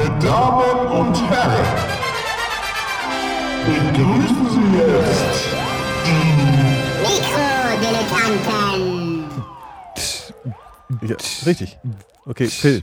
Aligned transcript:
Meine 0.00 0.18
Damen 0.18 0.88
und 0.88 1.14
Herren, 1.30 1.66
begrüßen 3.66 4.48
Sie 4.50 4.64
jetzt 4.78 5.44
Mikrodilettanten. 7.02 9.24
Ja, 11.02 11.16
richtig. 11.44 11.78
Okay, 12.24 12.46
Phil. 12.46 12.82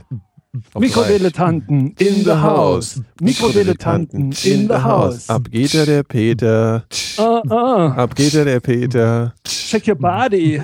Mikrodilettanten 0.78 1.94
in 1.98 2.22
the 2.24 2.30
house. 2.30 3.00
Mikrodilettanten 3.20 4.30
in 4.44 4.68
the 4.68 4.74
house. 4.74 5.28
Ab 5.28 5.50
geht 5.50 5.74
er 5.74 5.86
der 5.86 6.04
Peter. 6.04 6.84
Ah, 7.16 7.42
ah. 7.48 7.94
Ab 7.96 8.14
geht 8.14 8.34
er 8.34 8.44
der 8.44 8.60
Peter. 8.60 9.34
Check 9.44 9.88
your 9.88 9.96
body. 9.96 10.54
Äh, 10.54 10.62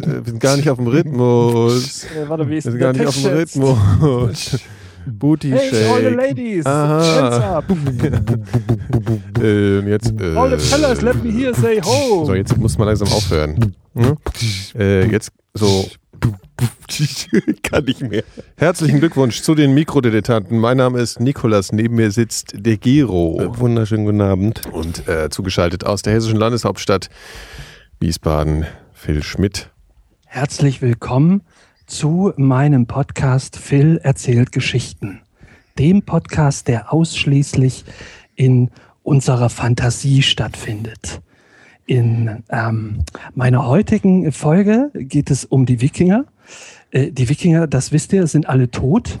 wir 0.00 0.22
sind 0.24 0.40
gar 0.40 0.56
nicht 0.56 0.70
auf 0.70 0.78
dem 0.78 0.86
Rhythmus. 0.86 2.04
Äh, 2.04 2.26
warte, 2.28 2.46
wie 2.46 2.52
Wir 2.52 2.56
ist 2.58 2.64
sind 2.64 2.80
der 2.80 2.80
gar 2.80 2.92
nicht 2.94 3.06
auf 3.06 3.14
dem? 3.14 3.26
Rhythmus. 3.36 4.58
Booty 5.06 5.50
Hey, 5.50 5.86
all 5.88 5.98
the 6.00 6.04
Shake. 6.08 6.16
ladies, 6.16 6.66
Aha. 6.66 7.00
hands 7.00 7.44
up. 7.44 7.70
Äh, 9.40 9.78
und 9.78 9.88
jetzt. 9.88 10.12
Äh, 10.20 10.34
All 10.36 10.50
the 10.50 10.58
fellas, 10.58 11.00
let 11.02 11.22
me 11.22 11.30
hear 11.30 11.54
say 11.54 11.80
ho. 11.80 12.24
So, 12.24 12.34
jetzt 12.34 12.56
muss 12.56 12.76
man 12.78 12.88
langsam 12.88 13.08
aufhören. 13.08 13.74
Hm? 13.94 14.16
Äh, 14.78 15.06
jetzt 15.10 15.30
so. 15.54 15.86
Kann 17.62 17.84
nicht 17.84 18.00
mehr. 18.00 18.24
Herzlichen 18.56 18.98
Glückwunsch 19.00 19.42
zu 19.42 19.54
den 19.54 19.74
Mikrodilettanten. 19.74 20.58
Mein 20.58 20.78
Name 20.78 20.98
ist 21.00 21.20
Nikolas. 21.20 21.70
Neben 21.72 21.96
mir 21.96 22.10
sitzt 22.10 22.54
De 22.56 22.76
Gero. 22.78 23.38
Äh, 23.40 23.58
wunderschönen 23.58 24.06
guten 24.06 24.22
Abend. 24.22 24.62
Und 24.72 25.06
äh, 25.06 25.28
zugeschaltet 25.28 25.84
aus 25.84 26.02
der 26.02 26.14
hessischen 26.14 26.38
Landeshauptstadt 26.38 27.10
Wiesbaden, 28.00 28.66
Phil 28.92 29.22
Schmidt. 29.22 29.70
Herzlich 30.24 30.80
willkommen 30.82 31.42
zu 31.86 32.32
meinem 32.36 32.86
Podcast 32.86 33.56
Phil 33.56 33.98
erzählt 34.02 34.50
Geschichten. 34.50 35.20
Dem 35.78 36.02
Podcast, 36.02 36.68
der 36.68 36.92
ausschließlich 36.92 37.84
in 38.34 38.70
unserer 39.02 39.48
Fantasie 39.50 40.22
stattfindet. 40.22 41.20
In 41.86 42.42
ähm, 42.50 43.04
meiner 43.34 43.66
heutigen 43.66 44.32
Folge 44.32 44.90
geht 44.94 45.30
es 45.30 45.44
um 45.44 45.64
die 45.64 45.80
Wikinger. 45.80 46.24
Äh, 46.90 47.12
die 47.12 47.28
Wikinger, 47.28 47.68
das 47.68 47.92
wisst 47.92 48.12
ihr, 48.12 48.26
sind 48.26 48.48
alle 48.48 48.70
tot. 48.70 49.20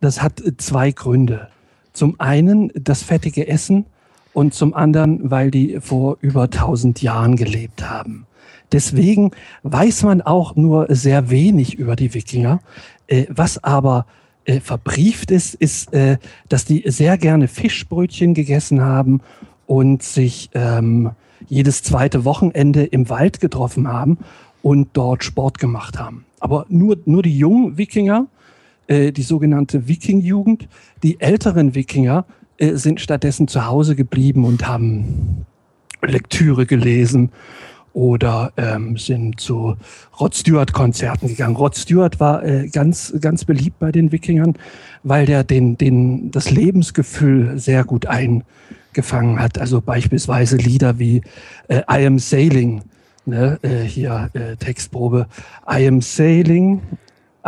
Das 0.00 0.22
hat 0.22 0.40
äh, 0.40 0.56
zwei 0.56 0.92
Gründe. 0.92 1.48
Zum 1.92 2.18
einen 2.18 2.72
das 2.74 3.02
fettige 3.02 3.46
Essen 3.46 3.84
und 4.32 4.54
zum 4.54 4.72
anderen, 4.72 5.30
weil 5.30 5.50
die 5.50 5.80
vor 5.80 6.16
über 6.22 6.44
1000 6.44 7.02
Jahren 7.02 7.36
gelebt 7.36 7.88
haben. 7.88 8.26
Deswegen 8.72 9.30
weiß 9.62 10.02
man 10.02 10.22
auch 10.22 10.56
nur 10.56 10.86
sehr 10.88 11.30
wenig 11.30 11.74
über 11.78 11.96
die 11.96 12.14
Wikinger. 12.14 12.60
Äh, 13.06 13.26
was 13.28 13.62
aber 13.62 14.06
äh, 14.44 14.60
verbrieft 14.60 15.30
ist, 15.30 15.54
ist, 15.54 15.92
äh, 15.92 16.18
dass 16.48 16.64
die 16.64 16.84
sehr 16.86 17.18
gerne 17.18 17.48
Fischbrötchen 17.48 18.34
gegessen 18.34 18.80
haben 18.80 19.20
und 19.66 20.02
sich 20.02 20.50
ähm, 20.54 21.10
jedes 21.48 21.82
zweite 21.82 22.24
Wochenende 22.24 22.84
im 22.84 23.08
Wald 23.08 23.40
getroffen 23.40 23.88
haben 23.88 24.18
und 24.62 24.88
dort 24.94 25.24
Sport 25.24 25.58
gemacht 25.58 25.98
haben. 25.98 26.24
Aber 26.40 26.66
nur, 26.68 26.98
nur 27.04 27.22
die 27.22 27.36
jungen 27.36 27.78
Wikinger, 27.78 28.26
äh, 28.86 29.12
die 29.12 29.22
sogenannte 29.22 29.88
Wikingjugend, 29.88 30.68
die 31.02 31.20
älteren 31.20 31.74
Wikinger 31.74 32.24
äh, 32.58 32.74
sind 32.74 33.00
stattdessen 33.00 33.48
zu 33.48 33.66
Hause 33.66 33.96
geblieben 33.96 34.44
und 34.44 34.66
haben 34.66 35.46
Lektüre 36.02 36.66
gelesen 36.66 37.30
oder 37.96 38.52
ähm, 38.58 38.98
sind 38.98 39.40
zu 39.40 39.74
Rod 40.20 40.34
Stewart 40.34 40.74
Konzerten 40.74 41.28
gegangen. 41.28 41.56
Rod 41.56 41.74
Stewart 41.74 42.20
war 42.20 42.44
äh, 42.44 42.68
ganz 42.68 43.14
ganz 43.22 43.46
beliebt 43.46 43.78
bei 43.78 43.90
den 43.90 44.12
Wikingern, 44.12 44.54
weil 45.02 45.24
der 45.24 45.44
den 45.44 45.78
den 45.78 46.30
das 46.30 46.50
Lebensgefühl 46.50 47.58
sehr 47.58 47.84
gut 47.84 48.04
eingefangen 48.04 49.38
hat. 49.40 49.58
Also 49.58 49.80
beispielsweise 49.80 50.58
Lieder 50.58 50.98
wie 50.98 51.22
äh, 51.68 51.80
I 51.90 52.06
Am 52.06 52.18
Sailing, 52.18 52.82
ne, 53.24 53.58
äh, 53.62 53.84
hier 53.84 54.28
äh, 54.34 54.56
Textprobe 54.56 55.26
I 55.66 55.88
Am 55.88 56.02
Sailing, 56.02 56.82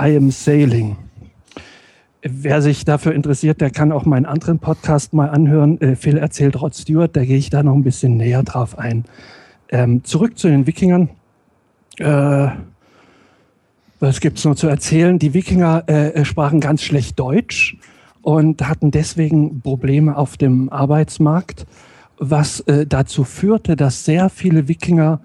I 0.00 0.16
Am 0.16 0.30
Sailing. 0.30 0.96
Wer 2.22 2.62
sich 2.62 2.86
dafür 2.86 3.12
interessiert, 3.12 3.60
der 3.60 3.70
kann 3.70 3.92
auch 3.92 4.06
meinen 4.06 4.24
anderen 4.24 4.60
Podcast 4.60 5.12
mal 5.12 5.28
anhören. 5.28 5.78
Äh, 5.82 5.94
Phil 5.94 6.16
erzählt 6.16 6.58
Rod 6.58 6.74
Stewart, 6.74 7.14
da 7.14 7.22
gehe 7.22 7.36
ich 7.36 7.50
da 7.50 7.62
noch 7.62 7.74
ein 7.74 7.84
bisschen 7.84 8.16
näher 8.16 8.42
drauf 8.42 8.78
ein. 8.78 9.04
Ähm, 9.70 10.04
zurück 10.04 10.38
zu 10.38 10.48
den 10.48 10.66
Wikingern. 10.66 11.10
Äh, 11.98 12.48
was 14.00 14.20
gibt's 14.20 14.44
noch 14.44 14.54
zu 14.54 14.68
erzählen? 14.68 15.18
Die 15.18 15.34
Wikinger 15.34 15.88
äh, 15.88 16.24
sprachen 16.24 16.60
ganz 16.60 16.82
schlecht 16.82 17.18
Deutsch 17.18 17.76
und 18.22 18.66
hatten 18.66 18.90
deswegen 18.90 19.60
Probleme 19.60 20.16
auf 20.16 20.36
dem 20.36 20.70
Arbeitsmarkt, 20.70 21.66
was 22.18 22.60
äh, 22.60 22.86
dazu 22.86 23.24
führte, 23.24 23.76
dass 23.76 24.04
sehr 24.04 24.30
viele 24.30 24.68
Wikinger 24.68 25.20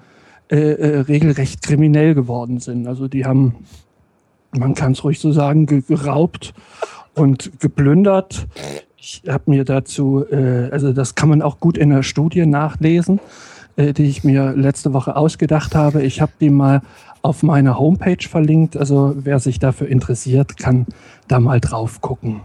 äh, 0.50 0.58
äh, 0.58 1.00
regelrecht 1.02 1.62
kriminell 1.62 2.16
geworden 2.16 2.60
sind. 2.60 2.88
Also 2.88 3.08
die 3.08 3.26
haben, 3.26 3.56
man 4.52 4.74
kann 4.74 4.92
es 4.92 5.04
ruhig 5.04 5.20
so 5.20 5.32
sagen, 5.32 5.68
ge 5.68 5.82
geraubt 5.88 6.54
und 7.14 7.60
geplündert. 7.60 8.48
Ich 8.98 9.22
habe 9.28 9.52
mir 9.52 9.64
dazu, 9.64 10.26
äh, 10.30 10.70
also 10.72 10.94
das 10.94 11.16
kann 11.16 11.30
man 11.30 11.42
auch 11.42 11.60
gut 11.60 11.78
in 11.78 11.92
der 11.92 12.04
Studie 12.04 12.46
nachlesen 12.46 13.20
äh, 13.76 13.94
die 13.94 14.04
ich 14.06 14.24
mir 14.24 14.54
letzte 14.56 14.94
Woche 14.94 15.16
ausgedacht 15.16 15.76
habe. 15.76 16.04
Ich 16.04 16.22
habe 16.22 16.32
die 16.40 16.50
mal 16.50 16.82
auf 17.22 17.42
meiner 17.44 17.78
Homepage 17.80 18.28
verlinkt. 18.28 18.76
Also 18.78 19.14
wer 19.18 19.40
sich 19.40 19.60
dafür 19.60 19.88
interessiert, 19.88 20.58
kann 20.58 20.86
da 21.28 21.40
mal 21.40 21.60
drauf 21.60 22.02
gucken. 22.02 22.42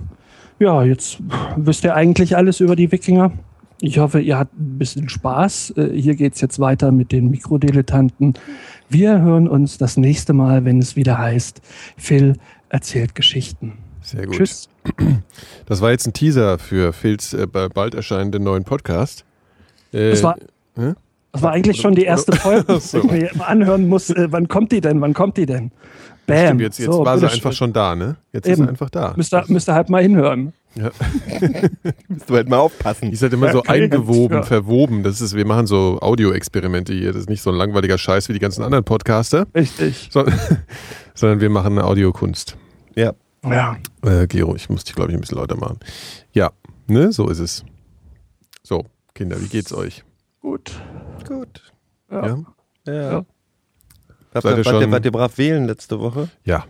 Ja, 0.61 0.83
jetzt 0.83 1.19
wisst 1.57 1.85
ihr 1.85 1.95
eigentlich 1.95 2.37
alles 2.37 2.61
über 2.61 2.77
die 2.77 2.91
Wikinger. 2.91 3.33
Ich 3.81 3.99
hoffe, 4.01 4.21
ihr 4.21 4.37
habt 4.39 4.59
ein 4.59 4.79
bisschen 4.79 5.09
Spaß. 5.09 5.75
Äh, 5.77 5.91
Hier 6.01 6.17
geht's 6.17 6.41
jetzt 6.41 6.59
weiter 6.59 6.91
mit 6.91 7.13
den 7.13 7.31
Mikrodilettanten. 7.31 8.35
Wir 8.89 9.21
hören 9.21 9.47
uns 9.47 9.79
das 9.79 9.97
nächste 9.97 10.33
Mal, 10.33 10.65
wenn 10.65 10.81
es 10.81 10.97
wieder 10.97 11.17
heißt, 11.19 11.61
Phil 11.97 12.35
erzählt 12.71 13.15
Geschichten. 13.15 13.75
Sehr 14.03 14.27
gut. 14.27 14.35
Tschüss. 14.37 14.69
Das 15.67 15.81
war 15.81 15.91
jetzt 15.93 16.07
ein 16.07 16.13
Teaser 16.13 16.59
für 16.59 16.93
Phils 16.93 17.35
äh, 17.35 17.47
ba- 17.47 17.69
bald 17.69 17.95
erscheinenden 17.95 18.43
neuen 18.43 18.65
Podcast. 18.65 19.25
Äh, 19.93 20.11
Das 20.11 20.23
war, 20.25 20.37
hä? 20.77 20.95
Das 21.33 21.43
war 21.43 21.53
eigentlich 21.53 21.81
schon 21.81 21.95
die 21.95 22.05
erste 22.05 22.33
Folge, 22.37 22.81
so. 22.81 23.03
wo 23.03 23.07
ich 23.07 23.13
mir 23.13 23.33
immer 23.33 23.49
anhören 23.49 23.89
muss, 23.89 24.11
äh, 24.11 24.29
wann 24.31 24.49
kommt 24.49 24.73
die 24.73 24.81
denn, 24.81 25.01
wann 25.01 25.15
kommt 25.15 25.37
die 25.37 25.47
denn? 25.47 25.71
Bam. 26.27 26.47
Stimmt, 26.47 26.61
jetzt 26.61 26.79
jetzt 26.79 26.93
So, 26.93 27.05
war 27.07 27.19
sie 27.19 27.31
einfach 27.31 27.53
schon 27.53 27.73
da, 27.73 27.95
ne? 27.97 28.17
Jetzt 28.33 28.47
ist 28.47 28.53
Eben. 28.59 28.65
sie 28.65 28.69
einfach 28.69 28.91
da. 28.91 29.15
Müsst 29.17 29.33
ihr, 29.33 29.45
müsst 29.49 29.69
ihr 29.69 29.75
halt 29.75 29.89
mal 29.89 30.03
hinhören. 30.03 30.53
Ja. 30.75 30.91
Musst 32.09 32.29
du 32.31 32.35
halt 32.35 32.49
mal 32.51 32.59
aufpassen. 32.59 33.09
Die 33.09 33.15
ist 33.15 33.23
halt 33.23 33.33
immer 33.33 33.47
Ja, 33.47 33.53
so 33.53 33.63
eingewoben, 33.63 34.37
ja. 34.37 34.43
verwoben. 34.43 35.03
Das 35.03 35.23
ist, 35.23 35.35
wir 35.35 35.47
machen 35.47 35.67
so 35.67 35.99
Audio-Experimente 36.03 36.93
hier. 36.93 37.09
Das 37.13 37.23
ist 37.23 37.31
nicht 37.31 37.41
so 37.41 37.51
ein 37.51 37.57
langweiliger 37.57 37.97
Scheiß 37.97 38.29
wie 38.29 38.35
die 38.35 38.39
ganzen 38.39 38.63
anderen 38.63 38.85
Podcaster, 38.85 39.47
Richtig. 39.55 40.09
so, 40.13 40.25
sondern 41.15 41.41
wir 41.41 41.49
machen 41.51 41.79
eine 41.79 41.85
Audiokunst. 41.85 42.57
Ja. 42.95 43.15
Ja. 43.45 43.77
Äh, 44.05 44.27
Gero, 44.27 44.55
ich 44.55 44.69
muss 44.69 44.85
dich, 44.85 44.95
glaube 44.95 45.11
ich, 45.11 45.17
ein 45.17 45.21
bisschen 45.23 45.39
lauter 45.39 45.57
machen. 45.57 45.79
Ja, 46.33 46.51
ne, 46.87 47.11
so 47.11 47.29
ist 47.29 47.39
es. 47.39 47.65
So, 48.63 48.85
Kinder, 49.15 49.41
wie 49.41 49.49
geht's 49.49 49.73
euch? 49.73 50.05
Gut. 50.43 50.73
Gut. 51.29 51.73
Ja. 52.11 52.27
Ja? 52.27 52.39
Ja. 52.87 52.93
Ja. 53.13 53.25
Habt 54.35 54.43
Seid 54.43 54.59
ihr, 54.59 54.65
wart, 54.65 54.83
ihr, 54.83 54.91
wart 54.91 55.05
ihr 55.05 55.13
brav 55.13 55.39
wählen 55.39 55.67
letzte 55.67 56.01
Woche? 56.01 56.29
Ja. 56.45 56.65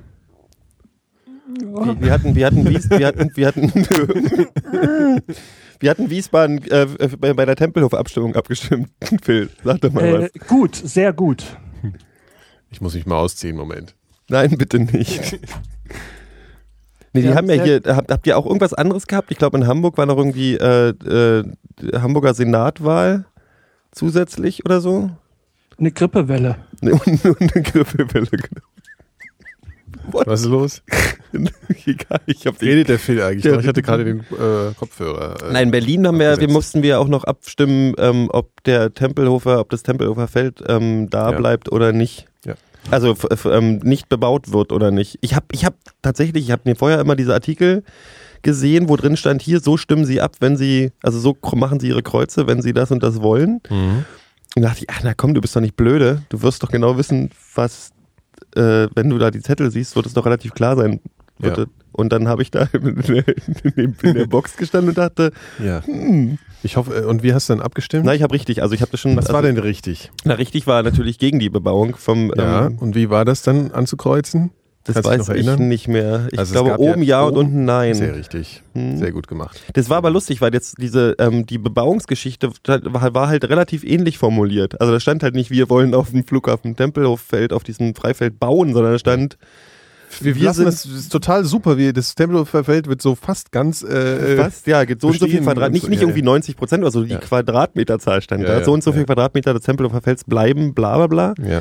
Wir, 1.58 2.00
wir 2.00 2.12
hatten, 2.12 2.34
wir 2.34 2.46
hatten, 2.46 2.68
Wies, 2.68 2.90
wir 2.90 3.06
hatten, 3.06 3.30
wir 3.34 3.46
hatten, 3.46 3.72
wir 5.80 5.90
hatten 5.90 6.10
Wiesbaden 6.10 6.62
äh, 6.70 6.86
bei, 7.18 7.32
bei 7.32 7.46
der 7.46 7.56
Tempelhof-Abstimmung 7.56 8.36
abgestimmt. 8.36 8.90
Phil, 9.22 9.48
sag 9.64 9.80
doch 9.80 9.92
mal 9.92 10.04
Äh, 10.04 10.30
was. 10.34 10.46
gut, 10.46 10.76
sehr 10.76 11.12
gut. 11.12 11.44
Ich 12.70 12.80
muss 12.82 12.94
mich 12.94 13.06
mal 13.06 13.16
ausziehen, 13.16 13.56
Moment. 13.56 13.94
Nein, 14.28 14.56
bitte 14.58 14.78
nicht. 14.78 15.38
Nee, 17.14 17.22
die 17.22 17.28
Ja, 17.28 17.36
haben 17.36 17.48
ja 17.48 17.62
hier, 17.64 17.80
habt, 17.86 18.12
habt 18.12 18.26
ihr 18.26 18.36
auch 18.36 18.44
irgendwas 18.44 18.74
anderes 18.74 19.06
gehabt? 19.06 19.30
Ich 19.30 19.38
glaube, 19.38 19.56
in 19.56 19.66
Hamburg 19.66 19.96
war 19.96 20.04
noch 20.04 20.18
irgendwie 20.18 20.56
äh, 20.56 20.90
äh, 20.90 21.42
Hamburger 21.94 22.34
Senatwahl 22.34 23.24
zusätzlich 23.92 24.64
oder 24.64 24.80
so. 24.80 25.10
Eine 25.78 25.92
Grippewelle. 25.92 26.56
Und, 26.82 27.24
und 27.24 27.40
eine 27.40 27.62
Grippewelle. 27.62 28.26
genau. 28.26 28.62
Was 30.10 30.40
ist 30.40 30.46
los? 30.46 30.82
Egal, 31.86 32.20
ich 32.26 32.46
hab 32.46 32.60
Redet 32.62 32.88
der 32.88 32.98
Phil 32.98 33.20
eigentlich 33.20 33.42
Der- 33.42 33.54
noch? 33.54 33.60
Ich 33.60 33.66
hatte 33.68 33.82
gerade 33.82 34.04
den 34.04 34.20
äh, 34.20 34.72
Kopfhörer. 34.78 35.36
Äh, 35.42 35.52
Nein, 35.52 35.64
in 35.66 35.70
Berlin 35.70 36.06
haben 36.06 36.18
wir, 36.18 36.38
wir 36.40 36.48
mussten 36.48 36.82
wir 36.82 36.98
auch 36.98 37.08
noch 37.08 37.24
abstimmen, 37.24 37.94
ähm, 37.98 38.28
ob 38.32 38.62
der 38.64 38.94
Tempelhofer, 38.94 39.60
ob 39.60 39.68
das 39.70 39.82
Tempelhofer 39.82 40.26
Feld 40.28 40.62
ähm, 40.66 41.10
da 41.10 41.30
Ja. 41.32 41.36
bleibt 41.38 41.70
oder 41.70 41.92
nicht. 41.92 42.26
Ja. 42.46 42.54
Also 42.90 43.14
ähm, 43.44 43.78
nicht 43.82 44.08
bebaut 44.08 44.50
wird 44.52 44.72
oder 44.72 44.90
nicht. 44.90 45.18
Ich 45.20 45.34
habe 45.34 45.46
ich 45.52 45.64
hab 45.66 45.74
tatsächlich, 46.00 46.44
ich 46.44 46.50
habe 46.52 46.62
mir 46.64 46.74
vorher 46.76 47.00
immer 47.00 47.14
diese 47.16 47.34
Artikel 47.34 47.84
gesehen, 48.42 48.88
wo 48.88 48.96
drin 48.96 49.16
stand, 49.16 49.42
hier, 49.42 49.60
so 49.60 49.76
stimmen 49.76 50.04
sie 50.04 50.20
ab, 50.20 50.36
wenn 50.40 50.56
sie, 50.56 50.92
also 51.02 51.18
so 51.18 51.36
machen 51.54 51.80
sie 51.80 51.88
ihre 51.88 52.02
Kreuze, 52.02 52.46
wenn 52.46 52.62
sie 52.62 52.72
das 52.72 52.90
und 52.90 53.02
das 53.02 53.20
wollen. 53.22 53.60
Mhm. 53.70 54.04
Und 54.56 54.62
dachte 54.62 54.80
ich, 54.80 54.90
ach 54.90 55.00
na 55.04 55.14
komm, 55.14 55.34
du 55.34 55.40
bist 55.40 55.54
doch 55.54 55.60
nicht 55.60 55.76
blöde. 55.76 56.22
Du 56.28 56.42
wirst 56.42 56.62
doch 56.62 56.70
genau 56.70 56.96
wissen, 56.96 57.30
was, 57.54 57.90
äh, 58.56 58.88
wenn 58.94 59.10
du 59.10 59.18
da 59.18 59.30
die 59.30 59.40
Zettel 59.40 59.70
siehst, 59.70 59.94
wird 59.96 60.06
es 60.06 60.14
doch 60.14 60.26
relativ 60.26 60.54
klar 60.54 60.76
sein. 60.76 61.00
Ja. 61.40 61.54
Und 61.92 62.12
dann 62.12 62.28
habe 62.28 62.42
ich 62.42 62.50
da 62.50 62.62
in 62.72 62.96
der, 62.96 63.24
in 63.76 64.14
der 64.14 64.26
Box 64.26 64.56
gestanden 64.56 64.90
und 64.90 64.98
dachte, 64.98 65.32
Ja. 65.62 65.82
Ich 66.62 66.76
hoffe, 66.76 66.94
äh, 66.94 67.04
und 67.04 67.22
wie 67.22 67.34
hast 67.34 67.48
du 67.48 67.54
dann 67.54 67.62
abgestimmt? 67.62 68.04
na, 68.04 68.14
ich 68.14 68.22
habe 68.22 68.34
richtig. 68.34 68.62
Also 68.62 68.74
ich 68.74 68.80
habe 68.80 68.90
das 68.90 69.00
schon. 69.00 69.16
Was 69.16 69.26
also, 69.26 69.34
war 69.34 69.42
denn 69.42 69.58
richtig? 69.58 70.10
Na, 70.24 70.34
richtig 70.34 70.66
war 70.66 70.82
natürlich 70.82 71.18
gegen 71.18 71.38
die 71.38 71.50
Bebauung 71.50 71.96
vom. 71.96 72.32
Ja, 72.36 72.66
Ähm, 72.66 72.78
und 72.78 72.94
wie 72.94 73.10
war 73.10 73.24
das 73.24 73.42
dann 73.42 73.70
anzukreuzen? 73.70 74.50
Das 74.94 75.04
Kannst 75.04 75.28
weiß 75.28 75.36
ich 75.36 75.58
nicht 75.58 75.88
mehr. 75.88 76.28
Ich 76.32 76.38
Also 76.38 76.52
glaube 76.52 76.70
gab 76.70 76.80
ja 76.80 76.90
oben 76.92 77.02
ja 77.02 77.22
und 77.22 77.32
oben- 77.32 77.38
unten 77.46 77.64
nein. 77.64 77.94
Sehr 77.94 78.14
richtig. 78.16 78.62
Sehr 78.74 79.12
gut 79.12 79.28
gemacht. 79.28 79.60
Das 79.74 79.88
war 79.90 79.96
aber 79.98 80.10
lustig, 80.10 80.40
weil 80.40 80.52
jetzt 80.54 80.76
diese 80.80 81.14
ähm, 81.18 81.46
die 81.46 81.58
Bebauungsgeschichte 81.58 82.50
war, 82.66 83.14
war 83.14 83.28
halt 83.28 83.44
relativ 83.48 83.84
ähnlich 83.84 84.18
formuliert. 84.18 84.80
Also 84.80 84.92
da 84.92 85.00
stand 85.00 85.22
halt 85.22 85.34
nicht, 85.34 85.50
wir 85.50 85.68
wollen 85.70 85.94
auf 85.94 86.10
dem 86.10 86.24
Flughafen 86.24 86.76
Tempelhoffeld 86.76 87.52
auf 87.52 87.62
diesem 87.64 87.94
Freifeld 87.94 88.38
bauen, 88.40 88.72
sondern 88.72 88.92
da 88.92 88.98
stand, 88.98 89.36
Wir, 90.20 90.36
Wir 90.36 90.44
lassen 90.44 90.56
sind- 90.56 90.66
das, 90.68 90.84
ist 90.86 91.12
total 91.12 91.44
super. 91.44 91.76
Wie 91.76 91.92
das 91.92 92.14
Tempelhofer 92.14 92.64
Feld 92.64 92.86
wird 92.88 93.02
so 93.02 93.14
fast 93.14 93.52
ganz. 93.52 93.82
Äh, 93.82 94.38
was? 94.38 94.64
Ja, 94.64 94.84
geht 94.84 95.00
so 95.02 95.08
und 95.08 95.18
so 95.18 95.26
viel 95.26 95.40
Quadrat, 95.42 95.70
nicht, 95.70 95.86
nicht 95.88 96.00
ja, 96.00 96.06
irgendwie 96.08 96.22
90 96.22 96.56
Prozent 96.56 96.82
oder 96.82 96.90
so, 96.90 97.02
die 97.04 97.12
Ja. 97.12 97.18
Quadratmeterzahl 97.18 98.22
stand 98.22 98.42
Ja, 98.44 98.60
da. 98.60 98.64
so 98.64 98.72
und 98.72 98.82
so 98.82 98.92
viel 98.92 99.04
Quadratmeter 99.04 99.52
des 99.52 99.64
Tempelhofer 99.64 100.00
Felds 100.00 100.24
bleiben, 100.24 100.72
bla 100.72 100.96
bla 100.96 101.06
bla. 101.08 101.34
Ja. 101.46 101.60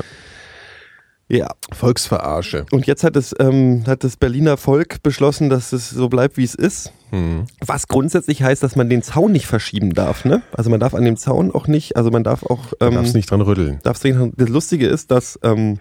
Ja. 1.30 1.48
Volksverarsche. 1.72 2.64
Und 2.70 2.86
jetzt 2.86 3.04
hat 3.04 3.14
es 3.16 3.34
ähm, 3.38 3.84
hat 3.86 4.02
das 4.02 4.16
Berliner 4.16 4.56
Volk 4.56 5.02
beschlossen, 5.02 5.50
dass 5.50 5.72
es 5.72 5.90
so 5.90 6.08
bleibt, 6.08 6.36
wie 6.38 6.44
es 6.44 6.54
ist. 6.54 6.92
Hm. 7.10 7.44
Was 7.64 7.86
grundsätzlich 7.88 8.42
heißt, 8.42 8.62
dass 8.62 8.76
man 8.76 8.88
den 8.88 9.02
Zaun 9.02 9.32
nicht 9.32 9.46
verschieben 9.46 9.92
darf, 9.94 10.24
ne? 10.24 10.42
Also 10.56 10.70
man 10.70 10.80
darf 10.80 10.94
an 10.94 11.04
dem 11.04 11.16
Zaun 11.18 11.50
auch 11.54 11.66
nicht, 11.66 11.96
also 11.96 12.10
man 12.10 12.24
darf 12.24 12.44
auch 12.44 12.70
Du 12.78 12.86
ähm, 12.86 12.94
darfst 12.94 13.14
nicht 13.14 13.30
dran 13.30 13.40
rütteln. 13.42 13.78
darfst 13.82 14.04
du 14.04 14.12
nicht- 14.14 14.32
das 14.36 14.48
Lustige 14.48 14.86
ist, 14.86 15.10
dass 15.10 15.38
ähm, 15.42 15.78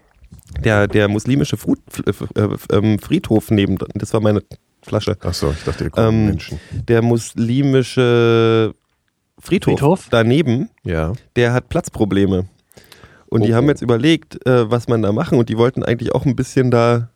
der, 0.64 0.88
der 0.88 1.08
muslimische 1.08 1.56
Frut, 1.58 1.80
f- 2.06 2.24
äh, 2.36 2.76
ähm, 2.76 3.00
Friedhof 3.00 3.50
neben, 3.52 3.78
das 3.96 4.14
war 4.14 4.20
meine 4.22 4.44
Flasche, 4.82 5.18
Achso, 5.22 5.52
ich 5.52 5.64
dachte, 5.64 5.86
ihr 5.86 5.92
Ähm, 5.98 6.26
Menschen. 6.28 6.60
der 6.72 7.02
muslimische 7.02 8.74
Friedhof, 9.40 9.74
Friedhof? 9.80 10.08
daneben, 10.10 10.70
Ja. 10.84 11.14
der 11.36 11.54
hat 11.54 11.70
Platzprobleme. 11.70 12.46
Und 13.30 13.44
die 13.44 13.52
Oh, 13.52 13.56
haben 13.56 13.68
jetzt 13.68 13.82
überlegt, 13.82 14.46
äh, 14.48 14.70
was 14.72 14.88
man 14.88 15.02
da 15.02 15.12
machen 15.12 15.38
und 15.38 15.50
die 15.50 15.58
wollten 15.58 15.84
eigentlich 15.84 16.14
auch 16.14 16.26
ein 16.26 16.36
bisschen 16.36 16.72
da 16.72 17.10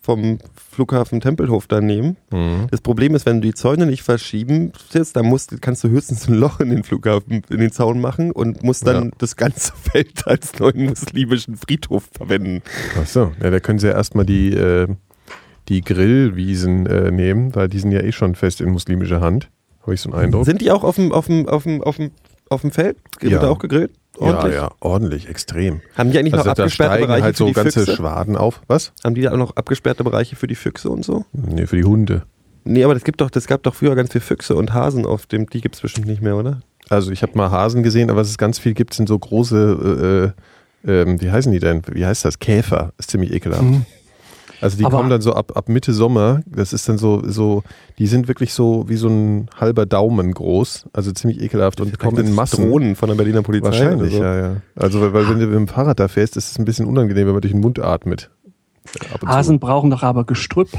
vom 0.00 0.38
Flughafen 0.70 1.20
Tempelhof 1.20 1.66
da 1.66 1.80
nehmen. 1.80 2.16
Mhm. 2.30 2.68
Das 2.70 2.80
Problem 2.80 3.16
ist, 3.16 3.26
wenn 3.26 3.40
du 3.40 3.48
die 3.48 3.54
Zäune 3.54 3.86
nicht 3.86 4.02
verschieben 4.04 4.70
willst, 4.92 5.16
dann 5.16 5.26
musst, 5.26 5.60
kannst 5.60 5.82
du 5.82 5.88
höchstens 5.88 6.28
ein 6.28 6.34
Loch 6.34 6.60
in 6.60 6.70
den 6.70 6.84
Flughafen, 6.84 7.42
in 7.50 7.58
den 7.58 7.72
Zaun 7.72 8.00
machen 8.00 8.30
und 8.30 8.62
musst 8.62 8.86
dann 8.86 9.06
Ja. 9.06 9.10
das 9.18 9.34
ganze 9.34 9.72
Feld 9.90 10.24
als 10.28 10.56
neuen 10.60 10.86
muslimischen 10.90 11.56
Friedhof 11.56 12.04
verwenden. 12.12 12.62
Achso, 13.00 13.32
ja, 13.42 13.50
da 13.50 13.58
können 13.58 13.80
sie 13.80 13.88
ja 13.88 13.94
erstmal 13.94 14.24
die, 14.24 14.52
äh, 14.52 14.86
die 15.68 15.80
Grillwiesen 15.80 16.86
äh, 16.86 17.10
nehmen, 17.10 17.54
weil 17.56 17.68
die 17.68 17.80
sind 17.80 17.90
ja 17.90 18.00
eh 18.00 18.12
schon 18.12 18.34
fest 18.36 18.60
in 18.60 18.70
muslimischer 18.70 19.20
Hand. 19.20 19.50
Habe 19.82 19.94
ich 19.94 20.00
so 20.00 20.12
einen 20.12 20.20
Eindruck. 20.26 20.44
Sind 20.44 20.60
die 20.60 20.70
auch 20.70 20.84
auf 20.84 20.96
dem, 20.96 21.10
auf 21.12 21.26
dem, 21.26 21.48
auf 21.48 21.64
dem, 21.64 21.82
auf 21.82 21.96
dem, 21.96 22.10
auf 22.50 22.60
dem 22.62 22.70
Feld? 22.70 22.96
Wird 23.20 23.32
Ja. 23.32 23.40
da 23.40 23.48
auch 23.48 23.58
gegrillt? 23.58 23.90
ja, 24.18 24.26
Ordentlich? 24.26 24.54
ja, 24.54 24.70
ordentlich, 24.80 25.28
extrem. 25.28 25.80
Haben 25.96 26.10
die 26.10 26.18
eigentlich 26.18 26.34
Also 26.34 26.46
noch 26.48 26.52
abgesperrte 26.58 27.00
Bereiche 27.06 27.22
halt 27.24 27.36
so 27.36 27.44
für 27.46 27.50
die 27.50 27.54
ganze 27.54 27.80
Füchse? 27.80 27.96
Schwaden 27.96 28.36
auf. 28.36 28.62
Was? 28.66 28.92
Haben 29.04 29.14
die 29.14 29.22
da 29.22 29.32
auch 29.32 29.36
noch 29.36 29.56
abgesperrte 29.56 30.04
Bereiche 30.04 30.36
für 30.36 30.46
die 30.46 30.54
Füchse 30.54 30.88
und 30.90 31.04
so? 31.04 31.24
Nee, 31.32 31.66
für 31.66 31.76
die 31.76 31.84
Hunde. 31.84 32.22
Nee, 32.64 32.82
aber 32.82 32.94
das 32.94 33.04
gibt 33.04 33.20
doch, 33.20 33.30
das 33.30 33.46
gab 33.46 33.62
doch 33.62 33.74
früher 33.74 33.94
ganz 33.94 34.10
viele 34.12 34.22
Füchse 34.22 34.54
und 34.56 34.72
Hasen 34.74 35.04
auf 35.06 35.26
dem, 35.26 35.48
die 35.50 35.60
gibt's 35.60 35.80
bestimmt 35.80 36.06
nicht 36.06 36.22
mehr, 36.22 36.36
oder? 36.36 36.60
Also 36.88 37.10
ich 37.12 37.22
habe 37.22 37.36
mal 37.36 37.50
Hasen 37.50 37.82
gesehen, 37.82 38.10
aber 38.10 38.20
was 38.20 38.28
es 38.30 38.38
ganz 38.38 38.58
viel 38.58 38.72
gibt, 38.74 38.94
sind 38.94 39.08
so 39.08 39.18
große, 39.18 40.32
äh, 40.84 40.88
äh, 40.90 41.02
ähm, 41.02 41.20
wie 41.20 41.30
heißen 41.30 41.52
die 41.52 41.58
denn? 41.58 41.82
Wie 41.92 42.06
heißt 42.06 42.24
das? 42.24 42.38
Käfer. 42.38 42.92
Ist 42.98 43.10
ziemlich 43.10 43.32
ekelhaft. 43.32 43.62
Also 44.60 44.76
die 44.78 44.84
Aber- 44.84 44.96
kommen 44.98 45.10
dann 45.10 45.20
so 45.20 45.32
ab, 45.34 45.52
ab 45.56 45.68
Mitte 45.68 45.92
Sommer, 45.92 46.40
das 46.46 46.72
ist 46.72 46.88
dann 46.88 46.98
so, 46.98 47.22
so, 47.28 47.62
die 47.98 48.06
sind 48.06 48.28
wirklich 48.28 48.52
so 48.54 48.88
wie 48.88 48.96
so 48.96 49.08
ein 49.08 49.48
halber 49.58 49.86
Daumen 49.86 50.32
groß, 50.32 50.86
also 50.92 51.12
ziemlich 51.12 51.40
ekelhaft 51.42 51.80
und 51.80 51.98
kommen 51.98 52.26
in 52.26 52.34
Massen. 52.34 52.68
Drohnen 52.68 52.96
von 52.96 53.08
der 53.08 53.16
Berliner 53.16 53.42
Polizei. 53.42 53.66
Wahrscheinlich, 53.66 54.14
so. 54.14 54.22
ja, 54.22 54.36
ja. 54.36 54.56
Also 54.74 55.00
weil, 55.00 55.12
weil 55.12 55.28
wenn 55.28 55.38
du 55.40 55.46
mit 55.46 55.54
dem 55.54 55.68
Fahrrad 55.68 56.00
da 56.00 56.08
fährst, 56.08 56.36
ist 56.36 56.50
es 56.52 56.58
ein 56.58 56.64
bisschen 56.64 56.86
unangenehm, 56.86 57.26
wenn 57.26 57.34
man 57.34 57.42
durch 57.42 57.52
den 57.52 57.60
Mund 57.60 57.78
atmet. 57.78 58.30
Hasen 59.26 59.58
brauchen 59.58 59.90
doch 59.90 60.02
aber 60.02 60.24
Gestrüpp. 60.24 60.70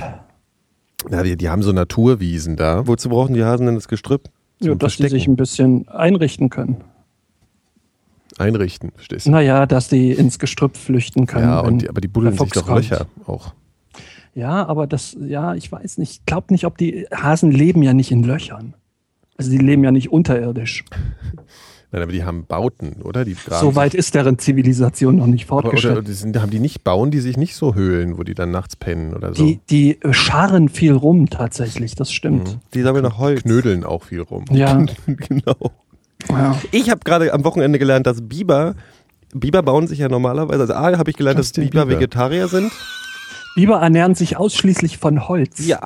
Ja, 1.12 1.24
die, 1.24 1.38
die 1.38 1.50
haben 1.50 1.62
so 1.62 1.71
Naturwiesen 1.71 2.56
da. 2.56 2.88
Wozu 2.88 3.09
brauchen 3.09 3.33
die 3.33 3.44
Hasen 3.44 3.65
denn 3.65 3.75
das 3.75 3.88
Gestrüpp? 3.88 4.29
Ja, 4.59 4.74
dass 4.74 4.94
die 4.94 5.03
Verstecken. 5.03 5.09
sich 5.12 5.27
ein 5.27 5.35
bisschen 5.35 5.88
einrichten 5.89 6.50
können. 6.50 6.77
Einrichten, 8.38 8.91
verstehst 8.94 9.25
du? 9.27 9.31
Naja, 9.31 9.65
dass 9.65 9.89
die 9.89 10.12
ins 10.12 10.38
Gestrüpp 10.39 10.77
flüchten 10.77 11.25
können. 11.25 11.45
Ja, 11.45 11.59
und 11.62 11.81
die, 11.83 11.89
aber 11.89 12.01
die 12.01 12.07
buddeln 12.07 12.38
sich 12.38 12.50
doch 12.51 12.65
kommt. 12.65 12.89
Löcher 12.89 13.07
auch. 13.25 13.53
Ja, 14.38 14.68
aber 14.68 14.86
das, 14.86 15.18
ja, 15.19 15.56
ich 15.56 15.72
weiß 15.72 15.98
nicht. 15.98 16.12
Ich 16.12 16.25
glaube 16.28 16.54
nicht, 16.54 16.66
ob 16.66 16.78
die 16.78 17.07
Hasen 17.12 17.51
leben 17.51 17.81
ja 17.81 17.95
nicht 17.95 18.12
in 18.12 18.24
Löchern. 18.24 18.75
Also 19.36 19.50
die 19.50 19.57
leben 19.57 19.84
ja 19.84 19.92
nicht 19.92 20.12
unterirdisch. 20.12 20.86
Nein, 21.92 22.04
aber 22.04 22.12
die 22.12 22.24
haben 22.24 22.45
Bauten, 22.45 23.01
oder? 23.01 23.25
Die 23.25 23.34
So 23.34 23.75
weit 23.75 23.95
ist 23.95 24.13
deren 24.13 24.38
Zivilisation 24.38 25.16
noch 25.16 25.25
nicht 25.25 25.50
oder, 25.50 25.63
fortgeschritten. 25.63 26.06
die 26.06 26.13
sind, 26.13 26.39
haben 26.39 26.51
die 26.51 26.60
nicht, 26.60 26.84
bauen 26.84 27.10
die 27.10 27.19
sich 27.19 27.36
nicht 27.36 27.56
so 27.56 27.74
Höhlen, 27.74 28.19
wo 28.19 28.24
die 28.24 28.36
dann 28.36 28.51
nachts 28.51 28.75
pennen 28.75 29.16
oder 29.16 29.34
so? 29.34 29.44
Die, 29.44 29.60
die 29.72 30.00
äh, 30.04 30.13
scharren 30.13 30.69
viel 30.69 30.94
rum 30.94 31.31
tatsächlich, 31.31 31.95
das 31.95 32.12
stimmt. 32.12 32.60
Die 32.75 32.84
sammeln 32.84 33.06
nach 33.06 33.18
Holz. 33.18 33.42
knödeln 33.42 33.84
auch 33.84 34.04
viel 34.04 34.22
rum. 34.22 34.45
Ja, 34.51 34.86
genau. 35.07 35.72
ja. 36.30 36.56
Ich 36.72 36.92
habe 36.92 37.00
gerade 37.04 37.34
am 37.34 37.44
Wochenende 37.44 37.80
gelernt, 37.80 38.06
dass 38.06 38.22
Biber, 38.22 38.75
Biber 39.34 39.63
bauen 39.63 39.88
sich 39.88 39.98
ja 39.98 40.10
normalerweise, 40.10 40.62
also 40.62 40.74
A, 40.74 40.95
habe 40.95 41.10
ich 41.10 41.16
gelernt, 41.16 41.39
dass 41.39 41.48
Justin 41.48 41.69
Biber, 41.69 41.86
Bieber. 41.86 42.00
Vegetarier 42.00 42.48
sind. 42.50 42.72
Biber 43.57 43.81
ernähren 43.81 44.13
sich 44.13 44.38
ausschließlich 44.38 45.00
von 45.00 45.27
Holz. 45.27 45.65
Ja. 45.65 45.80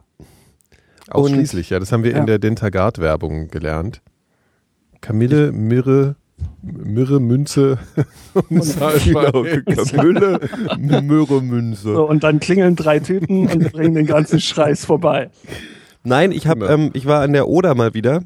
Ausschließlich, 1.10 1.70
ja. 1.70 1.80
Das 1.80 1.94
haben 1.94 2.04
wir 2.04 2.12
Ja. 2.12 2.18
in 2.20 2.26
der 2.26 2.38
Dentagard-Werbung 2.38 3.48
gelernt. 3.48 4.02
Kamille, 5.00 5.54
Mirre, 5.54 6.16
Mirre, 6.62 7.22
Münze 7.22 7.80
und. 8.50 8.78
Kamille, 8.78 10.40
Möhre, 11.02 11.42
Münze. 11.42 11.94
So, 11.94 12.10
und 12.10 12.24
dann 12.26 12.42
klingeln 12.42 12.76
drei 12.76 13.00
Typen 13.00 13.48
und 13.48 13.72
bringen 13.72 13.96
den 13.96 14.06
ganzen 14.06 14.42
Scheiß 14.42 14.84
vorbei. 14.84 15.30
Nein, 16.04 16.34
ich, 16.34 16.48
hab, 16.48 16.60
Genau. 16.60 16.72
ähm, 16.74 16.90
ich 16.92 17.06
war 17.06 17.22
an 17.22 17.32
der 17.32 17.48
Oder 17.48 17.74
mal 17.74 17.94
wieder, 17.94 18.22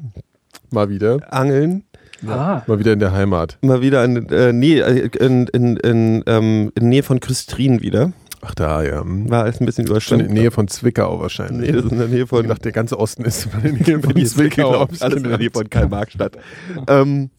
Mal 0.72 0.88
wieder. 0.88 1.18
angeln. 1.32 1.84
Ah, 2.26 2.62
Mal 2.66 2.80
wieder 2.80 2.92
in 2.94 2.98
der 2.98 3.12
Heimat. 3.12 3.58
Mal 3.60 3.80
wieder 3.80 4.00
an, 4.00 4.28
äh, 4.30 4.52
nee, 4.52 4.80
äh, 4.80 5.08
in, 5.20 5.46
in, 5.48 5.76
in, 5.76 6.24
ähm, 6.26 6.72
in 6.74 6.88
Nähe 6.88 7.04
von 7.04 7.20
Küstrin 7.20 7.80
wieder. 7.82 8.12
Ach 8.42 8.54
da, 8.54 8.82
ja. 8.82 9.02
War 9.04 9.44
alles 9.44 9.60
ein 9.60 9.66
bisschen 9.66 9.86
überschwemmt. 9.86 10.22
in 10.22 10.34
der 10.34 10.42
Nähe 10.42 10.50
von 10.50 10.68
Zwickau 10.68 11.20
wahrscheinlich. 11.20 11.70
Nee, 11.70 11.72
das 11.76 11.86
ist 11.86 11.92
in 11.92 11.98
der 11.98 12.08
Nähe 12.08 12.22
Ich 12.24 12.28
von 12.28 12.46
dachte, 12.46 12.62
der 12.62 12.72
ganze 12.72 12.98
Osten 12.98 13.24
ist 13.24 13.46
in 13.46 13.62
der 13.62 13.72
Nähe 13.72 14.00
von 14.00 14.26
Zwickau. 14.26 14.86
alles 15.00 15.16
in 15.16 15.24
der 15.24 15.38
Nähe 15.38 15.50
von 15.52 15.68
Karl-Marx-Stadt. 15.68 16.36
ähm, 16.88 17.30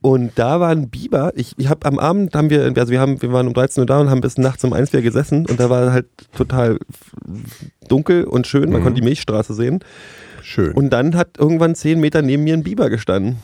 und 0.00 0.32
da 0.36 0.60
war 0.60 0.70
ein 0.70 0.90
Biber. 0.90 1.32
Ich, 1.34 1.54
ich 1.58 1.68
habe 1.68 1.86
am 1.86 1.98
Abend 1.98 2.34
haben 2.34 2.50
wir, 2.50 2.62
also 2.64 2.88
wir 2.92 3.00
haben, 3.00 3.20
wir 3.20 3.32
waren 3.32 3.46
um 3.46 3.54
13 3.54 3.82
Uhr 3.82 3.86
da 3.86 4.00
und 4.00 4.10
haben 4.10 4.20
bis 4.20 4.38
nachts 4.38 4.64
um 4.64 4.72
1 4.72 4.92
wieder 4.92 5.02
gesessen 5.02 5.46
und 5.46 5.58
da 5.60 5.70
war 5.70 5.92
halt 5.92 6.06
total 6.36 6.78
dunkel 7.88 8.24
und 8.24 8.46
schön. 8.46 8.70
Man 8.70 8.80
Mhm. 8.80 8.84
konnte 8.84 9.00
die 9.00 9.04
Milchstraße 9.06 9.54
sehen. 9.54 9.80
Schön. 10.42 10.72
Und 10.72 10.90
dann 10.90 11.14
hat 11.16 11.38
irgendwann 11.38 11.74
10 11.74 12.00
Meter 12.00 12.22
neben 12.22 12.44
mir 12.44 12.54
ein 12.54 12.62
Biber 12.64 12.90
gestanden. 12.90 13.36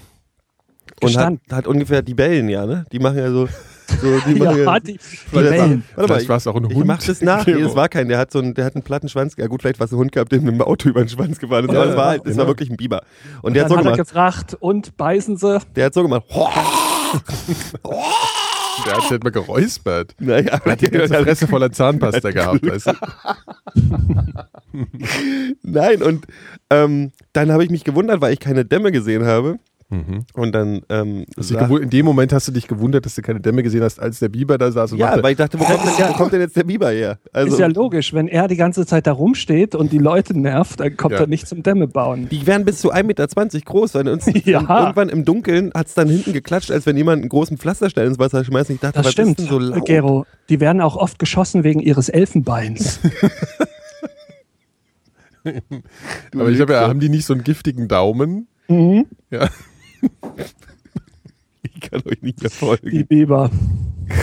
Und 1.03 1.17
hat, 1.17 1.35
hat 1.53 1.67
ungefähr 1.67 2.03
die 2.03 2.15
Bellen, 2.15 2.49
ja, 2.49 2.67
ne? 2.67 2.85
Die 2.93 2.99
machen 2.99 3.19
ja 3.19 3.31
so, 3.31 3.49
so 3.91 4.19
die 4.27 4.39
ja, 4.39 4.53
ja, 4.57 4.81
die, 4.81 4.93
die 4.93 4.99
Warte, 5.33 5.51
Wellen. 5.51 5.85
Warte 5.95 6.01
mal, 6.01 6.07
Vielleicht 6.07 6.29
war 6.29 6.37
es 6.37 6.47
auch 6.47 6.57
ein 6.57 6.71
ich 6.71 6.77
Hund. 6.77 6.87
mach 6.87 7.03
das 7.03 7.21
nach. 7.23 7.47
Nee, 7.49 7.63
das 7.63 7.75
war 7.75 7.89
kein. 7.89 8.09
Der 8.09 8.19
hat 8.19 8.31
so 8.31 8.39
einen, 8.39 8.55
der 8.55 8.65
hat 8.65 8.75
einen 8.75 8.83
platten 8.83 9.09
Schwanz. 9.09 9.35
Ja 9.37 9.47
gut, 9.47 9.63
vielleicht 9.63 9.79
war 9.81 9.87
es 9.87 9.93
ein 9.93 9.99
Hund 9.99 10.13
gehabt, 10.13 10.33
der 10.33 10.41
mit 10.41 10.55
dem 10.55 10.63
Auto 10.63 10.89
über 10.89 11.01
den 11.01 11.09
Schwanz 11.09 11.39
gefahren 11.39 11.65
ist. 11.67 11.73
Ja, 11.73 11.81
aber 11.83 11.91
es 11.91 11.97
war 11.97 12.07
halt, 12.07 12.21
es 12.25 12.33
genau. 12.33 12.39
war 12.41 12.47
wirklich 12.49 12.71
ein 12.71 12.77
Biber. 12.77 13.03
Und 13.43 13.55
der 13.55 13.65
hat 13.65 13.71
so 13.71 13.77
hat 13.77 13.85
er 13.85 13.93
gemacht. 13.93 14.07
gefragt, 14.09 14.57
und 14.61 14.97
beißen 14.97 15.37
sie? 15.37 15.61
Der 15.77 15.87
hat 15.87 15.95
so 15.95 16.03
gemacht. 16.03 16.25
Der 18.87 18.93
hat 18.95 19.03
sich 19.03 19.11
halt 19.11 19.25
mal 19.25 19.31
geräuspert. 19.31 20.15
Naja, 20.21 20.61
Er 20.65 20.73
hat 20.73 20.81
die 20.81 20.89
ganze 20.91 21.15
Fresse 21.23 21.47
voller 21.49 21.73
Zahnpasta 21.73 22.31
gehabt. 22.31 22.65
Weißt 22.65 22.87
du? 22.87 22.93
Nein, 25.63 26.03
und 26.03 26.27
ähm, 26.71 27.11
dann 27.33 27.51
habe 27.51 27.65
ich 27.65 27.71
mich 27.71 27.85
gewundert, 27.85 28.21
weil 28.21 28.33
ich 28.33 28.41
keine 28.41 28.65
Dämme 28.65 28.93
gesehen 28.93 29.25
habe. 29.25 29.59
Mhm. 29.91 30.27
Und 30.35 30.53
dann 30.53 30.83
ähm, 30.91 31.25
sah- 31.39 31.67
In 31.79 31.89
dem 31.89 32.05
Moment 32.05 32.35
hast 32.35 32.47
du 32.47 32.53
dich 32.53 32.69
gewundert, 32.69 33.07
dass 33.07 33.15
du 33.15 33.23
keine 33.23 33.41
Dämme 33.41 33.63
gesehen 33.63 33.83
hast, 33.83 33.99
als 33.99 34.19
der 34.19 34.29
Biber 34.29 34.59
da 34.59 34.71
saß 34.71 34.93
und 34.93 34.99
ja, 34.99 35.07
machte, 35.07 35.23
weil 35.23 35.31
ich 35.33 35.39
dachte, 35.39 35.59
wo 35.59 35.65
kommt, 35.65 35.81
denn, 35.99 36.09
wo 36.09 36.13
kommt 36.13 36.33
denn 36.35 36.43
jetzt 36.43 36.57
der 36.57 36.65
Biber 36.65 36.91
her? 36.91 37.19
Also, 37.33 37.55
ist 37.55 37.59
ja 37.59 37.69
logisch, 37.69 38.13
wenn 38.13 38.29
er 38.29 38.49
die 38.49 38.57
ganze 38.57 38.85
Zeit 38.85 39.07
da 39.07 39.13
rumsteht 39.13 39.75
und 39.75 39.91
die 39.91 39.97
Leute 39.97 40.39
nervt, 40.39 40.81
dann 40.81 40.95
kommt 40.99 41.15
Ja. 41.15 41.21
er 41.21 41.27
nicht 41.27 41.47
zum 41.49 41.63
Dämme 41.63 41.89
bauen. 41.89 42.29
die 42.31 42.47
werden 42.47 42.67
bis 42.67 42.81
zu 42.83 42.93
1,20 42.93 43.05
Meter 43.05 43.27
groß. 43.65 43.95
Weil 43.95 44.09
uns 44.09 44.27
Ja. 44.45 44.61
irgendwann 44.61 45.09
im 45.09 45.25
Dunkeln 45.25 45.73
hat 45.75 45.87
es 45.87 45.95
dann 45.95 46.09
hinten 46.11 46.35
geklatscht, 46.35 46.71
als 46.71 46.85
wenn 46.85 46.99
jemand 46.99 47.23
einen 47.23 47.31
großen 47.31 47.57
Pflasterstein 47.57 48.09
ins 48.09 48.19
Wasser 48.19 48.45
schmeißt. 48.45 48.69
Und 48.69 48.75
ich 48.75 48.81
dachte, 48.83 48.99
Das 48.99 49.07
was 49.07 49.13
stimmt, 49.13 49.39
ist 49.39 49.41
denn 49.41 49.47
so 49.49 49.59
laut? 49.59 49.87
Gero. 49.87 50.27
Die 50.51 50.61
werden 50.61 50.83
auch 50.83 50.97
oft 50.97 51.19
geschossen 51.19 51.65
wegen 51.65 51.81
ihres 51.81 52.11
Elfenbeins. 52.11 53.01
aber 56.35 56.51
ich 56.51 56.61
habe 56.61 56.73
ja, 56.75 56.89
haben 56.89 57.01
die 57.01 57.09
nicht 57.09 57.25
so 57.25 57.33
einen 57.33 57.43
giftigen 57.45 57.89
Daumen? 57.89 58.49
mhm. 58.69 59.07
Ja. 59.31 59.49
Ich 61.63 61.91
kann 61.91 62.03
euch 62.07 62.23
nicht 62.23 62.41
mehr 62.41 62.51
Die 62.51 62.57
folgen. 62.57 63.07
Biber. 63.07 63.51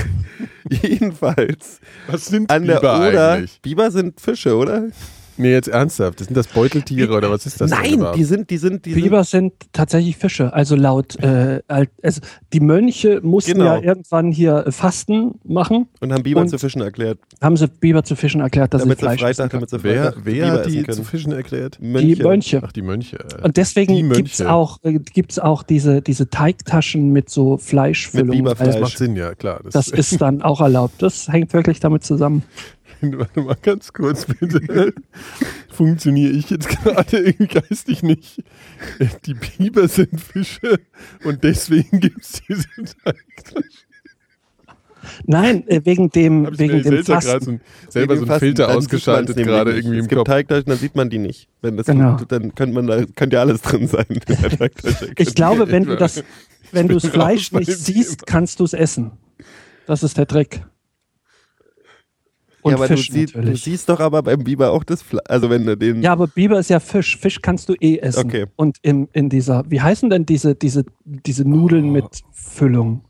Jedenfalls 0.70 1.79
Was 2.08 2.25
sind 2.25 2.50
an 2.51 2.65
der 2.65 2.75
Biber 2.77 3.08
Oder. 3.10 3.32
eigentlich? 3.34 3.62
Biber 3.62 3.91
sind 3.91 4.20
Fische, 4.20 4.55
oder? 4.55 4.89
Nee, 5.38 5.51
jetzt 5.51 5.68
ernsthaft. 5.68 6.20
Sind 6.20 6.36
das 6.38 6.48
Beuteltiere 6.48 7.13
oder 7.15 7.30
was 7.30 7.46
ist 7.46 7.60
das? 7.60 7.70
Nein, 7.72 8.06
die 8.15 8.24
sind, 8.24 8.50
die 8.50 8.58
sind, 8.58 8.86
die 8.86 8.94
sind. 8.94 9.04
Biber 9.04 9.24
sind 9.24 9.54
tatsächlich 9.74 10.15
Fische. 10.18 10.54
Also 10.54 10.75
laut, 10.75 11.15
äh, 11.18 11.62
also 12.01 12.22
die 12.54 12.60
Mönche 12.62 13.20
mussten 13.22 13.54
Genau. 13.60 13.75
ja 13.75 13.82
irgendwann 13.82 14.32
hier 14.32 14.65
Fasten 14.70 15.39
machen, 15.44 15.88
Und 16.00 16.13
haben 16.13 16.24
Biber 16.24 16.42
Und- 16.42 16.50
zu 16.50 16.58
Fischen 16.58 16.82
erklärt. 16.82 17.20
haben 17.42 17.58
sie 17.58 17.68
Biber 17.68 18.04
zu 18.04 18.15
Fischen 18.15 18.39
erklärt, 18.42 18.74
dass 18.74 18.82
Damit 18.82 19.00
sie 19.00 19.06
Fleisch 19.06 19.20
Freitag, 19.22 19.51
damit 19.51 19.70
sie 19.70 19.84
wer 19.84 20.04
Freitag 20.06 20.22
wer 20.25 20.34
Biber 20.34 20.51
hat 20.60 20.65
die 20.68 20.80
zu 20.80 20.84
können. 20.86 21.04
Fischen 21.06 21.32
erklärt? 21.34 21.77
Die 21.82 22.15
Mönche. 22.15 22.62
Ach, 22.65 22.72
die 22.72 22.82
Mönche. 22.82 23.18
Und 23.44 23.58
deswegen 23.58 23.94
Mönche. 24.08 24.24
gibt's 24.24 24.42
auch, 24.42 24.80
äh, 24.84 25.00
gibt's 25.00 25.38
auch 25.39 25.63
diese, 25.63 26.01
diese 26.01 26.30
Teigtaschen 26.30 27.12
mit 27.12 27.30
so 27.30 27.58
Fleischfüllung. 27.58 28.27
Mit 28.30 28.38
Biberfleisch. 28.38 28.68
Das 28.68 28.75
Äh, 28.77 28.80
macht 28.82 28.98
Sinn, 28.98 29.15
ja, 29.15 29.36
klar. 29.36 29.60
Das 29.72 29.88
ist 29.89 30.22
dann 30.22 30.42
auch 30.42 30.62
erlaubt. 30.62 31.01
Das 31.01 31.27
hängt 31.27 31.51
wirklich 31.54 31.80
damit 31.80 32.04
zusammen. 32.04 32.44
Warte 33.17 33.41
mal 33.41 33.57
ganz 33.62 33.91
kurz, 33.93 34.25
bitte. 34.25 34.93
Funktioniere 35.69 36.31
ich 36.33 36.50
jetzt 36.50 36.69
gerade 36.69 37.17
irgendwie 37.17 37.47
geistig 37.59 38.03
nicht? 38.03 38.43
Die 39.25 39.33
Biber 39.33 39.88
sind 39.88 40.19
Fische 40.21 40.79
und 41.24 41.43
deswegen 41.43 42.00
gibt 42.00 42.21
es 42.21 42.41
diese 42.47 42.67
Teigtaschen. 43.03 43.69
Nein, 45.27 45.67
äh, 45.67 45.81
wegen 45.83 46.09
dem, 46.09 46.45
Hab 46.47 46.53
ich 46.53 46.59
wegen 46.59 46.81
dem 46.81 47.03
Fasten. 47.05 47.39
so, 47.45 47.51
ein- 47.51 47.62
selber 47.89 48.17
so 48.17 48.25
einen 48.25 48.39
Filter 48.39 48.75
ausgeschaltet 48.75 49.38
gerade 49.38 49.75
irgendwie 49.75 49.97
im 49.97 50.01
Es 50.03 50.07
gibt 50.07 50.17
Kopf. 50.19 50.27
Teigtaschen, 50.27 50.65
dann 50.65 50.77
sieht 50.79 50.95
man 50.95 51.09
die 51.12 51.19
nicht. 51.19 51.47
Wenn 51.62 51.77
das 51.77 51.85
Genau. 51.85 52.17
dann 52.27 52.55
könnte 52.55 52.74
man 52.74 52.88
da 52.88 53.03
könnte 53.15 53.35
ja 53.35 53.41
alles 53.41 53.62
drin 53.62 53.88
sein. 53.88 54.05
Ich 55.17 55.35
glaube, 55.35 55.69
wenn 55.71 55.83
du 55.83 55.95
das, 55.95 56.24
wenn 56.71 56.88
du 56.88 56.95
das 56.95 57.05
Fleisch 57.07 57.51
nicht 57.51 57.71
siehst, 57.71 58.19
Thema. 58.21 58.25
kannst 58.25 58.59
du 58.59 58.63
es 58.63 58.74
essen. 58.74 59.12
Das 59.85 60.01
ist 60.01 60.17
der 60.17 60.25
Trick. 60.25 60.62
Und 62.65 62.72
ja, 62.72 62.77
aber 62.77 62.88
Fisch 62.88 63.10
du, 63.10 63.13
sie, 63.13 63.25
du 63.27 63.55
siehst 63.55 63.89
doch 63.89 64.00
aber 64.00 64.24
beim 64.24 64.43
Biber 64.43 64.72
auch 64.72 64.84
das 64.84 65.03
Fleisch. 65.03 65.22
Also 65.27 65.51
wenn 65.51 65.67
du 65.67 65.77
den. 65.77 66.01
Ja, 66.01 66.13
aber 66.13 66.25
Biber 66.25 66.57
ist 66.57 66.72
ja 66.72 66.79
Fisch. 66.79 67.15
Fisch 67.15 67.39
kannst 67.39 67.69
du 67.69 67.75
eh 67.79 67.98
essen. 68.00 68.25
Okay. 68.25 68.45
Und 68.55 68.77
in, 68.81 69.07
in 69.13 69.29
dieser, 69.29 69.63
wie 69.69 69.79
heißen 69.79 70.10
denn 70.10 70.25
diese, 70.25 70.55
diese, 70.55 70.84
diese 71.05 71.48
Nudeln 71.48 71.91
mit 71.91 72.24
Füllung? 72.31 73.01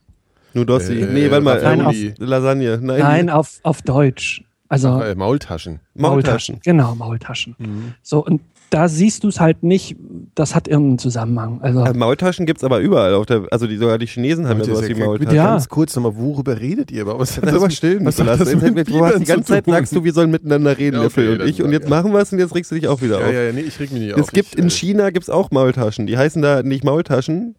Nudossi. 0.54 1.00
Äh, 1.00 1.14
nee, 1.14 1.32
warte 1.32 1.46
mal. 1.46 1.58
Ravioli. 1.58 2.08
Ähm, 2.08 2.14
Lasagne. 2.18 2.80
Nein. 2.82 3.00
Nein, 3.00 3.30
auf, 3.30 3.62
auf 3.64 3.82
Deutsch. 3.82 4.44
Also 4.68 5.00
Äh, 5.00 5.16
Maultaschen. 5.16 5.80
Maultaschen. 5.94 6.60
Genau, 6.62 6.94
Maultaschen. 6.96 7.56
Mhm. 7.58 7.94
So, 8.02 8.26
und 8.26 8.42
da 8.70 8.88
siehst 8.88 9.24
du 9.24 9.28
es 9.30 9.40
halt 9.40 9.64
nicht, 9.64 9.96
das 10.34 10.56
hat 10.56 10.68
irgendeinen 10.68 10.98
Zusammenhang. 11.00 11.62
Also, 11.62 11.84
Äh, 11.86 11.94
Maultaschen 11.94 12.46
gibt 12.46 12.58
es 12.60 12.64
aber 12.64 12.80
überall. 12.80 13.14
Auf 13.14 13.26
der, 13.26 13.44
also 13.52 13.68
die, 13.68 13.78
sogar 13.78 13.98
die 13.98 14.08
Chinesen 14.08 14.48
haben 14.48 14.60
ja 14.60 14.66
sowas 14.66 14.88
wie 14.90 14.96
Maultaschen. 14.96 15.36
Ja. 15.36 15.52
Ganz 15.52 15.70
kurz 15.70 15.96
nochmal, 15.96 16.16
worüber 16.16 16.60
redet 16.60 16.92
ihr? 16.92 17.04
Aber 17.04 17.20
was 17.20 17.38
hat 17.38 17.46
Das 17.46 17.60
das 17.62 17.74
still, 17.76 18.00
was 18.04 18.20
hat 18.20 18.28
das 18.40 18.54
mit 18.56 18.90
Du 18.90 19.06
hast 19.06 19.20
die 19.20 19.26
ganze 19.26 19.54
Zeit 19.54 19.66
sagst 19.66 19.96
du, 19.96 20.04
wir 20.04 20.14
sollen 20.14 20.32
miteinander 20.32 20.78
reden, 20.78 20.96
Ja, 20.98 21.02
der 21.04 21.10
Phil 21.10 21.24
okay, 21.26 21.32
und 21.34 21.40
dann 21.40 21.48
ich. 21.50 21.64
Und 21.64 21.72
jetzt 21.72 21.84
ja. 21.84 21.90
machen 21.90 22.12
wir 22.12 22.20
es 22.20 22.32
und 22.34 22.40
jetzt 22.40 22.56
regst 22.56 22.72
du 22.72 22.76
dich 22.76 22.88
auch 22.88 23.02
wieder 23.02 23.20
Ja, 23.20 23.28
auf. 23.28 23.34
ja, 23.34 23.42
ja, 23.44 23.52
nee, 23.54 23.62
ich 23.62 23.80
reg 23.80 23.92
mich 23.92 24.02
nicht 24.02 24.12
Es 24.18 24.24
auf. 24.24 24.32
gibt 24.32 24.54
ich, 24.54 24.58
in 24.58 24.68
äh, 24.68 24.70
China 24.70 25.10
gibt's 25.12 25.30
auch 25.30 25.52
Maultaschen. 25.52 26.08
Die 26.08 26.18
heißen 26.18 26.42
da 26.42 26.64
nicht 26.64 26.84
Maultaschen, 26.84 27.56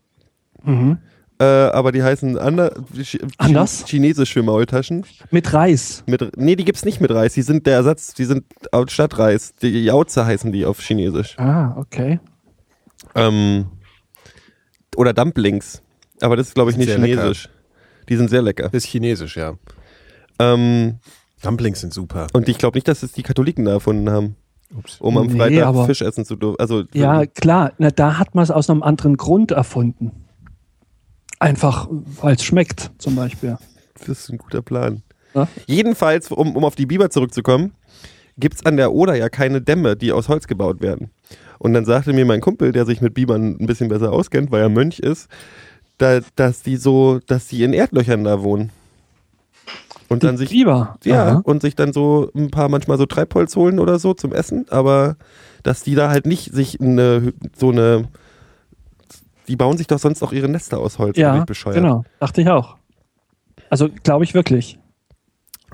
mhm. 0.64 0.98
Äh, 1.38 1.44
aber 1.44 1.92
die 1.92 2.02
heißen 2.02 2.38
ander, 2.38 2.72
Chi- 3.02 3.20
Anders? 3.38 3.84
Chinesisch 3.86 4.32
für 4.32 4.42
Maultaschen. 4.42 5.04
mit 5.30 5.52
Reis. 5.52 6.02
Mit, 6.06 6.36
nee, 6.36 6.56
die 6.56 6.64
gibt's 6.64 6.84
nicht 6.84 7.00
mit 7.00 7.10
Reis. 7.10 7.34
Die 7.34 7.42
sind 7.42 7.66
der 7.66 7.74
Ersatz. 7.74 8.14
Die 8.14 8.24
sind 8.24 8.44
aus 8.72 8.90
Stadtreis. 8.92 9.54
Die 9.60 9.84
Jauze 9.84 10.24
heißen 10.26 10.50
die 10.52 10.64
auf 10.64 10.80
Chinesisch. 10.80 11.38
Ah, 11.38 11.74
okay. 11.76 12.20
Ähm, 13.14 13.66
oder 14.96 15.12
Dumplings. 15.12 15.82
Aber 16.20 16.36
das 16.36 16.48
ist, 16.48 16.54
glaube 16.54 16.70
ich, 16.70 16.76
nicht 16.76 16.88
sehr 16.88 16.98
lecker. 16.98 17.20
chinesisch. 17.22 17.48
Die 18.08 18.16
sind 18.16 18.30
sehr 18.30 18.42
lecker. 18.42 18.64
Das 18.64 18.84
ist 18.84 18.86
chinesisch, 18.86 19.36
ja. 19.36 19.54
Ähm, 20.38 20.96
Dumplings 21.42 21.80
sind 21.80 21.92
super. 21.92 22.26
und 22.32 22.48
ich 22.48 22.58
glaube 22.58 22.76
nicht, 22.76 22.88
dass 22.88 23.02
es 23.02 23.12
die 23.12 23.22
Katholiken 23.22 23.64
da 23.64 23.72
erfunden 23.72 24.08
haben, 24.10 24.36
Ups. 24.76 25.00
um 25.00 25.16
am 25.18 25.26
Nee, 25.26 25.36
Freitag 25.38 25.66
aber- 25.66 25.86
Fisch 25.86 26.02
essen 26.02 26.24
zu 26.24 26.36
dürfen. 26.36 26.56
Also 26.58 26.84
Ja, 26.92 27.26
klar, 27.26 27.72
na, 27.78 27.90
da 27.90 28.18
hat 28.18 28.34
man 28.34 28.42
es 28.42 28.50
aus 28.50 28.70
einem 28.70 28.82
anderen 28.82 29.16
Grund 29.16 29.50
erfunden. 29.50 30.12
Einfach, 31.38 31.88
weil 32.20 32.36
es 32.36 32.42
schmeckt, 32.44 32.90
zum 32.98 33.14
Beispiel. 33.16 33.58
Das 33.98 34.08
ist 34.08 34.30
ein 34.30 34.38
guter 34.38 34.62
Plan. 34.62 35.02
Ja? 35.34 35.48
Jedenfalls, 35.66 36.30
um, 36.30 36.56
um 36.56 36.64
auf 36.64 36.74
die 36.76 36.86
Biber 36.86 37.10
zurückzukommen, 37.10 37.72
gibt 38.38 38.56
es 38.56 38.66
an 38.66 38.76
der 38.76 38.92
Oder 38.92 39.14
ja 39.16 39.28
keine 39.28 39.60
Dämme, 39.60 39.96
die 39.96 40.12
aus 40.12 40.28
Holz 40.28 40.46
gebaut 40.46 40.80
werden. 40.80 41.10
Und 41.58 41.72
dann 41.72 41.84
sagte 41.84 42.12
mir 42.12 42.24
mein 42.26 42.40
Kumpel, 42.40 42.72
der 42.72 42.84
sich 42.84 43.00
mit 43.00 43.14
Bibern 43.14 43.56
ein 43.60 43.66
bisschen 43.66 43.88
besser 43.88 44.12
auskennt, 44.12 44.50
weil 44.50 44.60
er 44.62 44.68
Mönch 44.68 44.98
ist, 44.98 45.28
da, 45.98 46.20
dass 46.36 46.62
die 46.62 46.76
so, 46.76 47.20
dass 47.26 47.48
die 47.48 47.62
in 47.62 47.72
Erdlöchern 47.72 48.24
da 48.24 48.42
wohnen. 48.42 48.70
Und 50.08 50.22
dann 50.22 50.36
Die 50.36 50.40
sich, 50.40 50.50
Biber. 50.50 50.96
ja, 51.04 51.24
Aha. 51.26 51.40
und 51.44 51.62
sich 51.62 51.74
dann 51.74 51.92
so 51.92 52.30
ein 52.34 52.50
paar 52.50 52.68
manchmal 52.68 52.96
so 52.98 53.06
Treibholz 53.06 53.56
holen 53.56 53.78
oder 53.78 53.98
so 53.98 54.14
zum 54.14 54.32
Essen, 54.32 54.66
aber 54.68 55.16
dass 55.64 55.82
die 55.82 55.94
da 55.96 56.10
halt 56.10 56.26
nicht 56.26 56.54
sich 56.54 56.80
eine, 56.80 57.32
so 57.56 57.70
eine, 57.70 58.06
die 59.48 59.56
bauen 59.56 59.76
sich 59.78 59.86
doch 59.86 59.98
sonst 59.98 60.22
auch 60.22 60.32
ihre 60.32 60.48
Nester 60.48 60.78
aus 60.78 60.98
Holz, 60.98 61.14
bin 61.14 61.22
Ja, 61.22 61.38
ich 61.38 61.44
bescheuert. 61.44 61.76
genau. 61.76 62.04
Dachte 62.20 62.40
ich 62.42 62.48
auch. 62.48 62.76
Also, 63.70 63.88
glaube 64.02 64.24
ich 64.24 64.34
wirklich. 64.34 64.78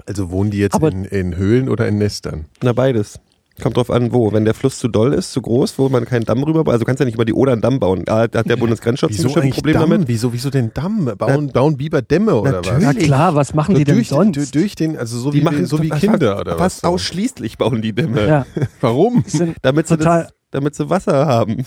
Also 0.06 0.30
wohnen 0.30 0.50
die 0.50 0.58
jetzt 0.58 0.74
Aber- 0.74 0.88
in, 0.90 1.04
in 1.04 1.36
Höhlen 1.36 1.68
oder 1.68 1.86
in 1.86 1.98
Nestern? 1.98 2.46
Na, 2.62 2.72
beides. 2.72 3.20
Kommt 3.62 3.76
drauf 3.76 3.90
an, 3.90 4.12
wo. 4.14 4.32
Wenn 4.32 4.46
der 4.46 4.54
Fluss 4.54 4.78
zu 4.78 4.88
doll 4.88 5.12
ist, 5.12 5.30
zu 5.32 5.42
groß, 5.42 5.78
wo 5.78 5.90
man 5.90 6.06
keinen 6.06 6.24
Damm 6.24 6.42
rüber, 6.42 6.66
also 6.72 6.86
kannst 6.86 7.00
du 7.00 7.04
ja 7.04 7.06
nicht 7.06 7.16
über 7.16 7.26
die 7.26 7.34
Oder 7.34 7.52
einen 7.52 7.60
Damm 7.60 7.78
bauen. 7.80 8.02
Da 8.06 8.20
hat 8.22 8.34
der 8.48 8.56
Bundesgrenzschutz 8.56 9.10
Wieso 9.12 9.34
ein 9.38 9.50
Problem 9.50 9.74
Damm? 9.74 9.90
damit. 9.90 10.08
Wieso, 10.08 10.32
wieso 10.32 10.48
denn 10.48 10.70
Damm? 10.72 11.04
Bauen, 11.18 11.48
bauen 11.52 11.76
Biber 11.76 12.00
Dämme 12.00 12.34
oder 12.34 12.52
Natürlich. 12.52 12.86
was? 12.86 12.94
Na 12.94 13.00
klar, 13.00 13.34
was 13.34 13.52
machen 13.52 13.72
So 13.74 13.78
die 13.78 13.84
denn 13.84 13.96
durch, 13.96 14.08
sonst? 14.08 14.36
durch, 14.36 14.50
durch 14.52 14.74
den, 14.74 14.96
also 14.96 15.18
so 15.18 15.30
Die 15.30 15.40
wie, 15.40 15.44
machen 15.44 15.66
so 15.66 15.82
wie 15.82 15.90
Kinder 15.90 16.40
oder 16.40 16.52
was? 16.52 16.58
Fast 16.80 16.84
ausschließlich 16.86 17.58
bauen 17.58 17.82
die 17.82 17.92
Dämme. 17.92 18.26
ja, 18.26 18.46
Warum? 18.80 19.22
Damit, 19.60 19.86
sie 19.86 19.98
Total. 19.98 20.22
das, 20.22 20.32
damit 20.50 20.74
sie 20.74 20.88
Wasser 20.88 21.26
haben. 21.26 21.66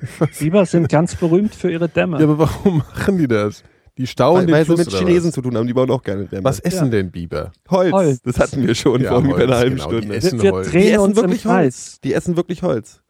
Biber 0.38 0.66
sind 0.66 0.88
ganz 0.88 1.14
berühmt 1.16 1.54
für 1.54 1.70
ihre 1.70 1.88
Dämme. 1.88 2.18
Ja, 2.18 2.24
aber 2.24 2.38
warum 2.38 2.78
machen 2.78 3.18
die 3.18 3.28
das? 3.28 3.62
Die 3.98 4.06
stauen 4.06 4.40
Weil, 4.40 4.46
den 4.46 4.52
weil 4.54 4.60
sie 4.62 4.66
Fluss 4.66 4.78
mit 4.78 4.88
oder 4.88 4.98
Chinesen 4.98 5.28
was? 5.28 5.34
zu 5.34 5.40
tun 5.42 5.56
haben, 5.56 5.66
die 5.66 5.72
bauen 5.72 5.90
auch 5.90 6.02
gerne 6.02 6.26
Dämme. 6.26 6.44
Was 6.44 6.60
essen 6.60 6.90
denn 6.90 7.10
Biber? 7.10 7.52
Holz. 7.70 7.92
Holz. 7.92 8.22
Das 8.22 8.38
hatten 8.38 8.66
wir 8.66 8.74
schon 8.74 9.00
Ja, 9.02 9.08
vor 9.10 9.18
ungefähr 9.18 9.44
einer 9.44 9.54
Holz, 9.54 9.60
halben 9.62 9.76
genau, 9.76 9.88
die 9.90 9.96
Stunde. 9.98 10.14
essen- 10.16 10.38
wir, 10.38 10.42
wir 10.42 10.52
Holz. 10.52 10.66
Die 10.66 10.72
drehen 10.72 10.88
essen 10.92 11.00
uns 11.00 11.10
im 11.10 11.16
wirklich 11.24 11.42
Kreis. 11.42 11.54
Holz. 11.64 12.00
Die 12.02 12.12
essen 12.12 12.36
wirklich 12.36 12.62
Holz. 12.62 13.00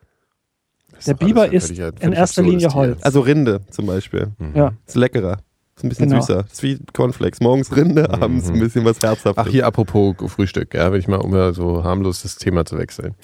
Das 0.91 0.99
ist 1.01 1.09
Der 1.09 1.15
Biber 1.15 1.47
völliger- 1.49 1.93
in 2.01 2.13
erster 2.13 2.43
Linie 2.43 2.69
Tier. 2.69 2.75
Holz. 2.75 3.03
Also 3.03 3.21
Rinde 3.21 3.61
zum 3.71 3.87
Beispiel. 3.87 4.29
Mhm. 4.39 4.53
Ja. 4.55 4.73
Ist 4.87 4.95
leckerer. 4.97 5.39
Ist 5.77 5.85
ein 5.85 5.89
bisschen 5.91 6.09
Genau. 6.09 6.21
süßer. 6.23 6.45
Ist 6.51 6.63
wie 6.63 6.79
Cornflakes. 6.95 7.41
Morgens 7.41 7.75
Rinde, 7.77 8.09
abends 8.11 8.49
ein 8.49 8.59
bisschen 8.61 8.85
was 8.85 9.03
Herzhaftes. 9.03 9.35
Ach, 9.37 9.47
hier 9.49 9.67
apropos 9.67 10.15
Frühstück, 10.33 10.73
ja, 10.73 10.91
wenn 10.91 11.01
ich 11.01 11.09
mal, 11.09 11.17
um 11.17 11.33
mal 11.33 11.53
so 11.53 11.85
harmlos 11.85 12.23
das 12.23 12.37
Thema 12.37 12.65
zu 12.65 12.79
wechseln. 12.79 13.15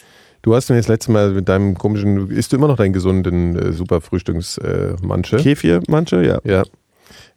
Du 0.42 0.56
hast 0.56 0.68
mir 0.68 0.76
das 0.76 0.88
letzte 0.88 1.12
Mal 1.12 1.30
mit 1.30 1.48
deinem 1.48 1.78
komischen, 1.78 2.30
isst 2.30 2.52
du 2.52 2.56
immer 2.56 2.66
noch 2.66 2.76
deinen 2.76 2.92
gesunden 2.92 3.56
äh, 3.56 3.72
super 3.72 4.00
Frühstücksmanche? 4.00 4.96
Äh, 5.00 5.06
Manche? 5.06 5.36
Kefir, 5.36 5.80
manche, 5.88 6.24
ja. 6.24 6.40
Ja. 6.44 6.64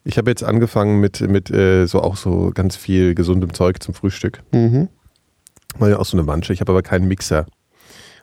Ich 0.03 0.17
habe 0.17 0.31
jetzt 0.31 0.43
angefangen 0.43 0.99
mit, 0.99 1.21
mit 1.21 1.51
äh, 1.51 1.85
so 1.85 2.01
auch 2.01 2.17
so 2.17 2.51
ganz 2.53 2.75
viel 2.75 3.13
gesundem 3.13 3.53
Zeug 3.53 3.81
zum 3.81 3.93
Frühstück. 3.93 4.41
Mhm. 4.51 4.89
Mal 5.77 5.91
ja 5.91 5.99
auch 5.99 6.05
so 6.05 6.17
eine 6.17 6.25
Manche. 6.25 6.51
Ich 6.53 6.61
habe 6.61 6.71
aber 6.71 6.81
keinen 6.81 7.07
Mixer. 7.07 7.45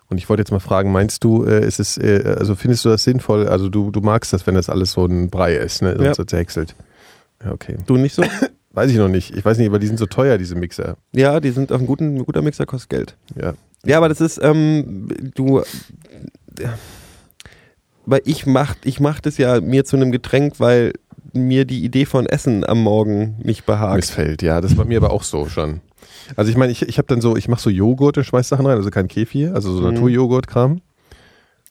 Und 0.08 0.18
ich 0.18 0.28
wollte 0.28 0.40
jetzt 0.40 0.50
mal 0.50 0.60
fragen, 0.60 0.90
meinst 0.90 1.22
du, 1.22 1.44
äh, 1.44 1.64
ist 1.64 1.78
es, 1.78 1.96
äh, 1.96 2.34
also 2.38 2.54
findest 2.56 2.84
du 2.84 2.88
das 2.88 3.04
sinnvoll? 3.04 3.46
Also 3.46 3.68
du, 3.68 3.90
du 3.90 4.00
magst 4.00 4.32
das, 4.32 4.46
wenn 4.46 4.56
das 4.56 4.68
alles 4.68 4.92
so 4.92 5.06
ein 5.06 5.30
Brei 5.30 5.54
ist, 5.54 5.82
ne? 5.82 5.96
Ja. 6.00 6.14
So 6.14 6.24
zerhäckselt. 6.24 6.74
Ja, 7.44 7.52
okay. 7.52 7.76
Du 7.86 7.96
nicht 7.96 8.14
so? 8.14 8.22
Weiß 8.72 8.90
ich 8.90 8.96
noch 8.96 9.08
nicht. 9.08 9.36
Ich 9.36 9.44
weiß 9.44 9.58
nicht, 9.58 9.70
weil 9.70 9.78
die 9.78 9.86
sind 9.86 9.98
so 9.98 10.06
teuer, 10.06 10.38
diese 10.38 10.54
Mixer. 10.54 10.96
Ja, 11.12 11.40
die 11.40 11.50
sind 11.50 11.70
auch 11.72 11.78
ein, 11.78 11.86
guten, 11.86 12.16
ein 12.16 12.24
guter 12.24 12.42
Mixer, 12.42 12.66
kostet 12.66 12.90
Geld. 12.90 13.16
Ja. 13.40 13.54
Ja, 13.84 13.96
aber 13.98 14.08
das 14.08 14.20
ist, 14.20 14.38
ähm, 14.42 15.08
du, 15.34 15.62
weil 18.06 18.20
ich 18.24 18.46
mach, 18.46 18.74
ich 18.84 19.00
mach 19.00 19.20
das 19.20 19.38
ja 19.38 19.60
mir 19.60 19.84
zu 19.84 19.96
einem 19.96 20.12
Getränk, 20.12 20.58
weil 20.58 20.92
mir 21.32 21.64
die 21.64 21.84
Idee 21.84 22.04
von 22.04 22.26
Essen 22.26 22.64
am 22.68 22.82
Morgen 22.82 23.36
nicht 23.42 23.64
behagt. 23.64 23.96
Missfällt, 23.96 24.42
ja. 24.42 24.60
Das 24.60 24.76
war 24.76 24.84
mir 24.84 24.98
aber 24.98 25.10
auch 25.12 25.22
so 25.22 25.46
schon. 25.48 25.80
Also 26.36 26.50
ich 26.50 26.56
meine, 26.56 26.72
ich, 26.72 26.82
ich 26.82 26.98
habe 26.98 27.08
dann 27.08 27.20
so, 27.20 27.36
ich 27.36 27.48
mache 27.48 27.60
so 27.62 27.70
Joghurt 27.70 28.18
und 28.18 28.24
schmeiß 28.24 28.48
Sachen 28.48 28.66
rein, 28.66 28.76
also 28.76 28.90
kein 28.90 29.08
Kefir, 29.08 29.54
also 29.54 29.72
so 29.72 29.80
Mhm. 29.82 29.94
Naturjoghurt-Kram. 29.94 30.80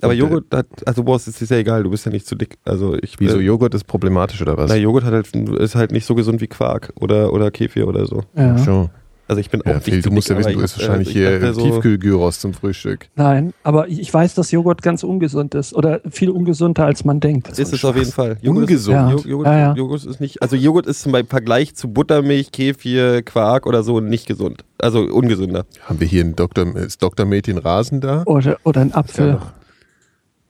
aber 0.01 0.13
Und, 0.13 0.17
Joghurt 0.19 0.45
hat, 0.53 0.65
also 0.85 1.03
boah, 1.03 1.15
es 1.15 1.27
ist 1.27 1.49
ja 1.51 1.57
egal, 1.57 1.83
du 1.83 1.91
bist 1.91 2.05
ja 2.05 2.11
nicht 2.11 2.25
zu 2.25 2.35
dick. 2.35 2.57
Also 2.65 2.95
ich 3.01 3.19
Wieso 3.19 3.37
äh, 3.39 3.43
Joghurt 3.43 3.73
ist 3.75 3.85
problematisch 3.85 4.41
oder 4.41 4.57
was? 4.57 4.69
Na, 4.69 4.75
Joghurt 4.75 5.03
hat 5.03 5.13
halt, 5.13 5.35
ist 5.35 5.75
halt 5.75 5.91
nicht 5.91 6.05
so 6.05 6.15
gesund 6.15 6.41
wie 6.41 6.47
Quark 6.47 6.91
oder, 6.99 7.31
oder 7.33 7.51
Kefir 7.51 7.87
oder 7.87 8.05
so. 8.05 8.23
Ja. 8.35 8.57
Schon. 8.57 8.89
Also 9.31 9.39
ich 9.39 9.49
bin 9.49 9.61
auch 9.61 9.65
Ja, 9.67 9.73
nicht 9.75 9.85
Phil, 9.85 10.01
du 10.01 10.11
musst 10.11 10.27
ja 10.27 10.37
wissen, 10.37 10.51
du 10.51 10.59
isst 10.59 10.75
äh, 10.75 10.79
wahrscheinlich 10.81 11.07
ich 11.07 11.13
hier 11.13 11.53
so- 11.53 11.61
Tiefkühlgyros 11.63 12.41
zum 12.41 12.53
Frühstück. 12.53 13.07
Nein, 13.15 13.53
aber 13.63 13.87
ich 13.87 14.13
weiß, 14.13 14.35
dass 14.35 14.51
Joghurt 14.51 14.81
ganz 14.81 15.03
ungesund 15.05 15.55
ist 15.55 15.73
oder 15.73 16.01
viel 16.09 16.31
ungesunder, 16.31 16.83
als 16.83 17.05
man 17.05 17.21
denkt. 17.21 17.47
Ist 17.47 17.71
es 17.71 17.85
auf 17.85 17.95
jeden 17.95 18.11
Fall. 18.11 18.37
Ungesund. 18.43 19.15
Ist, 19.19 19.25
Joghurt, 19.25 19.47
Ja, 19.47 19.57
ja. 19.57 19.73
Joghurt 19.73 20.03
ist 20.03 20.19
nicht, 20.19 20.41
also 20.41 20.57
Joghurt 20.57 20.85
ist 20.85 21.01
zum 21.03 21.13
Vergleich 21.27 21.75
zu 21.75 21.87
Buttermilch, 21.87 22.51
Kefir, 22.51 23.21
Quark 23.21 23.65
oder 23.67 23.83
so 23.83 24.01
nicht 24.01 24.27
gesund. 24.27 24.65
Also 24.79 24.99
ungesünder. 25.03 25.65
Haben 25.85 26.01
wir 26.01 26.07
hier 26.07 26.25
einen 26.25 26.35
Dr. 26.35 26.75
Ist 26.75 27.01
Dr. 27.01 27.25
Mädchen 27.25 27.57
Rasen 27.57 28.01
da? 28.01 28.23
Oder, 28.25 28.57
oder 28.65 28.81
ein 28.81 28.93
Apfel. 28.93 29.39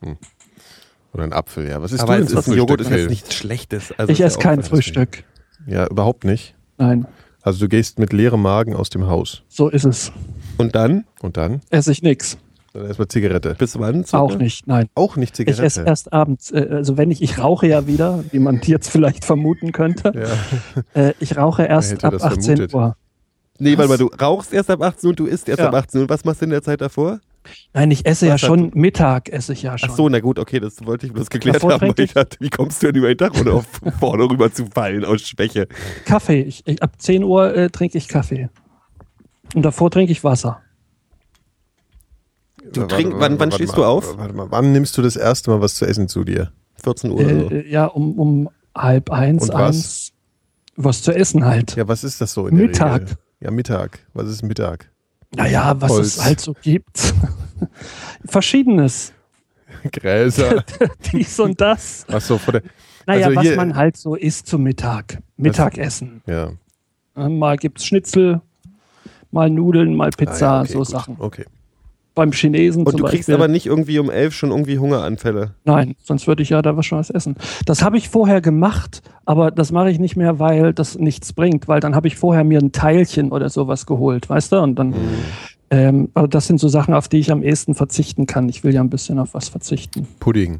Hm. 0.01 0.17
Oder 1.13 1.23
ein 1.25 1.33
Apfel, 1.33 1.69
ja. 1.69 1.83
Was 1.83 1.91
ist 1.91 1.99
Aber 1.99 2.17
du 2.17 2.23
es 2.23 2.29
denn 2.29 2.39
ist, 2.39 2.47
Joghurt 2.47 2.81
ist 2.81 2.89
jetzt 2.89 3.09
nichts 3.11 3.35
Schlechtes. 3.35 3.93
Also 3.95 4.11
ich 4.11 4.21
esse 4.21 4.37
ja 4.37 4.39
auch- 4.39 4.43
kein 4.43 4.63
Frühstück. 4.63 5.23
Ja, 5.67 5.85
überhaupt 5.85 6.23
nicht. 6.23 6.55
Nein. 6.79 7.05
Also 7.41 7.59
du 7.59 7.69
gehst 7.69 7.97
mit 7.99 8.13
leerem 8.13 8.41
Magen 8.41 8.75
aus 8.75 8.89
dem 8.89 9.07
Haus. 9.07 9.43
So 9.49 9.69
ist 9.69 9.85
es. 9.85 10.11
Und 10.57 10.75
dann? 10.75 11.05
Und 11.21 11.37
dann? 11.37 11.61
Esse 11.69 11.91
ich 11.91 12.03
nichts. 12.03 12.37
Dann 12.73 12.85
erstmal 12.85 13.07
Zigarette. 13.07 13.55
Bis 13.57 13.77
wann? 13.79 14.05
circa? 14.05 14.19
Auch 14.23 14.37
nicht, 14.37 14.67
nein. 14.67 14.87
Auch 14.95 15.15
nicht 15.17 15.37
Ich 15.39 15.47
esse 15.47 15.61
Zigarette. 15.67 15.89
erst 15.89 16.13
abends, 16.13 16.51
äh, 16.51 16.67
also 16.71 16.97
wenn 16.97 17.11
ich, 17.11 17.21
ich 17.21 17.37
rauche 17.39 17.67
ja 17.67 17.87
wieder, 17.87 18.23
wie 18.31 18.39
man 18.39 18.61
jetzt 18.63 18.89
vielleicht 18.89 19.25
vermuten 19.25 19.71
könnte. 19.71 20.13
ja. 20.95 21.01
Äh, 21.09 21.13
ich 21.19 21.35
rauche 21.35 21.63
erst 21.63 22.03
ab 22.03 22.13
das 22.13 22.21
18 22.21 22.43
vermutet? 22.43 22.73
Uhr. 22.73 22.95
Nee, 23.59 23.77
weil 23.77 23.97
du 23.97 24.07
rauchst 24.07 24.53
erst 24.53 24.69
ab 24.69 24.81
18 24.81 25.07
Uhr 25.07 25.09
und 25.11 25.19
du 25.19 25.25
isst 25.25 25.49
erst 25.49 25.59
Ja. 25.59 25.67
ab 25.67 25.73
18 25.75 26.01
Uhr. 26.01 26.09
Was 26.09 26.23
machst 26.25 26.41
du 26.41 26.45
in 26.45 26.51
der 26.51 26.61
Zeit 26.63 26.79
davor? 26.81 27.19
Nein, 27.73 27.89
ich 27.91 28.05
esse 28.05 28.27
ja 28.27 28.33
Was 28.35 28.43
hat- 28.43 28.47
schon 28.47 28.71
Mittag, 28.75 29.29
esse 29.29 29.53
ich 29.53 29.63
ja 29.63 29.77
schon. 29.77 29.89
Ach 29.91 29.95
so, 29.95 30.07
na 30.09 30.19
gut, 30.19 30.37
okay, 30.39 30.59
das 30.59 30.85
wollte 30.85 31.07
ich 31.07 31.13
bloß 31.13 31.29
geklärt 31.29 31.55
Davor 31.57 31.73
haben. 31.73 31.81
Weil 31.97 32.05
ich 32.05 32.13
dachte, 32.13 32.37
wie 32.39 32.49
kommst 32.49 32.81
du 32.83 32.87
denn 32.87 32.95
über 32.97 33.07
den 33.07 33.17
Tag 33.17 33.39
oder 33.39 33.53
auf 33.55 33.65
vorne 33.99 34.23
rüber 34.29 34.53
zu 34.53 34.67
fallen 34.67 35.03
aus 35.05 35.21
Schwäche? 35.21 35.67
Kaffee. 36.05 36.41
Ich, 36.41 36.61
ich, 36.67 36.81
ab 36.83 36.93
10 37.01 37.23
Uhr 37.23 37.55
äh, 37.55 37.69
trinke 37.69 37.97
ich 37.97 38.07
Kaffee. 38.07 38.49
Und 39.55 39.63
davor 39.63 39.89
trinke 39.91 40.11
ich 40.11 40.23
Wasser. 40.23 40.61
Du 42.73 42.81
Warte, 42.81 42.95
trink- 42.95 43.11
warte, 43.13 43.19
wann- 43.21 43.39
wann 43.39 43.51
stehst 43.51 43.75
du 43.75 43.83
auf? 43.83 44.17
Warte 44.17 44.33
mal, 44.35 44.47
wann 44.51 44.71
nimmst 44.71 44.97
du 44.97 45.01
das 45.01 45.15
erste 45.15 45.49
Mal 45.51 45.61
was 45.61 45.75
zu 45.75 45.85
essen 45.85 46.07
zu 46.07 46.23
dir? 46.23 46.51
14 46.83 47.11
Uhr 47.11 47.17
oder 47.19 47.39
so. 47.39 47.49
Äh, 47.49 47.67
ja, 47.69 47.85
um, 47.85 48.17
um 48.19 48.49
halb 48.75 49.09
eins, 49.09 49.43
Und 49.49 49.53
was? 49.53 49.61
eins. 49.75 50.11
Was 50.75 51.01
zu 51.01 51.11
essen 51.11 51.43
halt. 51.45 51.75
Ja, 51.75 51.87
was 51.87 52.03
ist 52.03 52.21
das 52.21 52.33
so 52.33 52.47
in 52.47 52.55
der 52.57 52.67
Mittag. 52.67 53.01
Regel? 53.01 53.15
Ja, 53.39 53.51
Mittag. 53.51 53.99
Was 54.13 54.29
ist 54.29 54.43
Mittag? 54.43 54.90
Naja, 55.35 55.79
was 55.79 55.91
Holz. 55.91 56.07
es 56.17 56.23
halt 56.25 56.39
so 56.41 56.53
gibt. 56.61 57.13
Verschiedenes. 58.25 59.13
Gräser. 59.91 60.63
Dies 61.11 61.39
und 61.39 61.59
das. 61.59 62.05
Ach 62.11 62.21
so, 62.21 62.37
vor 62.37 62.53
der. 62.53 62.63
Naja, 63.07 63.27
Also 63.27 63.39
was 63.39 63.55
man 63.55 63.75
halt 63.75 63.97
so 63.97 64.15
isst 64.15 64.47
zum 64.47 64.63
Mittag. 64.63 65.19
Mittagessen. 65.37 66.21
Ja. 66.27 66.51
Äh, 67.15 67.29
Mal 67.29 67.57
gibt's 67.57 67.85
Schnitzel, 67.85 68.41
mal 69.31 69.49
Nudeln, 69.49 69.95
mal 69.95 70.11
Pizza, 70.11 70.47
Ah, 70.51 70.55
ja, 70.57 70.61
okay, 70.61 70.71
so 70.73 70.79
gut. 70.79 70.87
Sachen. 70.87 71.15
Okay. 71.17 71.45
Beim 72.13 72.31
Chinesen 72.33 72.83
Und 72.83 72.91
zum 72.91 72.97
du 72.99 73.03
kriegst 73.05 73.27
Beispiel. 73.27 73.35
aber 73.35 73.47
nicht 73.47 73.67
irgendwie 73.67 73.97
um 73.97 74.09
11 74.09 74.33
schon 74.33 74.51
irgendwie 74.51 74.77
Hungeranfälle. 74.79 75.51
Nein, 75.63 75.95
sonst 76.03 76.27
würde 76.27 76.43
ich 76.43 76.49
ja 76.49 76.61
da 76.61 76.75
was 76.75 76.85
schon 76.85 76.97
was 76.99 77.09
essen. 77.09 77.35
Das 77.65 77.83
habe 77.83 77.97
ich 77.97 78.09
vorher 78.09 78.41
gemacht, 78.41 79.01
aber 79.25 79.49
das 79.49 79.71
mache 79.71 79.89
ich 79.91 79.97
nicht 79.99 80.17
mehr, 80.17 80.37
weil 80.37 80.73
das 80.73 80.97
nichts 80.99 81.31
bringt, 81.31 81.69
weil 81.69 81.79
dann 81.79 81.95
habe 81.95 82.07
ich 82.07 82.17
vorher 82.17 82.43
mir 82.43 82.59
ein 82.59 82.73
Teilchen 82.73 83.31
oder 83.31 83.49
sowas 83.49 83.85
geholt, 83.85 84.29
weißt 84.29 84.51
du? 84.51 84.57
Und 84.59 84.75
dann, 84.75 84.93
ähm, 85.69 86.09
aber 86.13 86.27
das 86.27 86.47
sind 86.47 86.59
so 86.59 86.67
Sachen, 86.67 86.93
auf 86.93 87.07
die 87.07 87.19
ich 87.19 87.31
am 87.31 87.43
ehesten 87.43 87.75
verzichten 87.75 88.25
kann. 88.25 88.49
Ich 88.49 88.63
will 88.65 88.73
ja 88.73 88.81
ein 88.81 88.89
bisschen 88.89 89.17
auf 89.17 89.33
was 89.33 89.47
verzichten. 89.47 90.05
Pudding. 90.19 90.55
Ja, 90.55 90.59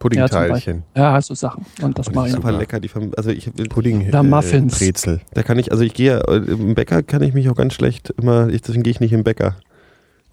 Puddingteilchen. 0.00 0.82
Ja, 0.96 1.20
so 1.20 1.34
Sachen. 1.34 1.64
Und 1.82 1.98
das 1.98 2.10
mache 2.12 2.28
ich. 2.28 2.32
Super 2.34 2.52
lecker. 2.52 2.80
Die, 2.80 2.88
Fam- 2.88 3.12
also 3.16 3.30
ich, 3.30 3.50
Pudding. 3.68 4.08
Oder 4.08 4.22
Muffins. 4.22 4.78
Brezel. 4.78 5.20
da 5.34 5.42
kann 5.42 5.58
ich, 5.58 5.72
also 5.72 5.82
ich 5.84 5.92
gehe, 5.94 6.20
äh, 6.26 6.36
im 6.50 6.74
Bäcker 6.74 7.02
kann 7.02 7.22
ich 7.22 7.34
mich 7.34 7.48
auch 7.50 7.54
ganz 7.54 7.74
schlecht 7.74 8.12
immer, 8.20 8.48
ich, 8.48 8.62
deswegen 8.62 8.82
gehe 8.82 8.90
ich 8.92 9.00
nicht 9.00 9.12
im 9.12 9.24
Bäcker. 9.24 9.56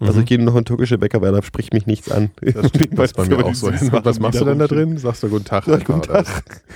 Also 0.00 0.20
ich 0.20 0.26
gehe 0.26 0.38
nur 0.38 0.52
noch 0.52 0.56
in 0.58 0.64
türkische 0.64 0.96
Bäcker, 0.98 1.20
weil 1.20 1.32
da 1.32 1.42
spricht 1.42 1.72
mich 1.72 1.86
nichts 1.86 2.10
an. 2.10 2.30
Mhm. 2.40 2.52
Das 2.92 3.10
ist 3.10 3.16
bei 3.16 3.26
mir 3.26 3.44
auch 3.44 3.54
so. 3.54 3.66
Und 3.68 4.04
was 4.04 4.20
machst 4.20 4.40
du 4.40 4.44
denn 4.44 4.58
da 4.58 4.66
drin? 4.68 4.96
Sagst 4.98 5.22
du 5.22 5.28
guten 5.28 5.44
Tag. 5.44 5.66
Ja, 5.66 5.74
einfach, 5.74 5.86
guten? 5.94 6.02
Tag. 6.02 6.26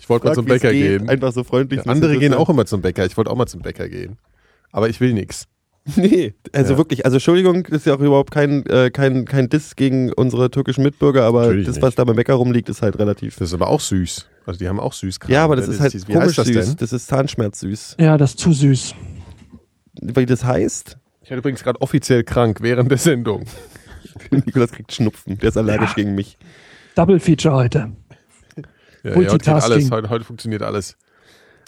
Ich 0.00 0.08
wollte 0.10 0.26
mal 0.26 0.34
zum 0.34 0.44
Bäcker 0.44 0.72
geht. 0.72 0.98
gehen. 1.00 1.08
Einfach 1.08 1.32
so 1.32 1.44
freundlich. 1.44 1.80
Ja, 1.84 1.90
andere 1.92 2.18
gehen 2.18 2.34
auch 2.34 2.48
immer 2.50 2.66
zum 2.66 2.82
Bäcker. 2.82 3.06
Ich 3.06 3.16
wollte 3.16 3.30
auch 3.30 3.36
mal 3.36 3.46
zum 3.46 3.62
Bäcker 3.62 3.88
gehen. 3.88 4.18
Aber 4.72 4.88
ich 4.88 5.00
will 5.00 5.12
nichts. 5.14 5.46
Nee, 5.94 6.34
also 6.52 6.72
Ja. 6.72 6.78
wirklich, 6.78 7.04
also 7.04 7.16
Entschuldigung, 7.18 7.62
das 7.62 7.72
ist 7.78 7.86
ja 7.86 7.94
auch 7.94 8.00
überhaupt 8.00 8.32
kein, 8.32 8.66
äh, 8.66 8.90
kein, 8.90 9.24
kein 9.24 9.48
Diss 9.48 9.76
gegen 9.76 10.12
unsere 10.12 10.50
türkischen 10.50 10.82
Mitbürger, 10.82 11.22
aber 11.22 11.42
Natürlich 11.42 11.66
das, 11.66 11.76
nicht. 11.76 11.82
was 11.84 11.94
da 11.94 12.02
beim 12.02 12.16
Bäcker 12.16 12.34
rumliegt, 12.34 12.68
ist 12.68 12.82
halt 12.82 12.98
relativ. 12.98 13.36
Das 13.38 13.48
ist 13.50 13.54
aber 13.54 13.68
auch 13.68 13.80
süß. 13.80 14.26
Also 14.46 14.58
die 14.58 14.68
haben 14.68 14.80
auch 14.80 14.92
süß 14.92 15.20
Ja, 15.28 15.44
aber 15.44 15.54
das 15.54 15.68
ist 15.68 15.78
halt 15.80 15.94
wie 15.94 16.12
komisch 16.12 16.26
heißt 16.36 16.38
das 16.38 16.46
süß. 16.48 16.66
denn? 16.66 16.76
Das 16.78 16.92
ist 16.92 17.06
Zahnschmerz 17.06 17.60
süß. 17.60 17.96
Ja, 18.00 18.18
das 18.18 18.30
ist 18.30 18.40
zu 18.40 18.52
süß. 18.52 18.94
Weil 20.02 20.26
das 20.26 20.44
heißt, 20.44 20.98
Ich 21.26 21.30
bin 21.30 21.38
übrigens 21.38 21.64
gerade 21.64 21.80
offiziell 21.80 22.22
krank 22.22 22.58
während 22.60 22.88
der 22.88 22.98
Sendung. 22.98 23.46
Nikolas 24.30 24.70
kriegt 24.70 24.92
Schnupfen, 24.92 25.36
der 25.38 25.48
ist 25.48 25.56
allergisch 25.56 25.96
gegen 25.96 26.14
mich. 26.14 26.38
Double 26.94 27.18
Feature 27.18 27.52
heute. 27.52 27.90
Ja, 29.02 29.10
ja, 29.10 29.16
Multitasking. 29.16 29.72
alles, 29.72 29.90
heute, 29.90 30.08
heute 30.08 30.24
funktioniert 30.24 30.62
alles. 30.62 30.96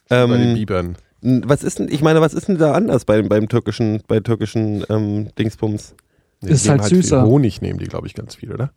Bei 0.09 0.24
den 0.28 0.30
Ähm, 0.50 0.54
Bibern. 0.54 0.96
was 1.20 1.64
ist 1.64 1.80
denn, 1.80 1.88
ich 1.90 2.02
meine, 2.02 2.20
was 2.20 2.35
ist 2.35 2.46
denn 2.46 2.56
da 2.56 2.70
anders 2.70 3.04
beim, 3.04 3.28
beim 3.28 3.48
türkischen, 3.48 4.00
bei 4.06 4.20
türkischen 4.20 4.85
ähm, 4.90 5.30
Dingsbums? 5.37 5.96
Nee, 6.40 6.52
ist 6.52 6.68
halt 6.68 6.85
viel 6.85 6.98
süßer. 7.02 7.24
Honig 7.24 7.61
nehmen 7.61 7.80
die, 7.80 7.87
glaube 7.87 8.06
ich, 8.06 8.14
ganz 8.14 8.37
viel, 8.37 8.52
oder? 8.54 8.70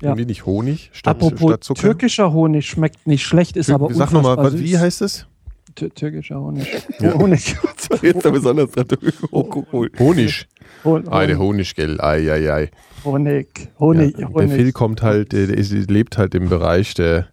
Ja. 0.00 0.10
Nehmen 0.10 0.18
die 0.18 0.26
nicht 0.26 0.46
Honig 0.46 0.90
statt, 0.92 1.16
Apropos 1.16 1.50
statt 1.50 1.64
Zucker? 1.64 1.80
türkischer 1.80 2.32
Honig 2.32 2.68
schmeckt 2.68 3.04
nicht 3.08 3.26
schlecht, 3.26 3.56
ist 3.56 3.68
aber 3.68 3.92
Sag 3.92 4.12
nochmal, 4.12 4.56
wie 4.60 4.78
heißt 4.78 5.02
es? 5.02 5.26
Tür- 5.74 5.92
Türkischer 5.94 6.40
Honig. 6.40 6.66
Ja. 7.00 7.14
Honig. 7.14 7.56
Jetzt 8.02 8.24
da 8.24 8.30
besonders. 8.30 8.70
Honig. 9.98 10.46
Hon- 10.84 11.08
Ah, 11.08 11.26
der 11.26 11.38
Honig, 11.38 11.74
gell. 11.74 12.00
Ei, 12.00 12.30
ei, 12.30 12.52
ei. 12.52 12.70
Honig. 13.04 13.48
Honig. 13.78 14.12
Ja, 14.18 14.28
der 14.28 14.34
Honig. 14.34 14.52
Phil 14.52 14.72
kommt 14.72 15.02
halt, 15.02 15.32
der, 15.32 15.46
der 15.48 15.56
ist- 15.58 15.72
lebt 15.90 16.18
halt 16.18 16.34
im 16.34 16.48
Bereich 16.48 16.94
der, 16.94 17.28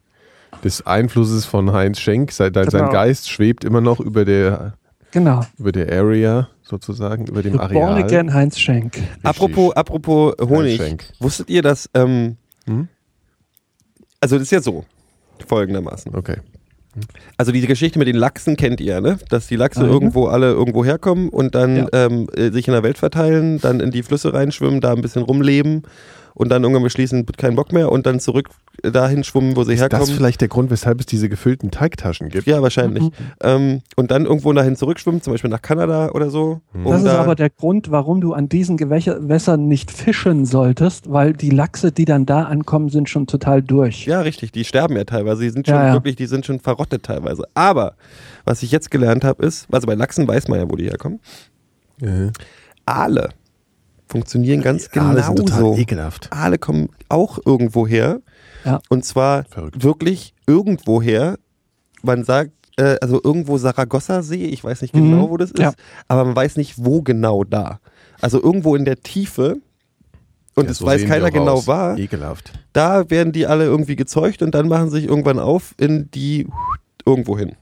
des 0.64 0.86
Einflusses 0.86 1.46
von 1.46 1.72
Heinz 1.72 2.00
Schenk. 2.00 2.32
Sein, 2.32 2.54
sein 2.54 2.66
Genau. 2.68 2.90
Geist 2.92 3.30
schwebt 3.30 3.64
immer 3.64 3.82
noch 3.82 4.00
über 4.00 4.26
der, 4.26 4.74
Genau. 5.12 5.42
über 5.58 5.72
der 5.72 5.92
Area 5.92 6.50
sozusagen, 6.64 7.28
über 7.28 7.42
dem 7.42 7.54
The 7.54 7.58
Born 7.60 7.72
Areal. 7.90 8.04
Again 8.04 8.34
Heinz 8.34 8.58
Schenk. 8.60 8.96
Richtig. 8.98 9.10
Apropos, 9.24 9.74
apropos 9.76 10.34
Honig. 10.42 10.78
Schenk. 10.78 11.06
Wusstet 11.20 11.50
ihr, 11.50 11.62
dass, 11.62 11.90
ähm, 11.94 12.38
Hm? 12.66 12.88
also 14.20 14.36
das 14.36 14.44
ist 14.44 14.52
ja 14.52 14.62
so, 14.62 14.86
folgendermaßen. 15.48 16.16
Okay. 16.16 16.38
Also 17.38 17.52
diese 17.52 17.68
Geschichte 17.68 17.98
mit 18.00 18.08
den 18.08 18.16
Lachsen 18.18 18.58
kennt 18.58 18.82
ihr, 18.82 19.00
ne? 19.02 19.18
Dass 19.30 19.48
die 19.48 19.56
Lachse 19.56 19.82
Ah, 19.82 19.86
ja. 19.86 19.90
irgendwo 19.92 20.26
alle 20.28 20.52
irgendwo 20.52 20.84
herkommen 20.84 21.30
und 21.30 21.56
dann 21.56 21.76
Ja. 21.78 21.88
ähm, 21.94 22.28
äh, 22.36 22.52
sich 22.52 22.68
in 22.68 22.74
der 22.74 22.84
Welt 22.84 22.98
verteilen, 22.98 23.60
dann 23.62 23.80
in 23.80 23.92
die 23.92 24.04
Flüsse 24.04 24.34
reinschwimmen, 24.34 24.82
da 24.82 24.92
ein 24.94 25.02
bisschen 25.02 25.22
rumleben 25.24 25.84
und 26.34 26.50
dann 26.50 26.64
irgendwann 26.64 26.84
beschließen, 26.84 27.26
keinen 27.38 27.56
Bock 27.56 27.72
mehr 27.72 27.92
und 27.92 28.06
dann 28.06 28.20
zurück 28.20 28.50
dahin 28.84 29.24
schwimmen, 29.24 29.56
wo 29.56 29.64
sie 29.64 29.74
Ist 29.74 29.82
herkommen. 29.82 30.08
das 30.08 30.12
vielleicht 30.16 30.42
der 30.42 30.48
Grund, 30.48 30.72
weshalb 30.72 31.00
es 31.00 31.06
diese 31.06 31.30
gefüllten 31.30 31.70
Teigtaschen 31.72 32.30
gibt? 32.30 32.48
ja, 32.48 32.62
wahrscheinlich. 32.62 33.04
Mhm. 33.04 33.12
Ähm, 33.44 33.82
und 33.96 34.10
dann 34.12 34.26
irgendwo 34.26 34.52
dahin 34.54 34.76
zurückschwimmen, 34.76 35.22
zum 35.22 35.34
Beispiel 35.34 35.50
nach 35.52 35.62
Kanada 35.62 36.12
oder 36.12 36.30
so. 36.30 36.62
Mhm. 36.74 36.86
um 36.86 36.92
Das 36.94 37.02
ist 37.02 37.08
da- 37.08 37.20
aber 37.22 37.36
der 37.36 37.50
Grund, 37.50 37.92
warum 37.92 38.22
du 38.22 38.34
an 38.34 38.50
diesen 38.50 38.78
Gewässern 38.78 39.68
nicht 39.68 39.92
fischen 39.92 40.46
solltest, 40.46 41.12
weil 41.12 41.34
die 41.34 41.50
Lachse, 41.52 41.92
die 41.92 42.06
dann 42.06 42.26
da 42.26 42.44
ankommen, 42.44 42.90
sind 42.90 43.10
schon 43.10 43.28
total 43.28 43.62
durch. 43.62 44.06
Ja, 44.06 44.22
richtig, 44.22 44.52
die 44.52 44.64
sterben 44.64 44.96
ja 44.96 45.04
teilweise. 45.04 45.44
Die 45.44 45.50
sind 45.50 45.68
schon 45.68 45.76
Ja, 45.76 45.88
ja. 45.88 45.94
wirklich, 45.94 46.16
die 46.16 46.26
sind 46.28 46.46
schon 46.46 46.60
verrottet 46.60 47.04
teilweise. 47.04 47.44
Aber 47.54 47.94
was 48.46 48.64
ich 48.64 48.72
jetzt 48.72 48.90
gelernt 48.90 49.24
habe, 49.24 49.46
ist, 49.46 49.68
also 49.72 49.86
bei 49.86 49.94
Lachsen 49.96 50.28
weiß 50.28 50.48
man 50.48 50.60
ja, 50.60 50.70
wo 50.70 50.76
die 50.76 50.86
herkommen. 50.86 51.20
Ja. 52.02 52.32
Aale 52.86 53.30
funktionieren 54.12 54.62
ganz 54.62 54.84
sind 54.84 54.94
total 54.94 55.34
genauso. 55.36 55.76
ekelhaft. 55.78 56.28
Aale 56.32 56.58
kommen 56.60 56.90
auch 57.10 57.40
irgendwo 57.46 57.88
her. 57.88 58.22
Ja. 58.66 58.80
Und 58.90 59.06
zwar 59.06 59.46
Verrückt. 59.46 59.84
wirklich 59.84 60.34
irgendwo 60.46 61.02
her. 61.02 61.38
Man 62.04 62.24
sagt, 62.24 62.52
äh, 62.78 62.98
also 63.02 63.20
irgendwo 63.24 63.58
Saragossa-See, 63.58 64.46
ich 64.46 64.64
weiß 64.64 64.82
nicht 64.82 64.94
Mhm. 64.96 65.12
genau, 65.12 65.30
wo 65.30 65.38
das 65.38 65.52
ist, 65.52 65.60
Ja. 65.60 65.74
aber 66.08 66.26
man 66.26 66.36
weiß 66.36 66.58
nicht, 66.58 66.76
wo 66.84 67.02
genau 67.02 67.44
da. 67.44 67.80
Also 68.22 68.42
irgendwo 68.42 68.76
in 68.76 68.86
der 68.86 68.98
Tiefe. 69.02 69.58
Und 70.56 70.66
Ja, 70.66 70.72
es 70.72 70.80
so 70.80 70.86
weiß 70.86 71.06
keiner 71.06 71.32
genau 71.32 71.54
aus. 71.54 71.68
war. 71.68 71.98
Ekelhaft. 71.98 72.52
Da 72.74 73.10
werden 73.10 73.32
die 73.32 73.48
alle 73.48 73.64
irgendwie 73.66 73.96
gezeugt 73.96 74.42
und 74.42 74.54
dann 74.54 74.68
machen 74.68 74.90
sie 74.90 74.98
sich 75.02 75.08
irgendwann 75.10 75.40
auf 75.40 75.74
in 75.80 76.12
die 76.12 76.48
irgendwo 77.06 77.38
hin. 77.38 77.54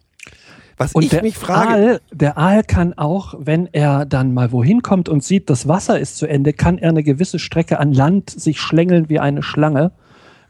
Was 0.81 0.93
Und 0.93 1.03
ich 1.03 1.09
der 1.09 1.21
mich 1.23 1.37
frage, 1.37 1.69
Aal, 1.69 2.01
der 2.11 2.37
Aal 2.37 2.63
kann 2.63 2.93
auch, 2.97 3.35
wenn 3.37 3.67
er 3.73 4.05
dann 4.05 4.33
mal 4.33 4.51
wohin 4.53 4.81
kommt 4.81 5.09
und 5.09 5.23
sieht, 5.23 5.49
das 5.49 5.67
Wasser 5.67 5.99
ist 5.99 6.17
zu 6.17 6.25
Ende, 6.25 6.53
kann 6.53 6.77
er 6.77 6.89
eine 6.89 7.03
gewisse 7.03 7.37
Strecke 7.37 7.79
an 7.79 7.93
Land 7.93 8.29
sich 8.29 8.61
schlängeln 8.61 9.09
wie 9.09 9.19
eine 9.19 9.43
Schlange 9.43 9.91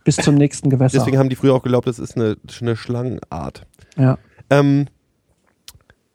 bis 0.03 0.17
zum 0.17 0.35
nächsten 0.35 0.69
Gewässer. 0.69 0.99
deswegen 0.99 1.17
haben 1.17 1.29
die 1.29 1.35
früher 1.35 1.53
auch 1.55 1.63
geglaubt, 1.63 1.87
das 1.87 1.97
ist 1.99 2.15
eine, 2.15 2.37
eine 2.61 2.75
Schlangenart. 2.77 3.65
ja. 3.97 4.17
Ähm, 4.51 4.85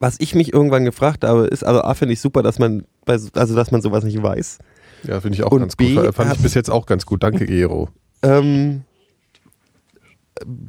was 0.00 0.16
ich 0.20 0.34
mich 0.34 0.52
irgendwann 0.52 0.84
gefragt 0.84 1.24
habe, 1.24 1.46
ist, 1.46 1.64
also 1.64 1.82
A, 1.82 1.94
finde 1.94 2.12
ich 2.14 2.20
super, 2.20 2.42
dass 2.42 2.58
man, 2.58 2.84
bei, 3.06 3.16
so- 3.18 3.30
also 3.34 3.54
dass 3.54 3.70
man 3.70 3.80
sowas 3.80 4.04
nicht 4.04 4.22
weiß. 4.22 4.58
Ja, 5.04 5.20
finde 5.20 5.36
ich 5.36 5.42
auch 5.44 5.50
Und 5.50 5.60
ganz 5.60 5.76
B, 5.76 5.94
gut. 5.94 6.14
Fand 6.14 6.32
ich 6.34 6.40
bis 6.40 6.54
jetzt 6.54 6.70
auch 6.70 6.86
ganz 6.86 7.06
gut. 7.06 7.22
Danke, 7.22 7.46
Gero. 7.46 7.88
Ähm, 8.22 8.82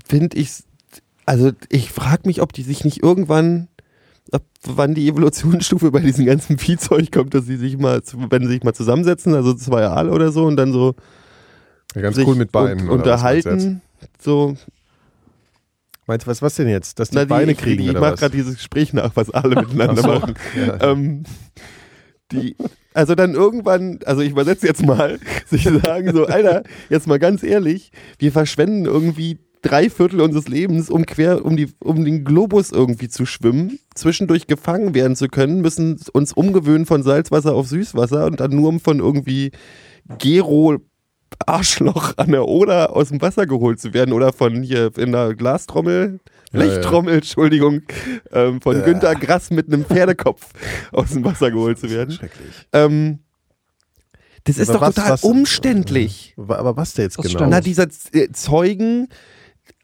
finde 0.08 0.38
ich, 0.38 0.63
also 1.25 1.51
ich 1.69 1.91
frage 1.91 2.23
mich, 2.25 2.41
ob 2.41 2.53
die 2.53 2.63
sich 2.63 2.83
nicht 2.83 3.03
irgendwann, 3.03 3.67
ob, 4.31 4.43
wann 4.63 4.93
die 4.93 5.07
Evolutionsstufe 5.07 5.91
bei 5.91 5.99
diesem 5.99 6.25
ganzen 6.25 6.57
Viehzeug 6.57 7.11
kommt, 7.11 7.33
dass 7.33 7.45
sie 7.45 7.57
sich 7.57 7.77
mal, 7.77 8.01
wenn 8.29 8.43
sie 8.43 8.49
sich 8.49 8.63
mal 8.63 8.73
zusammensetzen, 8.73 9.33
also 9.33 9.53
zwei 9.53 9.85
Aale 9.88 10.11
oder 10.11 10.31
so 10.31 10.45
und 10.45 10.57
dann 10.57 10.71
so 10.71 10.95
Ja, 11.95 12.01
ganz 12.01 12.15
sich 12.15 12.27
cool 12.27 12.35
mit 12.35 12.51
Beinen. 12.51 12.89
und, 12.89 12.99
unterhalten. 12.99 13.81
So, 14.19 14.55
Meinst 16.07 16.27
du, 16.27 16.31
was, 16.31 16.41
was 16.41 16.55
denn 16.55 16.69
jetzt? 16.69 16.99
Dass 16.99 17.09
die 17.09 17.15
na, 17.15 17.23
die, 17.25 17.29
Beine 17.29 17.51
ich, 17.53 17.57
kriegen 17.57 17.83
ich 17.83 17.89
oder 17.89 17.99
mache 17.99 18.15
gerade 18.15 18.35
dieses 18.35 18.55
Gespräch 18.55 18.93
nach, 18.93 19.15
was 19.15 19.31
alle 19.31 19.55
miteinander 19.55 20.01
so. 20.01 20.07
machen. 20.07 20.35
Ja. 20.55 20.91
ähm, 20.91 21.23
die, 22.31 22.55
also 22.93 23.15
dann 23.15 23.33
irgendwann, 23.33 23.99
also 24.05 24.21
ich 24.21 24.31
übersetze 24.31 24.67
jetzt 24.67 24.85
mal, 24.85 25.19
sich 25.47 25.63
sagen 25.63 26.13
so, 26.13 26.25
Alter, 26.27 26.63
jetzt 26.89 27.07
mal 27.07 27.19
ganz 27.19 27.43
ehrlich, 27.43 27.91
wir 28.19 28.31
verschwenden 28.31 28.85
irgendwie 28.85 29.39
drei 29.65 29.89
Viertel 29.89 30.21
unseres 30.21 30.47
Lebens, 30.47 30.89
um 30.89 31.06
quer 31.06 31.43
um, 31.43 31.58
die, 31.58 31.69
um 31.80 32.06
den 32.06 32.23
Globus 32.23 32.71
irgendwie 32.71 33.08
zu 33.10 33.25
schwimmen, 33.25 33.80
zwischendurch 33.95 34.47
gefangen 34.47 34.93
werden 34.93 35.15
zu 35.15 35.28
können, 35.28 35.62
müssen 35.62 35.99
uns 36.13 36.32
umgewöhnen 36.34 36.86
von 36.86 37.04
Salzwasser 37.04 37.54
auf 37.54 37.67
Süßwasser 37.67 38.25
und 38.25 38.39
dann 38.39 38.51
nur 38.51 38.69
um 38.69 38.80
von 38.80 38.99
irgendwie 38.99 39.51
Gero 40.19 40.78
Arschloch 41.45 42.13
an 42.17 42.32
der 42.32 42.45
Oder 42.47 42.95
aus 42.95 43.10
dem 43.10 43.21
Wasser 43.21 43.45
geholt 43.45 43.80
zu 43.80 43.93
werden 43.93 44.13
oder 44.13 44.32
von 44.32 44.62
hier 44.62 44.91
in 44.97 45.12
der 45.12 45.34
Glastrommel, 45.36 46.19
Ja, 46.54 46.60
ja. 46.63 46.65
Blechtrommel, 46.69 47.15
Entschuldigung, 47.15 47.82
ähm, 48.32 48.62
von 48.62 48.78
Ja. 48.78 48.84
Günter 48.86 49.15
Grass 49.15 49.49
mit 49.51 49.67
einem 49.67 49.84
Pferdekopf 49.84 50.47
aus 50.93 51.10
dem 51.12 51.25
Wasser 51.25 51.51
geholt 51.51 51.78
zu 51.80 51.89
werden. 51.89 52.12
Schrecklich. 52.12 52.54
Ähm, 52.71 53.19
das 54.45 54.60
ist 54.60 54.69
Aber 54.69 54.78
doch 54.80 54.88
was- 54.88 54.95
total 54.95 55.12
was- 55.12 55.23
umständlich. 55.23 56.36
Aber 56.38 56.78
was 56.78 56.93
der 56.93 57.06
jetzt 57.06 57.17
genau? 57.17 57.47
Na, 57.49 57.60
dieser 57.62 57.88
äh, 58.13 58.30
Zeugen 58.32 59.08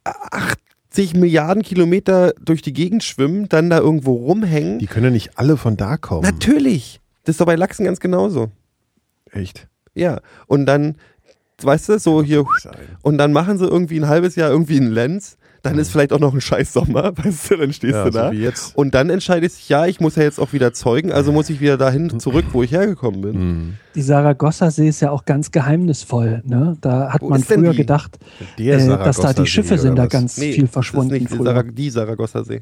80 0.04 1.16
Milliarden 1.16 1.64
Kilometer 1.64 2.34
durch 2.42 2.62
die 2.62 2.74
Gegend 2.74 3.04
schwimmen, 3.04 3.50
dann 3.50 3.70
da 3.70 3.80
irgendwo 3.80 4.14
rumhängen. 4.14 4.80
Die 4.80 4.88
können 4.88 5.06
ja 5.06 5.12
nicht 5.12 5.38
alle 5.38 5.58
von 5.58 5.78
da 5.78 5.98
kommen. 5.98 6.24
Natürlich. 6.24 7.00
Das 7.24 7.34
ist 7.34 7.42
doch 7.42 7.46
bei 7.46 7.56
Lachsen 7.56 7.86
ganz 7.86 8.00
genauso. 8.00 8.52
Echt. 9.32 9.68
Ja. 9.94 10.20
Und 10.48 10.66
dann, 10.66 10.98
weißt 11.62 11.90
du, 11.90 12.00
so 12.00 12.24
hier, 12.24 12.46
und 13.04 13.18
dann 13.18 13.34
machen 13.34 13.58
sie 13.58 13.66
irgendwie 13.66 14.00
ein 14.00 14.08
halbes 14.08 14.36
Jahr 14.36 14.50
irgendwie 14.50 14.78
einen 14.78 14.92
Lenz. 14.92 15.38
Dann 15.64 15.78
ist 15.78 15.92
vielleicht 15.92 16.12
auch 16.12 16.20
noch 16.20 16.34
ein 16.34 16.42
scheiß 16.42 16.74
Sommer, 16.74 17.12
weißt 17.24 17.52
du, 17.52 17.58
dann 17.58 17.72
stehst 17.72 17.94
Ja, 17.94 18.06
du 18.06 18.12
so 18.12 18.18
da. 18.18 18.32
jetzt. 18.32 18.76
Und 18.76 18.96
dann 18.96 19.10
entscheidest 19.12 19.60
ich, 19.60 19.70
ja, 19.70 19.86
ich 19.86 20.00
muss 20.00 20.16
ja 20.16 20.24
jetzt 20.24 20.40
auch 20.40 20.54
wieder 20.54 20.74
zeugen, 20.74 21.12
also 21.12 21.32
muss 21.32 21.50
ich 21.52 21.60
wieder 21.62 21.78
dahin 21.78 22.20
zurück, 22.20 22.46
wo 22.52 22.64
ich 22.64 22.72
hergekommen 22.72 23.22
bin. 23.22 23.34
Hm. 23.34 23.74
Die 23.94 24.02
Saragossa-See 24.02 24.88
ist 24.88 25.02
ja 25.02 25.12
auch 25.12 25.26
ganz 25.26 25.52
geheimnisvoll. 25.52 26.42
Ne? 26.46 26.78
Da 26.82 27.12
hat 27.14 27.22
Wo 27.22 27.30
man 27.30 27.44
früher 27.44 27.74
gedacht, 27.76 28.18
äh, 28.58 28.78
dass 28.88 29.18
da 29.18 29.34
die 29.34 29.46
Schiffe 29.46 29.78
sind 29.78 29.98
da 29.98 30.08
ganz 30.08 30.38
Nee, 30.38 30.54
viel 30.54 30.64
das 30.64 30.74
verschwunden 30.74 31.14
ist 31.16 31.22
nicht 31.30 31.36
früher. 31.36 31.64
Die 31.64 31.90
Saragossa-See. 31.92 32.62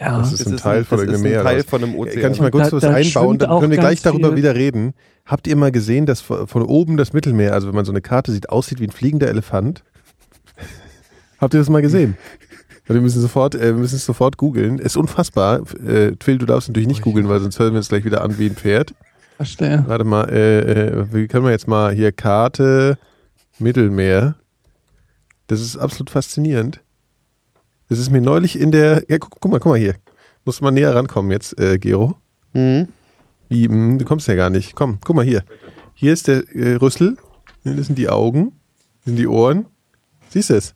ja. 0.00 0.18
Das 0.18 0.32
ist 0.32 0.46
ein 0.46 0.56
Teil 0.56 0.84
von 0.84 0.98
das 0.98 1.06
irgendeinem 1.06 1.14
ist 1.14 1.30
Meer. 1.30 1.40
ein 1.40 1.46
Teil 1.46 1.62
von 1.64 1.82
einem 1.84 1.94
Ozean. 1.94 2.20
Kann 2.22 2.32
ich 2.32 2.40
mal 2.40 2.50
kurz 2.50 2.70
Da- 2.70 2.72
was 2.76 2.82
da 2.82 2.90
einbauen? 2.92 3.38
Dann 3.38 3.60
können 3.60 3.70
wir 3.70 3.78
gleich 3.78 4.02
darüber 4.02 4.28
viel- 4.28 4.36
wieder 4.38 4.54
reden. 4.54 4.92
Habt 5.24 5.46
ihr 5.46 5.56
mal 5.56 5.70
gesehen, 5.72 6.04
dass 6.04 6.20
von 6.20 6.46
von 6.48 6.62
oben 6.62 6.96
das 6.98 7.12
Mittelmeer, 7.14 7.54
also 7.54 7.68
wenn 7.68 7.74
man 7.74 7.84
so 7.86 7.92
eine 7.92 8.02
Karte 8.02 8.30
sieht, 8.32 8.50
aussieht 8.50 8.80
wie 8.80 8.84
ein 8.84 8.90
fliegender 8.90 9.28
Elefant? 9.28 9.84
Habt 11.38 11.54
ihr 11.54 11.60
das 11.60 11.68
mal 11.68 11.82
gesehen? 11.82 12.16
Wir 12.86 13.00
müssen 13.00 13.22
sofort, 13.22 13.54
äh, 13.54 13.68
wir 13.68 13.80
müssen 13.80 13.96
es 13.96 14.04
sofort 14.04 14.36
googeln. 14.36 14.78
Ist 14.78 14.98
unfassbar. 14.98 15.62
Äh, 15.86 16.12
Phil, 16.22 16.36
du 16.36 16.44
darfst 16.44 16.68
natürlich 16.68 16.86
nicht 16.86 17.00
googeln, 17.00 17.30
weil 17.30 17.40
sonst 17.40 17.58
hören 17.58 17.72
wir 17.72 17.78
uns 17.78 17.88
gleich 17.88 18.04
wieder 18.04 18.20
an 18.20 18.38
wie 18.38 18.44
ein 18.44 18.56
Pferd. 18.56 18.94
Verstehe. 19.36 19.84
Warte 19.86 20.04
mal, 20.04 20.28
äh, 20.28 20.58
äh, 20.90 21.06
wie 21.10 21.26
können 21.26 21.46
wir 21.46 21.50
jetzt 21.50 21.66
mal 21.66 21.94
hier 21.94 22.12
Karte 22.12 22.98
Mittelmeer? 23.58 24.34
Das 25.46 25.62
ist 25.62 25.78
absolut 25.78 26.10
faszinierend. 26.10 26.82
Das 27.88 27.98
ist 27.98 28.10
mir 28.10 28.20
neulich 28.20 28.60
in 28.60 28.70
der. 28.70 29.04
Ja, 29.08 29.16
guck, 29.18 29.40
guck 29.40 29.50
mal, 29.50 29.60
guck 29.60 29.72
mal 29.72 29.78
hier. 29.78 29.94
Muss 30.44 30.60
mal 30.60 30.70
näher 30.70 30.94
rankommen 30.94 31.30
jetzt, 31.30 31.58
äh, 31.58 31.78
Gero. 31.78 32.16
Mhm. 32.52 32.88
Wie, 33.48 33.66
mh, 33.66 33.96
du 33.96 34.04
kommst 34.04 34.28
ja 34.28 34.34
gar 34.34 34.50
nicht. 34.50 34.74
Komm, 34.74 34.98
guck 35.02 35.16
mal 35.16 35.24
hier. 35.24 35.42
Hier 35.94 36.12
ist 36.12 36.28
der 36.28 36.48
äh, 36.54 36.74
Rüssel. 36.74 37.16
Hier 37.62 37.82
sind 37.82 37.96
die 37.96 38.10
Augen. 38.10 38.52
Hier 39.04 39.12
sind 39.12 39.16
die 39.16 39.26
Ohren. 39.26 39.66
Siehst 40.28 40.50
du 40.50 40.54
es? 40.54 40.74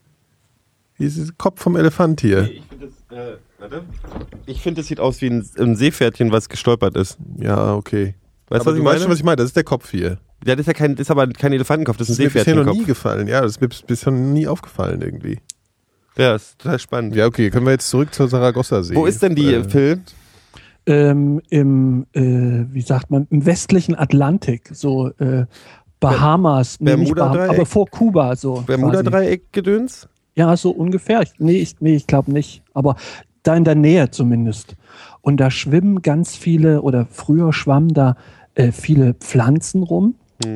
Der 0.99 1.11
Kopf 1.37 1.63
vom 1.63 1.77
Elefant 1.77 2.21
hier. 2.21 2.43
Ich 2.51 2.63
finde, 2.69 2.87
das, 3.09 3.19
äh, 3.19 3.37
warte. 3.59 3.83
Ich 4.47 4.61
finde, 4.63 4.81
das 4.81 4.89
sieht 4.89 5.01
aus 5.01 5.21
wie 5.21 5.27
ein, 5.31 5.49
ein 5.59 5.77
Seepferdchen, 5.77 6.33
was 6.33 6.49
gestolpert 6.49 6.97
ist. 6.97 7.19
Ja, 7.39 7.75
okay. 7.75 8.15
Weißt 8.49 8.63
Aber 8.63 8.71
was 8.73 8.77
ich 8.79 8.83
du 8.83 8.89
weißt 8.89 9.03
schon, 9.03 9.11
was 9.13 9.19
ich 9.19 9.25
meine. 9.25 9.37
Das 9.37 9.47
ist 9.47 9.57
der 9.57 9.65
Kopf 9.65 9.91
hier. 9.91 10.19
Ja, 10.45 10.55
das 10.55 10.61
ist 10.61 10.67
ja 10.67 10.73
kein, 10.73 10.95
das 10.97 11.03
ist 11.07 11.11
aber 11.11 11.27
kein 11.29 11.53
Elefantenkopf, 11.53 11.97
das 11.99 12.09
ist 12.09 12.19
Das 12.19 12.25
ein 12.25 12.27
ist 12.29 12.35
mir 12.35 12.41
bisher 12.41 12.55
noch 12.55 12.65
nie 12.65 12.79
Seepferdchenkopf. 12.79 12.87
gefallen. 12.87 13.29
Ja, 13.29 13.41
das 13.43 13.53
ist 13.53 13.61
mir 13.61 13.69
bis- 13.69 13.83
bisher 13.83 14.13
noch 14.13 14.19
nie 14.33 14.47
aufgefallen 14.47 15.03
irgendwie. 15.03 15.39
Ja, 16.17 16.35
ist 16.35 16.59
total 16.59 16.79
spannend. 16.79 17.15
Ja, 17.15 17.27
okay, 17.27 17.51
können 17.51 17.67
wir 17.67 17.73
jetzt 17.73 17.89
zurück 17.89 18.13
zur 18.13 18.29
Saragossa-See. 18.29 18.95
Wo 18.97 19.07
ist 19.07 19.23
denn 19.23 19.35
die, 19.35 19.53
Äh, 19.55 19.65
Phil? 19.65 20.01
Ähm, 20.87 21.41
Im, 21.51 22.07
äh, 22.13 22.21
wie 22.73 22.81
sagt 22.81 23.11
man, 23.11 23.27
im 23.31 23.45
westlichen 23.45 23.95
Atlantik, 23.95 24.71
so 24.73 25.09
äh, 25.19 25.45
Bahamas, 26.01 26.79
nee, 26.81 26.97
nicht 26.97 27.15
Bermuda-Dreieck? 27.15 27.49
Baham- 27.49 27.55
aber 27.57 27.67
vor 27.67 27.87
Kuba 27.89 28.35
so. 28.37 28.63
Bermuda-Dreieck-Gedöns? 28.67 30.09
Ja, 30.39 30.57
so 30.57 30.71
ungefähr. 30.71 31.25
Nee, 31.39 31.57
ich, 31.57 31.81
nee, 31.81 31.97
ich 31.97 32.07
glaube 32.07 32.33
nicht. 32.33 32.63
Aber 32.73 32.95
da 33.43 33.57
in 33.57 33.65
der 33.65 33.75
Nähe 33.75 34.13
zumindest. 34.13 34.77
Und 35.21 35.39
da 35.39 35.51
schwimmen 35.51 36.01
ganz 36.01 36.37
viele, 36.37 36.83
oder 36.83 37.07
früher 37.11 37.53
schwammen 37.53 37.93
da 37.93 38.17
äh, 38.55 38.71
viele 38.71 39.15
Pflanzen 39.15 39.83
rum. 39.83 40.15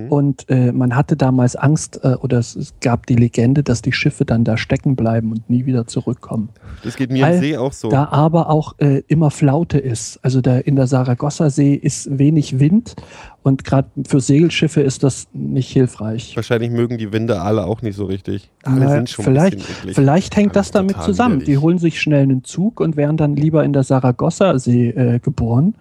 Und 0.09 0.49
äh, 0.49 0.71
man 0.71 0.95
hatte 0.95 1.17
damals 1.17 1.57
Angst, 1.57 1.99
äh, 2.05 2.15
oder 2.15 2.39
es, 2.39 2.55
es 2.55 2.73
gab 2.81 3.07
die 3.07 3.17
Legende, 3.17 3.65
dass 3.65 3.83
die 3.83 3.93
Schiffe 3.93 4.25
dann 4.25 4.45
da 4.45 4.57
stecken 4.57 4.95
bleiben 4.95 5.33
und 5.33 5.51
nie 5.51 5.67
wieder 5.67 5.89
zurückkommen. 5.89 6.51
Das 6.85 6.95
geht 6.95 7.11
mir 7.11 7.27
im 7.27 7.33
Weil 7.33 7.41
See 7.41 7.57
auch 7.57 7.73
so. 7.73 7.91
Da 7.91 8.07
aber 8.13 8.49
auch 8.49 8.79
äh, 8.79 9.03
immer 9.09 9.33
Flaute 9.33 9.79
ist. 9.79 10.21
Also 10.23 10.41
da 10.41 10.59
in 10.59 10.77
der 10.77 10.87
Saragossa-See 10.87 11.75
ist 11.75 12.17
wenig 12.17 12.61
Wind 12.61 12.95
und 13.43 13.65
gerade 13.65 13.89
für 14.07 14.21
Segelschiffe 14.21 14.83
ist 14.83 15.03
das 15.03 15.27
nicht 15.33 15.73
hilfreich. 15.73 16.37
Wahrscheinlich 16.37 16.71
mögen 16.71 16.97
die 16.97 17.13
Winde 17.13 17.41
alle 17.41 17.67
auch 17.67 17.83
nicht 17.83 17.97
so 17.97 18.05
richtig. 18.05 18.51
Alle 18.63 18.85
Na, 18.85 18.91
sind 18.91 19.11
schon 19.11 19.25
vielleicht, 19.25 19.55
ein 19.55 19.59
bisschen 19.59 19.77
eklig. 19.79 19.95
vielleicht 19.97 20.37
hängt 20.37 20.55
das 20.55 20.71
damit 20.71 20.97
zusammen. 21.03 21.41
widerlich. 21.41 21.47
Die 21.47 21.59
holen 21.59 21.79
sich 21.79 22.01
schnell 22.01 22.23
einen 22.23 22.45
Zug 22.45 22.79
und 22.79 22.97
wären 22.97 23.17
dann 23.17 23.35
lieber 23.35 23.65
in 23.65 23.73
der 23.73 23.83
Saragossa-See 23.83 24.91
äh, 24.91 25.19
geboren, 25.19 25.75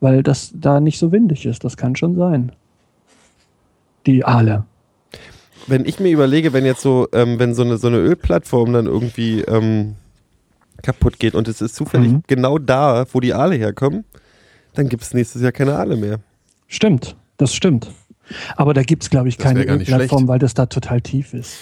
weil 0.00 0.24
das 0.24 0.52
da 0.56 0.80
nicht 0.80 0.98
so 0.98 1.12
windig 1.12 1.46
ist. 1.46 1.62
Das 1.62 1.76
kann 1.76 1.94
schon 1.94 2.16
sein. 2.16 2.50
Die 4.06 4.24
Aale. 4.24 4.64
Wenn 5.66 5.86
ich 5.86 5.98
mir 6.00 6.10
überlege, 6.12 6.52
wenn 6.52 6.64
jetzt 6.66 6.82
so, 6.82 7.08
ähm, 7.12 7.38
wenn 7.38 7.54
so 7.54 7.62
eine, 7.62 7.78
so 7.78 7.86
eine 7.88 7.96
Ölplattform 7.98 8.72
dann 8.72 8.86
irgendwie 8.86 9.40
ähm, 9.42 9.94
kaputt 10.82 11.18
geht 11.18 11.34
und 11.34 11.48
es 11.48 11.60
ist 11.62 11.74
zufällig 11.74 12.12
Mhm. 12.12 12.22
genau 12.26 12.58
da, 12.58 13.06
wo 13.12 13.20
die 13.20 13.32
Aale 13.32 13.54
herkommen, 13.56 14.04
dann 14.74 14.88
gibt 14.88 15.02
es 15.04 15.14
nächstes 15.14 15.40
Jahr 15.40 15.52
keine 15.52 15.76
Aale 15.76 15.96
mehr. 15.96 16.18
Stimmt, 16.66 17.16
das 17.38 17.54
stimmt. 17.54 17.90
Aber 18.56 18.74
da 18.74 18.82
gibt 18.82 19.02
es, 19.04 19.10
glaube 19.10 19.28
ich, 19.28 19.36
Das 19.36 19.44
keine 19.44 19.64
gar 19.64 19.76
nicht 19.76 19.86
Plattform, 19.88 20.20
schlecht. 20.20 20.28
weil 20.28 20.38
das 20.38 20.54
da 20.54 20.66
total 20.66 21.00
tief 21.00 21.32
ist. 21.32 21.56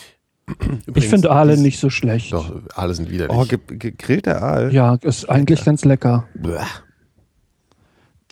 ich 0.48 0.86
übrigens, 0.88 1.10
finde 1.10 1.30
Aale 1.30 1.56
nicht 1.56 1.78
so 1.78 1.88
schlecht. 1.90 2.32
Doch, 2.32 2.52
Aale 2.74 2.94
sind 2.94 3.10
widerlich. 3.10 3.36
Oh, 3.36 3.44
ge 3.44 3.58
gegrillter 3.68 4.42
Aal. 4.42 4.72
Ja, 4.74 4.96
ist 5.02 5.28
eigentlich 5.30 5.64
ganz 5.64 5.84
lecker. 5.84 6.26
Bäh. 6.34 6.58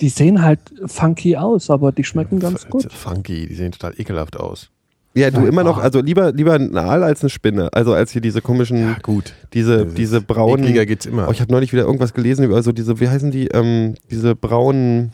Die 0.00 0.08
sehen 0.08 0.42
halt 0.42 0.60
funky 0.86 1.36
aus, 1.36 1.70
aber 1.70 1.92
die 1.92 2.04
schmecken 2.04 2.40
ganz 2.40 2.68
gut. 2.68 2.90
Funky, 2.92 3.46
die 3.46 3.54
sehen 3.54 3.72
total 3.72 3.98
ekelhaft 3.98 4.36
aus. 4.38 4.70
Ja, 5.14 5.30
du 5.30 5.40
Ja, 5.40 5.48
immer 5.48 5.64
noch, 5.64 5.78
also 5.78 6.00
lieber, 6.00 6.32
lieber 6.32 6.54
ein 6.54 6.76
Aal 6.76 7.02
als 7.02 7.22
eine 7.22 7.30
Spinne. 7.30 7.68
Also 7.72 7.94
als 7.94 8.12
hier 8.12 8.20
diese 8.20 8.40
komischen, 8.40 8.96
gut. 9.02 9.34
diese, 9.52 9.86
diese 9.86 10.20
braunen. 10.20 10.64
Ekliger 10.64 10.86
geht's 10.86 11.06
immer. 11.06 11.28
Oh, 11.28 11.32
ich 11.32 11.40
habe 11.40 11.50
neulich 11.52 11.72
wieder 11.72 11.82
irgendwas 11.82 12.14
gelesen 12.14 12.44
über 12.44 12.62
so 12.62 12.72
diese, 12.72 13.00
wie 13.00 13.08
heißen 13.08 13.30
die, 13.30 13.48
ähm, 13.48 13.94
diese 14.10 14.36
braunen, 14.36 15.12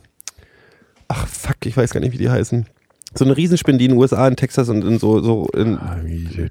ach 1.09 1.27
fuck, 1.27 1.57
ich 1.65 1.77
weiß 1.77 1.93
gar 1.93 2.01
nicht, 2.01 2.13
wie 2.13 2.19
die 2.19 2.29
heißen. 2.29 2.67
So 3.17 3.25
eine 3.25 3.37
Riesenspinne, 3.37 3.79
die 3.79 3.87
in 3.87 3.93
den 3.93 3.99
USA, 3.99 4.29
in 4.29 4.37
Texas 4.37 4.69
und 4.69 4.85
in 4.85 4.99
so, 4.99 5.21
so 5.21 5.49
in, 5.55 5.79
Ah, 5.79 5.97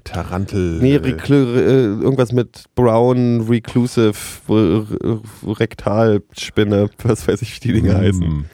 Tarantel. 0.04 0.78
nee, 0.80 0.94
äh, 0.94 0.98
Reclu 0.98 1.34
äh, 1.34 1.84
irgendwas 1.84 2.32
mit 2.32 2.64
Brown 2.74 3.46
Reclusive 3.48 4.14
Rektalspinne, 5.46 6.90
was 7.02 7.28
weiß 7.28 7.42
ich, 7.42 7.54
wie 7.56 7.68
die 7.68 7.72
Dinge 7.74 7.94
mm. 7.94 7.96
heißen. 7.96 8.44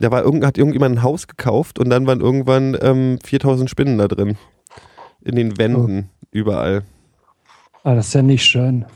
Da 0.00 0.10
war 0.10 0.22
irgend, 0.22 0.44
hat 0.44 0.58
irgendjemand 0.58 0.96
ein 0.96 1.02
Haus 1.02 1.26
gekauft 1.26 1.78
und 1.78 1.90
dann 1.90 2.06
waren 2.06 2.20
irgendwann 2.20 2.76
ähm, 2.80 3.18
4000 3.24 3.68
Spinnen 3.68 3.98
da 3.98 4.08
drin. 4.08 4.36
In 5.24 5.34
den 5.34 5.58
Wänden, 5.58 6.10
überall. 6.30 6.82
Ah, 7.82 7.94
das 7.94 8.08
ist 8.08 8.14
ja 8.14 8.22
nicht 8.22 8.44
schön. 8.44 8.86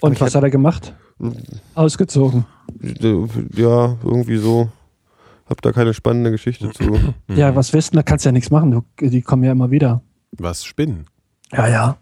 Und 0.00 0.20
was 0.20 0.34
hat 0.34 0.42
er 0.42 0.50
gemacht? 0.50 0.94
Ausgezogen. 1.74 2.46
Ja, 3.54 3.96
irgendwie 4.02 4.38
so. 4.38 4.70
Hab 5.50 5.60
da 5.62 5.72
keine 5.72 5.92
spannende 5.92 6.30
Geschichte 6.30 6.70
zu. 6.70 6.98
Ja, 7.28 7.54
was 7.56 7.72
wissen, 7.72 7.96
da 7.96 8.02
kannst 8.02 8.24
du 8.24 8.28
ja 8.28 8.32
nichts 8.32 8.50
machen. 8.50 8.70
Du, 8.70 8.82
die 9.00 9.20
kommen 9.22 9.42
ja 9.44 9.52
immer 9.52 9.70
wieder. 9.70 10.00
Was? 10.38 10.64
Spinnen? 10.64 11.06
Ja, 11.52 11.68
ja. 11.68 11.96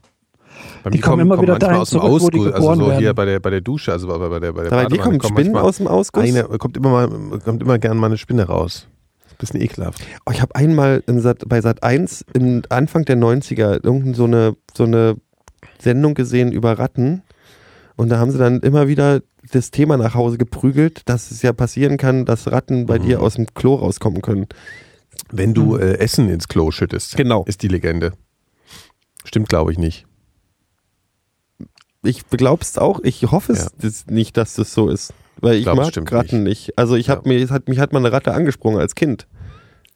Bei 0.83 0.91
Die 0.91 0.99
mir 0.99 1.03
kommen 1.03 1.23
immer 1.23 1.41
wieder 1.41 1.55
manchmal 1.55 1.59
dahin 1.71 1.81
aus 1.81 1.91
dem 1.91 2.01
zurück, 2.01 2.23
wo 2.23 2.29
die 2.31 2.39
Ausguss, 2.39 2.53
also 2.55 2.69
geboren 2.69 2.79
so 2.79 2.93
hier 2.93 3.01
werden. 3.01 3.17
bei 3.17 3.25
der, 3.25 3.41
bei 3.41 3.51
der 3.51 3.61
Dusche, 3.61 3.93
also 3.93 4.07
bei, 4.09 4.19
bei 4.19 4.39
der, 4.39 4.53
bei 4.53 4.63
der 4.65 4.73
Aber 4.73 4.81
hier 4.83 4.89
Badewanne 4.91 5.19
kommen 5.19 5.39
Spinnen 5.39 5.57
aus 5.57 5.77
dem 5.79 5.87
Ausguss. 5.87 6.25
Eine, 6.25 6.45
kommt 6.59 6.77
immer 6.77 6.91
mal, 6.91 7.39
kommt 7.41 7.63
immer 7.63 7.79
gern 7.79 7.97
mal 7.97 8.07
eine 8.07 8.19
Spinne 8.19 8.45
raus. 8.45 8.87
Bisschen 9.39 9.61
ekelhaft. 9.61 10.05
Oh, 10.27 10.33
ich 10.33 10.43
habe 10.43 10.55
einmal 10.57 11.03
in 11.07 11.21
Sat, 11.21 11.49
bei 11.49 11.61
Sat 11.61 11.85
1 11.85 12.25
im 12.35 12.63
Anfang 12.71 13.05
der 13.05 13.17
90er 13.17 13.85
irgendeine 13.85 14.15
so 14.15 14.25
eine, 14.25 14.57
so 14.77 14.83
eine 14.85 15.17
Sendung 15.79 16.15
gesehen 16.15 16.51
über 16.51 16.79
Ratten. 16.79 17.23
Und 17.99 18.11
da 18.11 18.19
haben 18.19 18.31
sie 18.31 18.39
dann 18.39 18.61
immer 18.61 18.87
wieder 18.87 19.23
das 19.53 19.73
Thema 19.73 19.97
nach 19.97 20.15
Hause 20.15 20.39
geprügelt, 20.39 21.03
dass 21.09 21.33
es 21.33 21.43
ja 21.43 21.53
passieren 21.53 21.97
kann, 21.97 22.25
dass 22.25 22.51
Ratten 22.51 22.87
bei 22.87 22.99
Mhm. 22.99 23.03
dir 23.03 23.21
aus 23.23 23.35
dem 23.35 23.47
Klo 23.55 23.75
rauskommen 23.75 24.23
können. 24.23 24.47
Wenn 25.33 25.53
du 25.53 25.77
äh, 25.77 25.99
Essen 25.99 26.29
ins 26.31 26.47
Klo 26.47 26.71
schüttest, 26.71 27.17
Genau. 27.17 27.43
ist 27.45 27.63
die 27.63 27.69
Legende. 27.69 28.13
Stimmt, 29.25 29.49
glaube 29.49 29.73
ich 29.73 29.79
nicht. 29.79 30.07
Ich 32.05 32.29
glaub's 32.31 32.79
auch. 32.79 33.01
Ich 33.03 33.23
hoffe 33.31 33.53
es 33.53 33.65
Ja. 33.65 33.71
das 33.81 34.07
nicht, 34.07 34.37
dass 34.37 34.55
das 34.55 34.73
so 34.73 34.89
ist. 34.89 35.13
Weil 35.41 35.57
ich 35.57 35.65
glaub, 35.65 35.79
es 35.81 35.97
mag 35.97 36.13
Ratten 36.13 36.45
nicht. 36.45 36.79
Also 36.79 36.95
ich 36.95 37.11
hab 37.11 37.27
Ja. 37.27 37.33
mir, 37.33 37.43
es 37.45 37.51
hat, 37.51 37.69
mich 37.69 37.79
hat 37.81 37.93
mal 37.93 37.99
eine 37.99 38.13
Ratte 38.13 38.33
angesprungen 38.33 38.79
als 38.81 38.95
Kind. 38.95 39.27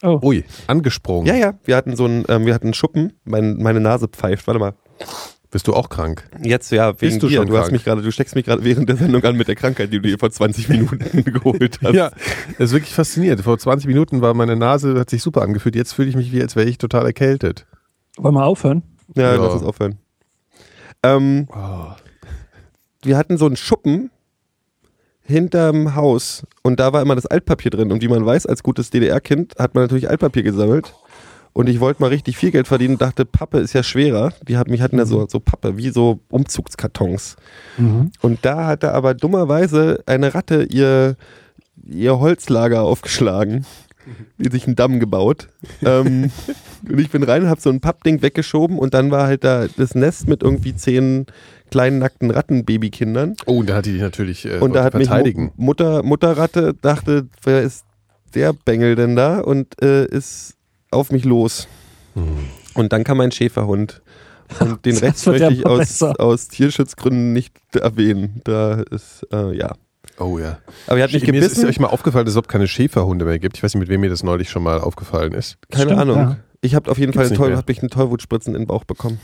Oh, 0.03 0.19
Ui, 0.23 0.45
angesprungen. 0.67 1.27
Ja, 1.27 1.37
ja. 1.37 1.55
Wir 1.65 1.77
hatten 1.77 1.95
so 1.95 2.05
einen, 2.07 2.25
ähm, 2.29 2.47
wir 2.47 2.55
hatten 2.55 2.67
einen 2.67 2.75
Schuppen. 2.75 3.13
Mein, 3.25 3.57
meine 3.59 3.79
Nase 3.81 4.09
pfeift. 4.09 4.49
Warte 4.49 4.59
mal. 4.59 4.75
Bist 5.53 5.69
du 5.69 5.75
auch 5.75 5.89
krank? 5.91 6.29
Jetzt 6.43 6.73
ja, 6.73 7.01
wegen 7.01 7.21
du 7.21 7.29
dir. 7.29 7.37
schon 7.37 7.47
Du 7.47 7.53
hast 7.57 7.65
krank? 7.65 7.73
mich 7.73 7.85
gerade, 7.85 8.03
du 8.03 8.11
steckst 8.11 8.35
mich 8.35 8.45
gerade 8.47 8.65
während 8.65 8.89
der 8.89 8.97
Sendung 8.97 9.23
an 9.23 9.37
mit 9.37 9.47
der 9.49 9.55
Krankheit, 9.55 9.93
die 9.93 10.01
du 10.01 10.09
dir 10.09 10.19
vor 10.19 10.31
20 10.31 10.69
Minuten 10.71 11.23
geholt 11.25 11.79
hast. 11.85 11.95
Ja, 11.95 12.11
das 12.59 12.71
ist 12.71 12.73
wirklich 12.73 12.95
faszinierend. 12.95 13.43
Vor 13.43 13.59
20 13.59 13.87
Minuten 13.87 14.23
war 14.23 14.33
meine 14.35 14.57
Nase, 14.57 14.99
hat 14.99 15.11
sich 15.11 15.23
super 15.23 15.43
angefühlt. 15.43 15.77
Jetzt 15.77 15.93
fühle 15.93 16.09
ich 16.09 16.17
mich 16.17 16.33
wie, 16.33 16.41
als 16.43 16.57
wäre 16.57 16.69
ich 16.69 16.79
total 16.79 17.05
erkältet. 17.07 17.67
Wollen 18.17 18.35
wir 18.35 18.45
aufhören? 18.45 18.83
Ja, 19.15 19.35
Ja. 19.35 19.43
lass 19.45 19.53
uns 19.53 19.63
aufhören. 19.63 19.99
Ähm, 21.05 21.47
wir 23.03 23.17
hatten 23.19 23.37
so 23.37 23.47
einen 23.47 23.57
Schuppen 23.57 24.11
hinterm 25.25 25.95
Haus 25.95 26.45
und 26.63 26.81
da 26.81 26.93
war 26.93 27.03
immer 27.03 27.15
das 27.15 27.27
Altpapier 27.27 27.71
drin. 27.71 27.93
Und 27.93 28.03
wie 28.03 28.09
man 28.09 28.25
weiß, 28.25 28.47
als 28.47 28.63
gutes 28.63 28.91
DDR-Kind 28.91 29.57
hat 29.59 29.75
man 29.75 29.85
natürlich 29.85 30.09
Altpapier 30.09 30.43
gesammelt. 30.43 30.95
Und 31.55 31.69
ich 31.69 31.81
wollte 31.81 32.01
mal 32.01 32.09
richtig 32.09 32.37
viel 32.37 32.51
Geld 32.51 32.67
verdienen 32.67 32.95
und 32.95 33.03
dachte, 33.03 33.27
Pappe 33.27 33.59
ist 33.59 33.75
ja 33.75 33.83
schwerer. 33.83 34.33
Die 34.49 34.57
hat, 34.57 34.69
mich 34.69 34.81
hatten 34.81 34.99
ja 34.99 35.05
so, 35.05 35.27
so 35.29 35.39
Pappe, 35.39 35.77
wie 35.77 35.91
so 35.91 36.21
Umzugskartons. 36.31 37.37
Und 38.23 38.39
da 38.43 38.67
hatte 38.67 38.95
aber 38.95 39.15
dummerweise 39.15 40.03
eine 40.07 40.35
Ratte 40.35 40.65
ihr, 40.65 41.17
ihr 41.87 42.19
Holzlager 42.19 42.83
aufgeschlagen, 42.83 43.67
die 44.39 44.51
sich 44.51 44.67
einen 44.67 44.77
Damm 44.77 44.99
gebaut. 44.99 45.49
ähm, 45.85 46.31
und 46.89 46.99
ich 46.99 47.11
bin 47.11 47.23
rein, 47.23 47.49
habe 47.49 47.61
so 47.61 47.69
ein 47.69 47.81
Pappding 47.81 48.23
weggeschoben 48.23 48.79
und 48.79 48.95
dann 48.95 49.11
war 49.11 49.27
halt 49.27 49.45
da 49.45 49.67
das 49.77 49.95
Nest 49.95 50.29
mit 50.29 50.43
irgendwie 50.43 50.75
zehn 50.75 51.27
kleinen 51.71 51.99
nackten 51.99 52.31
Rattenbabykindern. 52.31 53.37
Oh, 53.45 53.61
und 53.61 53.69
da 53.69 53.77
hat 53.77 53.87
die 53.87 53.99
natürlich 53.99 54.47
äh, 54.47 54.59
Und 54.59 54.75
da 54.75 54.85
hat 54.85 54.95
mich 54.95 55.09
verteidigen. 55.09 55.53
Mu 55.57 55.67
Mutter, 55.67 56.03
Mutterratte 56.03 56.75
dachte, 56.81 57.29
wer 57.43 57.63
ist 57.63 57.85
der 58.35 58.53
Bengel 58.53 58.95
denn 58.95 59.17
da? 59.17 59.41
Und 59.41 59.83
äh, 59.83 60.07
ist 60.07 60.57
auf 60.93 61.11
mich 61.11 61.25
los. 61.25 61.69
Hm. 62.15 62.49
Und 62.75 62.93
dann 62.93 63.05
kam 63.05 63.21
ein 63.21 63.33
Schäferhund. 63.33 64.03
Und 64.61 64.85
den 64.85 64.97
Rest 64.99 65.27
möchte 65.27 65.53
ich 65.53 65.67
aus, 65.67 66.03
aus 66.03 66.49
Tierschutzgründen 66.49 67.33
nicht 67.33 67.55
erwähnen. 67.75 68.41
Da 68.45 68.83
ist, 68.91 69.27
äh, 69.33 69.57
ja. 69.57 69.75
Oh 70.19 70.39
ja. 70.39 70.59
Aber 70.87 70.99
er 70.99 71.05
hat 71.05 71.13
mich 71.13 71.27
Mir 71.27 71.35
ist, 71.39 71.45
ist 71.47 71.51
gebissen. 71.55 71.69
euch 71.69 71.81
mal 71.81 71.89
aufgefallen, 71.89 72.27
dass 72.27 72.33
es 72.33 72.37
überhaupt 72.37 72.51
keine 72.51 72.69
Schäferhunde 72.69 73.25
mehr 73.25 73.39
gibt. 73.39 73.57
Ich 73.57 73.63
weiß 73.63 73.75
nicht, 73.75 73.81
mit 73.81 73.89
wem 73.89 74.01
mir 74.03 74.11
das 74.11 74.23
neulich 74.23 74.51
schon 74.51 74.63
mal 74.63 74.81
aufgefallen 74.81 75.33
ist. 75.33 75.59
Keine 75.71 75.87
Stimmt, 75.87 76.01
Ahnung. 76.01 76.17
ja. 76.17 76.37
Ich 76.61 76.75
habe 76.75 76.91
auf 76.91 76.99
jeden 76.99 77.13
Gibt's 77.13 77.29
Fall 77.29 77.37
toll, 77.37 77.57
hab 77.57 77.69
ich 77.71 77.81
einen 77.81 77.91
Tollwutspritzen 77.91 78.55
in 78.55 78.63
den 78.63 78.67
Bauch 78.69 78.85
bekommen. 78.85 79.19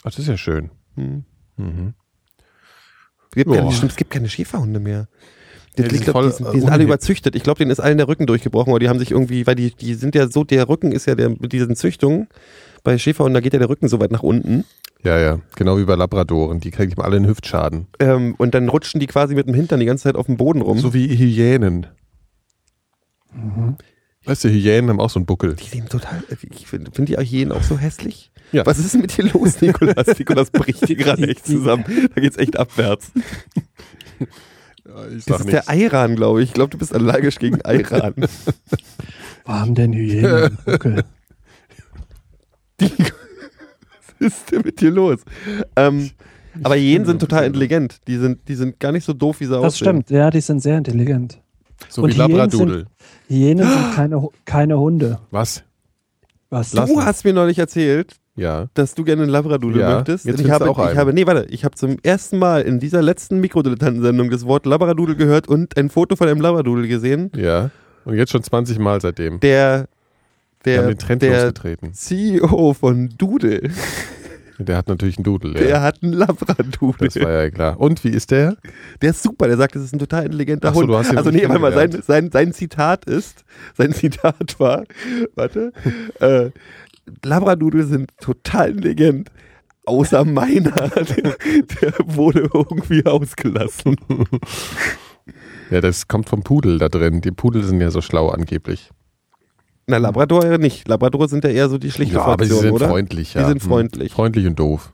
Ach, 0.00 0.10
das 0.10 0.18
ist 0.18 0.28
ja 0.28 0.36
schön. 0.36 0.70
Hm. 0.96 1.24
Mhm. 1.56 1.94
Es, 3.30 3.34
gibt 3.34 3.52
keine, 3.52 3.68
es 3.68 3.96
gibt 3.96 4.10
keine 4.10 4.28
Schäferhunde 4.28 4.80
mehr. 4.80 5.08
Die, 5.78 5.82
Ja, 5.82 5.88
die 5.88 5.94
ich 5.96 6.04
sind 6.04 6.12
glaub, 6.12 6.24
die, 6.24 6.30
sind, 6.32 6.46
äh, 6.46 6.52
die 6.52 6.60
sind 6.60 6.68
alle 6.68 6.76
unlieb. 6.76 6.88
überzüchtet. 6.88 7.36
Ich 7.36 7.42
glaube, 7.42 7.58
denen 7.58 7.70
ist 7.70 7.80
allen 7.80 7.98
der 7.98 8.08
Rücken 8.08 8.26
durchgebrochen, 8.26 8.70
aber 8.70 8.78
die 8.78 8.88
haben 8.88 8.98
sich 8.98 9.10
irgendwie, 9.10 9.46
weil 9.46 9.54
die, 9.54 9.70
die 9.74 9.94
sind 9.94 10.14
ja 10.14 10.28
so, 10.28 10.44
der 10.44 10.68
Rücken 10.68 10.92
ist 10.92 11.06
ja 11.06 11.14
der, 11.14 11.30
mit 11.30 11.52
diesen 11.52 11.76
Züchtungen, 11.76 12.28
bei 12.82 12.96
Schäferhunden, 12.98 13.34
da 13.34 13.40
geht 13.40 13.52
ja 13.52 13.58
der 13.58 13.68
Rücken 13.68 13.88
so 13.88 13.98
weit 14.00 14.10
nach 14.12 14.22
unten. 14.22 14.64
Ja, 15.02 15.18
ja. 15.18 15.40
Genau 15.56 15.76
wie 15.78 15.84
bei 15.84 15.94
Labradoren. 15.94 16.60
Die 16.60 16.70
kriegen 16.70 17.00
alle 17.00 17.16
einen 17.16 17.26
Hüftschaden. 17.26 17.86
Ähm, 18.00 18.34
und 18.38 18.54
dann 18.54 18.68
rutschen 18.68 19.00
die 19.00 19.06
quasi 19.06 19.34
mit 19.34 19.46
dem 19.46 19.54
Hintern 19.54 19.80
die 19.80 19.86
ganze 19.86 20.04
Zeit 20.04 20.16
auf 20.16 20.26
dem 20.26 20.36
Boden 20.36 20.62
rum. 20.62 20.78
So 20.78 20.94
wie 20.94 21.08
Hyänen. 21.08 21.86
Weißt 24.24 24.44
du, 24.44 24.48
Hyänen 24.48 24.90
haben 24.90 25.00
auch 25.00 25.10
so 25.10 25.18
einen 25.18 25.26
Buckel. 25.26 25.54
die 25.54 25.64
sehen 25.64 25.88
total, 25.88 26.22
ich 26.30 26.66
finde 26.66 26.90
find 26.90 27.08
die 27.08 27.16
Hyänen 27.16 27.52
auch 27.52 27.62
so 27.62 27.76
hässlich. 27.78 28.30
Ja. 28.52 28.64
Was 28.66 28.78
ist 28.78 28.94
denn 28.94 29.02
mit 29.02 29.16
dir 29.16 29.24
los, 29.24 29.60
Nikolas? 29.60 30.18
Nikolas 30.18 30.50
bricht 30.50 30.86
hier 30.86 30.96
gerade 30.96 31.28
echt 31.28 31.46
zusammen. 31.46 31.84
Da 32.14 32.20
geht's 32.20 32.36
echt 32.38 32.58
abwärts. 32.58 33.12
Ich 35.16 35.24
Das 35.24 35.40
ist 35.40 35.52
der 35.52 35.68
Ayran, 35.68 36.16
glaube 36.16 36.42
ich. 36.42 36.50
Ich 36.50 36.54
glaube, 36.54 36.70
du 36.70 36.78
bist 36.78 36.94
allergisch 36.94 37.38
gegen 37.38 37.60
Ayran. 37.64 38.14
Wo 39.44 39.52
haben 39.52 39.74
denn 39.74 39.92
Hyänen? 39.92 40.56
Die, 42.80 42.90
was 44.20 44.32
ist 44.32 44.52
denn 44.52 44.62
mit 44.62 44.80
dir 44.80 44.90
los? 44.90 45.20
Ähm, 45.76 46.10
aber 46.62 46.76
Hyänen 46.76 47.06
sind 47.06 47.20
total 47.20 47.44
intelligent. 47.46 48.00
Die 48.06 48.16
sind, 48.18 48.46
die 48.48 48.54
sind 48.54 48.78
gar 48.80 48.92
nicht 48.92 49.04
so 49.04 49.12
doof, 49.12 49.40
wie 49.40 49.44
sie 49.46 49.50
Das 49.52 49.60
aussehen. 49.64 49.86
stimmt, 49.86 50.10
ja, 50.10 50.30
die 50.30 50.40
sind 50.40 50.60
sehr 50.60 50.78
intelligent. 50.78 51.38
So 51.88 52.02
Und 52.02 52.10
wie 52.10 52.18
Hyänen 52.18 52.36
Labradudel. 52.36 52.86
Hyänen 53.28 53.66
sind 53.68 53.92
keine, 53.94 54.28
keine 54.44 54.78
Hunde. 54.78 55.18
Was? 55.30 55.62
Was? 56.50 56.70
Du 56.70 57.02
hast 57.02 57.24
mir 57.24 57.32
neulich 57.32 57.58
erzählt, 57.58 58.14
Ja. 58.36 58.66
dass 58.74 58.94
du 58.94 59.02
gerne 59.04 59.22
einen 59.22 59.30
Labradudel 59.30 59.80
Ja, 59.80 59.94
möchtest. 59.96 60.26
jetzt 60.26 60.40
ich 60.40 60.50
habe, 60.50 60.68
auch 60.70 60.78
ich 60.78 60.84
einen. 60.90 60.98
habe, 60.98 61.12
nee, 61.14 61.26
warte, 61.26 61.46
ich 61.50 61.64
habe 61.64 61.74
zum 61.74 61.96
ersten 62.02 62.38
Mal 62.38 62.62
in 62.62 62.78
dieser 62.78 63.00
letzten 63.02 63.40
Mikrodilettantensendung 63.40 64.30
das 64.30 64.44
Wort 64.46 64.66
Labradudel 64.66 65.16
gehört 65.16 65.48
und 65.48 65.76
ein 65.78 65.88
Foto 65.90 66.16
von 66.16 66.28
einem 66.28 66.40
Labradudel 66.40 66.86
gesehen, 66.86 67.30
Ja. 67.34 67.70
Und 68.04 68.14
jetzt 68.14 68.30
schon 68.32 68.42
20 68.42 68.78
Mal 68.78 69.00
seitdem. 69.00 69.40
der, 69.40 69.88
der, 70.64 70.94
der. 70.94 71.52
CEO 71.92 72.74
von 72.74 73.08
Dudel, 73.18 73.70
Der 74.58 74.76
hat 74.78 74.88
natürlich 74.88 75.18
einen 75.18 75.24
Dudel. 75.24 75.54
der 75.54 75.68
Ja. 75.68 75.82
hat 75.82 76.02
einen 76.02 76.12
Labradudel. 76.14 77.08
Das 77.08 77.16
war 77.20 77.30
ja 77.30 77.50
klar. 77.50 77.78
Und 77.80 78.02
wie 78.04 78.08
ist 78.10 78.30
der? 78.30 78.56
Der 79.02 79.10
ist 79.10 79.22
super, 79.22 79.48
der 79.48 79.56
sagt, 79.56 79.74
das 79.76 79.82
ist 79.82 79.92
ein 79.94 79.98
total 79.98 80.24
intelligenter 80.24 80.72
so, 80.72 80.80
Hund. 80.80 80.88
du 80.88 80.96
hast 80.96 81.10
ihn 81.12 81.18
also 81.18 81.30
nee, 81.30 81.46
warte 81.48 81.60
mal, 81.60 81.72
sein, 81.72 81.90
sein, 82.06 82.30
sein 82.32 82.52
Zitat 82.52 83.04
ist, 83.04 83.44
sein 83.76 83.92
Zitat 83.92 84.58
war, 84.58 84.84
warte, 85.34 85.72
äh, 86.20 86.50
Labradudel 87.24 87.84
sind 87.84 88.10
total 88.20 88.70
intelligent, 88.70 89.30
außer 89.84 90.24
meiner, 90.24 90.70
der, 90.72 91.36
der 91.80 91.92
wurde 92.04 92.48
irgendwie 92.52 93.04
ausgelassen. 93.06 93.96
Ja, 95.70 95.80
das 95.80 96.08
kommt 96.08 96.28
vom 96.28 96.42
Pudel 96.42 96.78
da 96.78 96.88
drin. 96.88 97.20
Die 97.20 97.30
Pudel 97.32 97.62
sind 97.64 97.80
ja 97.80 97.90
so 97.90 98.00
schlau 98.00 98.28
angeblich. 98.28 98.90
Na, 99.86 99.98
Labrador 99.98 100.58
nicht. 100.58 100.88
Labrador 100.88 101.28
sind 101.28 101.44
ja 101.44 101.50
eher 101.50 101.68
so 101.68 101.78
die 101.78 101.90
schlichte 101.92 102.16
Ja, 102.16 102.24
aber 102.24 102.44
sie 102.44 102.54
sind 102.54 102.72
oder? 102.72 102.88
freundlich. 102.88 103.32
Die 103.32 103.38
Ja. 103.38 103.46
sind 103.48 103.62
Hm. 103.62 103.68
freundlich. 103.68 104.12
Freundlich 104.12 104.46
und 104.46 104.58
doof. 104.58 104.92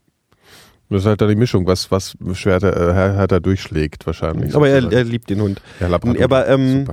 Das 0.90 1.03
ist 1.03 1.07
halt 1.07 1.22
dann 1.22 1.31
die 1.31 1.37
Mischung, 1.37 1.66
was, 1.66 1.90
was 1.90 2.14
schwerer, 2.35 2.77
äh, 2.77 2.92
härter 2.92 3.40
durchschlägt 3.40 4.07
wahrscheinlich. 4.07 4.55
Aber 4.55 4.68
er, 4.68 4.92
er 4.92 5.05
liebt 5.05 5.31
den 5.31 5.40
Hund. 5.40 5.62
ja, 5.81 5.87
Labrador. 5.88 6.22
aber, 6.22 6.48
ähm. 6.48 6.85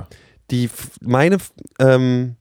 Die, 0.52 0.68
meine, 1.02 1.38
ähm, 1.80 2.36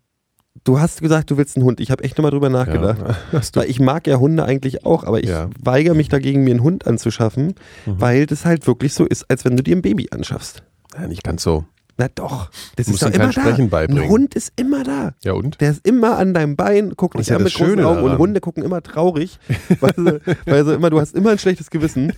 du 0.69 0.79
hast 0.81 1.01
gesagt, 1.01 1.31
du 1.31 1.37
willst 1.37 1.57
einen 1.57 1.65
Hund. 1.65 1.81
Ich 1.81 1.91
habe 1.91 2.05
echt 2.05 2.19
nochmal 2.19 2.31
drüber 2.31 2.51
nachgedacht. 2.51 2.99
Ja. 3.33 3.41
Weil 3.55 3.71
ich 3.71 3.81
mag 3.81 4.07
ja 4.07 4.17
Hunde 4.19 4.45
eigentlich 4.45 4.85
auch, 4.85 5.05
aber 5.05 5.23
ich 5.23 5.29
Ja. 5.31 5.49
weigere 5.63 5.95
mich 5.95 6.09
dagegen, 6.09 6.45
mir 6.45 6.51
einen 6.51 6.63
Hund 6.63 6.87
anzuschaffen, 6.87 7.55
Mhm. 7.87 8.01
weil 8.01 8.27
das 8.27 8.45
halt 8.45 8.67
wirklich 8.67 8.93
so 8.95 9.05
ist, 9.07 9.31
als 9.31 9.45
wenn 9.45 9.57
du 9.57 9.63
dir 9.63 9.75
ein 9.77 9.83
Baby 9.83 10.09
anschaffst. 10.11 10.63
ja, 10.99 11.07
nicht 11.07 11.25
ganz 11.25 11.43
so. 11.43 11.65
Na 12.01 12.07
doch, 12.15 12.51
das 12.77 12.87
Du 12.87 12.93
ist 12.93 13.03
doch 13.03 13.09
immer 13.09 13.19
kein 13.25 13.33
da. 13.33 13.41
Sprechen 13.41 13.71
beibringen. 13.71 14.05
Ein 14.05 14.09
Hund 14.11 14.35
ist 14.37 14.53
immer 14.57 14.85
da. 14.85 15.15
Ja, 15.25 15.33
und? 15.33 15.61
Der 15.61 15.71
ist 15.73 15.85
immer 15.87 16.17
an 16.17 16.33
deinem 16.33 16.55
Bein, 16.55 16.91
guckt 16.97 17.19
dich 17.19 17.27
ja 17.29 17.37
an 17.37 17.43
mit 17.43 17.53
großen 17.55 17.81
Augen 17.85 18.03
und. 18.03 18.19
Hunde 18.19 18.41
gucken 18.41 18.63
immer 18.63 18.81
traurig, 18.83 19.39
weil 19.81 19.95
sie, 19.97 20.21
weil 20.47 20.65
sie 20.65 20.75
immer, 20.75 20.91
du 20.91 21.01
hast 21.01 21.17
immer 21.17 21.31
ein 21.33 21.39
schlechtes 21.39 21.71
Gewissen, 21.71 22.13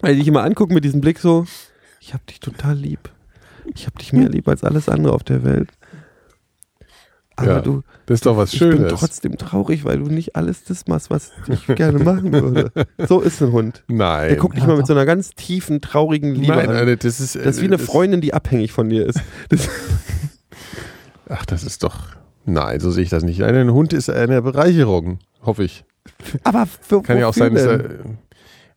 weil 0.00 0.12
die 0.14 0.20
dich 0.20 0.28
immer 0.28 0.44
angucken 0.44 0.74
mit 0.74 0.84
diesem 0.84 1.00
Blick 1.00 1.18
so, 1.18 1.46
ich 2.00 2.14
hab 2.14 2.24
dich 2.28 2.38
total 2.38 2.76
lieb. 2.76 3.10
Ich 3.74 3.86
hab 3.86 3.98
dich 3.98 4.12
mehr 4.12 4.28
lieb 4.30 4.46
als 4.48 4.62
alles 4.62 4.88
andere 4.88 5.14
auf 5.14 5.24
der 5.24 5.42
Welt. 5.42 5.70
Aber 7.38 7.48
Ja, 7.52 7.60
du, 7.60 7.82
Das 8.06 8.16
ist 8.16 8.26
doch 8.26 8.36
was 8.36 8.52
ich 8.54 8.60
bin 8.60 8.72
Schönes. 8.72 8.92
trotzdem 8.94 9.36
traurig, 9.36 9.84
weil 9.84 9.98
du 9.98 10.06
nicht 10.06 10.36
alles 10.36 10.64
das 10.64 10.86
machst, 10.86 11.10
was 11.10 11.32
ich 11.48 11.66
gerne 11.66 11.98
machen 12.02 12.32
würde. 12.32 12.70
So 13.06 13.20
ist 13.20 13.42
ein 13.42 13.52
Hund. 13.52 13.84
Nein. 13.88 14.28
Der 14.28 14.36
guckt 14.38 14.56
dich 14.56 14.66
mal 14.66 14.76
mit 14.76 14.86
so 14.86 14.94
einer 14.94 15.04
ganz 15.06 15.30
tiefen, 15.30 15.80
traurigen 15.82 16.34
Liebe 16.34 16.54
Nein, 16.54 16.68
an. 16.70 16.76
Alter, 16.76 16.96
das 16.96 17.20
ist. 17.20 17.36
Das 17.36 17.56
ist 17.56 17.60
wie 17.60 17.66
eine 17.66 17.76
das- 17.76 17.86
Freundin, 17.86 18.20
die 18.22 18.32
abhängig 18.34 18.72
von 18.72 18.88
dir 18.88 19.06
ist. 19.06 19.20
Das, 19.50 19.68
Ach, 21.28 21.44
das 21.44 21.64
ist 21.64 21.82
doch. 21.82 21.98
Nein, 22.44 22.78
so 22.80 22.90
sehe 22.90 23.02
ich 23.02 23.10
das 23.10 23.22
nicht. 23.24 23.42
Ein 23.42 23.72
Hund 23.72 23.92
ist 23.92 24.08
eine 24.08 24.40
Bereicherung, 24.42 25.18
hoffe 25.42 25.64
ich. 25.64 25.84
aber 26.44 26.66
für, 26.66 27.02
Kann 27.02 27.18
ja 27.18 27.26
auch 27.28 27.34
sein, 27.34 27.54
dass 27.54 27.64
er. 27.64 27.80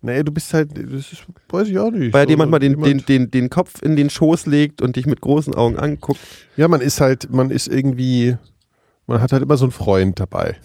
Naja, 0.02 0.24
du 0.24 0.32
bist 0.32 0.54
halt, 0.54 0.72
das 0.78 1.12
ist, 1.12 1.26
weiß 1.50 1.68
ich 1.68 1.78
auch 1.78 1.92
nicht. 1.92 2.14
Weil 2.14 2.30
So, 2.30 2.38
manchmal 2.38 2.60
den, 2.62 2.74
den, 2.74 2.86
jemand- 2.86 3.10
den, 3.10 3.32
den 3.32 3.50
Kopf 3.50 3.82
in 3.82 3.96
den 3.98 4.10
Schoß 4.10 4.46
legt 4.46 4.82
und 4.82 4.96
dich 4.96 5.06
mit 5.06 5.20
großen 5.20 5.54
Augen 5.54 5.78
anguckt. 5.78 6.20
Ja, 6.56 6.68
man 6.70 6.80
ist 6.82 7.02
halt, 7.02 7.30
man 7.32 7.50
ist 7.52 7.68
irgendwie, 7.68 8.38
man 9.08 9.22
hat 9.22 9.34
halt 9.34 9.44
immer 9.44 9.58
so 9.58 9.66
einen 9.66 9.72
Freund 9.74 10.20
dabei. 10.20 10.56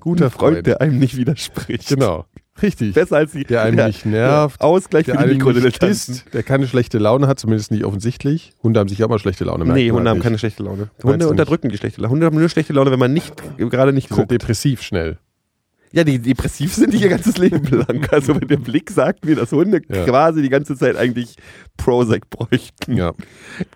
Guter 0.00 0.26
Ein 0.26 0.30
Freund. 0.30 0.66
der 0.66 0.82
einem 0.82 0.98
nicht 0.98 1.16
widerspricht. 1.16 1.88
Genau. 1.88 2.26
Richtig. 2.62 2.94
Besser 2.94 3.16
als 3.16 3.32
die, 3.32 3.42
Der 3.44 3.62
einem 3.62 3.84
nicht 3.86 4.04
nervt. 4.06 4.60
der 4.60 4.66
Ausgleich 4.68 5.06
Der 5.06 5.14
für 5.14 5.22
die 5.22 5.28
nicht 5.28 5.38
Mikrodilettanten. 5.38 6.20
der 6.34 6.42
keine 6.44 6.68
schlechte 6.68 6.98
Laune 6.98 7.26
hat, 7.26 7.40
zumindest 7.40 7.70
nicht 7.72 7.84
offensichtlich. 7.84 8.52
Hunde 8.62 8.78
haben 8.78 8.88
sich 8.88 9.02
auch 9.02 9.08
mal 9.08 9.18
schlechte 9.18 9.44
Laune. 9.44 9.64
Nee, 9.64 9.90
Hunde 9.90 10.10
haben 10.10 10.18
nicht. 10.18 10.24
keine 10.24 10.38
schlechte 10.38 10.62
Laune. 10.62 10.90
Hunde 11.02 11.18
nicht? 11.18 11.26
unterdrücken 11.26 11.70
die 11.70 11.78
schlechte 11.78 12.00
Laune. 12.02 12.12
Hunde 12.12 12.26
haben 12.26 12.38
nur 12.38 12.48
schlechte 12.50 12.72
Laune, 12.74 12.92
wenn 12.92 12.98
man 13.00 13.12
nicht 13.14 13.32
gerade 13.56 13.92
nicht 13.94 14.10
Die 14.10 14.14
sind 14.14 14.18
guckt. 14.28 14.30
depressiv 14.30 14.82
schnell. 14.82 15.18
Ja, 15.94 16.02
die 16.02 16.18
depressiv 16.18 16.74
sind 16.74 16.92
die 16.92 16.98
ihr 16.98 17.08
ganzes 17.08 17.38
Leben 17.38 17.64
lang. 17.70 18.06
Also 18.10 18.34
wenn 18.40 18.48
der 18.48 18.56
Blick 18.56 18.90
sagt 18.90 19.24
mir, 19.24 19.36
dass 19.36 19.52
Hunde 19.52 19.80
Ja. 19.88 20.04
quasi 20.04 20.42
die 20.42 20.48
ganze 20.48 20.76
Zeit 20.76 20.96
eigentlich 20.96 21.36
Prozac 21.76 22.28
bräuchten. 22.30 22.96
Ja. 22.96 23.12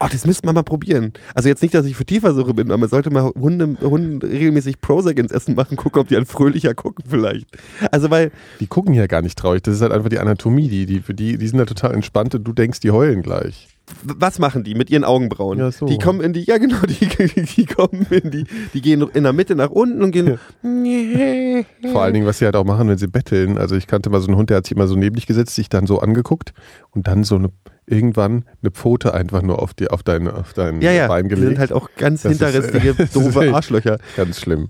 Oh, 0.00 0.06
das 0.10 0.26
müsste 0.26 0.44
man 0.46 0.54
mal 0.56 0.62
probieren. 0.64 1.12
Also 1.34 1.48
jetzt 1.48 1.62
nicht, 1.62 1.74
dass 1.74 1.86
ich 1.86 1.94
für 1.96 2.04
Tierversuche 2.04 2.54
bin, 2.54 2.68
aber 2.70 2.78
man 2.78 2.88
sollte 2.88 3.10
mal 3.10 3.30
Hunde, 3.38 3.76
Hunden 3.82 4.20
regelmäßig 4.20 4.80
Prozac 4.80 5.18
ins 5.18 5.30
Essen 5.32 5.54
machen, 5.54 5.76
gucken, 5.76 6.00
ob 6.00 6.08
die 6.08 6.16
an 6.16 6.26
fröhlicher 6.26 6.74
gucken 6.74 7.04
vielleicht. 7.08 7.46
Also 7.92 8.10
weil, 8.10 8.32
Die 8.60 8.66
gucken 8.66 8.94
ja 8.94 9.06
gar 9.06 9.22
nicht 9.22 9.38
traurig. 9.38 9.62
Das 9.62 9.74
ist 9.74 9.80
halt 9.82 9.92
einfach 9.92 10.08
die 10.08 10.18
Anatomie. 10.18 10.68
Die, 10.68 10.86
die, 10.86 11.00
für 11.00 11.14
die, 11.14 11.38
die 11.38 11.46
sind 11.48 11.58
da 11.58 11.66
total 11.66 11.94
entspannt 11.94 12.34
und 12.34 12.44
du 12.44 12.52
denkst, 12.52 12.80
die 12.80 12.90
heulen 12.90 13.22
gleich. 13.22 13.68
Was 14.02 14.38
machen 14.38 14.64
die 14.64 14.74
mit 14.74 14.90
ihren 14.90 15.04
Augenbrauen? 15.04 15.58
Ja, 15.58 15.70
so. 15.70 15.86
Die 15.86 15.98
kommen 15.98 16.20
in 16.20 16.32
die, 16.32 16.44
ja 16.44 16.58
genau, 16.58 16.80
die, 16.86 17.06
die, 17.06 17.42
die 17.56 17.66
kommen 17.66 18.06
in 18.10 18.30
die, 18.30 18.44
die 18.74 18.80
gehen 18.80 19.06
in 19.14 19.24
der 19.24 19.32
Mitte 19.32 19.54
nach 19.54 19.70
unten 19.70 20.02
und 20.02 20.10
gehen. 20.12 20.38
Vor 21.92 22.02
allen 22.02 22.14
Dingen, 22.14 22.26
was 22.26 22.38
sie 22.38 22.44
halt 22.44 22.56
auch 22.56 22.64
machen, 22.64 22.88
wenn 22.88 22.98
sie 22.98 23.08
betteln. 23.08 23.58
Also 23.58 23.76
ich 23.76 23.86
kannte 23.86 24.10
mal 24.10 24.20
so 24.20 24.28
einen 24.28 24.36
Hund, 24.36 24.50
der 24.50 24.58
hat 24.58 24.66
sich 24.66 24.76
immer 24.76 24.86
so 24.86 24.96
neben 24.96 25.16
dich 25.16 25.26
gesetzt, 25.26 25.54
sich 25.54 25.68
dann 25.68 25.86
so 25.86 26.00
angeguckt 26.00 26.52
und 26.90 27.06
dann 27.06 27.24
so 27.24 27.36
eine 27.36 27.50
irgendwann 27.86 28.44
eine 28.62 28.70
Pfote 28.70 29.14
einfach 29.14 29.42
nur 29.42 29.62
auf 29.62 29.72
die 29.74 29.88
auf 29.88 30.02
dein 30.02 30.28
auf 30.28 30.52
dein 30.52 30.80
Ja, 30.82 30.92
ja, 30.92 31.08
Bein 31.08 31.24
die 31.24 31.30
gelegt. 31.30 31.48
sind 31.48 31.58
halt 31.58 31.72
auch 31.72 31.88
ganz 31.96 32.24
äh, 32.24 32.30
hinterristige, 32.30 32.94
doofe 33.12 33.54
Arschlöcher. 33.54 33.98
Ganz 34.16 34.40
schlimm. 34.40 34.68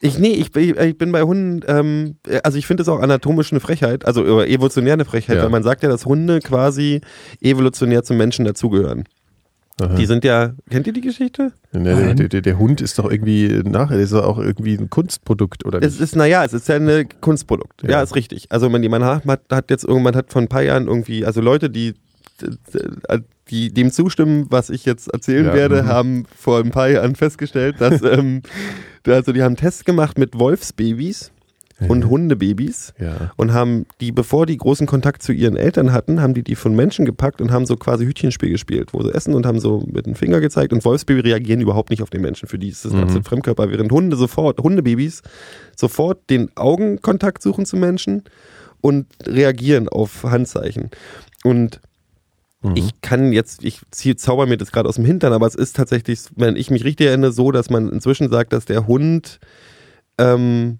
Ich, 0.00 0.18
nee, 0.18 0.32
ich, 0.32 0.52
bin- 0.52 0.76
ich 0.78 0.98
bin 0.98 1.10
bei 1.12 1.22
Hunden, 1.22 1.60
ähm, 1.68 2.16
also 2.42 2.58
ich 2.58 2.66
finde 2.66 2.82
es 2.82 2.88
auch 2.88 3.00
anatomisch 3.00 3.50
eine 3.52 3.60
Frechheit, 3.60 4.04
also 4.06 4.42
evolutionär 4.42 4.92
eine 4.92 5.04
Frechheit, 5.06 5.36
Ja. 5.36 5.42
weil 5.42 5.50
man 5.50 5.62
sagt 5.62 5.82
ja, 5.82 5.88
dass 5.88 6.04
Hunde 6.04 6.40
quasi 6.40 7.00
evolutionär 7.40 8.02
zum 8.02 8.16
Menschen 8.18 8.44
dazugehören. 8.44 9.04
Aha. 9.80 9.94
Die 9.94 10.06
sind 10.06 10.24
ja, 10.24 10.52
kennt 10.70 10.86
ihr 10.86 10.92
die 10.94 11.02
Geschichte? 11.02 11.52
Nee, 11.72 11.84
der, 11.84 12.14
der, 12.14 12.28
der, 12.28 12.40
der 12.40 12.58
Hund 12.58 12.80
ist 12.80 12.98
doch 12.98 13.10
irgendwie 13.10 13.60
nachher, 13.64 13.98
ist 13.98 14.12
doch 14.12 14.24
auch 14.24 14.38
irgendwie 14.38 14.74
ein 14.74 14.88
Kunstprodukt 14.88 15.66
oder 15.66 15.82
Es 15.82 15.94
nicht? 15.94 16.00
ist, 16.02 16.16
naja, 16.16 16.44
es 16.44 16.52
ist 16.54 16.66
ja 16.68 16.76
ein 16.76 17.06
Kunstprodukt. 17.20 17.82
Ja, 17.82 17.90
Ja. 17.90 18.02
ist 18.02 18.14
richtig. 18.14 18.46
Also 18.50 18.70
man, 18.70 18.82
man 18.88 19.04
hat, 19.04 19.22
hat 19.50 19.70
jetzt 19.70 19.84
irgendwann 19.84 20.16
hat 20.16 20.32
vor 20.32 20.40
ein 20.42 20.48
paar 20.48 20.62
Jahren 20.62 20.86
irgendwie, 20.88 21.26
also 21.26 21.40
Leute, 21.42 21.68
die, 21.68 21.92
die 23.50 23.72
dem 23.72 23.92
zustimmen, 23.92 24.46
was 24.50 24.70
ich 24.70 24.84
jetzt 24.84 25.08
erzählen 25.08 25.46
Ja, 25.46 25.54
werde, 25.54 25.82
mhm. 25.84 25.86
haben 25.88 26.26
vor 26.36 26.58
ein 26.60 26.70
paar 26.70 26.88
Jahren 26.88 27.14
festgestellt, 27.14 27.76
dass 27.78 28.02
ähm, 28.02 28.42
also 29.14 29.32
die 29.32 29.42
haben 29.42 29.56
Tests 29.56 29.84
gemacht 29.84 30.18
mit 30.18 30.38
Wolfsbabys 30.38 31.30
und 31.88 32.08
Hundebabys 32.08 32.94
Ja. 32.98 33.32
und 33.36 33.52
haben 33.52 33.84
die, 34.00 34.10
bevor 34.10 34.46
die 34.46 34.56
großen 34.56 34.86
Kontakt 34.86 35.22
zu 35.22 35.32
ihren 35.32 35.56
Eltern 35.58 35.92
hatten, 35.92 36.22
haben 36.22 36.32
die 36.32 36.42
die 36.42 36.54
von 36.54 36.74
Menschen 36.74 37.04
gepackt 37.04 37.42
und 37.42 37.50
haben 37.50 37.66
so 37.66 37.76
quasi 37.76 38.06
Hütchenspiel 38.06 38.48
gespielt, 38.48 38.94
wo 38.94 39.02
sie 39.02 39.12
essen 39.14 39.34
und 39.34 39.44
haben 39.44 39.60
so 39.60 39.84
mit 39.86 40.06
dem 40.06 40.14
Finger 40.14 40.40
gezeigt 40.40 40.72
und 40.72 40.82
Wolfsbaby 40.86 41.20
reagieren 41.20 41.60
überhaupt 41.60 41.90
nicht 41.90 42.00
auf 42.02 42.08
den 42.08 42.22
Menschen. 42.22 42.48
Für 42.48 42.58
die 42.58 42.68
ist 42.70 42.86
das 42.86 42.94
Mhm. 42.94 43.00
absolut 43.02 43.26
Fremdkörper, 43.26 43.70
während 43.70 43.92
Hunde 43.92 44.16
sofort, 44.16 44.58
Hundebabys 44.58 45.20
sofort 45.76 46.30
den 46.30 46.50
Augenkontakt 46.56 47.42
suchen 47.42 47.66
zu 47.66 47.76
Menschen 47.76 48.22
und 48.80 49.06
reagieren 49.26 49.88
auf 49.90 50.22
Handzeichen. 50.24 50.88
Und 51.44 51.80
Mhm. 52.62 52.76
ich 52.76 53.00
kann 53.00 53.32
jetzt, 53.32 53.64
ich 53.64 53.80
ziehe, 53.90 54.16
zauber 54.16 54.46
mir 54.46 54.56
das 54.56 54.72
gerade 54.72 54.88
aus 54.88 54.96
dem 54.96 55.04
Hintern, 55.04 55.32
aber 55.32 55.46
es 55.46 55.54
ist 55.54 55.76
tatsächlich, 55.76 56.20
wenn 56.36 56.56
ich 56.56 56.70
mich 56.70 56.84
richtig 56.84 57.08
erinnere, 57.08 57.32
so, 57.32 57.52
dass 57.52 57.70
man 57.70 57.90
inzwischen 57.90 58.30
sagt, 58.30 58.52
dass 58.52 58.64
der 58.64 58.86
Hund 58.86 59.38
ähm, 60.18 60.78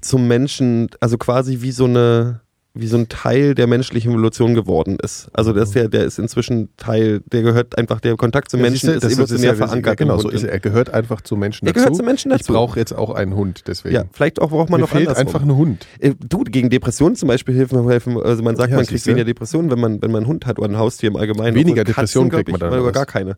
zum 0.00 0.26
Menschen, 0.26 0.88
also 1.00 1.18
quasi 1.18 1.60
wie 1.60 1.72
so 1.72 1.84
eine, 1.84 2.40
wie 2.80 2.86
so 2.86 2.96
ein 2.96 3.08
Teil 3.08 3.54
der 3.54 3.66
menschlichen 3.66 4.12
Evolution 4.12 4.54
geworden 4.54 4.98
ist. 5.02 5.28
Also 5.32 5.52
der 5.52 5.64
ist 5.64 5.74
der, 5.74 5.88
der 5.88 6.04
ist 6.04 6.18
inzwischen 6.18 6.68
Teil, 6.76 7.20
der 7.32 7.42
gehört 7.42 7.76
einfach, 7.76 8.00
der 8.00 8.16
Kontakt 8.16 8.50
zum 8.50 8.60
Ja, 8.60 8.66
Menschen 8.70 8.88
du, 8.90 8.94
ist 8.94 9.02
das 9.04 9.12
evolutionär 9.14 9.50
ja- 9.50 9.54
verankert. 9.56 9.86
Ja, 10.00 10.06
genau, 10.06 10.18
so 10.18 10.28
ist 10.28 10.44
er. 10.44 10.52
Er 10.52 10.60
gehört 10.60 10.90
einfach 10.94 11.20
zu 11.20 11.36
Menschen 11.36 11.66
Er 11.66 11.72
dazu. 11.72 11.82
gehört 11.84 11.96
zu 11.96 12.02
Menschen 12.04 12.30
Ich 12.32 12.38
dazu. 12.38 12.52
brauche 12.52 12.78
jetzt 12.78 12.92
auch 12.92 13.10
einen 13.10 13.34
Hund, 13.34 13.64
deswegen. 13.66 13.94
ja, 13.94 14.04
vielleicht 14.12 14.40
auch 14.40 14.50
braucht 14.50 14.70
man 14.70 14.80
Mir 14.80 14.86
noch 14.86 14.90
fehlt 14.90 15.08
einfach 15.08 15.42
ein 15.42 15.54
Hund. 15.54 15.86
Äh, 15.98 16.14
Du, 16.28 16.44
gegen 16.44 16.70
Depressionen 16.70 17.16
zum 17.16 17.28
Beispiel 17.28 17.54
helfen, 17.56 17.86
helfen 17.88 18.16
also 18.22 18.42
man 18.42 18.56
sagt, 18.56 18.70
Ja, 18.70 18.76
man 18.76 18.86
kriegt 18.86 19.04
weniger 19.06 19.24
Depressionen, 19.24 19.70
wenn 19.70 19.80
man, 19.80 20.00
wenn 20.00 20.10
man 20.10 20.18
einen 20.22 20.26
Hund 20.28 20.46
hat 20.46 20.58
oder 20.58 20.68
ein 20.68 20.78
Haustier 20.78 21.08
im 21.10 21.16
Allgemeinen. 21.16 21.56
Weniger 21.56 21.84
Depressionen 21.84 22.30
kriegt 22.30 22.48
man 22.48 22.56
ich, 22.56 22.60
dann, 22.60 22.72
Oder 22.80 22.92
gar 22.92 23.06
keine. 23.06 23.36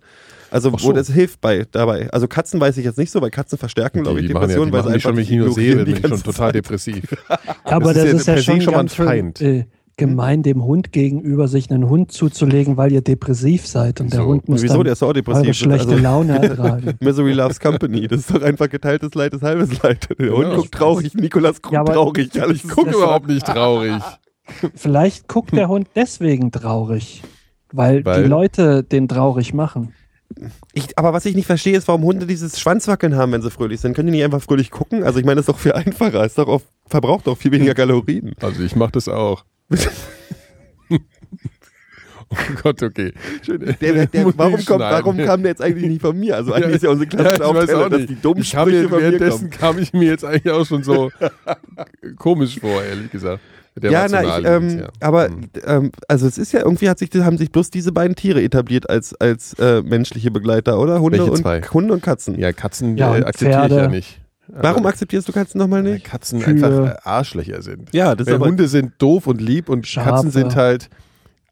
Also, 0.51 0.71
Ach 0.71 0.73
wo 0.75 0.87
so. 0.89 0.93
das 0.93 1.09
hilft 1.11 1.41
bei 1.41 1.65
dabei. 1.71 2.11
Also 2.11 2.27
Katzen 2.27 2.61
weiß 2.61 2.77
ich 2.79 2.85
jetzt 2.85 2.99
nicht 2.99 3.11
so, 3.11 3.21
weil 3.23 3.31
Katzen 3.31 3.57
verstärken, 3.59 4.03
glaube 4.03 4.21
ich, 4.21 4.29
ja, 4.29 4.35
Depressionen, 4.35 4.71
die 4.71 4.73
weil 4.73 4.83
sie 4.85 4.91
mich 4.91 5.03
schon, 5.03 5.11
einfach 5.13 5.17
wenn 5.17 5.23
ich 5.23 5.29
die 5.29 5.37
nur 5.37 5.53
sehe, 5.53 5.77
bin 5.77 5.85
die 5.87 5.93
ich 5.93 6.01
schon 6.01 6.11
total 6.11 6.33
Zeit. 6.33 6.55
depressiv. 6.57 7.05
Aber 7.65 7.95
Das 7.95 8.03
das, 8.05 8.13
ist 8.13 8.13
ja 8.13 8.17
ist 8.17 8.27
ja 8.27 8.33
per 8.35 8.43
se 8.43 8.51
schon 8.51 8.61
schon 8.63 8.73
mal 8.75 8.81
ein 8.81 8.87
ganz 8.87 8.95
Feind. 8.95 9.41
äh, 9.41 9.65
gemein, 9.97 10.43
dem 10.43 10.65
Hund 10.65 10.93
gegenüber 10.93 11.47
sich 11.47 11.71
einen 11.71 11.89
Hund 11.89 12.11
zuzulegen, 12.11 12.77
weil 12.79 12.91
ihr 12.91 13.03
depressiv 13.03 13.67
seid 13.67 14.01
und 14.01 14.13
der 14.13 14.21
So. 14.23 14.27
Hund 14.27 14.49
muss 14.49 14.63
Wieso? 14.63 14.75
dann 14.77 14.85
Der 14.85 14.93
ist 14.95 15.03
auch 15.03 15.13
depressiv. 15.13 15.45
eure 15.45 15.55
schlechte 15.55 15.89
Also- 15.91 16.03
Laune 16.03 16.43
ertragen. 16.43 16.95
Misery 17.01 17.33
loves 17.35 17.61
company. 17.61 18.09
Das 18.09 18.21
ist 18.21 18.35
doch 18.35 18.43
einfach 18.43 18.69
geteiltes 18.71 19.15
Leid 19.15 19.35
ist 19.35 19.43
halbes 19.43 19.83
Leid. 19.83 20.09
Der 20.19 20.31
Hund 20.31 20.45
Genau. 20.47 20.57
guckt 20.57 20.73
traurig, 20.73 21.15
Nikolas 21.15 21.61
guckt 21.61 21.75
Ja, 21.75 21.85
traurig. 21.85 22.41
Alles 22.43 22.65
Ich 22.65 22.69
gucke 22.69 22.91
überhaupt 22.91 23.29
nicht 23.29 23.47
traurig. 23.47 24.03
Vielleicht 24.75 25.29
guckt 25.29 25.53
der 25.55 25.69
Hund 25.69 25.89
deswegen 25.95 26.51
traurig, 26.51 27.23
weil, 27.73 28.05
Weil? 28.05 28.23
die 28.25 28.29
Leute 28.29 28.83
den 28.83 29.07
traurig 29.07 29.55
machen. 29.55 29.93
Ich, 30.73 30.97
aber 30.99 31.13
was 31.13 31.25
ich 31.27 31.35
nicht 31.35 31.47
verstehe, 31.47 31.77
ist, 31.77 31.89
warum 31.89 32.03
Hunde 32.03 32.27
dieses 32.27 32.59
Schwanzwackeln 32.61 33.17
haben, 33.17 33.33
wenn 33.33 33.43
sie 33.43 33.51
fröhlich 33.51 33.81
sind. 33.81 33.95
Können 33.95 34.07
die 34.07 34.13
nicht 34.13 34.25
einfach 34.25 34.43
fröhlich 34.43 34.71
gucken? 34.71 35.03
Also 35.03 35.19
ich 35.19 35.25
meine, 35.25 35.37
das 35.37 35.43
ist 35.45 35.49
doch 35.49 35.59
viel 35.59 35.73
einfacher. 35.73 36.25
Ist 36.25 36.39
doch 36.39 36.49
auch, 36.49 36.63
verbraucht 36.87 37.27
doch 37.27 37.37
viel 37.37 37.53
weniger 37.53 37.75
Kalorien. 37.75 38.35
Also 38.41 38.63
ich 38.63 38.77
mache 38.77 38.93
das 38.93 39.09
auch. 39.09 39.45
oh 40.91 42.37
Gott, 42.63 42.83
okay. 42.83 43.13
Der, 43.47 43.59
der, 43.59 44.07
der, 44.07 44.39
warum, 44.39 44.65
kommt, 44.65 44.81
warum 44.81 45.17
kam 45.19 45.43
der 45.43 45.51
jetzt 45.53 45.63
eigentlich 45.63 45.89
nicht 45.89 46.01
von 46.03 46.19
mir? 46.19 46.37
Also 46.37 46.53
eigentlich 46.55 46.69
Ja, 46.71 46.77
ist 46.77 46.83
ja 46.85 46.91
unsere 46.91 47.11
Ja, 47.11 47.17
klassische 47.37 47.41
weiß 47.41 47.61
Aufteilung, 47.61 47.85
auch 47.85 47.89
dass 47.91 47.99
nicht. 48.01 48.11
die 48.11 48.21
dummen 48.21 48.45
Sprüche 48.45 48.89
von 48.89 48.99
mir 48.99 49.05
währenddessen 49.05 49.51
kommen. 49.51 49.61
kam 49.61 49.79
ich 49.79 49.93
mir 49.93 50.09
jetzt 50.11 50.25
eigentlich 50.25 50.53
auch 50.53 50.67
schon 50.67 50.83
so 50.83 51.11
komisch 52.19 52.59
vor, 52.61 52.83
ehrlich 52.83 53.11
gesagt. 53.11 53.41
Der 53.81 53.91
Ja, 53.91 54.07
na, 54.09 54.39
ich, 54.39 54.45
ähm, 54.45 54.79
ja. 54.81 54.89
aber 55.01 55.27
Hm. 55.29 55.51
ähm, 55.67 55.93
also 56.09 56.27
es 56.27 56.39
ist 56.39 56.53
ja 56.53 56.61
irgendwie 56.61 56.89
hat 56.89 56.99
sich 56.99 57.11
haben 57.15 57.39
sich 57.39 57.51
bloß 57.51 57.71
diese 57.71 57.93
beiden 57.93 58.15
Tiere 58.17 58.43
etabliert 58.43 58.89
als 58.89 59.15
als 59.21 59.55
äh, 59.59 59.83
menschliche 59.83 60.31
Begleiter, 60.31 60.79
oder 60.79 61.01
Hunde 61.01 61.19
Welche 61.19 61.33
und 61.33 61.39
zwei? 61.39 61.61
Hunde 61.63 61.93
und 61.95 62.03
Katzen. 62.03 62.39
Ja, 62.39 62.53
Katzen 62.53 62.97
Ja, 62.97 63.17
äh, 63.17 63.25
akzeptiere 63.25 63.67
ich 63.67 63.73
ja 63.73 63.89
nicht. 63.89 64.21
Warum 64.53 64.85
akzeptierst 64.87 65.29
du 65.29 65.33
Katzen 65.33 65.59
nochmal 65.59 65.85
Weil 65.85 65.93
nicht? 65.95 66.05
Katzen 66.05 66.41
Kühe. 66.41 66.55
einfach 66.55 66.95
äh, 66.97 66.97
Arschlöcher 67.05 67.63
sind. 67.63 67.89
Ja, 67.93 68.15
das 68.15 68.27
ist 68.27 68.33
Weil 68.33 68.35
aber 68.37 68.47
Hunde 68.47 68.67
sind 68.69 68.95
doof 68.99 69.27
und 69.29 69.41
lieb 69.41 69.69
und 69.69 69.87
Schafe. 69.87 70.11
Katzen 70.11 70.31
sind 70.33 70.57
halt 70.57 70.91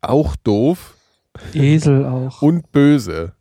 auch 0.00 0.34
doof 0.36 0.94
Esel 1.54 2.04
auch. 2.06 2.42
und 2.42 2.72
böse. 2.72 3.32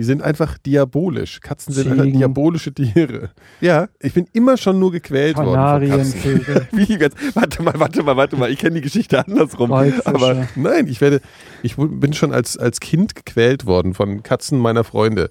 Die 0.00 0.04
sind 0.04 0.22
einfach 0.22 0.56
diabolisch. 0.56 1.40
Katzen 1.42 1.74
sind 1.74 1.90
einfach 1.90 2.04
Ziegen. 2.04 2.18
diabolische 2.18 2.72
Tiere. 2.72 3.32
ja. 3.60 3.86
Ich 4.00 4.14
bin 4.14 4.26
immer 4.32 4.56
schon 4.56 4.78
nur 4.78 4.92
gequält 4.92 5.36
worden 5.36 5.90
von 5.90 5.98
Katzen. 5.98 6.22
Kanarienvögel? 6.22 7.10
Warte 7.34 7.62
mal, 7.62 7.74
warte 7.76 8.02
mal, 8.02 8.16
warte 8.16 8.36
mal. 8.38 8.50
Ich 8.50 8.58
kenne 8.58 8.76
die 8.76 8.80
Geschichte 8.80 9.22
andersrum. 9.22 9.70
Aber. 9.70 10.48
Nein, 10.56 10.86
ich 10.88 11.02
werde, 11.02 11.20
ich 11.62 11.76
bin 11.76 12.14
schon 12.14 12.32
als, 12.32 12.56
als 12.56 12.80
Kind 12.80 13.14
gequält 13.14 13.66
worden 13.66 13.92
von 13.92 14.22
Katzen 14.22 14.58
meiner 14.58 14.84
Freunde. 14.84 15.28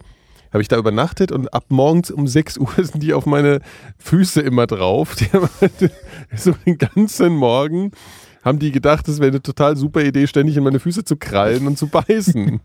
Habe 0.54 0.62
ich 0.62 0.68
da 0.68 0.78
übernachtet 0.78 1.32
und 1.32 1.52
ab 1.52 1.66
morgens 1.70 2.12
um 2.12 2.28
6 2.28 2.60
Uhr 2.60 2.70
sind 2.78 3.02
die 3.02 3.16
auf 3.16 3.26
meine 3.26 3.62
Füße 3.98 4.40
immer 4.40 4.68
drauf. 4.68 5.16
Die 5.16 5.26
haben 5.34 5.50
so 6.36 6.54
den 6.68 6.78
ganzen 6.78 7.34
Morgen 7.34 7.90
haben 8.44 8.60
die 8.60 8.72
gedacht, 8.72 9.08
es 9.08 9.20
wäre 9.20 9.30
eine 9.32 9.42
total 9.42 9.76
super 9.76 10.02
Idee, 10.04 10.28
ständig 10.28 10.56
in 10.56 10.64
meine 10.64 10.80
Füße 10.80 11.04
zu 11.04 11.18
krallen 11.18 11.66
und 11.66 11.78
zu 11.78 11.88
beißen. 11.88 12.62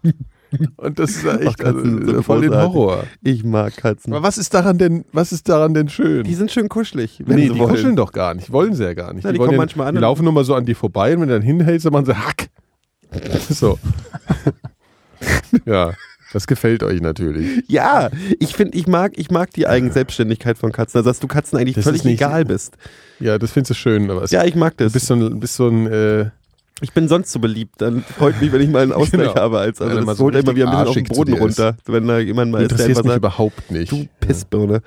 Und 0.76 0.98
das 0.98 1.10
ist 1.10 1.24
ja 1.24 1.36
echt 1.36 1.48
Ach, 1.48 1.56
Katzen 1.56 1.98
also, 2.00 2.12
sind 2.12 2.22
voll 2.24 2.40
den. 2.42 2.54
Horror. 2.54 3.04
ich 3.22 3.44
mag 3.44 3.76
Katzen. 3.76 4.12
Aber 4.12 4.22
was 4.22 4.38
ist 4.38 4.52
daran 4.54 4.78
denn, 4.78 5.04
was 5.12 5.32
ist 5.32 5.48
daran 5.48 5.74
denn 5.74 5.88
schön? 5.88 6.24
Die 6.24 6.34
sind 6.34 6.50
schön 6.50 6.68
kuschelig, 6.68 7.22
wenn 7.26 7.36
nee, 7.36 7.48
sie 7.48 7.52
die 7.54 7.58
wollen. 7.58 7.70
kuscheln 7.70 7.96
doch 7.96 8.12
gar 8.12 8.34
nicht. 8.34 8.50
Wollen 8.52 8.74
sie 8.74 8.84
ja 8.84 8.94
gar 8.94 9.12
nicht. 9.12 9.24
Na, 9.24 9.32
die 9.32 9.38
wollen 9.38 9.48
kommen 9.48 9.56
ja, 9.58 9.62
manchmal 9.62 9.88
an 9.88 9.94
Die 9.94 10.00
laufen 10.00 10.24
nur 10.24 10.32
mal 10.32 10.44
so 10.44 10.54
an 10.54 10.64
dir 10.66 10.76
vorbei 10.76 11.14
und 11.14 11.20
wenn 11.22 11.28
du 11.28 11.34
dann 11.34 11.42
hinhältst, 11.42 11.86
dann 11.86 11.92
machen 11.92 12.06
sie 12.06 12.14
Hack. 12.16 12.48
So. 13.50 13.78
ja, 15.66 15.92
das 16.32 16.46
gefällt 16.46 16.82
euch 16.82 17.00
natürlich. 17.00 17.62
Ja, 17.68 18.10
ich 18.40 18.54
finde, 18.56 18.76
ich 18.76 18.86
mag, 18.86 19.12
ich 19.16 19.30
mag 19.30 19.52
die 19.52 19.66
Eigenselbstständigkeit 19.68 20.58
von 20.58 20.72
Katzen. 20.72 20.98
Also, 20.98 21.10
dass 21.10 21.20
du 21.20 21.28
Katzen 21.28 21.58
eigentlich 21.58 21.76
Das 21.76 21.84
völlig 21.84 22.04
egal 22.04 22.44
bist. 22.44 22.76
Ja, 23.20 23.38
das 23.38 23.52
findest 23.52 23.70
du 23.70 23.74
schön. 23.74 24.10
Aber 24.10 24.22
es, 24.24 24.30
Ja, 24.32 24.44
ich 24.44 24.56
mag 24.56 24.76
du 24.76 24.84
das. 24.84 24.92
bist 24.92 25.06
so 25.06 25.14
ein, 25.14 25.38
bist 25.40 25.54
so 25.54 25.68
ein 25.68 25.86
äh, 25.86 26.30
Ich 26.80 26.92
bin 26.92 27.06
sonst 27.08 27.30
so 27.32 27.38
beliebt. 27.38 27.80
Dann 27.80 28.02
freut 28.02 28.40
mich, 28.40 28.50
wenn 28.52 28.60
ich 28.60 28.68
mal 28.68 28.82
einen 28.82 28.92
Ausgleich 28.92 29.28
Genau. 29.28 29.40
habe. 29.40 29.58
Als, 29.58 29.80
also 29.80 29.96
er 29.98 30.04
das 30.04 30.18
so 30.18 30.24
holt 30.24 30.34
immer 30.34 30.54
wieder 30.56 30.66
ein 30.66 30.84
bisschen 30.84 30.88
auf 30.88 30.94
den 30.94 31.16
Boden 31.16 31.32
runter, 31.34 31.76
wenn 31.86 32.06
da 32.06 32.18
jemand 32.18 32.52
mal 32.52 32.62
ist, 32.62 32.78
der 32.78 32.88
mich 32.88 32.96
sagt, 32.96 33.16
überhaupt 33.16 33.70
nicht. 33.70 33.92
du 33.92 34.06
Pissbirne. 34.20 34.82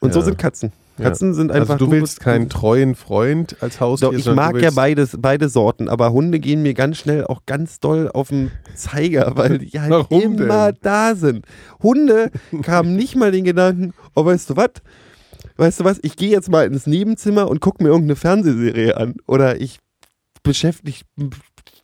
Und 0.00 0.12
so 0.12 0.18
Ja. 0.20 0.24
sind 0.26 0.38
Katzen. 0.38 0.72
Ja. 0.98 1.04
Katzen 1.06 1.34
sind 1.34 1.50
einfach. 1.50 1.74
also 1.74 1.86
du 1.86 1.90
willst 1.92 2.20
keinen 2.20 2.48
treuen 2.48 2.94
Freund 2.94 3.56
als 3.60 3.80
Haustier, 3.80 4.10
Doch, 4.10 4.16
ich 4.16 4.26
mag 4.32 4.54
du 4.54 4.60
ja 4.62 4.70
beides, 4.70 5.16
beide 5.18 5.48
Sorten, 5.48 5.88
aber 5.88 6.12
Hunde 6.12 6.38
gehen 6.38 6.62
mir 6.62 6.72
ganz 6.74 6.98
schnell 6.98 7.24
auch 7.26 7.42
ganz 7.46 7.80
doll 7.80 8.10
auf 8.12 8.28
den 8.28 8.52
Zeiger, 8.76 9.32
weil 9.34 9.58
die 9.58 9.80
halt 9.80 9.90
Warum 9.90 10.20
immer 10.22 10.70
denn? 10.72 10.78
da 10.82 11.14
sind. 11.16 11.46
Hunde 11.82 12.30
kamen 12.62 12.94
nicht 12.96 13.16
mal 13.16 13.32
den 13.32 13.42
Gedanken, 13.44 13.92
oh, 14.14 14.24
weißt 14.24 14.50
du 14.50 14.56
was? 14.56 14.70
Weißt 15.56 15.80
du 15.80 15.84
was? 15.84 15.98
Ich 16.02 16.16
gehe 16.16 16.30
jetzt 16.30 16.48
mal 16.48 16.64
ins 16.66 16.86
Nebenzimmer 16.86 17.48
und 17.48 17.60
gucke 17.60 17.82
mir 17.82 17.88
irgendeine 17.90 18.16
Fernsehserie 18.16 18.96
an. 18.96 19.14
Oder 19.26 19.60
ich 19.60 19.78
beschäftige, 20.44 20.98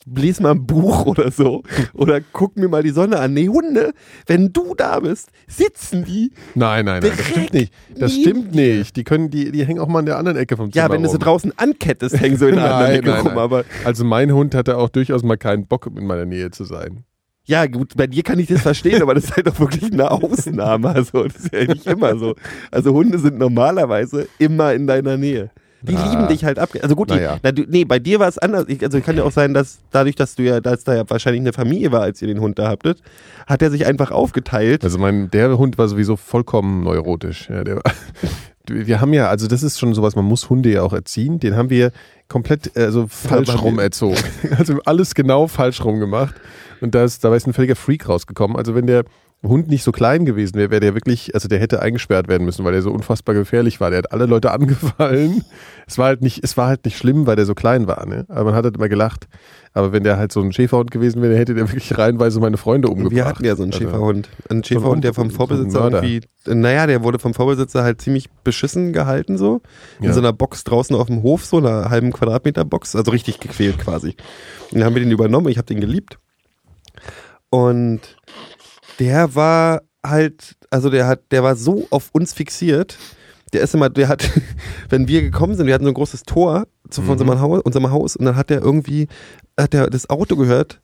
lese 0.06 0.42
mal 0.42 0.52
ein 0.52 0.66
Buch 0.66 1.06
oder 1.06 1.30
so. 1.32 1.62
Oder 1.94 2.20
guck 2.20 2.56
mir 2.56 2.68
mal 2.68 2.82
die 2.82 2.90
Sonne 2.90 3.18
an. 3.18 3.34
Nee, 3.34 3.48
Hunde, 3.48 3.92
wenn 4.26 4.52
du 4.52 4.74
da 4.76 5.00
bist, 5.00 5.30
sitzen 5.48 6.04
die. 6.04 6.30
Nein, 6.54 6.84
nein, 6.84 7.02
nein, 7.02 7.12
das 7.16 7.26
stimmt 7.26 7.52
nicht. 7.52 7.72
Das 7.96 8.14
stimmt 8.14 8.54
nicht. 8.54 8.96
Die 8.96 9.04
können, 9.04 9.30
die, 9.30 9.50
die 9.50 9.66
hängen 9.66 9.80
auch 9.80 9.88
mal 9.88 9.98
an 10.00 10.06
der 10.06 10.16
anderen 10.18 10.38
Ecke 10.38 10.56
vom 10.56 10.72
Zimmer 10.72 10.84
Ja, 10.86 10.92
wenn 10.92 11.02
du 11.02 11.08
sie 11.08 11.16
rum. 11.16 11.24
draußen 11.24 11.52
ankettest, 11.56 12.20
hängen 12.20 12.36
sie 12.36 12.48
in 12.48 12.54
der 12.56 12.64
anderen 12.74 12.90
Nein, 12.92 12.98
Ecke 13.00 13.10
nein, 13.10 13.18
rum. 13.20 13.28
nein. 13.30 13.38
Aber 13.38 13.64
Also 13.84 14.04
mein 14.04 14.32
Hund 14.32 14.54
hatte 14.54 14.76
auch 14.78 14.88
durchaus 14.88 15.22
mal 15.22 15.36
keinen 15.36 15.66
Bock, 15.66 15.86
in 15.94 16.06
meiner 16.06 16.26
Nähe 16.26 16.50
zu 16.52 16.64
sein. 16.64 17.04
Ja, 17.46 17.66
gut, 17.66 17.96
bei 17.96 18.06
dir 18.06 18.22
kann 18.22 18.38
ich 18.38 18.46
das 18.46 18.60
verstehen, 18.60 19.02
aber 19.02 19.14
das 19.14 19.24
ist 19.24 19.36
halt 19.36 19.48
auch 19.48 19.58
wirklich 19.58 19.92
eine 19.92 20.10
Ausnahme. 20.10 20.90
Also, 20.90 21.24
das 21.24 21.36
ist 21.36 21.52
ja 21.52 21.64
nicht 21.64 21.86
immer 21.86 22.16
so. 22.16 22.36
Also, 22.70 22.92
Hunde 22.92 23.18
sind 23.18 23.38
normalerweise 23.38 24.28
immer 24.38 24.72
in 24.74 24.86
deiner 24.86 25.16
Nähe. 25.16 25.50
Die 25.82 25.96
Ah. 25.96 26.10
lieben 26.10 26.28
dich 26.28 26.44
halt 26.44 26.58
ab. 26.58 26.70
Also 26.82 26.94
gut, 26.94 27.08
Naja. 27.08 27.34
die, 27.36 27.40
na, 27.42 27.52
du, 27.52 27.62
nee, 27.68 27.84
bei 27.84 27.98
dir 27.98 28.20
war 28.20 28.28
es 28.28 28.36
anders. 28.38 28.64
Ich, 28.68 28.82
also 28.84 29.00
kann 29.00 29.16
ja 29.16 29.24
auch 29.24 29.32
sein, 29.32 29.54
dass 29.54 29.78
dadurch, 29.90 30.14
dass 30.14 30.34
du 30.34 30.42
ja, 30.42 30.60
dass 30.60 30.84
da 30.84 30.94
ja 30.94 31.08
wahrscheinlich 31.08 31.40
eine 31.40 31.52
Familie 31.52 31.90
war, 31.92 32.02
als 32.02 32.20
ihr 32.20 32.28
den 32.28 32.40
Hund 32.40 32.58
da 32.58 32.68
habtet, 32.68 33.02
hat 33.46 33.62
er 33.62 33.70
sich 33.70 33.86
einfach 33.86 34.10
aufgeteilt. 34.10 34.84
Also 34.84 34.98
mein, 34.98 35.30
der 35.30 35.56
Hund 35.56 35.78
war 35.78 35.88
sowieso 35.88 36.16
vollkommen 36.16 36.82
neurotisch. 36.84 37.48
Ja, 37.48 37.64
der 37.64 37.76
war, 37.76 37.82
wir 38.68 39.00
haben 39.00 39.12
ja, 39.14 39.28
also 39.28 39.46
das 39.48 39.62
ist 39.62 39.78
schon 39.78 39.94
sowas, 39.94 40.14
man 40.16 40.24
muss 40.26 40.50
Hunde 40.50 40.70
ja 40.70 40.82
auch 40.82 40.92
erziehen. 40.92 41.40
Den 41.40 41.56
haben 41.56 41.70
wir 41.70 41.92
komplett 42.28 42.76
also 42.76 43.06
falsch 43.08 43.60
rum 43.62 43.78
erzogen. 43.78 44.16
Also 44.58 44.78
alles 44.84 45.14
genau 45.14 45.46
falsch 45.48 45.82
rum 45.84 45.98
gemacht. 45.98 46.34
Und 46.80 46.94
da 46.94 47.04
ist, 47.04 47.24
dabei 47.24 47.36
ist 47.36 47.46
ein 47.46 47.52
völliger 47.52 47.76
Freak 47.76 48.08
rausgekommen. 48.08 48.56
Also 48.56 48.74
wenn 48.74 48.86
der 48.86 49.04
Hund 49.42 49.68
nicht 49.68 49.82
so 49.84 49.90
klein 49.90 50.26
gewesen 50.26 50.56
wäre, 50.56 50.70
wäre 50.70 50.80
der 50.80 50.94
wirklich, 50.94 51.34
also 51.34 51.48
der 51.48 51.60
hätte 51.60 51.80
eingesperrt 51.80 52.28
werden 52.28 52.44
müssen, 52.44 52.62
weil 52.64 52.72
der 52.72 52.82
so 52.82 52.90
unfassbar 52.90 53.34
gefährlich 53.34 53.80
war. 53.80 53.88
Der 53.88 54.00
hat 54.00 54.12
alle 54.12 54.26
Leute 54.26 54.50
angefallen. 54.52 55.42
Es 55.86 55.96
war 55.96 56.06
halt 56.08 56.20
nicht, 56.20 56.44
es 56.44 56.58
war 56.58 56.68
halt 56.68 56.84
nicht 56.84 56.98
schlimm, 56.98 57.26
weil 57.26 57.36
der 57.36 57.46
so 57.46 57.54
klein 57.54 57.86
war, 57.86 58.04
ne? 58.06 58.26
Aber 58.28 58.44
man 58.44 58.54
hat 58.54 58.64
halt 58.64 58.76
immer 58.76 58.88
gelacht. 58.90 59.28
Aber 59.72 59.92
wenn 59.92 60.02
der 60.02 60.18
halt 60.18 60.30
so 60.32 60.40
ein 60.42 60.52
Schäferhund 60.52 60.90
gewesen 60.90 61.22
wäre, 61.22 61.36
hätte 61.38 61.54
der 61.54 61.68
wirklich 61.68 61.96
reihenweise 61.96 62.38
meine 62.40 62.56
Freunde 62.58 62.88
umgebracht. 62.88 63.14
Wir 63.14 63.24
hatten 63.24 63.44
ja 63.44 63.56
so 63.56 63.62
einen 63.62 63.72
Also- 63.72 63.84
Schäferhund. 63.84 64.28
Einen 64.50 64.62
Schäferhund, 64.64 65.04
der 65.04 65.14
vom 65.14 65.30
Vorbesitzer 65.30 65.84
irgendwie, 65.84 66.20
naja, 66.46 66.86
der 66.86 67.02
wurde 67.02 67.18
vom 67.18 67.32
Vorbesitzer 67.34 67.82
halt 67.82 68.02
ziemlich 68.02 68.28
beschissen 68.44 68.92
gehalten 68.92 69.38
so. 69.38 69.62
In 70.00 70.06
Ja. 70.06 70.12
so 70.12 70.20
einer 70.20 70.32
Box 70.34 70.64
draußen 70.64 70.94
auf 70.96 71.06
dem 71.06 71.22
Hof, 71.22 71.44
so 71.46 71.58
einer 71.58 71.88
halben 71.88 72.12
Quadratmeter 72.12 72.64
Box, 72.64 72.94
also 72.96 73.10
richtig 73.10 73.40
gequält 73.40 73.78
quasi. 73.78 74.16
Und 74.70 74.78
dann 74.80 74.84
haben 74.84 74.94
wir 74.96 75.02
den 75.02 75.12
übernommen, 75.12 75.48
ich 75.48 75.56
habe 75.56 75.66
den 75.66 75.80
geliebt. 75.80 76.18
Und 77.48 78.00
der 79.00 79.34
war 79.34 79.82
halt, 80.06 80.56
also 80.70 80.90
der 80.90 81.06
hat, 81.06 81.20
der 81.32 81.42
war 81.42 81.56
so 81.56 81.86
auf 81.90 82.10
uns 82.12 82.32
fixiert. 82.32 82.96
Der 83.52 83.62
ist 83.62 83.74
immer, 83.74 83.90
der 83.90 84.08
hat, 84.08 84.28
wenn 84.88 85.08
wir 85.08 85.22
gekommen 85.22 85.56
sind, 85.56 85.66
wir 85.66 85.74
hatten 85.74 85.84
so 85.84 85.90
ein 85.90 85.94
großes 85.94 86.22
Tor 86.22 86.66
zu 86.88 87.02
Mhm. 87.02 87.10
unserem, 87.10 87.40
Haus, 87.40 87.60
unserem 87.62 87.90
Haus 87.90 88.14
und 88.16 88.24
dann 88.24 88.36
hat 88.36 88.50
der 88.50 88.60
irgendwie, 88.62 89.08
hat 89.58 89.72
der 89.72 89.88
das 89.90 90.08
Auto 90.08 90.36
gehört, 90.36 90.78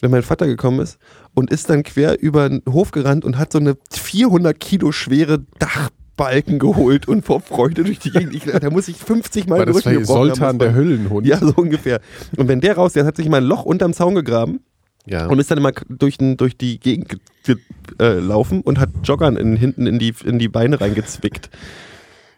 wenn 0.00 0.10
mein 0.10 0.22
Vater 0.22 0.46
gekommen 0.46 0.80
ist 0.80 0.98
und 1.34 1.50
ist 1.50 1.70
dann 1.70 1.82
quer 1.82 2.20
über 2.20 2.48
den 2.48 2.62
Hof 2.68 2.90
gerannt 2.90 3.24
und 3.24 3.38
hat 3.38 3.52
so 3.52 3.58
eine 3.58 3.76
400 3.90 4.58
Kilo 4.58 4.92
schwere 4.92 5.44
Dachbalken 5.58 6.58
geholt 6.58 7.08
und 7.08 7.24
vor 7.24 7.40
Freude 7.40 7.84
durch 7.84 7.98
die 8.00 8.10
Gegend. 8.10 8.34
Ich, 8.34 8.44
da 8.44 8.70
muss 8.70 8.88
ich 8.88 8.96
50 8.96 9.46
Mal 9.46 9.64
vielleicht 9.66 9.84
gebrochen 9.86 10.40
haben. 10.40 10.58
Der 10.58 10.74
Höllenhund? 10.74 11.26
Ja, 11.26 11.38
so 11.38 11.52
ungefähr. 11.56 12.00
Und 12.36 12.48
wenn 12.48 12.60
der 12.60 12.74
raus, 12.76 12.92
der 12.92 13.04
hat 13.06 13.16
sich 13.16 13.28
mal 13.28 13.38
ein 13.38 13.44
Loch 13.44 13.64
unterm 13.64 13.92
Zaun 13.94 14.14
gegraben 14.14 14.60
ja. 15.06 15.26
und 15.26 15.38
ist 15.38 15.50
dann 15.50 15.58
immer 15.58 15.72
durch, 15.88 16.16
durch 16.18 16.56
die 16.56 16.78
Gegend 16.80 17.08
ge- 17.08 17.18
ge- 17.44 17.56
äh, 17.98 18.18
laufen 18.18 18.60
und 18.62 18.78
hat 18.78 18.90
Joggern 19.04 19.36
in, 19.36 19.56
hinten 19.56 19.86
in 19.86 19.98
die, 19.98 20.14
in 20.24 20.38
die 20.38 20.48
Beine 20.48 20.80
reingezwickt. 20.80 21.50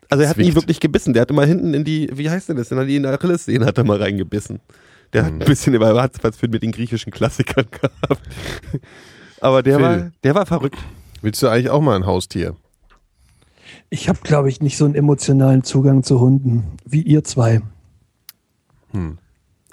Also 0.09 0.23
er 0.25 0.31
hat 0.31 0.37
nie 0.37 0.45
Zwickt. 0.45 0.57
wirklich 0.57 0.81
gebissen. 0.81 1.13
Der 1.15 1.23
hat 1.23 1.31
immer 1.31 1.45
hinten 1.45 1.75
in 1.75 1.85
die, 1.85 2.09
wie 2.15 2.31
heißt 2.31 2.49
denn 2.49 2.57
das? 2.57 2.71
In 2.71 2.87
die 2.87 3.05
Achillessehne 3.07 3.67
hat 3.67 3.77
er 3.79 3.85
mal 3.85 4.01
reingebissen. 4.01 4.61
Der 5.13 5.25
hat 5.25 5.33
Mhm. 5.35 5.41
ein 5.43 5.47
bisschen 5.47 5.75
über 5.75 6.01
hat 6.01 6.23
was 6.23 6.37
für 6.37 6.49
mit 6.49 6.63
den 6.63 6.73
griechischen 6.73 7.13
Klassikern 7.13 7.67
gehabt. 7.71 8.21
Aber 9.41 9.63
der 9.63 9.77
Phil. 9.77 9.85
war, 9.85 10.11
der 10.25 10.35
war 10.35 10.47
verrückt. 10.47 10.79
Willst 11.23 11.43
du 11.43 11.49
eigentlich 11.49 11.71
auch 11.71 11.81
mal 11.81 11.97
ein 11.97 12.07
Haustier? 12.07 12.57
Ich 13.91 14.09
habe, 14.09 14.19
glaube 14.23 14.49
ich, 14.49 14.61
nicht 14.61 14.77
so 14.77 14.85
einen 14.85 14.95
emotionalen 14.95 15.63
Zugang 15.65 16.03
zu 16.03 16.21
Hunden 16.21 16.65
wie 16.85 17.03
ihr 17.03 17.25
zwei. 17.25 17.63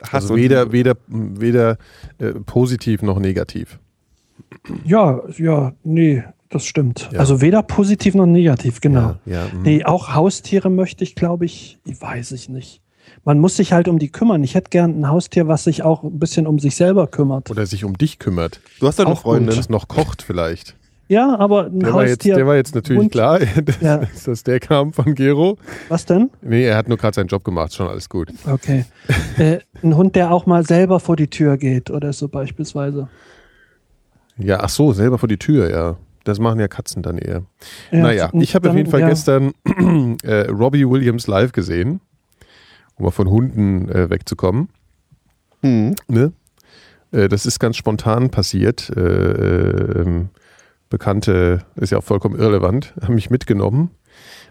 Hass 0.03 0.23
Also 0.23 0.35
weder, 0.35 0.71
weder, 0.71 0.95
weder 1.07 1.77
äh, 2.19 2.31
positiv 2.45 3.01
noch 3.01 3.19
negativ. 3.19 3.79
Ja, 4.85 5.21
ja, 5.37 5.73
nee, 5.83 6.23
das 6.49 6.65
stimmt. 6.65 7.09
Ja. 7.11 7.19
Also 7.19 7.41
weder 7.41 7.63
positiv 7.63 8.15
noch 8.15 8.25
negativ, 8.25 8.81
genau. 8.81 9.17
Ja, 9.25 9.45
ja, 9.45 9.47
mhm. 9.53 9.63
Nee, 9.63 9.85
auch 9.85 10.13
Haustiere 10.13 10.69
möchte 10.69 11.03
ich, 11.03 11.15
glaube 11.15 11.45
ich, 11.45 11.79
ich 11.85 11.99
weiß 12.01 12.31
ich 12.31 12.49
nicht. 12.49 12.81
Man 13.25 13.39
muss 13.39 13.55
sich 13.55 13.73
halt 13.73 13.87
um 13.87 13.99
die 13.99 14.09
kümmern. 14.09 14.43
Ich 14.43 14.55
hätte 14.55 14.69
gern 14.69 14.99
ein 14.99 15.07
Haustier, 15.07 15.47
was 15.47 15.63
sich 15.63 15.83
auch 15.83 16.03
ein 16.03 16.19
bisschen 16.19 16.45
um 16.45 16.59
sich 16.59 16.75
selber 16.75 17.07
kümmert. 17.07 17.49
Oder 17.49 17.65
sich 17.65 17.83
um 17.85 17.97
dich 17.97 18.19
kümmert. 18.19 18.59
Du 18.79 18.87
hast 18.87 18.99
doch 18.99 19.05
eine. 19.05 19.15
Freundin. 19.15 19.55
Das 19.55 19.69
noch 19.69 19.87
kocht 19.87 20.21
vielleicht. 20.21 20.75
Ja, 21.09 21.37
aber 21.37 21.65
ein 21.65 21.79
Der 21.79 21.93
war, 21.93 22.01
jetzt, 22.03 22.11
Haustier. 22.19 22.35
der 22.35 22.47
war 22.47 22.55
jetzt 22.55 22.73
natürlich 22.75 23.01
Hund- 23.01 23.11
klar, 23.11 23.39
dass, 23.65 23.81
Ja. 23.81 24.01
dass 24.25 24.43
der 24.43 24.59
kam 24.59 24.93
von 24.93 25.13
Gero. 25.15 25.57
Was 25.89 26.05
denn? 26.05 26.29
Nee, 26.41 26.63
er 26.65 26.77
hat 26.77 26.87
nur 26.87 26.97
gerade 26.97 27.13
seinen 27.15 27.27
Job 27.27 27.43
gemacht, 27.43 27.73
schon 27.73 27.87
alles 27.87 28.07
gut. 28.09 28.31
Okay. 28.49 28.85
äh, 29.37 29.59
ein 29.83 29.95
Hund, 29.97 30.15
der 30.15 30.31
auch 30.31 30.45
mal 30.45 30.65
selber 30.65 30.99
vor 30.99 31.15
die 31.15 31.27
Tür 31.27 31.57
geht 31.57 31.91
oder 31.91 32.13
so 32.13 32.27
beispielsweise. 32.29 33.09
Ja, 34.37 34.59
ach 34.61 34.69
so, 34.69 34.93
selber 34.93 35.17
vor 35.17 35.27
die 35.29 35.37
Tür, 35.37 35.69
ja. 35.69 35.97
Das 36.23 36.39
machen 36.39 36.59
ja 36.61 36.69
Katzen 36.69 37.03
dann 37.03 37.17
eher. 37.17 37.43
Ja, 37.91 37.99
naja, 37.99 38.29
ich 38.33 38.55
habe 38.55 38.69
auf 38.69 38.75
jeden 38.77 38.89
Fall 38.89 39.01
ja, 39.01 39.09
gestern 39.09 39.51
äh, 40.23 40.49
Robbie 40.49 40.89
Williams 40.89 41.27
live 41.27 41.51
gesehen, 41.51 41.99
um 42.95 43.03
mal 43.05 43.11
von 43.11 43.29
Hunden 43.29 43.89
äh, 43.89 44.09
wegzukommen. 44.09 44.69
Hm. 45.61 45.95
Ne? 46.07 46.31
Äh, 47.11 47.27
das 47.27 47.45
ist 47.45 47.59
ganz 47.59 47.75
spontan 47.75 48.29
passiert. 48.29 48.89
Äh, 48.95 49.01
ähm, 49.01 50.29
Bekannte, 50.93 51.61
ist 51.75 51.89
ja 51.91 51.97
auch 51.97 52.03
vollkommen 52.03 52.39
irrelevant, 52.39 52.93
haben 53.01 53.15
mich 53.15 53.31
mitgenommen. 53.31 53.89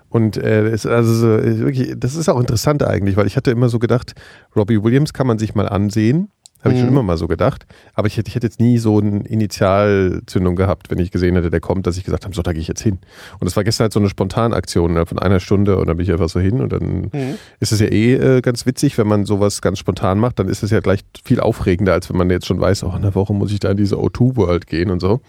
Und 0.09 0.37
äh, 0.37 0.67
es, 0.67 0.85
also 0.85 1.15
so, 1.15 1.29
äh, 1.39 1.59
wirklich, 1.61 1.95
das 1.97 2.17
ist 2.17 2.29
auch 2.29 2.41
interessant 2.41 2.83
eigentlich, 2.83 3.17
weil 3.17 3.27
ich 3.29 3.37
hatte 3.37 3.53
immer 3.53 3.69
so 3.71 3.79
gedacht, 3.79 4.13
Robbie 4.57 4.83
Williams 4.83 5.13
kann 5.15 5.27
man 5.29 5.39
sich 5.39 5.55
mal 5.55 5.69
ansehen. 5.69 6.29
Habe 6.65 6.75
ich 6.75 6.81
schon 6.81 6.91
Mhm. 6.91 6.95
immer 6.97 7.03
mal 7.03 7.17
so 7.17 7.27
gedacht. 7.27 7.67
Aber 7.95 8.07
ich 8.07 8.17
hätte, 8.17 8.29
ich 8.29 8.37
hätte 8.37 8.47
jetzt 8.47 8.61
nie 8.61 8.79
so 8.79 8.99
eine 9.01 9.27
Initialzündung 9.27 10.55
gehabt, 10.55 10.91
wenn 10.91 10.99
ich 10.99 11.11
gesehen 11.11 11.35
hätte, 11.35 11.51
der 11.51 11.61
kommt, 11.61 11.87
dass 11.89 11.97
ich 11.97 12.05
gesagt 12.05 12.25
habe, 12.25 12.35
so, 12.37 12.43
da 12.43 12.53
gehe 12.53 12.61
ich 12.61 12.69
jetzt 12.69 12.83
hin. 12.83 12.99
Und 13.41 13.47
das 13.47 13.57
war 13.57 13.65
gestern 13.65 13.85
halt 13.87 13.93
so 13.93 13.99
eine 14.01 14.09
Spontanaktion 14.09 14.93
ne, 14.93 15.07
von 15.07 15.19
einer 15.19 15.41
Stunde 15.41 15.77
und 15.77 15.89
dann 15.89 15.97
bin 15.97 16.05
ich 16.05 16.13
einfach 16.13 16.29
so 16.29 16.39
hin 16.41 16.61
und 16.61 16.73
dann 16.73 17.11
Mhm. 17.13 17.35
ist 17.59 17.73
es 17.73 17.81
ja 17.81 17.87
eh 17.87 18.15
äh, 18.15 18.41
ganz 18.43 18.65
witzig, 18.67 18.97
wenn 18.99 19.09
man 19.09 19.25
sowas 19.25 19.61
ganz 19.61 19.79
spontan 19.81 20.19
macht, 20.21 20.39
dann 20.39 20.49
ist 20.49 20.63
es 20.63 20.71
ja 20.71 20.79
gleich 20.81 21.01
viel 21.25 21.41
aufregender, 21.41 21.95
als 21.95 22.11
wenn 22.11 22.17
man 22.17 22.31
jetzt 22.31 22.47
schon 22.47 22.61
weiß, 22.61 22.85
oh, 22.85 22.93
in 22.95 23.03
der 23.03 23.15
Woche 23.17 23.33
muss 23.33 23.51
ich 23.53 23.59
da 23.61 23.71
in 23.71 23.77
diese 23.77 23.97
O2 23.97 24.37
World 24.37 24.67
gehen 24.69 24.91
und 24.91 25.01
so. 25.01 25.21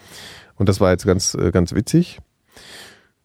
Und 0.56 0.70
das 0.70 0.80
war 0.80 0.91
jetzt 0.91 1.06
ganz, 1.06 1.34
äh, 1.36 1.51
ganz 1.51 1.74
witzig. 1.74 2.20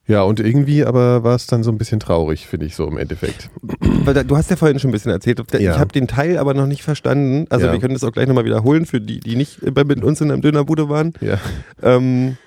Ja, 0.06 0.22
und 0.22 0.40
irgendwie 0.40 0.86
aber 0.86 1.22
war 1.22 1.34
es 1.34 1.46
dann 1.46 1.62
so 1.62 1.70
ein 1.70 1.76
bisschen 1.76 2.00
traurig, 2.00 2.46
finde 2.46 2.64
ich 2.64 2.74
so 2.74 2.86
im 2.86 2.96
Endeffekt. 2.96 3.50
Du 4.26 4.36
hast 4.38 4.48
ja 4.48 4.56
vorhin 4.56 4.78
schon 4.78 4.88
ein 4.88 4.92
bisschen 4.92 5.12
erzählt. 5.12 5.38
Ich 5.52 5.60
Ja. 5.60 5.78
habe 5.78 5.92
den 5.92 6.08
Teil 6.08 6.38
aber 6.38 6.54
noch 6.54 6.66
nicht 6.66 6.82
verstanden. 6.82 7.44
Also 7.50 7.66
Ja. 7.66 7.72
wir 7.72 7.78
können 7.78 7.92
das 7.92 8.04
auch 8.04 8.12
gleich 8.12 8.26
nochmal 8.26 8.46
wiederholen 8.46 8.86
für 8.86 9.02
die, 9.02 9.20
die 9.20 9.36
nicht 9.36 9.60
mit 9.62 10.02
uns 10.02 10.20
in 10.22 10.30
einem 10.30 10.40
Dönerbude 10.40 10.88
waren. 10.88 11.12
Ja. 11.20 11.38
Ähm, 11.82 12.38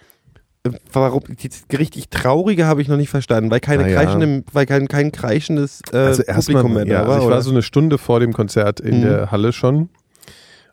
warum 0.92 1.22
die 1.30 1.50
richtig 1.78 2.10
traurige 2.10 2.66
habe 2.66 2.82
ich 2.82 2.88
noch 2.88 2.98
nicht 2.98 3.10
verstanden, 3.10 3.52
weil 3.52 3.60
keine 3.60 3.84
Na 3.84 3.90
ja. 3.90 4.02
kreischende, 4.02 4.44
weil 4.54 4.66
kein, 4.66 4.88
kein 4.88 5.12
kreischendes 5.12 5.82
äh, 5.94 5.98
Also 5.98 6.24
Publikum 6.24 6.74
mehr 6.74 6.86
da 6.86 6.94
war. 6.94 7.02
also 7.10 7.18
ich 7.20 7.26
oder? 7.26 7.36
war 7.36 7.42
so 7.44 7.52
eine 7.52 7.62
Stunde 7.62 8.00
vor 8.00 8.20
dem 8.20 8.34
Konzert 8.34 8.80
in 8.80 8.98
Mhm. 9.00 9.04
der 9.04 9.32
Halle 9.32 9.54
schon. 9.54 9.90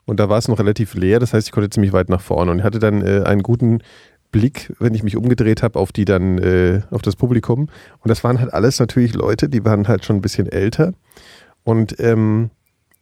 Und 0.09 0.19
da 0.21 0.29
war 0.31 0.39
es 0.39 0.49
noch 0.49 0.59
relativ 0.59 0.95
leer, 0.95 1.19
das 1.21 1.35
heißt, 1.35 1.49
ich 1.49 1.53
konnte 1.53 1.69
ziemlich 1.69 1.93
weit 1.93 2.09
nach 2.09 2.23
vorne 2.23 2.51
und 2.51 2.59
ich 2.59 2.65
hatte 2.65 2.79
dann 2.79 3.03
äh, 3.07 3.25
einen 3.25 3.43
guten 3.43 3.81
Blick, 4.33 4.73
wenn 4.79 4.95
ich 4.95 5.03
mich 5.03 5.17
umgedreht 5.17 5.63
habe, 5.63 5.79
auf 5.79 5.93
die 5.93 6.07
dann, 6.07 6.39
äh, 6.39 6.81
auf 6.91 7.03
das 7.03 7.15
Publikum. 7.15 7.69
Und 8.01 8.09
das 8.09 8.25
waren 8.25 8.41
halt 8.41 8.53
alles 8.53 8.79
natürlich 8.81 9.15
Leute, 9.15 9.49
die 9.51 9.65
waren 9.67 9.87
halt 9.87 10.07
schon 10.07 10.17
ein 10.17 10.23
bisschen 10.23 10.47
älter. 10.51 10.95
Und 11.63 12.01
ähm, 12.01 12.51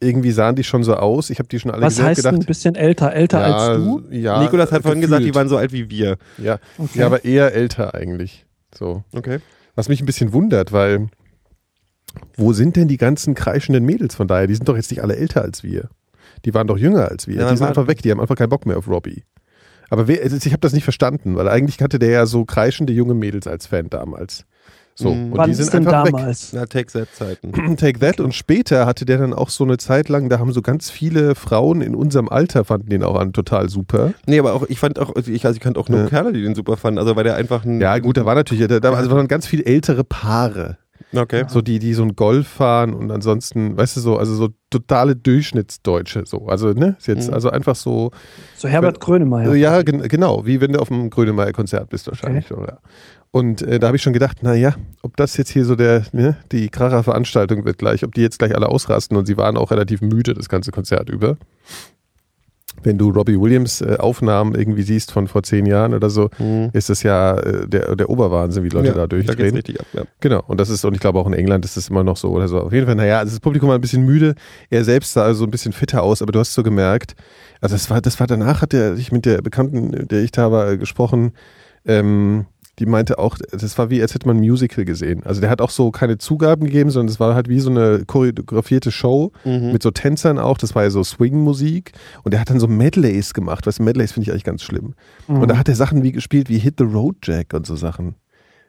irgendwie 0.01 0.33
sahen 0.33 0.57
die 0.57 0.65
schon 0.65 0.83
so 0.83 0.95
aus. 0.95 1.31
Ich 1.31 1.39
habe 1.39 1.49
die 1.49 1.59
schon 1.61 1.71
alle 1.71 1.83
Was 1.83 1.95
gesehen 1.95 2.07
heißt 2.07 2.27
ein 2.27 2.41
bisschen 2.41 2.75
älter? 2.75 3.13
Älter 3.13 3.41
ja, 3.41 3.57
als 3.57 3.77
du? 3.79 4.03
Ja, 4.11 4.43
Nikolas 4.43 4.73
hat 4.73 4.83
vorhin 4.83 5.01
gesagt, 5.01 5.21
die 5.21 5.27
gefühlt. 5.27 5.37
waren 5.37 5.49
so 5.49 5.57
alt 5.57 5.73
wie 5.73 5.89
wir. 5.89 6.17
Ja, 6.39 6.59
Okay. 6.77 6.99
ja, 6.99 7.07
aber 7.07 7.25
eher 7.25 7.55
älter 7.55 7.95
eigentlich. 7.95 8.47
So. 8.77 9.05
Okay. 9.15 9.39
Was 9.77 9.89
mich 9.89 10.01
ein 10.03 10.07
bisschen 10.07 10.33
wundert, 10.33 10.73
weil 10.73 11.07
wo 12.37 12.53
sind 12.53 12.77
denn 12.77 12.89
die 12.89 12.97
ganzen 12.97 13.35
kreischenden 13.35 13.85
Mädels 13.85 14.15
von 14.17 14.27
daher? 14.29 14.47
Die 14.47 14.55
sind 14.55 14.69
doch 14.69 14.77
jetzt 14.77 14.91
nicht 14.91 15.03
alle 15.03 15.17
älter 15.17 15.43
als 15.43 15.63
wir. 15.63 15.89
Die 16.47 16.55
waren 16.55 16.67
doch 16.67 16.79
jünger 16.79 17.09
als 17.09 17.27
wir. 17.27 17.37
Ja, 17.37 17.51
die 17.51 17.57
sind 17.59 17.67
einfach 17.67 17.87
weg, 17.89 18.01
die 18.03 18.11
haben 18.11 18.21
einfach 18.21 18.37
keinen 18.37 18.49
Bock 18.49 18.65
mehr 18.65 18.79
auf 18.79 18.89
Robbie. 18.89 19.25
Aber 19.91 20.09
wer, 20.09 20.25
ich 20.25 20.47
habe 20.47 20.61
das 20.61 20.73
nicht 20.73 20.85
verstanden, 20.85 21.37
weil 21.37 21.49
eigentlich 21.49 21.81
hatte 21.83 21.99
der 21.99 22.11
ja 22.11 22.27
so 22.27 22.45
kreischende 22.45 22.93
junge 22.93 23.15
Mädels 23.15 23.47
als 23.47 23.67
Fan 23.67 23.91
damals. 23.91 24.45
So, 24.99 25.13
Mhm. 25.13 25.33
und 25.33 25.39
Wann 25.39 25.51
die 25.51 25.55
sind 25.55 25.65
ist 25.67 25.75
denn 25.75 25.87
einfach 25.87 26.05
damals? 26.05 26.53
Na, 26.55 26.65
Take-That-Zeiten. 26.65 27.55
weg. 27.55 27.77
Take 27.79 27.99
That 28.01 28.19
und 28.21 28.35
später 28.35 28.87
hatte 28.87 29.05
der 29.05 29.19
dann 29.19 29.35
auch 29.35 29.51
so 29.51 29.63
eine 29.65 29.77
Zeit 29.77 30.09
lang, 30.09 30.29
da 30.31 30.39
haben 30.39 30.53
so 30.53 30.63
ganz 30.63 30.89
viele 30.91 31.35
Frauen 31.35 31.83
in 31.83 31.95
unserem 31.95 32.29
Alter 32.31 32.65
fanden 32.65 32.89
den 32.89 33.03
auch 33.05 33.17
an 33.17 33.33
total 33.35 33.69
super. 33.69 34.15
Nee, 34.27 34.39
aber 34.39 34.55
auch, 34.55 34.65
ich 34.69 34.79
fand 34.81 34.99
auch, 34.99 35.15
also 35.15 35.31
ich, 35.31 35.45
also 35.45 35.57
ich 35.57 35.61
kannte 35.63 35.79
auch 35.79 35.91
nur 35.91 36.01
Ja. 36.01 36.07
Kerle, 36.09 36.33
die 36.33 36.43
den 36.43 36.55
super 36.55 36.79
fanden. 36.79 36.99
Also 36.99 37.15
weil 37.15 37.25
der 37.25 37.37
einfach 37.37 37.65
ein. 37.65 37.81
Ja, 37.81 37.99
gut, 37.99 38.17
da 38.17 38.25
war 38.25 38.35
natürlich, 38.35 38.67
da, 38.69 38.81
da 38.81 38.93
also 38.95 39.11
waren 39.11 39.29
ganz 39.29 39.47
viele 39.47 39.67
ältere 39.67 40.03
Paare. 40.03 40.79
Okay. 41.15 41.45
So 41.49 41.63
die, 41.63 41.79
die 41.79 41.95
so 41.95 42.03
ein 42.03 42.17
Golf 42.17 42.49
fahren 42.49 42.93
und 42.93 43.11
ansonsten, 43.13 43.77
weißt 43.77 43.97
du 43.97 44.01
so, 44.01 44.17
also 44.19 44.35
so 44.35 44.49
totale 44.71 45.15
Durchschnittsdeutsche, 45.17 46.25
so. 46.27 46.47
Also, 46.47 46.73
ne, 46.73 46.97
ist 46.99 47.07
jetzt 47.07 47.29
Mhm. 47.29 47.35
also 47.35 47.51
einfach 47.51 47.77
so, 47.77 48.11
So 48.57 48.69
Herbert 48.69 49.01
Grönemeyer. 49.01 49.55
ja, 49.55 49.83
gen 49.83 50.03
genau, 50.03 50.45
wie 50.47 50.61
wenn 50.61 50.73
du 50.73 50.81
auf 50.81 50.91
einem 50.91 51.09
Grönemeyer-Konzert 51.11 51.89
bist 51.91 52.09
wahrscheinlich, 52.09 52.51
oder? 52.53 52.81
Und 53.31 53.63
äh, 53.63 53.79
da 53.79 53.89
habe 53.89 53.97
ich 53.97 54.03
schon 54.03 54.13
gedacht, 54.15 54.43
naja, 54.43 54.75
ob 55.03 55.17
das 55.17 55.37
jetzt 55.37 55.51
hier 55.51 55.65
so 55.65 55.77
der, 55.77 56.05
ne, 56.13 56.37
die 56.53 56.69
Kracher-Veranstaltung 56.71 57.65
wird 57.65 57.79
gleich, 57.79 58.03
ob 58.05 58.15
die 58.15 58.23
jetzt 58.23 58.39
gleich 58.39 58.55
alle 58.55 58.69
ausrasten 58.69 59.17
und 59.17 59.27
sie 59.27 59.37
waren 59.37 59.57
auch 59.57 59.71
relativ 59.71 60.01
müde 60.01 60.35
das 60.35 60.49
ganze 60.49 60.71
Konzert 60.73 61.09
über. 61.09 61.37
Wenn 62.83 62.99
du 62.99 63.11
Robbie 63.11 63.41
Williams 63.41 63.81
äh, 63.81 63.97
Aufnahmen 63.99 64.55
irgendwie 64.55 64.83
siehst 64.83 65.11
von 65.13 65.27
vor 65.29 65.43
zehn 65.43 65.67
Jahren 65.67 65.95
oder 65.95 66.11
so, 66.11 66.29
Mhm. 66.39 66.71
ist 66.73 66.89
das 66.91 67.03
ja 67.03 67.37
äh, 67.39 67.67
der, 67.67 67.97
der 67.97 68.09
Oberwahnsinn, 68.11 68.63
wie 68.65 68.69
Leute 68.69 68.89
da 68.93 68.95
da 68.95 69.07
durchdrehen. 69.07 69.55
richtig 69.55 69.81
ab. 69.81 69.87
Ja. 69.93 70.03
Genau, 70.21 70.43
und 70.47 70.61
das 70.61 70.69
ist, 70.69 70.85
und 70.85 70.95
ich 70.95 71.01
glaube 71.01 71.19
auch 71.19 71.27
in 71.27 71.33
England 71.33 71.65
ist 71.65 71.77
das 71.77 71.89
immer 71.89 72.05
noch 72.05 72.17
so 72.17 72.31
oder 72.31 72.49
so. 72.49 72.61
Auf 72.61 72.73
jeden 72.73 72.87
Fall, 72.87 72.95
naja, 72.97 73.19
also 73.19 73.31
das 73.33 73.41
Publikum 73.41 73.69
war 73.69 73.75
ein 73.77 73.81
bisschen 73.81 74.05
müde. 74.05 74.35
Er 74.71 74.85
selbst 74.85 75.13
sah 75.13 75.23
also 75.25 75.45
ein 75.45 75.51
bisschen 75.51 75.73
fitter 75.73 76.03
aus, 76.03 76.23
aber 76.23 76.33
du 76.33 76.39
hast 76.39 76.55
so 76.55 76.63
gemerkt, 76.63 77.15
also 77.61 77.75
das 77.75 77.89
war, 77.91 78.01
das 78.01 78.21
war 78.21 78.27
danach, 78.27 78.63
hat 78.63 78.75
er 78.75 78.97
sich 78.97 79.13
mit 79.13 79.25
der 79.27 79.43
Bekannten, 79.43 80.07
der 80.09 80.23
ich 80.23 80.31
da 80.33 80.53
war, 80.53 80.71
äh, 80.71 80.79
gesprochen, 80.79 81.33
ähm, 81.87 82.47
die 82.79 82.87
meinte 82.87 83.19
auch, 83.19 83.39
das 83.53 83.79
war 83.79 83.89
wie, 83.89 84.03
als 84.03 84.13
hätte 84.15 84.27
man 84.27 84.37
ein 84.37 84.41
Musical 84.41 84.85
gesehen. 84.85 85.23
Also 85.25 85.41
der 85.41 85.49
hat 85.49 85.61
auch 85.63 85.71
so 85.71 85.91
keine 85.91 86.19
Zugaben 86.19 86.65
gegeben, 86.67 86.91
sondern 86.91 87.11
es 87.11 87.19
war 87.19 87.35
halt 87.35 87.49
wie 87.49 87.61
so 87.61 87.71
eine 87.71 88.05
choreografierte 88.07 88.91
Show 88.93 89.33
Mhm. 89.45 89.73
mit 89.73 89.83
so 89.83 89.91
Tänzern 89.91 90.39
auch. 90.39 90.59
Das 90.59 90.75
war 90.75 90.83
ja 90.83 90.91
so 90.91 91.03
Swing-Musik. 91.03 91.93
Und 92.23 92.35
er 92.35 92.41
hat 92.41 92.51
dann 92.51 92.61
so 92.61 92.69
Medleys 92.69 93.33
gemacht. 93.35 93.67
Weißt 93.67 93.79
du, 93.79 93.83
Medleys 93.83 94.13
finde 94.13 94.25
ich 94.25 94.31
eigentlich 94.31 94.45
ganz 94.45 94.63
schlimm. 94.63 94.95
Mhm. 95.27 95.43
Und 95.43 95.49
da 95.51 95.57
hat 95.57 95.69
er 95.69 95.75
Sachen 95.75 96.03
wie 96.03 96.13
gespielt 96.13 96.49
wie 96.51 96.59
Hit 96.59 96.75
the 96.79 96.85
Road 96.85 97.17
Jack 97.23 97.55
und 97.55 97.67
so 97.67 97.77
Sachen. 97.77 98.15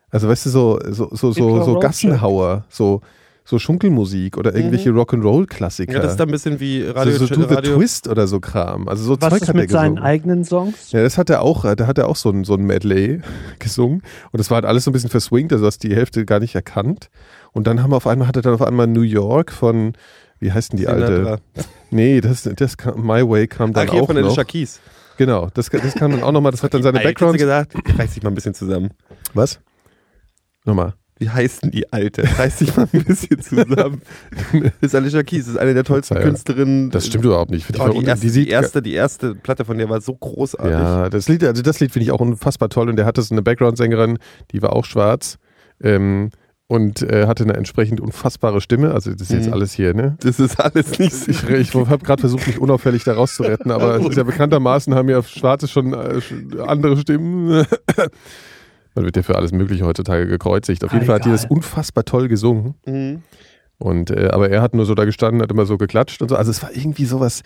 Also 0.09 0.29
weißt 0.29 0.45
du, 0.45 0.49
so, 0.51 0.79
so, 0.89 1.09
so, 1.11 1.31
so, 1.33 1.63
so 1.63 1.79
Gassenhauer, 1.79 2.63
so, 2.69 3.01
so 3.49 3.59
Schunkelmusik 3.59 4.37
oder 4.37 4.53
irgendwelche 4.53 4.89
Rock'n'Roll-Klassiker. 4.89 5.93
ja, 5.93 5.99
das 5.99 6.11
ist 6.11 6.19
dann 6.19 6.27
ein 6.27 6.33
bisschen 6.33 6.59
wie 6.59 6.83
so, 6.83 6.91
Radio. 6.91 7.13
so 7.17 7.27
Do 7.27 7.47
the 7.47 7.53
Radio. 7.55 7.77
Twist 7.77 8.09
oder 8.09 8.27
so 8.27 8.41
Kram. 8.41 8.89
Also 8.89 9.05
so 9.05 9.21
Was 9.21 9.29
Zeug 9.29 9.41
ist 9.41 9.47
hat 9.47 9.55
er 9.55 9.61
mit 9.61 9.69
seinen 9.71 9.95
gesungen. 9.95 10.03
eigenen 10.03 10.43
Songs? 10.43 10.91
Ja, 10.91 11.01
das 11.01 11.17
hat 11.17 11.29
er 11.29 11.41
auch, 11.41 11.63
da 11.75 11.87
hat 11.87 11.97
er 11.97 12.09
auch 12.09 12.17
so 12.17 12.29
ein, 12.29 12.43
so 12.43 12.55
ein 12.55 12.65
Medley 12.65 13.21
gesungen. 13.59 14.01
Und 14.31 14.37
das 14.39 14.49
war 14.51 14.55
halt 14.55 14.65
alles 14.65 14.83
so 14.83 14.91
ein 14.91 14.93
bisschen 14.93 15.09
verswingt, 15.09 15.53
also 15.53 15.65
hast 15.65 15.79
die 15.83 15.95
Hälfte 15.95 16.25
gar 16.25 16.39
nicht 16.41 16.55
erkannt. 16.55 17.09
Und 17.53 17.67
dann 17.67 17.81
haben 17.81 17.91
wir 17.91 17.95
auf 17.95 18.05
einmal, 18.07 18.27
hat 18.27 18.35
er 18.35 18.41
dann 18.41 18.53
auf 18.53 18.61
einmal 18.61 18.85
New 18.87 18.99
York 19.01 19.53
von, 19.53 19.93
wie 20.39 20.51
heißt 20.51 20.73
denn 20.73 20.77
die 20.79 20.87
alte? 20.87 21.15
Sinatra. 21.15 21.37
Nee, 21.89 22.19
das, 22.19 22.43
das 22.53 22.75
kam, 22.75 23.01
My 23.01 23.27
Way 23.27 23.47
kam 23.47 23.71
dann 23.71 23.89
hier 23.89 24.01
auch 24.01 24.07
von 24.07 24.15
noch. 24.17 24.23
Alicia 24.25 24.43
Keys. 24.43 24.81
Genau, 25.17 25.47
das, 25.53 25.69
das 25.69 25.95
kam 25.95 26.11
dann 26.11 26.21
auch 26.21 26.33
nochmal, 26.33 26.51
das 26.51 26.63
hat 26.63 26.73
dann 26.73 26.83
seine 26.83 26.97
Alte, 26.99 27.07
Background. 27.07 27.37
gesagt, 27.37 27.73
reiß 27.97 28.13
dich 28.13 28.23
mal 28.23 28.29
ein 28.29 28.35
bisschen 28.35 28.53
zusammen. 28.53 28.89
Was? 29.33 29.61
Nochmal. 30.65 30.93
Wie 31.19 31.29
heißt 31.29 31.63
denn 31.63 31.71
die 31.71 31.91
Alte? 31.91 32.23
Reiß 32.37 32.57
dich 32.57 32.75
mal 32.77 32.87
ein 32.91 33.03
bisschen 33.03 33.41
zusammen. 33.41 34.01
Das 34.51 34.71
ist 34.81 34.95
Alicia 34.95 35.23
Keys, 35.23 35.47
ist 35.47 35.57
eine 35.57 35.73
der 35.73 35.83
tollsten 35.83 36.15
Ja. 36.15 36.21
Künstlerinnen. 36.21 36.91
Das 36.91 37.07
stimmt 37.07 37.25
überhaupt 37.25 37.49
nicht. 37.51 37.65
Oh, 37.79 37.89
die, 37.99 38.05
erste, 38.05 38.27
die 38.27 38.31
die, 38.33 38.49
erste, 38.49 38.81
die 38.81 38.93
erste 38.93 39.33
Platte 39.35 39.65
von 39.65 39.77
der 39.77 39.89
war 39.89 39.99
so 40.01 40.13
großartig. 40.15 40.71
Ja, 40.71 41.09
das 41.09 41.27
Lied, 41.27 41.43
also 41.43 41.61
das 41.63 41.79
Lied 41.79 41.91
finde 41.91 42.03
ich 42.05 42.11
auch 42.11 42.19
unfassbar 42.21 42.69
toll 42.69 42.89
und 42.89 42.95
der 42.97 43.05
hatte 43.05 43.21
so 43.21 43.33
eine 43.33 43.41
Background-Sängerin, 43.41 44.19
die 44.51 44.61
war 44.61 44.73
auch 44.73 44.85
schwarz 44.85 45.37
ähm, 45.81 46.29
und 46.67 47.01
äh, 47.01 47.25
hatte 47.27 47.43
eine 47.45 47.53
entsprechend 47.55 47.99
unfassbare 48.01 48.61
Stimme. 48.61 48.93
Also 48.93 49.11
das 49.11 49.21
ist 49.21 49.31
jetzt 49.31 49.47
Mhm. 49.47 49.53
alles 49.53 49.71
hier, 49.73 49.93
ne? 49.93 50.17
Das 50.19 50.39
ist 50.39 50.59
alles 50.59 50.99
nicht 50.99 51.13
so. 51.15 51.31
Ich, 51.31 51.49
ich 51.49 51.73
habe 51.73 52.03
gerade 52.05 52.19
versucht, 52.19 52.45
mich 52.45 52.59
unauffällig 52.59 53.03
da 53.05 53.13
rauszuretten, 53.13 53.71
aber 53.71 53.95
es 53.99 54.05
ist 54.09 54.17
ja 54.17 54.23
bekanntermaßen 54.23 54.93
haben 54.93 55.09
ja 55.09 55.23
Schwarze 55.23 55.67
schon 55.67 55.93
äh, 55.93 56.19
andere 56.65 56.97
Stimmen. 56.97 57.65
Man 58.97 59.05
wird 59.05 59.15
ja 59.15 59.21
für 59.21 59.35
alles 59.35 59.51
Mögliche 59.51 59.85
heutzutage 59.85 60.25
gekreuzigt. 60.25 60.83
Auf 60.83 60.91
jeden 60.91 61.05
Fall 61.05 61.15
hat 61.17 61.25
die 61.25 61.29
das 61.29 61.45
unfassbar 61.45 62.03
toll 62.03 62.27
gesungen. 62.27 62.73
Mhm. 62.87 63.21
Und 63.77 64.09
äh, 64.09 64.29
aber 64.31 64.49
er 64.49 64.63
hat 64.63 64.73
nur 64.73 64.87
so 64.87 64.95
da 64.95 65.05
gestanden, 65.05 65.39
hat 65.43 65.51
immer 65.51 65.67
so 65.67 65.77
geklatscht 65.77 66.19
und 66.23 66.29
so. 66.29 66.35
Also 66.35 66.49
es 66.49 66.63
war 66.63 66.75
irgendwie 66.75 67.05
sowas. 67.05 67.43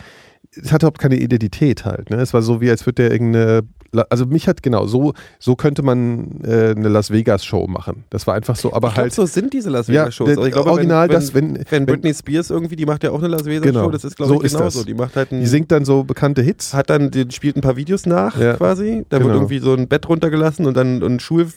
Es 0.54 0.72
hatte 0.74 0.86
überhaupt 0.86 1.00
keine 1.00 1.16
Identität 1.18 1.86
halt. 1.86 2.10
Ne? 2.10 2.18
Es 2.18 2.34
war 2.34 2.42
so 2.42 2.60
wie, 2.62 2.70
als 2.70 2.86
würde 2.86 3.04
der 3.04 3.12
irgendeine. 3.12 3.62
Also 4.10 4.26
mich 4.26 4.48
hat 4.48 4.64
genau 4.64 4.88
so 4.88 5.12
so 5.38 5.56
könnte 5.58 5.82
man 5.84 6.40
äh, 6.46 6.70
eine 6.78 6.88
Las 6.88 7.12
Vegas 7.12 7.44
Show 7.44 7.68
machen. 7.68 8.06
Das 8.10 8.26
war 8.26 8.36
einfach 8.36 8.56
so, 8.56 8.72
aber 8.74 8.88
ich 8.88 8.94
glaube, 8.94 9.04
halt 9.04 9.14
so 9.14 9.26
sind 9.26 9.52
diese 9.54 9.70
Las 9.70 9.88
ja, 9.88 10.04
Vegas 10.04 10.16
Shows. 10.16 10.28
der- 10.28 10.38
Also 10.38 10.48
ich 10.48 10.54
glaube, 10.54 10.70
original 10.72 11.10
wenn, 11.10 11.14
das, 11.14 11.34
wenn, 11.34 11.56
wenn 11.58 11.66
wenn 11.70 11.86
Britney 11.86 12.14
Spears 12.14 12.50
irgendwie, 12.52 12.78
die 12.78 12.86
macht 12.86 13.04
ja 13.04 13.12
auch 13.12 13.20
eine 13.20 13.28
Las 13.28 13.44
Vegas 13.46 13.64
Genau. 13.64 13.90
Das 13.92 14.06
ist 14.06 14.16
glaube 14.16 14.34
So 14.34 14.40
ich 14.40 14.46
ist 14.46 14.56
genauso. 14.58 14.80
das. 14.80 14.86
Die 14.86 14.94
macht 14.94 15.16
halt 15.18 15.32
ein, 15.34 15.42
die 15.42 15.46
singt 15.46 15.72
dann 15.74 15.84
so 15.84 16.04
bekannte 16.06 16.42
Hits. 16.42 16.74
hat 16.74 16.90
dann, 16.90 17.12
die 17.12 17.26
spielt 17.32 17.58
ein 17.58 17.62
paar 17.62 17.76
Videos 17.76 18.06
nach 18.06 18.40
Ja. 18.40 18.54
quasi. 18.54 19.06
Da 19.10 19.18
Genau. 19.18 19.28
wird 19.30 19.38
irgendwie 19.40 19.60
so 19.60 19.74
ein 19.74 19.88
Bett 19.90 20.08
runtergelassen 20.08 20.66
und 20.66 20.76
dann 20.78 21.02
ein 21.04 21.20
Schul, 21.20 21.48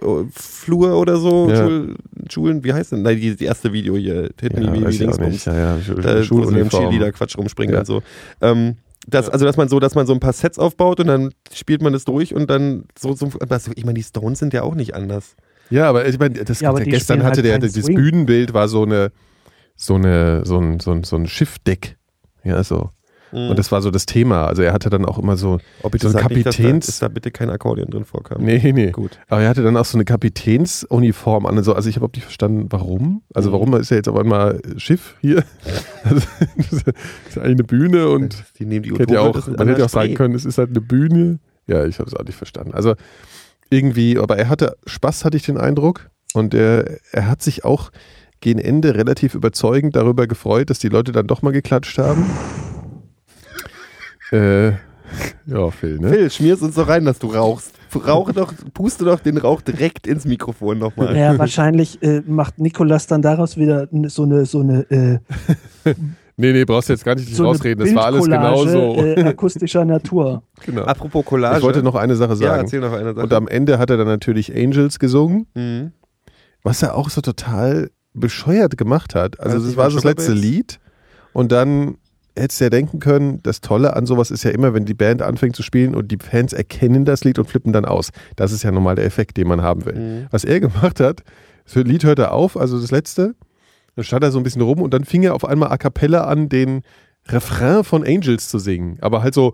Schulflur 0.00 0.96
oder 0.98 1.16
so. 1.16 1.48
Ja. 1.50 1.56
Schul, 1.56 1.96
Schulen, 2.30 2.64
wie 2.64 2.72
heißt 2.72 2.92
denn? 2.92 3.02
Nein, 3.02 3.16
die, 3.20 3.34
die 3.36 3.44
erste 3.44 3.72
Video 3.72 3.96
hier. 3.96 4.30
Hit 4.40 4.52
Ja, 4.58 4.70
me, 4.70 4.86
auch 4.86 4.90
Dingsbums. 4.90 5.32
nicht. 5.32 5.46
Ja, 5.46 5.54
ja, 5.54 5.78
Da, 6.00 6.30
wo 6.30 6.44
sie 6.46 6.58
im. 6.58 6.68
Cheerleader 6.68 7.12
Quatsch 7.12 7.36
rumspringen 7.36 7.74
Ja. 7.74 7.80
So. 7.90 8.02
Ähm, 8.40 8.76
das, 9.06 9.28
Also, 9.28 9.44
dass 9.44 9.56
man 9.56 9.68
so, 9.68 9.80
dass 9.80 9.94
man 9.94 10.06
so 10.06 10.12
ein 10.12 10.20
paar 10.20 10.32
Sets 10.32 10.58
aufbaut 10.58 11.00
und 11.00 11.06
dann 11.06 11.30
spielt 11.52 11.82
man 11.82 11.92
das 11.92 12.04
durch 12.04 12.34
und 12.34 12.48
dann 12.48 12.84
so, 12.98 13.14
so 13.14 13.30
ich 13.74 13.84
meine, 13.84 13.94
die 13.94 14.02
Stones 14.02 14.38
sind 14.38 14.52
ja 14.52 14.62
auch 14.62 14.74
nicht 14.74 14.94
anders. 14.94 15.36
Ja, 15.70 15.88
aber 15.88 16.06
ich 16.06 16.18
meine, 16.18 16.44
das 16.44 16.60
Ja, 16.60 16.72
gestern 16.72 17.22
hatte 17.22 17.42
halt 17.50 17.62
der, 17.62 17.70
das. 17.70 17.86
Bühnenbild 17.86 18.52
war 18.54 18.68
so 18.68 18.82
eine, 18.82 19.12
so 19.76 19.94
eine, 19.94 20.44
so 20.44 20.58
ein, 20.58 20.80
so 20.80 20.92
ein, 20.92 21.04
so 21.04 21.16
ein 21.16 21.26
Schiffdeck. 21.26 21.96
Ja, 22.44 22.62
so. 22.64 22.90
Und 23.32 23.58
das 23.58 23.70
war 23.70 23.80
so 23.82 23.90
das 23.90 24.06
Thema. 24.06 24.46
Also 24.46 24.62
er 24.62 24.72
hatte 24.72 24.90
dann 24.90 25.04
auch 25.04 25.18
immer 25.18 25.36
so, 25.36 25.58
Ob 25.82 25.94
ich 25.94 26.02
so 26.02 26.08
ein 26.08 26.12
sag 26.12 26.30
nicht, 26.30 26.46
dass 26.46 26.56
da, 26.56 26.62
Kapitäns- 26.62 26.86
dass 26.86 26.98
da 26.98 27.08
bitte 27.08 27.30
kein 27.30 27.48
Akkordeon 27.50 27.88
drin 27.90 28.04
vorkam. 28.04 28.42
nee, 28.42 28.72
nee. 28.72 28.90
Gut. 28.90 29.18
Aber 29.28 29.42
er 29.42 29.48
hatte 29.48 29.62
dann 29.62 29.76
auch 29.76 29.84
so 29.84 29.96
eine 29.96 30.04
Kapitänsuniform 30.04 31.46
an. 31.46 31.56
Also 31.56 31.72
ich 31.72 31.78
habe 31.86 31.96
überhaupt 31.96 32.16
nicht 32.16 32.24
verstanden, 32.24 32.66
warum. 32.70 33.22
Also 33.34 33.50
Mhm. 33.50 33.52
warum 33.54 33.74
ist 33.76 33.90
ja 33.90 33.96
jetzt 33.96 34.08
auf 34.08 34.16
einmal 34.16 34.60
Schiff 34.76 35.16
hier? 35.20 35.44
Also, 36.04 36.20
das 36.56 36.72
ist 36.72 36.86
eigentlich 37.38 37.44
eine 37.44 37.64
Bühne 37.64 38.08
und 38.08 38.44
die 38.58 38.66
nehmen 38.66 38.82
die 38.84 38.92
hätte 38.98 39.14
ja 39.14 39.20
auch, 39.20 39.46
man 39.46 39.68
hätte 39.68 39.84
auch 39.84 39.88
sagen 39.88 40.14
können, 40.14 40.34
es 40.34 40.44
ist 40.44 40.58
halt 40.58 40.70
eine 40.70 40.80
Bühne. 40.80 41.38
Ja, 41.66 41.84
ich 41.84 41.98
habe 41.98 42.08
es 42.08 42.16
auch 42.16 42.24
nicht 42.24 42.36
verstanden. 42.36 42.74
Also 42.74 42.94
irgendwie, 43.70 44.18
aber 44.18 44.36
er 44.38 44.48
hatte 44.48 44.76
Spaß, 44.86 45.24
hatte 45.24 45.36
ich 45.36 45.44
den 45.44 45.56
Eindruck. 45.58 46.10
Und 46.34 46.54
er, 46.54 46.98
er 47.12 47.28
hat 47.28 47.42
sich 47.42 47.64
auch 47.64 47.90
gegen 48.40 48.58
Ende 48.58 48.94
relativ 48.94 49.34
überzeugend 49.34 49.94
darüber 49.96 50.26
gefreut, 50.26 50.70
dass 50.70 50.78
die 50.78 50.88
Leute 50.88 51.12
dann 51.12 51.26
doch 51.26 51.42
mal 51.42 51.52
geklatscht 51.52 51.98
haben. 51.98 52.24
Äh, 54.32 54.68
ja, 55.46 55.70
Phil, 55.70 55.98
ne? 55.98 56.10
Phil, 56.10 56.30
schmier's 56.30 56.62
uns 56.62 56.74
doch 56.74 56.88
rein, 56.88 57.04
dass 57.04 57.18
du 57.18 57.28
rauchst. 57.28 57.74
Rauche 58.06 58.32
doch, 58.32 58.52
puste 58.72 59.04
doch 59.04 59.18
den 59.18 59.36
Rauch 59.36 59.62
direkt 59.62 60.06
ins 60.06 60.24
Mikrofon 60.24 60.78
nochmal. 60.78 61.16
Ja, 61.16 61.36
wahrscheinlich 61.36 62.00
äh, 62.02 62.22
macht 62.24 62.60
Nikolas 62.60 63.08
dann 63.08 63.20
daraus 63.20 63.56
wieder 63.56 63.88
so 64.06 64.22
eine 64.22 64.46
so 64.46 64.60
eine 64.60 64.88
äh, 64.90 65.18
Nee, 66.40 66.52
nee, 66.52 66.64
brauchst 66.64 66.88
du 66.88 66.94
jetzt 66.94 67.04
gar 67.04 67.14
nicht 67.16 67.34
so 67.34 67.44
rausreden. 67.44 67.84
Das 67.84 67.94
war 67.94 68.06
alles 68.06 68.24
genauso. 68.24 68.96
äh, 68.96 69.22
akustischer 69.24 69.84
Natur. 69.84 70.42
genau. 70.64 70.84
Apropos 70.84 71.24
Collage. 71.24 71.58
Ich 71.58 71.62
wollte 71.62 71.82
noch 71.82 71.96
eine 71.96 72.16
Sache 72.16 72.30
ja, 72.32 72.36
sagen. 72.36 72.62
erzähl 72.62 72.80
noch 72.80 72.92
eine 72.92 73.12
Sache. 73.12 73.24
Und 73.24 73.32
am 73.34 73.46
Ende 73.46 73.78
hat 73.78 73.90
er 73.90 73.98
dann 73.98 74.06
natürlich 74.06 74.56
Angels 74.56 74.98
gesungen. 74.98 75.46
mhm. 75.54 75.92
was 76.62 76.82
er 76.82 76.94
auch 76.94 77.10
so 77.10 77.20
total 77.20 77.90
bescheuert 78.14 78.78
gemacht 78.78 79.14
hat. 79.14 79.38
Also 79.38 79.56
Also 79.56 79.66
das 79.66 79.76
war 79.76 79.90
das 79.90 80.04
letzte? 80.04 80.32
Lied 80.32 80.80
und 81.32 81.52
dann 81.52 81.96
hättest 82.40 82.60
du 82.60 82.64
ja 82.64 82.70
denken 82.70 82.98
können, 82.98 83.40
das 83.42 83.60
Tolle 83.60 83.94
an 83.94 84.06
sowas 84.06 84.30
ist 84.30 84.44
ja 84.44 84.50
immer, 84.50 84.74
wenn 84.74 84.84
die 84.84 84.94
Band 84.94 85.22
anfängt 85.22 85.56
zu 85.56 85.62
spielen 85.62 85.94
und 85.94 86.10
die 86.10 86.18
Fans 86.18 86.52
erkennen 86.52 87.04
das 87.04 87.24
Lied 87.24 87.38
und 87.38 87.46
flippen 87.46 87.72
dann 87.72 87.84
aus. 87.84 88.10
Das 88.36 88.52
ist 88.52 88.62
ja 88.62 88.70
normal 88.70 88.96
der 88.96 89.04
Effekt, 89.04 89.36
den 89.36 89.48
man 89.48 89.62
haben 89.62 89.84
will. 89.84 89.94
Mhm. 89.94 90.26
Was 90.30 90.44
er 90.44 90.60
gemacht 90.60 91.00
hat, 91.00 91.22
das 91.64 91.74
Lied 91.76 92.04
hört 92.04 92.18
er 92.18 92.32
auf, 92.32 92.56
also 92.56 92.80
das 92.80 92.90
letzte, 92.90 93.34
dann 93.96 94.04
stand 94.04 94.24
er 94.24 94.30
so 94.30 94.38
ein 94.38 94.44
bisschen 94.44 94.62
rum 94.62 94.80
und 94.80 94.94
dann 94.94 95.04
fing 95.04 95.22
er 95.22 95.34
auf 95.34 95.44
einmal 95.44 95.70
a 95.70 95.76
cappella 95.76 96.24
an, 96.24 96.48
den 96.48 96.82
Refrain 97.28 97.84
von 97.84 98.04
Angels 98.04 98.48
zu 98.48 98.58
singen. 98.58 98.98
Aber 99.00 99.22
halt 99.22 99.34
so, 99.34 99.52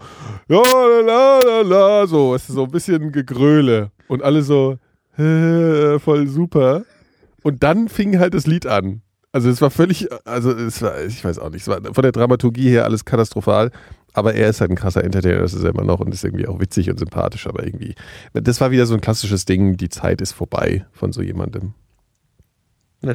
la 0.49 0.63
la 0.63 1.01
la 1.01 1.41
la 1.41 1.61
la, 1.61 2.07
so, 2.07 2.35
es 2.35 2.49
ist 2.49 2.55
so 2.55 2.65
ein 2.65 2.71
bisschen 2.71 3.13
Gegröle. 3.13 3.91
Und 4.09 4.23
alle 4.23 4.43
so, 4.43 4.79
voll 5.17 6.27
super. 6.27 6.85
Und 7.43 7.63
dann 7.63 7.89
fing 7.89 8.19
halt 8.19 8.35
das 8.35 8.47
Lied 8.47 8.67
an. 8.67 9.03
Also 9.37 9.51
es 9.51 9.61
war 9.61 9.71
völlig, 9.71 10.09
also 10.25 10.51
es 10.53 10.81
war, 10.81 11.03
ich 11.05 11.23
weiß 11.23 11.39
auch 11.39 11.51
nicht, 11.51 11.61
es 11.63 11.69
war 11.69 11.81
von 11.93 12.03
der 12.03 12.13
Dramaturgie 12.13 12.71
her 12.71 12.85
alles 12.85 13.05
katastrophal. 13.05 13.71
Aber 14.15 14.33
er 14.33 14.49
ist 14.49 14.63
halt 14.63 14.71
ein 14.71 14.77
krasser 14.77 15.05
Entertainer, 15.05 15.41
das 15.41 15.53
ist 15.53 15.63
er 15.63 15.71
immer 15.71 15.85
noch 15.85 16.01
und 16.01 16.11
ist 16.15 16.25
irgendwie 16.25 16.49
auch 16.49 16.59
witzig 16.59 16.89
und 16.89 16.99
sympathisch, 16.99 17.47
aber 17.47 17.65
irgendwie, 17.67 17.95
das 18.33 18.63
war 18.63 18.71
wieder 18.71 18.87
so 18.87 18.95
ein 18.95 19.03
klassisches 19.03 19.45
Ding, 19.45 19.77
die 19.77 19.91
Zeit 19.91 20.23
ist 20.23 20.33
vorbei 20.33 20.87
von 20.93 21.13
so 21.13 21.21
jemandem. 21.21 21.75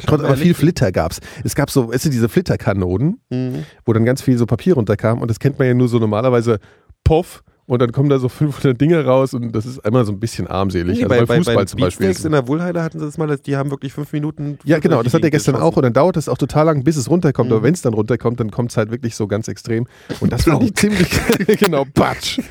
Trotz, 0.05 0.21
aber 0.23 0.37
viel 0.37 0.53
Flitter 0.53 0.91
gab's. 0.91 1.19
Es 1.43 1.55
gab 1.55 1.71
so, 1.71 1.91
weißt 1.91 2.05
du, 2.05 2.09
diese 2.11 2.29
Flitterkanonen, 2.29 3.19
Mhm. 3.31 3.65
wo 3.83 3.93
dann 3.93 4.05
ganz 4.05 4.21
viel 4.21 4.37
so 4.37 4.45
Papier 4.45 4.75
runterkam 4.75 5.21
und 5.21 5.27
das 5.27 5.39
kennt 5.39 5.57
man 5.57 5.67
ja 5.67 5.73
nur 5.73 5.87
so 5.87 5.97
normalerweise, 5.97 6.59
poff, 7.03 7.43
und 7.71 7.81
dann 7.81 7.93
kommen 7.93 8.09
da 8.09 8.19
so 8.19 8.27
500 8.27 8.81
Dinge 8.81 9.05
raus 9.05 9.33
und 9.33 9.53
das 9.55 9.65
ist 9.65 9.79
einmal 9.85 10.03
so 10.03 10.11
ein 10.11 10.19
bisschen 10.19 10.45
armselig. 10.45 10.97
Nee, 10.97 11.03
also 11.05 11.07
bei, 11.07 11.25
bei, 11.25 11.37
Fußball 11.37 11.55
bei 11.55 11.63
zum 11.63 11.79
Beispiel. 11.79 12.13
In 12.25 12.33
der 12.33 12.45
Wohlheide 12.45 12.83
hatten 12.83 12.99
sie 12.99 13.05
das 13.05 13.17
mal, 13.17 13.27
dass 13.27 13.41
die 13.43 13.55
haben 13.55 13.71
wirklich 13.71 13.93
fünf 13.93 14.11
Minuten. 14.11 14.59
ja, 14.65 14.79
genau, 14.79 15.01
das 15.01 15.13
hat 15.13 15.23
er 15.23 15.31
gestern 15.31 15.53
geschossen. 15.53 15.71
auch 15.71 15.77
und 15.77 15.83
dann 15.83 15.93
dauert 15.93 16.17
es 16.17 16.27
auch 16.27 16.37
total 16.37 16.65
lang, 16.65 16.83
bis 16.83 16.97
es 16.97 17.09
runterkommt. 17.09 17.49
Mhm. 17.49 17.55
Aber 17.55 17.63
wenn 17.63 17.73
es 17.73 17.81
dann 17.81 17.93
runterkommt, 17.93 18.41
dann 18.41 18.51
kommt 18.51 18.71
es 18.71 18.77
halt 18.77 18.91
wirklich 18.91 19.15
so 19.15 19.25
ganz 19.25 19.47
extrem. 19.47 19.87
Und 20.19 20.33
das 20.33 20.43
fand 20.43 20.61
ich 20.63 20.75
ziemlich, 20.75 21.07
genau, 21.59 21.85
patsch. 21.93 22.41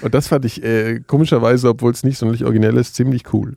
Und 0.00 0.14
das 0.14 0.28
fand 0.28 0.44
ich 0.44 0.62
äh, 0.62 1.00
komischerweise, 1.04 1.70
obwohl 1.70 1.90
es 1.90 2.04
nicht 2.04 2.18
sonderlich 2.18 2.44
originell 2.44 2.76
ist, 2.76 2.94
ziemlich 2.94 3.32
cool. 3.32 3.56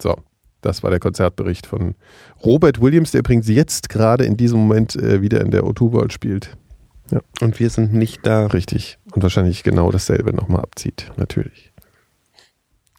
So, 0.00 0.16
das 0.62 0.82
war 0.82 0.88
der 0.88 1.00
Konzertbericht 1.00 1.66
von 1.66 1.96
Robert 2.46 2.80
Williams, 2.80 3.10
der 3.10 3.18
übrigens 3.18 3.46
jetzt 3.46 3.90
gerade 3.90 4.24
in 4.24 4.38
diesem 4.38 4.60
Moment 4.60 4.96
äh, 4.96 5.20
wieder 5.20 5.42
in 5.42 5.50
der 5.50 5.64
O2 5.64 5.92
World 5.92 6.14
spielt. 6.14 6.56
Und 7.40 7.60
wir 7.60 7.70
sind 7.70 7.92
nicht 7.92 8.26
da. 8.26 8.46
Richtig. 8.46 8.98
Und 9.12 9.22
wahrscheinlich 9.22 9.62
genau 9.62 9.90
dasselbe 9.90 10.32
nochmal 10.32 10.62
abzieht, 10.62 11.10
natürlich. 11.16 11.72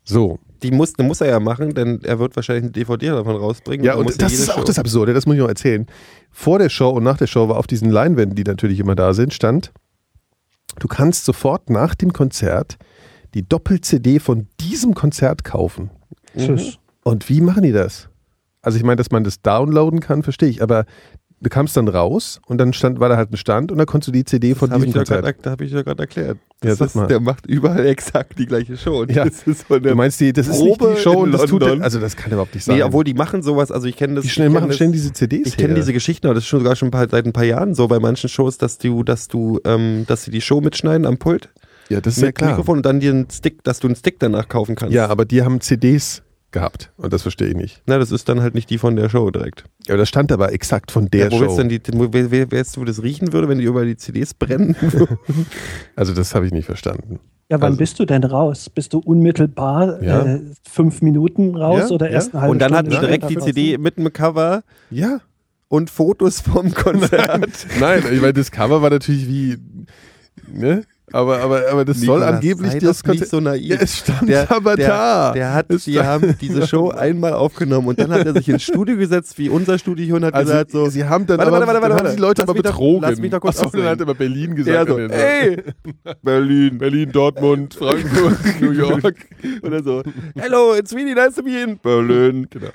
So. 0.03 0.39
Die 0.61 0.71
muss, 0.71 0.97
muss 0.97 1.19
er 1.21 1.27
ja 1.27 1.39
machen, 1.39 1.73
denn 1.73 2.01
er 2.03 2.19
wird 2.19 2.35
wahrscheinlich 2.35 2.63
eine 2.63 2.71
DVD 2.71 3.07
davon 3.09 3.35
rausbringen. 3.35 3.85
Ja, 3.85 3.95
und 3.95 4.05
muss 4.05 4.15
er 4.15 4.19
das 4.19 4.33
ist 4.33 4.49
auch 4.49 4.59
Show- 4.59 4.63
das 4.63 4.79
Absurde, 4.79 5.13
das 5.13 5.25
muss 5.25 5.35
ich 5.35 5.41
noch 5.41 5.49
erzählen. 5.49 5.87
Vor 6.31 6.57
der 6.59 6.69
Show 6.69 6.89
und 6.89 7.03
nach 7.03 7.17
der 7.17 7.27
Show 7.27 7.49
war 7.49 7.57
auf 7.57 7.67
diesen 7.67 7.89
Leinwänden, 7.89 8.35
die 8.35 8.43
natürlich 8.43 8.79
immer 8.79 8.95
da 8.95 9.13
sind, 9.13 9.33
stand 9.33 9.73
du 10.79 10.87
kannst 10.87 11.25
sofort 11.25 11.69
nach 11.69 11.95
dem 11.95 12.13
Konzert 12.13 12.77
die 13.33 13.47
Doppel-CD 13.47 14.19
von 14.19 14.47
diesem 14.59 14.93
Konzert 14.93 15.43
kaufen. 15.43 15.89
Tschüss. 16.37 16.77
Und 17.03 17.29
wie 17.29 17.41
machen 17.41 17.63
die 17.63 17.71
das? 17.71 18.09
Also 18.61 18.77
ich 18.77 18.83
meine, 18.83 18.95
dass 18.95 19.11
man 19.11 19.23
das 19.23 19.41
downloaden 19.41 19.99
kann, 19.99 20.23
verstehe 20.23 20.49
ich, 20.49 20.61
aber 20.61 20.85
du 21.43 21.49
kamst 21.49 21.77
dann 21.77 21.87
raus 21.87 22.39
und 22.47 22.57
dann 22.57 22.73
stand, 22.73 22.99
war 22.99 23.09
da 23.09 23.17
halt 23.17 23.31
ein 23.31 23.37
Stand 23.37 23.71
und 23.71 23.77
dann 23.77 23.85
konntest 23.87 24.07
du 24.07 24.11
die 24.11 24.23
CD 24.23 24.55
von 24.55 24.69
Das 24.69 24.75
habe 24.75 24.85
diesem 24.85 25.01
ich, 25.01 25.07
ja 25.09 25.15
Konzert. 25.17 25.37
grad- 25.37 25.45
da 25.45 25.51
hab 25.51 25.61
ich 25.61 25.71
ja 25.71 25.81
gerade 25.81 26.01
erklärt. 26.01 26.37
Ja, 26.63 26.69
Das 26.69 26.77
sag 26.79 26.85
ist, 26.87 26.95
mal. 26.95 27.07
der 27.07 27.19
macht 27.19 27.45
überall 27.45 27.85
exakt 27.85 28.39
die 28.39 28.45
gleiche 28.45 28.77
Show. 28.77 29.01
Und 29.01 29.11
Ja. 29.11 29.25
das 29.25 29.43
ist 29.45 29.63
von 29.67 29.83
der 29.83 29.91
Du 29.91 29.97
meinst, 29.97 30.19
die, 30.21 30.31
das 30.33 30.47
ist 30.47 30.61
nicht 30.61 30.79
Probe 30.79 30.93
die 30.95 31.01
Show 31.01 31.11
und 31.19 31.31
das 31.33 31.41
tut, 31.45 31.61
London. 31.61 31.81
also 31.83 31.99
das 31.99 32.15
kann 32.15 32.31
überhaupt 32.31 32.55
nicht 32.55 32.63
sein. 32.63 32.77
Nee, 32.77 32.83
obwohl 32.83 33.03
die 33.03 33.13
machen 33.13 33.43
sowas, 33.43 33.71
also 33.71 33.87
ich 33.87 33.97
kenne 33.97 34.15
das. 34.15 34.23
Wie 34.25 34.29
schnell 34.29 34.49
machen 34.49 34.67
das, 34.69 34.77
stellen 34.77 34.93
diese 34.93 35.11
CDs 35.13 35.47
Ich 35.49 35.57
kenne 35.57 35.73
diese 35.75 35.93
Geschichten, 35.93 36.25
aber 36.27 36.33
das 36.35 36.43
ist 36.45 36.47
schon 36.49 36.59
sogar 36.61 36.75
schon 36.75 36.87
ein 36.87 36.91
paar, 36.91 37.07
seit 37.09 37.25
ein 37.25 37.33
paar 37.33 37.43
Jahren 37.43 37.75
so 37.75 37.87
bei 37.87 37.99
manchen 37.99 38.29
Shows, 38.29 38.57
dass 38.57 38.77
du, 38.77 39.03
dass 39.03 39.27
du, 39.27 39.59
ähm, 39.65 40.05
dass 40.07 40.23
sie 40.23 40.31
die 40.31 40.41
Show 40.41 40.61
mitschneiden 40.61 41.05
am 41.05 41.17
Pult 41.17 41.49
Ja, 41.89 41.99
das 42.01 42.13
ist 42.15 42.21
mit 42.21 42.27
ja 42.29 42.31
klar. 42.31 42.49
Mikrofon 42.51 42.77
und 42.77 42.85
dann 42.85 43.01
dir 43.01 43.11
einen 43.11 43.29
Stick, 43.29 43.61
dass 43.65 43.79
du 43.79 43.87
einen 43.87 43.95
Stick 43.97 44.19
danach 44.19 44.47
kaufen 44.47 44.75
kannst. 44.75 44.95
Ja, 44.95 45.07
aber 45.07 45.25
die 45.25 45.41
haben 45.43 45.59
CDs 45.59 46.22
gehabt 46.53 46.91
und 46.95 47.11
das 47.11 47.23
verstehe 47.23 47.49
ich 47.49 47.55
nicht. 47.55 47.81
Na, 47.85 47.97
das 47.97 48.11
ist 48.11 48.29
dann 48.29 48.41
halt 48.41 48.55
nicht 48.55 48.69
die 48.69 48.77
von 48.77 48.95
der 48.95 49.09
Show 49.09 49.29
direkt. 49.31 49.65
Ja, 49.87 49.97
das 49.97 50.07
stand 50.07 50.31
aber 50.31 50.53
exakt 50.53 50.91
von 50.91 51.09
der 51.09 51.25
ja, 51.25 51.31
wo 51.31 51.35
Show. 51.35 51.41
willst 51.41 51.57
denn 51.59 51.67
die, 51.69 51.81
wo, 51.93 52.07
wer, 52.11 52.29
du, 52.49 52.65
wo 52.77 52.85
das 52.85 53.03
riechen 53.03 53.33
würde, 53.33 53.49
wenn 53.49 53.57
die 53.57 53.65
über 53.65 53.83
die 53.83 53.97
CDs 53.97 54.33
brennen? 54.33 54.75
Also 55.95 56.13
das 56.13 56.33
habe 56.33 56.45
ich 56.45 56.51
nicht 56.53 56.65
verstanden. 56.65 57.19
Ja, 57.49 57.59
wann 57.59 57.71
Also- 57.73 57.77
bist 57.79 57.99
du 57.99 58.05
denn 58.05 58.23
raus? 58.23 58.69
Bist 58.69 58.93
du 58.93 58.99
unmittelbar 58.99 60.01
Ja. 60.01 60.23
äh, 60.25 60.41
fünf 60.69 61.01
Minuten 61.01 61.55
raus 61.55 61.89
Ja, 61.89 61.95
oder 61.95 62.07
ja. 62.07 62.13
erst 62.13 62.33
eine 62.33 62.41
halbe 62.41 62.51
und 62.53 62.59
dann 62.59 62.69
Stunde 62.73 62.77
hatten 62.95 63.01
die 63.01 63.07
direkt 63.07 63.29
die 63.29 63.37
CD 63.37 63.77
mit 63.77 63.97
dem 63.97 64.11
Cover 64.13 64.63
Ja. 64.89 65.19
und 65.67 65.89
Fotos 65.89 66.39
vom 66.41 66.73
Konzert. 66.73 67.67
Nein, 67.79 68.03
ich 68.11 68.21
meine, 68.21 68.33
das 68.33 68.49
Cover 68.51 68.81
war 68.81 68.89
natürlich 68.89 69.27
wie, 69.27 69.57
ne? 70.51 70.83
Aber, 71.13 71.41
aber, 71.41 71.61
aber 71.69 71.85
das 71.85 71.99
soll 71.99 72.17
Nikolas, 72.17 72.35
angeblich 72.35 72.77
das 72.79 73.03
nicht 73.05 73.27
so 73.27 73.39
naiv. 73.39 73.69
Ja, 73.69 73.75
es 73.75 73.99
stand 73.99 74.27
der, 74.27 74.51
aber 74.51 74.75
der, 74.75 74.87
da. 74.87 75.31
Der 75.33 75.53
hat, 75.53 75.69
Es 75.69 75.83
die 75.83 75.99
haben 75.99 76.35
diese 76.41 76.65
Show 76.67 76.89
einmal 76.89 77.33
aufgenommen 77.33 77.89
und 77.89 77.99
dann 77.99 78.11
hat 78.11 78.25
er 78.25 78.33
sich 78.33 78.49
ins 78.49 78.63
Studio 78.63 78.97
gesetzt, 78.97 79.37
wie 79.37 79.47
unser 79.47 79.77
Studio 79.77 80.03
hier 80.05 80.15
und 80.15 80.25
hat 80.25 80.33
also, 80.33 80.51
gesagt 80.51 80.71
so, 80.71 80.89
sie 80.89 81.05
haben 81.05 81.27
dann, 81.27 81.37
Warte, 81.37 81.51
aber, 81.51 81.59
warte, 81.59 81.81
warte, 81.81 81.81
warte, 81.93 82.07
haben 82.07 82.15
die 82.15 82.21
Leute 82.21 82.41
lass 82.41 82.49
aber 82.49 82.59
betrogen. 82.59 83.01
lass 83.03 83.19
mich 83.19 83.29
doch 83.29 83.41
kurz 83.41 83.59
Achso, 83.59 83.77
dann 83.77 83.89
hat 83.89 84.01
er 84.01 84.11
Berlin 84.15 84.49
ja, 84.49 84.55
gesagt. 84.55 84.89
so, 84.89 84.95
und 84.95 85.01
dann 85.09 85.11
ey, 85.11 85.63
Berlin, 86.23 86.77
Berlin, 86.79 87.11
Dortmund, 87.11 87.73
Frankfurt, 87.77 88.39
New 88.61 88.71
York. 88.71 89.15
oder 89.61 89.83
so, 89.83 90.01
hello, 90.35 90.73
it's 90.73 90.95
really 90.95 91.13
nice 91.13 91.35
to 91.35 91.43
be 91.43 91.61
in 91.61 91.77
Berlin. 91.77 92.47
Genau. 92.49 92.69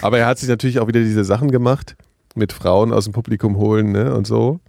Aber 0.00 0.18
er 0.18 0.26
hat 0.26 0.38
sich 0.38 0.48
natürlich 0.48 0.78
auch 0.78 0.88
wieder 0.88 1.00
diese 1.00 1.22
Sachen 1.22 1.50
gemacht, 1.50 1.96
mit 2.34 2.54
Frauen 2.54 2.94
aus 2.94 3.04
dem 3.04 3.12
Publikum 3.12 3.58
holen, 3.58 3.92
ne, 3.92 4.14
und 4.14 4.26
so. 4.26 4.60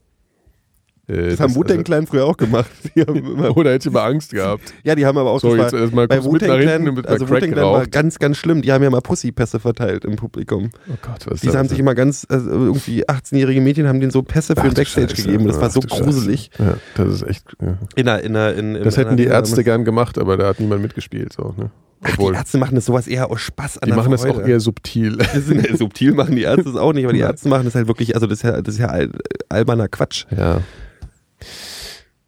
Äh, 1.07 1.29
Das 1.29 1.39
haben 1.39 1.53
Wu-Tang 1.55 1.83
Clan 1.83 2.07
früher 2.07 2.25
auch 2.25 2.37
gemacht. 2.37 2.69
Oder 3.55 3.73
hätte 3.73 3.89
immer 3.89 4.03
Angst 4.03 4.31
gehabt. 4.31 4.73
ja, 4.83 4.95
die 4.95 5.05
haben 5.05 5.17
aber 5.17 5.31
auch 5.31 5.39
So, 5.39 5.55
das 5.55 5.65
jetzt 5.65 5.73
war- 5.73 5.79
erstmal 5.81 6.07
bei 6.07 6.17
nach 6.17 6.23
Wu-Tang 6.25 6.59
Clan, 6.59 6.87
also 7.05 7.25
einer 7.25 7.29
Wu-Tang 7.35 7.51
Clan 7.51 7.65
war 7.65 7.85
ganz, 7.87 8.17
ganz 8.19 8.37
schlimm. 8.37 8.61
Die 8.61 8.71
haben 8.71 8.83
ja 8.83 8.89
mal 8.89 9.01
Pussypässe 9.01 9.59
verteilt 9.59 10.03
im 10.05 10.15
Publikum. 10.15 10.71
Oh 10.89 10.93
Gott, 11.01 11.25
was 11.27 11.35
ist 11.35 11.43
Die 11.43 11.47
das 11.47 11.55
haben 11.55 11.69
sich 11.69 11.79
immer 11.79 11.93
ganz, 11.95 12.25
also 12.29 12.49
irgendwie 12.49 13.05
18-jährige 13.07 13.61
Mädchen 13.61 13.87
haben 13.87 13.99
denen 13.99 14.11
so 14.11 14.23
Pässe 14.23 14.55
für 14.55 14.61
Ach 14.61 14.65
den 14.65 14.73
Backstage 14.73 15.09
Scheiße. 15.09 15.23
gegeben. 15.23 15.47
Das 15.47 15.59
war 15.59 15.67
Ach 15.67 15.71
so 15.71 15.81
gruselig. 15.81 16.49
Ja, 16.57 16.75
das 16.95 17.13
ist 17.13 17.21
echt. 17.27 17.45
Ja. 17.61 17.77
In 17.95 18.05
der, 18.05 18.23
in 18.23 18.33
der, 18.33 18.55
in, 18.55 18.75
in 18.75 18.83
Das 18.83 18.97
hätten 18.97 19.09
einer- 19.09 19.17
die 19.17 19.25
einer- 19.27 19.35
Ärzte 19.35 19.63
gern 19.63 19.85
gemacht, 19.85 20.17
aber 20.17 20.37
da 20.37 20.47
hat 20.47 20.59
niemand 20.59 20.81
mitgespielt. 20.81 21.33
So, 21.33 21.53
ne? 21.57 21.69
Ach, 22.01 22.09
Obwohl, 22.13 22.33
die 22.33 22.37
Ärzte 22.37 22.57
machen 22.57 22.75
das 22.75 22.85
sowas 22.85 23.07
eher 23.07 23.31
aus 23.31 23.41
Spaß 23.41 23.77
an 23.79 23.89
die 23.89 23.95
machen 23.95 24.11
das 24.11 24.21
Freude. 24.21 24.43
auch 24.43 24.47
eher 24.47 24.59
subtil. 24.59 25.17
Das 25.69 25.79
subtil 25.79 26.13
machen 26.13 26.35
die 26.35 26.43
Ärzte 26.43 26.69
es 26.69 26.75
auch 26.75 26.93
nicht, 26.93 27.05
aber 27.05 27.13
die. 27.13 27.19
Ärzte 27.19 27.47
machen 27.49 27.65
das 27.65 27.73
halt 27.75 27.87
wirklich, 27.87 28.13
also 28.15 28.27
das 28.27 28.39
ist 28.39 28.43
ja, 28.43 28.61
das 28.61 28.75
ist 28.75 28.79
ja 28.81 28.87
al 28.87 29.09
alberner 29.49 29.87
Quatsch. 29.87 30.25
Ja. 30.35 30.61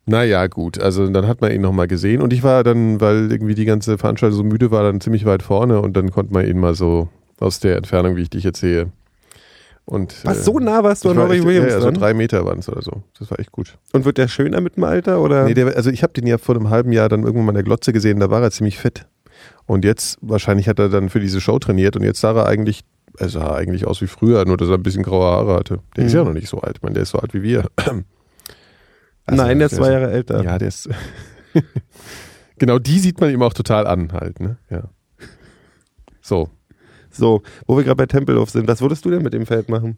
Naja, 0.07 0.47
gut. 0.47 0.79
Also 0.79 1.07
dann 1.07 1.27
hat 1.27 1.41
man 1.41 1.51
ihn 1.51 1.61
nochmal 1.61 1.87
gesehen 1.87 2.21
und 2.21 2.31
ich 2.33 2.41
war 2.41 2.63
dann, 2.63 2.99
weil 3.01 3.31
irgendwie 3.31 3.55
die 3.55 3.65
ganze 3.65 3.97
Veranstaltung 3.97 4.37
so 4.37 4.43
müde 4.43 4.71
war, 4.71 4.81
dann 4.83 5.01
ziemlich 5.01 5.25
weit 5.25 5.43
vorne 5.43 5.81
und 5.81 5.95
dann 5.97 6.11
konnte 6.11 6.33
man 6.33 6.47
ihn 6.47 6.57
mal 6.59 6.73
so 6.75 7.09
aus 7.39 7.59
der 7.59 7.75
Entfernung, 7.77 8.15
wie 8.15 8.21
ich 8.23 8.29
dich 8.29 8.43
jetzt 8.43 8.59
sehe. 8.59 8.87
Und, 9.85 10.15
Was, 10.25 10.39
äh, 10.39 10.43
so 10.43 10.59
nah 10.59 10.83
warst 10.83 11.05
du 11.05 11.09
an 11.11 11.17
war 11.17 11.25
Robbie 11.27 11.43
Williams 11.43 11.67
ja, 11.67 11.73
ja, 11.75 11.79
so 11.79 11.85
dran? 11.85 11.93
drei 11.93 12.13
Meter 12.13 12.45
waren 12.45 12.59
es 12.59 12.67
oder 12.67 12.81
so. 12.81 13.03
Das 13.19 13.29
war 13.31 13.39
echt 13.39 13.51
gut. 13.53 13.77
Und 13.93 14.03
wird 14.05 14.17
der 14.17 14.27
schöner 14.27 14.59
mit 14.59 14.75
dem 14.75 14.83
Alter, 14.83 15.21
oder? 15.21 15.45
Nee, 15.45 15.53
der, 15.53 15.75
also 15.77 15.89
ich 15.89 16.03
habe 16.03 16.13
den 16.13 16.27
ja 16.27 16.37
vor 16.37 16.55
einem 16.55 16.69
halben 16.69 16.91
Jahr 16.91 17.07
dann 17.09 17.23
irgendwann 17.23 17.45
mal 17.45 17.51
in 17.51 17.55
der 17.55 17.63
Glotze 17.63 17.93
gesehen, 17.93 18.19
da 18.19 18.29
war 18.29 18.41
er 18.41 18.51
ziemlich 18.51 18.77
fit. 18.77 19.05
Und 19.65 19.85
jetzt, 19.85 20.17
wahrscheinlich 20.21 20.67
hat 20.67 20.79
er 20.79 20.89
dann 20.89 21.09
für 21.09 21.19
diese 21.21 21.39
Show 21.39 21.59
trainiert 21.59 21.95
und 21.95 22.03
jetzt 22.03 22.19
sah 22.19 22.33
er 22.35 22.47
eigentlich, 22.47 22.81
er 23.17 23.29
sah 23.29 23.53
eigentlich 23.55 23.85
aus 23.87 24.01
wie 24.01 24.07
früher, 24.07 24.43
nur 24.45 24.57
dass 24.57 24.67
er 24.69 24.75
ein 24.75 24.83
bisschen 24.83 25.03
graue 25.03 25.25
Haare 25.25 25.53
hatte. 25.55 25.79
Der 25.95 26.05
ist 26.05 26.11
Mhm. 26.13 26.17
ja 26.17 26.23
noch 26.25 26.33
nicht 26.33 26.49
so 26.49 26.59
alt. 26.59 26.77
Ich 26.77 26.81
meine, 26.81 26.93
der 26.95 27.03
ist 27.03 27.11
so 27.11 27.19
alt 27.19 27.33
wie 27.33 27.43
wir. 27.43 27.65
Also, 29.27 29.43
Nein, 29.43 29.59
der 29.59 29.67
ist 29.67 29.75
zwei 29.75 29.91
Jahre 29.91 30.11
älter. 30.11 30.43
Ja, 30.43 30.57
der 30.57 30.69
ist. 30.69 30.89
genau, 32.57 32.79
die 32.79 32.99
sieht 32.99 33.19
man 33.19 33.29
ihm 33.29 33.41
auch 33.43 33.53
total 33.53 33.85
an, 33.85 34.13
halt, 34.13 34.39
ne? 34.39 34.57
Ja. 34.69 34.89
So. 36.21 36.49
So, 37.11 37.43
wo 37.65 37.77
wir 37.77 37.83
gerade 37.83 37.95
bei 37.97 38.05
Tempelhof 38.05 38.49
sind, 38.49 38.67
was 38.67 38.81
würdest 38.81 39.05
du 39.05 39.11
denn 39.11 39.21
mit 39.21 39.33
dem 39.33 39.45
Feld 39.45 39.69
machen? 39.69 39.97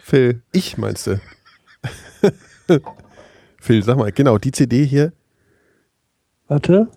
Phil. 0.00 0.42
Ich 0.52 0.78
meinst 0.78 1.06
du? 1.06 1.20
Phil, 3.60 3.82
sag 3.82 3.96
mal, 3.96 4.12
genau, 4.12 4.38
die 4.38 4.52
CD 4.52 4.84
hier, 4.84 5.12
Warte. 6.48 6.88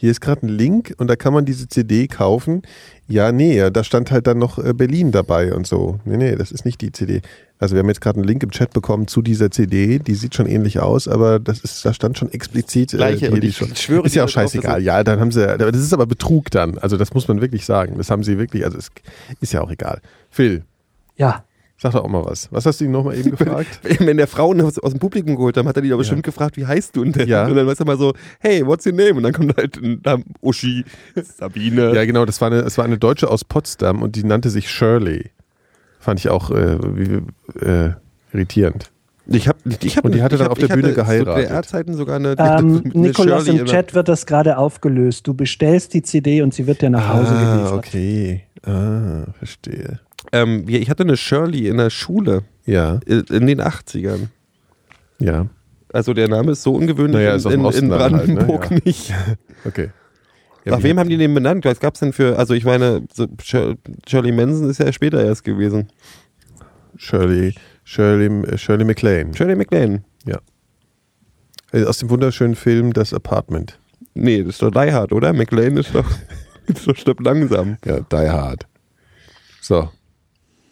Hier 0.00 0.12
ist 0.12 0.20
gerade 0.20 0.46
ein 0.46 0.48
Link 0.48 0.94
und 0.98 1.08
da 1.08 1.16
kann 1.16 1.32
man 1.34 1.44
diese 1.44 1.66
CD 1.68 2.06
kaufen. 2.06 2.62
Ja, 3.08 3.32
nee, 3.32 3.68
da 3.70 3.82
stand 3.82 4.12
halt 4.12 4.28
dann 4.28 4.38
noch 4.38 4.58
äh, 4.58 4.72
Berlin 4.72 5.10
dabei 5.10 5.52
und 5.52 5.66
so. 5.66 5.98
Nee, 6.04 6.18
nee, 6.18 6.36
das 6.36 6.52
ist 6.52 6.64
nicht 6.64 6.80
die 6.80 6.92
CD. 6.92 7.20
Also 7.58 7.74
wir 7.74 7.80
haben 7.80 7.88
jetzt 7.88 8.00
gerade 8.00 8.18
einen 8.20 8.28
Link 8.28 8.44
im 8.44 8.52
Chat 8.52 8.72
bekommen 8.72 9.08
zu 9.08 9.22
dieser 9.22 9.50
CD, 9.50 9.98
die 9.98 10.14
sieht 10.14 10.36
schon 10.36 10.46
ähnlich 10.46 10.78
aus, 10.78 11.08
aber 11.08 11.40
das 11.40 11.58
ist, 11.60 11.84
da 11.84 11.92
stand 11.92 12.16
schon 12.16 12.30
explizit. 12.30 12.94
äh, 12.94 12.98
Gleiche, 12.98 13.18
hier 13.26 13.32
und 13.32 13.42
die 13.42 13.48
ich 13.48 13.56
schon- 13.56 13.74
schwöre 13.74 14.06
ist 14.06 14.14
ja 14.14 14.22
auch 14.24 14.28
scheißegal. 14.28 14.80
Ja, 14.82 15.02
dann 15.02 15.18
haben 15.18 15.32
sie, 15.32 15.42
aber 15.50 15.72
das 15.72 15.80
ist 15.82 15.92
aber 15.92 16.06
Betrug 16.06 16.48
dann. 16.52 16.78
Also 16.78 16.96
das 16.96 17.12
muss 17.12 17.26
man 17.26 17.40
wirklich 17.40 17.64
sagen. 17.66 17.94
Das 17.98 18.08
haben 18.10 18.22
sie 18.22 18.38
wirklich, 18.38 18.64
also 18.64 18.78
es 18.78 18.90
ist 19.40 19.52
ja 19.52 19.62
auch 19.62 19.70
egal. 19.72 20.00
Phil, 20.30 20.62
Ja. 21.16 21.42
Sag 21.78 21.92
doch 21.92 22.04
auch 22.04 22.08
mal 22.08 22.24
was. 22.24 22.48
Was 22.52 22.66
hast 22.66 22.80
du 22.80 22.84
ihn 22.84 22.90
nochmal 22.90 23.16
eben 23.16 23.30
gefragt? 23.36 23.80
Wenn 24.00 24.16
der 24.16 24.26
Frauen 24.26 24.60
aus, 24.60 24.78
aus 24.78 24.92
dem 24.92 24.98
Publikum 25.00 25.36
geholt 25.36 25.56
haben, 25.56 25.68
hat 25.68 25.76
er 25.76 25.82
die 25.82 25.88
doch 25.88 25.98
bestimmt 25.98 26.24
gefragt, 26.24 26.56
wie 26.56 26.66
heißt 26.66 26.94
du 26.96 27.04
denn? 27.04 27.28
Ja. 27.28 27.46
Und 27.46 27.54
dann 27.54 27.66
weißt 27.66 27.80
du 27.80 27.84
mal 27.84 27.96
so, 27.96 28.12
hey, 28.40 28.66
what's 28.66 28.84
your 28.84 28.92
name? 28.92 29.14
Und 29.14 29.22
dann 29.22 29.32
kommt 29.32 29.56
halt 29.56 29.76
ein 29.76 30.00
Name, 30.04 30.24
Uschi, 30.40 30.84
Sabine. 31.14 31.94
Ja, 31.94 32.04
genau, 32.04 32.24
das 32.24 32.40
war 32.40 32.50
eine, 32.50 32.60
es 32.60 32.76
war 32.78 32.84
eine 32.84 32.98
Deutsche 32.98 33.30
aus 33.30 33.44
Potsdam 33.44 34.02
und 34.02 34.16
die 34.16 34.24
nannte 34.24 34.50
sich 34.50 34.70
Shirley. 34.70 35.30
Fand 36.00 36.20
ich 36.20 36.28
auch 36.28 36.50
äh, 36.50 36.78
wie, 36.96 37.22
äh, 37.64 37.92
irritierend. 38.32 38.90
Ich 39.30 39.46
hab, 39.46 39.56
ich 39.82 39.96
hab, 39.96 40.06
Und 40.06 40.14
die 40.14 40.22
hatte 40.22 40.36
ich 40.36 40.38
dann 40.38 40.46
hab, 40.46 40.52
auf 40.52 40.58
der 40.58 40.68
Bühne 40.68 40.88
Zu 40.88 40.94
geheiratet. 40.94 41.44
DDR-Zeiten 41.44 41.94
sogar 41.94 42.16
eine, 42.16 42.30
Ähm, 42.30 42.36
eine 42.38 42.80
Nikolas, 42.94 43.44
Shirley 43.44 43.60
im 43.60 43.66
Chat 43.66 43.94
wird 43.94 44.08
das 44.08 44.24
gerade 44.24 44.56
aufgelöst. 44.56 45.26
Du 45.26 45.34
bestellst 45.34 45.92
die 45.92 46.02
CD 46.02 46.40
und 46.40 46.54
sie 46.54 46.66
wird 46.66 46.80
dir 46.80 46.88
nach 46.88 47.08
Hause 47.08 47.32
ah, 47.34 47.54
geliefert. 47.56 47.78
okay. 47.78 48.44
Ah, 48.64 49.24
verstehe. 49.38 50.00
Ähm, 50.32 50.68
ja, 50.68 50.78
ich 50.78 50.90
hatte 50.90 51.02
eine 51.04 51.16
Shirley 51.16 51.68
in 51.68 51.76
der 51.78 51.90
Schule 51.90 52.42
Ja, 52.66 53.00
in 53.06 53.20
in 53.30 53.46
den 53.46 53.60
80ern. 53.60 54.28
ja, 55.20 55.46
Also 55.92 56.12
der 56.14 56.28
Name 56.28 56.52
ist 56.52 56.62
so 56.62 56.74
ungewöhnlich 56.74 57.14
Naja, 57.16 57.34
ist 57.34 57.46
in, 57.46 57.64
in, 57.64 57.88
dann 57.90 58.14
halt, 58.16 58.28
ne? 58.28 58.34
Brandenburg 58.34 58.70
Ja. 58.70 58.78
nicht. 58.84 59.14
okay. 59.64 59.90
Ja, 60.64 60.72
Nach 60.72 60.82
wem 60.82 60.98
haben 60.98 61.08
die 61.08 61.16
den 61.16 61.32
benannt? 61.34 61.64
Was 61.64 61.80
gab's 61.80 62.00
denn 62.00 62.12
für, 62.12 62.38
also 62.38 62.52
ich 62.52 62.64
meine, 62.64 63.06
so 63.12 63.24
Shir- 63.42 63.76
Shirley 64.06 64.32
Manson 64.32 64.68
ist 64.68 64.78
ja 64.80 64.92
später 64.92 65.24
erst 65.24 65.44
gewesen. 65.44 65.88
Shirley, 66.96 67.54
Shirley, 67.84 68.26
äh, 68.48 68.58
Shirley 68.58 68.84
MacLaine. 68.84 69.34
Shirley 69.34 69.54
MacLaine. 69.56 70.02
Äh, 71.72 71.84
Aus 71.84 71.98
dem 71.98 72.08
wunderschönen 72.10 72.54
Film 72.54 72.92
Das 72.94 73.12
Apartment. 73.12 73.78
Nee, 74.14 74.38
das 74.42 74.54
ist 74.54 74.62
doch 74.62 74.70
Die 74.70 74.90
Hard, 74.92 75.12
oder? 75.12 75.32
MacLaine 75.34 75.80
ist 75.80 75.94
doch, 75.94 76.06
ist 76.66 76.86
doch 76.88 76.96
stirbt 76.96 77.20
langsam. 77.24 77.76
Ja, 77.84 78.00
Die 78.00 78.16
Hard. 78.30 78.66
So. 79.60 79.90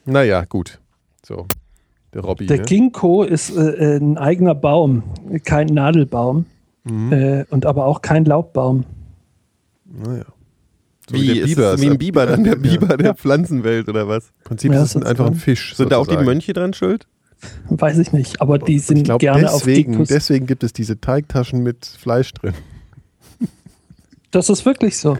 Naja, 0.06 0.44
gut. 0.44 0.80
So. 1.24 1.46
Der 2.14 2.22
Robby. 2.22 2.46
Der 2.46 2.58
ne? 2.58 2.62
Ginkgo 2.64 3.22
ist 3.24 3.54
äh, 3.56 3.98
ein 3.98 4.16
eigener 4.16 4.54
Baum, 4.54 5.02
kein 5.44 5.66
Nadelbaum 5.68 6.46
Mhm. 6.84 7.12
äh, 7.12 7.44
und 7.50 7.66
aber 7.66 7.84
auch 7.86 8.00
kein 8.00 8.24
Laubbaum. 8.24 8.84
Naja. 9.84 10.24
So 11.10 11.16
Wie, 11.16 11.26
der 11.26 11.36
ist 11.36 11.46
Biber 11.46 11.74
es 11.74 11.80
wie 11.80 11.90
ein 11.90 11.98
Biber, 11.98 12.26
dann 12.26 12.44
der 12.44 12.52
Ja. 12.62 12.78
Biber 12.78 12.96
der 12.96 13.14
Pflanzenwelt, 13.16 13.88
oder 13.88 14.06
was? 14.06 14.28
Im 14.28 14.44
Prinzip 14.44 14.72
Ja, 14.72 14.78
ist 14.82 14.86
es 14.88 14.92
das 14.94 15.02
ist 15.02 15.08
einfach 15.08 15.26
ein. 15.26 15.34
Fisch. 15.34 15.74
Sind 15.74 15.90
da 15.90 15.96
auch 15.98 16.06
die. 16.06 16.16
Mönche 16.16 16.52
dran 16.52 16.74
schuld? 16.74 17.08
Weiß 17.68 17.98
ich 17.98 18.12
nicht, 18.12 18.40
aber 18.40 18.58
die 18.60 18.78
sind 18.78 18.98
Ich 18.98 19.04
glaube, 19.04 19.18
gerne 19.18 19.50
auf 19.50 19.58
deswegen, 19.64 19.92
Ginkgos. 19.92 20.08
deswegen 20.08 20.46
gibt 20.46 20.62
es 20.62 20.72
diese 20.72 21.00
Teigtaschen 21.00 21.62
mit 21.64 21.84
Fleisch 21.86 22.32
drin. 22.34 22.54
Das 24.30 24.48
ist 24.48 24.64
wirklich 24.64 24.96
so. 24.98 25.18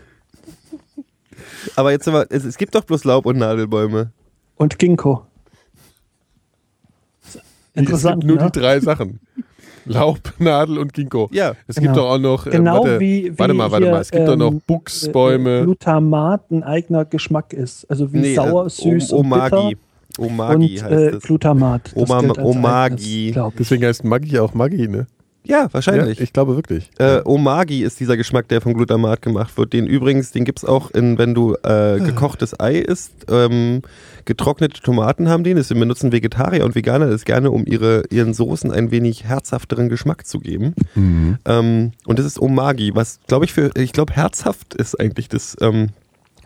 Aber 1.75 1.91
jetzt 1.91 2.07
aber, 2.09 2.27
es, 2.31 2.45
es 2.45 2.59
gibt 2.59 2.75
doch 2.75 2.85
bloß 2.85 3.05
Laub- 3.05 3.27
und 3.27 3.39
Nadelbäume. 3.39 4.13
Und 4.57 4.79
Ginkgo. 4.79 5.23
Interessant, 7.75 8.23
Es 8.25 8.27
gibt 8.29 8.35
nur 8.39 8.45
ne? 8.47 8.51
die 8.53 8.59
drei 8.61 8.81
Sachen. 8.81 9.21
Laub, 9.85 10.19
Nadel 10.39 10.79
und 10.79 10.93
Ginkgo. 10.95 11.29
Ja. 11.31 11.55
Es 11.69 11.77
Genau. 11.77 11.87
gibt 11.89 11.97
doch 11.99 12.11
auch 12.11 12.19
noch. 12.19 12.47
Äh, 12.47 12.51
Genau 12.51 12.79
warte, 12.79 12.99
wie, 13.01 13.25
wie 13.33 13.39
warte 13.39 13.55
mal, 13.55 13.71
warte 13.71 13.85
hier, 13.85 13.93
mal. 13.95 14.01
Es 14.01 14.11
gibt 14.11 14.27
doch 14.27 14.37
noch 14.37 14.51
ähm, 14.51 14.63
Buchsbäume. 14.67 15.59
äh, 15.61 15.63
Glutamat 15.63 16.51
ein 16.51 16.65
eigener 16.65 17.05
Geschmack 17.05 17.53
ist. 17.53 17.89
Also 17.89 18.13
wie 18.13 18.19
Nee, 18.19 18.35
sauer, 18.35 18.67
äh, 18.67 18.71
süß 18.71 19.13
O- 19.13 19.19
und 19.19 19.31
bitter. 19.31 19.59
Omagi. 19.61 19.77
Omagi 20.19 20.79
und 20.79 20.83
heißt 20.85 20.93
äh, 20.93 21.09
es. 21.17 21.23
Glutamat. 21.23 21.93
Das 21.95 22.11
Oma- 22.11 22.39
Omagi. 22.43 23.33
eigenes. 23.37 23.53
Deswegen 23.59 23.85
heißt 23.85 24.03
Maggi 24.05 24.39
auch 24.41 24.55
Maggi, 24.55 24.89
ne? 24.89 25.07
Ja, 25.49 25.69
wahrscheinlich. 25.73 26.19
Ja, 26.19 26.25
ich 26.25 26.33
glaube 26.33 26.57
wirklich. 26.57 26.91
Äh, 26.99 27.21
Omagi 27.25 27.83
ist 27.85 28.01
dieser 28.01 28.17
Geschmack, 28.17 28.49
der 28.49 28.61
von 28.61 28.75
Glutamat 28.75 29.23
gemacht 29.23 29.57
wird. 29.57 29.73
Den 29.73 29.87
übrigens, 29.87 30.33
den 30.33 30.45
gibt's 30.45 30.65
auch 30.65 30.91
in, 30.91 31.19
wenn 31.19 31.35
du 31.35 31.55
äh, 31.63 32.01
gekochtes 32.01 32.59
Ei 32.59 32.79
isst. 32.79 33.13
Ähm, 33.31 33.83
getrocknete 34.25 34.81
Tomaten 34.81 35.29
haben 35.29 35.45
den. 35.45 35.57
Das 35.57 35.69
benutzen 35.69 36.11
Vegetarier 36.11 36.65
und 36.65 36.75
Veganer 36.75 37.09
das 37.11 37.25
gerne, 37.25 37.53
um 37.53 37.65
ihre, 37.65 38.03
ihren 38.11 38.35
Soßen 38.35 38.73
ein 38.73 38.91
wenig 38.91 39.25
herzhafteren 39.25 39.89
Geschmack 39.89 40.27
zu 40.27 40.41
geben. 40.41 40.75
Mhm. 40.97 41.39
Ähm, 41.45 41.93
und 42.07 42.19
das 42.19 42.27
ist 42.27 42.41
Omagi, 42.41 42.93
was 42.95 43.21
glaube 43.29 43.45
ich 43.45 43.53
für, 43.53 43.71
ich 43.77 43.93
glaube 43.93 44.13
herzhaft 44.15 44.75
ist 44.75 44.99
eigentlich 44.99 45.29
das 45.29 45.57
ähm, 45.61 45.91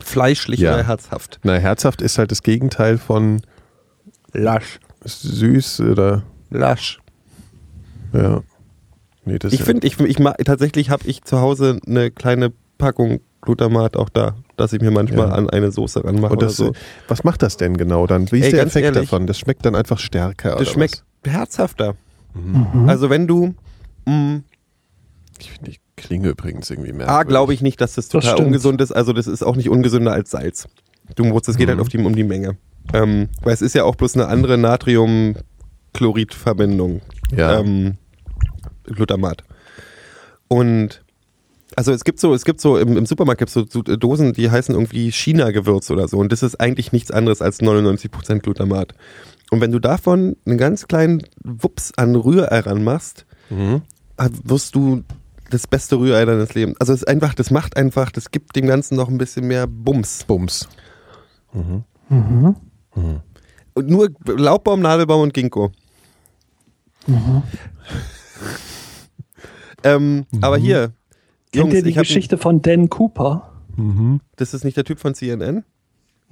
fleischlich 0.03 0.61
Ja. 0.61 0.75
oder 0.75 0.87
herzhaft. 0.87 1.41
Na, 1.43 1.55
herzhaft 1.55 2.03
ist 2.03 2.19
halt 2.19 2.31
das 2.31 2.43
Gegenteil 2.43 2.99
von 2.99 3.41
Lasch. 4.33 4.79
süß 5.05 5.81
oder 5.81 6.23
Lasch. 6.51 7.01
ja. 8.13 8.43
Nee, 9.25 9.39
das 9.39 9.53
Ich 9.53 9.61
ist 9.61 9.67
finde, 9.67 9.87
ich, 9.87 9.99
ich 10.01 10.17
tatsächlich 10.45 10.91
habe 10.91 11.07
ich 11.07 11.23
zu 11.23 11.39
Hause 11.41 11.79
eine 11.87 12.11
kleine 12.11 12.53
Packung 12.79 13.21
Glutamat 13.43 13.97
auch 13.97 14.09
da, 14.11 14.35
dass 14.57 14.73
ich 14.75 14.81
mir 14.83 14.91
manchmal 14.91 15.29
Ja. 15.29 15.35
an 15.35 15.49
eine 15.49 15.71
Soße 15.73 16.05
ranmache 16.05 16.33
und 16.35 16.43
das, 16.43 16.57
so. 16.57 16.73
was 17.09 17.25
macht 17.25 17.41
das 17.43 17.57
denn 17.57 17.77
genau 17.79 18.07
dann? 18.07 18.31
Wie 18.33 18.39
ist 18.41 18.47
Ey, 18.47 18.51
der 18.53 18.67
Effekt 18.67 18.85
ehrlich, 18.85 19.09
davon? 19.09 19.27
Das 19.27 19.39
schmeckt 19.39 19.65
dann 19.65 19.75
einfach 19.75 19.99
stärker 19.99 20.57
Das 20.57 20.69
schmeckt 20.69 21.05
herzhafter. 21.25 21.95
Mhm. 22.35 22.87
Also 22.89 23.09
wenn 23.11 23.27
du, 23.27 23.55
mh, 24.07 24.37
was? 24.37 24.43
Ich 25.41 25.51
finde 25.53 25.71
die 25.71 25.79
Klinge 25.97 26.29
übrigens 26.31 26.69
irgendwie 26.71 26.93
merkwürdig. 26.93 27.17
A, 27.19 27.23
glaube 27.25 27.55
ich 27.55 27.63
nicht, 27.63 27.81
dass 27.81 27.95
das 27.95 28.09
Das 28.09 28.23
total 28.23 28.33
stimmt. 28.37 28.47
ungesund 28.49 28.81
ist. 28.83 28.93
Also 28.93 29.13
das 29.15 29.27
ist 29.27 29.43
auch 29.43 29.57
nicht 29.57 29.71
ungesünder 29.71 30.13
als 30.13 30.31
Salz. 30.31 30.69
Du 31.17 31.25
musst, 31.25 31.49
es 31.49 31.57
geht 31.57 31.67
Mhm. 31.69 31.73
halt 31.73 31.81
auf 31.81 31.89
die, 31.89 31.97
um 31.99 32.15
die 32.15 32.25
Menge. 32.25 32.57
Ähm, 32.93 33.29
weil 33.43 33.55
es 33.55 33.63
ist 33.63 33.75
ja 33.75 33.85
auch 33.85 33.95
bloß 33.97 34.17
eine 34.17 34.27
andere 34.29 34.59
Natriumchlorid-Verbindung. 34.59 37.01
Ja. 37.35 37.61
Ähm, 37.61 37.97
Glutamat. 38.95 39.45
Und 40.49 41.03
also 41.77 41.93
es 41.93 42.03
gibt 42.05 42.19
so, 42.19 42.35
es 42.35 42.45
gibt 42.45 42.61
so 42.61 42.77
im, 42.79 42.97
im 42.97 43.07
Supermarkt 43.07 43.39
gibt 43.39 43.49
es 43.51 43.55
so, 43.55 43.65
so 43.69 43.83
Dosen, 43.83 44.33
die 44.33 44.51
heißen 44.51 44.75
irgendwie 44.75 45.11
China-Gewürz 45.13 45.91
oder 45.91 46.09
so. 46.09 46.19
Und 46.19 46.33
das 46.33 46.43
ist 46.43 46.61
eigentlich 46.61 46.91
nichts 46.93 47.11
anderes 47.11 47.41
als 47.43 47.61
99% 47.61 48.41
Glutamat. 48.41 48.93
Und 49.51 49.61
wenn 49.61 49.71
du 49.73 49.79
davon 49.79 50.37
einen 50.47 50.59
ganz 50.59 50.89
kleinen 50.89 51.23
Wups 51.45 51.93
an 51.97 52.15
Rührei 52.17 52.61
ranmachst, 52.61 53.27
Mhm. 53.51 53.83
wirst 54.45 54.75
du 54.77 55.03
das 55.51 55.67
beste 55.67 55.97
Rührei 55.99 56.25
deines 56.25 56.55
Lebens. 56.55 56.77
Also 56.81 56.93
es 56.93 57.01
ist 57.03 57.09
einfach, 57.09 57.35
das 57.35 57.51
macht 57.51 57.77
einfach, 57.77 58.13
das 58.13 58.31
gibt 58.31 58.55
dem 58.55 58.67
Ganzen 58.69 58.95
noch 58.97 59.09
ein 59.09 59.19
bisschen 59.19 59.47
mehr 59.49 59.67
Bums. 59.67 60.23
Bums. 60.25 60.69
Mhm. 61.53 62.55
Und 63.75 63.89
nur 63.89 64.11
Laubbaum, 64.27 64.81
Nadelbaum 64.81 65.23
und 65.23 65.35
Ginkgo. 65.35 65.73
Ähm, 69.85 70.27
Aber 70.41 70.57
hier, 70.59 70.93
Kennt 71.53 71.65
Jungs, 71.65 71.75
ihr 71.75 71.83
die 71.83 71.93
Geschichte 71.93 72.39
von 72.39 72.63
Dan 72.63 72.89
Cooper? 72.89 73.51
Mhm. 73.77 74.21
Das 74.37 74.55
ist 74.55 74.65
nicht 74.65 74.77
der 74.77 74.85
Typ 74.85 74.99
von 75.01 75.15
CNN? 75.15 75.65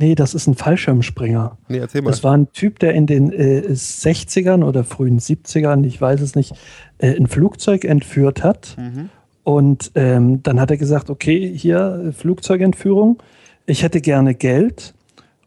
Nee, 0.01 0.15
das 0.15 0.33
ist 0.33 0.47
ein 0.47 0.55
Fallschirmspringer. 0.55 1.59
Nee, 1.69 1.79
erzähl 1.79 2.03
mal. 2.03 2.11
Das 2.11 2.23
war 2.23 2.33
ein 2.33 2.53
Typ, 2.53 2.79
der 2.79 2.95
in 2.95 3.07
den 3.07 3.33
äh, 3.33 3.65
60ern 3.69 4.65
oder 4.65 4.85
frühen 4.85 5.19
70ern, 5.19 5.85
ich 5.85 6.01
weiß 6.01 6.21
es 6.21 6.37
nicht, 6.37 6.55
äh, 6.99 7.17
ein 7.17 7.27
Flugzeug 7.27 7.85
entführt 7.85 8.45
hat. 8.45 8.77
Mhm. 8.79 9.11
Und 9.43 9.91
ähm, 9.97 10.43
dann 10.45 10.61
hat 10.61 10.71
er 10.71 10.77
gesagt, 10.77 11.11
okay, 11.11 11.53
hier 11.57 12.13
Flugzeugentführung, 12.17 13.21
ich 13.67 13.83
hätte 13.83 14.01
gerne 14.01 14.35
Geld 14.35 14.95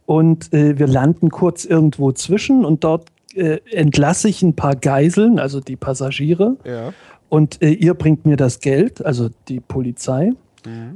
und 0.06 0.52
äh, 0.54 0.78
wir 0.78 0.88
landen 0.88 1.30
kurz 1.30 1.64
irgendwo 1.64 2.12
zwischen 2.12 2.66
und 2.66 2.84
dort 2.84 3.08
äh, 3.36 3.60
entlasse 3.72 4.28
ich 4.28 4.42
ein 4.42 4.56
paar 4.56 4.76
Geiseln, 4.76 5.40
also 5.40 5.62
die 5.62 5.76
Passagiere, 5.78 6.58
Ja. 6.66 6.94
Und 7.32 7.62
äh, 7.62 7.70
ihr 7.70 7.94
bringt 7.94 8.26
mir 8.26 8.36
das 8.36 8.60
Geld, 8.60 9.04
also 9.06 9.30
die 9.48 9.62
Polizei. 9.62 10.34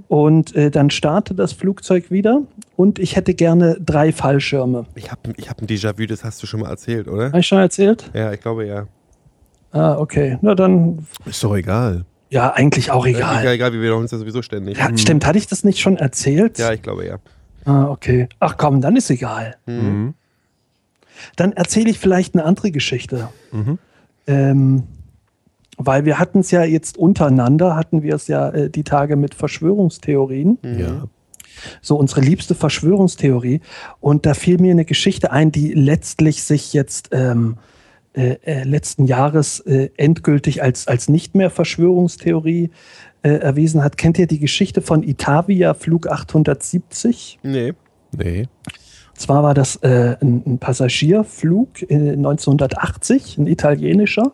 Und 0.10 0.54
äh, 0.56 0.70
dann 0.70 0.92
startet 0.92 1.40
das 1.40 1.54
Flugzeug 1.54 2.12
wieder 2.12 2.44
und 2.76 3.00
ich 3.00 3.16
hätte 3.16 3.34
gerne 3.34 3.78
drei 3.84 4.12
Fallschirme. 4.12 4.86
Ich 4.94 5.10
habe 5.10 5.34
ich 5.38 5.50
hab 5.50 5.60
ein 5.60 5.66
Déjà-vu, 5.66 6.06
das 6.06 6.24
hast 6.24 6.44
du 6.44 6.46
schon 6.46 6.60
mal 6.60 6.70
erzählt, 6.70 7.08
oder? 7.08 7.28
Habe 7.28 7.40
ich 7.40 7.48
schon 7.48 7.58
erzählt? 7.58 8.12
Ja, 8.14 8.32
ich 8.32 8.42
glaube 8.42 8.68
ja. 8.68 8.86
Ah, 9.72 9.98
okay. 9.98 10.38
Na 10.42 10.54
dann, 10.54 11.08
Ist 11.26 11.44
doch 11.44 11.56
egal. 11.56 12.06
ja, 12.30 12.52
eigentlich 12.54 12.92
auch 12.92 13.08
egal. 13.08 13.42
Egal, 13.42 13.54
egal, 13.56 13.74
wir 13.74 13.82
wiederholen 13.82 14.04
uns 14.04 14.12
ja 14.12 14.20
sowieso 14.20 14.44
ständig. 14.44 14.78
Ja, 14.78 14.96
stimmt, 14.96 15.26
hatte 15.26 15.40
ich 15.40 15.48
das 15.48 15.64
nicht 15.64 15.80
schon 15.80 15.98
erzählt? 15.98 16.60
Ja, 16.60 16.72
ich 16.72 16.84
glaube 16.84 17.08
ja. 17.08 17.18
Ah, 17.64 17.88
okay. 17.88 18.28
Ach 18.40 18.58
komm, 18.58 18.82
dann 18.82 18.96
ist 18.98 19.10
egal. 19.10 19.56
Mhm. 19.66 20.14
Dann 21.38 21.54
erzähle 21.54 21.90
ich 21.90 21.98
vielleicht 21.98 22.36
eine 22.36 22.44
andere 22.44 22.70
Geschichte. 22.70 23.30
Mhm. 23.52 23.80
Ähm, 24.28 24.84
weil 25.78 26.06
wir 26.06 26.20
hatten 26.20 26.40
es 26.40 26.52
ja 26.52 26.64
jetzt 26.64 26.98
untereinander, 26.98 27.76
hatten 27.76 28.04
wir 28.04 28.16
es 28.16 28.28
ja 28.28 28.50
äh, 28.50 28.70
die 28.70 28.84
Tage 28.84 29.16
mit 29.16 29.36
Verschwörungstheorien. 29.36 30.58
Ja. 30.64 31.08
So 31.82 31.96
unsere 31.98 32.22
liebste 32.22 32.54
Verschwörungstheorie. 32.54 33.62
Und 34.00 34.26
da 34.26 34.34
fiel 34.34 34.60
mir 34.60 34.72
eine 34.72 34.86
Geschichte 34.86 35.32
ein, 35.32 35.52
die 35.52 35.74
letztlich 35.74 36.44
sich 36.44 36.74
jetzt 36.74 37.10
ähm, 37.12 37.58
äh, 38.14 38.38
äh, 38.46 38.64
letzten 38.64 39.06
Jahres 39.06 39.60
äh, 39.62 39.90
endgültig 39.98 40.64
als, 40.64 40.88
als 40.88 41.10
nicht 41.10 41.36
mehr 41.36 41.50
Verschwörungstheorie 41.50 42.72
äh, 43.24 43.30
erwiesen 43.30 43.84
hat. 43.84 43.98
Kennt 43.98 44.18
ihr 44.18 44.28
die 44.28 44.40
Geschichte 44.40 44.82
von 44.82 45.04
Itavia 45.04 45.74
Flug 45.74 46.08
870? 46.08 47.40
Nee. 47.44 47.74
Nee. 48.16 48.48
Und 49.16 49.20
zwar 49.20 49.44
war 49.44 49.54
das 49.54 49.78
äh, 49.78 50.16
ein, 50.22 50.44
ein 50.46 50.60
Passagierflug 50.60 51.90
äh, 51.90 52.12
1980, 52.12 53.38
ein 53.38 53.48
italienischer, 53.48 54.32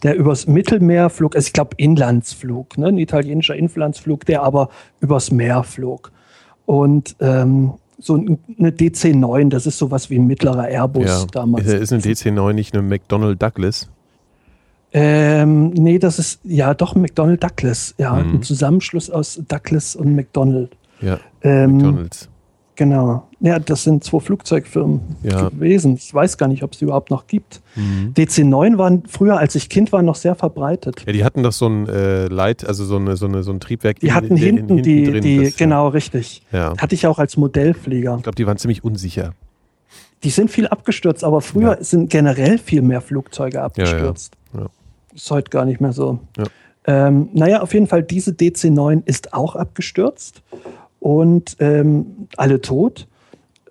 der 0.00 0.16
übers 0.16 0.46
Mittelmeer 0.46 1.10
flog, 1.10 1.34
also 1.36 1.46
ich 1.46 1.52
glaube 1.52 1.70
Inlandsflug, 1.76 2.78
ne? 2.78 2.88
ein 2.88 2.98
italienischer 2.98 3.54
Inlandsflug, 3.56 4.24
der 4.26 4.42
aber 4.42 4.68
übers 5.00 5.30
Meer 5.30 5.62
flog. 5.62 6.10
Und 6.66 7.16
ähm, 7.20 7.72
so 7.98 8.16
ein- 8.16 8.38
eine 8.58 8.70
DC-9, 8.70 9.50
das 9.50 9.66
ist 9.66 9.76
sowas 9.78 10.08
wie 10.10 10.16
ein 10.18 10.26
mittlerer 10.26 10.68
Airbus 10.68 11.04
Ja. 11.06 11.26
damals. 11.32 11.66
Ist, 11.66 11.74
ist 11.74 11.92
eine 11.92 12.00
DC-9 12.02 12.52
nicht 12.54 12.72
eine 12.74 12.82
McDonnell 12.82 13.36
Douglas? 13.36 13.88
Ähm, 14.92 15.70
nee, 15.70 15.98
das 16.00 16.18
ist 16.18 16.40
ja 16.44 16.74
doch 16.74 16.94
McDonnell 16.96 17.36
Douglas, 17.36 17.94
ja, 17.98 18.14
Mhm. 18.14 18.36
ein 18.36 18.42
Zusammenschluss 18.42 19.08
aus 19.08 19.40
Douglas 19.46 19.94
und 19.94 20.16
McDonnell. 20.16 20.68
Ja. 21.00 21.18
Ähm, 21.42 21.76
McDonalds. 21.76 22.28
Genau. 22.80 23.28
Ja, 23.40 23.58
das 23.58 23.84
sind 23.84 24.04
zwei 24.04 24.20
Flugzeugfirmen 24.20 25.02
Ja. 25.22 25.50
gewesen. 25.50 25.96
Ich 25.96 26.14
weiß 26.14 26.38
gar 26.38 26.48
nicht, 26.48 26.62
ob 26.62 26.72
es 26.72 26.78
die 26.78 26.86
überhaupt 26.86 27.10
noch 27.10 27.26
gibt. 27.26 27.60
Mhm. 27.76 28.14
DC-9 28.16 28.78
waren 28.78 29.02
früher, 29.06 29.36
als 29.36 29.54
ich 29.54 29.68
Kind 29.68 29.92
war, 29.92 30.00
noch 30.00 30.14
sehr 30.14 30.34
verbreitet. 30.34 31.02
Ja, 31.06 31.12
die 31.12 31.22
hatten 31.22 31.42
doch 31.42 31.52
so 31.52 31.66
ein 31.68 31.86
äh, 31.90 32.24
Leit, 32.28 32.66
also 32.66 32.86
so, 32.86 32.96
eine, 32.96 33.18
so, 33.18 33.26
eine, 33.26 33.42
so 33.42 33.52
ein 33.52 33.60
Triebwerk. 33.60 34.00
Die 34.00 34.06
in- 34.06 34.14
hatten 34.14 34.28
in- 34.30 34.36
hinten, 34.38 34.66
hinten 34.68 34.82
die, 34.82 35.04
drin, 35.04 35.20
die 35.22 35.44
das, 35.44 35.56
genau 35.56 35.88
richtig. 35.88 36.40
Ja. 36.52 36.72
Hatte 36.78 36.94
ich 36.94 37.06
auch 37.06 37.18
als 37.18 37.36
Modellflieger. 37.36 38.16
Ich 38.16 38.22
glaube, 38.22 38.36
die 38.36 38.46
waren 38.46 38.56
ziemlich 38.56 38.82
unsicher. 38.82 39.34
Die 40.24 40.30
sind 40.30 40.50
viel 40.50 40.66
abgestürzt, 40.66 41.22
aber 41.22 41.42
früher 41.42 41.76
Ja. 41.76 41.84
sind 41.84 42.08
generell 42.08 42.56
viel 42.56 42.80
mehr 42.80 43.02
Flugzeuge 43.02 43.60
abgestürzt. 43.60 44.32
Ja. 44.54 44.68
Ist 45.14 45.30
heute 45.30 45.50
gar 45.50 45.66
nicht 45.66 45.82
mehr 45.82 45.92
so. 45.92 46.18
Ja. 46.38 46.44
Ähm, 46.86 47.28
naja, 47.34 47.60
auf 47.60 47.74
jeden 47.74 47.86
Fall, 47.88 48.02
diese 48.02 48.30
DC-9 48.32 49.02
ist 49.04 49.34
auch 49.34 49.54
abgestürzt 49.54 50.40
und 51.00 51.56
ähm, 51.58 52.28
alle 52.36 52.60
tot. 52.60 53.08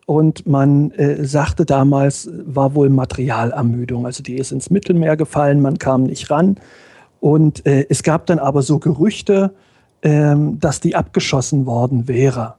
Und 0.06 0.48
man 0.48 0.92
äh, 0.92 1.24
sagte 1.24 1.66
damals, 1.66 2.30
war 2.34 2.74
wohl 2.74 2.90
Materialermüdung. 2.90 4.08
Also 4.08 4.24
die 4.24 4.36
ist 4.36 4.52
ins 4.52 4.72
Mittelmeer 4.72 5.16
gefallen, 5.16 5.62
man 5.62 5.78
kam 5.78 6.04
nicht 6.04 6.32
ran. 6.32 6.58
Und 7.20 7.66
äh, 7.66 7.86
es 7.90 8.02
gab 8.02 8.26
dann 8.26 8.40
aber 8.40 8.64
so 8.64 8.80
Gerüchte, 8.80 9.54
ähm, 10.02 10.60
dass 10.60 10.80
die 10.80 10.96
abgeschossen 10.96 11.66
worden 11.68 12.08
wäre. 12.08 12.56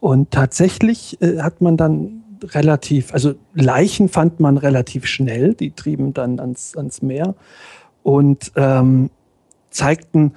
Und 0.00 0.30
tatsächlich 0.30 1.20
äh, 1.22 1.40
hat 1.40 1.62
man 1.62 1.78
dann 1.78 2.22
relativ, 2.42 3.14
also 3.14 3.34
Leichen 3.54 4.08
fand 4.08 4.40
man 4.40 4.58
relativ 4.58 5.06
schnell, 5.06 5.54
die 5.54 5.70
trieben 5.70 6.12
dann 6.12 6.38
ans, 6.38 6.76
ans 6.76 7.00
Meer 7.00 7.34
und 8.02 8.52
ähm, 8.56 9.10
zeigten 9.70 10.32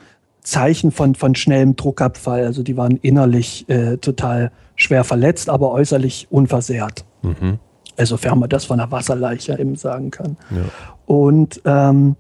Zeichen 0.50 0.92
von, 0.92 1.16
von 1.16 1.36
schnellem 1.36 1.76
Druckabfall. 1.76 2.46
Also 2.46 2.64
die 2.64 2.78
waren 2.78 2.98
innerlich 2.98 3.68
äh, 3.70 3.98
total 3.98 4.52
schwer 4.76 5.04
verletzt, 5.04 5.50
aber 5.50 5.72
äußerlich 5.72 6.28
unversehrt. 6.30 7.06
Mhm. 7.22 7.60
Also 7.98 8.16
sofern 8.16 8.40
man 8.40 8.50
das 8.50 8.66
von 8.66 8.80
einer 8.80 8.92
Wasserleiche 8.92 9.60
eben 9.60 9.76
sagen 9.76 10.10
kann. 10.12 10.38
Ja. 10.52 10.62
Und 11.06 11.62
ähm, 11.66 12.16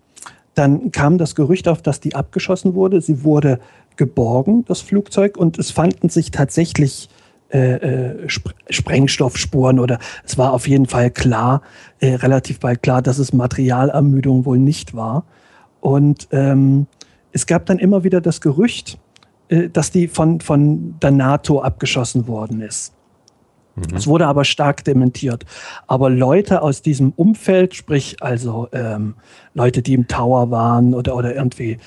dann 0.54 0.92
kam 0.92 1.18
das 1.18 1.36
Gerücht 1.36 1.68
auf, 1.68 1.82
dass 1.82 2.02
die 2.02 2.16
abgeschossen 2.16 2.74
wurde. 2.74 3.02
Sie 3.02 3.24
wurde 3.24 3.60
geborgen, 3.96 4.66
das 4.66 4.82
Flugzeug, 4.82 5.38
und 5.38 5.58
es 5.58 5.72
fanden 5.72 6.10
sich 6.10 6.32
tatsächlich 6.32 7.10
äh, 7.52 7.76
äh, 7.76 8.28
Sp 8.28 8.54
Sprengstoffspuren 8.70 9.80
oder 9.80 10.00
es 10.24 10.38
war 10.38 10.54
auf 10.54 10.68
jeden 10.68 10.86
Fall 10.86 11.12
klar, 11.12 11.62
äh, 12.00 12.16
relativ 12.16 12.60
bald 12.60 12.84
klar, 12.84 13.02
dass 13.02 13.18
es 13.18 13.34
Materialermüdung 13.34 14.46
wohl 14.46 14.60
nicht 14.60 14.94
war. 14.94 15.24
Und 15.82 16.28
ähm, 16.32 16.88
es 17.32 17.46
gab 17.46 17.66
dann 17.66 17.80
immer 17.80 18.04
wieder 18.04 18.22
das 18.22 18.42
Gerücht, 18.42 18.98
äh, 19.50 19.70
dass 19.70 19.92
die 19.92 20.08
von, 20.08 20.42
von 20.42 21.00
der 21.00 21.12
NATO 21.12 21.62
abgeschossen 21.62 22.28
worden 22.28 22.62
ist. 22.62 22.94
Es 23.96 24.08
wurde 24.08 24.28
aber 24.28 24.44
stark 24.44 24.84
dementiert. 24.84 25.46
Aber 25.88 26.10
Leute 26.10 26.62
aus 26.62 26.82
diesem 26.82 27.12
Umfeld, 27.16 27.76
sprich 27.76 28.18
also 28.22 28.68
ähm, 28.72 29.16
Leute, 29.54 29.82
die 29.82 29.94
im 29.94 30.08
Tower 30.08 30.52
waren 30.52 30.94
oder, 30.94 31.16
oder 31.16 31.36
irgendwie, 31.36 31.78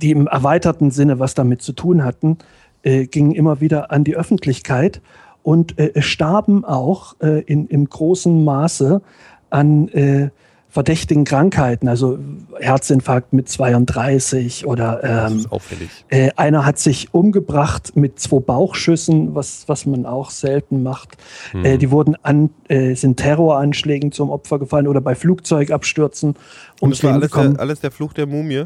die 0.00 0.10
im 0.10 0.26
erweiterten 0.26 0.90
Sinne 0.90 1.18
was 1.18 1.34
damit 1.34 1.62
zu 1.62 1.72
tun 1.72 2.04
hatten, 2.04 2.38
äh, 2.82 3.06
gingen 3.06 3.32
immer 3.32 3.60
wieder 3.60 3.90
an 3.90 4.04
die 4.04 4.16
Öffentlichkeit 4.16 5.00
und 5.42 5.78
äh, 5.78 6.00
starben 6.00 6.64
auch 6.64 7.16
äh, 7.20 7.40
in, 7.42 7.66
im 7.66 7.88
großen 7.88 8.44
Maße 8.44 9.02
an 9.50 9.88
äh, 9.88 10.30
verdächtigen 10.74 11.22
Krankheiten, 11.22 11.86
also 11.86 12.18
Herzinfarkt 12.58 13.32
mit 13.32 13.48
32 13.48 14.66
oder 14.66 14.98
Das 15.00 15.30
ähm, 15.30 15.38
ist 15.38 15.52
auffällig. 15.52 15.88
äh, 16.08 16.30
einer 16.34 16.66
hat 16.66 16.80
sich 16.80 17.14
umgebracht 17.14 17.94
mit 17.94 18.18
zwei 18.18 18.40
Bauchschüssen, 18.40 19.36
was, 19.36 19.68
was 19.68 19.86
man 19.86 20.04
auch 20.04 20.30
selten 20.30 20.82
macht. 20.82 21.16
Hm. 21.52 21.64
Äh, 21.64 21.78
die 21.78 21.92
wurden 21.92 22.16
an, 22.24 22.50
äh, 22.66 22.96
sind 22.96 23.18
Terroranschlägen 23.18 24.10
zum 24.10 24.30
Opfer 24.30 24.58
gefallen 24.58 24.88
oder 24.88 25.00
bei 25.00 25.14
Flugzeugabstürzen 25.14 26.30
Und 26.30 26.82
ums 26.82 26.98
das 26.98 27.04
war 27.04 27.20
Leben 27.20 27.32
alles 27.32 27.52
der, 27.52 27.60
alles 27.60 27.80
der 27.80 27.90
Fluch 27.92 28.12
der 28.12 28.26
Mumie. 28.26 28.64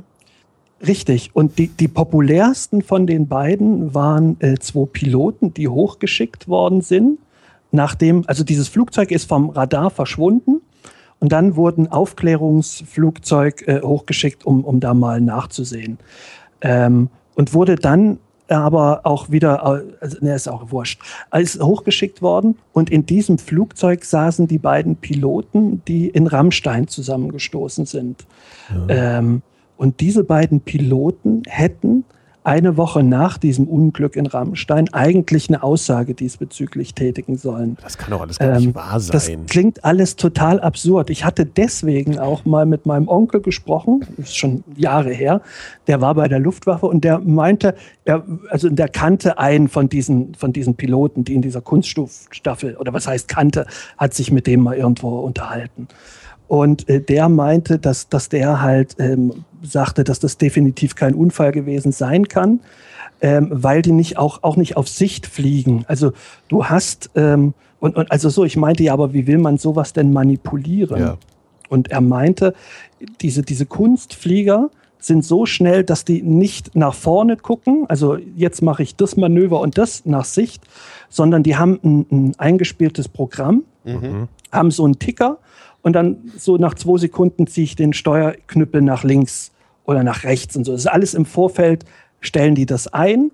Richtig. 0.86 1.32
Und 1.34 1.58
die, 1.58 1.68
die 1.68 1.88
populärsten 1.88 2.80
von 2.80 3.06
den 3.06 3.28
beiden 3.28 3.92
waren 3.92 4.40
äh, 4.40 4.54
zwei 4.58 4.86
Piloten, 4.86 5.52
die 5.52 5.68
hochgeschickt 5.68 6.48
worden 6.48 6.80
sind. 6.80 7.18
Nachdem, 7.70 8.24
also 8.26 8.44
dieses 8.44 8.68
Flugzeug 8.68 9.10
ist 9.10 9.28
vom 9.28 9.50
Radar 9.50 9.90
verschwunden 9.90 10.62
und 11.20 11.32
dann 11.32 11.56
wurden 11.56 11.88
Aufklärungsflugzeug 11.88 13.66
äh, 13.66 13.80
hochgeschickt, 13.82 14.46
um, 14.46 14.64
um 14.64 14.80
da 14.80 14.94
mal 14.94 15.20
nachzusehen. 15.20 15.98
Ähm, 16.60 17.10
und 17.34 17.54
wurde 17.54 17.76
dann 17.76 18.18
aber 18.48 19.02
auch 19.04 19.30
wieder, 19.30 19.62
also, 20.00 20.16
ne, 20.20 20.34
ist 20.34 20.48
auch 20.48 20.70
wurscht, 20.72 21.02
ist 21.36 21.62
hochgeschickt 21.62 22.22
worden 22.22 22.56
und 22.72 22.90
in 22.90 23.04
diesem 23.04 23.38
Flugzeug 23.38 24.04
saßen 24.04 24.46
die 24.48 24.58
beiden 24.58 24.96
Piloten, 24.96 25.82
die 25.86 26.08
in 26.08 26.26
Rammstein 26.26 26.88
zusammengestoßen 26.88 27.84
sind. 27.84 28.26
Ähm, 28.88 29.42
und 29.76 30.00
diese 30.00 30.24
beiden 30.24 30.60
Piloten 30.60 31.42
hätten 31.46 32.04
eine 32.48 32.76
Woche 32.76 33.02
nach 33.02 33.36
diesem 33.38 33.68
Unglück 33.68 34.16
in 34.16 34.26
Rammstein 34.26 34.92
eigentlich 34.92 35.48
eine 35.48 35.62
Aussage 35.62 36.14
diesbezüglich 36.14 36.94
tätigen 36.94 37.36
sollen. 37.36 37.76
Das 37.82 37.98
kann 37.98 38.10
doch 38.10 38.22
alles 38.22 38.38
gar 38.38 38.56
nicht 38.56 38.68
Ähm, 38.68 38.74
wahr 38.74 38.94
Das 38.94 39.26
sein. 39.26 39.46
klingt 39.46 39.84
alles 39.84 40.16
total 40.16 40.58
absurd. 40.58 41.10
Ich 41.10 41.24
hatte 41.24 41.44
deswegen 41.44 42.18
auch 42.18 42.46
mal 42.46 42.64
mit 42.64 42.86
meinem 42.86 43.06
Onkel 43.06 43.42
gesprochen, 43.42 44.00
das 44.16 44.30
ist 44.30 44.36
schon 44.38 44.64
Jahre 44.76 45.12
her. 45.12 45.42
Der 45.86 46.00
war 46.00 46.14
bei 46.14 46.26
der 46.26 46.38
Luftwaffe 46.40 46.86
und 46.86 47.04
der 47.04 47.18
meinte, 47.18 47.74
er, 48.04 48.24
also 48.48 48.70
der 48.70 48.88
kannte 48.88 49.38
einen 49.38 49.68
von 49.68 49.90
diesen, 49.90 50.34
von 50.34 50.52
diesen 50.52 50.74
Piloten, 50.74 51.24
die 51.24 51.34
in 51.34 51.42
dieser 51.42 51.60
Kunststoffstaffel, 51.60 52.76
oder 52.76 52.94
was 52.94 53.06
heißt 53.06 53.28
kannte, 53.28 53.66
hat 53.98 54.14
sich 54.14 54.32
mit 54.32 54.46
dem 54.46 54.62
mal 54.62 54.76
irgendwo 54.76 55.18
unterhalten. 55.20 55.86
Und 56.48 56.88
äh, 56.88 57.02
der 57.02 57.28
meinte, 57.28 57.78
dass, 57.78 58.08
dass 58.08 58.30
der 58.30 58.62
halt 58.62 58.96
ähm, 58.98 59.44
sagte, 59.62 60.04
dass 60.04 60.20
das 60.20 60.38
definitiv 60.38 60.94
kein 60.94 61.14
Unfall 61.14 61.52
gewesen 61.52 61.92
sein 61.92 62.28
kann, 62.28 62.60
ähm, 63.20 63.48
weil 63.50 63.82
die 63.82 63.92
nicht 63.92 64.16
auch, 64.16 64.42
auch 64.42 64.56
nicht 64.56 64.76
auf 64.76 64.88
Sicht 64.88 65.26
fliegen. 65.26 65.84
Also 65.88 66.12
du 66.48 66.66
hast, 66.66 67.10
ähm, 67.14 67.54
und, 67.80 67.96
und 67.96 68.10
also 68.10 68.28
so, 68.28 68.44
ich 68.44 68.56
meinte 68.56 68.82
ja, 68.82 68.92
aber 68.92 69.12
wie 69.12 69.26
will 69.26 69.38
man 69.38 69.58
sowas 69.58 69.92
denn 69.92 70.12
manipulieren? 70.12 71.00
Ja. 71.00 71.16
Und 71.68 71.90
er 71.90 72.00
meinte, 72.00 72.54
diese, 73.20 73.42
diese 73.42 73.66
Kunstflieger 73.66 74.70
sind 74.98 75.24
so 75.24 75.46
schnell, 75.46 75.84
dass 75.84 76.04
die 76.04 76.22
nicht 76.22 76.74
nach 76.74 76.94
vorne 76.94 77.36
gucken, 77.36 77.84
also 77.88 78.16
jetzt 78.36 78.62
mache 78.62 78.82
ich 78.82 78.96
das 78.96 79.16
Manöver 79.16 79.60
und 79.60 79.78
das 79.78 80.06
nach 80.06 80.24
Sicht, 80.24 80.62
sondern 81.08 81.42
die 81.42 81.56
haben 81.56 81.78
ein, 81.84 82.06
ein 82.10 82.34
eingespieltes 82.38 83.08
Programm, 83.08 83.62
haben 84.52 84.70
so 84.70 84.84
einen 84.84 84.98
Ticker 84.98 85.38
und 85.82 85.92
dann 85.92 86.32
so 86.36 86.56
nach 86.56 86.74
zwei 86.74 86.98
Sekunden 86.98 87.46
ziehe 87.46 87.64
ich 87.64 87.76
den 87.76 87.92
Steuerknüppel 87.92 88.82
nach 88.82 89.04
links 89.04 89.52
oder 89.84 90.02
nach 90.02 90.24
rechts 90.24 90.56
und 90.56 90.64
so. 90.64 90.72
Das 90.72 90.82
ist 90.82 90.86
alles 90.86 91.14
im 91.14 91.24
Vorfeld, 91.24 91.84
stellen 92.20 92.54
die 92.54 92.66
das 92.66 92.88
ein 92.88 93.30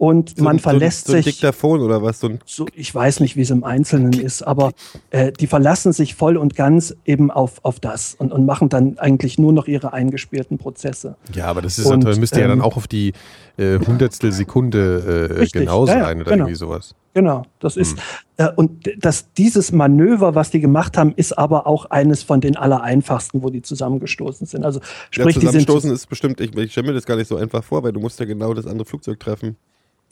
und 0.00 0.38
So 0.38 0.44
man 0.44 0.58
verlässt 0.58 1.08
so 1.08 1.12
so 1.12 1.18
ein 1.18 1.22
sich 1.22 1.34
Diktaphon 1.34 1.82
oder 1.82 2.02
was? 2.02 2.20
So 2.20 2.28
ein, 2.28 2.38
so, 2.46 2.64
ich 2.74 2.94
weiß 2.94 3.20
nicht, 3.20 3.36
wie 3.36 3.42
es 3.42 3.50
im 3.50 3.64
Einzelnen 3.64 4.14
ist, 4.14 4.40
aber 4.40 4.72
äh, 5.10 5.30
die 5.30 5.46
verlassen 5.46 5.92
sich 5.92 6.14
voll 6.14 6.38
und 6.38 6.56
ganz 6.56 6.96
eben 7.04 7.30
auf, 7.30 7.62
auf 7.64 7.80
das 7.80 8.14
und, 8.14 8.32
und 8.32 8.46
machen 8.46 8.70
dann 8.70 8.98
eigentlich 8.98 9.38
nur 9.38 9.52
noch 9.52 9.68
ihre 9.68 9.92
eingespielten 9.92 10.56
Prozesse. 10.56 11.16
Ja, 11.34 11.48
aber 11.48 11.60
das 11.60 11.78
ist 11.78 11.84
Und, 11.84 11.98
natürlich, 11.98 12.18
müsste 12.18 12.40
ja 12.40 12.48
dann 12.48 12.60
ähm, 12.60 12.64
auch 12.64 12.78
auf 12.78 12.88
die 12.88 13.12
äh, 13.58 13.78
Hundertstel 13.78 14.32
Sekunde 14.32 15.28
äh, 15.32 15.34
Richtig, 15.40 15.60
genau 15.60 15.84
ja, 15.84 15.98
ja, 15.98 16.04
sein 16.04 16.22
oder 16.22 16.30
genau. 16.30 16.44
irgendwie 16.44 16.56
sowas. 16.56 16.94
Genau, 17.12 17.42
das 17.58 17.76
ist, 17.76 17.98
Hm. 17.98 17.98
äh, 18.38 18.48
und 18.56 18.88
das, 19.00 19.34
dieses 19.34 19.70
Manöver, 19.70 20.34
was 20.34 20.50
die 20.50 20.60
gemacht 20.60 20.96
haben, 20.96 21.12
ist 21.14 21.36
aber 21.36 21.66
auch 21.66 21.84
eines 21.90 22.22
von 22.22 22.40
den 22.40 22.56
allereinfachsten, 22.56 23.42
wo 23.42 23.50
die 23.50 23.60
zusammengestoßen 23.60 24.46
sind. 24.46 24.64
Also, 24.64 24.80
ja, 24.80 24.86
sprich, 25.10 25.34
die 25.34 25.40
sind, 25.40 25.40
zusammenstoßen 25.40 25.92
ist 25.92 26.06
bestimmt, 26.06 26.40
ich, 26.40 26.56
ich 26.56 26.72
stelle 26.72 26.86
mir 26.86 26.94
das 26.94 27.04
gar 27.04 27.16
nicht 27.16 27.28
so 27.28 27.36
einfach 27.36 27.62
vor, 27.62 27.82
weil 27.82 27.92
du 27.92 28.00
musst 28.00 28.18
ja 28.18 28.24
genau 28.24 28.54
das 28.54 28.66
andere 28.66 28.86
Flugzeug 28.86 29.20
treffen. 29.20 29.58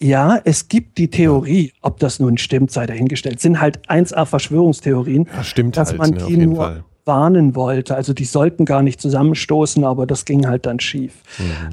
Ja, 0.01 0.39
es 0.45 0.69
gibt 0.69 0.99
die 0.99 1.09
Theorie, 1.09 1.73
ob 1.83 1.99
das 1.99 2.21
nun 2.21 2.39
stimmt, 2.39 2.71
sei 2.71 2.87
dahingestellt, 2.87 3.41
sind 3.41 3.61
halt 3.61 3.89
1A 3.89 4.27
Verschwörungstheorien. 4.27 5.29
Ja, 5.35 5.45
stimmt 5.45 5.77
dass 5.77 5.91
halt, 5.91 5.99
man 5.99 6.11
ne, 6.11 6.25
die 6.29 6.37
nur 6.37 6.57
Fall. 6.57 6.85
warnen 7.05 7.57
wollte. 7.57 7.97
Also 7.97 8.13
die 8.13 8.25
sollten 8.25 8.65
gar 8.65 8.83
nicht 8.83 9.01
zusammenstoßen, 9.01 9.85
aber 9.85 10.07
das 10.07 10.25
ging 10.25 10.47
halt 10.47 10.67
dann 10.67 10.79
schief. 10.79 11.15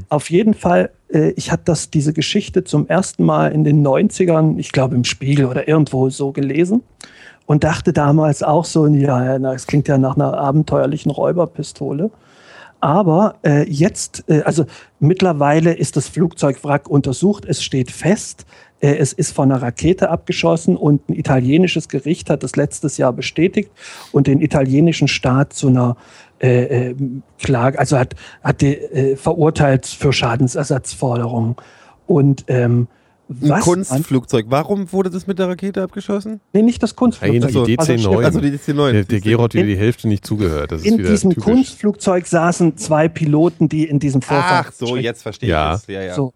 Auf 0.09 0.29
jeden 0.31 0.55
Fall, 0.55 0.89
äh, 1.09 1.31
ich 1.31 1.51
hatte 1.51 1.63
das, 1.65 1.91
diese 1.91 2.13
Geschichte 2.13 2.63
zum 2.63 2.87
ersten 2.87 3.23
Mal 3.23 3.51
in 3.51 3.63
den 3.63 3.85
90ern, 3.85 4.57
ich 4.57 4.71
glaube 4.71 4.95
im 4.95 5.03
Spiegel 5.03 5.45
oder 5.45 5.67
irgendwo 5.67 6.09
so 6.09 6.31
gelesen 6.31 6.81
und 7.45 7.63
dachte 7.63 7.93
damals 7.93 8.41
auch 8.41 8.65
so, 8.65 8.87
ja, 8.87 9.23
ja, 9.23 9.39
na, 9.39 9.53
es 9.53 9.67
klingt 9.67 9.87
ja 9.87 9.97
nach 9.97 10.15
einer 10.15 10.33
abenteuerlichen 10.33 11.11
Räuberpistole. 11.11 12.09
Aber 12.85 13.37
äh, 13.43 13.67
jetzt, 13.67 14.25
äh, 14.27 14.43
also 14.43 14.67
mittlerweile 14.99 15.73
ist 15.73 15.97
das 15.97 16.07
Flugzeugwrack 16.07 16.87
untersucht, 16.87 17.43
es 17.45 17.63
steht 17.63 17.89
fest, 17.89 18.45
äh, 18.79 18.97
es 18.97 19.11
ist 19.11 19.31
von 19.31 19.51
einer 19.51 19.59
Rakete 19.59 20.11
abgeschossen 20.11 20.77
und 20.77 21.09
ein 21.09 21.15
italienisches 21.15 21.89
Gericht 21.89 22.29
hat 22.29 22.43
das 22.43 22.55
letztes 22.55 22.97
Jahr 22.97 23.11
bestätigt 23.11 23.71
und 24.11 24.27
den 24.27 24.39
italienischen 24.39 25.07
Staat 25.07 25.53
zu 25.53 25.69
einer 25.69 25.97
äh, 26.37 26.89
äh, 26.89 26.95
Klage, 27.39 27.79
also 27.79 27.97
hat, 27.97 28.13
hat 28.43 28.61
die, 28.61 28.75
äh, 28.75 29.15
verurteilt 29.15 29.87
für 29.87 30.13
Schadensersatzforderungen. 30.13 31.55
Und 32.05 32.45
ähm, 32.49 32.87
Ein 33.27 33.49
was 33.49 33.63
Kunstflugzeug. 33.63 34.45
Warum 34.49 34.91
wurde 34.91 35.09
das 35.09 35.25
mit 35.25 35.39
der 35.39 35.47
Rakete 35.49 35.81
abgeschossen? 35.81 36.41
nee, 36.53 36.61
nicht 36.61 36.83
das 36.83 36.95
Kunstflugzeug. 36.95 37.41
Nein, 37.41 37.65
die 37.65 37.79
also 37.79 37.93
DC-9. 37.93 38.23
Also 38.23 38.39
die 38.39 38.51
DC-9. 38.51 38.91
Der, 38.91 39.03
der 39.03 39.19
Gero 39.21 39.43
hat 39.43 39.53
die 39.53 39.77
Hälfte 39.77 40.07
nicht 40.07 40.25
zugehört. 40.25 40.71
Das 40.71 40.81
ist 40.81 40.87
in 40.87 40.99
wieder 40.99 41.09
diesem 41.09 41.31
typisch. 41.31 41.43
Kunstflugzeug 41.43 42.27
saßen 42.27 42.77
zwei 42.77 43.07
Piloten, 43.07 43.67
die 43.67 43.85
in 43.85 43.99
diesem 43.99 44.21
Vorfall 44.21 44.65
Ach 44.67 44.71
so, 44.71 44.95
jetzt 44.95 45.23
verstehe 45.23 45.49
Ja. 45.49 45.73
ich 45.73 45.81
es. 45.81 45.87
Ja, 45.87 46.01
ja. 46.03 46.13
So, 46.13 46.33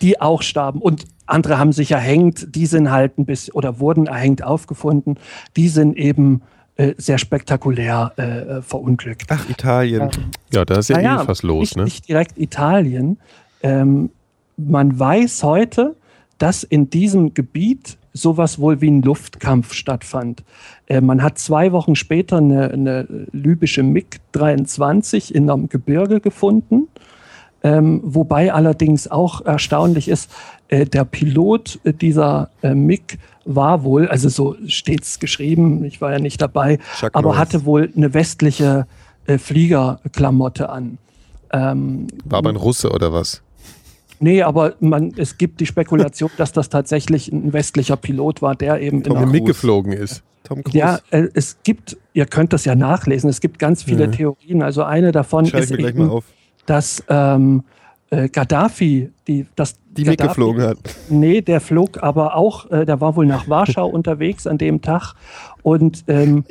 die 0.00 0.20
auch 0.20 0.40
starben. 0.40 0.80
Und 0.80 1.04
andere 1.26 1.58
haben 1.58 1.72
sich 1.72 1.90
erhängt, 1.92 2.54
die 2.54 2.66
sind 2.66 2.90
halt 2.90 3.18
ein 3.18 3.26
bisschen 3.26 3.52
oder 3.54 3.78
wurden 3.78 4.06
erhängt 4.06 4.42
aufgefunden. 4.42 5.18
Die 5.56 5.68
sind 5.68 5.94
eben 5.96 6.40
äh, 6.76 6.94
sehr 6.96 7.18
spektakulär 7.18 8.12
äh, 8.16 8.62
verunglückt. 8.62 9.26
Ach, 9.28 9.46
Italien. 9.50 10.08
Ja, 10.52 10.64
da 10.64 10.78
ist 10.78 10.88
ja 10.88 10.96
Naja, 10.96 11.22
eh 11.22 11.28
was 11.28 11.42
los, 11.42 11.60
nicht, 11.60 11.76
ne? 11.76 11.84
nicht 11.84 12.08
direkt 12.08 12.38
Italien. 12.38 13.18
Ähm, 13.62 14.08
man 14.56 14.98
weiß 14.98 15.42
heute, 15.42 15.96
dass 16.40 16.62
in 16.64 16.88
diesem 16.88 17.34
Gebiet 17.34 17.98
sowas 18.12 18.58
wohl 18.58 18.80
wie 18.80 18.90
ein 18.90 19.02
Luftkampf 19.02 19.74
stattfand. 19.74 20.42
Äh, 20.86 21.00
man 21.00 21.22
hat 21.22 21.38
zwei 21.38 21.70
Wochen 21.70 21.94
später 21.94 22.38
eine, 22.38 22.70
eine 22.70 23.26
libysche 23.30 23.82
MiG-23 23.82 25.32
in 25.32 25.48
einem 25.48 25.68
Gebirge 25.68 26.20
gefunden. 26.20 26.88
Ähm, 27.62 28.00
wobei 28.02 28.54
allerdings 28.54 29.06
auch 29.06 29.44
erstaunlich 29.44 30.08
ist, 30.08 30.30
äh, 30.68 30.86
der 30.86 31.04
Pilot 31.04 31.78
dieser 31.84 32.48
äh, 32.62 32.74
MiG 32.74 33.18
war 33.44 33.84
wohl, 33.84 34.08
also 34.08 34.30
so 34.30 34.56
steht's 34.66 35.18
geschrieben, 35.18 35.84
ich 35.84 36.00
war 36.00 36.12
ja 36.12 36.18
nicht 36.18 36.40
dabei, 36.40 36.78
Chuck 36.98 37.10
aber 37.12 37.28
Norris. 37.28 37.38
hatte 37.38 37.64
wohl 37.66 37.92
eine 37.94 38.14
westliche 38.14 38.86
äh, 39.26 39.36
Fliegerklamotte 39.36 40.70
an. 40.70 40.96
Ähm, 41.52 42.06
War 42.24 42.38
aber 42.38 42.48
ein 42.48 42.56
Russe 42.56 42.90
oder 42.90 43.12
was? 43.12 43.42
Nee, 44.20 44.42
aber 44.42 44.74
man, 44.80 45.12
es 45.16 45.36
gibt 45.38 45.60
die 45.60 45.66
Spekulation, 45.66 46.30
dass 46.36 46.52
das 46.52 46.68
tatsächlich 46.68 47.32
ein 47.32 47.52
westlicher 47.52 47.96
Pilot 47.96 48.40
war, 48.42 48.54
der 48.54 48.80
eben 48.80 48.98
in 48.98 49.04
Tom 49.04 49.16
Cruise. 49.16 49.32
mitgeflogen 49.32 49.92
ist. 49.92 50.22
Tom 50.44 50.62
Cruise. 50.62 50.78
ja, 50.78 50.98
äh, 51.10 51.28
es 51.34 51.58
gibt, 51.64 51.96
ihr 52.14 52.26
könnt 52.26 52.52
das 52.52 52.64
ja 52.64 52.74
nachlesen, 52.74 53.28
es 53.28 53.40
gibt 53.40 53.58
ganz 53.58 53.82
viele 53.82 54.06
Mhm. 54.08 54.12
Theorien. 54.12 54.62
Also 54.62 54.82
eine 54.84 55.12
davon 55.12 55.44
ist 55.46 55.70
eben, 55.70 56.20
dass 56.66 57.02
ähm, 57.08 57.62
äh, 58.10 58.28
Gaddafi, 58.28 59.10
die, 59.28 59.46
das 59.56 59.74
Die 59.90 60.04
Gaddafi, 60.04 60.10
mitgeflogen 60.10 60.62
hat. 60.62 60.78
Nee, 61.08 61.40
der 61.42 61.60
flog 61.60 62.02
aber 62.02 62.34
auch, 62.36 62.70
äh, 62.70 62.84
der 62.86 63.00
war 63.00 63.16
wohl 63.16 63.26
nach 63.26 63.48
Warschau 63.48 63.86
unterwegs 63.98 64.46
an 64.46 64.58
dem 64.58 64.80
Tag 64.82 65.14
und 65.62 66.04
ähm, 66.08 66.44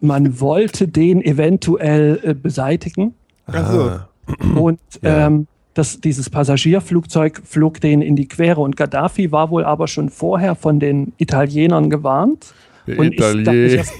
man 0.00 0.40
wollte 0.40 0.88
den 0.88 1.22
eventuell 1.22 2.20
äh, 2.22 2.34
beseitigen 2.34 3.14
Ach 3.46 3.70
so. 3.72 4.58
Und 4.60 4.80
Ja. 5.02 5.28
ähm, 5.28 5.46
das, 5.76 6.00
dieses 6.00 6.30
Passagierflugzeug 6.30 7.42
flog 7.44 7.80
denen 7.80 8.00
in 8.02 8.16
die 8.16 8.26
Quere 8.28 8.60
und 8.60 8.76
Gaddafi 8.76 9.30
war 9.30 9.50
wohl 9.50 9.64
aber 9.64 9.88
schon 9.88 10.08
vorher 10.08 10.54
von 10.54 10.80
den 10.80 11.12
Italienern 11.18 11.90
gewarnt 11.90 12.54
Und 12.86 13.12
ich 13.12 13.16
dachte, 13.20 13.40
Italier. 13.40 13.76
erst- 13.76 13.92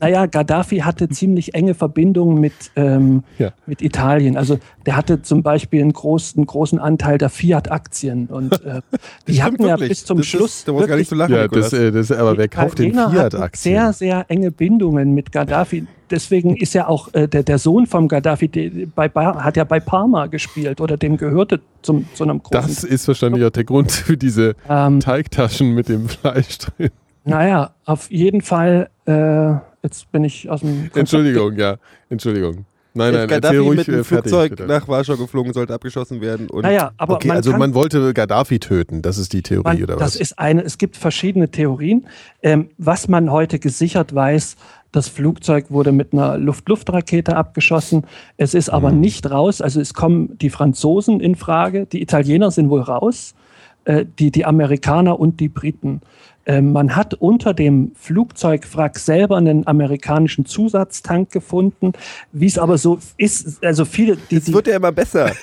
naja, 0.00 0.26
Gaddafi 0.26 0.78
hatte 0.78 1.08
ziemlich 1.08 1.54
enge 1.54 1.74
Verbindungen 1.74 2.40
mit, 2.40 2.52
ähm, 2.76 3.22
Ja. 3.38 3.52
mit 3.66 3.82
Italien. 3.82 4.36
Also 4.36 4.58
der 4.86 4.96
hatte 4.96 5.22
zum 5.22 5.42
Beispiel 5.42 5.82
einen 5.82 5.92
großen, 5.92 6.44
großen 6.44 6.78
Anteil 6.78 7.18
der 7.18 7.28
Fiat-Aktien. 7.30 8.26
Und 8.26 8.64
äh, 8.64 8.80
die 9.28 9.42
hatten 9.42 9.62
ja 9.62 9.70
wirklich. 9.70 9.90
bis 9.90 10.04
zum 10.04 10.18
Das 10.18 10.26
Schluss. 10.26 10.56
Ist, 10.58 10.68
da 10.68 10.72
muss 10.72 10.86
gar 10.86 10.96
nicht 10.96 11.08
so 11.10 11.16
lachen, 11.16 11.34
Ja, 11.34 11.48
das, 11.48 11.72
äh, 11.72 11.90
das, 11.92 12.10
aber 12.12 12.36
wer 12.36 12.48
kauft 12.48 12.78
den 12.78 12.94
Fiat-Aktien? 12.94 13.74
Sehr, 13.74 13.92
sehr 13.92 14.24
enge 14.28 14.50
Bindungen 14.50 15.12
mit 15.14 15.32
Gaddafi. 15.32 15.86
Deswegen 16.10 16.56
ist 16.56 16.74
ja 16.74 16.88
auch 16.88 17.14
äh, 17.14 17.28
der, 17.28 17.44
der 17.44 17.58
Sohn 17.58 17.86
vom 17.86 18.08
Gaddafi, 18.08 18.48
der, 18.48 18.70
bei, 18.94 19.08
hat 19.10 19.56
ja 19.56 19.62
bei 19.62 19.78
Parma 19.78 20.26
gespielt 20.26 20.80
oder 20.80 20.96
dem 20.96 21.16
gehörte 21.16 21.60
zum, 21.82 22.04
zu 22.14 22.24
einem 22.24 22.42
großen. 22.42 22.50
Das 22.74 22.82
ist 22.82 23.06
wahrscheinlich 23.06 23.44
auch 23.44 23.50
der 23.50 23.62
Grund 23.62 23.92
für 23.92 24.16
diese 24.16 24.56
ähm, 24.68 24.98
Teigtaschen 24.98 25.72
mit 25.72 25.88
dem 25.88 26.08
Fleisch 26.08 26.58
drin. 26.58 26.90
Naja, 27.24 27.74
auf 27.84 28.10
jeden 28.10 28.40
Fall. 28.40 28.90
Äh, 29.06 29.52
jetzt 29.82 30.10
bin 30.12 30.24
ich 30.24 30.48
aus 30.50 30.60
dem. 30.60 30.76
Konzept 30.82 30.96
Entschuldigung, 30.96 31.56
ja. 31.56 31.76
Entschuldigung. 32.08 32.64
Nein, 32.92 33.14
nein, 33.14 33.28
Gaddafi 33.28 33.54
erzähl 33.54 33.60
ruhig 33.68 33.78
mit 33.78 33.88
äh, 33.88 33.92
fertig. 34.02 34.06
Flugzeug 34.32 34.50
bitte. 34.50 34.66
nach 34.66 34.88
Warschau 34.88 35.16
geflogen, 35.16 35.52
sollte 35.52 35.72
abgeschossen 35.72 36.20
werden. 36.20 36.50
Und 36.50 36.62
Naja, 36.62 36.90
aber 36.96 37.14
Okay, 37.14 37.28
man 37.28 37.36
also 37.36 37.52
kann, 37.52 37.60
man 37.60 37.74
wollte 37.74 38.12
Gaddafi 38.12 38.58
töten, 38.58 39.00
das 39.00 39.16
ist 39.16 39.32
die 39.32 39.42
Theorie, 39.42 39.62
man, 39.74 39.82
oder 39.84 39.94
das 39.94 40.14
was? 40.14 40.16
ist 40.16 40.38
eine, 40.40 40.62
es 40.62 40.76
gibt 40.76 40.96
verschiedene 40.96 41.48
Theorien. 41.52 42.06
Ähm, 42.42 42.70
was 42.78 43.06
man 43.06 43.30
heute 43.30 43.60
gesichert 43.60 44.12
weiß, 44.12 44.56
das 44.90 45.06
Flugzeug 45.06 45.66
wurde 45.70 45.92
mit 45.92 46.12
einer 46.12 46.36
Luft-Luft-Rakete 46.36 47.36
abgeschossen. 47.36 48.02
Es 48.36 48.54
ist 48.54 48.70
aber 48.70 48.90
Mhm. 48.90 48.98
nicht 49.00 49.30
raus. 49.30 49.60
Also 49.62 49.80
es 49.80 49.94
kommen 49.94 50.36
die 50.38 50.50
Franzosen 50.50 51.20
in 51.20 51.36
Frage, 51.36 51.86
die 51.86 52.02
Italiener 52.02 52.50
sind 52.50 52.70
wohl 52.70 52.80
raus, 52.80 53.36
äh, 53.84 54.04
die, 54.18 54.32
die 54.32 54.44
Amerikaner 54.44 55.20
und 55.20 55.38
die 55.38 55.48
Briten. 55.48 56.00
Ähm, 56.46 56.72
man 56.72 56.96
hat 56.96 57.14
unter 57.14 57.52
dem 57.54 57.92
Flugzeugwrack 57.96 58.98
selber 58.98 59.36
einen 59.36 59.66
amerikanischen 59.66 60.46
Zusatztank 60.46 61.30
gefunden. 61.30 61.92
Wie 62.32 62.46
es 62.46 62.58
aber 62.58 62.78
so 62.78 62.98
ist, 63.18 63.62
also 63.64 63.84
viele, 63.84 64.16
die, 64.16 64.36
Jetzt 64.36 64.48
die 64.48 64.54
wird 64.54 64.66
er 64.68 64.76
immer 64.76 64.92
besser. 64.92 65.32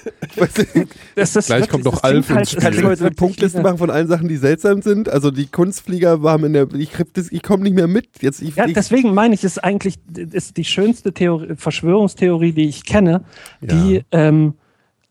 Das, 1.15 1.33
das 1.33 1.47
Gleich 1.47 1.61
wirklich- 1.61 1.69
kommt 1.69 1.83
klingt 1.85 2.03
Alf 2.03 2.29
ins 2.29 2.35
halt- 2.37 2.49
Spiel. 2.49 2.61
Kannst 2.61 2.79
du 2.79 2.95
so 2.95 3.05
eine 3.05 3.15
Punktliste 3.15 3.61
machen 3.61 3.77
von 3.77 3.89
allen 3.89 4.07
Sachen, 4.07 4.27
die 4.27 4.37
seltsam 4.37 4.81
sind? 4.81 5.09
Also 5.09 5.31
die 5.31 5.47
Kunstflieger 5.47 6.21
waren 6.23 6.43
in 6.43 6.53
der. 6.53 6.67
Ich, 6.75 6.91
krieg 6.91 7.13
das- 7.13 7.31
ich 7.31 7.41
komme 7.43 7.63
nicht 7.63 7.75
mehr 7.75 7.87
mit. 7.87 8.07
Jetzt, 8.21 8.41
ich, 8.41 8.55
Ja, 8.55 8.67
deswegen 8.67 9.13
meine 9.13 9.33
ich, 9.33 9.43
es 9.43 9.53
ist 9.57 9.63
eigentlich 9.63 9.95
ist 10.15 10.57
die 10.57 10.65
schönste 10.65 11.13
Theorie, 11.13 11.55
Verschwörungstheorie, 11.55 12.51
die 12.53 12.67
ich 12.67 12.85
kenne, 12.85 13.21
die 13.61 14.03
ähm, 14.11 14.53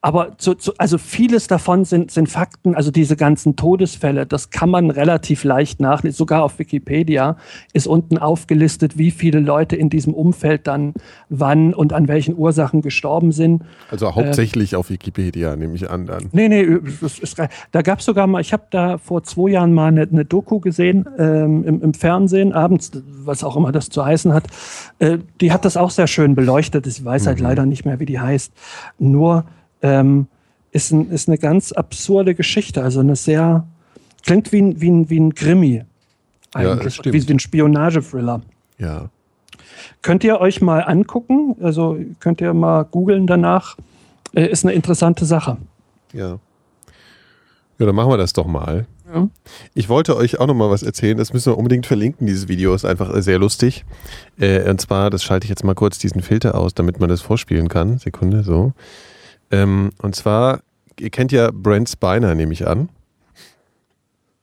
aber 0.02 0.38
zu, 0.38 0.54
zu, 0.54 0.72
also 0.78 0.98
vieles 0.98 1.48
davon 1.48 1.84
sind, 1.84 2.10
sind 2.12 2.28
Fakten, 2.28 2.76
also 2.76 2.90
diese 2.90 3.16
ganzen 3.16 3.56
Todesfälle, 3.56 4.24
das 4.24 4.50
kann 4.50 4.70
man 4.70 4.90
relativ 4.90 5.42
leicht 5.42 5.80
nachlesen. 5.80 6.16
Sogar 6.16 6.44
auf 6.44 6.58
Wikipedia 6.58 7.36
ist 7.72 7.88
unten 7.88 8.16
aufgelistet, 8.18 8.98
wie 8.98 9.10
viele 9.10 9.40
Leute 9.40 9.74
in 9.74 9.90
diesem 9.90 10.14
Umfeld 10.14 10.66
dann 10.66 10.94
wann 11.28 11.74
und 11.74 11.92
an 11.92 12.06
welchen 12.06 12.36
Ursachen 12.36 12.82
gestorben 12.82 13.32
sind. 13.32 13.64
Also 13.90 14.14
hauptsächlich 14.14 14.76
auf 14.76 14.90
Wikipedia, 14.90 15.56
nehme 15.56 15.74
ich 15.74 15.90
an 15.90 16.06
dann. 16.06 16.28
Nee, 16.30 16.48
nee, 16.48 16.78
ist, 17.00 17.42
da 17.72 17.82
gab 17.82 17.98
es 17.98 18.04
sogar 18.04 18.28
mal, 18.28 18.40
ich 18.40 18.52
habe 18.52 18.64
da 18.70 18.98
vor 18.98 19.24
zwei 19.24 19.50
Jahren 19.50 19.72
mal 19.72 19.88
eine, 19.88 20.02
eine 20.02 20.24
Doku 20.24 20.60
gesehen 20.60 21.08
ähm, 21.18 21.64
im, 21.64 21.82
im 21.82 21.94
Fernsehen, 21.94 22.52
abends, 22.52 22.92
was 23.24 23.42
auch 23.42 23.56
immer 23.56 23.72
das 23.72 23.88
zu 23.88 24.04
heißen 24.04 24.32
hat. 24.32 24.44
Äh, 25.00 25.18
die 25.40 25.52
hat 25.52 25.64
das 25.64 25.76
auch 25.76 25.90
sehr 25.90 26.06
schön 26.06 26.34
beleuchtet. 26.36 26.86
Ich 26.86 27.04
weiß 27.04 27.26
halt 27.26 27.40
leider 27.40 27.66
nicht 27.66 27.84
mehr, 27.84 27.98
wie 27.98 28.06
die 28.06 28.20
heißt. 28.20 28.52
Nur 28.98 29.46
ähm, 29.82 30.26
ist, 30.72 30.92
ein, 30.92 31.10
ist 31.10 31.28
eine 31.28 31.38
ganz 31.38 31.72
absurde 31.72 32.34
Geschichte, 32.34 32.82
also 32.82 33.00
eine 33.00 33.16
sehr, 33.16 33.66
klingt 34.24 34.52
wie 34.52 34.60
ein, 34.62 34.80
wie 34.80 34.90
ein, 34.90 35.10
wie 35.10 35.20
ein 35.20 35.34
Ja, 36.54 36.72
eigentlich, 36.72 36.94
stimmt. 36.94 37.14
wie, 37.14 37.28
wie 37.28 37.32
ein 37.32 37.38
Spionage-Thriller. 37.38 38.42
Ja. 38.78 39.10
Könnt 40.02 40.24
ihr 40.24 40.40
euch 40.40 40.60
mal 40.60 40.80
angucken, 40.80 41.56
also 41.60 41.98
könnt 42.20 42.40
ihr 42.40 42.52
mal 42.54 42.84
googeln 42.84 43.26
danach, 43.26 43.76
äh, 44.34 44.46
ist 44.46 44.64
eine 44.64 44.74
interessante 44.74 45.24
Sache. 45.24 45.56
Ja. 46.12 46.38
Ja, 47.78 47.86
dann 47.86 47.94
machen 47.94 48.10
wir 48.10 48.16
das 48.16 48.32
doch 48.32 48.46
mal. 48.46 48.86
Ja. 49.12 49.28
Ich 49.74 49.88
wollte 49.88 50.16
euch 50.16 50.40
auch 50.40 50.46
noch 50.46 50.54
mal 50.54 50.70
was 50.70 50.82
erzählen, 50.82 51.16
das 51.16 51.32
müssen 51.32 51.52
wir 51.52 51.58
unbedingt 51.58 51.86
verlinken, 51.86 52.26
dieses 52.26 52.48
Video 52.48 52.74
ist 52.74 52.84
einfach 52.84 53.12
sehr 53.22 53.38
lustig. 53.38 53.84
Äh, 54.38 54.68
und 54.68 54.80
zwar, 54.80 55.10
das 55.10 55.22
schalte 55.22 55.44
ich 55.44 55.50
jetzt 55.50 55.64
mal 55.64 55.74
kurz 55.74 55.98
diesen 55.98 56.22
Filter 56.22 56.54
aus, 56.54 56.74
damit 56.74 57.00
man 57.00 57.08
das 57.08 57.20
vorspielen 57.20 57.68
kann. 57.68 57.98
Sekunde, 57.98 58.42
so. 58.42 58.72
Ähm, 59.50 59.90
und 60.02 60.14
zwar, 60.16 60.60
ihr 60.98 61.10
kennt 61.10 61.32
ja 61.32 61.50
Brent 61.52 61.88
Spiner, 61.88 62.34
nehme 62.34 62.52
ich 62.52 62.66
an. 62.66 62.88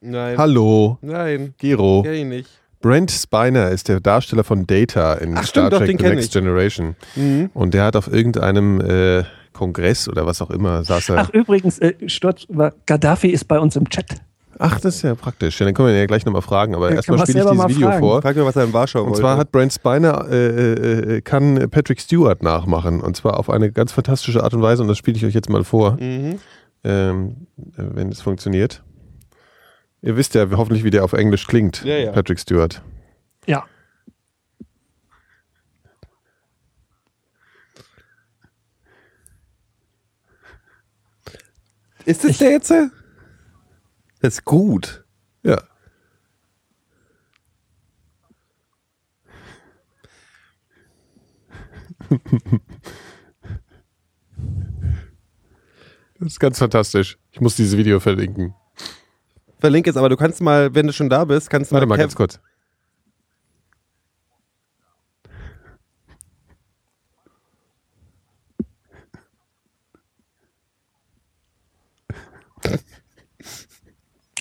nein. 0.01 0.37
Hallo, 0.37 0.97
Nein. 1.01 1.53
Gero. 1.57 2.03
Kenn 2.03 2.13
ich 2.13 2.25
nicht. 2.25 2.49
Brent 2.81 3.11
Spiner 3.11 3.69
ist 3.69 3.87
der 3.87 4.01
Darsteller 4.01 4.43
von 4.43 4.67
Data 4.67 5.13
in 5.13 5.37
Ach, 5.37 5.43
Star 5.45 5.67
stimmt, 5.67 5.73
doch, 5.73 5.77
Trek 5.79 5.97
den 5.97 5.97
The 5.99 6.15
Next 6.15 6.25
ich. 6.35 6.41
Generation. 6.41 6.95
Mhm. 7.15 7.49
Und 7.53 7.73
der 7.73 7.85
hat 7.85 7.95
auf 7.95 8.11
irgendeinem 8.11 8.81
äh, 8.81 9.23
Kongress 9.53 10.09
oder 10.09 10.25
was 10.25 10.41
auch 10.41 10.49
immer, 10.49 10.83
saß 10.83 11.09
er. 11.09 11.17
Ach, 11.19 11.29
übrigens, 11.29 11.79
äh, 11.79 11.93
Sturz, 12.07 12.45
Gaddafi 12.85 13.29
ist 13.29 13.45
bei 13.47 13.57
uns 13.59 13.75
im 13.77 13.89
Chat. 13.89 14.17
Ach, 14.65 14.79
das 14.79 14.95
ist 14.95 15.01
ja 15.01 15.13
praktisch. 15.13 15.59
Ja, 15.59 15.65
dann 15.65 15.73
können 15.75 15.89
wir 15.89 15.93
ihn 15.95 15.99
ja 15.99 16.05
gleich 16.05 16.25
nochmal 16.25 16.41
fragen. 16.41 16.73
Aber 16.73 16.89
Ja, 16.89 16.95
erstmal 16.95 17.19
spiele 17.19 17.39
ich 17.43 17.49
dieses 17.51 17.67
Video 17.67 17.87
fragen. 17.89 17.99
vor. 17.99 18.21
Frag 18.21 18.35
mir, 18.37 18.45
was 18.45 18.55
er 18.55 18.63
in 18.63 18.71
Warschau 18.71 18.99
Und 19.01 19.07
wollte. 19.07 19.19
zwar 19.19 19.35
hat 19.37 19.51
Brent 19.51 19.73
Spiner 19.73 20.25
äh, 20.29 20.47
äh, 20.47 21.15
äh, 21.17 21.21
kann 21.21 21.69
Patrick 21.69 21.99
Stewart 21.99 22.41
nachmachen. 22.43 23.01
Und 23.01 23.17
zwar 23.17 23.37
auf 23.39 23.49
eine 23.49 23.71
ganz 23.73 23.91
fantastische 23.91 24.41
Art 24.41 24.53
und 24.53 24.61
Weise. 24.61 24.81
Und 24.81 24.87
das 24.87 24.97
spiele 24.97 25.17
ich 25.17 25.25
euch 25.25 25.33
jetzt 25.33 25.49
mal 25.49 25.65
vor, 25.65 25.97
Mhm. 25.99 26.39
ähm, 26.85 27.47
äh, 27.77 27.83
wenn 27.93 28.07
es 28.09 28.21
funktioniert. 28.21 28.83
Ihr 30.01 30.15
wisst 30.15 30.33
ja 30.33 30.47
hoffentlich, 30.55 30.85
wie 30.85 30.91
der 30.91 31.03
auf 31.03 31.11
Englisch 31.11 31.45
klingt, 31.45 31.83
Ja, 31.83 31.97
ja. 31.97 32.11
Patrick 32.13 32.39
Stewart. 32.39 32.81
Ja. 33.45 33.65
Ist 42.05 42.23
das 42.23 42.37
der 42.37 42.51
jetzt? 42.51 42.73
Das 44.23 44.35
ist 44.35 44.45
gut. 44.45 45.03
Ja. 45.43 45.61
Das 56.19 56.27
ist 56.33 56.39
ganz 56.39 56.59
fantastisch. 56.59 57.17
Ich 57.31 57.41
muss 57.41 57.55
dieses 57.55 57.77
Video 57.77 57.99
verlinken. 57.99 58.53
Verlinke 59.59 59.89
es, 59.89 59.97
aber 59.97 60.09
du 60.09 60.17
kannst 60.17 60.41
mal, 60.41 60.73
wenn 60.75 60.87
du 60.87 60.93
schon 60.93 61.09
da 61.09 61.25
bist, 61.25 61.49
kannst 61.49 61.71
du 61.71 61.75
Warte 61.75 61.87
mal 61.87 61.95
Kev- 61.95 61.99
ganz 62.01 62.15
kurz. 62.15 62.39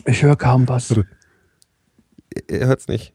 Ich 0.07 0.22
höre 0.22 0.36
kaum 0.36 0.68
was. 0.68 0.94
Er 2.48 2.66
hört's 2.66 2.88
nicht. 2.88 3.12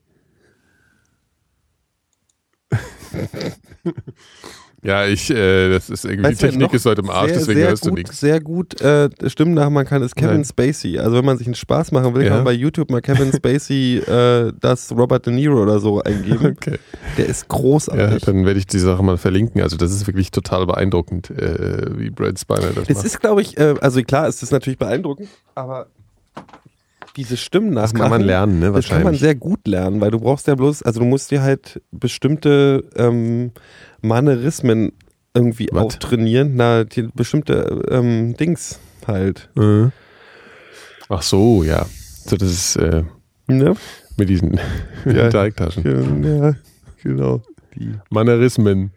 Ja, 4.83 5.05
ich, 5.07 5.29
äh, 5.31 5.69
das 5.69 5.89
ist 5.89 6.05
irgendwie, 6.05 6.29
Weißt 6.29 6.41
die 6.41 6.45
du, 6.45 6.51
Technik 6.51 6.73
ist 6.73 6.85
heute 6.85 7.01
im 7.01 7.09
Arsch, 7.09 7.29
sehr, 7.29 7.39
deswegen 7.39 7.59
sehr 7.59 7.69
hörst 7.69 7.85
du 7.85 7.89
gut, 7.89 7.97
nichts. 7.97 8.19
Sehr 8.19 8.39
gut 8.39 8.79
äh, 8.79 9.09
Stimmen 9.27 9.55
nachmachen 9.55 9.87
kann, 9.87 10.03
ist 10.03 10.15
Kevin 10.15 10.35
Nein. 10.35 10.45
Spacey. 10.45 10.99
Also 10.99 11.17
wenn 11.17 11.25
man 11.25 11.37
sich 11.37 11.47
einen 11.47 11.55
Spaß 11.55 11.91
machen 11.91 12.13
will, 12.13 12.21
Ja. 12.21 12.29
kann 12.29 12.37
man 12.39 12.45
bei 12.45 12.53
YouTube 12.53 12.91
mal 12.91 13.01
Kevin 13.01 13.33
Spacey 13.33 13.97
äh, 14.07 14.53
das 14.61 14.91
Robert 14.91 15.25
De 15.25 15.33
Niro 15.33 15.63
oder 15.63 15.79
so 15.79 16.01
eingeben. 16.03 16.55
Okay. 16.57 16.77
Der 17.17 17.25
ist 17.25 17.41
Ja, 17.41 17.47
großartig. 17.57 18.23
dann 18.23 18.45
werde 18.45 18.59
ich 18.59 18.67
die 18.67 18.77
Sache 18.79 19.01
mal 19.03 19.17
verlinken. 19.17 19.61
Also 19.61 19.77
das 19.77 19.91
ist 19.91 20.05
wirklich 20.05 20.29
total 20.29 20.67
beeindruckend, 20.67 21.31
äh, 21.31 21.97
wie 21.97 22.11
Brad 22.11 22.39
Spiner 22.39 22.71
das 22.73 22.87
das 22.87 22.97
macht. 22.97 23.05
ist, 23.07 23.19
glaube 23.19 23.41
ich, 23.41 23.57
äh, 23.57 23.73
also 23.81 24.01
klar, 24.03 24.27
es 24.27 24.43
ist 24.43 24.51
natürlich 24.51 24.77
beeindruckend, 24.77 25.27
aber 25.55 25.87
diese 27.17 27.35
Stimmen 27.37 27.75
das 27.75 27.91
nachmachen, 27.93 28.01
kann 28.01 28.09
man 28.11 28.21
lernen, 28.21 28.59
ne, 28.59 28.71
Das 28.71 28.87
kann 28.87 28.97
man 28.99 29.03
wahrscheinlich. 29.05 29.21
sehr 29.21 29.35
gut 29.35 29.67
lernen, 29.67 29.99
weil 29.99 30.11
du 30.11 30.19
brauchst 30.19 30.47
ja 30.47 30.55
bloß, 30.55 30.83
also 30.83 30.99
du 31.01 31.05
musst 31.05 31.31
dir 31.31 31.41
halt 31.41 31.81
bestimmte 31.91 32.83
ähm, 32.95 33.51
Manierismen 34.01 34.91
irgendwie 35.33 35.67
Was? 35.71 35.83
auch 35.83 35.93
trainieren, 35.93 36.53
na, 36.55 36.83
die 36.83 37.09
bestimmte 37.13 37.83
ähm, 37.89 38.35
Dings 38.37 38.79
halt. 39.05 39.49
Äh. 39.57 39.87
Ach 41.09 41.21
so, 41.21 41.63
ja. 41.63 41.85
So, 42.25 42.37
das 42.37 42.49
ist 42.51 42.75
äh, 42.77 43.03
Ne? 43.47 43.75
mit 44.17 44.29
diesen 44.29 44.59
Ja. 45.05 45.29
Teigtaschen. 45.31 46.23
Ja, 46.23 46.53
genau. 47.01 47.41
Die. 47.75 47.91
Mannerismen. 48.09 48.91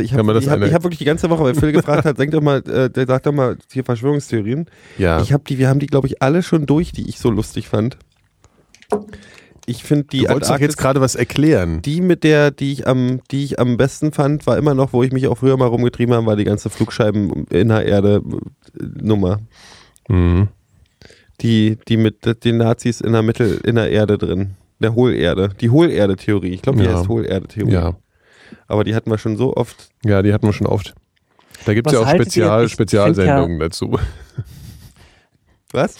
Ich 0.00 0.14
habe 0.14 0.34
hab, 0.34 0.82
wirklich 0.84 0.98
die 0.98 1.04
ganze 1.04 1.28
Woche, 1.30 1.42
weil 1.44 1.54
Phil 1.54 1.72
gefragt 1.72 2.04
hat, 2.04 2.18
denk 2.18 2.32
doch 2.32 2.40
mal, 2.40 2.58
äh, 2.68 2.88
der 2.90 3.06
sagt 3.06 3.26
doch 3.26 3.32
mal 3.32 3.56
hier 3.72 3.84
Verschwörungstheorien. 3.84 4.66
Ja. 4.98 5.20
Ich 5.22 5.32
habe 5.32 5.44
die, 5.46 5.58
wir 5.58 5.68
haben 5.68 5.80
die, 5.80 5.86
glaube 5.86 6.06
ich, 6.06 6.22
alle 6.22 6.42
schon 6.42 6.66
durch, 6.66 6.92
die 6.92 7.08
ich 7.08 7.18
so 7.18 7.30
lustig 7.30 7.68
fand. 7.68 7.96
Ich 9.66 9.84
finde 9.84 10.04
die 10.08 10.22
du 10.22 10.28
wolltest 10.30 10.50
Antarktis- 10.50 10.60
jetzt 10.62 10.76
gerade 10.76 11.00
was 11.00 11.14
erklären. 11.14 11.82
Die 11.82 12.00
mit 12.00 12.24
der, 12.24 12.50
die 12.50 12.72
ich 12.72 12.86
am, 12.88 13.20
die 13.30 13.44
ich 13.44 13.60
am 13.60 13.76
besten 13.76 14.12
fand, 14.12 14.46
war 14.46 14.58
immer 14.58 14.74
noch, 14.74 14.92
wo 14.92 15.02
ich 15.02 15.12
mich 15.12 15.28
auch 15.28 15.38
früher 15.38 15.56
mal 15.56 15.66
rumgetrieben 15.66 16.14
habe, 16.14 16.26
war 16.26 16.36
die 16.36 16.44
ganze 16.44 16.68
Flugscheiben 16.68 17.46
in 17.46 17.68
der 17.68 17.86
Erde 17.86 18.22
äh, 18.78 18.84
Nummer. 19.00 19.40
Mhm. 20.08 20.48
Die, 21.40 21.78
die 21.88 21.96
mit 21.96 22.44
den 22.44 22.58
Nazis 22.58 23.00
in 23.00 23.12
der 23.12 23.22
Mittel, 23.22 23.60
in 23.64 23.76
der 23.76 23.90
Erde 23.90 24.18
drin. 24.18 24.52
der 24.80 24.94
Hohlerde. 24.96 25.50
Die 25.60 25.70
Hohlerde-Theorie. 25.70 26.50
Ich 26.50 26.62
glaube, 26.62 26.80
die 26.80 26.84
Ja. 26.86 26.98
heißt 26.98 27.08
Hohlerde-Theorie. 27.08 27.72
Ja. 27.72 27.96
Aber 28.68 28.84
die 28.84 28.94
hatten 28.94 29.10
wir 29.10 29.18
schon 29.18 29.36
so 29.36 29.54
oft. 29.56 29.90
ja, 30.04 30.22
die 30.22 30.32
hatten 30.32 30.46
wir 30.46 30.52
schon 30.52 30.66
oft. 30.66 30.94
Da 31.66 31.74
gibt 31.74 31.86
es 31.88 31.92
ja 31.92 32.00
auch 32.00 32.08
Spezial, 32.08 32.68
Spezialsendungen 32.68 33.58
dazu. 33.60 33.98
Was? 35.72 35.96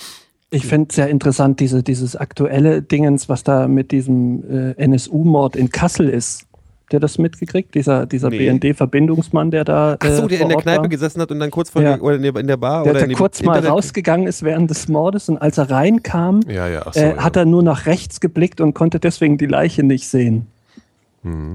Ich 0.50 0.66
finde 0.66 0.88
es 0.90 0.96
sehr 0.96 1.08
interessant, 1.08 1.60
diese, 1.60 1.82
dieses 1.82 2.14
aktuelle 2.14 2.82
Dingens, 2.82 3.28
was 3.30 3.42
da 3.42 3.68
mit 3.68 3.90
diesem 3.90 4.74
äh, 4.76 4.84
NSU-Mord 4.84 5.56
in 5.56 5.70
Kassel 5.70 6.10
ist. 6.10 6.42
Habt 6.82 6.92
ihr 6.92 7.00
das 7.00 7.16
mitgekriegt? 7.16 7.74
Dieser, 7.74 8.04
dieser 8.04 8.28
Nee. 8.28 8.50
BND-Verbindungsmann, 8.50 9.50
der 9.50 9.64
da. 9.64 9.96
Ach 9.98 10.10
so, 10.10 10.24
äh, 10.24 10.28
der 10.28 10.40
in 10.42 10.48
der 10.50 10.58
Kneipe 10.58 10.82
war? 10.82 10.88
gesessen 10.90 11.22
hat 11.22 11.30
und 11.30 11.40
dann 11.40 11.50
kurz 11.50 11.70
vor 11.70 11.80
Ja. 11.80 11.94
der, 11.96 12.02
oder 12.04 12.16
in 12.16 12.22
der, 12.22 12.32
der 12.32 12.56
Bar 12.58 12.82
Der, 12.82 12.90
oder 12.92 13.00
der 13.00 13.08
in 13.08 13.16
kurz 13.16 13.42
mal 13.42 13.54
Internet- 13.56 13.70
rausgegangen 13.72 14.26
ist 14.26 14.42
während 14.42 14.68
des 14.70 14.88
Mordes 14.88 15.30
und 15.30 15.38
als 15.38 15.56
er 15.56 15.70
reinkam, 15.70 16.40
Ja, 16.48 16.68
ja. 16.68 16.84
So, 16.92 17.00
äh, 17.00 17.14
ja. 17.16 17.24
hat 17.24 17.36
er 17.36 17.46
nur 17.46 17.62
nach 17.62 17.86
rechts 17.86 18.20
geblickt 18.20 18.60
und 18.60 18.74
konnte 18.74 19.00
deswegen 19.00 19.38
die 19.38 19.46
Leiche 19.46 19.82
nicht 19.84 20.06
sehen. 20.06 20.48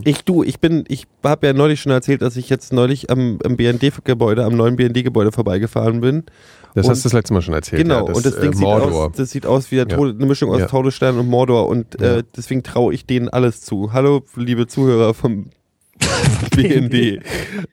Ich 0.05 0.23
du, 0.23 0.43
ich 0.43 0.59
bin, 0.61 0.85
ich 0.87 1.07
habe 1.23 1.47
ja 1.47 1.53
neulich 1.53 1.81
schon 1.81 1.91
erzählt, 1.91 2.21
dass 2.21 2.37
ich 2.37 2.49
jetzt 2.49 2.71
neulich 2.71 3.09
am, 3.09 3.37
am 3.43 3.57
BND-Gebäude, 3.57 4.45
am 4.45 4.55
neuen 4.55 4.77
BND-Gebäude 4.77 5.33
vorbeigefahren 5.33 5.99
bin. 5.99 6.23
das 6.73 6.85
und- 6.85 6.91
hast 6.91 7.03
du 7.03 7.09
das 7.09 7.13
letzte 7.13 7.33
Mal 7.33 7.41
schon 7.41 7.53
erzählt. 7.53 7.81
Genau, 7.81 8.07
ja, 8.07 8.13
und 8.13 8.25
das 8.25 8.39
Ding 8.39 8.53
äh, 8.53 8.55
sieht, 8.55 8.65
aus, 8.65 9.11
das 9.17 9.29
sieht 9.31 9.45
aus 9.45 9.69
wie 9.71 9.81
eine, 9.81 9.91
Ja. 9.91 9.97
Eine 9.97 10.25
Mischung 10.25 10.51
aus 10.51 10.59
Ja. 10.61 10.67
Todesstern 10.67 11.19
und 11.19 11.27
Mordor 11.27 11.67
und 11.67 11.97
Ja. 11.99 12.17
äh, 12.19 12.23
deswegen 12.37 12.63
traue 12.63 12.93
ich 12.93 13.05
denen 13.05 13.27
alles 13.27 13.59
zu. 13.61 13.91
Hallo, 13.91 14.23
liebe 14.37 14.67
Zuhörer 14.67 15.13
vom 15.13 15.47
BND. 16.55 17.19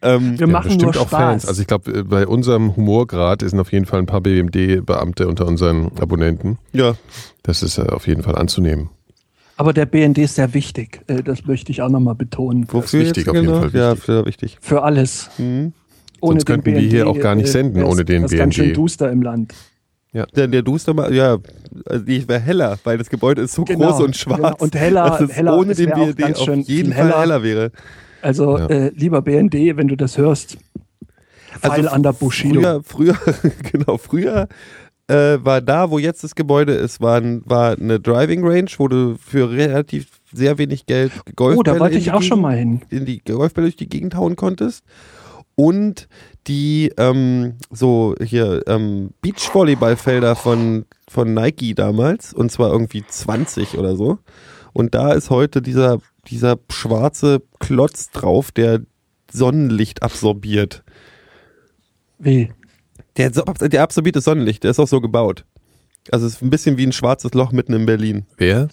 ähm, 0.03 0.39
Wir 0.39 0.47
Ja, 0.47 0.47
machen 0.47 0.69
bestimmt 0.71 0.95
nur 0.95 1.03
auch 1.03 1.07
Spaß. 1.09 1.21
Fans. 1.21 1.47
Also 1.47 1.61
ich 1.61 1.67
glaube, 1.69 2.05
bei 2.05 2.27
unserem 2.27 2.75
Humorgrad 2.75 3.43
sind 3.43 3.61
auf 3.61 3.71
jeden 3.73 3.85
Fall 3.87 4.01
ein 4.01 4.07
paar 4.07 4.21
BMD-Beamte 4.21 5.29
unter 5.29 5.47
unseren 5.47 5.93
Abonnenten. 6.01 6.59
ja, 6.73 6.95
Das 7.43 7.63
ist 7.63 7.79
äh, 7.79 7.83
auf 7.83 8.07
jeden 8.07 8.23
Fall 8.23 8.35
anzunehmen. 8.37 8.91
Aber 9.57 9.73
der 9.73 9.87
BND 9.87 10.19
ist 10.19 10.35
sehr 10.35 10.53
wichtig. 10.55 11.01
Äh, 11.07 11.23
das 11.23 11.45
möchte 11.47 11.71
ich 11.71 11.81
auch 11.83 11.89
nochmal 11.89 12.15
betonen. 12.15 12.67
wofür 12.71 13.01
wichtig, 13.01 13.29
auf 13.29 13.35
jeden 13.35 13.47
genau? 13.47 13.61
Fall 13.61 13.71
Ja, 13.73 13.91
wichtig. 13.93 14.05
für 14.05 14.27
wichtig. 14.27 14.59
Für 14.61 14.83
alles. 14.83 15.31
Mhm. 15.39 15.73
Ohne 16.21 16.33
Sonst 16.35 16.47
könnten 16.47 16.67
wir 16.73 16.79
hier 16.81 17.07
auch 17.07 17.19
gar 17.19 17.35
nicht 17.35 17.49
senden, 17.49 17.83
wär's- 17.83 17.93
ohne 17.93 18.05
den 18.05 18.23
wär's 18.23 18.33
ganz 18.33 18.55
schön 18.55 18.67
BND. 18.67 18.77
duster 18.77 19.11
im 19.13 19.23
Land. 19.23 19.55
Der, 20.37 20.47
der 20.47 20.63
Duster, 20.63 21.11
ja, 21.13 21.39
also 21.87 22.05
ich 22.07 22.29
wäre 22.29 22.39
heller, 22.41 22.79
weil 22.85 22.97
das 22.99 23.11
Gebäude 23.11 23.43
ist 23.43 23.53
so 23.53 23.65
Genau, 23.65 23.91
groß 23.91 24.01
und 24.05 24.17
schwarz, 24.17 24.37
genau. 24.41 24.55
Und 24.59 24.75
heller- 24.77 25.11
dass 25.11 25.21
es 25.23 25.33
heller, 25.37 25.59
ohne 25.59 25.75
den 25.75 25.91
BND 25.91 26.23
auf 26.39 26.49
jeden 26.69 26.93
Fall 26.93 27.05
heller. 27.05 27.21
heller 27.21 27.43
wäre. 27.43 27.73
Also, 28.23 28.57
Ja. 28.57 28.67
äh, 28.69 28.89
lieber 28.95 29.23
BND, 29.23 29.77
wenn 29.77 29.89
du 29.89 29.97
das 29.97 30.17
hörst, 30.17 30.57
Pfeil 31.61 31.89
an 31.89 32.03
der 32.05 32.13
Bushido. 32.13 32.61
Früher, 32.61 32.83
früher, 32.85 33.17
genau, 33.73 33.97
früher 33.99 34.49
äh, 35.09 35.39
war 35.45 35.61
da, 35.61 35.91
wo 35.91 35.99
jetzt 35.99 36.25
das 36.25 36.35
Gebäude 36.35 36.73
ist, 36.73 37.01
war, 37.01 37.21
war 37.45 37.77
eine 37.79 38.01
Driving 38.01 38.47
Range, 38.47 38.71
wo 38.79 38.89
du 38.89 39.17
für 39.19 39.51
relativ 39.51 40.07
sehr 40.33 40.59
wenig 40.59 40.87
Geld 40.87 41.13
Golfbälle 41.37 41.59
oh, 41.59 41.63
da 41.63 41.79
wollte 41.79 41.95
in 41.95 41.99
ich 41.99 42.05
die 42.05 42.13
auch 42.13 42.23
schon 42.23 42.41
mal 42.41 42.57
hin. 42.57 42.83
in 42.91 43.05
die 43.05 43.23
Golfbälle 43.23 43.67
durch 43.67 43.77
die 43.77 43.89
Gegend 43.89 44.15
hauen 44.15 44.37
konntest. 44.37 44.85
Und 45.57 46.09
die 46.49 46.91
ähm, 46.97 47.55
so 47.71 48.15
hier 48.21 48.63
ähm, 48.67 49.11
Beachvolleyballfelder 49.21 50.35
von, 50.35 50.85
von 51.09 51.33
Nike 51.33 51.75
damals, 51.75 52.33
und 52.33 52.51
zwar 52.51 52.73
irgendwie 52.73 53.05
20 53.07 53.79
oder 53.79 53.95
so. 53.95 54.19
Und 54.73 54.95
da 54.97 55.13
ist 55.13 55.31
heute 55.31 55.63
dieser, 55.63 55.99
dieser 56.27 56.59
schwarze 56.71 57.41
Klotz 57.61 58.11
drauf, 58.11 58.51
der 58.51 58.81
Sonnenlicht 59.31 60.03
absorbiert. 60.03 60.83
Wie? 62.19 62.51
Der, 63.17 63.31
der 63.31 63.83
absorbiert 63.83 64.17
das 64.17 64.25
Sonnenlicht, 64.25 64.65
der 64.65 64.73
ist 64.73 64.81
auch 64.81 64.89
so 64.89 65.01
gebaut. 65.01 65.45
Also 66.11 66.27
es 66.27 66.35
ist 66.35 66.43
ein 66.43 66.51
bisschen 66.51 66.77
wie 66.77 66.87
ein 66.87 66.93
schwarzes 66.93 67.33
Loch 67.35 67.53
mitten 67.53 67.73
in 67.73 67.87
Berlin. 67.87 68.27
Wer? 68.37 68.69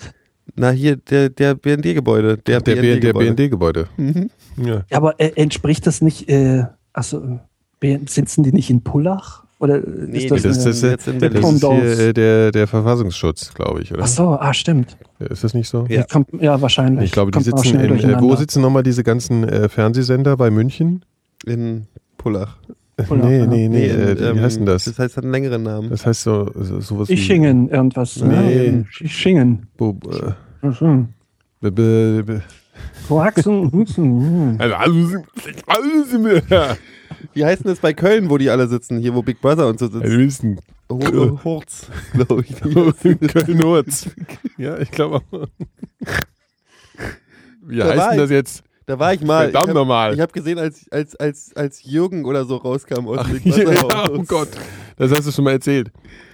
Na 0.56 0.72
hier, 0.72 0.98
der, 0.98 1.30
der 1.30 1.56
BND-Gebäude. 1.56 2.38
Der, 2.38 2.60
Der, 2.62 2.76
BND-Gebäude. 2.76 3.34
BND-Gebäude. 3.34 3.88
Mhm. 3.98 4.30
Ja. 4.58 4.84
Aber 4.92 5.20
äh, 5.20 5.32
entspricht 5.36 5.88
das 5.88 6.02
nicht, 6.02 6.28
äh, 6.30 6.66
achso, 6.94 7.40
BN 7.80 8.08
sitzen 8.08 8.44
die 8.44 8.52
nicht 8.52 8.70
in 8.70 8.82
Pullach? 8.82 9.44
Oder 9.60 9.80
Nee, 9.80 10.26
ist 10.26 10.32
das, 10.32 10.42
das, 10.42 10.58
eine, 10.58 10.66
das, 10.66 10.82
das, 10.82 10.90
jetzt 10.90 11.08
in 11.08 11.20
das 11.20 11.34
ist 11.34 11.60
hier 11.62 12.00
äh, 12.00 12.14
der, 12.14 12.52
der 12.52 12.68
Verfassungsschutz, 12.68 13.54
glaube 13.54 13.84
ich, 13.84 13.94
oder? 13.94 14.04
Ach 14.04 14.08
so, 14.08 14.30
ah, 14.30 14.54
stimmt. 14.56 14.98
Ist 15.20 15.44
das 15.44 15.54
nicht 15.54 15.70
so? 15.70 15.86
Ja. 15.88 16.04
Kommt, 16.04 16.30
ja, 16.42 16.60
wahrscheinlich. 16.60 17.06
Ich 17.06 17.12
glaube, 17.12 17.30
die 17.30 17.44
Kommt 17.44 17.60
sitzen 17.60 17.80
in, 17.80 18.10
äh, 18.10 18.20
wo 18.20 18.36
sitzen 18.36 18.62
nochmal 18.64 18.82
diese 18.82 19.04
ganzen 19.04 19.48
äh, 19.48 19.70
Fernsehsender 19.70 20.36
bei 20.36 20.50
München? 20.50 21.06
In 21.46 21.86
Pullach. 22.18 22.58
Nee, 23.10 23.40
ja. 23.40 23.46
nee, 23.46 23.68
nee, 23.68 23.88
in, 23.88 24.00
äh, 24.00 24.20
wie 24.20 24.24
ähm, 24.24 24.42
heißt 24.42 24.58
denn 24.58 24.66
das? 24.66 24.86
Das 24.86 25.00
heißt, 25.00 25.18
hat 25.18 25.24
einen 25.24 25.34
längeren 25.34 25.64
Namen. 25.64 25.90
Das 25.90 26.06
heißt 26.06 26.24
so, 26.24 26.52
so 26.56 26.80
sowas 26.80 27.10
wie 27.10 27.14
Ischingen, 27.14 27.70
irgendwas. 27.70 28.18
Nee. 28.22 28.68
Ähm, 28.68 28.86
Ischingen. 29.00 29.68
Bo, 29.78 29.98
äh, 30.12 30.32
Also, 34.60 34.76
also, 34.76 35.18
also, 35.68 36.42
Wie 37.34 37.46
heißt 37.46 37.64
denn 37.64 37.72
das 37.72 37.80
bei 37.80 37.94
Köln, 37.94 38.30
wo 38.30 38.38
die 38.38 38.50
alle 38.50 38.68
sitzen? 38.68 39.00
Hier, 39.00 39.14
wo 39.14 39.22
Big 39.22 39.42
Brother 39.42 39.68
und 39.68 39.80
so 39.80 39.88
sitzen. 39.88 40.18
wissen. 40.18 40.60
Ho- 40.90 41.40
Horz, 41.44 41.88
glaube 42.14 42.44
ich. 42.48 42.56
Köln-Nurz. 43.34 44.10
Ja, 44.58 44.78
ich 44.78 44.92
glaube 44.92 45.22
auch. 45.32 45.48
Wie 47.66 47.78
Da 47.78 47.88
heißt 47.88 48.12
denn 48.12 48.18
das 48.20 48.30
jetzt? 48.30 48.64
Da 48.92 49.00
war 49.00 49.14
ich 49.14 49.22
mal. 49.22 49.44
Verdammt 49.44 49.70
ich 49.70 49.74
nochmal. 49.74 50.14
Ich 50.14 50.20
habe 50.20 50.34
gesehen, 50.34 50.60
als, 50.60 50.86
als, 50.92 51.16
als, 51.16 51.56
als 51.56 51.82
Jürgen 51.82 52.26
oder 52.26 52.44
so 52.44 52.58
rauskam 52.58 53.08
aus 53.08 53.20
Ach, 53.22 53.30
dem 53.30 53.42
ja, 53.74 54.10
oh 54.12 54.22
Gott, 54.28 54.50
das 54.98 55.14
hast 55.14 55.26
du 55.26 55.32
schon 55.32 55.46
mal 55.46 55.52
erzählt. 55.52 55.94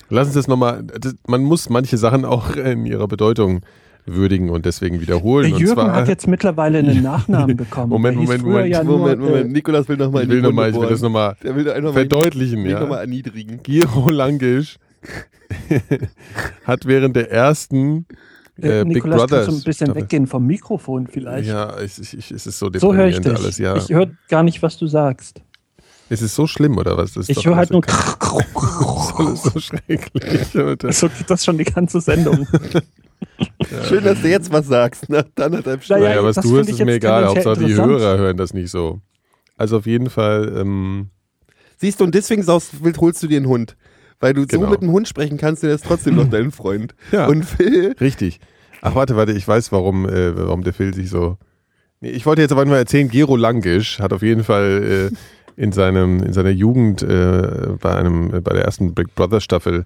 Lass 0.10 0.26
uns 0.26 0.34
das 0.34 0.48
nochmal, 0.48 0.84
man 1.28 1.44
muss 1.44 1.70
manche 1.70 1.98
Sachen 1.98 2.26
auch 2.26 2.56
in 2.56 2.88
ihrer 2.88 3.08
Bedeutung 3.08 3.62
würdigen 4.08 4.50
und 4.50 4.66
deswegen 4.66 5.02
wiederholen. 5.02 5.46
Der 5.46 5.54
und 5.54 5.62
Jürgen 5.62 5.76
zwar, 5.76 5.94
hat 5.94 6.08
jetzt 6.08 6.28
mittlerweile 6.28 6.80
einen 6.80 7.04
Nachnamen 7.04 7.56
bekommen. 7.56 7.90
Moment, 7.90 8.18
Moment, 8.18 8.44
Moment, 8.44 8.70
Ja 8.70 8.84
nur, 8.84 8.98
Moment, 8.98 9.22
Moment. 9.22 9.46
Äh, 9.46 9.54
Nikolas 9.54 9.88
will 9.88 9.98
nochmal 9.98 10.24
ich 10.24 10.30
in 10.30 10.30
die 10.32 10.36
will, 10.38 10.42
noch 10.42 10.52
mal, 10.54 10.72
ich 10.72 10.76
will 10.76 10.90
das 10.90 11.02
nochmal 11.04 11.36
will 11.44 11.94
verdeutlichen. 11.94 12.64
mich 12.64 12.72
Ja. 12.72 12.80
nochmal 12.80 13.02
erniedrigen. 13.02 13.60
Giro 13.62 14.10
Langisch 14.10 14.80
hat 16.66 16.88
während 16.88 17.16
der 17.16 17.30
ersten 17.32 18.08
äh, 18.62 18.82
äh, 18.82 18.84
Big 18.84 18.96
Nikolas, 18.96 19.20
kannst 19.20 19.32
Brothers 19.32 19.48
du 19.48 19.52
ein 19.54 19.64
bisschen 19.64 19.96
weggehen 19.96 20.28
vom 20.28 20.46
Mikrofon 20.46 21.08
vielleicht? 21.08 21.48
Ja, 21.48 21.80
ich, 21.80 22.00
ich, 22.00 22.18
ich, 22.18 22.32
es 22.32 22.48
ist 22.48 22.60
so 22.60 22.70
so 22.74 22.94
höre 22.94 23.08
ich 23.08 23.16
deprimierend 23.16 23.26
dich. 23.40 23.46
alles. 23.46 23.58
Ja. 23.58 23.76
Ich 23.76 23.90
höre 23.90 24.10
gar 24.30 24.44
nicht, 24.44 24.62
was 24.62 24.78
du 24.78 24.88
sagst. 24.88 25.42
ist 26.10 26.22
es 26.22 26.36
so 26.36 26.48
schlimm 26.48 26.78
oder 26.78 26.98
was? 26.98 27.14
Das 27.14 27.30
ist 27.30 27.38
Ich 27.38 27.46
höre 27.46 27.56
halt 27.56 27.72
nur. 27.72 27.84
alles 29.18 29.44
so 29.54 29.60
schrecklich. 29.60 30.56
Alter. 30.56 30.92
so 30.92 31.10
geht 31.10 31.30
das 31.30 31.44
schon 31.44 31.58
die 31.58 31.66
ganze 31.66 32.02
Sendung. 32.02 32.48
Schön, 33.88 34.04
dass 34.04 34.22
du 34.22 34.30
jetzt 34.30 34.52
was 34.52 34.68
sagst. 34.68 35.10
Nach 35.10 35.26
anderthalb 35.40 35.84
Stunden. 35.84 36.04
Naja, 36.04 36.24
was 36.24 36.36
das 36.36 36.46
du 36.46 36.56
hörst, 36.56 36.70
ist 36.70 36.80
mir 36.80 36.94
egal. 36.94 37.26
Hauptsache 37.26 37.64
die. 37.64 37.74
Hörer 37.74 38.18
hören 38.18 38.38
das 38.38 38.54
nicht 38.54 38.70
so. 38.70 39.02
Also 39.58 39.78
auf 39.78 39.86
jeden 39.88 40.10
Fall, 40.10 40.54
ähm, 40.56 41.10
Siehst 41.78 42.00
du, 42.00 42.06
und 42.06 42.16
deswegen 42.16 42.46
holst 42.48 43.24
du 43.24 43.28
dir 43.28 43.38
einen 43.38 43.48
Hund. 43.48 43.78
Weil 44.20 44.34
du 44.34 44.46
Genau. 44.48 44.66
so 44.66 44.72
mit 44.72 44.82
einem 44.82 44.92
Hund 44.92 45.08
sprechen 45.08 45.38
kannst, 45.38 45.64
der 45.64 45.74
ist 45.76 45.86
trotzdem 45.86 46.16
noch 46.16 46.28
dein 46.30 46.52
Freund. 46.52 46.96
Ja. 47.12 47.28
Und 47.28 47.44
Phil, 47.44 47.96
richtig. 48.02 48.40
Ach, 48.82 48.96
warte, 48.96 49.16
warte, 49.16 49.32
ich 49.34 49.48
weiß, 49.48 49.72
warum, 49.72 50.08
äh, 50.08 50.36
warum 50.38 50.64
der 50.64 50.74
Phil 50.74 50.94
sich 50.94 51.10
so. 51.10 51.38
Nee, 52.00 52.10
ich 52.10 52.26
wollte 52.26 52.42
jetzt 52.42 52.52
aber 52.52 52.66
mal 52.66 52.78
erzählen, 52.78 53.10
Gero 53.10 53.36
Langisch 53.36 54.00
hat 54.00 54.14
auf 54.14 54.22
jeden 54.22 54.44
Fall 54.44 55.10
äh, 55.12 55.62
in, 55.62 55.72
seinem, 55.72 56.22
in 56.22 56.34
seiner 56.34 56.52
Jugend 56.52 57.02
äh, 57.02 57.70
bei, 57.82 57.96
einem, 57.96 58.34
äh, 58.36 58.42
bei 58.42 58.54
der 58.54 58.66
ersten 58.66 58.94
Big 58.94 59.16
Brother 59.16 59.42
Staffel 59.42 59.86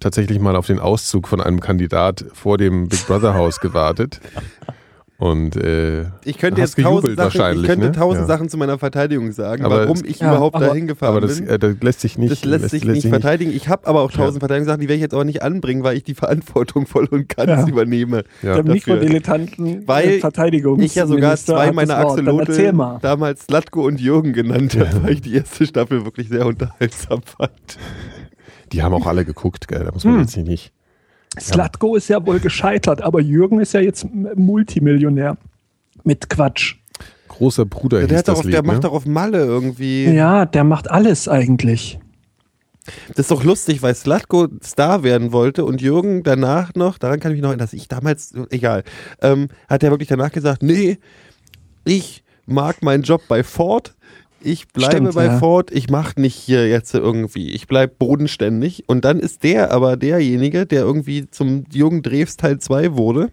tatsächlich 0.00 0.40
mal 0.40 0.56
auf 0.56 0.66
den 0.66 0.80
Auszug 0.80 1.28
von 1.28 1.40
einem 1.40 1.60
Kandidat 1.60 2.24
vor 2.32 2.58
dem 2.58 2.88
Big 2.88 3.06
Brother 3.06 3.34
Haus 3.34 3.60
gewartet. 3.60 4.20
Und 5.16 5.54
äh, 5.56 6.06
ich 6.24 6.38
könnte 6.38 6.60
jetzt 6.60 6.76
tausend 6.76 7.16
Sachen, 7.16 7.60
ich 7.60 7.66
könnte 7.66 7.86
ne? 7.86 7.92
tausend 7.92 8.22
Ja. 8.22 8.26
Sachen 8.26 8.48
zu 8.48 8.56
meiner 8.58 8.78
Verteidigung 8.78 9.30
sagen, 9.30 9.64
Aber 9.64 9.82
warum 9.82 10.02
ich 10.04 10.18
Ja, 10.18 10.32
überhaupt 10.32 10.56
aber- 10.56 10.66
dahin 10.66 10.88
gefahren 10.88 11.10
aber 11.12 11.20
das, 11.20 11.38
bin. 11.40 11.48
äh, 11.48 11.56
das 11.56 11.76
lässt 11.82 12.00
sich 12.00 12.18
nicht. 12.18 12.32
das 12.32 12.44
lässt 12.44 12.70
sich 12.70 12.84
nicht 12.84 13.06
verteidigen. 13.06 13.52
Ich 13.52 13.68
habe 13.68 13.86
aber 13.86 14.00
auch 14.00 14.10
tausend 14.10 14.34
Ja. 14.34 14.40
Verteidigungssachen, 14.40 14.80
die 14.80 14.88
werde 14.88 14.96
ich 14.96 15.02
jetzt 15.02 15.14
aber 15.14 15.24
nicht 15.24 15.42
anbringen, 15.42 15.84
weil 15.84 15.96
ich 15.96 16.02
die 16.02 16.14
Verantwortung 16.14 16.86
voll 16.86 17.06
und 17.06 17.28
ganz 17.28 17.48
Ja. 17.48 17.66
übernehme. 17.68 18.24
Ja. 18.42 18.54
Der. 18.60 18.64
Mikrodilettanten 18.64 19.86
Weil 19.86 20.08
äh, 20.08 20.18
Verteidigungs 20.18 20.82
Ich 20.82 20.96
ja 20.96 21.06
sogar 21.06 21.36
zwei 21.36 21.70
meiner 21.70 21.96
Axolote 21.98 22.72
mal. 22.72 22.98
damals 23.00 23.44
Slatko 23.44 23.86
und 23.86 24.00
Jürgen 24.00 24.32
genannt 24.32 24.76
habe, 24.76 25.04
weil 25.04 25.12
ich 25.12 25.20
die 25.22 25.36
erste 25.36 25.64
Staffel 25.64 26.04
wirklich 26.04 26.28
sehr 26.28 26.44
unterhaltsam 26.44 27.22
fand. 27.22 27.78
Die 28.72 28.82
haben 28.82 28.92
auch 28.94 29.06
alle 29.06 29.24
geguckt, 29.24 29.68
gell? 29.68 29.84
Da 29.84 29.92
muss 29.92 30.04
man 30.04 30.14
Hm. 30.14 30.20
jetzt 30.22 30.36
nicht. 30.36 30.72
Slatko 31.40 31.96
ist 31.96 32.08
ja 32.08 32.24
wohl 32.24 32.40
gescheitert, 32.40 33.02
aber 33.02 33.20
Jürgen 33.20 33.60
ist 33.60 33.74
ja 33.74 33.80
jetzt 33.80 34.06
Multimillionär. 34.12 35.36
Mit 36.04 36.28
Quatsch. 36.28 36.76
Großer 37.28 37.64
Bruder 37.64 38.06
Der, 38.06 38.18
hieß 38.18 38.24
das 38.24 38.38
auf, 38.38 38.44
Lied, 38.44 38.54
der 38.54 38.62
ne? 38.62 38.68
macht 38.68 38.84
doch 38.84 38.92
auf 38.92 39.06
Malle 39.06 39.44
irgendwie. 39.44 40.04
Ja, 40.04 40.46
der 40.46 40.64
macht 40.64 40.90
alles 40.90 41.28
eigentlich. 41.28 41.98
Das 43.08 43.20
ist 43.20 43.30
doch 43.30 43.42
lustig, 43.42 43.82
weil 43.82 43.94
Slatko 43.94 44.48
Star 44.62 45.02
werden 45.02 45.32
wollte 45.32 45.64
und 45.64 45.80
Jürgen 45.80 46.22
danach 46.22 46.74
noch, 46.74 46.98
daran 46.98 47.18
kann 47.18 47.32
ich 47.32 47.36
mich 47.36 47.42
noch 47.42 47.48
erinnern, 47.48 47.64
dass 47.64 47.72
ich 47.72 47.88
damals, 47.88 48.34
egal, 48.50 48.84
ähm, 49.22 49.48
hat 49.68 49.82
er 49.82 49.90
wirklich 49.90 50.08
danach 50.08 50.30
gesagt, 50.32 50.62
nee, 50.62 50.98
ich 51.84 52.22
mag 52.46 52.82
meinen 52.82 53.02
Job 53.02 53.22
bei 53.26 53.42
Ford, 53.42 53.94
ich 54.44 54.68
bleibe 54.68 54.92
Stimmt, 54.92 55.14
bei 55.14 55.26
ja. 55.26 55.38
Ford, 55.38 55.70
ich 55.72 55.90
mache 55.90 56.20
nicht 56.20 56.34
hier 56.34 56.68
jetzt 56.68 56.94
irgendwie, 56.94 57.50
ich 57.50 57.66
bleibe 57.66 57.94
bodenständig 57.98 58.84
und 58.86 59.04
dann 59.04 59.18
ist 59.20 59.42
der 59.44 59.72
aber 59.72 59.96
derjenige, 59.96 60.66
der 60.66 60.82
irgendwie 60.82 61.30
zum 61.30 61.64
Jürgen 61.72 62.02
Drews 62.02 62.36
Teil 62.36 62.58
2 62.58 62.94
wurde 62.94 63.30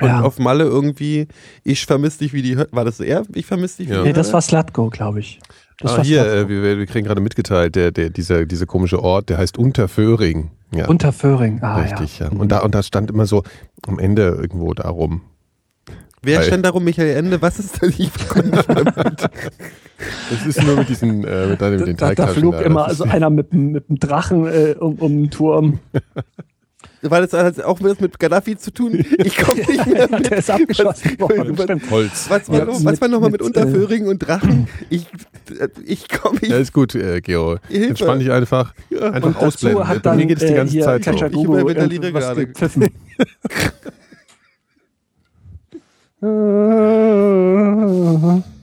Und 0.00 0.06
Ja. 0.06 0.20
auf 0.20 0.38
Malle 0.38 0.64
irgendwie, 0.64 1.26
ich 1.64 1.84
vermisse 1.86 2.18
dich 2.20 2.32
wie 2.32 2.42
die 2.42 2.56
Hölle. 2.56 2.68
War 2.70 2.84
das 2.84 3.00
er? 3.00 3.24
Ich 3.34 3.46
vermisse 3.46 3.78
dich 3.78 3.88
wie 3.88 3.94
Ja. 3.94 4.02
die 4.02 4.08
Nee, 4.08 4.12
das 4.12 4.32
war 4.32 4.40
Slatko, 4.40 4.90
glaube 4.90 5.20
ich. 5.20 5.40
Das 5.80 5.92
ah, 5.92 5.98
war 5.98 6.04
hier, 6.04 6.26
äh, 6.26 6.48
wir, 6.48 6.78
wir 6.78 6.86
kriegen 6.86 7.06
gerade 7.06 7.20
mitgeteilt, 7.20 7.74
der, 7.76 7.92
der, 7.92 8.10
dieser, 8.10 8.46
dieser 8.46 8.66
komische 8.66 9.02
Ort, 9.02 9.28
der 9.28 9.38
heißt 9.38 9.58
Unterföhring. 9.58 10.50
Ja, 10.74 10.86
Unterföhring. 10.88 11.62
Ah, 11.62 11.80
richtig, 11.80 12.18
ja. 12.18 12.30
ja. 12.30 12.38
Und, 12.38 12.50
da, 12.50 12.60
und 12.60 12.74
da 12.74 12.82
stand 12.82 13.10
immer 13.10 13.26
so 13.26 13.42
am 13.86 13.98
Ende 13.98 14.22
irgendwo 14.22 14.74
darum. 14.74 15.22
Wer 16.22 16.42
stand 16.42 16.64
darum, 16.64 16.84
Michael 16.84 17.16
Ende? 17.16 17.40
Was 17.40 17.58
ist 17.58 17.80
das? 17.80 17.98
Ich 17.98 18.10
Es 20.32 20.46
ist 20.46 20.62
nur 20.64 20.76
mit 20.76 20.88
diesen, 20.88 21.24
äh, 21.24 21.46
mit, 21.48 21.60
deinem- 21.60 21.78
mit 21.80 21.88
den 21.88 21.96
Da, 21.96 22.14
da 22.14 22.26
flog 22.28 22.54
da. 22.54 22.60
immer 22.62 22.80
Das 22.88 23.00
also 23.00 23.04
einer 23.04 23.30
mit, 23.30 23.52
dem- 23.52 23.72
mit 23.72 23.88
dem 23.88 23.98
Drachen 23.98 24.46
äh, 24.46 24.74
um, 24.78 24.94
um 24.96 25.22
den 25.22 25.30
Turm. 25.30 25.80
War 27.02 27.20
das 27.24 27.32
hat 27.32 27.62
auch 27.62 27.80
was 27.80 28.00
mit 28.00 28.18
Gaddafi 28.18 28.56
zu 28.56 28.72
tun? 28.72 29.04
Ich 29.18 29.36
komme 29.36 29.60
nicht 29.60 29.86
mehr 29.86 30.08
mit. 30.10 30.26
Der 30.30 30.38
ist 30.38 30.50
abgeschossen 30.50 31.20
worden. 31.20 31.56
was-. 31.56 31.90
Holz. 31.90 32.26
Was 32.28 32.48
war, 32.48 32.58
Ja, 32.58 32.64
noch, 32.64 32.84
was 32.84 33.00
war 33.00 33.06
nochmal 33.08 33.30
mit, 33.30 33.40
mit, 33.40 33.46
Unterföhring 33.56 34.08
und 34.08 34.18
Drachen? 34.18 34.66
Ich, 34.90 35.06
äh, 35.60 35.68
ich 35.84 36.08
komme 36.08 36.40
nicht. 36.40 36.50
Ja, 36.50 36.58
ist 36.58 36.72
gut, 36.72 36.96
äh, 36.96 37.20
Gero. 37.20 37.58
Hilfe. 37.68 37.88
Entspann 37.90 38.18
dich 38.18 38.32
einfach. 38.32 38.74
Einfach 39.00 39.28
Und 39.28 39.36
ausblenden. 39.36 39.78
dazu 39.80 39.88
hat 39.88 40.06
dann 40.06 40.16
Mir 40.16 40.26
geht 40.26 40.38
es 40.38 40.46
die 40.48 40.52
äh, 40.52 40.56
ganze 40.56 40.72
hier 40.72 40.82
Zeit 40.84 41.04
so. 41.04 41.10
Ich 41.12 41.22
über 41.44 41.66
Winterlieder 41.68 42.08
irgendwas 42.08 42.24
gerade. 42.24 42.46
gepfiffen. 42.48 42.88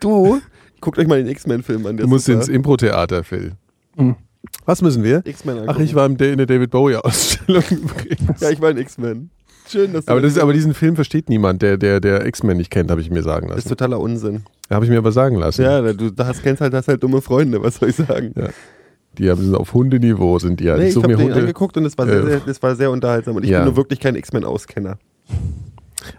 Du, 0.00 0.40
guckt 0.80 0.98
euch 0.98 1.06
mal 1.06 1.18
den 1.22 1.28
X-Men-Film 1.28 1.86
an. 1.86 1.96
der 1.96 2.04
Du 2.06 2.10
musst 2.10 2.26
super. 2.26 2.38
ins 2.38 2.48
Impro-Theater, 2.48 3.24
Phil. 3.24 3.52
Mhm. 3.96 4.16
Was 4.64 4.82
müssen 4.82 5.02
wir? 5.02 5.22
X-Men 5.24 5.64
Ach, 5.66 5.78
ich 5.78 5.94
war 5.94 6.06
in 6.06 6.16
der 6.16 6.46
David 6.46 6.70
Bowie-Ausstellung 6.70 7.64
übrigens. 7.70 8.20
Ja, 8.40 8.50
ich 8.50 8.60
war 8.60 8.70
ein 8.70 8.78
X-Men. 8.78 9.30
Schön, 9.68 9.92
dass 9.92 10.06
du 10.06 10.12
Aber, 10.12 10.20
das 10.22 10.32
ist, 10.32 10.38
aber 10.38 10.52
diesen 10.52 10.72
Film 10.72 10.94
versteht 10.94 11.28
niemand, 11.28 11.60
der, 11.60 11.76
der, 11.76 12.00
der 12.00 12.24
X-Men 12.26 12.56
nicht 12.56 12.70
kennt, 12.70 12.90
habe 12.90 13.00
ich 13.00 13.10
mir 13.10 13.22
sagen 13.22 13.48
das 13.48 13.58
ist 13.58 13.64
lassen. 13.64 13.68
totaler 13.76 14.00
Unsinn. 14.00 14.44
Habe 14.70 14.84
ich 14.84 14.90
mir 14.90 14.98
aber 14.98 15.12
sagen 15.12 15.36
lassen. 15.36 15.62
Ja, 15.62 15.92
du 15.92 16.10
das 16.10 16.40
kennst 16.40 16.60
halt, 16.62 16.72
hast 16.72 16.88
halt 16.88 17.02
dumme 17.02 17.20
Freunde, 17.20 17.62
was 17.62 17.76
soll 17.76 17.90
ich 17.90 17.96
sagen? 17.96 18.32
Ja. 18.36 18.48
Die 19.18 19.28
haben, 19.28 19.42
sind 19.42 19.54
auf 19.56 19.74
Hundeniveau, 19.74 20.38
sind 20.38 20.60
die 20.60 20.64
ja. 20.64 20.76
nee, 20.76 20.84
ich 20.84 20.90
ich 20.90 20.96
habe 20.96 21.08
mir 21.08 21.16
den 21.16 21.24
Hunde. 21.26 21.40
angeguckt 21.40 21.76
und 21.76 21.84
es 21.84 21.98
war, 21.98 22.06
sehr, 22.06 22.20
Äh. 22.22 22.26
sehr, 22.26 22.40
das 22.46 22.62
war 22.62 22.76
sehr 22.76 22.90
unterhaltsam. 22.90 23.36
Und 23.36 23.42
ich 23.44 23.50
Ja. 23.50 23.58
bin 23.58 23.66
nur 23.66 23.76
wirklich 23.76 23.98
kein 24.00 24.14
X-Men-Auskenner. 24.14 24.98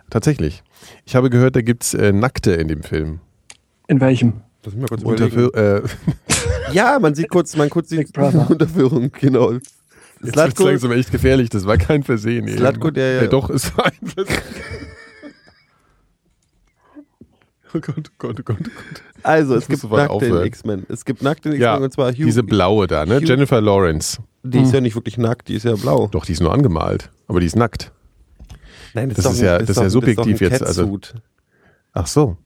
Tatsächlich. 0.09 0.61
Ich 1.05 1.15
habe 1.15 1.29
gehört, 1.29 1.55
da 1.55 1.61
gibt 1.61 1.83
es 1.83 1.93
äh, 1.93 2.11
Nackte 2.11 2.51
in 2.53 2.67
dem 2.67 2.83
Film. 2.83 3.19
In 3.87 3.99
welchem? 4.01 4.41
Lass 4.63 4.73
mich 4.73 4.81
mal 4.81 4.87
kurz. 4.87 5.03
Unterfö 5.03 5.47
äh, 5.53 5.81
Ja, 6.73 6.99
man 6.99 7.15
sieht 7.15 7.29
kurz, 7.29 7.55
man 7.55 7.69
kurz 7.69 7.89
Brother. 8.13 8.47
Unterführung, 8.49 9.11
genau. 9.19 9.51
Jetzt 9.53 10.35
wird 10.35 10.59
langsam 10.59 10.91
echt 10.91 11.11
gefährlich, 11.11 11.49
das 11.49 11.65
war 11.65 11.77
kein 11.77 12.03
Versehen. 12.03 12.47
Slatko, 12.47 12.91
der- 12.91 13.21
ja, 13.23 13.27
doch, 13.27 13.49
es 13.49 13.75
war 13.77 13.85
ein 13.85 14.07
Versehen. 14.07 14.37
Oh 17.71 17.79
Gott, 17.79 17.95
oh 17.99 18.01
Gott, 18.17 18.39
oh 18.39 18.43
Gott, 18.43 18.57
oh 18.61 18.63
Gott. 18.63 19.03
also 19.21 19.53
es 19.55 19.65
Ich 19.65 19.69
muss 19.69 19.81
gibt 19.81 19.93
Nackte 19.93 20.25
in. 20.25 20.43
X-Men. 20.43 20.85
Es 20.89 21.05
gibt 21.05 21.21
Nackte 21.21 21.49
in 21.49 21.55
X-Men 21.55 21.63
Ja, 21.63 21.75
und 21.77 21.93
zwar 21.93 22.11
Hugh. 22.11 22.25
diese 22.25 22.41
blaue 22.41 22.87
da, 22.87 23.05
ne? 23.05 23.17
Hugh- 23.19 23.25
Jennifer 23.27 23.61
Lawrence. 23.61 24.17
Die 24.41 24.59
ist 24.61 24.73
ja 24.73 24.81
nicht 24.81 24.95
wirklich 24.95 25.19
nackt, 25.19 25.49
die 25.49 25.53
ist 25.55 25.65
ja 25.65 25.75
blau. 25.75 26.07
Doch, 26.11 26.25
die 26.25 26.31
ist 26.31 26.39
nur 26.41 26.51
angemalt, 26.51 27.11
aber 27.27 27.39
die 27.41 27.45
ist 27.45 27.55
nackt. 27.55 27.91
Nein, 28.93 29.09
Das 29.15 29.25
ist 29.25 29.41
ja- 29.41 29.57
das 29.59 29.69
ist 29.71 29.77
ja 29.77 29.89
subjektiv 29.89 30.39
doch 30.39 30.45
ein 30.47 30.51
jetzt, 30.51 30.63
also-. 30.63 30.99
Ach 31.93 32.07
so. 32.07 32.37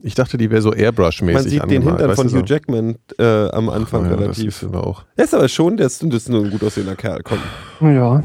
Ich 0.00 0.14
dachte, 0.14 0.38
die 0.38 0.48
wäre 0.50 0.62
so 0.62 0.72
Airbrush-mäßig 0.72 1.34
Man 1.34 1.42
sieht 1.42 1.52
den 1.54 1.62
angemalt. 1.62 1.88
Hintern 1.98 2.08
weißt 2.10 2.20
von? 2.32 2.40
Hugh 2.40 2.44
Jackman 2.46 2.96
äh, 3.18 3.48
am 3.50 3.68
Anfang 3.68 4.04
Ja, 4.04 4.10
Das 4.10 4.20
relativ. 4.20 4.62
ist 4.62 4.64
aber 4.64 4.86
auch. 4.86 5.04
Der 5.16 5.24
ist 5.24 5.34
aber 5.34 5.48
schon, 5.48 5.76
der 5.76 5.86
ist, 5.86 6.02
das 6.04 6.14
ist 6.14 6.28
nur 6.28 6.44
ein 6.44 6.50
gut 6.50 6.62
aussehender 6.62 6.94
Kerl. 6.94 7.20
Komm. 7.24 7.38
Ja. 7.80 8.22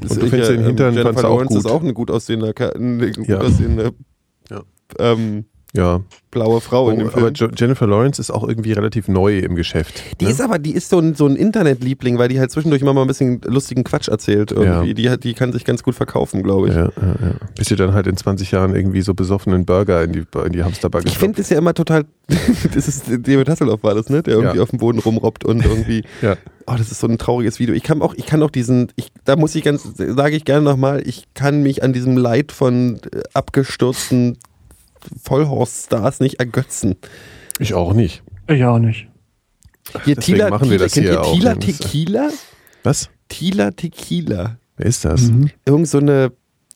Das 0.00 0.12
Und 0.12 0.20
du 0.22 0.24
ist 0.26 0.30
findest 0.30 0.50
ja, 0.50 0.56
den 0.56 0.64
Hintern, 0.66 0.94
Jennifer 0.94 1.08
fandst 1.12 1.24
auch 1.26 1.30
Lawrence 1.36 1.58
ist 1.58 1.62
gut? 1.64 1.72
auch 1.72 1.82
eine 1.82 1.92
gut 1.92 2.10
aussehende, 2.10 2.54
Kerl, 2.54 2.74
eine 2.74 3.10
gut 3.12 3.28
Ja. 3.28 3.38
aussehende 3.38 3.92
Ja. 4.50 4.62
ähm, 4.98 5.44
Ja. 5.76 6.00
blaue 6.30 6.60
Frau 6.60 6.88
in 6.90 6.98
dem 7.00 7.08
Oh, 7.08 7.10
Film. 7.10 7.26
aber 7.26 7.50
Jennifer 7.56 7.86
Lawrence 7.86 8.20
ist 8.20 8.30
auch 8.30 8.46
irgendwie 8.46 8.72
relativ 8.72 9.08
neu 9.08 9.38
im 9.38 9.54
Geschäft. 9.56 10.02
Die 10.20 10.24
ne? 10.24 10.30
ist 10.30 10.40
aber, 10.40 10.58
die 10.60 10.72
ist 10.72 10.88
so 10.88 10.98
ein, 11.00 11.14
so 11.14 11.26
ein 11.26 11.34
Internetliebling, 11.36 12.16
weil 12.18 12.28
die 12.28 12.38
halt 12.40 12.50
zwischendurch 12.52 12.80
immer 12.82 12.92
mal 12.94 13.02
ein 13.02 13.06
bisschen 13.08 13.40
lustigen 13.44 13.82
Quatsch 13.84 14.08
erzählt 14.08 14.52
irgendwie. 14.52 14.88
Ja. 14.88 14.94
Die, 14.94 15.10
hat- 15.10 15.24
die 15.24 15.34
kann 15.34 15.52
sich 15.52 15.64
ganz 15.64 15.82
gut 15.82 15.94
verkaufen, 15.96 16.42
glaube 16.44 16.68
ich. 16.68 16.74
ja, 16.74 16.84
ja, 16.84 16.90
ja. 17.20 17.34
Bis 17.56 17.68
sie 17.68 17.76
dann 17.76 17.92
halt 17.92 18.06
in 18.06 18.16
20 18.16 18.50
Jahren 18.52 18.74
irgendwie 18.74 19.02
so 19.02 19.14
besoffenen 19.14 19.64
Burger 19.66 20.02
in 20.04 20.12
die, 20.12 20.22
in 20.46 20.52
die 20.52 20.62
Hamsterbacke 20.64 21.06
Ich 21.08 21.18
finde 21.18 21.40
es 21.40 21.48
ja 21.50 21.58
immer 21.58 21.74
total, 21.74 22.04
das 22.74 22.88
ist, 22.88 23.04
David 23.08 23.48
Hasselhoff 23.48 23.82
war 23.82 23.94
das, 23.94 24.08
ne? 24.10 24.22
Der 24.22 24.34
irgendwie 24.34 24.56
Ja. 24.58 24.62
auf 24.62 24.70
dem 24.70 24.78
Boden 24.78 24.98
rumrobbt 25.00 25.44
und 25.44 25.64
irgendwie, 25.64 26.04
Ja. 26.22 26.36
oh, 26.66 26.74
das 26.78 26.90
ist 26.92 27.00
so 27.00 27.06
ein 27.08 27.18
trauriges 27.18 27.58
Video. 27.58 27.74
Ich 27.74 27.82
kann 27.82 28.00
auch, 28.00 28.14
ich 28.14 28.26
kann 28.26 28.42
auch 28.44 28.50
diesen, 28.50 28.92
ich, 28.96 29.08
da 29.24 29.34
muss 29.36 29.54
ich 29.56 29.64
ganz, 29.64 29.82
sage 29.96 30.36
ich 30.36 30.44
gerne 30.44 30.62
nochmal, 30.62 31.02
ich 31.06 31.24
kann 31.34 31.62
mich 31.62 31.82
an 31.82 31.92
diesem 31.92 32.16
Leid 32.16 32.52
von 32.52 33.00
äh, 33.12 33.22
abgestürzten 33.34 34.38
Vollhorst-Stars 35.22 36.20
nicht 36.20 36.40
ergötzen. 36.40 36.96
Ich 37.58 37.74
auch 37.74 37.92
nicht. 37.92 38.22
Ich 38.48 38.64
auch 38.64 38.78
nicht. 38.78 39.08
Hier 40.04 40.16
Tila, 40.16 40.50
machen 40.50 40.70
wir 40.70 40.78
Tila, 40.78 40.84
das 40.84 40.94
hier 40.94 41.02
ihr 41.04 41.22
auch, 41.22 41.34
Tila 41.34 41.54
Tequila? 41.56 42.30
Was? 42.82 43.10
Tila 43.28 43.70
Tequila. 43.70 44.58
Wer 44.76 44.86
ist 44.86 45.04
das? 45.04 45.22
Mhm. 45.22 45.50
Irgend 45.64 45.88
so 45.88 45.98
eine, 45.98 46.32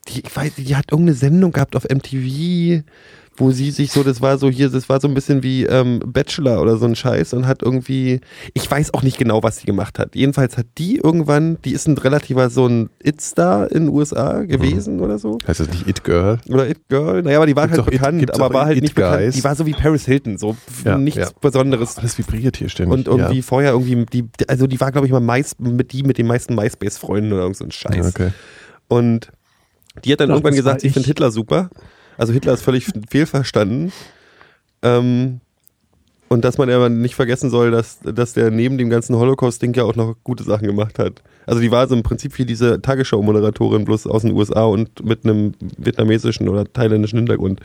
die, 0.09 0.21
ich 0.21 0.37
weiß, 0.37 0.53
die 0.57 0.77
hat 0.77 0.93
irgendeine 0.93 1.17
Sendung 1.17 1.53
gehabt 1.53 1.75
auf 1.75 1.85
MTV, 1.85 2.83
wo 3.39 3.51
sie 3.53 3.71
sich 3.71 3.93
so, 3.93 4.03
das 4.03 4.21
war 4.21 4.37
so 4.37 4.51
hier, 4.51 4.69
das 4.69 4.89
war 4.89 5.01
so 5.01 5.09
ein 5.09 5.15
bisschen 5.15 5.43
wie 5.43 5.65
ähm, 5.65 6.01
Bachelor 6.05 6.61
oder 6.61 6.77
so 6.77 6.87
ein 6.87 6.97
Scheiß 6.97 7.33
und 7.35 7.47
hat 7.47 7.63
irgendwie, 7.63 8.21
ich 8.53 8.71
weiß 8.71 8.93
auch 8.95 9.03
nicht 9.03 9.17
genau, 9.17 9.43
was 9.43 9.59
sie 9.59 9.67
gemacht 9.67 9.99
hat. 9.99 10.15
Jedenfalls 10.17 10.57
hat 10.57 10.67
die 10.77 10.97
irgendwann, 10.97 11.57
die 11.65 11.73
ist 11.73 11.87
ein 11.87 11.97
relativer 11.97 12.51
so 12.51 12.67
ein 12.67 12.91
It-Star 13.03 13.71
in 13.71 13.85
den 13.87 13.89
USA 13.95 14.43
gewesen 14.43 15.01
oder 15.01 15.19
so. 15.19 15.39
Heißt 15.47 15.61
das 15.61 15.69
nicht 15.71 15.87
It 15.87 16.05
Girl? 16.05 16.39
Oder 16.49 16.69
It-Girl. 16.69 17.23
Naja, 17.23 17.39
aber 17.39 17.47
die 17.47 17.55
war 17.57 17.69
Gibt's 17.69 17.79
halt 17.79 17.87
It- 17.95 18.01
bekannt, 18.01 18.19
gibt's 18.21 18.39
aber 18.41 18.53
war 18.55 18.67
halt 18.67 18.83
nicht 18.83 18.95
bekannt. 18.95 19.35
Die 19.35 19.45
war 19.45 19.55
so 19.55 19.65
wie 19.67 19.73
Paris 19.73 20.05
Hilton, 20.05 20.37
so 20.37 20.57
Ja, 20.85 20.99
nichts 20.99 21.19
ja. 21.21 21.29
Besonderes. 21.41 21.97
Alles 21.99 22.19
vibriert 22.19 22.57
hier 22.57 22.69
ständig. 22.69 22.93
Und 22.99 23.07
irgendwie 23.09 23.37
ja. 23.37 23.43
vorher 23.43 23.71
irgendwie, 23.73 24.05
die, 24.13 24.25
also 24.49 24.67
die 24.67 24.81
war, 24.81 24.91
glaube 24.93 25.07
ich, 25.07 25.13
mal 25.13 25.21
meist, 25.21 25.61
mit 25.61 25.93
die 25.93 26.03
mit 26.03 26.19
den 26.19 26.27
meisten 26.27 26.55
MySpace-Freunden 26.55 27.33
oder 27.33 27.43
irgend 27.43 27.57
so 27.57 27.65
ein 27.65 27.71
Scheiß. 27.71 27.97
Ja, 27.97 28.07
okay. 28.09 28.31
Und 28.89 29.31
die 30.05 30.13
hat 30.13 30.21
dann 30.21 30.31
Ach, 30.31 30.35
irgendwann 30.37 30.55
gesagt, 30.55 30.81
sie 30.81 30.89
ich. 30.89 30.93
findet 30.93 31.07
Hitler 31.09 31.31
super. 31.31 31.71
Also 32.19 32.35
Hitler 32.35 32.53
ist 32.53 32.63
völlig 32.63 32.87
fehlverstanden. 33.09 33.93
Ähm, 34.83 35.41
und 36.29 36.45
dass 36.45 36.59
man 36.59 36.69
aber 36.69 36.91
nicht 36.91 37.15
vergessen 37.15 37.49
soll, 37.49 37.71
dass, 37.71 38.01
dass 38.01 38.35
der 38.35 38.51
neben 38.51 38.77
dem 38.77 38.91
ganzen 38.91 39.17
Holocaust-Ding 39.17 39.73
ja 39.75 39.85
auch 39.85 39.97
noch 39.97 40.15
gute 40.25 40.45
Sachen 40.45 40.67
gemacht 40.67 40.99
hat. 40.99 41.23
Also 41.47 41.63
die 41.63 41.71
war 41.71 41.89
so 41.89 41.95
im 41.95 42.03
Prinzip 42.03 42.37
wie 42.39 42.45
diese 42.45 42.83
Tagesschau-Moderatorin, 42.83 43.87
bloß 43.87 44.07
aus 44.07 44.23
den 44.23 44.33
USA 44.33 44.65
und 44.65 45.03
mit 45.03 45.25
einem 45.25 45.55
vietnamesischen 45.79 46.49
oder 46.51 46.71
thailändischen 46.71 47.19
Hintergrund. 47.21 47.61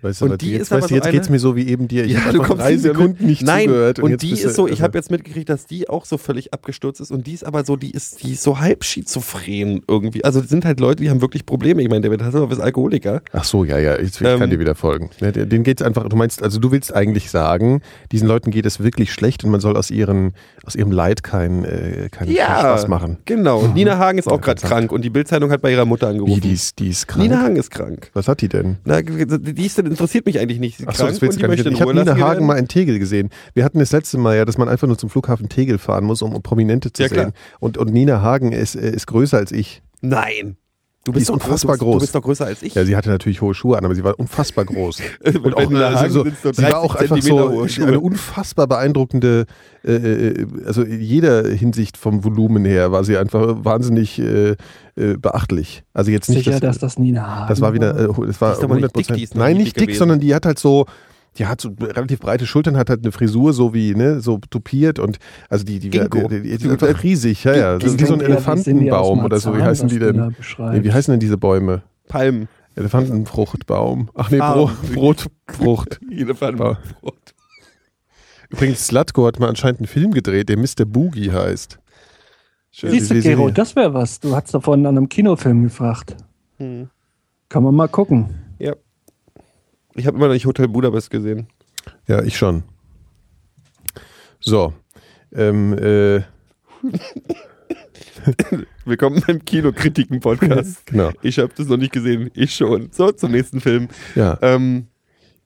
Weißt 0.00 0.20
du, 0.20 0.26
Und 0.26 0.40
die 0.42 0.52
jetzt, 0.52 0.62
ist 0.62 0.72
aber 0.72 0.80
weißt 0.82 0.88
so 0.90 0.94
jetzt 0.94 1.04
eine- 1.06 1.12
geht's 1.16 1.28
mir 1.28 1.38
so 1.40 1.56
wie 1.56 1.66
eben 1.68 1.88
dir. 1.88 2.04
Ich 2.04 2.12
Ja, 2.12 2.20
habe 2.20 2.32
du 2.34 2.38
einfach 2.40 2.48
kommst 2.56 2.64
drei. 2.64 2.76
Sekunden 2.76 3.26
nicht 3.26 3.42
Nein, 3.42 3.64
zugehört. 3.68 3.98
und, 3.98 4.10
jetzt 4.12 4.22
die 4.22 4.30
ist 4.30 4.54
so, 4.54 4.66
ich 4.66 4.72
also- 4.74 4.82
habe 4.84 4.98
jetzt 4.98 5.10
mitgekriegt, 5.10 5.48
dass 5.48 5.66
die 5.66 5.88
auch 5.88 6.04
so 6.04 6.18
völlig 6.18 6.52
abgestürzt 6.54 7.00
ist 7.00 7.10
und 7.10 7.26
die 7.26 7.32
ist 7.34 7.44
aber 7.44 7.64
so, 7.64 7.76
die 7.76 7.90
ist, 7.90 8.22
die 8.22 8.32
ist 8.32 8.42
so 8.42 8.60
halb 8.60 8.84
schizophren 8.84 9.82
irgendwie. 9.88 10.24
Also 10.24 10.40
sind 10.40 10.64
halt 10.64 10.80
Leute, 10.80 11.02
die 11.02 11.10
haben 11.10 11.20
wirklich 11.20 11.46
Probleme. 11.46 11.82
Ich 11.82 11.88
meine, 11.88 12.02
David 12.02 12.22
Hasselhoff 12.22 12.52
ist 12.52 12.60
Alkoholiker. 12.60 13.22
Ach 13.32 13.44
so, 13.44 13.64
ja, 13.64 13.78
ja, 13.78 13.98
ich, 13.98 14.10
ich 14.14 14.20
Ähm, 14.20 14.38
kann 14.38 14.50
dir 14.50 14.58
wieder 14.60 14.74
folgen. 14.74 15.10
Ja, 15.20 15.30
denen 15.32 15.64
geht's 15.64 15.82
einfach, 15.82 16.08
du 16.08 16.16
meinst, 16.16 16.42
also 16.42 16.60
du 16.60 16.70
willst 16.70 16.94
eigentlich 16.94 17.30
sagen, 17.30 17.80
diesen 18.12 18.28
Leuten 18.28 18.50
geht 18.50 18.66
es 18.66 18.80
wirklich 18.80 19.12
schlecht 19.12 19.44
und 19.44 19.50
man 19.50 19.60
soll 19.60 19.76
aus, 19.76 19.90
ihren, 19.90 20.32
aus 20.64 20.74
ihrem 20.76 20.92
Leid 20.92 21.22
kein, 21.22 21.64
äh, 21.64 22.08
kein, 22.10 22.28
keinen 22.28 22.36
Spaß 22.36 22.88
machen. 22.88 23.18
Genau. 23.24 23.60
Und 23.60 23.74
Nina 23.74 23.98
Hagen 23.98 24.18
ist 24.18 24.28
auch 24.28 24.32
Ja, 24.32 24.36
gerade 24.38 24.60
krank 24.60 24.92
und 24.92 25.02
die 25.02 25.10
Bildzeitung 25.10 25.50
hat 25.50 25.60
bei 25.60 25.72
ihrer 25.72 25.84
Mutter 25.86 26.08
angerufen. 26.08 26.36
Wie, 26.36 26.40
die 26.40 26.52
ist, 26.52 26.78
die 26.78 26.88
ist 26.88 27.08
krank? 27.08 27.22
Nina 27.24 27.42
Hagen 27.42 27.56
ist 27.56 27.70
krank. 27.70 28.10
Was 28.14 28.28
hat 28.28 28.40
die 28.40 28.48
denn? 28.48 28.76
Na, 28.84 29.02
die 29.02 29.66
ist, 29.66 29.82
interessiert 29.90 30.26
mich 30.26 30.38
eigentlich 30.38 30.58
nicht. 30.60 30.78
Sie 30.78 30.84
ist 30.84 30.88
Ach 30.88 30.94
so, 30.94 31.02
krank 31.04 31.12
das 31.14 31.22
willst 31.22 31.38
du 31.38 31.42
gar 31.42 31.48
nicht. 31.48 31.66
Ich 31.66 31.80
habe 31.80 31.94
Nina 31.94 32.18
Hagen 32.18 32.46
mal 32.46 32.58
in 32.58 32.68
Tegel 32.68 32.98
gesehen. 32.98 33.30
Wir 33.54 33.64
hatten 33.64 33.78
das 33.78 33.92
letzte 33.92 34.18
Mal 34.18 34.36
ja, 34.36 34.44
dass 34.44 34.58
man 34.58 34.68
einfach 34.68 34.86
nur 34.86 34.98
zum 34.98 35.10
Flughafen 35.10 35.48
Tegel 35.48 35.78
fahren 35.78 36.04
muss, 36.04 36.22
um 36.22 36.40
Prominente 36.42 36.92
zu 36.92 37.02
Ja, 37.02 37.08
sehen. 37.08 37.32
Und, 37.60 37.78
und 37.78 37.92
Nina 37.92 38.22
Hagen 38.22 38.52
ist, 38.52 38.74
äh, 38.74 38.90
ist 38.90 39.06
größer 39.06 39.36
als 39.36 39.52
ich. 39.52 39.82
Nein. 40.00 40.56
Du 41.04 41.12
bist 41.12 41.30
unfassbar 41.30 41.78
du 41.78 41.78
bist, 41.78 41.82
groß. 41.84 41.94
Du 41.94 42.00
bist 42.00 42.14
doch 42.14 42.22
größer 42.22 42.46
als 42.46 42.62
ich. 42.62 42.74
Ja, 42.74 42.84
sie 42.84 42.94
hatte 42.96 43.08
natürlich 43.08 43.40
hohe 43.40 43.54
Schuhe 43.54 43.78
an, 43.78 43.84
aber 43.84 43.94
sie 43.94 44.04
war 44.04 44.18
unfassbar 44.18 44.64
groß. 44.64 45.00
Und 45.42 45.56
auch, 45.56 45.70
Nina 45.70 45.86
also, 45.86 46.24
Hagen 46.24 46.36
so, 46.42 46.52
sie 46.52 46.62
war 46.62 46.80
auch 46.80 46.96
30 46.96 47.12
einfach 47.12 47.68
so 47.68 47.82
eine 47.82 48.00
unfassbar 48.00 48.66
beeindruckende, 48.66 49.46
äh, 49.84 49.92
äh, 49.92 50.46
also 50.66 50.82
in 50.82 51.00
jeder 51.00 51.48
Hinsicht 51.48 51.96
vom 51.96 52.24
Volumen 52.24 52.64
her 52.64 52.92
war 52.92 53.04
sie 53.04 53.16
einfach 53.16 53.64
wahnsinnig 53.64 54.18
äh, 54.18 54.56
äh, 54.96 55.16
beachtlich. 55.16 55.82
Also 55.94 56.10
jetzt 56.10 56.28
nicht, 56.28 56.44
Sicher, 56.44 56.52
das, 56.52 56.60
dass 56.60 56.78
das 56.78 56.98
Nina 56.98 57.26
Hagen 57.26 57.48
das 57.48 57.60
war 57.60 57.72
wieder, 57.72 57.96
äh, 57.96 58.26
das 58.26 58.40
war 58.40 58.50
Die 58.50 58.58
ist 58.58 58.64
aber 58.64 58.74
nicht 58.74 58.84
100 58.84 58.96
dick, 58.96 59.16
die 59.16 59.22
ist 59.22 59.34
noch 59.34 59.42
Nein, 59.44 59.56
nicht 59.56 59.66
dick 59.68 59.74
dick, 59.74 59.86
gewesen. 59.88 59.98
sondern 59.98 60.20
die 60.20 60.34
hat 60.34 60.44
halt 60.44 60.58
so, 60.58 60.86
die 61.38 61.46
hat 61.46 61.60
so 61.60 61.74
relativ 61.80 62.20
breite 62.20 62.46
Schultern, 62.46 62.76
hat 62.76 62.90
halt 62.90 63.02
eine 63.02 63.12
Frisur 63.12 63.52
so 63.52 63.74
wie, 63.74 63.94
ne, 63.94 64.20
so 64.20 64.38
tupiert 64.50 64.98
und 64.98 65.18
also 65.48 65.64
die, 65.64 65.78
die, 65.78 65.90
die, 65.90 66.00
die, 66.00 66.28
die, 66.28 66.40
die 66.42 66.48
ist 66.50 66.82
einfach 66.82 67.02
riesig, 67.02 67.44
ja, 67.44 67.56
ja. 67.56 67.78
Das 67.78 67.92
ist 67.92 68.00
wie 68.00 68.06
so 68.06 68.14
ein 68.14 68.20
Elefantenbaum 68.20 69.24
oder 69.24 69.38
so. 69.38 69.56
Wie 69.56 69.62
heißen 69.62 69.88
die 69.88 69.98
denn? 69.98 70.34
Nee, 70.58 70.84
wie 70.84 70.92
heißen 70.92 71.12
denn 71.12 71.20
diese 71.20 71.38
Bäume? 71.38 71.82
Palmen. 72.08 72.48
Elefantenfruchtbaum. 72.74 74.10
Ach 74.14 74.30
nee. 74.30 74.38
Bro 74.38 74.70
Brotfrucht. 74.94 76.00
Elefantenbrot. 76.10 77.34
Übrigens, 78.50 78.86
Slatko 78.86 79.26
hat 79.26 79.40
mal 79.40 79.48
anscheinend 79.48 79.80
einen 79.80 79.88
Film 79.88 80.12
gedreht, 80.12 80.48
der 80.48 80.56
Mr. 80.56 80.84
Boogie 80.86 81.32
heißt. 81.32 81.78
Schön. 82.70 82.90
Siehst 82.90 83.10
du, 83.10 83.20
Gero, 83.20 83.50
das 83.50 83.74
wäre 83.76 83.92
was. 83.94 84.20
Du 84.20 84.34
hast 84.34 84.54
davon 84.54 84.86
an 84.86 84.96
einem 84.96 85.08
Kinofilm 85.08 85.64
gefragt. 85.64 86.16
Hm. 86.58 86.88
Kann 87.48 87.62
man 87.62 87.74
mal 87.74 87.88
gucken. 87.88 88.47
Ich 89.98 90.06
habe 90.06 90.16
immer 90.16 90.28
noch 90.28 90.34
nicht 90.34 90.46
Hotel 90.46 90.68
Budapest 90.68 91.10
gesehen. 91.10 91.48
Ja, 92.06 92.22
ich 92.22 92.36
schon. 92.36 92.62
So. 94.38 94.72
Ähm, 95.34 95.72
äh, 95.72 96.20
Willkommen 98.84 99.20
beim 99.26 99.44
Kinokritiken-Podcast. 99.44 100.86
genau. 100.86 101.10
Ich 101.22 101.40
habe 101.40 101.52
das 101.56 101.66
noch 101.66 101.78
nicht 101.78 101.92
gesehen. 101.92 102.30
Ich 102.34 102.54
schon. 102.54 102.90
So, 102.92 103.10
zum 103.10 103.32
nächsten 103.32 103.60
Film. 103.60 103.88
Ja. 104.14 104.38
Ähm, 104.40 104.86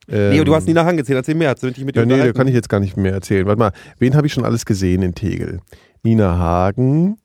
nee, 0.06 0.44
du 0.44 0.54
hast 0.54 0.66
Nina 0.66 0.84
Hang 0.84 0.98
gezählt. 0.98 1.16
Erzähl 1.16 1.34
mehr. 1.34 1.54
Damit 1.54 1.78
ich 1.78 1.84
mit 1.86 1.96
dir 1.96 2.00
Ja, 2.00 2.06
nee, 2.06 2.18
da 2.18 2.32
kann 2.34 2.46
ich 2.46 2.54
jetzt 2.54 2.68
gar 2.68 2.80
nicht 2.80 2.98
mehr 2.98 3.14
erzählen. 3.14 3.46
Warte 3.46 3.58
mal, 3.58 3.72
wen 4.00 4.14
habe 4.14 4.26
ich 4.26 4.34
schon 4.34 4.44
alles 4.44 4.66
gesehen 4.66 5.00
in 5.00 5.14
Tegel? 5.14 5.60
Nina 6.02 6.36
Hagen, 6.36 7.16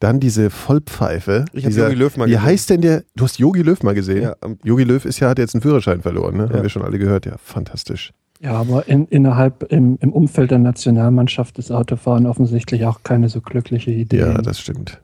dann 0.00 0.20
diese 0.20 0.50
Vollpfeife. 0.50 1.44
Ich 1.52 1.64
dieser- 1.64 1.84
Jogi 1.84 1.94
Löw 1.96 2.16
mal 2.16 2.26
Wie 2.26 2.32
gesehen. 2.32 2.44
heißt 2.44 2.70
denn 2.70 2.80
der? 2.82 3.02
Du 3.14 3.24
hast 3.24 3.38
Yogi 3.38 3.62
Löw 3.62 3.82
mal 3.82 3.94
gesehen? 3.94 4.22
Ja, 4.22 4.36
am- 4.40 4.58
Yogi 4.62 4.84
Löw 4.84 5.04
ist 5.04 5.20
ja, 5.20 5.28
hat 5.30 5.38
jetzt 5.38 5.54
einen 5.54 5.62
Führerschein 5.62 6.02
verloren, 6.02 6.36
ne? 6.36 6.44
Ja. 6.44 6.50
Haben 6.54 6.62
wir 6.62 6.68
schon 6.70 6.82
alle 6.82 6.98
gehört. 6.98 7.24
Ja, 7.26 7.36
fantastisch. 7.42 8.12
Ja, 8.40 8.52
aber 8.52 8.86
in, 8.86 9.06
innerhalb 9.06 9.72
im, 9.72 9.96
im 10.02 10.12
Umfeld 10.12 10.50
der 10.50 10.58
Nationalmannschaft 10.58 11.58
ist 11.58 11.70
Autofahren 11.72 12.26
offensichtlich 12.26 12.84
auch 12.84 13.02
keine 13.02 13.30
so 13.30 13.40
glückliche 13.40 13.90
Idee. 13.90 14.18
Ja, 14.18 14.42
das 14.42 14.60
stimmt. 14.60 15.00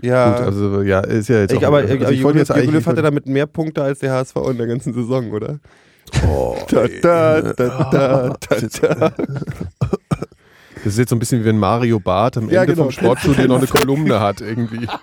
Ja. 0.00 0.32
Gut, 0.38 0.46
also 0.46 0.82
ja, 0.82 0.98
ist 1.00 1.28
ja 1.28 1.38
jetzt 1.40 1.52
ich, 1.52 1.58
auch, 1.58 1.68
aber 1.68 1.76
also 1.78 1.94
äh, 1.94 2.12
ich 2.12 2.24
wollte 2.24 2.40
jetzt 2.40 2.48
Jogi 2.48 2.66
Löw 2.72 2.84
hatte 2.84 3.02
damit 3.02 3.26
mehr 3.26 3.46
Punkte 3.46 3.84
als 3.84 4.00
der 4.00 4.12
HSV 4.12 4.34
in 4.50 4.58
der 4.58 4.66
ganzen 4.66 4.92
Saison, 4.92 5.30
oder? 5.30 5.60
oh, 6.26 6.56
Da, 6.68 6.88
da, 7.00 7.40
da, 7.52 7.88
da, 7.92 8.36
da, 8.40 8.88
da. 8.98 9.12
Das 10.84 10.94
ist 10.94 10.98
jetzt 10.98 11.10
so 11.10 11.16
ein 11.16 11.18
bisschen 11.18 11.40
wie 11.40 11.44
wenn 11.44 11.58
Mario 11.58 12.00
Barth 12.00 12.36
am 12.36 12.44
Ende 12.44 12.54
Ja, 12.54 12.64
genau. 12.64 12.84
vom 12.84 12.90
Sportstudio 12.92 13.46
noch 13.46 13.58
eine 13.58 13.66
Kolumne 13.66 14.20
hat 14.20 14.40
irgendwie. 14.40 14.86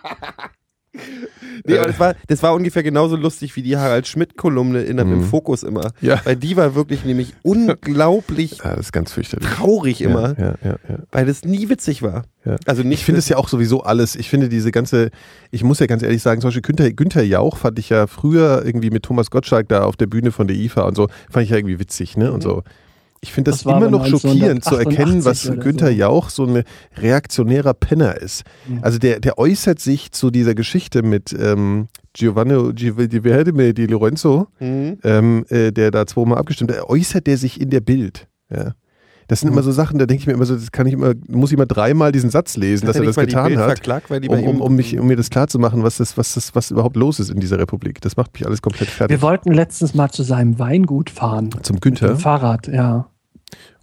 Nee, 1.66 1.78
aber 1.78 1.88
das 1.88 2.00
war, 2.00 2.16
das 2.28 2.42
war 2.42 2.54
ungefähr 2.54 2.84
genauso 2.84 3.16
lustig 3.18 3.56
wie 3.58 3.62
die 3.62 3.76
Harald 3.78 4.08
Schmidt-Kolumne 4.08 4.82
in, 4.84 4.98
im 4.98 5.10
Mhm. 5.20 5.24
Fokus 5.24 5.64
immer. 5.64 5.92
Ja. 6.02 6.20
Weil 6.24 6.38
die 6.38 6.56
war 6.56 6.74
wirklich 6.74 7.04
nämlich 7.04 7.34
unglaublich 7.44 8.60
Ja, 8.64 8.72
das 8.72 8.88
ist 8.88 8.92
ganz 8.94 9.12
fürchterlich. 9.12 9.48
traurig 9.48 10.02
immer, 10.02 10.40
Ja, 10.40 10.56
ja, 10.64 10.76
ja. 10.90 11.00
weil 11.12 11.26
das 11.26 11.44
nie 11.44 11.68
witzig 11.70 12.02
war. 12.02 12.24
Ja. 12.46 12.56
Also 12.66 12.84
nicht 12.84 13.00
Ich 13.00 13.06
finde 13.06 13.20
es 13.20 13.28
ja 13.30 13.36
auch 13.38 13.50
sowieso 13.50 13.84
alles, 13.84 14.16
ich 14.16 14.30
finde 14.30 14.48
diese 14.50 14.72
ganze, 14.72 15.10
ich 15.52 15.64
muss 15.64 15.80
ja 15.80 15.86
ganz 15.86 16.02
ehrlich 16.02 16.22
sagen, 16.22 16.40
zum 16.42 16.48
Beispiel 16.48 16.62
Günther, 16.64 16.92
Günther 16.92 17.24
Jauch 17.24 17.58
fand 17.58 17.78
ich 17.78 17.90
ja 17.90 18.08
früher 18.08 18.64
irgendwie 18.66 18.90
mit 18.90 19.04
Thomas 19.04 19.30
Gottschalk 19.30 19.68
da 19.68 19.84
auf 19.84 19.98
der 19.98 20.08
Bühne 20.08 20.32
von 20.32 20.48
der 20.48 20.56
IFA 20.56 20.84
und 20.84 20.96
so, 20.96 21.10
fand 21.30 21.44
ich 21.44 21.50
ja 21.52 21.58
irgendwie 21.58 21.80
witzig, 21.80 22.16
ne, 22.18 22.32
und 22.32 22.42
so. 22.42 22.64
Ich 23.22 23.34
finde 23.34 23.52
das, 23.52 23.64
Das 23.64 23.76
immer 23.76 23.90
noch 23.90 24.06
schockierend 24.06 24.64
zu 24.64 24.76
erkennen, 24.76 25.26
was 25.26 25.46
1988 25.46 25.52
oder 25.52 25.60
Günther 25.64 25.88
so. 25.88 25.94
Jauch 25.94 26.30
so 26.30 26.46
ein 26.46 26.64
reaktionärer 26.98 27.74
Penner 27.74 28.16
ist. 28.16 28.44
Mhm. 28.68 28.80
Also 28.82 28.98
der, 28.98 29.20
der 29.20 29.38
äußert 29.38 29.80
sich 29.80 30.12
zu 30.12 30.32
dieser 30.32 30.56
Geschichte 30.56 31.04
mit 31.04 31.36
ähm, 31.38 31.88
Giovanni 32.14 32.74
Giovanni 32.74 33.74
Di 33.74 33.86
Lorenzo, 33.88 34.48
Mhm. 34.60 34.98
ähm, 35.04 35.46
äh, 35.50 35.72
der 35.72 35.92
da 35.92 36.06
zweimal 36.06 36.38
abgestimmt 36.38 36.72
hat, 36.72 36.84
äußert 36.90 37.28
der 37.28 37.38
sich 37.38 37.60
in 37.60 37.70
der 37.70 37.82
Bild. 37.82 38.28
Ja. 38.50 38.74
Das 39.28 39.42
sind 39.42 39.50
Mhm. 39.50 39.54
immer 39.58 39.64
so 39.64 39.72
Sachen, 39.72 40.00
da 40.00 40.08
denke 40.08 40.22
ich 40.22 40.28
mir 40.28 40.34
immer 40.34 40.46
so, 40.46 40.56
das 40.56 40.72
kann 40.72 40.88
ich 40.88 40.94
immer, 40.94 41.14
muss 41.28 41.52
ich 41.52 41.54
immer 41.56 41.68
dreimal 41.68 42.12
diesen 42.12 42.32
Satz 42.32 42.58
lesen, 42.58 42.88
dass 42.88 42.96
er 42.96 43.04
das 43.04 43.16
getan 43.16 43.56
hat, 43.60 43.88
um, 44.28 44.40
um, 44.44 44.62
um, 44.62 44.76
mich, 44.76 44.98
um 44.98 45.06
mir 45.06 45.16
das 45.18 45.30
klarzumachen, 45.30 45.84
was 45.84 45.98
das, 45.98 46.18
was 46.18 46.34
das, 46.34 46.56
was 46.56 46.72
überhaupt 46.72 46.96
los 46.96 47.20
ist 47.20 47.30
in 47.30 47.40
dieser 47.40 47.60
Republik. 47.60 48.02
Das 48.02 48.18
macht 48.18 48.34
mich 48.34 48.48
alles 48.48 48.62
komplett 48.64 48.90
fertig. 48.90 49.16
Wir 49.18 49.22
wollten 49.22 49.52
letztens 49.54 49.94
mal 49.94 50.10
zu 50.10 50.24
seinem 50.24 50.58
Weingut 50.58 51.12
fahren. 51.12 51.52
Zum 51.62 51.76
Mit 51.76 51.82
Günther. 51.84 52.08
dem 52.08 52.18
Fahrrad, 52.18 52.68
ja. 52.70 53.08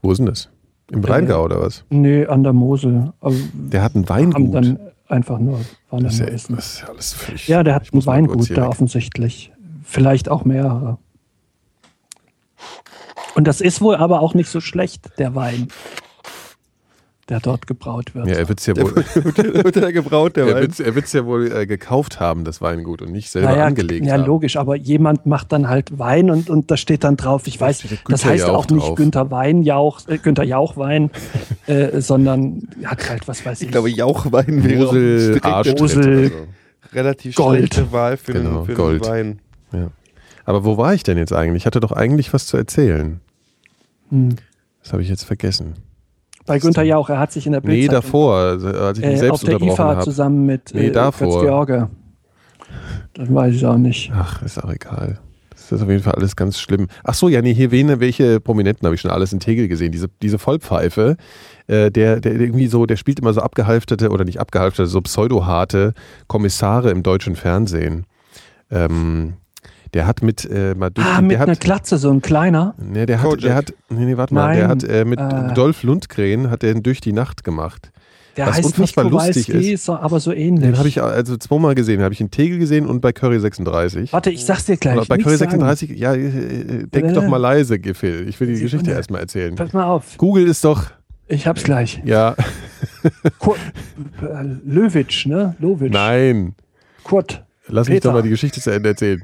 Wo 0.06 0.12
ist 0.12 0.18
denn 0.18 0.26
das? 0.26 0.48
Im 0.92 1.02
Rheingau 1.02 1.42
oder 1.44 1.60
was? 1.60 1.84
Nee, 1.90 2.26
an 2.26 2.44
der 2.44 2.52
Mosel. 2.52 3.12
Aber 3.20 3.34
Der 3.52 3.82
hat 3.82 3.96
ein 3.96 4.08
Weingut. 4.08 4.54
dann 4.54 4.78
einfach 5.08 5.40
nur, 5.40 5.58
waren 5.90 6.04
Das 6.04 6.14
ist, 6.14 6.20
ja, 6.20 6.26
essen. 6.26 6.54
das 6.54 6.74
ist 6.74 6.80
ja 6.82 6.88
alles 6.88 7.12
völlig. 7.12 7.48
Ja, 7.48 7.64
der 7.64 7.74
hat 7.74 7.92
ein 7.92 8.06
Weingut 8.06 8.56
da 8.56 8.68
offensichtlich. 8.68 9.50
Vielleicht 9.82 10.28
auch 10.28 10.44
mehrere. 10.44 10.98
Und 13.34 13.48
das 13.48 13.60
ist 13.60 13.80
wohl 13.80 13.96
aber 13.96 14.20
auch 14.20 14.34
nicht 14.34 14.48
so 14.48 14.60
schlecht, 14.60 15.10
der 15.18 15.34
Wein, 15.34 15.66
der 17.28 17.40
dort 17.40 17.66
gebraut 17.66 18.14
wird. 18.14 18.28
Ja, 18.28 18.34
er 18.34 18.48
wird 18.48 18.60
es 18.60 18.66
ja 18.66 18.76
wohl, 18.76 18.94
wird 18.94 19.76
er 19.76 19.92
gebraut, 19.92 20.36
der 20.36 20.46
er 20.46 20.54
Wein. 20.54 20.62
wird's, 20.62 20.80
er 20.80 20.94
wird's 20.94 21.12
ja 21.12 21.26
wohl 21.26 21.50
äh, 21.50 21.66
gekauft 21.66 22.20
haben, 22.20 22.44
das 22.44 22.60
Weingut, 22.60 23.02
und 23.02 23.10
nicht 23.10 23.30
selber 23.30 23.50
naja, 23.50 23.66
angelegt 23.66 24.06
ja, 24.06 24.14
haben. 24.14 24.24
logisch, 24.24 24.56
aber 24.56 24.76
jemand 24.76 25.26
macht 25.26 25.50
dann 25.52 25.68
halt 25.68 25.98
Wein 25.98 26.30
und, 26.30 26.48
und 26.48 26.70
da 26.70 26.76
steht 26.76 27.02
dann 27.02 27.16
drauf, 27.16 27.46
ich 27.46 27.60
weiß, 27.60 27.82
das 27.82 28.04
Günther 28.04 28.28
heißt 28.28 28.46
Jauch 28.46 28.54
auch 28.54 28.68
nicht 28.68 28.86
drauf. 28.86 28.96
Günther 28.96 29.30
Weinjauch, 29.30 30.08
äh, 30.08 30.18
Günther 30.18 30.44
Jauchwein, 30.44 31.10
äh, 31.66 32.00
sondern 32.00 32.68
hat 32.84 33.08
halt, 33.10 33.26
was 33.26 33.44
weiß 33.44 33.60
ich. 33.60 33.66
Ich 33.66 33.72
glaube, 33.72 33.90
Jauchwein 33.90 34.62
wäre 34.64 34.86
auch 34.88 34.92
Mosel, 35.80 36.30
so. 36.30 36.96
relativ 36.96 37.34
Gold. 37.34 37.58
schlechte 37.74 37.92
Wahl 37.92 38.16
für, 38.16 38.34
Genau, 38.34 38.60
den, 38.60 38.66
für 38.66 38.74
Gold. 38.74 39.04
den 39.04 39.10
Wein. 39.10 39.40
Aber 40.44 40.64
wo 40.64 40.78
war 40.78 40.94
ich 40.94 41.02
denn 41.02 41.18
jetzt 41.18 41.32
eigentlich? 41.32 41.62
Ich 41.62 41.66
hatte 41.66 41.80
doch 41.80 41.90
eigentlich 41.90 42.32
was 42.32 42.46
zu 42.46 42.56
erzählen. 42.56 43.20
Hm. 44.10 44.36
Das 44.80 44.92
habe 44.92 45.02
ich 45.02 45.08
jetzt 45.08 45.24
vergessen. 45.24 45.74
Bei 46.46 46.58
Günther 46.58 46.82
Jauch, 46.84 47.08
er 47.10 47.18
hat 47.18 47.32
sich 47.32 47.46
in 47.46 47.52
der 47.52 47.60
Nee, 47.62 47.68
Bildzeitung, 47.80 48.02
davor, 48.02 48.36
also, 48.36 48.68
als 48.68 48.98
ich 48.98 49.04
mich 49.04 49.14
äh, 49.14 49.18
selbst 49.18 49.34
auf 49.34 49.44
der 49.44 49.60
IFA 49.60 49.84
habe. 49.84 50.02
zusammen 50.02 50.46
mit 50.46 50.70
Nee, 50.74 50.86
äh, 50.86 50.90
davor. 50.92 51.40
Götz-George. 51.40 51.88
Das 53.14 53.32
weiß 53.34 53.54
ich 53.54 53.66
auch 53.66 53.78
nicht. 53.78 54.12
Ach, 54.14 54.42
ist 54.42 54.62
auch 54.62 54.70
egal. 54.70 55.18
Das 55.50 55.72
ist 55.72 55.82
auf 55.82 55.88
jeden 55.88 56.02
Fall 56.02 56.14
alles 56.14 56.36
ganz 56.36 56.60
schlimm. 56.60 56.86
Ach 57.02 57.14
so, 57.14 57.28
ja, 57.28 57.42
nee, 57.42 57.54
hier 57.54 57.70
wen, 57.70 57.98
welche 57.98 58.40
Prominenten 58.40 58.86
habe 58.86 58.94
ich 58.94 59.00
schon 59.00 59.10
alles 59.10 59.32
in 59.32 59.40
Tegel 59.40 59.68
gesehen? 59.68 59.90
Diese, 59.90 60.08
diese 60.22 60.38
Vollpfeife, 60.38 61.16
äh, 61.66 61.90
der, 61.90 62.20
der 62.20 62.32
irgendwie 62.34 62.66
so, 62.68 62.86
der 62.86 62.96
spielt 62.96 63.18
immer 63.18 63.32
so 63.32 63.40
abgehalfterte 63.40 64.10
oder 64.10 64.24
nicht 64.24 64.38
abgehalfterte, 64.38 64.88
so 64.88 65.00
pseudo-harte 65.00 65.94
Kommissare 66.28 66.90
im 66.90 67.02
deutschen 67.02 67.34
Fernsehen. 67.36 68.04
Ähm, 68.70 69.34
der 69.94 70.06
hat 70.06 70.22
mit, 70.22 70.44
äh, 70.44 70.74
durch, 70.74 71.06
Ah, 71.06 71.20
mit 71.20 71.32
der 71.32 71.42
einer 71.42 71.52
hat, 71.52 71.60
Glatze, 71.60 71.98
so 71.98 72.10
ein 72.10 72.22
kleiner. 72.22 72.74
nee, 72.78 73.06
der 73.06 73.18
hat, 73.20 73.24
Kojak. 73.28 73.40
der 73.42 73.54
hat, 73.54 73.74
nee, 73.88 74.04
nee, 74.04 74.16
warte 74.16 74.34
mal, 74.34 74.46
Nein, 74.48 74.56
der 74.58 74.68
hat 74.68 74.84
äh, 74.84 75.04
mit 75.04 75.20
äh, 75.20 75.54
Dolph 75.54 75.82
Lundgren 75.82 76.50
hat 76.50 76.62
der 76.62 76.74
durch 76.74 77.00
die 77.00 77.12
Nacht 77.12 77.44
gemacht. 77.44 77.90
Der 78.36 78.48
Was 78.48 78.56
heißt 78.56 78.66
unfassbar 78.66 79.04
nicht 79.04 79.12
lustig 79.14 79.46
Kowalski, 79.46 79.76
so, 79.78 79.94
aber 79.96 80.20
so 80.20 80.30
ähnlich. 80.30 80.62
Den 80.70 80.76
habe 80.78 80.88
ich 80.88 81.00
also 81.02 81.38
zweimal 81.38 81.74
gesehen. 81.74 81.98
Den 82.00 82.04
habe 82.04 82.12
ich 82.12 82.20
in 82.20 82.30
Tegel 82.30 82.58
gesehen 82.58 82.84
und 82.84 83.00
bei 83.00 83.10
Curry 83.12 83.40
36. 83.40 84.12
Warte, 84.12 84.28
ich 84.30 84.44
sag's 84.44 84.66
dir 84.66 84.76
gleich. 84.76 84.94
Oder 84.98 85.06
bei 85.06 85.16
Curry 85.16 85.38
sagen. 85.38 85.52
36, 85.52 85.90
ja, 85.98 86.12
äh, 86.12 86.26
äh, 86.26 86.86
denk 86.86 87.06
Äh. 87.06 87.12
doch 87.14 87.26
mal 87.26 87.38
leise, 87.38 87.78
Phil. 87.94 88.28
Ich 88.28 88.38
will 88.38 88.48
die 88.54 88.60
Geschichte 88.60 88.90
erstmal 88.90 89.22
erzählen. 89.22 89.54
Pass 89.54 89.72
mal 89.72 89.84
auf, 89.84 90.18
Google 90.18 90.46
ist 90.48 90.62
doch, 90.66 90.84
ich 91.28 91.46
hab's 91.46 91.64
gleich. 91.64 92.02
ja, 92.04 92.34
Kur 93.38 93.56
äh, 94.20 94.26
Löwitsch, 94.66 95.26
ne? 95.26 95.56
Lowitsch. 95.58 95.92
nein. 95.94 96.54
Kurt. 97.04 97.42
Lass 97.68 97.88
mich 97.88 97.96
Peter. 97.96 98.08
doch 98.10 98.14
mal 98.16 98.22
die 98.22 98.28
Geschichte 98.30 98.60
zu 98.60 98.70
Ende 98.70 98.90
erzählen. 98.90 99.22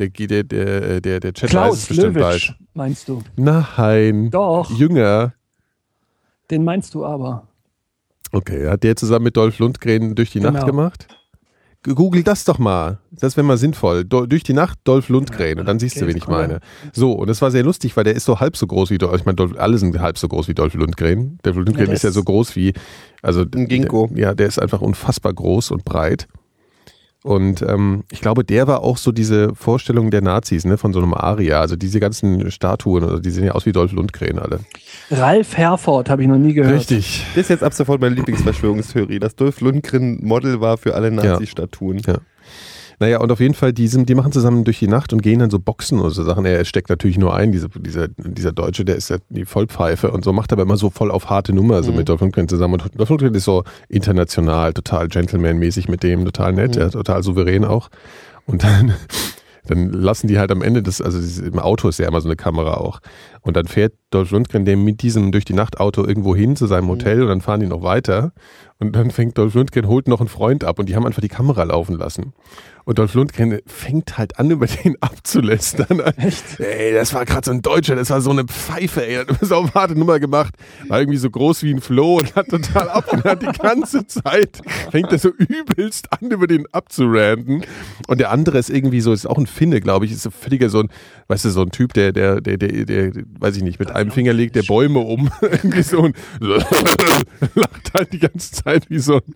Der, 0.00 0.08
der, 0.08 0.42
der, 0.44 1.00
der, 1.02 1.20
der 1.20 1.32
Chat 1.34 1.42
weiß 1.42 1.44
es 1.44 1.50
Klaus 1.50 1.86
bestimmt 1.86 2.14
Löwitsch, 2.16 2.48
bald. 2.48 2.58
meinst 2.74 3.08
du? 3.08 3.22
Nein. 3.36 4.30
Doch, 4.30 4.70
Jünger. 4.70 5.34
den 6.50 6.64
meinst 6.64 6.94
du 6.94 7.04
aber. 7.04 7.46
Okay, 8.32 8.68
hat 8.68 8.82
der 8.82 8.96
zusammen 8.96 9.24
mit 9.24 9.36
Dolph 9.36 9.58
Lundgren 9.58 10.14
durch 10.14 10.30
die 10.30 10.40
Nacht 10.40 10.54
Genau. 10.54 10.66
gemacht? 10.66 11.06
Google 11.82 12.22
das 12.22 12.44
doch 12.44 12.58
mal. 12.58 12.98
Das 13.10 13.36
wäre 13.38 13.46
mal 13.46 13.56
sinnvoll. 13.56 14.04
Do 14.04 14.26
durch 14.26 14.42
die 14.42 14.52
Nacht 14.52 14.78
Dolph 14.84 15.08
Lundgren 15.08 15.58
und 15.58 15.66
dann 15.66 15.78
siehst 15.78 15.96
du, 15.96 16.00
Okay, 16.04 16.08
wen 16.10 16.16
ich 16.18 16.28
meine. 16.28 16.60
So, 16.92 17.12
und 17.12 17.28
das 17.28 17.40
war 17.40 17.50
sehr 17.50 17.62
lustig, 17.64 17.96
weil 17.96 18.04
der 18.04 18.14
ist 18.14 18.26
so 18.26 18.38
halb 18.38 18.56
so 18.56 18.66
groß 18.66 18.90
wie 18.90 18.98
Dolph. 18.98 19.16
Ich 19.20 19.24
meine, 19.24 19.36
Dolph, 19.36 19.54
alle 19.58 19.78
sind 19.78 19.98
halb 19.98 20.18
so 20.18 20.28
groß 20.28 20.48
wie 20.48 20.54
Dolph 20.54 20.74
Lundgren. 20.74 21.38
Dolph 21.42 21.56
Lundgren 21.56 21.86
der 21.86 21.94
ist 21.94 22.04
ja 22.04 22.10
so 22.10 22.22
groß 22.22 22.54
wie, 22.54 22.74
also 23.22 23.42
Ein 23.54 23.66
Ginkgo. 23.66 24.08
Der, 24.12 24.18
ja, 24.18 24.34
der 24.34 24.46
ist 24.48 24.58
einfach 24.60 24.82
unfassbar 24.82 25.32
groß 25.32 25.70
und 25.70 25.84
breit. 25.86 26.28
Und 27.22 27.60
ähm, 27.62 28.04
ich 28.10 28.22
glaube, 28.22 28.44
der 28.44 28.66
war 28.66 28.82
auch 28.82 28.96
so 28.96 29.12
diese 29.12 29.54
Vorstellung 29.54 30.10
der 30.10 30.22
Nazis, 30.22 30.64
ne, 30.64 30.78
von 30.78 30.94
so 30.94 31.00
einem 31.00 31.12
Aria. 31.12 31.60
Also 31.60 31.76
diese 31.76 32.00
ganzen 32.00 32.50
Statuen, 32.50 33.04
also 33.04 33.18
die 33.18 33.30
sehen 33.30 33.44
ja 33.44 33.52
aus 33.52 33.66
wie 33.66 33.72
Dolph 33.72 33.92
Lundgren 33.92 34.38
alle. 34.38 34.60
Ralf 35.10 35.56
Herford 35.56 36.08
habe 36.08 36.22
ich 36.22 36.28
noch 36.28 36.38
nie 36.38 36.54
gehört. 36.54 36.74
Richtig. 36.74 37.26
Das 37.34 37.44
ist 37.44 37.50
jetzt 37.50 37.62
ab 37.62 37.74
sofort 37.74 38.00
meine 38.00 38.14
Lieblingsverschwörungstheorie, 38.14 39.18
dass 39.18 39.36
Dolph 39.36 39.60
Lundgren 39.60 40.24
Model 40.24 40.60
war 40.62 40.78
für 40.78 40.94
alle 40.94 41.10
Nazi-Statuen. 41.10 41.98
Ja. 42.06 42.18
Naja, 43.00 43.18
und 43.20 43.32
auf 43.32 43.40
jeden 43.40 43.54
Fall, 43.54 43.72
die, 43.72 43.88
sind, 43.88 44.08
die 44.10 44.14
machen 44.14 44.30
zusammen 44.30 44.62
durch 44.64 44.78
die 44.78 44.86
Nacht 44.86 45.12
und 45.14 45.22
gehen 45.22 45.38
dann 45.38 45.48
so 45.48 45.58
Boxen 45.58 45.98
oder 46.00 46.10
so 46.10 46.22
Sachen. 46.22 46.44
Er 46.44 46.64
steckt 46.66 46.90
natürlich 46.90 47.16
nur 47.16 47.34
ein, 47.34 47.50
diese, 47.50 47.70
dieser, 47.70 48.08
dieser 48.08 48.52
Deutsche, 48.52 48.84
der 48.84 48.96
ist 48.96 49.08
ja 49.08 49.16
die 49.30 49.46
Vollpfeife 49.46 50.10
und 50.10 50.22
so, 50.22 50.34
macht 50.34 50.52
aber 50.52 50.62
immer 50.62 50.76
so 50.76 50.90
voll 50.90 51.10
auf 51.10 51.30
harte 51.30 51.54
Nummer, 51.54 51.82
so 51.82 51.92
Mhm. 51.92 51.96
mit 51.96 52.08
Dolph 52.10 52.20
Lundgren 52.20 52.46
zusammen. 52.46 52.74
Und 52.74 52.98
Dolph 52.98 53.08
Lundgren 53.08 53.34
ist 53.34 53.44
so 53.44 53.64
international, 53.88 54.74
total 54.74 55.08
Gentleman-mäßig 55.08 55.88
mit 55.88 56.02
dem, 56.02 56.24
total 56.26 56.52
nett, 56.52 56.76
Mhm. 56.76 56.80
ja, 56.82 56.88
total 56.90 57.22
souverän 57.22 57.64
auch. 57.64 57.88
Und 58.44 58.64
dann, 58.64 58.92
dann 59.66 59.90
lassen 59.92 60.28
die 60.28 60.38
halt 60.38 60.50
am 60.52 60.60
Ende 60.60 60.82
des, 60.82 61.00
also 61.00 61.18
im 61.42 61.58
Auto 61.58 61.88
ist 61.88 61.98
ja 61.98 62.06
immer 62.08 62.20
so 62.20 62.28
eine 62.28 62.36
Kamera 62.36 62.74
auch. 62.74 63.00
Und 63.40 63.56
dann 63.56 63.66
fährt 63.66 63.94
Dolph 64.10 64.30
Lundgren 64.30 64.66
dem 64.66 64.84
mit 64.84 65.00
diesem 65.02 65.32
durch 65.32 65.46
die 65.46 65.54
Nacht 65.54 65.80
Auto 65.80 66.04
irgendwo 66.04 66.36
hin 66.36 66.54
zu 66.54 66.66
seinem 66.66 66.88
Hotel 66.88 67.22
und 67.22 67.28
dann 67.28 67.40
fahren 67.40 67.60
die 67.60 67.66
noch 67.66 67.82
weiter. 67.82 68.32
Und 68.80 68.96
dann 68.96 69.10
fängt 69.10 69.36
Dolph 69.36 69.54
Lundgren, 69.54 69.86
holt 69.86 70.08
noch 70.08 70.20
einen 70.20 70.28
Freund 70.28 70.64
ab 70.64 70.78
und 70.78 70.88
die 70.88 70.96
haben 70.96 71.04
einfach 71.04 71.20
die 71.20 71.28
Kamera 71.28 71.62
laufen 71.64 71.96
lassen. 71.96 72.32
Und 72.84 72.98
Dolph 72.98 73.12
Lundgren 73.12 73.60
fängt 73.66 74.16
halt 74.16 74.38
an, 74.38 74.50
über 74.50 74.66
den 74.84 74.96
abzulästern. 75.02 76.00
Echt? 76.16 76.58
Ey, 76.58 76.94
das 76.94 77.12
war 77.12 77.26
gerade 77.26 77.44
so 77.44 77.50
ein 77.52 77.60
Deutscher, 77.60 77.94
das 77.94 78.08
war 78.08 78.22
so 78.22 78.30
eine 78.30 78.44
Pfeife, 78.44 79.06
ey, 79.06 79.24
das 79.26 79.42
ist 79.42 79.52
auch 79.52 79.64
eine 79.64 79.74
harte 79.74 79.98
Nummer 79.98 80.18
gemacht. 80.18 80.54
War 80.88 80.98
irgendwie 80.98 81.18
so 81.18 81.28
groß 81.30 81.62
wie 81.62 81.74
ein 81.74 81.82
Floh 81.82 82.16
und 82.16 82.34
hat 82.34 82.48
total 82.48 82.88
ab 82.88 83.12
und 83.12 83.22
hat 83.24 83.42
die 83.42 83.58
ganze 83.58 84.06
Zeit, 84.06 84.62
fängt 84.90 85.12
er 85.12 85.18
so 85.18 85.28
übelst 85.28 86.08
an, 86.12 86.30
über 86.30 86.46
den 86.46 86.66
abzuranden. 86.72 87.64
Und 88.08 88.18
der 88.18 88.30
andere 88.30 88.58
ist 88.58 88.70
irgendwie 88.70 89.02
so, 89.02 89.12
ist 89.12 89.26
auch 89.26 89.38
ein 89.38 89.46
Finne, 89.46 89.80
glaube 89.80 90.06
ich, 90.06 90.12
ist 90.12 90.22
so 90.22 90.30
völliger 90.30 90.70
so 90.70 90.80
ein, 90.80 90.88
weißt 91.28 91.44
du, 91.44 91.50
so 91.50 91.62
ein 91.62 91.70
Typ, 91.70 91.92
der, 91.92 92.12
der, 92.12 92.40
der, 92.40 92.56
der, 92.56 92.84
der 92.86 93.12
weiß 93.38 93.56
ich 93.56 93.62
nicht, 93.62 93.78
mit 93.78 93.90
einem 93.90 94.10
Finger 94.10 94.32
legt 94.32 94.56
der 94.56 94.62
Bäume 94.62 95.00
um. 95.00 95.30
irgendwie 95.42 95.82
so 95.82 96.02
ein, 96.02 96.14
lacht 96.40 97.94
halt 97.94 98.12
die 98.12 98.18
ganze 98.18 98.52
Zeit 98.52 98.69
wie 98.88 98.98
so 98.98 99.16
ein, 99.16 99.34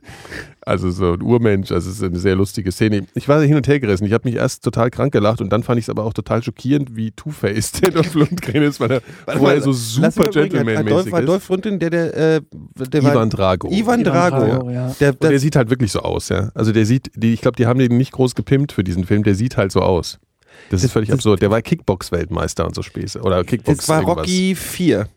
also 0.60 0.90
so 0.90 1.12
ein 1.14 1.22
Urmensch. 1.22 1.72
Also 1.72 1.90
es 1.90 1.96
ist 1.96 2.02
eine 2.02 2.18
sehr 2.18 2.36
lustige 2.36 2.72
Szene. 2.72 3.06
Ich 3.14 3.28
war 3.28 3.40
hin 3.42 3.56
und 3.56 3.66
her 3.66 3.80
gerissen. 3.80 4.04
Ich 4.06 4.12
habe 4.12 4.28
mich 4.28 4.36
erst 4.36 4.64
total 4.64 4.90
krank 4.90 5.12
gelacht 5.12 5.40
und 5.40 5.50
dann 5.52 5.62
fand 5.62 5.78
ich 5.78 5.84
es 5.86 5.90
aber 5.90 6.04
auch 6.04 6.12
total 6.12 6.42
schockierend, 6.42 6.96
wie 6.96 7.10
Two-Faced 7.10 7.82
der 7.84 7.90
Dolph 7.92 8.14
Lundgren 8.14 8.62
ist, 8.62 8.80
weil 8.80 8.90
er 8.92 9.02
vorher 9.36 9.60
so 9.60 9.72
super 9.72 10.28
Gentleman-mäßig 10.28 11.12
war 11.12 11.20
ist. 11.20 11.28
Dolph 11.28 11.48
Lundgren 11.48 11.78
der, 11.78 11.90
der, 11.90 12.16
äh, 12.36 12.40
der 12.76 13.00
Ivan 13.02 13.14
war, 13.14 13.26
Drago. 13.26 13.68
Ivan 13.68 14.00
Ivan 14.00 14.04
Drago. 14.04 14.46
Drago, 14.46 14.70
ja. 14.70 14.94
Der, 15.00 15.12
der 15.12 15.30
der, 15.30 15.38
sieht 15.38 15.56
halt 15.56 15.70
wirklich 15.70 15.92
so 15.92 16.00
aus, 16.00 16.28
ja. 16.28 16.50
Also 16.54 16.72
der 16.72 16.86
sieht, 16.86 17.10
die, 17.14 17.32
ich 17.34 17.40
glaube, 17.40 17.56
die 17.56 17.66
haben 17.66 17.78
den 17.78 17.96
nicht 17.96 18.12
groß 18.12 18.34
gepimpt 18.34 18.72
für 18.72 18.84
diesen 18.84 19.04
Film, 19.04 19.22
der 19.22 19.34
sieht 19.34 19.56
halt 19.56 19.72
so 19.72 19.80
aus. 19.80 20.18
Das 20.70 20.84
ist 20.84 20.92
völlig 20.92 21.08
das- 21.08 21.18
absurd. 21.18 21.42
Der 21.42 21.50
war 21.50 21.60
Kickbox-Weltmeister 21.62 22.64
und 22.64 22.74
so 22.74 22.82
Späße. 22.82 23.20
Oder 23.20 23.44
Kickbox 23.44 23.78
das 23.78 23.88
war 23.88 24.00
irgendwas. 24.00 24.18
Rocky 24.18 24.54
4. 24.54 25.08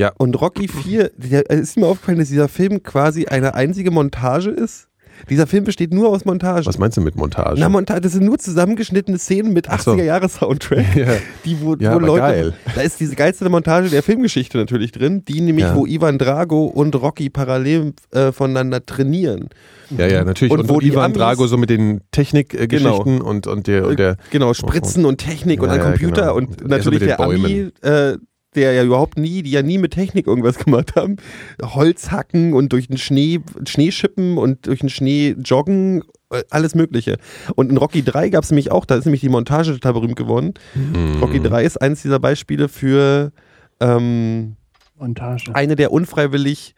Ja. 0.00 0.12
Und 0.18 0.40
Rocky 0.40 0.66
4, 0.66 1.10
der, 1.16 1.50
es 1.50 1.60
ist 1.60 1.76
mir 1.76 1.86
aufgefallen, 1.86 2.18
dass 2.18 2.28
dieser 2.28 2.48
Film 2.48 2.82
quasi 2.82 3.26
eine 3.26 3.54
einzige 3.54 3.90
Montage 3.90 4.48
ist. 4.50 4.86
Dieser 5.28 5.46
Film 5.46 5.64
besteht 5.64 5.92
nur 5.92 6.08
aus 6.08 6.24
Montagen. 6.24 6.64
Was 6.64 6.78
meinst 6.78 6.96
du 6.96 7.02
mit 7.02 7.14
Montage? 7.14 7.56
Na, 7.60 7.68
Montage, 7.68 8.00
das 8.00 8.12
sind 8.12 8.24
nur 8.24 8.38
zusammengeschnittene 8.38 9.18
Szenen 9.18 9.52
mit 9.52 9.68
Ach 9.68 9.78
so. 9.82 9.90
80er-Jahre-Soundtrack. 9.92 10.96
ja. 10.96 11.06
Die, 11.44 11.60
wo, 11.60 11.76
Ja, 11.78 11.94
wo 11.94 11.98
Leute, 11.98 12.20
geil. 12.22 12.54
Da 12.74 12.80
ist 12.80 12.98
diese 13.00 13.16
geilste 13.16 13.46
Montage 13.50 13.90
der 13.90 14.02
Filmgeschichte 14.02 14.56
natürlich 14.56 14.92
drin, 14.92 15.22
die 15.26 15.42
nämlich, 15.42 15.66
Ja. 15.66 15.74
wo 15.76 15.84
Ivan 15.84 16.16
Drago 16.16 16.64
und 16.64 16.94
Rocky 16.96 17.28
parallel 17.28 17.92
äh, 18.12 18.32
voneinander 18.32 18.86
trainieren. 18.86 19.50
ja, 19.90 20.06
ja, 20.06 20.24
natürlich. 20.24 20.52
Und 20.54 20.60
Und, 20.60 20.68
wo 20.70 20.80
die 20.80 20.88
Ivan 20.88 21.10
Amis- 21.12 21.18
Drago 21.18 21.46
so 21.46 21.58
mit 21.58 21.68
den 21.68 22.00
Technikgeschichten 22.12 23.20
und, 23.20 23.46
und 23.46 23.66
der, 23.66 23.88
und 23.88 23.98
der 23.98 24.16
Genau, 24.30 24.54
Spritzen 24.54 25.04
und 25.04 25.18
Technik 25.18 25.62
und 25.62 25.68
ein 25.68 25.80
Computer 25.82 26.22
genau. 26.22 26.36
und 26.36 26.62
Er 26.62 26.82
so 26.82 26.90
natürlich 26.90 27.00
der 27.00 27.20
Ami, 27.20 27.70
äh, 27.82 28.16
der 28.54 28.72
ja 28.72 28.82
überhaupt 28.82 29.18
nie, 29.18 29.42
die 29.42 29.50
ja 29.50 29.62
nie 29.62 29.78
mit 29.78 29.92
Technik 29.92 30.26
irgendwas 30.26 30.58
gemacht 30.64 30.96
haben. 30.96 31.16
Holz 31.62 32.10
hacken 32.10 32.52
und 32.52 32.72
durch 32.72 32.88
den 32.88 32.98
Schnee, 32.98 33.40
Schnee 33.66 33.92
schippen 33.92 34.38
und 34.38 34.66
durch 34.66 34.80
den 34.80 34.88
Schnee 34.88 35.36
joggen, 35.42 36.02
äh, 36.30 36.42
alles 36.50 36.74
Mögliche. 36.74 37.18
Und 37.54 37.70
in 37.70 37.76
Rocky 37.76 38.02
3 38.02 38.30
gab 38.30 38.44
es 38.44 38.50
nämlich 38.50 38.70
auch, 38.70 38.84
da 38.84 38.96
ist 38.96 39.04
nämlich 39.04 39.20
die 39.20 39.28
Montage 39.28 39.72
total 39.72 39.94
berühmt 39.94 40.16
geworden. 40.16 40.54
Mhm. 40.74 41.20
Rocky 41.20 41.40
3 41.40 41.64
ist 41.64 41.76
eines 41.80 42.02
dieser 42.02 42.18
Beispiele 42.18 42.68
für 42.68 43.32
ähm, 43.80 44.56
Montage. 44.98 45.54
eine 45.54 45.76
der 45.76 45.92
unfreiwillig 45.92 46.74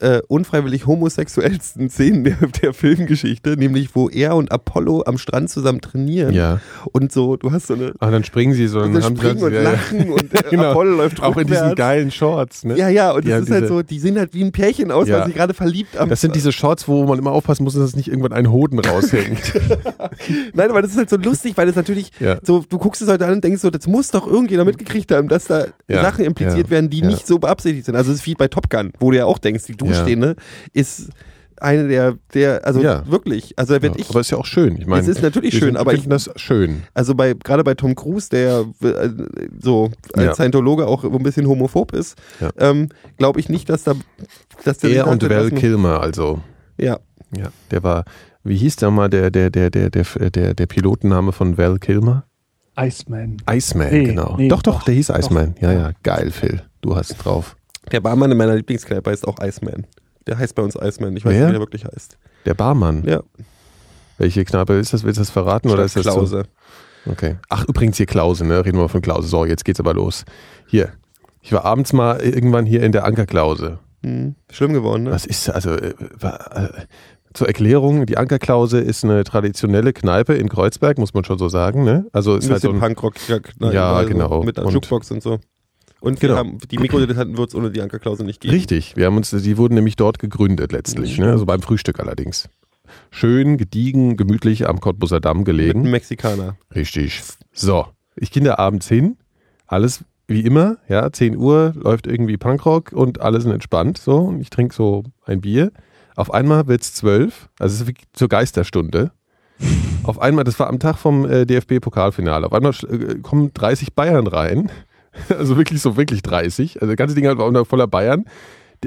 äh, 0.00 0.20
unfreiwillig 0.28 0.86
homosexuellsten 0.86 1.90
Szenen 1.90 2.24
der, 2.24 2.36
der 2.62 2.72
Filmgeschichte, 2.74 3.56
nämlich 3.56 3.94
wo 3.94 4.08
er 4.08 4.34
und 4.36 4.50
Apollo 4.50 5.02
am 5.06 5.18
Strand 5.18 5.50
zusammen 5.50 5.80
trainieren 5.80 6.34
Ja. 6.34 6.60
und 6.92 7.12
so, 7.12 7.36
du 7.36 7.52
hast 7.52 7.66
so 7.66 7.74
eine 7.74 7.92
Ah, 8.00 8.10
dann 8.10 8.24
springen 8.24 8.54
sie 8.54 8.66
so. 8.66 8.80
und 8.80 8.94
Dann 8.94 9.04
haben 9.04 9.16
sie 9.16 9.22
springen 9.22 9.42
und 9.42 9.52
ja, 9.52 9.62
ja. 9.62 9.70
lachen 9.72 10.10
und 10.12 10.34
äh, 10.34 10.42
Genau. 10.50 10.70
Apollo 10.70 10.96
läuft 10.96 11.22
Auch 11.22 11.36
in 11.36 11.46
diesen 11.46 11.74
geilen 11.74 12.10
Shorts, 12.10 12.64
ne? 12.64 12.76
Ja, 12.76 12.88
ja, 12.88 13.12
und 13.12 13.28
das 13.28 13.42
ist 13.42 13.50
halt 13.50 13.68
so, 13.68 13.82
die 13.82 13.98
sehen 13.98 14.18
halt 14.18 14.34
wie 14.34 14.42
ein 14.42 14.52
Pärchen 14.52 14.90
aus, 14.90 15.06
Ja. 15.08 15.20
weil 15.20 15.26
sie 15.26 15.32
gerade 15.32 15.54
verliebt 15.54 15.96
am 15.96 16.08
Das 16.08 16.20
sind 16.20 16.34
diese 16.34 16.50
Shorts, 16.52 16.88
wo 16.88 17.04
man 17.04 17.18
immer 17.18 17.32
aufpassen 17.32 17.64
muss, 17.64 17.74
dass 17.74 17.94
nicht 17.94 18.08
irgendwann 18.08 18.32
ein 18.32 18.50
Hoden 18.50 18.78
raushängt. 18.78 19.52
Nein, 20.54 20.70
aber 20.70 20.82
das 20.82 20.92
ist 20.92 20.96
halt 20.96 21.10
so 21.10 21.16
lustig, 21.16 21.56
weil 21.56 21.66
das 21.66 21.76
natürlich 21.76 22.10
Ja. 22.20 22.38
so, 22.42 22.64
du 22.68 22.78
guckst 22.78 23.02
es 23.02 23.08
heute 23.08 23.26
an 23.26 23.34
und 23.34 23.44
denkst 23.44 23.60
so, 23.62 23.70
das 23.70 23.86
muss 23.86 24.10
doch 24.10 24.26
irgendjemand 24.26 24.68
mitgekriegt 24.68 25.10
haben, 25.12 25.28
dass 25.28 25.44
da 25.44 25.66
Sachen 25.88 26.24
impliziert 26.24 26.70
werden, 26.70 26.90
die 26.90 27.02
nicht 27.02 27.26
so 27.26 27.38
beabsichtigt 27.38 27.86
sind. 27.86 27.96
Also 27.96 28.12
es 28.12 28.18
ist 28.20 28.26
wie 28.26 28.34
bei 28.34 28.48
Top 28.48 28.70
Gun, 28.70 28.92
wo 28.98 29.10
du 29.10 29.16
ja 29.18 29.24
auch 29.26 29.38
denkst, 29.38 29.64
die 29.66 29.76
Duschszene 29.92 30.36
ist 30.72 31.08
eine 31.60 31.88
der, 31.88 32.16
der, 32.32 32.64
also 32.66 32.80
Ja. 32.80 33.06
wirklich, 33.06 33.58
also 33.58 33.74
Ja, 33.74 33.80
ich, 33.94 34.08
aber 34.08 34.20
ist 34.20 34.30
ja 34.30 34.38
auch 34.38 34.46
schön. 34.46 34.78
Ich 34.78 34.86
meine, 34.86 35.02
es 35.02 35.08
ist 35.08 35.22
natürlich 35.22 35.52
schön, 35.52 35.68
sind- 35.68 35.76
aber 35.76 35.92
ich, 35.92 36.00
finden 36.00 36.10
das 36.10 36.30
schön. 36.36 36.84
also 36.94 37.14
bei, 37.14 37.34
gerade 37.34 37.62
bei 37.64 37.74
Tom 37.74 37.94
Cruise, 37.94 38.30
der 38.30 38.64
äh, 38.82 39.08
so 39.60 39.90
als 40.14 40.24
Ja. 40.24 40.34
Scientologe 40.34 40.86
auch 40.86 41.04
ein 41.04 41.22
bisschen 41.22 41.46
homophob 41.46 41.92
ist, 41.92 42.16
Ja. 42.40 42.50
ähm, 42.58 42.88
glaube 43.18 43.40
ich 43.40 43.50
nicht, 43.50 43.68
dass 43.68 43.84
da, 43.84 43.92
dass 44.64 44.78
der 44.78 44.90
Er 44.90 45.06
und 45.08 45.28
Val 45.28 45.50
Kilmer, 45.50 46.00
also. 46.00 46.40
Ja, 46.78 46.98
Ja, 47.36 47.52
der 47.70 47.82
war, 47.82 48.04
wie 48.42 48.56
hieß 48.56 48.76
der 48.76 48.90
mal 48.90 49.10
der, 49.10 49.30
der, 49.30 49.50
der, 49.50 49.68
der, 49.70 49.90
der, 49.90 50.04
der, 50.30 50.54
der 50.54 50.66
Pilotenname 50.66 51.32
von 51.32 51.58
Val 51.58 51.78
Kilmer? 51.78 52.24
Iceman. 52.78 53.36
Iceman, 53.50 53.88
Nee, 53.90 54.04
genau. 54.04 54.36
nee, 54.38 54.48
doch, 54.48 54.62
doch, 54.62 54.76
doch, 54.78 54.82
der 54.84 54.94
hieß 54.94 55.08
doch. 55.08 55.18
Iceman. 55.18 55.54
Ja, 55.60 55.72
ja, 55.72 55.90
geil, 56.02 56.30
Phil. 56.30 56.62
Du 56.80 56.96
hast 56.96 57.16
drauf. 57.22 57.54
Der 57.92 58.00
Barmann 58.00 58.30
in 58.30 58.36
meiner 58.38 58.56
Lieblingskneipe 58.56 59.10
heißt 59.10 59.26
auch 59.26 59.38
Iceman. 59.40 59.86
Der 60.26 60.38
heißt 60.38 60.54
bei 60.54 60.62
uns 60.62 60.76
Iceman. 60.76 61.16
Ich 61.16 61.24
weiß 61.24 61.32
Wer? 61.32 61.40
nicht, 61.40 61.48
wie 61.48 61.52
der 61.52 61.60
wirklich 61.60 61.84
heißt. 61.84 62.18
Der 62.46 62.54
Barmann. 62.54 63.04
Ja, 63.06 63.22
Welche 64.18 64.44
Kneipe 64.44 64.74
ist 64.74 64.92
das? 64.92 65.04
Willst 65.04 65.18
du 65.18 65.22
das 65.22 65.30
verraten? 65.30 65.70
Oder 65.70 65.84
ist 65.84 65.96
das 65.96 66.04
so? 66.04 66.12
Klause. 66.12 66.44
Okay. 67.06 67.36
Ach, 67.48 67.64
übrigens 67.66 67.96
hier 67.96 68.06
Klause, 68.06 68.46
ne? 68.46 68.64
Reden 68.64 68.76
wir 68.76 68.82
mal 68.82 68.88
von 68.88 69.00
Klause. 69.00 69.28
So, 69.28 69.44
jetzt 69.44 69.64
geht's 69.64 69.80
aber 69.80 69.94
los. 69.94 70.24
Hier. 70.66 70.92
Ich 71.40 71.52
war 71.52 71.64
abends 71.64 71.92
mal 71.92 72.20
irgendwann 72.20 72.66
hier 72.66 72.82
in 72.82 72.92
der 72.92 73.04
Ankerklause. 73.04 73.78
Hm. 74.04 74.34
Schlimm 74.50 74.74
geworden, 74.74 75.04
ne? 75.04 75.10
Was 75.10 75.24
ist, 75.24 75.48
also, 75.48 75.74
äh, 75.74 75.94
war, 76.18 76.56
äh, 76.56 76.68
zur 77.32 77.46
Erklärung, 77.46 78.06
die 78.06 78.18
Ankerklause 78.18 78.80
ist 78.80 79.04
eine 79.04 79.24
traditionelle 79.24 79.92
Kneipe 79.92 80.34
in 80.34 80.48
Kreuzberg, 80.48 80.98
muss 80.98 81.14
man 81.14 81.24
schon 81.24 81.38
so 81.38 81.48
sagen, 81.48 81.84
ne? 81.84 82.06
Also 82.12 82.32
Ein 82.32 82.38
ist 82.38 82.50
halt 82.50 82.62
so 82.62 82.70
ein, 82.70 82.80
Punkrock. 82.80 83.14
Ja, 83.60 83.94
also 83.94 84.08
genau. 84.08 84.42
Mit 84.42 84.58
einer 84.58 84.70
Jukebox 84.70 85.10
und 85.12 85.22
so. 85.22 85.38
Und 86.00 86.18
Genau. 86.20 86.36
haben, 86.36 86.58
die 86.70 86.78
Mikrodilettanten 86.78 87.36
wird 87.36 87.50
es 87.50 87.54
ohne 87.54 87.70
die 87.70 87.82
Ankerklause 87.82 88.24
nicht 88.24 88.40
geben. 88.40 88.54
Richtig, 88.54 88.96
wir 88.96 89.06
haben 89.06 89.16
uns, 89.16 89.30
die 89.30 89.56
wurden 89.58 89.74
nämlich 89.74 89.96
dort 89.96 90.18
gegründet 90.18 90.72
letztlich, 90.72 91.18
ne? 91.18 91.30
also 91.30 91.44
beim 91.46 91.60
Frühstück 91.62 92.00
allerdings. 92.00 92.48
Schön, 93.10 93.56
gediegen, 93.58 94.16
gemütlich 94.16 94.68
am 94.68 94.80
Cottbuser 94.80 95.20
Damm 95.20 95.38
Mit 95.38 95.46
gelegen. 95.46 95.80
einem 95.80 95.90
Mexikaner. 95.92 96.56
Richtig. 96.74 97.22
So, 97.52 97.86
ich 98.16 98.30
gehe 98.30 98.42
da 98.42 98.56
abends 98.56 98.88
hin, 98.88 99.16
alles 99.66 100.04
wie 100.26 100.40
immer, 100.40 100.78
ja, 100.88 101.10
10 101.12 101.36
Uhr 101.36 101.74
läuft 101.76 102.06
irgendwie 102.06 102.36
Punkrock 102.36 102.92
und 102.92 103.20
alles 103.20 103.42
sind 103.44 103.52
entspannt, 103.52 103.98
so, 103.98 104.16
und 104.18 104.40
ich 104.40 104.48
trinke 104.50 104.74
so 104.74 105.02
ein 105.24 105.40
Bier. 105.40 105.70
Auf 106.16 106.32
einmal 106.32 106.66
wird's 106.68 106.94
zwölf, 106.94 107.48
also 107.58 107.74
es 107.74 107.80
ist 107.82 107.88
wie 107.88 107.94
zur 108.12 108.28
Geisterstunde. 108.28 109.10
Auf 110.04 110.20
einmal, 110.20 110.44
das 110.44 110.58
war 110.58 110.68
am 110.68 110.78
Tag 110.78 110.96
vom 110.98 111.28
äh, 111.28 111.44
DFB-Pokalfinale, 111.46 112.46
auf 112.46 112.52
einmal 112.52 112.72
äh, 112.88 113.16
kommen 113.20 113.52
30 113.52 113.94
Bayern 113.94 114.26
rein, 114.26 114.70
also 115.28 115.56
wirklich 115.56 115.80
so 115.80 115.96
wirklich 115.96 116.22
30, 116.22 116.76
also 116.80 116.86
das 116.88 116.96
ganze 116.96 117.14
Ding 117.14 117.26
halt 117.26 117.38
war 117.38 117.46
unter 117.46 117.64
voller 117.64 117.86
Bayern. 117.86 118.24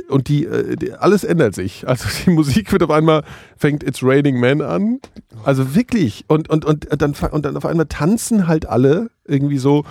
Und 0.09 0.27
die, 0.27 0.45
äh, 0.45 0.75
die, 0.75 0.93
alles 0.93 1.23
ändert 1.23 1.53
sich. 1.53 1.87
Also 1.87 2.07
die 2.25 2.31
Musik 2.31 2.71
wird 2.71 2.81
auf 2.81 2.89
einmal, 2.89 3.23
fängt 3.57 3.83
It's 3.83 4.01
Raining 4.01 4.39
Men 4.39 4.63
an. 4.63 4.99
Also 5.43 5.75
wirklich. 5.75 6.25
Und, 6.27 6.49
und, 6.49 6.65
und, 6.65 6.87
dann, 6.99 7.13
fa- 7.13 7.27
und 7.27 7.45
dann 7.45 7.55
auf 7.55 7.65
einmal 7.65 7.85
tanzen 7.85 8.47
halt 8.47 8.65
alle 8.65 9.11
irgendwie 9.25 9.59
so 9.59 9.85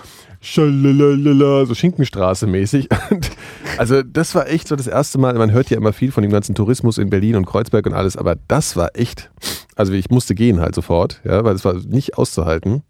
so 1.65 1.73
Schinkenstraße 1.73 2.47
mäßig. 2.47 2.89
Also 3.77 4.03
das 4.03 4.35
war 4.35 4.47
echt 4.49 4.67
so 4.67 4.75
das 4.75 4.85
erste 4.85 5.17
Mal, 5.17 5.33
man 5.33 5.51
hört 5.51 5.71
ja 5.71 5.77
immer 5.77 5.93
viel 5.93 6.11
von 6.11 6.21
dem 6.21 6.31
ganzen 6.31 6.53
Tourismus 6.53 6.99
in 6.99 7.09
Berlin 7.09 7.35
und 7.35 7.45
Kreuzberg 7.47 7.87
und 7.87 7.93
alles, 7.93 8.15
aber 8.15 8.35
das 8.47 8.75
war 8.75 8.91
echt, 8.93 9.31
also 9.75 9.93
ich 9.93 10.11
musste 10.11 10.35
gehen 10.35 10.59
halt 10.59 10.75
sofort, 10.75 11.21
ja, 11.23 11.43
weil 11.43 11.55
es 11.55 11.65
war 11.65 11.73
nicht 11.73 12.15
auszuhalten. 12.15 12.83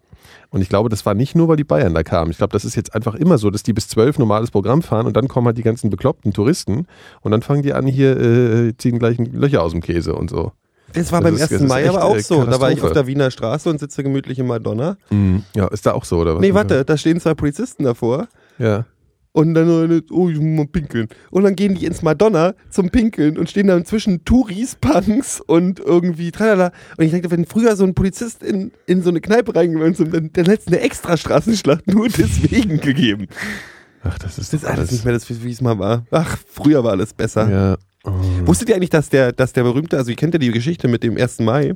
Und 0.53 0.61
ich 0.61 0.69
glaube, 0.69 0.87
das 0.87 1.05
war 1.05 1.15
nicht 1.15 1.35
nur, 1.35 1.47
weil 1.49 1.57
die 1.57 1.63
Bayern 1.63 1.93
da 1.95 2.03
kamen. 2.03 2.29
Ich 2.31 2.37
glaube, 2.37 2.53
das 2.53 2.63
ist 2.63 2.75
jetzt 2.75 2.93
einfach 2.95 3.15
immer 3.15 3.37
so, 3.39 3.49
dass 3.49 3.63
die 3.63 3.73
bis 3.73 3.87
zwölf 3.87 4.19
normales 4.19 4.51
Programm 4.51 4.83
fahren 4.83 5.07
und 5.07 5.17
dann 5.17 5.27
kommen 5.27 5.47
halt 5.47 5.57
die 5.57 5.63
ganzen 5.63 5.89
bekloppten 5.89 6.31
Touristen 6.31 6.85
und 7.21 7.31
dann 7.31 7.41
fangen 7.41 7.63
die 7.63 7.73
an, 7.73 7.87
hier 7.87 8.17
äh, 8.19 8.77
ziehen 8.77 8.99
gleich 8.99 9.17
Löcher 9.17 9.63
aus 9.63 9.71
dem 9.71 9.81
Käse 9.81 10.13
und 10.13 10.29
so. 10.29 10.51
Das 10.93 11.11
war 11.11 11.21
Das 11.21 11.31
beim 11.31 11.35
ist- 11.35 11.41
1. 11.41 11.49
das 11.49 11.61
ist 11.63 11.67
Mai 11.67 11.89
aber 11.89 12.03
auch 12.03 12.19
so. 12.19 12.43
Da 12.45 12.61
war 12.61 12.71
ich 12.71 12.83
auf 12.83 12.91
der 12.91 13.07
Wiener 13.07 13.31
Straße 13.31 13.67
und 13.67 13.79
sitze 13.79 14.03
gemütlich 14.03 14.37
in 14.37 14.45
Madonna. 14.45 14.95
Ja, 15.55 15.67
ist 15.69 15.87
da 15.87 15.93
auch 15.93 16.05
so, 16.05 16.19
oder 16.19 16.35
was? 16.35 16.41
Nee, 16.41 16.53
warte, 16.53 16.85
da 16.85 16.97
stehen 16.97 17.19
zwei 17.19 17.33
Polizisten 17.33 17.83
davor. 17.83 18.27
Ja. 18.59 18.85
Und 19.33 19.55
dann, 19.55 19.67
oh, 20.11 20.29
ich 20.29 20.37
muss 20.37 20.57
mal 20.57 20.67
pinkeln. 20.67 21.07
Und 21.31 21.43
dann 21.43 21.55
gehen 21.55 21.73
die 21.73 21.85
ins 21.85 22.03
Madonna 22.03 22.53
zum 22.69 22.91
Pinkeln 22.91 23.37
und 23.39 23.49
stehen 23.49 23.65
dann 23.65 23.83
zwischen 23.83 24.23
Touris, 24.25 24.75
Punks 24.75 25.41
und 25.41 25.79
irgendwie 25.79 26.31
tralala. 26.31 26.71
Und 26.97 27.05
ich 27.05 27.11
denke, 27.11 27.31
wenn 27.31 27.45
früher 27.45 27.75
so 27.75 27.83
ein 27.83 27.95
Polizist 27.95 28.43
in, 28.43 28.71
in 28.85 29.01
so 29.01 29.09
eine 29.09 29.21
Kneipe 29.21 29.55
reingegangen 29.55 29.93
ist, 29.93 29.99
dann, 29.99 30.29
dann 30.31 30.45
hätte 30.45 30.61
es 30.61 30.67
eine 30.67 30.79
extra 30.81 31.17
Straßenschlacht 31.17 31.87
nur 31.87 32.09
deswegen 32.09 32.79
gegeben. 32.79 33.27
Ach, 34.03 34.19
das 34.19 34.37
ist 34.37 34.53
Das 34.53 34.61
ist 34.61 34.69
alles 34.69 34.91
nicht 34.91 35.03
mehr 35.03 35.13
das, 35.13 35.27
wie 35.43 35.51
es 35.51 35.61
mal 35.61 35.79
war. 35.79 36.05
Ach, 36.11 36.37
früher 36.47 36.83
war 36.83 36.91
alles 36.91 37.13
besser. 37.13 37.49
Ja. 37.49 37.77
Oh. 38.03 38.11
Wusstet 38.45 38.69
ihr 38.69 38.75
eigentlich, 38.75 38.91
dass 38.91 39.09
der, 39.09 39.31
dass 39.31 39.53
der 39.53 39.63
berühmte, 39.63 39.97
also 39.97 40.11
ihr 40.11 40.17
kennt 40.17 40.35
ja 40.35 40.37
die 40.37 40.51
Geschichte 40.51 40.87
mit 40.87 41.01
dem 41.01 41.17
1. 41.17 41.39
Mai, 41.39 41.73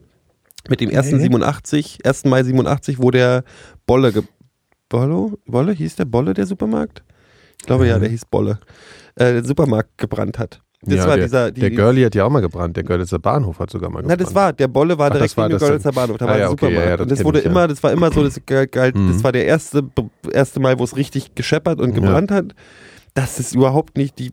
mit 0.70 0.82
dem 0.82 0.96
1. 0.96 1.12
Nee. 1.14 1.20
87, 1.22 2.06
1. 2.06 2.26
Mai 2.26 2.44
87, 2.44 3.00
wo 3.00 3.10
der 3.10 3.44
Bolle, 3.88 4.12
ge 4.12 4.24
Bolle, 4.90 5.38
Bolle, 5.46 5.72
hieß 5.72 5.96
der 5.96 6.06
Bolle 6.06 6.34
der 6.34 6.46
Supermarkt? 6.46 7.04
Ich 7.68 7.70
glaube 7.70 7.86
ja, 7.86 7.98
Mhm. 7.98 8.02
der 8.04 8.10
hieß 8.12 8.24
Bolle, 8.32 8.60
äh, 9.16 9.34
den 9.34 9.44
Supermarkt 9.44 9.98
gebrannt 9.98 10.40
hat. 10.40 10.62
Das 10.84 10.94
ja, 10.96 11.06
war 11.08 11.18
der, 11.18 11.26
dieser. 11.26 11.52
Die, 11.52 11.60
der 11.60 11.72
Girlie 11.72 12.06
hat 12.06 12.16
ja 12.16 12.24
auch 12.24 12.30
mal 12.30 12.40
gebrannt. 12.40 12.78
Der 12.78 12.86
Görlitzer 12.86 13.20
Bahnhof 13.20 13.60
hat 13.60 13.70
sogar 13.72 13.90
mal 13.90 13.96
Na, 14.04 14.16
gebrannt. 14.16 14.22
das 14.22 14.34
war, 14.34 14.54
der 14.54 14.70
Bolle 14.70 14.98
war 14.98 15.08
Ach, 15.10 15.16
direkt 15.16 15.36
neben 15.36 15.50
dem 15.50 15.60
Görlitzer. 15.60 15.92
Bahnhof, 15.92 16.18
da 16.18 16.26
Ah, 16.26 16.30
war 16.30 16.38
ja, 16.38 16.46
ein 16.46 16.52
okay, 16.54 16.66
Supermarkt. 16.68 16.86
ja, 16.86 16.90
ja, 16.92 16.96
das 16.98 17.04
und 17.04 17.12
das 17.12 17.24
wurde 17.26 17.40
ich, 17.40 17.44
ja. 17.46 17.52
immer, 17.52 17.68
das 17.68 17.84
war 17.84 17.92
immer 17.92 18.10
so, 18.14 18.24
das 18.24 18.38
Mhm. 18.96 19.12
das 19.12 19.22
war 19.22 19.34
der 19.34 19.46
erste, 19.48 19.84
erste 20.32 20.60
Mal, 20.62 20.80
wo 20.80 20.86
es 20.86 20.96
richtig 20.96 21.36
gescheppert 21.36 21.82
und 21.82 21.94
gebrannt 21.94 22.32
hat. 22.32 22.56
Das 23.16 23.38
ist 23.38 23.54
überhaupt 23.54 23.98
nicht 23.98 24.18
die 24.18 24.32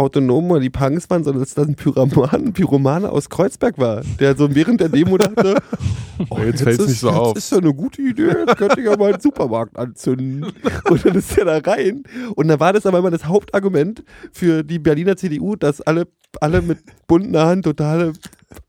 Autonomen 0.00 0.50
oder 0.50 0.60
die 0.60 0.70
Punks 0.70 1.08
waren, 1.10 1.22
sondern 1.24 1.42
dass 1.42 1.54
das 1.54 1.68
ein 1.68 1.76
Pyroman, 1.76 2.52
Pyromane 2.52 3.10
aus 3.10 3.28
Kreuzberg 3.28 3.78
war, 3.78 4.02
der 4.18 4.36
so 4.36 4.54
während 4.54 4.80
der 4.80 4.88
Demo 4.88 5.18
dachte, 5.18 5.56
oh, 6.30 6.38
Jetzt 6.38 6.62
fällt's 6.62 6.84
ist, 6.84 6.88
nicht 6.88 7.00
so 7.00 7.08
jetzt 7.08 7.18
auf. 7.18 7.36
ist 7.36 7.52
ja 7.52 7.58
eine 7.58 7.74
gute 7.74 8.02
Idee, 8.02 8.28
jetzt 8.46 8.56
könnte 8.56 8.80
ich 8.80 8.86
ja 8.86 8.96
mal 8.96 9.12
einen 9.12 9.20
Supermarkt 9.20 9.78
anzünden. 9.78 10.46
Und 10.88 11.04
dann 11.04 11.14
ist 11.14 11.36
er 11.38 11.44
da 11.44 11.58
rein. 11.58 12.02
Und 12.34 12.48
da 12.48 12.58
war 12.58 12.72
das 12.72 12.86
aber 12.86 12.98
immer 12.98 13.10
das 13.10 13.26
Hauptargument 13.26 14.02
für 14.32 14.62
die 14.62 14.78
Berliner 14.78 15.16
CDU, 15.16 15.56
dass 15.56 15.80
alle, 15.80 16.08
alle 16.40 16.62
mit 16.62 16.78
bunter 17.06 17.46
Hand 17.46 17.64
totale 17.64 18.12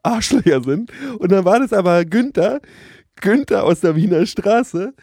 Arschlöcher 0.04 0.62
sind. 0.64 0.92
Und 1.20 1.32
dann 1.32 1.46
war 1.46 1.60
das 1.60 1.74
aber 1.74 2.06
Günther, 2.06 2.60
Günther 3.20 3.64
aus 3.64 3.80
der 3.80 3.96
Wiener 3.96 4.26
Straße, 4.26 4.94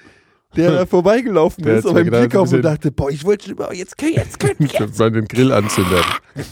der 0.58 0.72
da 0.72 0.86
vorbeigelaufen 0.86 1.64
Der 1.64 1.78
ist 1.78 1.86
auf 1.86 1.94
ein 1.94 2.12
und 2.12 2.62
dachte, 2.62 2.90
boah, 2.92 3.10
ich 3.10 3.24
wollte 3.24 3.54
jetzt 3.72 3.96
kann 3.96 4.10
jetzt 4.12 4.38
kann 4.38 4.52
ich. 4.58 4.72
Das 4.72 4.98
war 4.98 5.10
den 5.10 5.26
Grillanzünder. 5.26 6.02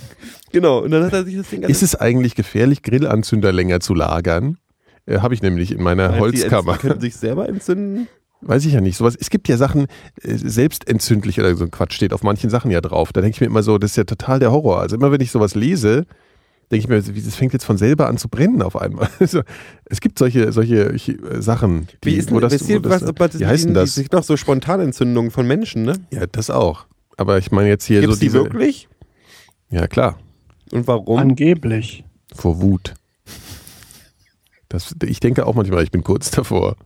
Genau, 0.52 0.78
und 0.78 0.92
dann 0.92 1.04
hat 1.04 1.12
er 1.12 1.24
sich 1.24 1.36
das 1.36 1.50
Ding 1.50 1.62
Ist 1.64 1.82
es 1.82 1.96
eigentlich 1.96 2.34
gefährlich, 2.34 2.82
Grillanzünder 2.82 3.52
länger 3.52 3.80
zu 3.80 3.92
lagern? 3.92 4.56
Äh, 5.04 5.18
Habe 5.18 5.34
ich 5.34 5.42
nämlich 5.42 5.72
in 5.72 5.82
meiner 5.82 6.12
Die 6.12 6.20
Holzkammer. 6.20 6.74
Die 6.74 6.78
können 6.78 7.00
sich 7.00 7.16
selber 7.16 7.48
entzünden. 7.48 8.08
Weiß 8.40 8.64
ich 8.64 8.72
ja 8.72 8.80
nicht. 8.80 8.96
Sowas, 8.96 9.16
es 9.20 9.28
gibt 9.28 9.48
ja 9.48 9.56
Sachen, 9.58 9.86
äh, 10.22 10.36
selbstentzündlich 10.36 11.40
oder 11.40 11.54
so 11.56 11.64
ein 11.64 11.70
Quatsch 11.70 11.94
steht 11.94 12.14
auf 12.14 12.22
manchen 12.22 12.48
Sachen 12.48 12.70
ja 12.70 12.80
drauf. 12.80 13.12
Da 13.12 13.20
denke 13.20 13.34
ich 13.34 13.40
mir 13.40 13.48
immer 13.48 13.62
so, 13.62 13.76
das 13.76 13.90
ist 13.90 13.96
ja 13.96 14.04
total 14.04 14.38
der 14.38 14.52
Horror. 14.52 14.80
Also 14.80 14.96
immer 14.96 15.10
wenn 15.10 15.20
ich 15.20 15.30
sowas 15.30 15.54
lese, 15.54 16.06
denke 16.70 16.84
ich 16.84 16.88
mir, 16.88 17.14
wie- 17.14 17.22
das 17.22 17.36
fängt 17.36 17.52
jetzt 17.52 17.64
von 17.64 17.78
selber 17.78 18.08
an 18.08 18.18
zu 18.18 18.28
brennen 18.28 18.62
auf 18.62 18.76
einmal. 18.76 19.08
Also, 19.20 19.42
es 19.84 20.00
gibt 20.00 20.18
solche, 20.18 20.52
solche 20.52 20.88
äh, 20.88 21.42
Sachen, 21.42 21.88
die, 22.04 22.10
Wie 22.10 22.16
ist 22.16 22.30
wo 22.30 22.34
denn, 22.34 22.42
das, 22.42 22.52
wisst 22.54 22.68
ihr, 22.68 22.78
wo 22.84 22.88
das 22.88 23.02
was, 23.02 23.12
was, 23.16 23.38
wie 23.40 23.46
heißt 23.46 23.64
denn 23.64 23.74
die, 23.74 23.80
das? 23.80 23.94
Die, 23.94 24.00
sind 24.00 24.14
doch 24.14 24.22
so 24.24 24.36
Spontanentzündungen 24.36 25.30
von 25.30 25.46
Menschen, 25.46 25.82
ne? 25.82 25.94
Ja, 26.10 26.26
das 26.26 26.50
auch. 26.50 26.86
Aber 27.16 27.38
ich 27.38 27.50
meine 27.50 27.68
jetzt 27.68 27.84
hier 27.84 28.00
Gibt 28.00 28.10
so 28.10 28.14
es 28.14 28.18
die 28.18 28.26
diese, 28.26 28.38
wirklich? 28.42 28.88
Ja, 29.70 29.86
klar. 29.86 30.18
Und 30.72 30.86
warum? 30.86 31.18
Angeblich. 31.18 32.04
Vor 32.34 32.60
Wut. 32.60 32.94
Das, 34.68 34.94
ich 35.04 35.20
denke 35.20 35.46
auch 35.46 35.54
manchmal, 35.54 35.82
ich 35.84 35.90
bin 35.90 36.02
kurz 36.02 36.30
davor. 36.30 36.76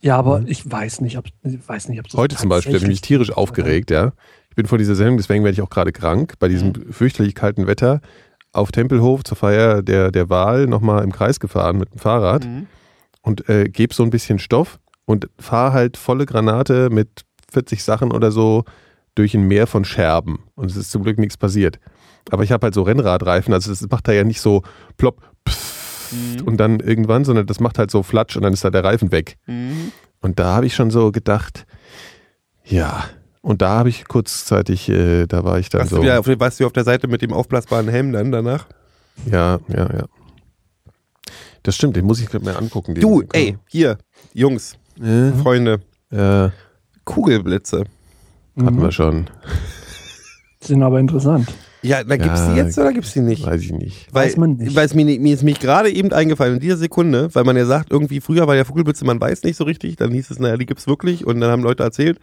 Ja, 0.00 0.16
aber 0.16 0.42
ich 0.46 0.70
weiß 0.70 1.00
nicht, 1.00 1.18
ob 1.18 1.26
ich 1.26 1.34
weiß 1.68 1.88
nicht, 1.88 1.98
ob 1.98 2.06
das 2.08 2.14
Heute 2.14 2.36
zum 2.36 2.48
Beispiel 2.48 2.74
habe 2.74 2.84
ich 2.84 2.88
mich 2.88 3.00
tierisch 3.00 3.32
aufgeregt, 3.32 3.90
ja. 3.90 4.12
Ich 4.50 4.56
bin 4.56 4.66
vor 4.66 4.78
dieser 4.78 4.94
Sendung, 4.94 5.16
deswegen 5.16 5.44
werde 5.44 5.54
ich 5.54 5.62
auch 5.62 5.70
gerade 5.70 5.92
krank, 5.92 6.34
bei 6.38 6.48
diesem 6.48 6.92
fürchterlich 6.92 7.34
kalten 7.34 7.66
Wetter 7.66 8.00
auf 8.52 8.72
Tempelhof 8.72 9.24
zur 9.24 9.36
Feier 9.36 9.82
der, 9.82 10.10
der 10.10 10.30
Wahl 10.30 10.66
nochmal 10.66 11.04
im 11.04 11.12
Kreis 11.12 11.38
gefahren 11.40 11.78
mit 11.78 11.92
dem 11.92 11.98
Fahrrad 11.98 12.44
Mhm. 12.46 12.66
und 13.22 13.48
äh, 13.48 13.64
gebe 13.68 13.94
so 13.94 14.02
ein 14.02 14.10
bisschen 14.10 14.38
Stoff 14.38 14.78
und 15.04 15.28
fahre 15.38 15.72
halt 15.72 15.96
volle 15.96 16.26
Granate 16.26 16.90
mit 16.90 17.24
40 17.52 17.82
Sachen 17.84 18.12
oder 18.12 18.30
so 18.30 18.64
durch 19.14 19.34
ein 19.34 19.42
Meer 19.48 19.66
von 19.66 19.84
Scherben. 19.84 20.44
Und 20.54 20.70
es 20.70 20.76
ist 20.76 20.90
zum 20.90 21.02
Glück 21.02 21.18
nichts 21.18 21.36
passiert. 21.36 21.78
Aber 22.30 22.42
ich 22.44 22.52
habe 22.52 22.64
halt 22.66 22.74
so 22.74 22.82
Rennradreifen, 22.82 23.52
also 23.54 23.70
das 23.70 23.86
macht 23.90 24.06
da 24.06 24.12
ja 24.12 24.22
nicht 24.24 24.40
so 24.40 24.62
plopp 24.98 25.22
pfft 25.48 26.42
und 26.42 26.56
dann 26.58 26.80
irgendwann, 26.80 27.24
sondern 27.24 27.46
das 27.46 27.58
macht 27.60 27.78
halt 27.78 27.90
so 27.90 28.02
flatsch 28.02 28.36
und 28.36 28.42
dann 28.42 28.52
ist 28.52 28.64
da 28.64 28.70
der 28.70 28.84
Reifen 28.84 29.10
weg. 29.12 29.36
Mhm. 29.46 29.92
Und 30.20 30.38
da 30.38 30.54
habe 30.56 30.66
ich 30.66 30.74
schon 30.74 30.90
so 30.90 31.10
gedacht, 31.12 31.66
ja. 32.64 33.04
Und 33.40 33.62
da 33.62 33.70
habe 33.70 33.88
ich 33.88 34.06
kurzzeitig, 34.08 34.88
äh, 34.88 35.26
da 35.26 35.44
war 35.44 35.58
ich 35.58 35.68
dann 35.68 35.80
Warst, 35.82 35.90
so. 35.90 35.96
du 35.96 36.02
wieder, 36.02 36.20
auf- 36.20 36.26
warst 36.40 36.60
du 36.60 36.66
auf 36.66 36.72
der 36.72 36.84
Seite 36.84 37.06
mit 37.08 37.22
dem 37.22 37.32
aufblasbaren 37.32 37.88
Helm 37.88 38.12
dann 38.12 38.32
danach? 38.32 38.66
Ja, 39.30 39.58
ja, 39.68 39.92
ja. 39.92 40.04
Das 41.62 41.74
stimmt, 41.76 41.96
den 41.96 42.04
muss 42.04 42.20
ich 42.20 42.32
mir 42.32 42.56
angucken. 42.56 42.94
Du, 42.94 43.22
ey, 43.32 43.56
hier, 43.68 43.98
Jungs, 44.32 44.76
Äh, 45.00 45.32
Freunde, 45.32 45.80
ja, 46.10 46.52
Kugelblitze. 47.04 47.84
hatten 48.60 48.76
Mhm. 48.76 48.82
wir 48.82 48.92
schon. 48.92 49.26
Sind 50.60 50.82
aber 50.82 50.98
interessant. 50.98 51.52
Ja, 51.82 52.02
da 52.02 52.16
gibt's 52.16 52.40
Ja, 52.40 52.50
die 52.52 52.56
jetzt 52.56 52.76
oder 52.78 52.92
gibt's 52.92 53.12
die 53.12 53.20
nicht? 53.20 53.46
Weiß 53.46 53.60
ich 53.62 53.70
nicht. 53.72 54.08
Weil, 54.12 54.26
Weiß 54.26 54.36
man 54.36 54.56
nicht. 54.56 54.74
Weil 54.74 54.86
es 54.86 54.94
mir, 54.94 55.04
mir 55.04 55.32
ist 55.34 55.44
mich 55.44 55.60
gerade 55.60 55.90
eben 55.90 56.12
eingefallen, 56.12 56.54
in 56.54 56.60
dieser 56.60 56.76
Sekunde, 56.76 57.32
weil 57.34 57.44
man 57.44 57.56
ja 57.56 57.66
sagt, 57.66 57.92
irgendwie 57.92 58.20
früher 58.20 58.48
war 58.48 58.56
ja 58.56 58.64
Vogelblitze, 58.64 59.04
man 59.04 59.20
weiß 59.20 59.44
nicht 59.44 59.56
so 59.56 59.62
richtig, 59.64 59.94
dann 59.96 60.10
hieß 60.10 60.30
es, 60.32 60.40
naja, 60.40 60.56
die 60.56 60.66
gibt's 60.66 60.88
wirklich 60.88 61.24
und 61.24 61.40
dann 61.40 61.50
haben 61.52 61.62
Leute 61.62 61.84
erzählt. 61.84 62.18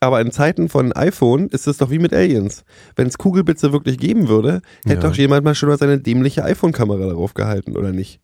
Aber 0.00 0.22
in 0.22 0.32
Zeiten 0.32 0.70
von 0.70 0.92
iPhone 0.94 1.48
ist 1.48 1.66
es 1.66 1.76
doch 1.76 1.90
wie 1.90 1.98
mit 1.98 2.14
Aliens. 2.14 2.64
Wenn 2.96 3.06
es 3.06 3.18
Kugelblitze 3.18 3.72
wirklich 3.72 3.98
geben 3.98 4.28
würde, 4.28 4.62
hätte 4.86 5.02
Ja. 5.02 5.08
doch 5.10 5.14
jemand 5.14 5.44
mal 5.44 5.54
schon 5.54 5.68
mal 5.68 5.76
seine 5.76 5.98
dämliche 5.98 6.42
iPhone-Kamera 6.42 7.06
darauf 7.06 7.34
gehalten, 7.34 7.76
oder 7.76 7.92
nicht? 7.92 8.18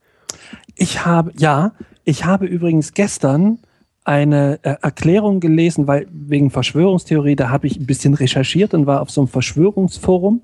Ich 0.75 1.05
habe, 1.05 1.33
ja, 1.37 1.73
ich 2.05 2.25
habe 2.25 2.47
übrigens 2.47 2.95
gestern 2.95 3.59
eine 4.05 4.59
äh, 4.63 4.77
Erklärung 4.81 5.41
gelesen, 5.41 5.87
weil 5.87 6.07
wegen 6.11 6.51
Verschwörungstheorie, 6.51 7.37
da 7.37 7.51
habe 7.51 7.67
ich 7.67 7.79
ein 7.79 7.87
bisschen 7.87 8.15
recherchiert 8.15 8.73
und 8.73 8.87
war 8.87 9.03
auf 9.03 9.11
so 9.11 9.21
einem 9.21 9.29
Verschwörungsforum. 9.29 10.43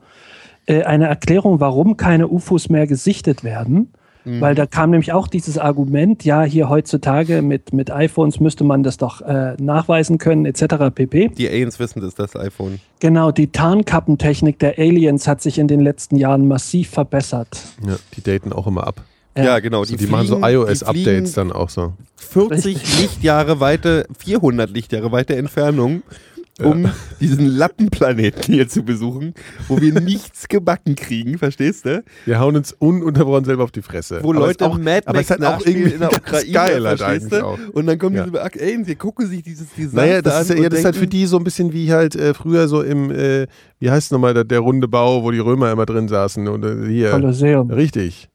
Äh, 0.66 0.82
eine 0.82 1.06
Erklärung, 1.06 1.60
warum 1.60 1.96
keine 1.96 2.28
UFOs 2.28 2.68
mehr 2.68 2.86
gesichtet 2.86 3.42
werden. 3.42 3.92
Weil 4.24 4.54
da 4.54 4.66
kam 4.66 4.90
nämlich 4.90 5.12
auch 5.12 5.26
dieses 5.26 5.58
Argument, 5.58 6.24
ja, 6.24 6.42
hier 6.44 6.68
heutzutage 6.68 7.42
mit, 7.42 7.72
mit 7.72 7.90
iPhones 7.90 8.38
müsste 8.38 8.62
man 8.62 8.82
das 8.84 8.96
doch 8.96 9.20
äh, 9.22 9.54
nachweisen 9.60 10.18
können, 10.18 10.46
etc. 10.46 10.64
pp. 10.94 11.28
Die 11.30 11.48
Aliens 11.48 11.78
wissen, 11.80 12.00
das 12.00 12.10
ist 12.10 12.18
das 12.18 12.36
iPhone. 12.36 12.78
Genau, 13.00 13.32
die 13.32 13.48
Tarnkappentechnik 13.48 14.58
der 14.60 14.78
Aliens 14.78 15.26
hat 15.26 15.40
sich 15.42 15.58
in 15.58 15.66
den 15.68 15.80
letzten 15.80 16.16
Jahren 16.16 16.46
massiv 16.46 16.90
verbessert. 16.90 17.60
Ja, 17.86 17.96
die 18.16 18.22
daten 18.22 18.52
auch 18.52 18.66
immer 18.66 18.86
ab. 18.86 19.02
Ja, 19.36 19.58
genau. 19.60 19.80
Also 19.80 19.96
die, 19.96 20.06
machen 20.06 20.26
so 20.26 20.34
fliegen- 20.36 20.46
die 20.48 20.52
iOS-Updates 20.54 21.04
fliegen 21.04 21.32
dann 21.34 21.52
auch 21.52 21.70
so. 21.70 21.94
40 22.16 23.00
Lichtjahre 23.00 23.60
weite, 23.60 24.06
400 24.18 24.70
Lichtjahre 24.70 25.10
weite 25.10 25.36
Entfernung, 25.36 26.02
um 26.64 26.88
diesen 27.20 27.46
Lappenplaneten 27.46 28.54
hier 28.54 28.68
zu 28.68 28.82
besuchen, 28.82 29.34
wo 29.68 29.80
wir 29.80 29.92
nichts 30.00 30.48
gebacken 30.48 30.94
kriegen, 30.94 31.38
verstehst 31.38 31.86
du? 31.86 32.02
Wir 32.24 32.38
hauen 32.40 32.56
uns 32.56 32.72
ununterbrochen 32.72 33.44
selber 33.44 33.64
auf 33.64 33.70
die 33.72 33.82
Fresse. 33.82 34.20
Wo 34.22 34.30
Aber 34.30 34.40
Leute 34.40 34.66
auch, 34.66 34.78
Mad 34.78 35.02
aber 35.06 35.18
Max 35.18 35.30
es 35.30 35.36
ist 35.36 35.44
halt 35.46 35.60
auch 35.62 35.66
irgendwie 35.66 35.90
in 35.92 36.00
der 36.00 36.12
Ukraine, 36.16 36.52
geil 36.52 36.86
halt 36.86 36.98
verstehst 37.00 37.32
du? 37.32 37.44
auch. 37.46 37.58
Und 37.72 37.86
dann 37.86 37.98
kommen 37.98 38.16
Ja. 38.16 38.24
diese 38.24 38.42
Aliens, 38.42 38.86
die 38.86 38.94
gucken 38.96 39.26
sich 39.26 39.42
dieses 39.42 39.68
Desaster 39.74 39.96
Naja, 39.96 40.22
das 40.22 40.42
ist, 40.42 40.56
ja, 40.56 40.62
ja, 40.62 40.68
das 40.68 40.78
ist 40.80 40.84
halt 40.84 40.96
für 40.96 41.06
die 41.06 41.26
so 41.26 41.36
ein 41.36 41.44
bisschen 41.44 41.72
wie 41.72 41.92
halt 41.92 42.14
äh, 42.16 42.34
früher 42.34 42.68
so 42.68 42.82
im, 42.82 43.10
äh, 43.10 43.46
wie 43.78 43.90
heißt 43.90 44.06
es 44.06 44.10
nochmal, 44.10 44.34
der, 44.34 44.44
der 44.44 44.60
runde 44.60 44.88
Bau, 44.88 45.22
wo 45.22 45.30
die 45.30 45.38
Römer 45.38 45.72
immer 45.72 45.86
drin 45.86 46.08
saßen. 46.08 46.46
Und 46.48 46.64
äh, 46.64 46.88
hier. 46.88 47.10
Kolosseum. 47.10 47.70
Richtig. 47.70 48.28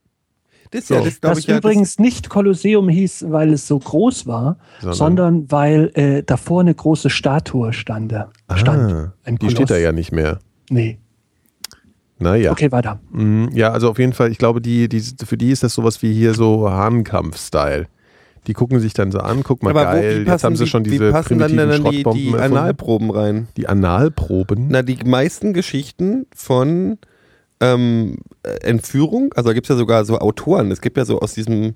Das, 0.77 0.89
ja, 0.89 0.99
So. 0.99 1.05
das, 1.05 1.21
glaub 1.21 1.33
Das 1.33 1.39
ich, 1.39 1.47
ja, 1.47 1.57
übrigens 1.57 1.99
nicht 1.99 2.29
Kolosseum 2.29 2.89
hieß, 2.89 3.25
weil 3.29 3.53
es 3.53 3.67
so 3.67 3.79
groß 3.79 4.27
war, 4.27 4.57
Sondern- 4.79 4.95
sondern, 4.97 5.51
weil 5.51 5.91
äh, 5.95 6.23
davor 6.23 6.61
eine 6.61 6.73
große 6.75 7.09
Statue 7.09 7.73
stande, 7.73 8.27
stand. 8.55 8.91
Ah, 8.93 9.13
Ein 9.23 9.37
die 9.37 9.49
steht 9.49 9.69
da 9.69 9.77
ja 9.77 9.91
nicht 9.91 10.11
mehr. 10.11 10.39
Nee. 10.69 10.99
Naja. 12.19 12.51
Okay, 12.51 12.71
weiter. 12.71 12.99
Mhm, 13.11 13.49
ja, 13.53 13.71
also 13.71 13.89
auf 13.89 13.99
jeden 13.99 14.13
Fall, 14.13 14.31
ich 14.31 14.37
glaube, 14.39 14.59
die, 14.59 14.89
die, 14.89 15.01
für 15.25 15.37
die 15.37 15.51
ist 15.51 15.63
das 15.63 15.73
sowas 15.73 16.01
wie 16.01 16.13
hier 16.13 16.33
so 16.33 16.69
Hahnkampf-Style. 16.69 17.85
Die 18.47 18.53
gucken 18.53 18.79
sich 18.79 18.93
dann 18.93 19.11
so 19.11 19.19
an, 19.19 19.43
guck 19.43 19.61
mal 19.61 19.71
aber 19.71 19.83
geil, 19.83 20.25
wie 20.25 20.29
jetzt 20.29 20.43
haben 20.43 20.55
sie 20.55 20.63
die, 20.63 20.69
schon 20.69 20.85
wie 20.85 20.91
diese 20.91 21.11
passen 21.11 21.37
dann, 21.37 21.49
primitiven 21.51 21.69
dann 21.83 21.91
die, 21.91 21.97
Schrottbomben 22.01 22.21
die 22.23 22.27
erfunden. 22.33 22.57
Analproben 22.57 23.11
rein? 23.11 23.47
Die 23.57 23.67
Analproben? 23.67 24.67
Na, 24.69 24.81
die 24.83 24.97
meisten 25.05 25.53
Geschichten 25.53 26.25
von 26.33 26.97
ähm, 27.59 28.17
äh, 28.43 28.49
Entführung, 28.67 29.33
also 29.35 29.49
da 29.49 29.53
gibt 29.53 29.65
es 29.65 29.69
ja 29.69 29.75
sogar 29.75 30.05
so 30.05 30.19
Autoren, 30.19 30.71
es 30.71 30.81
gibt 30.81 30.97
ja 30.97 31.05
so 31.05 31.19
aus 31.19 31.33
diesem, 31.33 31.73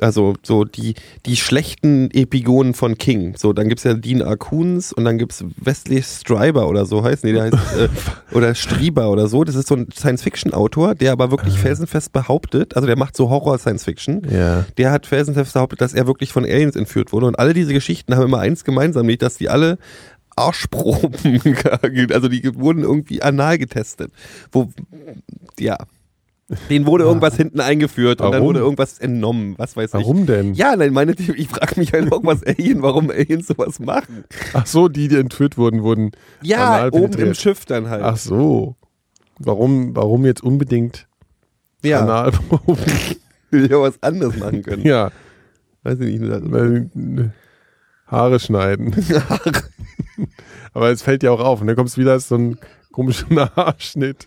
also 0.00 0.34
so 0.42 0.64
die, 0.64 0.94
die 1.26 1.36
schlechten 1.36 2.10
Epigonen 2.10 2.74
von 2.74 2.98
King. 2.98 3.36
So, 3.36 3.52
dann 3.52 3.68
gibt 3.68 3.78
es 3.78 3.84
ja 3.84 3.94
Dean 3.94 4.20
R. 4.20 4.36
Koons 4.36 4.92
und 4.92 5.04
dann 5.04 5.18
gibt 5.18 5.32
es 5.32 5.44
Wesley 5.56 6.02
Stryber 6.02 6.68
oder 6.68 6.86
so 6.86 7.04
heißt, 7.04 7.24
nee, 7.24 7.32
der 7.32 7.44
heißt, 7.44 7.54
äh, 7.54 7.88
oder 8.36 8.54
Strieber 8.54 9.10
oder 9.10 9.28
so. 9.28 9.44
Das 9.44 9.54
ist 9.54 9.68
so 9.68 9.76
ein 9.76 9.88
Science-Fiction-Autor, 9.92 10.94
der 10.94 11.12
aber 11.12 11.30
wirklich 11.30 11.58
felsenfest 11.58 12.12
behauptet, 12.12 12.74
also 12.74 12.86
der 12.86 12.96
macht 12.96 13.16
so 13.16 13.30
Horror-Science-Fiction. 13.30 14.22
ja. 14.30 14.64
Der 14.78 14.90
hat 14.90 15.06
felsenfest 15.06 15.52
behauptet, 15.52 15.80
dass 15.80 15.94
er 15.94 16.06
wirklich 16.06 16.32
von 16.32 16.44
Aliens 16.44 16.76
entführt 16.76 17.12
wurde. 17.12 17.26
Und 17.26 17.38
alle 17.38 17.54
diese 17.54 17.72
Geschichten 17.72 18.14
haben 18.14 18.24
immer 18.24 18.40
eins 18.40 18.64
gemeinsam, 18.64 19.06
nicht, 19.06 19.22
dass 19.22 19.36
die 19.36 19.48
alle 19.48 19.78
Arschproben, 20.40 21.40
also 22.12 22.28
die 22.28 22.54
wurden 22.56 22.82
irgendwie 22.82 23.22
anal 23.22 23.58
getestet. 23.58 24.12
Wo, 24.52 24.68
ja. 25.58 25.78
Denen 26.68 26.84
wurde 26.86 27.04
irgendwas 27.04 27.36
hinten 27.36 27.60
eingeführt 27.60 28.20
und 28.20 28.26
dann 28.26 28.40
Warum? 28.40 28.48
wurde 28.48 28.58
irgendwas 28.58 28.98
entnommen, 28.98 29.54
was 29.56 29.76
weiß 29.76 29.90
ich. 29.94 30.00
Warum 30.00 30.26
denn? 30.26 30.54
Ja, 30.54 30.74
nein, 30.74 30.92
meine, 30.92 31.12
ich 31.12 31.48
frage 31.48 31.78
mich 31.78 31.92
halt 31.92 32.10
irgendwas 32.10 32.42
Alien, 32.42 32.82
warum 32.82 33.08
Aliens 33.10 33.46
sowas 33.46 33.78
machen. 33.78 34.24
Ach 34.52 34.66
so, 34.66 34.88
die, 34.88 35.06
die 35.06 35.16
entführt 35.16 35.56
wurden, 35.56 35.84
wurden 35.84 36.10
Ja, 36.42 36.88
oben 36.90 37.12
im. 37.18 37.34
Schiff 37.34 37.66
dann 37.66 37.88
halt. 37.88 38.02
Ach 38.02 38.16
so. 38.16 38.74
Warum, 39.38 39.94
warum 39.94 40.26
jetzt 40.26 40.42
unbedingt 40.42 41.06
ja, 41.84 42.00
Analproben? 42.00 42.76
will 43.50 43.70
ja 43.70 43.80
was 43.80 44.02
anderes 44.02 44.36
machen 44.36 44.62
können. 44.62 44.84
ja, 44.84 45.12
Weiß 45.82 46.00
ich 46.00 46.20
nicht. 46.20 46.50
weil, 46.50 46.90
ne, 46.94 47.32
Haare 48.06 48.40
schneiden. 48.40 48.92
Aber 50.74 50.90
es 50.90 51.02
fällt 51.02 51.22
ja 51.22 51.30
auch 51.30 51.40
auf. 51.40 51.60
Und 51.60 51.66
dann 51.66 51.76
kommst 51.76 51.96
du 51.96 52.00
wieder 52.00 52.18
so 52.20 52.36
ein 52.36 52.58
komischer 52.92 53.50
Haarschnitt. 53.56 54.26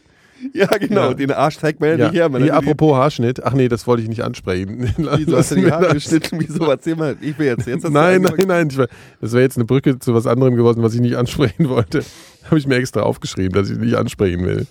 Ja, 0.53 0.67
genau. 0.67 1.09
Ja. 1.09 1.13
Den 1.13 1.31
Arsch 1.31 1.57
zeigt 1.57 1.79
man 1.79 1.91
ja, 1.91 1.95
Ja, 1.95 2.05
nicht 2.05 2.15
her. 2.15 2.29
Man 2.29 2.43
hat 2.43 2.51
apropos 2.51 2.95
Haarschnitt. 2.95 3.43
Ach 3.43 3.53
nee, 3.53 3.69
das 3.69 3.87
wollte 3.87 4.03
ich 4.03 4.09
nicht 4.09 4.23
ansprechen. 4.23 4.93
Wieso 4.97 5.37
hast 5.37 5.51
du 5.51 5.55
die 5.55 5.71
Haare 5.71 5.93
geschnitten? 5.93 6.39
Wieso? 6.39 6.69
Erzähl 6.69 6.95
mal. 6.95 7.15
Ich 7.21 7.37
will 7.39 7.47
jetzt. 7.47 7.65
jetzt 7.65 7.89
Nein, 7.89 8.21
nein, 8.21 8.33
nein. 8.45 8.77
War, 8.77 8.87
das 9.21 9.31
wäre 9.31 9.43
jetzt 9.43 9.57
eine 9.57 9.65
Brücke 9.65 9.99
zu 9.99 10.13
was 10.13 10.27
anderem 10.27 10.55
geworden, 10.55 10.83
was 10.83 10.93
ich 10.93 11.01
nicht 11.01 11.15
ansprechen 11.15 11.69
wollte. 11.69 12.03
Habe 12.45 12.57
ich 12.57 12.67
mir 12.67 12.75
extra 12.75 13.01
aufgeschrieben, 13.01 13.53
dass 13.53 13.69
ich 13.69 13.77
nicht 13.77 13.95
ansprechen 13.95 14.45
will. 14.45 14.67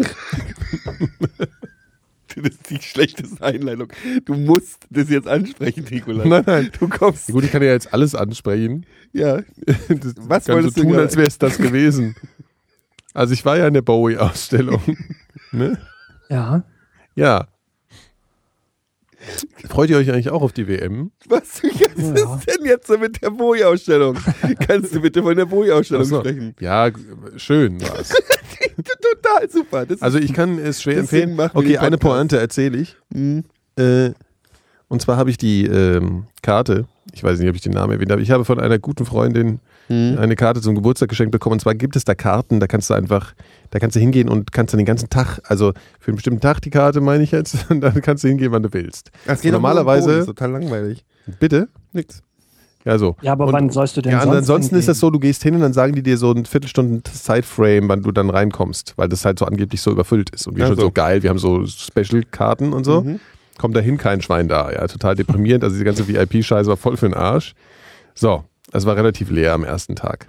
Das 2.42 2.52
ist 2.54 2.70
die 2.70 2.80
schlechteste 2.80 3.42
Einleitung. 3.42 3.88
Du 4.24 4.34
musst 4.34 4.86
das 4.90 5.09
jetzt 5.10 5.28
ansprechen, 5.28 5.84
Nikolas. 5.90 6.26
Nein, 6.26 6.44
nein. 6.46 6.70
Du 6.78 6.88
kommst. 6.88 7.28
Gut, 7.32 7.44
ich 7.44 7.52
kann 7.52 7.62
ja 7.62 7.70
jetzt 7.72 7.92
alles 7.92 8.14
ansprechen. 8.14 8.86
Ja. 9.12 9.42
Das 9.66 10.14
Was 10.16 10.44
kann 10.44 10.52
so 10.52 10.52
wolltest 10.54 10.76
du 10.78 10.82
tun, 10.82 10.96
als 10.96 11.16
wäre 11.16 11.26
es 11.28 11.38
das 11.38 11.59
gewesen. 11.59 12.16
Also 13.14 13.34
ich 13.34 13.44
war 13.44 13.59
ja 13.59 13.66
in 13.66 13.74
der 13.74 13.82
Bowie-Ausstellung. 13.82 14.80
ne? 15.52 15.78
Ja. 16.30 16.64
Ja. 17.14 17.48
Freut 19.68 19.88
ihr 19.90 19.98
euch 19.98 20.10
eigentlich 20.10 20.30
auch 20.30 20.42
auf 20.42 20.52
die 20.52 20.66
WM? 20.66 21.12
Was 21.28 21.62
jetzt 21.62 21.96
Ja. 21.98 22.34
ist 22.36 22.46
denn 22.48 22.64
jetzt 22.64 22.88
so 22.88 22.98
mit 22.98 23.22
der 23.22 23.30
Bowie-Ausstellung? 23.30 24.16
Kannst 24.66 24.94
du 24.94 25.00
bitte 25.00 25.22
von 25.22 25.36
der 25.36 25.44
Bowie-Ausstellung 25.46 26.04
so. 26.04 26.20
sprechen? 26.20 26.56
Ja, 26.59 26.90
schön 27.36 27.80
war's. 27.82 28.12
Total 28.77 29.51
super. 29.51 29.86
Also 30.01 30.19
ich 30.19 30.32
kann 30.32 30.59
es 30.59 30.82
schwer 30.82 30.99
empfehlen. 30.99 31.39
Okay, 31.55 31.78
eine. 31.78 31.99
Pointe 31.99 32.39
erzähle 32.39 32.78
ich. 32.78 32.97
Mhm. 33.12 33.44
Äh, 33.77 34.11
und 34.89 35.01
zwar 35.01 35.16
habe 35.16 35.31
ich 35.31 35.39
die 35.39 35.65
ähm, 35.66 36.27
Karte, 36.43 36.86
ich 37.15 37.24
weiß 37.24 37.39
nicht, 37.39 37.49
ob 37.49 37.55
ich 37.55 37.62
den 37.62 37.73
Namen 37.73 37.93
erwähnt 37.94 38.11
habe, 38.12 38.20
ich 38.23 38.31
habe 38.31 38.44
von 38.44 38.61
einer 38.61 38.78
guten 38.78 39.05
Freundin 39.07 39.61
Mhm. 39.89 40.16
eine 40.19 40.36
Karte 40.36 40.61
zum 40.61 40.77
Geburtstag 40.77 41.09
geschenkt 41.09 41.32
bekommen. 41.32 41.55
Und 41.55 41.61
zwar 41.61 41.74
gibt 41.74 41.97
es 41.97 42.05
da 42.05 42.15
Karten, 42.15 42.61
da 42.61 42.69
kannst 42.69 42.89
du 42.89 42.94
einfach, 42.94 43.35
da 43.70 43.81
kannst 43.81 43.97
du 43.97 44.01
hingehen 44.01 44.28
und 44.28 44.53
kannst 44.53 44.73
dann 44.73 44.78
den 44.78 44.86
ganzen 44.86 45.11
Tag, 45.11 45.40
also 45.44 45.73
für 45.99 46.09
einen 46.12 46.16
bestimmten 46.16 46.40
Tag 46.40 46.61
die 46.61 46.70
Karte 46.70 47.01
meine 47.01 47.24
ich 47.24 47.32
jetzt, 47.32 47.57
und 47.70 47.81
dann 47.81 48.01
kannst 48.01 48.23
du 48.23 48.28
hingehen, 48.28 48.53
wann 48.53 48.62
du 48.62 48.73
willst. 48.73 49.11
Das 49.27 49.40
geht 49.40 49.53
Normalerweise- 49.53 50.07
Bowie, 50.09 50.19
ist 50.20 50.27
total 50.27 50.53
langweilig. 50.53 51.05
Bitte? 51.40 51.69
Nix. 51.93 52.23
Ja, 52.84 52.98
so. 52.98 53.16
Ja, 53.22 53.32
aber 53.32 53.46
Und- 53.46 53.52
wann 53.52 53.70
sollst 53.70 53.96
du 53.96 54.02
denn 54.02 54.12
Ja, 54.12 54.22
sonst 54.22 54.36
ansonsten 54.36 54.74
ist 54.76 54.88
das 54.88 54.98
so, 54.98 55.10
du 55.10 55.18
gehst 55.20 55.42
hin 55.42 55.54
und 55.54 55.60
dann 55.60 55.72
sagen 55.72 55.94
die 55.94 56.02
dir 56.02 56.16
so 56.18 56.32
ein 56.32 56.44
Viertelstunden 56.44 57.04
Zeitframe, 57.04 57.88
wann 57.88 58.02
du 58.02 58.10
dann 58.10 58.28
reinkommst, 58.30 58.94
weil 58.96 59.09
das 59.09 59.24
halt 59.24 59.38
so 59.38 59.44
angeblich 59.44 59.80
so 59.80 59.90
überfüllt 59.92 60.30
ist. 60.30 60.46
Und 60.48 60.56
wir 60.56 60.64
Ach 60.64 60.68
schon 60.68 60.76
so. 60.76 60.82
so 60.82 60.90
geil, 60.90 61.22
wir 61.22 61.30
haben 61.30 61.38
so 61.38 61.64
Special-Karten 61.66 62.72
und 62.72 62.84
so. 62.84 63.02
Mhm. 63.02 63.20
Kommt 63.59 63.76
dahin 63.76 63.98
kein 63.98 64.20
Schwein 64.22 64.48
da, 64.48 64.72
ja, 64.72 64.86
total 64.88 65.14
deprimierend. 65.14 65.62
Also 65.62 65.78
die 65.78 65.84
ganze 65.84 66.09
VIP-Scheiße 66.09 66.68
war 66.68 66.76
voll 66.76 66.96
für 66.96 67.06
den 67.09 67.14
Arsch. 67.14 67.54
So, 68.14 68.44
es 68.72 68.84
war 68.86 68.96
relativ 68.96 69.30
leer 69.30 69.52
am 69.54 69.62
ersten 69.64 69.94
Tag. 69.94 70.26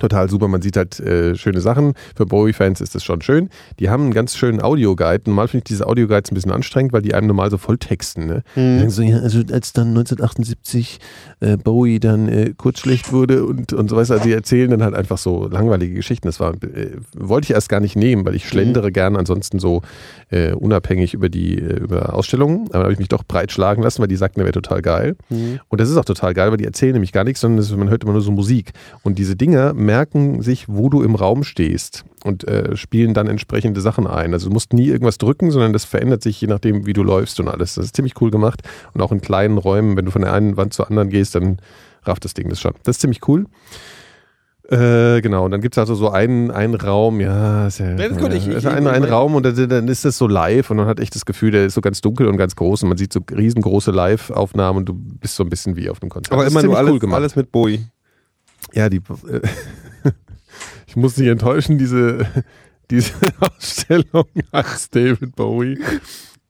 Total 0.00 0.28
super, 0.28 0.48
man 0.48 0.62
sieht 0.62 0.76
halt 0.76 0.98
äh, 0.98 1.36
schöne 1.36 1.60
Sachen. 1.60 1.94
Für 2.16 2.26
Bowie-Fans 2.26 2.80
ist 2.80 2.94
das 2.94 3.04
schon 3.04 3.22
schön. 3.22 3.50
Die 3.78 3.90
haben 3.90 4.04
einen 4.04 4.14
ganz 4.14 4.36
schönen 4.36 4.60
Audioguide. 4.60 5.24
Normal 5.26 5.48
finde 5.48 5.58
ich 5.60 5.68
diese 5.68 5.86
Audioguides 5.86 6.32
ein 6.32 6.34
bisschen 6.34 6.52
anstrengend, 6.52 6.92
weil 6.92 7.02
die 7.02 7.14
einem 7.14 7.28
normal 7.28 7.50
so 7.50 7.58
voll 7.58 7.78
texten. 7.78 8.26
Ne? 8.26 8.42
Mhm. 8.56 8.90
So, 8.90 9.02
ja, 9.02 9.18
also 9.18 9.40
als 9.52 9.72
dann 9.72 9.88
1978 9.88 10.98
äh, 11.40 11.56
Bowie 11.56 12.00
dann 12.00 12.28
äh, 12.28 12.54
kurz 12.56 12.80
schlecht 12.80 13.12
wurde 13.12 13.44
und, 13.44 13.72
und 13.72 13.90
so 13.90 13.96
weiter, 13.96 14.14
also 14.14 14.24
die 14.24 14.32
erzählen 14.32 14.70
dann 14.70 14.82
halt 14.82 14.94
einfach 14.94 15.18
so 15.18 15.46
langweilige 15.48 15.94
Geschichten. 15.94 16.26
Das 16.26 16.40
war, 16.40 16.54
äh, 16.54 16.96
wollte 17.14 17.46
ich 17.46 17.50
erst 17.50 17.68
gar 17.68 17.80
nicht 17.80 17.94
nehmen, 17.94 18.24
weil 18.24 18.34
ich 18.34 18.48
schlendere 18.48 18.90
gern 18.90 19.16
ansonsten 19.16 19.58
so 19.58 19.82
äh, 20.30 20.52
unabhängig 20.52 21.14
über 21.14 21.28
die 21.28 21.58
äh, 21.58 21.78
über 21.78 22.14
Ausstellungen. 22.14 22.66
Aber 22.68 22.78
da 22.78 22.82
habe 22.84 22.92
ich 22.92 22.98
mich 22.98 23.08
doch 23.08 23.24
breitschlagen 23.24 23.82
lassen, 23.82 24.00
weil 24.00 24.08
die 24.08 24.16
sagten, 24.16 24.40
der 24.40 24.46
wäre 24.46 24.52
total 24.52 24.82
geil. 24.82 25.16
Mhm. 25.28 25.60
Und 25.68 25.80
das 25.80 25.90
ist 25.90 25.96
auch 25.96 26.04
total 26.04 26.34
geil, 26.34 26.50
weil 26.50 26.56
die 26.56 26.64
erzählen 26.64 26.92
nämlich 26.92 27.12
gar 27.12 27.24
nichts, 27.24 27.40
sondern 27.40 27.58
das, 27.58 27.70
man 27.70 27.90
hört 27.90 28.04
immer 28.04 28.12
nur 28.12 28.22
so 28.22 28.32
Musik. 28.32 28.72
Und 29.02 29.18
diese 29.18 29.36
Dinger 29.36 29.74
merken 29.90 30.40
sich, 30.42 30.68
wo 30.68 30.88
du 30.88 31.02
im 31.02 31.14
Raum 31.16 31.42
stehst 31.42 32.04
und 32.24 32.46
äh, 32.46 32.76
spielen 32.76 33.12
dann 33.12 33.26
entsprechende 33.26 33.80
Sachen 33.80 34.06
ein. 34.06 34.32
Also 34.34 34.48
du 34.48 34.52
musst 34.52 34.72
nie 34.72 34.86
irgendwas 34.86 35.18
drücken, 35.18 35.50
sondern 35.50 35.72
das 35.72 35.84
verändert 35.84 36.22
sich 36.22 36.40
je 36.40 36.46
nachdem, 36.46 36.86
wie 36.86 36.92
du 36.92 37.02
läufst 37.02 37.40
und 37.40 37.48
alles. 37.48 37.74
Das 37.74 37.86
ist 37.86 37.96
ziemlich 37.96 38.20
cool 38.20 38.30
gemacht. 38.30 38.62
Und 38.94 39.00
auch 39.02 39.10
in 39.10 39.20
kleinen 39.20 39.58
Räumen, 39.58 39.96
wenn 39.96 40.04
du 40.04 40.10
von 40.12 40.22
der 40.22 40.32
einen 40.32 40.56
Wand 40.56 40.72
zur 40.74 40.88
anderen 40.88 41.08
gehst, 41.10 41.34
dann 41.34 41.58
rafft 42.04 42.24
das 42.24 42.34
Ding 42.34 42.48
das 42.48 42.60
schon. 42.60 42.72
Das 42.84 42.96
ist 42.96 43.00
ziemlich 43.00 43.26
cool. 43.28 43.46
Äh, 44.70 45.20
genau, 45.20 45.46
und 45.46 45.50
dann 45.50 45.60
gibt 45.60 45.74
es 45.74 45.78
also 45.78 45.96
so 45.96 46.10
einen, 46.10 46.52
einen 46.52 46.76
Raum, 46.76 47.18
ja, 47.20 47.66
ist 47.66 47.80
ja, 47.80 47.94
Das 47.96 48.12
ist 48.12 48.20
gut, 48.20 48.32
ich- 48.32 48.46
ja, 48.46 48.58
ich- 48.58 48.68
ein, 48.68 48.84
ich- 48.84 48.88
ein 48.92 49.02
ich- 49.02 49.10
Raum 49.10 49.34
und 49.34 49.44
dann, 49.44 49.68
dann 49.68 49.88
ist 49.88 50.04
das 50.04 50.16
so 50.16 50.28
live 50.28 50.70
und 50.70 50.76
man 50.76 50.86
hat 50.86 51.00
echt 51.00 51.16
das 51.16 51.24
Gefühl, 51.26 51.50
der 51.50 51.66
ist 51.66 51.74
so 51.74 51.80
ganz 51.80 52.00
dunkel 52.00 52.28
und 52.28 52.36
ganz 52.36 52.54
groß 52.54 52.84
und 52.84 52.88
man 52.90 52.96
sieht 52.96 53.12
so 53.12 53.18
riesengroße 53.36 53.90
Live-Aufnahmen 53.90 54.78
und 54.78 54.88
du 54.88 54.94
bist 54.94 55.34
so 55.34 55.42
ein 55.42 55.50
bisschen 55.50 55.74
wie 55.74 55.90
auf 55.90 56.00
einem 56.00 56.10
Konzert. 56.10 56.32
Aber 56.32 56.44
Das 56.44 56.52
immer 56.52 56.62
nur 56.62 56.78
alles, 56.78 56.92
cool 56.92 56.98
gemacht. 57.00 57.16
alles 57.16 57.34
mit 57.34 57.50
Bowie. 57.50 57.84
Ja, 58.72 58.88
die. 58.88 58.98
Äh, 58.98 59.40
ich 60.90 60.96
muss 60.96 61.14
dich 61.14 61.28
enttäuschen, 61.28 61.78
diese, 61.78 62.26
diese 62.90 63.12
Ausstellung 63.40 64.26
heißt 64.52 64.94
David 64.94 65.34
Bowie. 65.36 65.78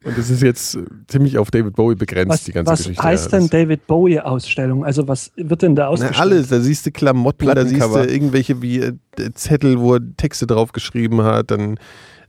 Und 0.03 0.17
es 0.17 0.31
ist 0.31 0.43
jetzt 0.43 0.79
ziemlich 1.09 1.37
auf 1.37 1.51
David 1.51 1.77
Bowie 1.77 1.95
begrenzt, 1.95 2.31
Was, 2.31 2.45
die 2.45 2.53
ganze 2.53 2.73
was 2.73 2.79
Geschichte. 2.79 3.03
heißt 3.03 3.25
ja, 3.27 3.31
denn 3.33 3.41
das- 3.43 3.51
David 3.51 3.87
Bowie-Ausstellung? 3.87 4.83
Also 4.83 5.07
was 5.07 5.31
wird 5.37 5.61
denn 5.61 5.77
da 5.77 5.83
Na, 5.83 5.89
ausgestellt? 5.89 6.19
alles, 6.21 6.49
da 6.49 6.61
siehst 6.61 6.87
du 6.87 6.91
Klamotten, 6.91 7.47
da 7.47 7.67
siehst 7.67 7.83
du 7.83 7.99
irgendwelche 7.99 8.63
wie 8.63 8.79
äh, 8.81 8.95
Zettel, 9.35 9.79
wo 9.79 9.95
er 9.97 10.01
Texte 10.17 10.47
drauf 10.47 10.73
geschrieben 10.73 11.21
hat, 11.23 11.51
dann 11.51 11.79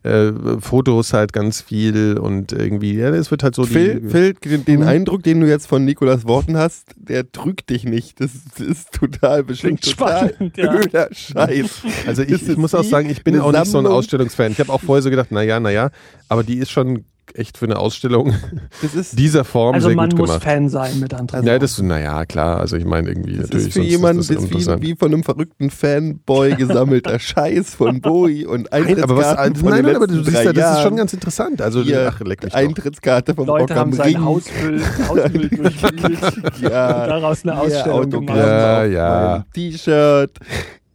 äh, 0.03 0.31
Fotos 0.59 1.13
halt 1.13 1.31
ganz 1.31 1.61
viel 1.61 2.17
und 2.17 2.51
irgendwie, 2.53 2.95
ja, 2.95 3.09
es 3.09 3.29
wird 3.29 3.43
halt 3.43 3.53
so 3.55 3.65
Phil, 3.65 3.99
die. 4.01 4.09
Phil, 4.09 4.33
den, 4.33 4.65
den 4.65 4.79
Mhm. 4.81 4.87
Eindruck, 4.87 5.23
den 5.23 5.41
du 5.41 5.47
jetzt 5.47 5.67
von 5.67 5.85
Nikolas 5.85 6.25
Worten 6.25 6.57
hast, 6.57 6.87
der 6.97 7.31
trügt 7.31 7.69
dich 7.69 7.83
nicht. 7.83 8.19
Das, 8.19 8.31
das 8.57 8.67
ist 8.67 8.91
total 8.93 9.43
bestimmt 9.43 9.83
total 9.83 10.33
spannend, 10.33 10.57
ja. 10.57 11.07
Scheiß. 11.11 11.81
Also 12.07 12.23
ich, 12.23 12.47
ich 12.47 12.57
muss 12.57 12.73
auch 12.73 12.83
sagen, 12.83 13.09
ich 13.09 13.23
bin 13.23 13.39
auch 13.39 13.51
nicht 13.51 13.65
so 13.67 13.77
ein. 13.77 13.85
Ausstellungsfan. 13.87 14.51
Ich 14.53 14.59
habe 14.59 14.71
auch 14.73 14.81
vorher 14.81 15.01
so 15.03 15.09
gedacht, 15.09 15.31
naja, 15.31 15.59
naja, 15.59 15.91
aber 16.29 16.43
die 16.43 16.57
ist 16.57 16.71
schon 16.71 17.05
echt 17.35 17.57
für 17.57 17.65
eine 17.65 17.77
Ausstellung 17.77 18.33
Das 18.81 18.93
ist, 18.95 19.17
dieser 19.17 19.43
Form 19.43 19.75
also 19.75 19.87
sehr 19.87 19.95
man 19.95 20.09
gut 20.09 20.19
muss 20.19 20.29
gemacht. 20.29 20.43
Fan 20.43 20.69
sein 20.69 20.99
mit 20.99 21.13
anderen. 21.13 21.45
Ja, 21.45 21.59
das, 21.59 21.81
naja, 21.81 22.25
klar, 22.25 22.59
also 22.59 22.75
ich 22.77 22.85
meine 22.85 23.09
irgendwie 23.09 23.33
das 23.37 23.43
natürlich. 23.47 23.67
ist 23.67 23.73
für 23.73 23.81
jemanden, 23.81 24.17
das 24.19 24.27
das 24.27 24.43
ist 24.43 24.51
wie, 24.51 24.81
wie 24.81 24.95
von 24.95 25.13
einem 25.13 25.23
verrückten 25.23 25.69
Fanboy 25.69 26.55
gesammelter 26.57 27.19
Scheiß 27.19 27.75
von 27.75 28.01
Bowie 28.01 28.45
und 28.45 28.69
Nein, 28.71 29.01
aber 29.03 29.17
was, 29.17 29.37
Eintrittskarten 29.37 29.55
von 29.55 29.69
nein, 29.69 29.85
nein, 29.85 29.95
aber 29.95 30.07
du 30.07 30.23
siehst 30.23 30.43
ja, 30.43 30.53
das 30.53 30.77
ist 30.77 30.83
schon 30.83 30.95
ganz 30.95 31.13
interessant. 31.13 31.61
Also, 31.61 31.81
Hier, 31.83 32.11
ach, 32.13 32.19
leck 32.21 32.43
mich. 32.43 32.53
Eintrittskarte 32.53 33.33
vom 33.35 33.47
Leute 33.47 33.61
Rock 33.61 33.71
am 33.71 33.77
haben 33.77 33.93
sein 33.93 34.15
Ring. 34.15 34.25
Hausmüll, 34.25 34.81
Hausmüll 35.07 35.49
durchwühlt 35.49 36.61
Ja. 36.61 37.03
und 37.03 37.09
daraus 37.09 37.43
eine 37.43 37.59
Ausstellung 37.59 38.09
gemacht. 38.09 38.37
Ja, 38.37 38.85
ja. 38.85 39.45
T-Shirt. 39.53 40.31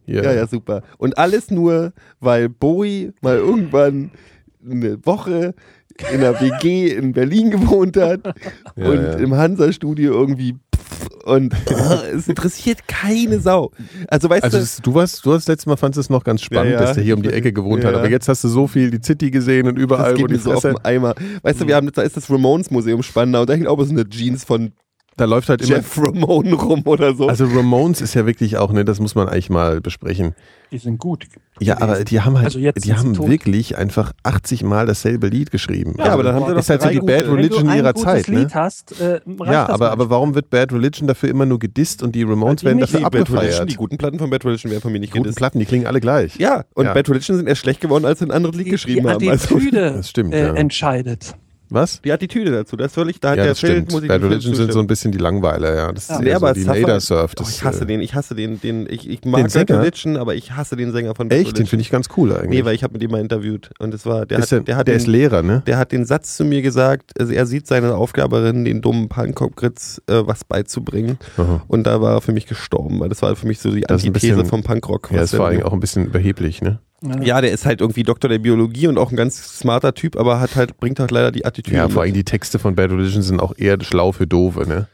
Ja. 0.05 0.23
Ja, 0.23 0.31
ja, 0.33 0.47
super. 0.47 0.83
Und 0.97 1.17
alles 1.17 1.51
nur, 1.51 1.91
weil 2.19 2.47
Bowie 2.49 3.11
mal 3.21 3.35
irgendwann 3.37 4.11
eine 4.65 5.05
Woche 5.05 5.53
in 6.11 6.19
einer 6.21 6.39
WG 6.39 6.91
in 6.93 7.13
Berlin 7.13 7.51
gewohnt 7.51 7.97
hat 7.97 8.21
Ja, 8.75 8.89
und 8.89 9.03
ja. 9.03 9.13
im 9.13 9.35
Hansa-Studio 9.35 10.13
irgendwie 10.13 10.55
und 11.25 11.53
es 12.15 12.27
interessiert 12.29 12.87
keine 12.87 13.39
Sau. 13.39 13.71
Also 14.07 14.29
weißt 14.29 14.45
Also 14.45 14.57
du, 14.57 14.61
das, 14.63 14.81
du 14.81 14.93
warst, 14.93 15.25
du 15.25 15.33
hast 15.33 15.47
letztes 15.47 15.65
Mal 15.65 15.75
fandest 15.75 15.99
es 15.99 16.09
noch 16.09 16.23
ganz 16.23 16.41
spannend, 16.41 16.73
Ja, 16.73 16.79
dass 16.79 16.93
der 16.93 17.03
hier 17.03 17.15
um 17.15 17.21
die 17.21 17.31
Ecke 17.33 17.51
gewohnt 17.51 17.83
hat. 17.83 17.93
Aber 17.93 18.09
jetzt 18.09 18.29
hast 18.29 18.43
du 18.45 18.47
so 18.47 18.65
viel 18.67 18.91
die 18.91 19.01
City 19.03 19.29
gesehen 19.29 19.67
und 19.67 19.75
das 19.75 19.83
überall, 19.83 20.13
wo 20.13 20.17
geht 20.19 20.29
die 20.29 20.33
mir 20.35 20.39
so 20.39 20.53
auf 20.53 20.61
den 20.61 20.77
Eimer. 20.85 21.15
Weißt 21.43 21.59
du, 21.61 21.67
wir 21.67 21.75
haben 21.75 21.91
da 21.91 22.01
ist 22.01 22.15
das 22.15 22.29
Ramones 22.29 22.71
Museum 22.71 23.03
Spandau, 23.03 23.45
da 23.45 23.53
hängt 23.53 23.67
auch 23.67 23.81
so 23.83 23.91
eine 23.91 24.07
Jeans 24.07 24.45
von 24.45 24.71
Da 25.17 25.25
läuft 25.25 25.49
halt 25.49 25.61
immer. 25.63 25.77
Jeff 25.77 25.97
Ramone 25.97 26.53
rum 26.53 26.83
oder 26.85 27.13
so. 27.15 27.27
Also 27.27 27.45
Ramones 27.45 28.01
ist 28.01 28.13
ja 28.13 28.25
wirklich 28.27 28.57
auch, 28.57 28.71
ne, 28.71 28.85
das 28.85 28.99
muss 28.99 29.15
man 29.15 29.27
eigentlich 29.27 29.49
mal 29.49 29.81
besprechen. 29.81 30.35
Die 30.71 30.77
sind 30.77 30.99
gut. 30.99 31.25
Ja, 31.59 31.81
aber 31.81 32.03
die 32.03 32.21
haben 32.21 32.35
halt, 32.35 32.45
Also 32.45 32.59
jetzt 32.59 32.85
die 32.85 32.93
haben 32.93 33.17
wirklich 33.17 33.77
einfach 33.77 34.11
80 34.23 34.63
Mal 34.63 34.85
dasselbe 34.85 35.27
Lied 35.27 35.49
geschrieben. 35.49 35.95
Ja, 35.97 36.11
aber 36.13 36.21
dann 36.23 36.35
haben 36.35 36.45
sie 36.47 36.53
das 36.53 36.65
ist 36.65 36.69
halt 36.69 36.81
so 36.81 36.87
drei 36.87 36.93
die 36.93 36.99
gute. 36.99 37.13
Bad 37.13 37.21
Wenn 37.23 37.29
Wenn 37.31 37.35
Religion 37.37 37.63
du 37.65 37.71
ein 37.71 37.77
ihrer 37.77 37.93
gutes 37.93 38.03
Zeit, 38.03 38.27
Lied 38.27 38.49
ne? 38.49 38.53
hast, 38.53 39.01
äh, 39.01 39.21
Ja, 39.45 39.65
das 39.65 39.69
aber, 39.69 39.91
aber 39.91 40.09
warum 40.09 40.35
wird 40.35 40.49
Bad 40.51 40.71
Religion 40.73 41.07
dafür 41.07 41.29
immer 41.29 41.45
nur 41.47 41.57
gedisst 41.57 42.03
und 42.03 42.13
die 42.13 42.23
Ramones 42.23 42.63
werden 42.63 42.79
dafür 42.79 42.99
nicht- 42.99 43.13
die, 43.13 43.17
Bad 43.17 43.29
Religion, 43.29 43.37
abgefeiert? 43.39 43.71
die 43.71 43.75
guten 43.75 43.97
Platten 43.97 44.19
von 44.19 44.29
Bad 44.29 44.45
Religion 44.45 44.69
werden 44.71 44.81
von 44.81 44.91
mir 44.91 44.99
nicht 44.99 45.13
Die 45.13 45.17
guten 45.17 45.23
gedisst. 45.23 45.37
Platten, 45.39 45.59
die 45.59 45.65
klingen 45.65 45.87
alle 45.87 45.99
gleich. 46.01 46.35
Ja, 46.37 46.65
und 46.75 46.85
Ja. 46.85 46.93
Bad 46.93 47.09
Religion 47.09 47.37
sind 47.37 47.47
erst 47.47 47.61
schlecht 47.61 47.81
geworden, 47.81 48.05
als 48.05 48.19
sie 48.19 48.25
ein 48.25 48.31
anderes 48.31 48.55
Lied 48.55 48.67
die, 48.67 48.71
geschrieben 48.71 49.07
die 49.07 49.13
haben. 49.13 49.29
Also, 49.29 49.57
Das 49.71 50.09
stimmt, 50.09 50.33
äh, 50.33 50.47
ja. 50.47 50.53
entscheidet. 50.53 51.33
Was? 51.69 52.01
die 52.01 52.11
Attitüde 52.11 52.51
dazu, 52.51 52.75
das 52.77 52.95
ich, 52.97 53.19
da 53.19 53.31
hat 53.31 53.37
Ja, 53.37 53.43
der 53.43 53.51
das 53.53 53.59
Phil, 53.59 53.69
stimmt. 53.71 53.91
muss 53.91 54.01
ich 54.03 54.07
Bad 54.07 54.21
Religion 54.23 54.55
sind 54.55 54.71
so 54.73 54.79
ein 54.79 54.87
bisschen 54.87 55.11
die 55.11 55.17
Langweiler, 55.17 55.75
ja. 55.75 55.91
Das 55.91 56.03
ist 56.03 56.09
Ja. 56.09 56.15
eher 56.17 56.21
Nee, 56.23 56.33
aber 56.33 56.47
so 56.49 56.53
die 56.61 56.65
Nader 56.65 56.99
Surf. 56.99 57.31
Oh, 57.37 57.39
Das, 57.43 57.49
ich 57.49 57.63
hasse 57.63 57.83
äh, 57.83 57.87
den, 57.87 58.01
ich 58.01 58.15
hasse 58.15 58.35
den, 58.35 58.59
den, 58.61 58.87
ich, 58.89 59.09
ich 59.09 59.23
mag 59.25 59.47
Den 59.47 59.65
Bad? 59.65 59.71
Religion, 59.81 60.17
aber 60.17 60.35
ich 60.35 60.53
hasse 60.53 60.75
den 60.75 60.91
Sänger 60.91 61.15
von 61.15 61.27
Bad 61.29 61.37
Echt? 61.37 61.47
Den 61.47 61.53
Religion. 61.55 61.67
finde 61.67 61.81
ich 61.81 61.89
ganz 61.91 62.07
cool 62.17 62.31
eigentlich. 62.33 62.49
Nee, 62.49 62.65
weil 62.65 62.75
ich 62.75 62.83
habe 62.83 62.93
mit 62.93 63.03
ihm 63.03 63.11
mal 63.11 63.19
interviewt 63.21 63.71
und 63.79 63.93
es 63.93 64.05
war, 64.05 64.25
der 64.25 64.39
ist 64.39 64.51
hat, 64.51 64.67
der 64.67 64.75
hat 64.77 64.87
der 64.87 64.95
den, 64.95 64.99
ist 65.01 65.07
Lehrer, 65.07 65.43
ne? 65.43 65.63
der 65.67 65.77
hat 65.77 65.91
den 65.91 66.05
Satz 66.05 66.37
zu 66.37 66.45
mir 66.45 66.61
gesagt, 66.61 67.11
also 67.19 67.33
er 67.33 67.45
sieht 67.45 67.67
seine 67.67 67.95
Aufgabe 67.95 68.37
darin, 68.37 68.63
den 68.65 68.81
dummen 68.81 69.09
Punkrock-Gritz 69.09 70.01
äh, 70.07 70.21
was 70.25 70.43
beizubringen 70.43 71.17
Aha. 71.37 71.63
und 71.67 71.83
da 71.85 72.01
war 72.01 72.15
er 72.15 72.21
für 72.21 72.31
mich 72.31 72.47
gestorben, 72.47 72.99
weil 72.99 73.09
das 73.09 73.21
war 73.21 73.35
für 73.35 73.47
mich 73.47 73.59
so 73.59 73.71
die 73.71 73.81
Das 73.81 74.01
ist 74.01 74.07
Antithese 74.07 74.35
bisschen- 74.35 74.49
vom 74.49 74.63
Punkrock. 74.63 75.11
Ja, 75.11 75.21
ist 75.21 75.31
vor 75.35 75.49
der- 75.49 75.59
allem 75.59 75.67
auch 75.67 75.73
ein 75.73 75.79
bisschen 75.79 76.05
überheblich, 76.05 76.61
ne? 76.61 76.79
Ja, 77.21 77.41
der 77.41 77.51
ist 77.51 77.65
halt 77.65 77.81
irgendwie 77.81 78.03
Doktor 78.03 78.27
der 78.29 78.39
Biologie 78.39 78.87
und 78.87 78.97
auch 78.97 79.11
ein 79.11 79.15
ganz 79.15 79.59
smarter 79.59 79.93
Typ, 79.93 80.15
aber 80.17 80.39
hat 80.39 80.55
halt, 80.55 80.77
bringt 80.77 80.99
halt 80.99 81.11
leider 81.11 81.31
die 81.31 81.45
Attitüde. 81.45 81.77
Ja, 81.77 81.89
vor 81.89 82.01
allem 82.01 82.09
mit. 82.11 82.17
die 82.17 82.23
Texte 82.23 82.57
von 82.59 82.75
Bad 82.75 82.91
Religion 82.91 83.21
sind 83.21 83.39
auch 83.39 83.53
eher 83.57 83.77
schlau 83.83 84.11
für 84.11 84.25
Dove, 84.27 84.67
ne? 84.67 84.87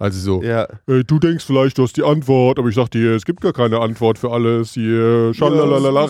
Also 0.00 0.20
so, 0.20 0.42
Ja. 0.44 0.68
äh, 0.86 1.02
du 1.04 1.18
denkst 1.18 1.44
vielleicht, 1.44 1.76
du 1.78 1.82
hast 1.82 1.96
die 1.96 2.04
Antwort, 2.04 2.58
aber 2.60 2.68
ich 2.68 2.74
sag 2.76 2.88
dir, 2.90 3.16
es 3.16 3.24
gibt 3.24 3.40
gar 3.40 3.52
keine 3.52 3.80
Antwort 3.80 4.16
für 4.18 4.30
alles. 4.30 4.72
Hier, 4.74 5.32
schalalala, 5.34 6.06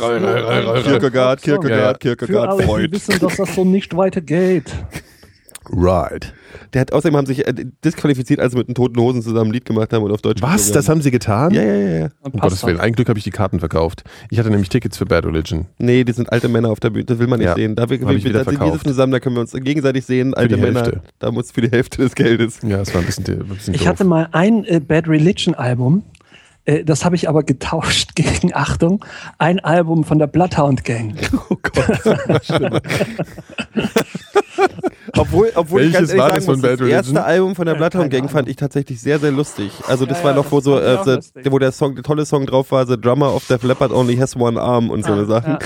Ja. 0.75 0.83
Kierkegaard. 0.83 1.41
Kierkegaard, 1.41 2.01
Kierkegaard, 2.01 2.61
die 2.61 2.65
Freud. 2.65 2.93
wissen, 2.93 3.19
dass 3.19 3.37
das 3.37 3.55
so 3.55 3.65
nicht 3.65 3.97
weitergeht. 3.97 4.71
Right. 5.71 6.33
Der 6.73 6.81
hat 6.83 6.93
außerdem 6.93 7.17
haben 7.17 7.27
sich 7.27 7.47
äh, 7.47 7.53
disqualifiziert, 7.85 8.41
als 8.41 8.53
sie 8.53 8.59
mit 8.59 8.69
den 8.69 8.75
Toten 8.75 8.99
Hosen 9.01 9.23
zusammen 9.23 9.51
ein 9.51 9.53
Lied 9.53 9.65
gemacht 9.65 9.93
haben 9.93 10.03
und 10.03 10.13
auf 10.13 10.23
Deutsch 10.23 10.41
Was? 10.43 10.73
Das 10.73 10.89
haben 10.89 11.03
sie 11.03 11.11
getan? 11.11 11.53
Ja, 11.53 11.63
ja, 11.63 11.75
ja, 11.99 12.09
Um 12.23 12.33
Gottes 12.33 12.61
das. 12.61 12.67
Willen. 12.67 12.81
Ein 12.81 12.93
Glück 12.93 13.09
habe 13.09 13.19
ich 13.19 13.25
die 13.25 13.31
Karten 13.31 13.59
verkauft. 13.61 14.05
Ich 14.31 14.39
hatte 14.39 14.51
nämlich 14.51 14.69
Tickets 14.69 14.97
für 14.97 15.07
Bad 15.07 15.27
Religion. 15.27 15.67
Nee, 15.79 16.05
die 16.05 16.13
sind 16.13 16.33
alte 16.33 16.49
Männer 16.49 16.71
auf 16.71 16.81
der 16.81 16.91
Bühne, 16.91 17.05
das 17.05 17.19
will 17.19 17.27
man 17.27 17.39
nicht 17.39 17.47
Ja, 17.49 17.55
sehen. 17.55 17.75
Da 17.77 17.89
wir, 17.91 18.01
wir, 18.01 18.09
wir, 18.09 18.25
wir 18.35 18.45
verkauft. 18.45 18.85
zusammen, 18.87 19.13
da 19.13 19.21
können 19.21 19.37
wir 19.37 19.41
uns 19.41 19.53
gegenseitig 19.53 20.05
sehen, 20.07 20.35
alte 20.35 20.57
Männer. 20.57 20.81
Hälfte. 20.83 21.03
Da 21.19 21.31
muss 21.31 21.51
für 21.51 21.61
die 21.61 21.71
Hälfte 21.71 22.03
des 22.03 22.15
Geldes. 22.15 22.61
Ja, 22.63 22.81
es 22.81 22.93
war 22.95 23.01
ein 23.01 23.07
bisschen, 23.07 23.25
ein 23.27 23.47
bisschen 23.49 23.75
Ich 23.75 23.81
doof. 23.81 23.89
hatte 23.89 24.05
mal 24.05 24.29
ein 24.33 24.65
äh, 24.65 24.81
Bad 24.81 25.09
Religion 25.09 25.55
Album, 25.55 26.03
äh, 26.69 26.85
das 26.85 27.05
habe 27.05 27.17
ich 27.17 27.29
aber 27.29 27.43
getauscht 27.43 28.11
gegen, 28.15 28.55
Achtung, 28.55 29.05
ein 29.39 29.59
Album 29.59 30.05
von 30.05 30.19
der 30.19 30.27
Bloodhound 30.27 30.85
Gang. 30.85 31.15
Oh 31.51 31.57
Gott. 31.63 32.43
obwohl, 35.17 35.51
obwohl 35.55 35.83
ich 35.83 35.93
ganz 35.93 36.09
Welches 36.09 36.11
ehrlich 36.11 36.21
war 36.21 36.29
sagen 36.29 36.37
das 36.37 36.45
von 36.45 36.61
muss, 36.61 36.79
das 36.79 36.89
erste 36.89 37.25
Album 37.25 37.55
von 37.55 37.67
der 37.67 37.75
Bloodhound 37.75 38.11
Gang 38.11 38.31
fand 38.31 38.49
ich 38.49 38.57
tatsächlich 38.57 39.01
sehr, 39.01 39.19
sehr 39.19 39.31
lustig. 39.31 39.73
Also 39.87 40.05
das 40.05 40.19
Ja, 40.19 40.25
war 40.25 40.31
ja, 40.33 40.37
noch, 40.37 40.51
wo 40.51 40.57
das 40.57 40.65
so, 40.65 40.79
äh, 40.79 40.97
auch 40.97 41.05
so 41.05 41.15
lustig. 41.15 41.47
wo 41.51 41.59
der 41.59 41.73
Song, 41.73 41.95
der 41.95 42.05
tolle 42.05 42.27
Song 42.27 42.45
drauf 42.45 42.71
war, 42.71 42.87
The 42.87 43.01
Drummer 43.01 43.35
of 43.35 43.47
Def 43.47 43.63
Leppard 43.63 43.93
only 43.93 44.17
has 44.17 44.37
one 44.37 44.61
arm 44.61 44.91
und 44.91 45.05
so 45.05 45.13
eine 45.13 45.25
Sachen. 45.25 45.53
Ja. 45.53 45.59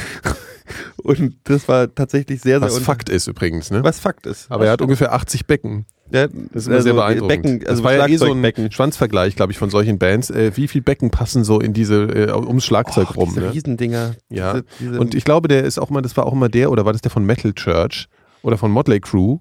Und 1.03 1.37
das 1.45 1.69
war 1.69 1.95
tatsächlich 1.95 2.41
sehr, 2.41 2.59
sehr 2.61 2.69
Was 2.69 2.79
Fakt 2.79 3.09
ist 3.09 3.27
übrigens, 3.27 3.71
ne? 3.71 3.83
was 3.83 4.01
Fakt 4.01 4.27
ist. 4.27 4.51
Aber 4.51 4.67
er 4.67 4.73
hat 4.73 4.83
ungefähr 4.83 5.13
80 5.13 5.47
Becken. 5.47 5.87
Ja, 6.11 6.27
Das 6.27 6.37
ist 6.55 6.67
immer 6.67 6.83
sehr 6.83 6.93
beeindruckend. 6.93 7.43
Becken, 7.43 7.61
also 7.67 7.83
das 7.83 7.85
war 7.85 7.95
ja 7.95 8.07
eh 8.07 8.17
so 8.17 8.27
ein 8.27 8.31
Schlagzeugbecken. 8.33 8.71
Schwanzvergleich, 8.73 9.35
glaube 9.35 9.53
ich, 9.53 9.59
von 9.59 9.71
solchen 9.71 9.99
Bands. 9.99 10.29
Äh, 10.31 10.53
wie 10.57 10.69
viel 10.69 10.83
Becken 10.83 11.11
passen 11.11 11.43
so 11.43 11.59
in 11.59 11.73
diese, 11.73 12.03
äh, 12.03 12.33
ums 12.33 12.65
Schlagzeug 12.67 13.11
Och, 13.11 13.17
rum? 13.17 13.29
diese 13.31 13.41
Ne? 13.41 13.53
Riesendinger. 13.55 14.15
Ja. 14.29 14.53
Diese, 14.53 14.65
diese, 14.81 15.01
Und 15.01 15.15
ich 15.15 15.25
glaube, 15.25 15.49
der 15.49 15.65
ist 15.65 15.79
auch 15.79 15.89
mal, 15.89 16.03
das 16.03 16.17
war 16.17 16.27
auch 16.27 16.35
immer 16.35 16.51
der, 16.51 16.71
oder 16.71 16.85
war 16.85 16.93
das 16.93 17.01
der 17.01 17.11
von 17.11 17.25
Metal 17.25 17.55
Church 17.55 18.09
oder 18.43 18.59
von 18.59 18.71
Motley 18.71 19.01
Crue, 19.01 19.41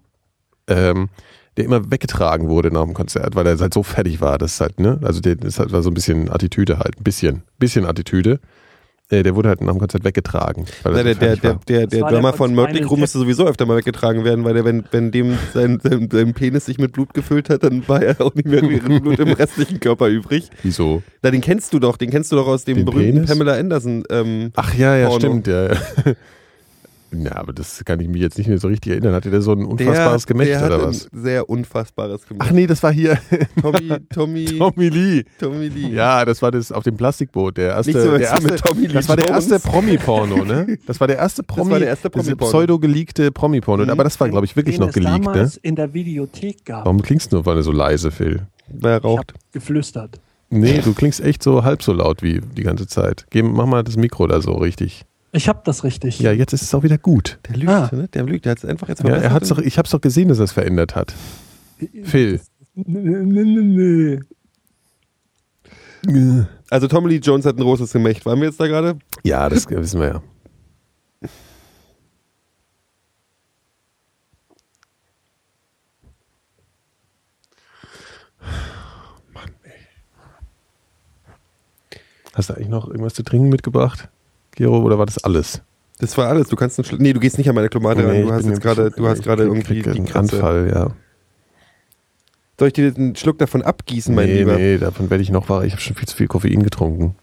ähm, 0.68 1.10
der 1.58 1.66
immer 1.66 1.92
weggetragen 1.92 2.48
wurde 2.48 2.72
nach 2.72 2.86
dem 2.86 2.94
Konzert, 2.94 3.36
weil 3.36 3.46
er 3.48 3.58
halt 3.60 3.74
so 3.74 3.84
fertig 3.84 4.22
war. 4.22 4.38
Das 4.38 4.54
ist 4.54 4.62
halt, 4.62 4.80
ne? 4.80 4.98
Also 5.04 5.20
der 5.20 5.36
das 5.36 5.60
halt 5.60 5.74
war 5.74 5.82
so 5.84 5.90
ein 5.90 5.94
bisschen 5.94 6.30
Attitüde 6.30 6.80
halt, 6.80 6.98
ein 6.98 7.04
bisschen, 7.04 7.44
bisschen 7.60 7.86
Attitüde. 7.86 8.40
Äh, 9.12 9.24
der 9.24 9.36
wurde 9.36 9.50
halt 9.50 9.62
nach 9.62 9.74
dem 9.74 9.80
Konzert 9.80 10.04
weggetragen. 10.04 10.66
Er 10.84 11.04
der, 11.04 11.16
der, 11.16 11.36
der, 11.36 11.56
der, 11.68 11.88
der 11.88 12.02
Drummer 12.02 12.34
von 12.34 12.52
von 12.52 12.56
Mötley 12.56 12.82
Tap. 12.82 12.98
müsste 12.98 13.20
sowieso 13.20 13.46
öfter 13.46 13.66
mal 13.66 13.78
weggetragen 13.78 14.24
werden, 14.24 14.44
weil 14.46 14.54
der, 14.54 14.66
wenn, 14.66 14.84
wenn 14.92 15.12
dem 15.12 15.38
sein, 15.54 15.80
sein, 15.84 16.10
sein 16.12 16.34
Penis 16.34 16.66
sich 16.66 16.78
mit 16.80 16.94
Blut 16.94 17.14
gefüllt 17.14 17.50
hat, 17.50 17.64
dann 17.64 17.88
war 17.88 18.02
er 18.02 18.20
auch 18.22 18.34
nicht 18.34 18.48
mehr 18.48 18.62
viel 18.62 19.00
Blut 19.00 19.20
im 19.20 19.34
restlichen 19.34 19.80
Körper 19.80 20.08
übrig. 20.08 20.50
Wieso? 20.64 21.04
Na, 21.22 21.30
den 21.30 21.42
kennst 21.42 21.74
du 21.74 21.80
doch, 21.80 21.98
den 21.98 22.10
kennst 22.10 22.32
du 22.32 22.38
doch 22.38 22.48
aus 22.48 22.64
dem 22.64 22.78
Den 22.78 22.86
berühmten 22.86 23.14
Penis? 23.14 23.30
Pamela 23.30 23.54
Anderson. 23.56 24.04
Ähm, 24.10 24.52
Ach 24.56 24.74
ja, 24.74 24.96
ja, 24.96 25.08
Porno. 25.08 25.20
stimmt, 25.20 25.48
ja. 25.48 25.68
ja. 25.68 25.76
Na, 27.14 27.36
aber 27.36 27.52
das 27.52 27.84
kann 27.84 28.00
ich 28.00 28.08
mich 28.08 28.22
jetzt 28.22 28.38
nicht 28.38 28.48
mehr 28.48 28.58
so 28.58 28.70
richtig 28.70 28.94
erinnern. 28.94 29.14
Hatte 29.14 29.30
der 29.30 29.42
so 29.42 29.52
ein 29.52 29.66
unfassbares 29.66 30.26
der, 30.26 30.34
Gemächt 30.34 30.52
der 30.52 30.66
oder 30.66 30.76
hat 30.78 30.88
was? 30.88 31.08
Ein 31.12 31.22
sehr 31.24 31.50
unfassbares 31.50 32.26
Gemächt. 32.26 32.46
Ach 32.48 32.52
nee, 32.52 32.68
das 32.68 32.82
war 32.84 32.94
hier 32.94 33.18
Tommy, 33.62 33.90
Tommy, 34.14 34.46
Tommy 34.58 34.88
Lee. 34.90 35.24
Tommy 35.38 35.68
Lee. 35.68 35.90
Ja, 35.90 36.24
das 36.24 36.42
war 36.42 36.52
das 36.52 36.72
auf 36.72 36.84
dem 36.84 36.96
Plastikboot. 36.96 37.58
Der 37.58 37.70
erste, 37.72 37.92
Nicht 37.92 38.02
so, 38.02 38.12
der 38.18 38.22
erste 38.22 38.44
mit 38.52 38.62
Tommy 38.62 38.88
Lee 38.88 38.94
das 38.94 39.10
war 39.10 39.18
der 39.18 39.28
erste 39.28 39.60
Promi-Porno, 39.60 40.46
ne? 40.46 40.78
Das 40.88 41.00
war 41.00 41.08
der 41.08 41.18
erste 41.18 41.44
Promi, 41.44 41.72
war 41.72 41.80
der 41.80 41.90
erste 41.90 42.10
diese 42.10 42.36
Promi-Porno. 42.36 42.50
pseudo-geleakte 42.52 43.32
Promi-Porno. 43.32 43.84
Mhm. 43.84 43.90
Aber 43.90 44.04
das 44.06 44.20
war, 44.20 44.30
glaube 44.30 44.46
ich, 44.46 44.56
wirklich 44.56 44.78
den 44.78 44.86
noch 44.86 44.94
geleakt, 44.94 45.20
ne? 45.20 45.32
damals 45.34 45.58
in 45.58 45.76
der 45.76 45.94
Videothek 45.94 46.64
gab. 46.66 46.86
Warum 46.86 47.02
klingst 47.02 47.32
du 47.32 47.38
nur 47.38 47.46
weil 47.46 47.62
so 47.62 47.72
leise, 47.74 48.12
Phil? 48.12 48.48
Weil 48.70 48.94
er 48.94 48.98
Ich 49.00 49.04
raucht. 49.04 49.34
hab 49.34 49.52
geflüstert. 49.52 50.20
Nee, 50.50 50.82
du 50.84 50.94
klingst 50.94 51.22
echt 51.22 51.44
so 51.44 51.64
halb 51.64 51.82
so 51.82 51.94
laut 51.94 52.22
wie 52.24 52.42
die 52.42 52.64
ganze 52.64 52.86
Zeit. 52.88 53.26
Geh, 53.30 53.42
mach 53.42 53.66
mal 53.66 53.84
das 53.84 53.96
Mikro 53.96 54.28
da 54.28 54.42
so 54.42 54.54
richtig. 54.54 55.04
Ich 55.34 55.48
hab 55.48 55.64
das 55.64 55.84
richtig. 55.86 56.20
Ja, 56.20 56.32
jetzt 56.34 56.52
ist 56.54 56.62
es 56.62 56.74
auch 56.76 56.84
wieder 56.84 56.98
gut. 56.98 57.40
Der 57.48 57.56
lügt, 57.56 57.70
Ah. 57.72 57.90
ne? 57.94 58.08
Der 58.10 58.24
lügt, 58.24 58.46
der 58.46 58.52
hat 58.52 58.58
es 58.60 58.66
einfach 58.66 58.90
jetzt 58.90 59.02
Ja, 59.04 59.10
er 59.12 59.32
hat's 59.32 59.48
verbessert. 59.48 59.58
doch, 59.58 59.64
ich 59.64 59.78
hab's 59.78 59.90
doch 59.92 60.02
gesehen, 60.02 60.28
dass 60.28 60.40
er 60.40 60.44
es 60.46 60.52
verändert 60.52 60.96
hat. 60.96 61.14
Phil. 62.04 62.42
Nee, 62.76 63.24
nee, 63.24 64.20
nee. 66.06 66.44
Also 66.70 66.88
Tommy 66.88 67.10
Lee 67.10 67.18
Jones 67.18 67.46
hat 67.46 67.58
ein 67.58 67.62
großes 67.64 67.92
Gemächt. 67.94 68.26
Waren 68.26 68.40
wir 68.40 68.48
jetzt 68.48 68.60
da 68.60 68.68
gerade? 68.68 68.98
Ja, 69.24 69.48
das 69.50 69.70
wissen 69.70 70.00
wir 70.02 70.08
ja. 70.08 70.22
Mann, 79.34 79.52
ey. 79.64 79.72
Hast 82.34 82.50
du 82.50 82.54
eigentlich 82.54 82.70
noch 82.70 82.88
irgendwas 82.88 83.14
zu 83.14 83.24
trinken 83.24 83.50
mitgebracht, 83.50 84.10
Gero, 84.56 84.80
oder 84.82 84.98
war 84.98 85.06
das 85.06 85.24
alles? 85.24 85.62
Das 86.00 86.18
war 86.18 86.28
alles. 86.28 86.48
Du 86.50 86.56
kannst 86.56 86.80
einen 86.80 86.86
Schlu 86.86 86.98
Nee, 87.00 87.14
du 87.14 87.20
gehst 87.20 87.38
nicht 87.38 87.48
an 87.50 87.56
meine 87.56 87.70
ran. 87.74 87.84
Nee, 88.08 88.22
Du 88.22 88.28
ich 88.28 88.32
hast 88.32 88.42
bin 88.44 88.52
jetzt 88.52 88.62
gerade, 88.62 88.92
du 88.92 89.08
hast 89.08 89.24
gerade 89.24 89.44
irgendwie 89.44 89.84
einen 89.88 90.06
Kratze. 90.06 90.36
Anfall, 90.36 90.72
ja. 90.74 90.92
Soll 92.58 92.68
ich 92.68 92.74
dir 92.74 92.94
einen 92.96 93.16
Schluck 93.16 93.38
davon 93.40 93.62
abgießen, 93.62 94.14
mein 94.14 94.28
nee, 94.28 94.40
Lieber? 94.40 94.56
nee, 94.56 94.78
davon 94.78 95.10
werde 95.10 95.24
ich 95.24 95.32
noch 95.32 95.50
wach. 95.50 95.64
Ich 95.64 95.74
habe 95.74 95.82
schon 95.82 95.96
viel 95.96 96.08
zu 96.08 96.16
viel 96.16 96.28
Koffein 96.28 96.64
getrunken. 96.64 97.16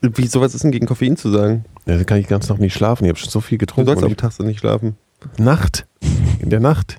Wie, 0.00 0.26
sowas 0.26 0.54
ist 0.54 0.62
denn 0.64 0.72
gegen 0.72 0.86
Koffein 0.86 1.16
zu 1.16 1.30
sagen? 1.30 1.64
Ja, 1.86 1.96
da 1.96 2.04
kann 2.04 2.18
ich 2.18 2.28
ganz 2.28 2.48
noch 2.48 2.58
nicht 2.58 2.74
schlafen. 2.74 3.04
Ich 3.04 3.08
habe 3.10 3.18
schon 3.18 3.30
so 3.30 3.40
viel 3.40 3.58
Du 3.58 3.66
getrunken. 3.66 3.86
sollst 3.88 4.02
und 4.02 4.10
am 4.10 4.16
Tag 4.16 4.32
so 4.32 4.42
nicht 4.44 4.60
schlafen. 4.60 4.96
Nacht. 5.38 5.86
In 6.40 6.50
der 6.50 6.60
Nacht. 6.60 6.96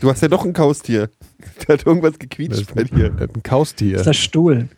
Du 0.00 0.10
hast 0.10 0.20
ja 0.22 0.28
doch 0.28 0.44
ein 0.44 0.52
Kaustier. 0.52 1.10
Da 1.66 1.74
hat 1.74 1.86
irgendwas 1.86 2.18
gequietscht 2.18 2.74
bei 2.74 2.84
dir. 2.84 3.14
Ein 3.18 3.42
Kaustier. 3.42 3.92
Das 3.92 4.00
ist 4.02 4.06
der 4.06 4.12
Stuhl. 4.14 4.68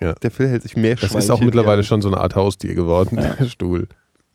Der 0.00 0.30
Phil 0.30 0.48
hält 0.48 0.62
sich 0.62 0.76
mehr 0.76 0.96
Das 0.96 1.14
ist 1.14 1.30
auch 1.30 1.40
mittlerweile 1.40 1.82
schon 1.84 2.00
so 2.02 2.08
eine 2.08 2.18
Art 2.18 2.34
Haustier 2.34 2.74
geworden, 2.74 3.16
der 3.16 3.44
Stuhl. 3.48 3.86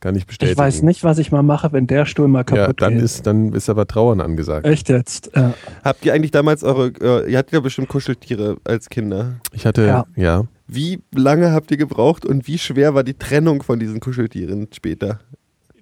Kann 0.02 0.16
ich 0.16 0.28
bestätigen. 0.28 0.52
Ich 0.52 0.58
weiß 0.58 0.82
nicht, 0.84 1.04
was 1.04 1.18
ich 1.18 1.32
mal 1.32 1.42
mache, 1.42 1.72
wenn 1.72 1.88
der 1.88 2.06
Stuhl 2.06 2.28
mal 2.28 2.40
Ja, 2.40 2.44
kaputt 2.44 2.82
dann 2.82 2.96
geht. 2.96 3.04
ist, 3.04 3.26
dann 3.26 3.54
ist 3.54 3.70
aber 3.70 3.88
Trauern 3.88 4.22
angesagt. 4.22 4.68
Echt 4.68 4.90
jetzt? 4.90 5.32
Ja. 5.36 5.54
Habt 5.84 6.06
ihr 6.06 6.14
eigentlich 6.14 6.32
damals 6.32 6.64
eure, 6.64 6.90
äh, 7.02 7.32
ihr 7.32 7.38
hattet 7.38 7.54
ja 7.54 7.60
bestimmt 7.62 7.88
Kuscheltiere 7.88 8.58
als 8.66 8.90
Kinder. 8.90 9.40
Ich 9.54 9.66
hatte, 9.66 9.86
ja. 9.88 10.06
Ja. 10.16 10.44
Wie 10.68 11.02
lange 11.14 11.52
habt 11.54 11.72
ihr 11.72 11.78
gebraucht 11.78 12.26
und 12.26 12.46
wie 12.48 12.58
schwer 12.60 12.94
war 12.94 13.04
die 13.04 13.14
Trennung 13.16 13.64
von 13.64 13.80
diesen 13.80 14.00
Kuscheltieren 14.00 14.68
später? 14.76 15.20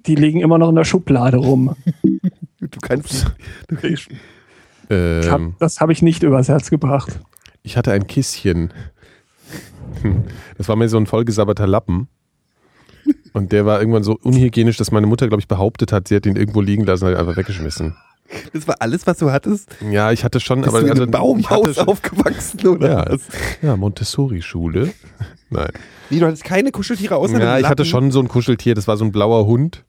Die 0.06 0.16
liegen 0.16 0.40
immer 0.42 0.58
noch 0.58 0.70
in 0.70 0.76
der 0.76 0.86
Schublade 0.86 1.38
rum. 1.38 1.76
Du 2.62 2.80
kannst 2.82 3.26
du 3.68 3.76
kriegst, 3.76 4.08
Ich 4.10 5.30
hab, 5.30 5.40
Ähm, 5.42 5.56
das 5.60 5.82
habe 5.82 5.92
ich 5.92 6.02
nicht 6.02 6.24
übers 6.24 6.48
Herz 6.48 6.70
gebracht. 6.70 7.20
ich 7.62 7.76
hatte 7.76 7.92
ein 7.92 8.08
Kisschen. 8.08 8.72
Das 10.58 10.68
war 10.70 10.76
mir 10.76 10.90
so 10.90 10.98
ein 10.98 11.06
vollgesabberter 11.08 11.68
Lappen. 11.68 12.08
Und 13.34 13.52
der 13.52 13.66
war 13.66 13.80
irgendwann 13.80 14.04
so 14.04 14.18
unhygienisch, 14.22 14.78
dass 14.78 14.92
meine 14.92 15.08
Mutter, 15.08 15.28
glaube 15.28 15.42
ich, 15.42 15.48
behauptet 15.48 15.92
hat, 15.92 16.08
sie 16.08 16.16
hat 16.16 16.26
ihn 16.26 16.36
irgendwo 16.36 16.62
liegen 16.62 16.86
lassen 16.86 17.06
und 17.06 17.12
hat 17.12 17.20
einfach 17.20 17.36
weggeschmissen. 17.36 17.96
Das 18.54 18.68
war 18.68 18.76
alles, 18.80 19.06
was 19.06 19.18
du 19.18 19.32
hattest? 19.32 19.70
Ja, 19.92 20.12
ich 20.12 20.24
hatte 20.24 20.40
schon, 20.40 20.62
Bist 20.62 20.70
aber 20.70 20.80
du 20.82 20.86
in 20.88 20.92
also, 20.92 21.08
Baumhaus 21.08 21.78
aufgewachsen 21.78 22.66
oder 22.68 22.90
Ja. 22.90 23.06
was? 23.10 23.22
Ja, 23.62 23.76
Montessori-Schule. 23.76 24.94
Nein. 25.50 25.70
Nee, 26.10 26.20
du 26.20 26.28
hattest 26.28 26.44
keine 26.44 26.72
Kuscheltiere 26.72 27.16
außer 27.16 27.40
Ja, 27.40 27.60
ich 27.60 27.68
hatte 27.68 27.86
schon 27.86 28.12
so 28.12 28.20
ein 28.20 28.28
Kuscheltier, 28.28 28.76
das 28.76 28.88
war 28.88 28.98
so 28.98 29.06
ein 29.06 29.12
blauer 29.12 29.46
Hund. 29.46 29.84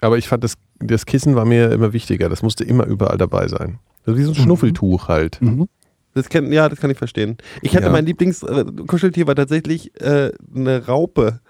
Aber 0.00 0.18
ich 0.18 0.28
fand, 0.28 0.44
das, 0.44 0.54
das 0.78 1.06
Kissen 1.06 1.36
war 1.36 1.44
mir 1.44 1.70
immer 1.72 1.92
wichtiger. 1.92 2.28
Das 2.28 2.42
musste 2.42 2.64
immer 2.64 2.86
überall 2.86 3.18
dabei 3.18 3.48
sein. 3.48 3.78
Also 4.04 4.18
wie 4.18 4.24
so 4.24 4.30
ein 4.32 4.34
Schnuffeltuch 4.36 5.08
halt. 5.08 5.40
Mhm. 5.40 5.68
Das 6.16 6.30
kann, 6.30 6.50
ja, 6.50 6.68
das 6.70 6.80
kann 6.80 6.90
ich 6.90 6.96
verstehen. 6.96 7.36
Ich 7.60 7.76
hatte 7.76 7.86
Ja. 7.86 7.92
mein 7.92 8.06
Lieblingskuscheltier 8.06 9.26
war 9.26 9.34
tatsächlich 9.34 9.92
äh, 10.00 10.32
eine 10.54 10.86
Raupe. 10.86 11.40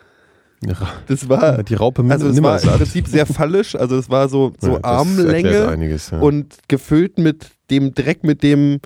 Das 1.06 1.28
war 1.28 1.62
Die 1.62 1.74
Raupe 1.74 2.02
also 2.09 2.26
es 2.28 2.43
war 2.43 2.60
im. 2.60 2.68
Prinzip 2.70 3.06
sehr 3.06 3.26
fallisch, 3.26 3.76
also 3.76 3.97
es 3.97 4.10
war 4.10 4.28
so, 4.28 4.52
so 4.59 4.72
Ja, 4.72 4.78
Armlänge 4.82 5.68
einiges, 5.68 6.10
ja. 6.10 6.18
und 6.18 6.56
gefüllt 6.66 7.18
mit 7.18 7.51
dem 7.70 7.94
Dreck, 7.94 8.24
mit 8.24 8.43
dem 8.43 8.80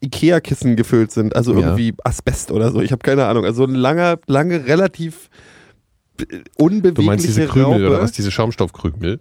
Ikea-Kissen 0.00 0.76
gefüllt 0.76 1.10
sind, 1.10 1.36
also 1.36 1.52
irgendwie 1.52 1.92
Asbest 2.04 2.50
oder 2.52 2.70
so. 2.70 2.80
Ich 2.80 2.92
habe 2.92 3.02
keine 3.02 3.26
Ahnung. 3.26 3.44
Also 3.44 3.64
ein 3.64 3.74
langer, 3.74 4.18
lange, 4.26 4.64
relativ 4.66 5.28
unbewegliche 6.56 6.94
du 6.94 7.02
meinst 7.02 7.26
diese 7.26 7.46
Krümel 7.46 7.64
Raupe. 7.84 7.88
oder 7.88 8.00
was? 8.00 8.12
Diese 8.12 8.30
Schaumstoffkrümel? 8.30 9.20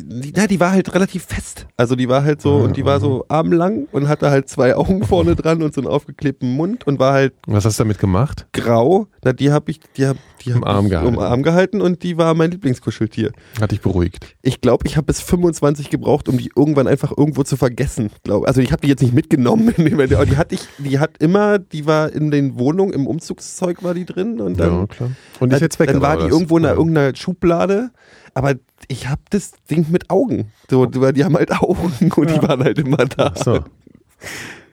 Die, 0.00 0.32
na, 0.34 0.46
die 0.46 0.60
war 0.60 0.70
halt 0.70 0.94
relativ 0.94 1.24
fest. 1.24 1.66
Also 1.76 1.96
die 1.96 2.08
war 2.08 2.22
halt 2.22 2.40
so, 2.40 2.54
und 2.56 2.76
die 2.76 2.84
war 2.84 3.00
so 3.00 3.24
armlang 3.28 3.88
und 3.90 4.06
hatte 4.08 4.30
halt 4.30 4.48
zwei 4.48 4.76
Augen 4.76 5.02
vorne 5.04 5.34
dran 5.34 5.60
und 5.60 5.74
so 5.74 5.80
einen 5.80 5.88
aufgeklebten 5.88 6.54
Mund 6.54 6.86
und 6.86 7.00
war 7.00 7.14
halt 7.14 7.34
Was 7.46 7.64
hast 7.64 7.80
du 7.80 7.82
damit 7.84 7.98
gemacht? 7.98 8.46
grau. 8.52 9.08
Na, 9.24 9.32
die 9.32 9.50
habe 9.50 9.72
ich, 9.72 9.80
die 9.96 10.06
hab, 10.06 10.16
die 10.44 10.54
hab 10.54 10.64
Arm 10.64 10.86
ich 10.86 10.92
gehalten. 10.92 11.16
um 11.16 11.18
Arm 11.18 11.42
gehalten 11.42 11.80
und 11.80 12.04
die 12.04 12.16
war 12.16 12.34
mein 12.34 12.52
Lieblingskuscheltier. 12.52 13.32
Hat 13.60 13.72
dich 13.72 13.80
beruhigt. 13.80 14.36
Ich 14.42 14.60
glaube, 14.60 14.86
ich 14.86 14.96
habe 14.96 15.06
bis 15.06 15.20
25 15.20 15.90
gebraucht, 15.90 16.28
um 16.28 16.38
die 16.38 16.52
irgendwann 16.54 16.86
einfach 16.86 17.12
irgendwo 17.16 17.42
zu 17.42 17.56
vergessen. 17.56 18.10
Glaub. 18.22 18.46
Also 18.46 18.60
ich 18.60 18.70
habe 18.70 18.82
die 18.82 18.88
jetzt 18.88 19.02
nicht 19.02 19.14
mitgenommen, 19.14 19.74
die 19.76 20.36
hatte 20.36 20.54
ich, 20.54 20.60
die 20.78 21.00
hat 21.00 21.18
immer, 21.18 21.58
die 21.58 21.86
war 21.86 22.12
in 22.12 22.30
den 22.30 22.56
Wohnungen, 22.56 22.92
im 22.92 23.08
Umzugszeug 23.08 23.82
war 23.82 23.94
die 23.94 24.04
drin 24.04 24.40
und 24.40 24.60
dann, 24.60 24.72
ja, 24.72 24.86
klar. 24.86 25.10
Und 25.40 25.48
ist 25.52 25.54
dann, 25.54 25.60
jetzt 25.66 25.80
weg. 25.80 25.88
dann 25.88 26.00
war 26.00 26.18
die 26.18 26.28
irgendwo 26.28 26.56
in 26.56 26.66
einer, 26.66 26.76
irgendeiner 26.76 27.16
Schublade. 27.16 27.90
Aber 28.38 28.54
ich 28.86 29.08
hab 29.08 29.18
das 29.30 29.52
Ding 29.68 29.86
mit 29.90 30.10
Augen. 30.10 30.52
So, 30.70 30.86
die 30.86 31.12
die 31.12 31.24
haben 31.24 31.36
halt 31.36 31.50
Augen 31.60 31.92
und 32.16 32.30
die 32.30 32.40
waren 32.42 32.62
halt 32.62 32.78
immer 32.78 32.98
da. 33.04 33.32
So. 33.34 33.60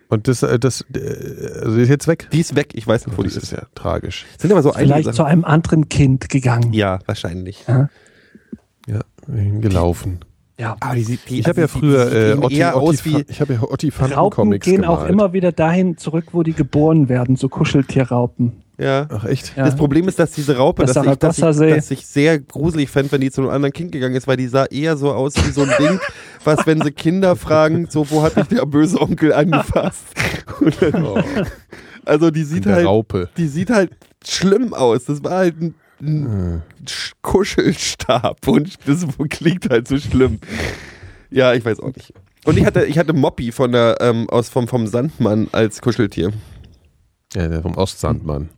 Und 0.08 0.28
das, 0.28 0.44
äh, 0.44 0.60
das, 0.60 0.86
äh, 0.94 1.00
also 1.64 1.76
die 1.78 1.82
ist 1.82 1.90
jetzt 1.90 2.08
weg. 2.08 2.28
Die 2.32 2.40
ist 2.40 2.56
weg, 2.56 2.74
ich 2.76 2.86
weiß 2.86 3.08
nicht, 3.08 3.18
wo 3.18 3.24
die 3.24 3.30
Das 3.30 3.38
ist 3.38 3.44
ist. 3.44 3.52
ja 3.54 3.64
tragisch. 3.74 4.26
Sind 4.38 4.52
aber 4.52 4.62
so 4.62 4.72
Vielleicht 4.72 5.14
zu 5.16 5.24
einem 5.24 5.44
anderen 5.44 5.90
Kind 5.90 6.30
gegangen. 6.30 6.74
Ja, 6.74 7.00
wahrscheinlich. 7.08 7.66
Ja, 7.68 7.90
gelaufen. 9.28 10.20
Ja. 10.60 10.78
Aber 10.80 10.96
die 10.96 11.04
sieht, 11.04 11.28
die, 11.30 11.40
Ich 11.40 11.48
habe 11.48 11.62
ja 11.62 11.66
also 11.68 11.80
die- 11.80 11.86
früher 11.88 12.06
die 12.10 12.16
äh, 12.16 12.44
Otti, 12.46 12.56
eher 12.58 12.76
Otti, 12.78 12.86
aus 12.88 13.06
wie. 13.06 13.26
ich 13.28 13.42
habe 13.42 13.54
ja 13.56 13.62
Otti 13.64 13.90
Raupen 13.90 14.36
Comics 14.36 14.66
gehen 14.66 14.82
gemalt. 14.84 15.00
auch 15.00 15.06
immer 15.08 15.34
wieder 15.34 15.52
dahin 15.52 15.98
zurück, 15.98 16.26
wo 16.34 16.44
die 16.44 16.54
geboren 16.54 17.10
werden, 17.10 17.36
so 17.36 17.50
Kuscheltierraupen. 17.50 18.62
Ja. 18.78 19.08
Ach 19.10 19.24
echt? 19.26 19.56
Ja. 19.56 19.64
Das 19.66 19.76
Problem 19.76 20.08
ist, 20.08 20.20
dass 20.20 20.32
diese 20.32 20.58
Raupe, 20.58 20.84
Das 20.86 20.94
dass 20.96 21.06
ich, 21.06 21.16
dass, 21.16 21.38
ich, 21.38 21.44
dass 21.76 21.92
ich 21.92 22.06
sehr 22.06 22.40
gruselig 22.40 22.90
fände, 22.90 23.12
wenn 23.14 23.22
die 23.22 23.32
zu 23.32 23.42
einem 23.42 23.50
anderen 23.52 23.72
Kind 23.74 23.92
gegangen 23.94 24.16
ist, 24.16 24.28
weil 24.28 24.38
die 24.38 24.48
sah 24.48 24.66
eher 24.66 24.98
so 24.98 25.12
aus 25.14 25.34
wie 25.38 25.52
so 25.52 25.62
ein 25.64 25.72
Ding, 25.80 26.00
was, 26.44 26.66
wenn 26.68 26.82
sie 26.82 26.92
Kinder 26.92 27.36
fragen, 27.36 27.88
so, 27.90 28.10
wo 28.12 28.22
hat 28.22 28.36
dich 28.36 28.48
der 28.48 28.66
böse 28.66 29.00
Onkel 29.02 29.32
angefasst? 29.34 30.04
Und 30.60 30.82
dann, 30.82 31.06
Oh, 31.06 31.22
also 32.06 32.32
die 32.32 32.44
sieht 32.44 32.66
halt, 32.66 32.86
Raupe. 32.86 33.30
die 33.38 33.48
sieht 33.48 33.70
halt 33.70 33.92
schlimm 34.26 34.74
aus. 34.74 35.06
Das 35.06 35.24
war 35.24 35.38
halt 35.38 35.62
ein, 35.62 35.76
ein 36.02 36.64
Sch- 36.86 37.14
Kuschelstab 37.22 38.46
und 38.48 38.78
das 38.86 39.06
klingt 39.30 39.70
halt 39.70 39.88
so 39.88 39.98
schlimm. 39.98 40.40
Ja, 41.32 41.54
ich 41.54 41.64
weiß 41.66 41.80
auch 41.80 41.94
nicht. 41.96 42.14
Und 42.46 42.58
ich 42.58 42.66
hatte, 42.66 42.86
ich 42.86 42.98
hatte 43.00 43.14
Moppy 43.14 43.52
von 43.52 43.72
der, 43.72 43.98
ähm, 44.02 44.30
aus, 44.30 44.50
vom, 44.50 44.68
vom 44.68 44.86
Sandmann 44.86 45.48
als 45.52 45.82
Kuscheltier. 45.82 46.32
Ja, 47.34 47.48
der 47.48 47.62
vom 47.62 47.76
Ostsandmann. 47.76 48.50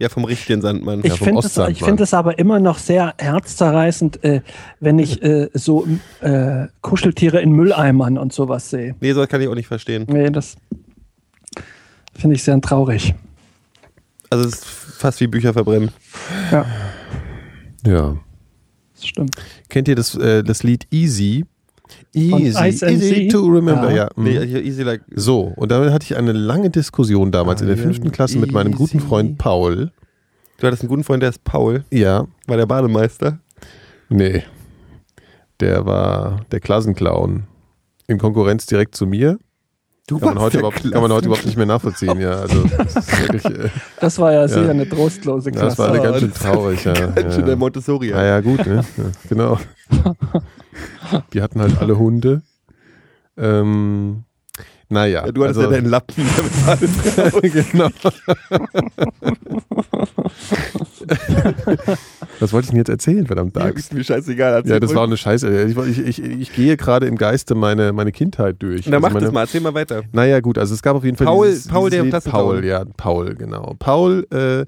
Ja, 0.00 0.08
vom 0.08 0.24
richtigen 0.24 0.60
Sandmann. 0.62 1.00
Ich 1.02 1.10
vom 1.14 1.24
finde 1.26 1.40
es 1.40 1.46
Ostsandmann. 1.46 1.72
ich 1.72 1.82
find 1.82 2.00
es 2.00 2.14
aber 2.14 2.38
immer 2.38 2.60
noch 2.60 2.78
sehr 2.78 3.14
herzzerreißend, 3.18 4.22
äh, 4.22 4.42
wenn 4.78 4.98
ich 5.00 5.20
äh, 5.22 5.48
so 5.54 5.86
äh, 6.20 6.66
Kuscheltiere 6.82 7.40
in 7.40 7.50
Mülleimern 7.52 8.16
und 8.16 8.32
sowas 8.32 8.70
sehe. 8.70 8.94
Nee, 9.00 9.12
sowas 9.12 9.28
kann 9.28 9.40
ich 9.40 9.48
auch 9.48 9.56
nicht 9.56 9.66
verstehen. 9.66 10.04
Nee, 10.08 10.30
das 10.30 10.56
finde 12.14 12.36
ich 12.36 12.44
sehr 12.44 12.60
traurig. 12.60 13.14
Also 14.30 14.46
es 14.46 14.54
ist 14.54 14.64
fast 14.66 15.20
wie 15.20 15.26
Bücher 15.26 15.52
verbrennen. 15.52 15.90
Ja, 16.52 16.64
Ja. 17.84 18.16
das 18.94 19.06
stimmt. 19.06 19.34
Kennt 19.68 19.88
ihr 19.88 19.96
das, 19.96 20.14
äh, 20.14 20.44
das 20.44 20.62
Lied 20.62 20.86
Easy? 20.92 21.44
Easy, 22.14 22.84
easy 22.86 23.28
to 23.28 23.46
remember. 23.46 23.90
Ja. 23.90 23.96
Ja. 23.96 24.08
mhm. 24.16 24.26
Easy 24.26 24.82
like. 24.82 25.02
So, 25.14 25.52
und 25.56 25.70
damit 25.70 25.92
hatte 25.92 26.04
ich 26.04 26.16
eine 26.16 26.32
lange 26.32 26.70
Diskussion 26.70 27.30
damals 27.32 27.60
in 27.60 27.66
der 27.68 27.76
I 27.76 27.80
fünften 27.80 28.10
Klasse 28.12 28.38
mit 28.38 28.52
meinem 28.52 28.72
guten. 28.74 29.00
Freund 29.00 29.38
Paul. 29.38 29.90
Du 30.58 30.66
hattest 30.66 30.82
einen 30.82 30.88
guten 30.88 31.04
Freund, 31.04 31.22
der 31.22 31.30
ist 31.30 31.44
Paul, 31.44 31.84
Ja, 31.90 32.26
war 32.46 32.56
der 32.56 32.66
Bademeister. 32.66 33.38
nee. 34.08 34.42
Der 35.60 35.84
war 35.86 36.40
der 36.52 36.60
Klassenclown. 36.60 37.44
In 38.06 38.18
Konkurrenz 38.18 38.66
direkt 38.66 38.94
zu 38.94 39.06
mir. 39.06 39.38
Du 40.06 40.18
Kann 40.18 40.34
man, 40.34 40.38
heute 40.42 40.58
überhaupt, 40.58 40.82
kann 40.90 41.02
man 41.02 41.12
heute 41.12 41.26
überhaupt 41.26 41.44
nicht 41.44 41.56
mehr 41.58 41.66
nachvollziehen, 41.66 42.18
ja. 42.20 42.30
Also, 42.30 42.62
das 42.64 42.96
wirklich, 43.20 43.44
äh, 43.44 43.68
Das 44.00 44.18
war 44.18 44.32
ja 44.32 44.48
sicher 44.48 44.64
Ja. 44.64 44.70
eine 44.70 44.88
trostlose 44.88 45.50
Klasse. 45.50 45.66
das 45.66 45.78
war 45.78 45.92
eine 45.92 46.00
ganz 46.02 46.20
schön 46.20 46.30
das- 46.30 46.38
traurig, 46.38 46.84
ja. 46.84 46.92
Ganz 47.14 47.34
schön 47.34 47.40
ja. 47.42 47.46
der 47.48 47.56
Montessori. 47.56 48.08
Ja, 48.10 48.24
ja, 48.24 48.40
gut, 48.40 48.64
ne? 48.66 48.76
Ja, 48.96 49.04
genau. 49.28 49.58
Die 51.32 51.42
hatten 51.42 51.60
halt 51.60 51.78
alle 51.78 51.98
Hunde. 51.98 52.42
Ähm, 53.36 54.24
naja. 54.88 55.26
Ja, 55.26 55.32
du 55.32 55.44
hattest 55.44 55.58
also, 55.58 55.70
ja 55.70 55.76
deinen 55.76 55.90
Lappen. 55.90 56.14
genau. 57.42 57.88
Was 62.40 62.52
wollte 62.52 62.66
ich 62.66 62.70
denn 62.70 62.78
jetzt 62.78 62.88
erzählen, 62.88 63.26
verdammt 63.26 63.56
Ja, 63.56 63.62
Axt? 63.62 63.78
ist 63.78 63.94
mir 63.94 64.04
scheißegal. 64.04 64.62
Ja, 64.66 64.80
das 64.80 64.94
war 64.94 65.04
eine 65.04 65.16
Scheiße. 65.16 65.64
Ich, 65.64 65.98
ich, 65.98 66.22
ich, 66.22 66.52
gehe 66.52 66.76
gerade 66.76 67.06
im 67.06 67.16
Geiste 67.16 67.54
meine, 67.54 67.92
meine 67.92 68.12
Kindheit 68.12 68.56
durch. 68.60 68.86
Na, 68.86 68.96
Also 68.96 69.06
mach 69.06 69.14
meine, 69.14 69.26
das 69.26 69.34
mal, 69.34 69.40
erzähl 69.42 69.60
mal 69.60 69.74
weiter. 69.74 70.02
Naja, 70.12 70.40
gut, 70.40 70.58
also 70.58 70.74
es 70.74 70.82
gab 70.82 70.96
auf 70.96 71.04
jeden 71.04 71.16
Fall 71.16 71.26
Paul- 71.26 71.48
dieses, 71.48 71.68
Paul, 71.68 71.90
dieses 71.90 72.10
der 72.10 72.20
Lied. 72.20 72.30
Paul, 72.30 72.64
ja, 72.64 72.84
Paul, 72.96 73.34
genau. 73.34 73.74
Paul 73.78 74.26
äh, 74.32 74.64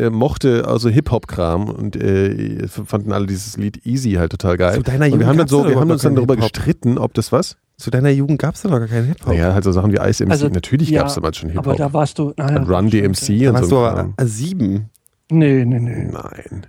äh, 0.00 0.10
mochte 0.10 0.66
also 0.66 0.88
Hip-Hop-Kram 0.88 1.68
und 1.68 1.96
äh, 1.96 2.66
fanden 2.68 3.12
alle 3.12 3.26
dieses 3.26 3.56
Lied 3.56 3.86
Easy 3.86 4.12
halt 4.12 4.32
total 4.32 4.56
geil. 4.56 4.74
Zu 4.76 4.82
deiner 4.82 5.06
und 5.06 5.18
wir 5.18 5.26
haben 5.26 5.38
dann 5.38 5.48
so, 5.48 5.66
wir 5.66 5.78
haben 5.78 5.90
uns 5.90 6.02
dann 6.02 6.14
darüber 6.14 6.36
gestritten, 6.36 6.98
ob 6.98 7.14
das 7.14 7.32
was? 7.32 7.56
Zu 7.76 7.90
deiner 7.90 8.10
Jugend 8.10 8.38
gab 8.38 8.54
es 8.54 8.62
doch 8.62 8.70
noch 8.70 8.78
gar 8.78 8.86
keinen 8.88 9.06
Hip-Hop. 9.08 9.28
Naja, 9.32 9.52
halt 9.52 9.64
so 9.64 9.72
Sachen 9.72 9.92
wie 9.92 9.96
Ice 9.96 10.24
MC. 10.24 10.30
Also, 10.30 10.48
Natürlich 10.48 10.90
ja, 10.90 11.00
gab 11.00 11.08
es 11.08 11.14
damals 11.16 11.36
schon 11.38 11.50
Aber 11.56 11.72
Hip-Hop. 11.72 11.76
da 11.76 11.92
warst 11.92 12.18
du. 12.18 12.32
Naja, 12.36 12.56
Und 12.60 12.68
Run 12.70 12.90
DMC 12.90 13.42
da 13.44 13.48
und 13.50 13.54
warst 13.56 13.68
so. 13.70 13.76
du 13.76 13.82
ein 13.84 13.90
aber 13.98 14.12
Kram. 14.16 14.26
sieben. 14.28 14.72
Ja. 14.74 15.36
Nee, 15.36 15.64
nee, 15.64 15.80
nee. 15.80 16.04
Nein. 16.12 16.66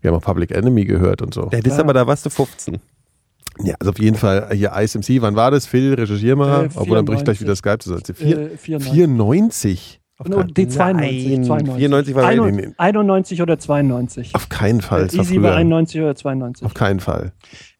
Wir 0.00 0.10
haben 0.10 0.18
auch 0.18 0.22
Public 0.24 0.50
Enemy 0.50 0.84
gehört 0.84 1.22
und 1.22 1.32
so. 1.32 1.44
Ja, 1.52 1.60
das 1.60 1.72
ist 1.72 1.78
Ja. 1.78 1.84
aber, 1.84 1.94
da 1.94 2.06
warst 2.06 2.26
du 2.26 2.30
15. 2.30 2.78
Ja, 3.62 3.76
also 3.78 3.92
auf 3.92 3.98
jeden 4.00 4.16
Fall 4.16 4.50
hier 4.52 4.72
Ice 4.76 4.98
MC. 4.98 5.22
Wann 5.22 5.36
war 5.36 5.50
das? 5.50 5.64
Phil, 5.66 5.94
recherchier 5.94 6.34
mal. 6.36 6.64
Äh, 6.66 6.68
Obwohl 6.74 6.96
dann 6.96 7.04
bricht 7.04 7.24
gleich 7.24 7.38
94. 7.38 7.40
wieder 7.40 7.56
Skype 7.56 7.78
zusammen. 7.78 8.02
Vier, 8.14 8.52
Äh, 8.52 8.56
94. 8.56 8.92
94? 8.92 10.00
Auf, 10.16 10.28
No, 10.28 10.44
die 10.44 10.68
92. 10.68 11.26
Nein, 11.38 11.44
92. 11.44 11.74
94 11.76 12.14
war 12.14 12.24
Ein- 12.26 12.56
Welt. 12.56 12.74
91 12.78 13.42
oder 13.42 13.58
92. 13.58 14.34
auf 14.34 14.48
keinen 14.48 14.80
Fall. 14.80 15.06
Es 15.06 15.16
war 15.16 15.24
Easy 15.24 15.42
war 15.42 15.50
früher. 15.50 15.58
91 15.58 16.00
oder 16.00 16.14
92. 16.14 16.64
Auf 16.64 16.74
keinen 16.74 17.00
Fall. 17.00 17.32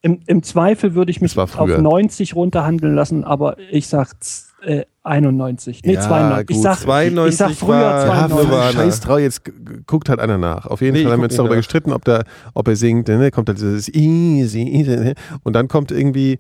Im, 0.03 0.19
Im 0.27 0.43
Zweifel 0.43 0.95
würde 0.97 1.13
ich 1.13 1.21
mich 1.21 1.37
war 1.37 1.45
auf 1.45 1.51
früher. 1.53 1.79
90 1.79 2.35
runterhandeln 2.35 2.95
lassen, 2.97 3.23
aber 3.23 3.57
ich 3.71 3.87
sag 3.87 4.15
äh, 4.63 4.83
91. 5.05 5.83
Nee, 5.85 5.93
Ja, 5.95 6.01
92. 6.01 6.57
Ich 6.57 6.63
sag, 6.63 6.79
92 6.81 7.33
ich 7.33 7.37
sag 7.39 7.51
früher 7.53 7.69
war- 7.77 8.07
Ja, 8.07 8.27
92. 8.29 8.49
Nirvana. 8.49 8.73
scheiß 8.73 9.01
drauf, 9.01 9.19
jetzt 9.21 9.43
guckt 9.87 10.09
halt 10.09 10.19
einer 10.19 10.37
nach. 10.39 10.67
Auf 10.67 10.81
jeden 10.81 10.95
Nee, 10.95 11.01
Fall 11.03 11.07
ich 11.07 11.13
haben 11.13 11.21
wir 11.21 11.25
uns 11.27 11.37
darüber 11.37 11.55
nach. 11.55 11.61
gestritten, 11.61 11.93
ob, 11.93 12.05
der, 12.05 12.25
ob 12.55 12.67
er 12.67 12.75
singt, 12.75 13.07
ne, 13.07 13.31
kommt 13.31 13.49
halt 13.49 13.59
dieses 13.59 13.89
easy, 13.95 14.63
easy, 14.63 15.15
und 15.45 15.53
dann 15.55 15.69
kommt 15.69 15.93
irgendwie 15.93 16.39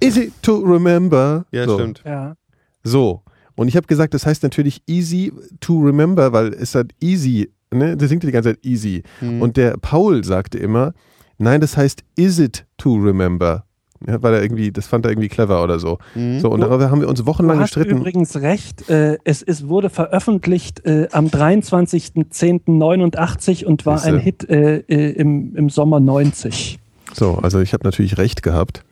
easy 0.00 0.32
to 0.40 0.56
remember. 0.60 1.44
Ja, 1.50 1.66
so. 1.66 1.74
stimmt. 1.78 2.02
Ja. 2.06 2.34
So. 2.82 3.22
Und 3.56 3.68
ich 3.68 3.76
habe 3.76 3.86
gesagt, 3.86 4.14
das 4.14 4.24
heißt 4.26 4.42
natürlich 4.42 4.82
easy 4.86 5.32
to 5.60 5.78
remember, 5.80 6.32
weil 6.32 6.52
es 6.54 6.74
halt 6.74 6.92
easy, 7.00 7.50
ne, 7.72 7.96
das 7.96 8.08
singt 8.08 8.22
ja 8.24 8.28
die 8.28 8.32
ganze 8.32 8.54
Zeit 8.54 8.64
easy. 8.64 9.02
Hm. 9.20 9.42
Und 9.42 9.56
der 9.56 9.76
Paul 9.78 10.24
sagte 10.24 10.58
immer, 10.58 10.92
nein, 11.38 11.60
das 11.60 11.76
heißt 11.76 12.02
is 12.16 12.38
it 12.38 12.64
to 12.78 12.94
remember. 12.94 13.64
Ja, 14.04 14.20
weil 14.20 14.34
er 14.34 14.42
irgendwie, 14.42 14.72
das 14.72 14.88
fand 14.88 15.06
er 15.06 15.12
irgendwie 15.12 15.28
clever 15.28 15.62
oder 15.62 15.78
so. 15.78 15.98
Hm. 16.14 16.40
So, 16.40 16.50
und 16.50 16.60
Du- 16.60 16.66
darüber 16.66 16.90
haben 16.90 17.00
wir 17.00 17.08
uns 17.08 17.20
Du 17.20 17.26
wochenlang 17.26 17.60
hast 17.60 17.74
gestritten. 17.74 17.98
übrigens 17.98 18.34
recht. 18.36 18.90
Äh, 18.90 19.18
es, 19.22 19.42
es 19.42 19.68
wurde 19.68 19.90
veröffentlicht 19.90 20.84
äh, 20.84 21.06
am 21.12 21.26
23.10.89 21.28 23.64
und 23.64 23.86
war 23.86 23.98
Siehste. 23.98 24.14
ein 24.16 24.20
Hit 24.20 24.48
äh, 24.48 24.78
äh, 24.88 25.12
im, 25.12 25.54
im 25.56 25.70
Sommer 25.70 26.00
90. 26.00 26.78
So, 27.14 27.34
also 27.36 27.60
ich 27.60 27.72
habe 27.74 27.84
natürlich 27.84 28.18
recht 28.18 28.42
gehabt. 28.42 28.82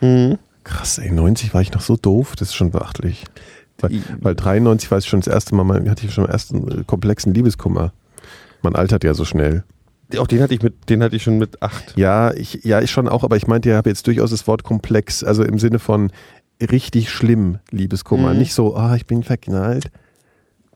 Hm. 0.00 0.38
Krass, 0.64 0.98
ey, 0.98 1.10
90 1.10 1.54
war 1.54 1.62
ich 1.62 1.72
noch 1.72 1.80
so 1.80 1.96
doof, 1.96 2.36
das 2.36 2.48
ist 2.50 2.54
schon 2.54 2.70
beachtlich. 2.70 3.24
Weil, 3.82 4.02
weil 4.20 4.34
93 4.34 4.90
war 4.90 4.98
ich 4.98 5.06
schon 5.06 5.20
das 5.20 5.32
erste 5.32 5.54
Mal, 5.54 5.88
hatte 5.88 6.06
ich 6.06 6.14
schon 6.14 6.28
ersten 6.28 6.80
äh, 6.80 6.84
komplexen 6.84 7.34
Liebeskummer. 7.34 7.92
Man 8.62 8.74
altert 8.74 9.04
ja 9.04 9.14
so 9.14 9.24
schnell. 9.24 9.64
Auch 10.18 10.26
den 10.26 10.42
hatte 10.42 10.54
ich 10.54 10.62
mit, 10.62 10.88
den 10.88 11.02
hatte 11.02 11.16
ich 11.16 11.22
schon 11.22 11.38
mit 11.38 11.62
acht. 11.62 11.94
Ja, 11.96 12.32
ich, 12.32 12.64
ja, 12.64 12.80
ich 12.80 12.90
schon 12.90 13.08
auch, 13.08 13.24
aber 13.24 13.36
ich 13.36 13.46
meinte, 13.46 13.70
ich 13.70 13.74
habe 13.74 13.88
jetzt 13.88 14.06
durchaus 14.06 14.30
das 14.30 14.46
Wort 14.46 14.62
komplex, 14.62 15.24
also 15.24 15.42
im 15.42 15.58
Sinne 15.58 15.78
von 15.78 16.10
richtig 16.60 17.10
schlimm 17.10 17.58
Liebeskummer. 17.70 18.32
Mhm. 18.32 18.38
Nicht 18.38 18.54
so, 18.54 18.76
ah, 18.76 18.94
ich 18.94 19.06
bin 19.06 19.22
verknallt. 19.22 19.90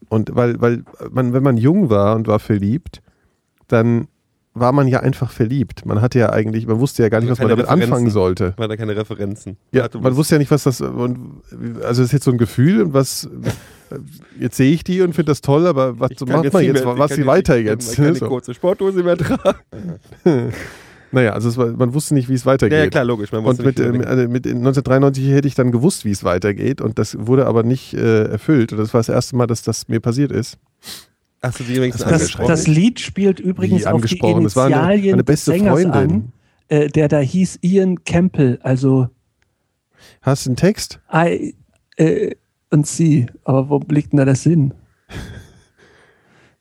Und 0.08 0.34
weil, 0.34 0.60
weil 0.60 0.84
man, 1.10 1.32
wenn 1.32 1.42
man 1.42 1.56
jung 1.56 1.90
war 1.90 2.16
und 2.16 2.28
war 2.28 2.38
verliebt, 2.38 3.02
dann 3.68 4.08
war 4.58 4.72
man 4.72 4.88
ja 4.88 5.00
einfach 5.00 5.30
verliebt. 5.30 5.84
Man 5.86 6.00
hatte 6.00 6.18
ja 6.18 6.30
eigentlich, 6.30 6.66
man 6.66 6.80
wusste 6.80 7.02
ja 7.02 7.08
gar 7.08 7.20
nicht, 7.20 7.30
was 7.30 7.38
man 7.38 7.48
Keine 7.48 7.62
damit 7.62 7.70
anfangen 7.70 8.06
Referenzen. 8.06 8.10
sollte. 8.10 8.54
War 8.56 8.68
da 8.68 8.76
keine 8.76 8.96
Referenzen. 8.96 9.56
Ja, 9.72 9.82
Warte, 9.82 9.98
man 9.98 10.12
was- 10.12 10.16
wusste 10.16 10.34
ja 10.36 10.38
nicht, 10.38 10.50
was 10.50 10.64
das 10.64 10.80
und 10.80 11.42
also 11.82 12.00
das 12.02 12.08
ist 12.08 12.12
jetzt 12.12 12.24
so 12.24 12.30
ein 12.30 12.38
Gefühl 12.38 12.82
und 12.82 12.94
was 12.94 13.28
jetzt 14.40 14.56
sehe 14.56 14.72
ich 14.72 14.82
die 14.82 15.02
und 15.02 15.14
finde 15.14 15.30
das 15.30 15.40
toll, 15.42 15.66
aber 15.66 16.00
was 16.00 16.10
macht 16.20 16.52
man 16.52 16.64
jetzt, 16.64 16.84
mehr- 16.84 16.98
was 16.98 17.12
sie 17.14 17.26
weiter 17.26 17.58
ich 17.58 17.66
jetzt? 17.66 17.90
Ich 17.90 17.96
kann 17.96 18.04
ne, 18.06 18.10
eine 18.10 18.18
so. 18.18 18.26
kurze 18.28 18.54
Sporthose 18.54 19.02
mehr 19.02 19.16
tragen. 19.16 19.58
Naja, 21.12 21.32
also 21.34 21.56
war, 21.56 21.68
man 21.68 21.94
wusste 21.94 22.14
nicht, 22.14 22.28
wie 22.28 22.34
es 22.34 22.44
weitergeht. 22.44 22.76
Ja, 22.76 22.84
ja, 22.84 22.90
klar, 22.90 23.04
logisch. 23.04 23.30
Man 23.30 23.44
Und 23.44 23.58
mit, 23.64 23.78
nicht, 23.78 23.88
äh, 23.88 23.92
mit, 23.92 24.04
man 24.06 24.18
äh, 24.18 24.26
mit 24.26 24.44
1993 24.44 25.30
hätte 25.30 25.46
ich 25.46 25.54
dann 25.54 25.70
gewusst, 25.70 26.04
wie 26.04 26.10
es 26.10 26.24
weitergeht 26.24 26.80
und 26.80 26.98
das 26.98 27.16
wurde 27.26 27.46
aber 27.46 27.62
nicht 27.62 27.94
äh, 27.94 28.24
erfüllt 28.24 28.72
und 28.72 28.78
das 28.78 28.92
war 28.92 28.98
das 28.98 29.08
erste 29.08 29.36
Mal, 29.36 29.46
dass 29.46 29.62
das 29.62 29.86
mir 29.86 30.00
passiert 30.00 30.32
ist. 30.32 30.58
Hast 31.42 31.60
du 31.60 31.64
die 31.64 31.74
übrigens 31.74 31.96
Das- 31.98 32.04
Das, 32.08 32.12
angesprochen? 32.20 32.48
das 32.48 32.66
Lied 32.66 33.00
spielt 33.00 33.40
übrigens 33.40 33.82
Wie 33.82 33.86
auf 33.86 34.04
die 34.04 34.20
war 34.20 34.30
eine, 34.30 34.38
Initialien 34.38 35.16
des 35.18 35.24
beste 35.26 35.50
Sängers 35.52 35.82
Freundin. 35.82 35.92
an, 36.10 36.32
äh, 36.68 36.88
der 36.88 37.08
da 37.08 37.18
hieß 37.18 37.58
Ian 37.62 38.04
Campbell, 38.04 38.58
also 38.62 39.08
Hast 40.22 40.46
du 40.46 40.50
einen 40.50 40.56
Text? 40.56 41.00
I 41.12 41.54
äh, 41.96 42.34
und 42.70 42.86
sie. 42.86 43.26
Aber 43.44 43.68
wo 43.70 43.80
liegt 43.88 44.12
denn 44.12 44.18
da 44.18 44.24
der 44.24 44.34
Sinn? 44.36 44.74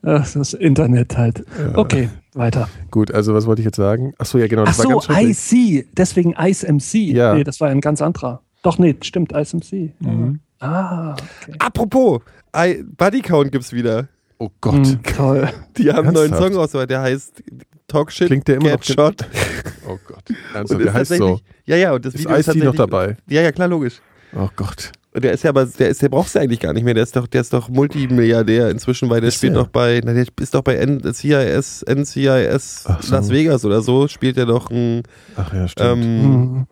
Ach, 0.03 0.31
das 0.31 0.53
Internet 0.53 1.17
halt. 1.17 1.43
Okay, 1.73 2.09
weiter. 2.33 2.69
Gut, 2.91 3.11
also 3.11 3.33
was 3.33 3.47
wollte 3.47 3.61
ich 3.61 3.65
jetzt 3.65 3.77
sagen? 3.77 4.13
Ach 4.19 4.25
so, 4.25 4.37
ja 4.37 4.47
genau, 4.47 4.61
Ach 4.63 4.67
das 4.67 4.77
war 4.79 4.83
so, 4.83 4.89
ganz 4.89 5.05
schrecklich. 5.05 5.51
IC, 5.81 5.87
deswegen 5.97 6.33
Ice 6.39 6.65
MC. 6.67 6.93
Ja. 7.11 7.33
Nee, 7.33 7.43
das 7.43 7.59
war 7.59 7.69
ein 7.69 7.81
ganz 7.81 8.01
anderer. 8.03 8.41
Doch, 8.61 8.77
nee, 8.77 8.95
stimmt, 9.01 9.31
Ice 9.33 9.55
MC. 9.57 9.93
Mhm. 9.99 10.39
Ah, 10.59 11.13
okay. 11.13 11.55
Apropos, 11.59 12.21
I, 12.55 12.83
Buddy 12.97 13.21
Count 13.21 13.51
gibt's 13.51 13.73
wieder. 13.73 14.07
Oh 14.37 14.49
Gott. 14.61 14.85
Hm, 14.85 15.03
toll. 15.03 15.49
Die 15.77 15.91
haben 15.91 16.07
einen 16.07 16.13
neuen? 16.15 16.33
Song 16.35 16.53
rausgebracht, 16.55 16.89
der 16.89 17.01
heißt 17.01 17.41
Talk 17.87 18.11
Shit, 18.11 18.27
Klingt 18.27 18.47
der 18.47 18.55
immer 18.55 18.71
Get 18.71 18.89
noch- 18.89 18.95
Shot. 19.05 19.25
Oh 19.87 19.99
Gott. 20.07 20.23
Ernsthaft, 20.53 20.79
ist 20.81 20.85
der 20.85 20.93
heißt 20.93 21.11
so. 21.11 21.17
tatsächlich- 21.17 21.43
Ja, 21.65 21.75
ja, 21.77 21.93
und 21.93 22.03
das 22.05 22.15
Ist 22.15 22.21
Video 22.21 22.35
ist 22.35 22.55
noch 22.55 22.75
dabei? 22.75 23.17
Ja, 23.29 23.41
ja, 23.43 23.51
klar, 23.51 23.67
logisch. 23.67 24.01
Oh 24.35 24.49
Gott. 24.55 24.91
Und 25.13 25.23
der 25.23 25.31
ist 25.31 25.43
ja 25.43 25.51
aber, 25.51 25.65
der 25.65 25.89
ist, 25.89 26.01
der 26.01 26.09
brauchst 26.09 26.35
du 26.35 26.39
eigentlich 26.39 26.59
gar 26.59 26.73
nicht 26.73 26.83
mehr. 26.83 26.93
Der 26.95 27.03
ist 27.03 27.15
doch, 27.15 27.27
der 27.27 27.39
ist 27.41 27.53
doch 27.53 27.69
Multimilliardär 27.69 28.69
inzwischen, 28.69 29.09
weil 29.09 29.21
der 29.21 29.29
Ist 29.29 29.35
spielt 29.35 29.55
der? 29.55 29.61
doch 29.63 29.69
bei, 29.69 30.01
na, 30.03 30.11
der 30.13 30.25
ist 30.41 30.53
doch 30.53 30.61
bei 30.63 30.75
N 30.75 31.01
CIS, 31.13 31.85
NCIS 31.87 32.83
Ach 32.87 33.01
so. 33.01 33.15
Las 33.15 33.29
Vegas 33.29 33.63
oder 33.63 33.81
so, 33.81 34.07
spielt 34.09 34.37
er 34.37 34.45
doch 34.47 34.69
ein, 34.71 35.03
Ach 35.37 35.53
ja, 35.53 35.67
stimmt. 35.69 36.03
ähm, 36.03 36.21
Mhm. 36.57 36.67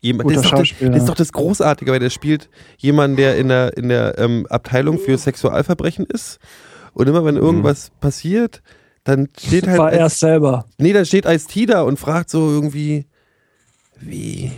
jemand, 0.00 0.28
Guter 0.30 0.36
das 0.36 0.44
ist, 0.44 0.52
doch 0.52 0.58
das, 0.60 0.68
das 0.92 0.96
ist 1.02 1.08
doch 1.08 1.14
das 1.16 1.32
Großartige, 1.32 1.90
weil 1.92 1.98
der 2.00 2.10
spielt 2.10 2.48
jemanden, 2.78 3.16
der 3.18 3.36
in 3.36 3.48
der, 3.48 3.76
in 3.76 3.88
der 3.90 4.18
ähm, 4.18 4.46
Abteilung 4.48 4.98
für 4.98 5.18
Sexualverbrechen 5.18 6.06
ist. 6.06 6.38
Und 6.94 7.08
immer 7.08 7.24
wenn 7.24 7.36
irgendwas 7.36 7.90
passiert, 8.00 8.62
dann 9.04 9.28
steht 9.38 9.66
halt, 9.68 9.78
War 9.78 9.92
er 9.92 10.08
selber. 10.08 10.64
nee, 10.78 10.92
dann 10.92 11.04
steht 11.04 11.26
Ice-T 11.26 11.66
da 11.66 11.82
und 11.82 11.98
fragt 11.98 12.30
so 12.30 12.48
irgendwie, 12.50 13.06
wie, 14.00 14.50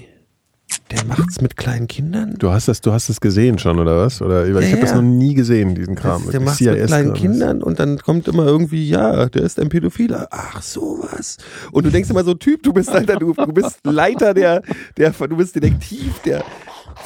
der 0.91 1.05
macht's 1.05 1.41
mit 1.41 1.57
kleinen 1.57 1.89
Kindern? 1.89 2.35
du 2.39 2.51
hast 2.51 2.69
das, 2.69 2.81
du 2.81 2.93
hast 2.93 3.09
es 3.09 3.21
gesehen 3.21 3.59
schon, 3.59 3.79
oder 3.79 3.99
was? 3.99 4.23
Oder 4.23 4.47
ich 4.47 4.55
Ja, 4.55 4.73
habe 4.73 4.81
das 4.81 4.95
noch 4.95 5.03
nie 5.03 5.35
gesehen, 5.35 5.75
diesen 5.75 5.95
Kram. 5.95 6.23
Das, 6.23 6.31
der 6.33 6.41
macht 6.41 6.57
CIS 6.59 6.67
mit 6.69 6.87
kleinen 6.87 7.13
Kram. 7.13 7.21
Kindern 7.21 7.63
und 7.63 7.81
dann 7.81 7.99
kommt 7.99 8.29
immer 8.29 8.47
irgendwie, 8.47 8.89
ja, 8.89 9.27
der 9.27 9.43
ist 9.43 9.59
ein 9.59 9.69
Pädophiler. 9.69 10.29
Ach, 10.31 10.63
sowas. 10.63 11.39
Und 11.73 11.85
du 11.87 11.91
denkst 11.91 12.11
immer 12.11 12.25
so, 12.25 12.35
Typ, 12.35 12.63
du 12.63 12.73
bist 12.73 12.91
Alter, 12.91 13.17
du, 13.17 13.33
du 13.33 13.53
bist 13.53 13.81
Leiter 13.85 14.33
der, 14.35 14.63
der, 14.97 15.11
du 15.11 15.37
bist 15.37 15.57
Detektiv 15.57 16.21
der 16.25 16.45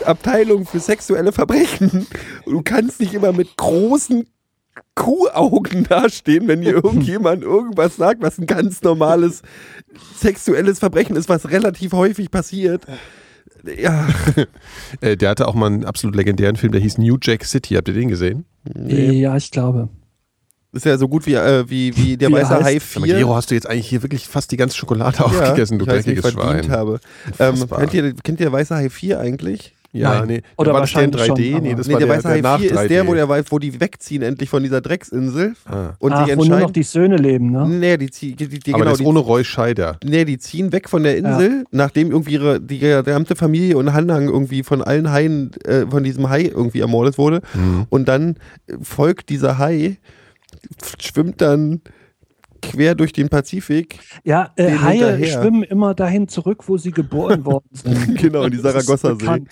Abteilung 0.05 0.67
für 0.67 0.79
sexuelle 0.81 1.33
Verbrechen. 1.33 2.07
Und 2.45 2.53
du 2.53 2.63
kannst 2.63 3.01
nicht 3.01 3.15
immer 3.15 3.33
mit 3.33 3.57
großen 3.57 4.27
Kuhaugen 4.95 5.85
dastehen, 5.85 6.49
wenn 6.49 6.61
dir 6.61 6.73
irgendjemand 6.85 7.43
irgendwas 7.43 7.97
sagt, 7.97 8.23
was 8.23 8.39
ein 8.39 8.47
ganz 8.47 8.83
normales 8.83 9.43
sexuelles 10.17 10.79
Verbrechen 10.79 11.17
ist, 11.17 11.29
was 11.29 11.51
relativ 11.51 11.93
häufig 11.93 12.31
passiert. 12.31 12.85
Ja, 13.79 14.09
Äh, 15.01 15.17
der 15.17 15.31
hatte 15.31 15.47
auch 15.49 15.55
mal 15.55 15.67
einen 15.67 15.85
absolut 15.85 16.17
legendären 16.17 16.57
Film, 16.57 16.73
der 16.73 16.81
hieß 16.81 16.99
New 16.99 17.17
Jack 17.21 17.45
City. 17.45 17.75
Habt 17.75 17.89
ihr 17.89 17.95
den 17.95 18.09
gesehen? 18.09 18.45
Ja, 18.87 19.37
ich 19.37 19.51
glaube. 19.51 19.89
ist 20.73 20.85
ja 20.87 20.97
so 20.99 21.09
gut 21.09 21.27
wie, 21.27 21.35
äh, 21.35 21.69
wie, 21.69 21.97
wie 21.97 22.17
der 22.17 22.29
Wie 22.31 22.35
weiße? 22.35 22.63
Hai 22.63 22.77
Aber 22.77 23.07
4. 23.07 23.17
Gero, 23.19 23.35
hast 23.35 23.51
du 23.51 23.55
jetzt 23.55 23.69
eigentlich 23.69 23.89
hier 23.89 24.03
wirklich 24.03 24.27
fast 24.29 24.51
die 24.53 24.57
ganze 24.57 24.77
Schokolade 24.77 25.25
aufgegessen, 25.25 25.79
du 25.79 25.85
ich 25.85 25.91
weiß, 25.91 26.07
wie 26.07 26.13
ich 26.13 26.21
dreckiges 26.21 26.43
verdient 26.43 26.67
Schwein. 26.67 26.77
habe. 26.77 27.01
Ähm, 27.39 27.69
kennt, 27.69 27.95
ihr, 27.95 28.15
kennt 28.15 28.41
ihr 28.41 28.51
Weiße 28.53 28.75
Hai 28.75 28.91
4 28.91 29.21
eigentlich? 29.21 29.75
Ja, 29.93 30.21
Nein. 30.21 30.29
nee. 30.29 30.43
Oder 30.57 30.73
war 30.73 30.83
das 30.83 30.93
der 30.93 31.03
in 31.03 31.13
wahrscheinlich 31.13 31.49
3D? 31.49 31.53
schon, 31.53 31.63
nee, 31.65 31.75
das 31.75 31.87
nee, 31.89 31.93
war 31.95 31.99
der, 32.01 32.07
der, 32.09 32.17
Weiße 32.17 32.23
der 32.29 32.33
Hai 32.37 32.41
nach 32.43 32.61
4 32.61 32.71
ist 32.71 32.91
der, 32.91 33.07
wo, 33.09 33.13
3D. 33.13 33.15
der, 33.27 33.51
wo 33.51 33.59
die 33.59 33.81
wegziehen 33.81 34.23
endlich 34.23 34.49
von 34.49 34.63
dieser 34.63 34.81
Drecksinsel 34.81 35.55
Ah. 35.67 35.95
und 35.99 36.13
Ach, 36.13 36.27
sich 36.27 36.37
wo 36.37 36.45
nur 36.45 36.49
noch 36.49 36.55
entscheiden. 36.59 36.73
die 36.75 36.83
Söhne 36.85 37.17
leben, 37.17 37.51
ne? 37.51 37.67
Nee, 37.69 37.97
die, 37.97 38.09
zieh- 38.09 38.37
die, 38.37 38.47
die, 38.49 38.73
Aber 38.73 38.79
genau, 38.85 38.91
das 38.91 38.99
die, 38.99 39.05
ist 39.05 39.09
ohne 39.09 39.19
Roy 39.19 39.43
Scheider. 39.43 39.97
nee, 40.05 40.25
die 40.25 40.39
ziehen 40.39 40.71
weg 40.71 40.89
von 40.89 41.03
der 41.03 41.17
Insel, 41.17 41.65
nachdem 41.73 42.13
irgendwie 42.13 42.35
ihre, 42.35 42.61
die 42.61 42.79
gesamte 42.79 43.35
Familie 43.35 43.77
und 43.79 43.93
Hanhang 43.93 44.29
irgendwie 44.29 44.63
von 44.63 44.81
allen 44.81 45.11
Haien, 45.11 45.51
äh, 45.65 45.85
von 45.89 46.05
diesem 46.05 46.29
Hai 46.31 46.43
irgendwie 46.45 46.81
ermordet 46.81 47.19
wurde. 47.19 47.41
Mhm. 47.55 47.87
Und 47.91 48.07
dann 48.07 48.37
äh, 48.69 48.75
folgt 48.83 49.29
dieser 49.29 49.59
Hai, 49.59 49.97
schwimmt 51.01 51.41
dann 51.41 51.81
quer 52.63 52.95
durch 52.95 53.13
den 53.13 53.29
Pazifik. 53.29 53.99
Ja, 54.23 54.51
äh, 54.57 54.71
Haie 54.77 54.93
hinterher. 55.17 55.41
schwimmen 55.41 55.63
immer 55.63 55.95
dahin 55.95 56.29
zurück, 56.29 56.65
wo 56.69 56.77
sie 56.77 56.91
geboren 56.91 57.45
worden 57.45 57.65
sind. 57.73 58.19
Genau, 58.19 58.45
in 58.45 58.51
die 58.53 58.59
Saragossa-See. 58.59 59.43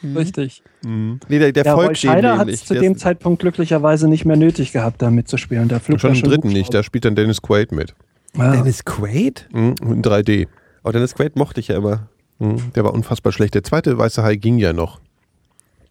Bekannt. 0.00 0.18
Richtig. 0.18 0.62
Mhm. 0.84 1.20
Nee, 1.28 1.38
der, 1.38 1.52
der 1.52 1.64
Ja, 1.64 1.74
folgt 1.74 2.02
dem 2.02 2.10
Scheider 2.10 2.38
hat 2.38 2.48
es 2.48 2.64
zu 2.64 2.74
dem 2.74 2.96
Zeitpunkt 2.96 3.40
glücklicherweise 3.40 4.08
nicht 4.08 4.24
mehr 4.24 4.36
nötig 4.36 4.72
gehabt, 4.72 5.02
da 5.02 5.10
mitzuspielen. 5.10 5.68
Der 5.68 5.80
flog 5.80 6.00
Schon 6.00 6.14
da 6.14 6.18
im 6.18 6.22
dritten 6.24 6.48
nicht, 6.48 6.72
da 6.72 6.82
spielt 6.82 7.04
dann 7.04 7.16
Dennis 7.16 7.42
Quaid 7.42 7.72
mit. 7.72 7.94
Ja. 8.36 8.52
Dennis 8.52 8.84
Quaid? 8.84 9.48
Mhm. 9.52 9.74
In 9.80 10.02
3D. 10.02 10.46
Oh, 10.84 10.90
Dennis 10.90 11.14
Quaid 11.14 11.36
mochte 11.36 11.60
ich 11.60 11.68
ja 11.68 11.76
immer. 11.76 12.08
Mhm. 12.38 12.72
Der 12.74 12.84
war 12.84 12.92
unfassbar 12.92 13.32
schlecht. 13.32 13.54
Der 13.54 13.64
zweite 13.64 13.98
weiße 13.98 14.22
Hai 14.22 14.36
ging 14.36 14.58
ja 14.58 14.72
noch. 14.72 15.00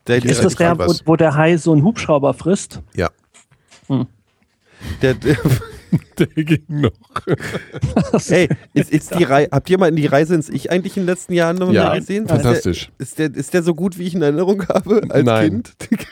Der, 0.07 0.23
Ist 0.23 0.43
das 0.43 0.55
der, 0.55 0.77
wo, 0.79 0.93
wo 1.05 1.15
der 1.17 1.35
Hai 1.35 1.57
so 1.57 1.73
einen 1.73 1.83
Hubschrauber 1.83 2.33
frisst? 2.33 2.81
Ja. 2.95 3.09
der, 5.01 5.13
der, 5.15 5.37
Der 6.17 6.27
ging 6.27 6.63
noch. 6.67 6.91
Ey, 8.29 8.49
ist, 8.73 8.91
ist 8.91 9.17
die 9.17 9.23
Rei 9.23 9.47
habt 9.51 9.69
ihr 9.69 9.77
mal 9.77 9.87
in 9.89 9.95
die 9.95 10.05
Reise 10.05 10.35
ins 10.35 10.49
Ich 10.49 10.71
eigentlich 10.71 10.97
in 10.97 11.03
den 11.03 11.07
letzten 11.07 11.33
Jahren 11.33 11.57
noch 11.57 11.71
Ja, 11.71 11.85
mal 11.85 11.99
gesehen? 11.99 12.27
fantastisch. 12.27 12.91
Ist 12.97 13.19
der, 13.19 13.27
ist, 13.27 13.33
der, 13.35 13.39
ist 13.41 13.53
der 13.53 13.63
so 13.63 13.75
gut, 13.75 13.97
wie 13.97 14.03
ich 14.03 14.15
in 14.15 14.21
Erinnerung 14.21 14.67
habe 14.67 15.01
als 15.09 15.25
Nein. 15.25 15.49
Kind? 15.49 15.75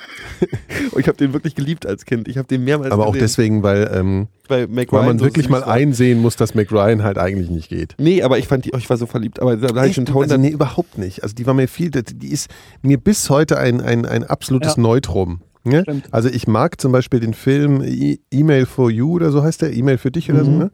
oh, 0.93 0.99
ich 0.99 1.07
habe 1.07 1.18
den 1.18 1.34
wirklich 1.34 1.56
geliebt 1.56 1.85
als 1.85 2.06
Kind. 2.06 2.27
Ich 2.27 2.38
habe 2.38 2.47
den 2.47 2.64
mehrmals 2.64 2.91
Aber 2.91 3.07
auch 3.07 3.14
gesehen. 3.14 3.23
deswegen, 3.26 3.64
weil, 3.64 3.89
ähm, 3.93 4.27
weil, 4.47 4.68
Mac 4.68 4.91
weil 4.91 5.06
man 5.06 5.19
so 5.19 5.26
wirklich 5.26 5.49
mal 5.49 5.61
war. 5.61 5.68
einsehen 5.69 6.22
muss, 6.22 6.35
dass 6.35 6.56
McRyan 6.56 7.03
halt 7.03 7.18
eigentlich 7.18 7.49
nicht 7.49 7.69
geht. 7.69 7.95
Nee, 7.97 8.22
aber 8.22 8.38
ich 8.38 8.47
fand 8.47 8.65
die, 8.65 8.72
oh, 8.73 8.77
ich 8.77 8.89
war 8.89 8.97
so 8.97 9.06
verliebt. 9.06 9.39
Aber 9.41 9.57
da 9.57 9.68
habe 9.69 9.88
ich 9.88 9.95
schon 9.95 10.07
also, 10.07 10.38
nee, 10.38 10.49
überhaupt 10.49 10.97
nicht. 10.97 11.23
Also 11.23 11.35
die 11.35 11.45
war 11.45 11.53
mir 11.53 11.68
viel, 11.68 11.89
die 11.91 12.30
ist 12.31 12.49
mir 12.81 12.97
bis 12.97 13.30
heute 13.30 13.57
ein, 13.57 13.81
ein, 13.81 14.06
ein 14.06 14.23
absolutes 14.23 14.76
Ja. 14.76 14.81
Neutrum. 14.81 15.41
Ne? 15.66 15.84
Also 16.12 16.30
ich 16.30 16.48
mag 16.48 16.80
zum 16.80 16.92
Beispiel 16.92 17.20
den 17.20 17.34
Film 17.34 17.82
E- 17.84 18.20
E-Mail 18.32 18.66
for 18.66 18.90
You 18.92 19.14
oder 19.14 19.32
so 19.32 19.44
heißt 19.44 19.62
der, 19.62 19.74
E-Mail 19.74 19.98
für 19.98 20.12
dich 20.12 20.32
oder 20.32 20.46
so, 20.46 20.52
Mhm. 20.52 20.58
ne? 20.60 20.72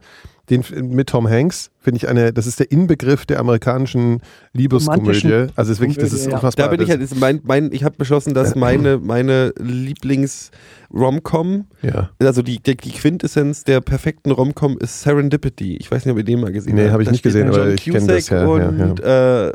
Den 0.50 0.64
mit 0.90 1.08
Tom 1.08 1.28
Hanks 1.30 1.70
finde 1.80 1.98
ich 1.98 2.08
eine, 2.08 2.32
das 2.32 2.48
ist 2.48 2.58
der 2.58 2.72
Inbegriff 2.72 3.24
der 3.26 3.38
amerikanischen 3.38 4.20
Liebeskomödie. 4.52 5.46
Also 5.54 5.70
es 5.72 5.78
ist 5.78 5.80
wirklich, 5.80 5.98
das 5.98 6.12
ist 6.12 6.26
ja. 6.26 6.34
unfassbar. 6.34 6.66
Da 6.66 6.70
bin 6.72 6.80
ich 6.80 6.88
Das- 6.88 6.98
halt, 6.98 7.02
ist 7.10 7.16
mein, 7.18 7.40
mein, 7.44 7.70
ich 7.72 7.84
habe 7.84 7.94
beschlossen, 7.96 8.34
dass 8.34 8.54
meine, 8.56 8.98
meine 8.98 9.52
Lieblings-Romcom, 9.58 11.66
ja. 11.82 12.10
also 12.18 12.42
die, 12.42 12.60
die, 12.62 12.76
Quintessenz 12.76 13.64
der 13.64 13.80
perfekten 13.80 14.30
Romcom 14.30 14.76
ist 14.78 15.00
Serendipity. 15.02 15.76
Ich 15.76 15.90
weiß 15.90 16.04
nicht, 16.04 16.12
ob 16.12 16.18
ihr 16.18 16.24
den 16.24 16.40
mal 16.40 16.52
gesehen 16.52 16.74
Nee, 16.74 16.82
habt. 16.84 16.92
habe 16.92 17.02
ich 17.04 17.10
nicht 17.10 17.22
gesehen, 17.22 17.46
John 17.48 17.60
aber 17.60 17.70
ich 17.74 17.84
kenne 17.84 18.06
das 18.06 18.28
ja. 18.28 18.42
ja, 18.42 18.68
Und 18.68 19.00
Äh, 19.00 19.48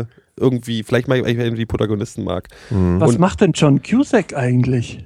äh, 0.00 0.04
irgendwie, 0.40 0.82
vielleicht 0.82 1.06
mal, 1.08 1.22
die 1.22 1.66
Protagonisten 1.66 2.24
mag. 2.24 2.48
Mhm. 2.70 3.00
Was 3.00 3.12
Und- 3.12 3.20
macht 3.20 3.40
denn 3.40 3.52
John 3.52 3.80
Cusack 3.82 4.34
eigentlich? 4.34 5.04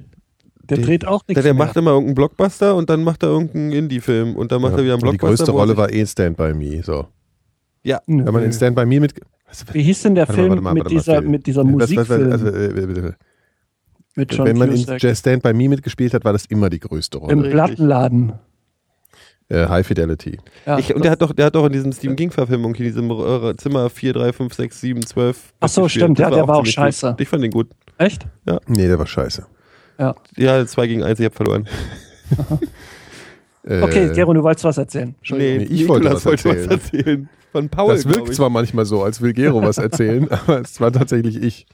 Der 0.69 0.77
Der- 0.77 0.85
dreht 0.87 1.05
auch 1.05 1.21
nichts 1.27 1.35
Der, 1.35 1.43
der 1.43 1.53
mehr. 1.53 1.65
macht 1.65 1.77
immer 1.77 1.91
irgendeinen 1.91 2.15
Blockbuster 2.15 2.75
und 2.75 2.89
dann 2.89 3.03
macht 3.03 3.21
er 3.21 3.29
irgendeinen 3.29 3.71
Indie-Film 3.71 4.35
und 4.35 4.51
dann 4.51 4.61
macht 4.61 4.71
Ja. 4.73 4.79
er 4.79 4.83
wieder 4.85 4.93
einen 4.95 5.03
Und 5.03 5.11
die 5.13 5.17
Blockbuster. 5.17 5.45
größte 5.45 5.51
Rolle 5.51 5.77
war 5.77 5.91
eh 5.93 6.05
Stand 6.07 6.37
By 6.37 6.53
Me. 6.55 6.81
So. 6.81 7.05
Ja. 7.83 8.01
Wenn 8.07 8.23
man 8.33 8.43
in 8.43 8.51
Stand 8.51 8.75
By 8.75 8.85
Me 8.85 8.99
mit. 8.99 9.13
Was, 9.47 9.63
Wie 9.73 9.83
hieß 9.83 10.01
denn 10.01 10.15
der 10.15 10.25
mal, 10.27 10.33
Film 10.33 10.63
mal, 10.63 10.73
mit, 10.73 10.89
dieser, 10.89 11.21
mit 11.21 11.45
Musikfilm 11.47 12.31
also, 12.31 12.47
äh, 12.47 12.65
äh, 12.65 12.85
bitte. 12.87 13.15
mit 14.15 14.33
John 14.33 14.47
Wenn 14.47 14.57
man 14.57 14.69
in 14.71 14.75
Cusack? 14.77 15.03
Just 15.03 15.19
Stand 15.19 15.43
By 15.43 15.53
Me 15.53 15.69
mitgespielt 15.69 16.15
hat, 16.15 16.25
war 16.25 16.33
das 16.33 16.45
immer 16.47 16.71
die 16.71 16.79
größte 16.79 17.19
Im 17.19 17.23
Rolle. 17.25 17.35
Richtig. 17.35 17.51
Plattenladen. 17.53 18.33
Äh, 19.47 19.67
High 19.67 19.85
Fidelity. 19.85 20.39
Ja, 20.65 20.79
ich, 20.79 20.93
und 20.95 21.03
der 21.05 21.11
hat 21.11 21.21
doch, 21.21 21.31
der 21.31 21.45
hat 21.45 21.55
doch 21.55 21.65
in 21.67 21.71
diesem 21.71 21.91
Stephen 21.91 22.15
King-Verfilmung 22.15 22.73
hier 22.73 22.85
diesem 22.87 23.11
äh, 23.11 23.55
Zimmer 23.57 23.89
4, 23.91 24.13
3, 24.13 24.33
5, 24.33 24.53
6, 24.53 24.81
7, 24.81 25.05
12. 25.05 25.53
Ach 25.59 25.69
so, 25.69 25.87
stimmt, 25.87 26.17
Das 26.17 26.23
ja, 26.23 26.29
der 26.31 26.47
war 26.47 26.55
auch 26.55 26.59
ziemlich 26.61 26.73
scheiße. 26.73 27.09
Gut. 27.11 27.21
Ich 27.21 27.27
fand 27.29 27.43
den 27.43 27.51
gut. 27.51 27.67
Echt? 27.97 28.25
Nee, 28.67 28.87
der 28.87 28.97
war 28.97 29.05
scheiße. 29.05 29.45
Ja. 29.99 30.15
Ja, 30.35 30.65
2 30.65 30.87
gegen 30.87 31.03
1, 31.03 31.19
ich 31.19 31.25
hab 31.25 31.35
verloren. 31.35 31.67
Äh, 33.67 33.81
Okay, 33.81 34.11
Gero, 34.13 34.31
du 34.33 34.43
wolltest 34.43 34.63
was 34.63 34.77
erzählen. 34.77 35.15
Entschuldigung. 35.17 35.57
Nee, 35.67 35.73
ich 35.73 35.87
wollte 35.87 36.11
was 36.13 36.23
wollte 36.25 36.49
was 36.49 36.67
erzählen. 36.67 37.27
Von 37.51 37.67
Paul, 37.69 37.95
Das 37.95 38.05
wirkt 38.07 38.29
ich. 38.29 38.35
zwar 38.35 38.51
manchmal 38.51 38.85
so, 38.85 39.01
als 39.01 39.21
will 39.21 39.33
Gero 39.33 39.61
was 39.63 39.79
erzählen, 39.79 40.29
aber 40.47 40.61
es 40.61 40.79
war 40.79 40.91
tatsächlich 40.91 41.41
ich. 41.41 41.65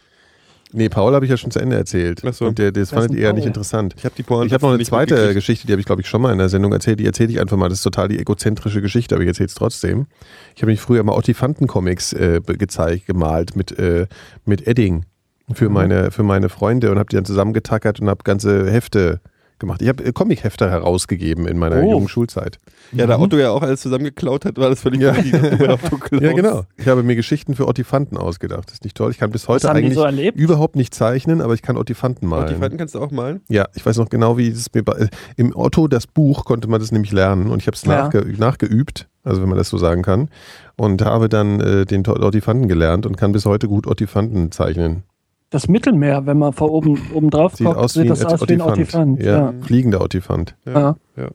Nee, 0.73 0.89
Paul 0.89 1.13
habe 1.13 1.25
ich 1.25 1.31
ja 1.31 1.37
schon 1.37 1.51
zu 1.51 1.59
Ende 1.59 1.75
erzählt. 1.75 2.21
Ach 2.25 2.33
so. 2.33 2.45
Und 2.45 2.57
der, 2.57 2.71
das 2.71 2.91
fandet 2.91 3.11
denn 3.11 3.17
ihr 3.17 3.23
ja 3.23 3.29
Paul? 3.29 3.35
nicht 3.39 3.45
interessant. 3.47 3.93
Ich 3.97 4.05
habe 4.05 4.15
die 4.17 4.23
Pointe 4.23 4.47
Ich 4.47 4.53
habe 4.53 4.65
noch 4.65 4.73
eine 4.73 4.83
zweite. 4.83 5.33
Geschichte, 5.33 5.67
die 5.67 5.73
habe 5.73 5.79
ich, 5.81 5.85
glaube 5.85 6.01
ich, 6.01 6.07
schon 6.07 6.21
mal 6.21 6.31
in 6.31 6.37
der 6.37 6.49
Sendung 6.49 6.71
erzählt. 6.71 6.99
Die 6.99 7.05
erzähle 7.05 7.31
ich 7.31 7.39
einfach 7.39 7.57
mal. 7.57 7.69
Das 7.69 7.79
ist 7.79 7.83
total 7.83 8.07
die 8.07 8.19
egozentrische 8.19 8.81
Geschichte, 8.81 9.15
aber 9.15 9.23
ich 9.23 9.27
erzähle 9.27 9.47
es 9.47 9.55
trotzdem. 9.55 10.07
Ich 10.55 10.61
habe 10.61 10.71
mich 10.71 10.79
früher 10.79 11.03
mal 11.03 11.13
Ottifanten-Comics 11.13 12.13
äh, 12.13 12.41
gezeigt, 12.45 13.05
gemalt 13.07 13.55
mit, 13.55 13.77
äh, 13.77 14.07
mit 14.45 14.65
Edding 14.67 15.05
für 15.53 15.67
Mhm. 15.67 15.73
meine, 15.73 16.11
für 16.11 16.23
meine 16.23 16.47
Freunde 16.47 16.91
und 16.91 16.97
habe 16.97 17.09
die 17.09 17.17
dann 17.17 17.25
zusammengetackert 17.25 17.99
und 17.99 18.07
habe 18.09 18.23
ganze 18.23 18.71
Hefte 18.71 19.19
gemacht. 19.61 19.81
Ich 19.81 19.87
habe 19.87 20.03
äh, 20.03 20.11
Comic-Hefte 20.11 20.69
herausgegeben 20.69 21.47
in 21.47 21.57
meiner 21.57 21.81
Oh. 21.81 21.91
jungen 21.91 22.09
Schulzeit. 22.09 22.59
Ja, 22.91 23.07
da 23.07 23.17
Otto 23.19 23.37
ja 23.37 23.51
auch 23.51 23.61
alles 23.61 23.79
zusammengeklaut 23.81 24.43
hat, 24.43 24.57
war 24.57 24.69
das 24.69 24.81
völlig 24.81 24.99
Ja. 25.01 25.11
richtig. 25.11 25.31
Ja, 26.21 26.33
genau. 26.33 26.63
Ich 26.77 26.87
habe 26.87 27.03
mir 27.03 27.15
Geschichten 27.15 27.55
für 27.55 27.67
Ottifanten 27.67 28.17
ausgedacht. 28.17 28.65
Das 28.67 28.73
ist 28.75 28.83
nicht 28.83 28.97
toll. 28.97 29.11
Ich 29.11 29.17
kann 29.17 29.31
bis 29.31 29.47
heute 29.47 29.71
eigentlich 29.71 29.93
so 29.95 30.05
überhaupt 30.33 30.75
nicht 30.75 30.93
zeichnen, 30.93 31.39
aber 31.41 31.53
ich 31.53 31.61
kann 31.61 31.77
Ottifanten 31.77 32.27
malen. 32.27 32.45
Ottifanten 32.49 32.77
kannst 32.77 32.95
du 32.95 32.99
auch 32.99 33.11
malen? 33.11 33.41
Ja, 33.47 33.67
ich 33.75 33.85
weiß 33.85 33.97
noch 33.97 34.09
genau, 34.09 34.37
wie 34.37 34.49
es 34.49 34.67
mir 34.73 34.83
bei, 34.83 34.93
äh, 34.93 35.07
im 35.37 35.55
Otto 35.55 35.87
das 35.87 36.07
Buch 36.07 36.43
konnte 36.43 36.67
man 36.67 36.79
das 36.81 36.91
nämlich 36.91 37.11
lernen 37.13 37.47
und 37.49 37.59
ich 37.59 37.67
habe 37.67 37.75
es 37.75 37.83
Ja. 37.83 38.03
nachge, 38.03 38.25
nachgeübt, 38.37 39.07
also 39.23 39.41
wenn 39.41 39.49
man 39.49 39.57
das 39.57 39.69
so 39.69 39.77
sagen 39.77 40.01
kann, 40.01 40.29
und 40.75 41.01
habe 41.03 41.29
dann 41.29 41.59
äh, 41.61 41.85
den 41.85 42.05
Ottifanten 42.07 42.67
gelernt 42.67 43.05
und 43.05 43.17
kann 43.17 43.31
bis 43.31 43.45
heute 43.45 43.67
gut 43.67 43.87
Ottifanten 43.87 44.51
zeichnen. 44.51 45.03
Das 45.51 45.67
Mittelmeer, 45.67 46.25
wenn 46.25 46.37
man 46.39 46.53
von 46.53 46.69
oben, 46.69 46.99
oben 47.13 47.29
drauf 47.29 47.55
Sieht 47.55 47.67
guckt, 47.67 47.77
aus 47.77 47.93
sieht 47.93 48.09
das 48.09 48.25
aus 48.25 48.41
wie 48.47 48.53
ein 48.53 48.61
Ottifant. 48.61 49.21
Ja, 49.21 49.31
Ja. 49.51 49.53
fliegender 49.61 50.01
Ottifant. 50.01 50.55
Ja. 50.65 50.95
Ja, 51.17 51.23
ja. 51.25 51.29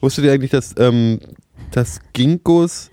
Wusstet 0.00 0.24
ihr 0.24 0.32
eigentlich, 0.32 0.50
dass, 0.50 0.74
ähm, 0.76 1.20
dass 1.70 2.00
Ginkgos 2.12 2.90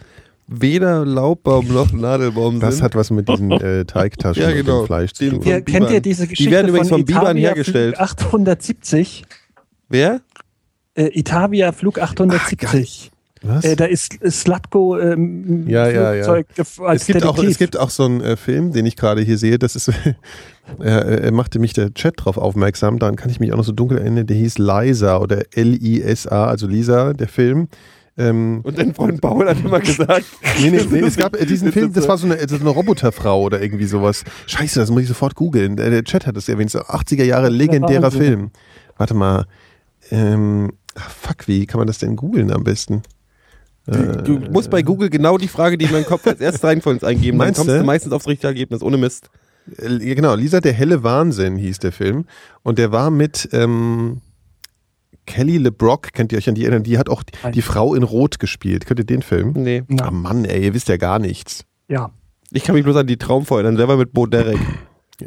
weder 0.47 1.03
Laubbaum 1.05 1.67
noch 1.67 1.91
Nadelbaum 1.93 2.59
Das 2.59 2.75
sind? 2.75 2.83
hat 2.83 2.95
was 2.95 3.09
mit 3.09 3.27
diesen 3.27 3.51
äh, 3.51 3.85
Teigtaschen 3.85 4.43
Ja, 4.43 4.49
und 4.49 4.55
genau. 4.55 4.81
dem 4.81 4.85
Fleisch 4.85 5.13
zu 5.13 5.29
tun. 5.31 5.41
Ihr, 5.43 5.61
kennt 5.61 5.89
ihr 5.89 5.99
diese 5.99 6.23
Die 6.23 6.29
Geschichte 6.29 6.51
werden 6.51 6.67
übrigens 6.69 6.89
von 6.89 6.99
von 6.99 7.05
Bibern 7.05 7.37
hergestellt. 7.37 7.95
Flug 7.95 8.03
870? 8.07 9.23
Wer? 9.89 10.21
Äh, 10.93 11.09
Itavia 11.19 11.71
Flug 11.71 11.99
870. 11.99 13.11
Was? 13.43 13.65
Äh, 13.65 13.75
da 13.75 13.85
ist 13.85 14.19
Slatko 14.29 14.99
ähm, 14.99 15.67
Ja, 15.67 15.89
ja, 15.89 16.13
ja. 16.13 16.25
Gef- 16.55 16.83
als 16.83 17.01
es, 17.01 17.07
gibt 17.07 17.23
auch, 17.23 17.31
Detektiv. 17.35 17.49
es 17.51 17.57
gibt 17.57 17.77
auch 17.77 17.89
so 17.89 18.05
einen 18.05 18.21
äh, 18.21 18.37
Film, 18.37 18.71
den 18.71 18.85
ich 18.85 18.95
gerade 18.95 19.21
hier 19.21 19.37
sehe, 19.39 19.57
das 19.57 19.75
ist, 19.75 19.89
äh, 20.79 20.87
äh, 21.27 21.31
machte 21.31 21.57
mich 21.59 21.73
der 21.73 21.93
Chat 21.93 22.15
drauf 22.17 22.37
aufmerksam, 22.37 22.99
daran 22.99 23.15
kann 23.15 23.31
ich 23.31 23.39
mich 23.39 23.51
auch 23.51 23.57
noch 23.57 23.63
so 23.63 23.71
dunkel 23.71 23.97
erinnern, 23.97 24.27
der 24.27 24.37
hieß 24.37 24.59
Lisa 24.59 25.17
oder 25.17 25.43
L-I-S-A, 25.55 26.45
also 26.45 26.67
Lisa, 26.67 27.13
der 27.13 27.27
Film. 27.27 27.67
Ähm, 28.17 28.59
Und 28.63 28.77
dein 28.77 28.93
Freund 28.93 29.21
Paul 29.21 29.47
hat 29.49 29.57
immer 29.63 29.79
gesagt, 29.79 30.25
Nee, 30.61 30.69
nee, 30.69 30.85
nee, 30.91 30.99
es 30.99 31.15
gab 31.17 31.35
äh, 31.35 31.45
diesen 31.45 31.71
Film, 31.73 31.93
das 31.93 32.07
war 32.07 32.17
so 32.17 32.27
eine, 32.27 32.37
so 32.47 32.57
eine 32.57 32.69
Roboterfrau 32.69 33.41
oder 33.41 33.61
irgendwie 33.61 33.85
sowas. 33.85 34.23
Scheiße, 34.47 34.79
das 34.79 34.91
muss 34.91 35.03
ich 35.03 35.07
sofort 35.07 35.33
googeln. 35.33 35.77
Der, 35.77 35.89
der 35.89 36.03
Chat 36.03 36.27
hat 36.27 36.35
das 36.35 36.47
erwähnt, 36.49 36.69
so 36.69 36.79
80er 36.79 37.23
Jahre 37.23 37.49
legendärer. 37.49 38.11
Film. 38.11 38.51
Warte 38.97 39.13
mal, 39.15 39.45
ähm, 40.11 40.73
ach, 40.95 41.09
fuck, 41.09 41.47
wie 41.47 41.65
kann 41.65 41.79
man 41.79 41.87
das 41.87 41.97
denn 41.99 42.15
googeln 42.17 42.51
am 42.51 42.63
besten? 42.65 43.01
Äh, 43.87 44.23
du 44.23 44.39
musst 44.51 44.69
bei 44.69 44.81
Google 44.83 45.09
genau 45.09 45.37
die 45.37 45.47
Frage, 45.47 45.77
die 45.77 45.85
in 45.85 45.91
meinem 45.91 46.05
Kopf 46.05 46.25
als 46.27 46.39
erstes 46.39 46.63
reinfällt, 46.63 47.03
eingeben. 47.03 47.37
Dann 47.37 47.47
Meinst 47.47 47.57
kommst 47.59 47.73
du? 47.73 47.79
du 47.79 47.83
meistens 47.83 48.13
aufs 48.13 48.27
richtige 48.27 48.47
Ergebnis, 48.47 48.81
ohne 48.83 48.97
Mist. 48.97 49.29
Äh, 49.77 50.07
ja, 50.07 50.13
genau, 50.15 50.35
Lisa 50.35 50.59
der 50.61 50.73
helle 50.73 51.03
Wahnsinn 51.03 51.57
hieß 51.57 51.79
der 51.79 51.91
Film. 51.91 52.25
Und 52.63 52.77
der 52.79 52.91
war 52.91 53.09
mit 53.11 53.49
ähm, 53.53 54.21
Kelly 55.25 55.57
LeBrock, 55.57 56.13
kennt 56.13 56.31
ihr 56.31 56.37
euch 56.37 56.49
an 56.49 56.55
die 56.55 56.63
erinnern? 56.63 56.83
Die 56.83 56.97
hat 56.97 57.09
auch 57.09 57.23
die, 57.23 57.33
Nein. 57.43 57.53
die 57.53 57.61
Frau 57.61 57.95
in 57.95 58.03
Rot 58.03 58.39
gespielt. 58.39 58.85
Könnt 58.85 58.99
ihr 58.99 59.05
den 59.05 59.21
Film? 59.21 59.53
Nee. 59.55 59.83
Ah 59.99 60.11
Mann, 60.11 60.45
ey, 60.45 60.63
ihr 60.65 60.73
wisst 60.73 60.87
ja 60.89 60.97
gar 60.97 61.19
nichts. 61.19 61.65
ja. 61.87 62.11
Ich 62.53 62.65
kann 62.65 62.75
mich 62.75 62.83
bloß 62.83 62.97
an 62.97 63.07
die 63.07 63.15
Traumfrau 63.15 63.55
erinnern. 63.55 63.77
Der 63.77 63.87
war 63.87 63.95
mit 63.95 64.11
Bo 64.11 64.25
Derek. 64.25 64.57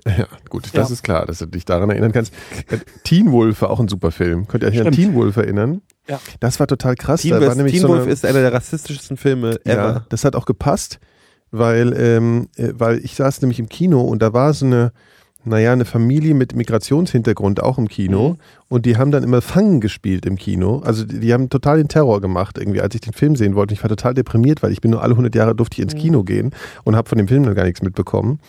Ja, 0.07 0.27
gut, 0.51 0.65
das 0.73 0.89
Ja. 0.89 0.95
ist 0.95 1.03
klar, 1.03 1.27
dass 1.27 1.39
du 1.39 1.47
dich 1.47 1.65
daran 1.65 1.91
erinnern 1.91 2.13
kannst. 2.13 2.33
Teen 3.05 3.33
Wolf 3.33 3.63
war 3.63 3.71
auch 3.71 3.81
ein 3.81 3.89
super 3.89 4.11
Film. 4.11 4.47
Könnt 4.49 4.63
ihr 4.65 4.69
euch 4.71 4.77
an 4.81 4.93
Stimmt. 4.93 4.97
Teen 4.97 5.15
Wolf 5.15 5.37
erinnern? 5.37 5.83
Ja. 6.09 6.21
Das 6.41 6.61
war 6.61 6.67
total 6.67 6.95
krass. 6.95 7.23
Teen, 7.23 7.31
da 7.33 7.41
war 7.41 7.47
Wolf, 7.49 7.57
nämlich 7.57 7.73
Teen 7.75 7.83
so 7.83 7.89
Wolf 7.89 8.03
eine, 8.03 8.13
ist 8.13 8.25
einer 8.25 8.41
der 8.41 8.53
rassistischsten 8.53 9.17
Filme 9.17 9.59
ja, 9.67 9.73
ever. 9.75 10.07
das 10.09 10.25
hat 10.25 10.37
auch 10.37 10.47
gepasst, 10.47 10.99
weil, 11.51 11.95
ähm, 11.99 12.49
äh, 12.57 12.71
weil 12.75 12.99
ich 13.05 13.15
saß 13.15 13.41
nämlich 13.43 13.59
im 13.59 13.69
Kino 13.69 14.01
und 14.03 14.21
da 14.23 14.33
war 14.33 14.53
so 14.53 14.67
eine, 14.67 14.93
naja, 15.47 15.73
eine 15.73 15.85
Familie 15.85 16.33
mit 16.35 16.55
Migrationshintergrund 16.57 17.63
auch 17.63 17.77
im 17.77 17.87
Kino 17.89 18.31
Mhm. 18.31 18.37
und 18.69 18.87
die 18.87 18.97
haben 18.97 19.11
dann 19.11 19.23
immer 19.23 19.43
Fangen 19.43 19.81
gespielt 19.83 20.25
im 20.27 20.37
Kino. 20.37 20.79
Also 20.85 21.05
die, 21.05 21.21
die 21.21 21.33
haben 21.35 21.51
total 21.51 21.77
den 21.77 21.89
Terror 21.89 22.21
gemacht 22.23 22.57
irgendwie, 22.59 22.81
als 22.81 22.95
ich 22.95 23.03
den 23.03 23.13
Film 23.13 23.37
sehen 23.37 23.55
wollte. 23.55 23.75
Ich 23.75 23.83
war 23.83 23.89
total 23.91 24.15
deprimiert, 24.15 24.63
weil 24.63 24.73
ich 24.73 24.81
bin 24.81 24.91
nur 24.91 25.03
alle 25.03 25.13
100 25.13 25.35
Jahre 25.35 25.55
durfte 25.55 25.75
ich 25.77 25.83
ins 25.83 25.95
Mhm. 25.95 25.99
Kino 25.99 26.23
gehen 26.25 26.51
und 26.85 26.97
habe 26.97 27.09
von 27.09 27.19
dem 27.19 27.29
Film 27.29 27.43
noch 27.43 27.55
gar 27.55 27.65
nichts 27.65 27.83
mitbekommen. 27.83 28.41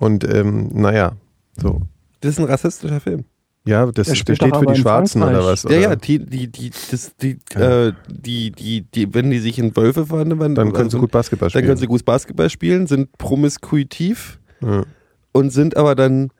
Und 0.00 0.24
ähm, 0.24 0.68
naja, 0.72 1.12
so. 1.56 1.82
Das 2.20 2.32
ist 2.32 2.38
ein 2.40 2.46
rassistischer 2.46 2.98
Film. 3.00 3.24
Ja, 3.66 3.84
das, 3.86 4.06
Der 4.06 4.14
der 4.24 4.34
steht 4.34 4.56
für 4.56 4.66
die 4.66 4.80
Schwarzen 4.80 5.20
Frankreich. 5.20 5.38
oder 5.42 5.52
was? 5.52 5.62
Ja, 5.64 5.68
Oder? 5.68 5.78
ja, 5.80 5.96
die, 5.96 6.18
die, 6.24 6.48
die, 6.48 6.70
das, 6.90 7.14
die, 7.16 7.38
Ja. 7.54 7.88
äh, 7.88 7.92
die, 8.08 8.50
die, 8.50 8.82
die, 8.82 9.12
wenn 9.14 9.30
die 9.30 9.38
sich 9.38 9.58
in 9.58 9.76
Wölfe 9.76 10.06
verwandeln, 10.06 10.54
Dann 10.54 10.72
können 10.72 10.88
sie 10.88 10.96
also, 10.96 11.00
gut 11.00 11.10
Basketball 11.12 11.46
dann 11.46 11.50
spielen. 11.50 11.66
können 11.66 11.76
sie 11.76 11.86
gut 11.86 12.04
Basketball 12.04 12.48
spielen, 12.50 12.86
sind 12.86 13.16
promiskuitiv 13.18 14.40
ja. 14.62 14.84
und 15.32 15.50
sind 15.50 15.76
aber 15.76 15.94
dann, 15.94 16.30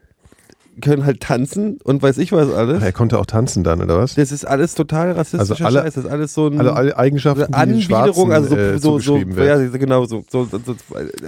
können 0.81 1.05
halt 1.05 1.21
tanzen 1.21 1.79
und 1.85 2.03
weiß 2.03 2.19
ich 2.19 2.33
was 2.33 2.53
alles. 2.53 2.79
Ach, 2.81 2.85
er 2.85 2.93
konnte 2.93 3.19
auch 3.19 3.27
tanzen 3.27 3.63
dann, 3.65 3.81
oder 3.83 3.99
was? 3.99 4.15
Das 4.15 4.33
ist 4.33 4.45
alles 4.47 4.75
total 4.75 5.13
rassistischer 5.13 5.41
Also 5.41 5.65
alle- 5.65 5.83
Scheiß. 5.85 5.95
Das 5.95 6.05
ist 6.05 6.11
alles 6.11 6.35
so 6.35 6.47
ein 6.49 6.59
Also 6.59 6.73
alle 6.73 6.97
Eigenschaften, 6.97 7.47
die 7.49 7.55
Anbiederung, 7.55 8.33
also 8.33 8.49
so, 8.49 8.57
äh, 8.57 8.79
so, 8.79 8.99
so, 8.99 9.17
ja, 9.19 9.59
genau, 9.69 10.05
so, 10.07 10.25
so, 10.31 10.45
so, 10.47 10.59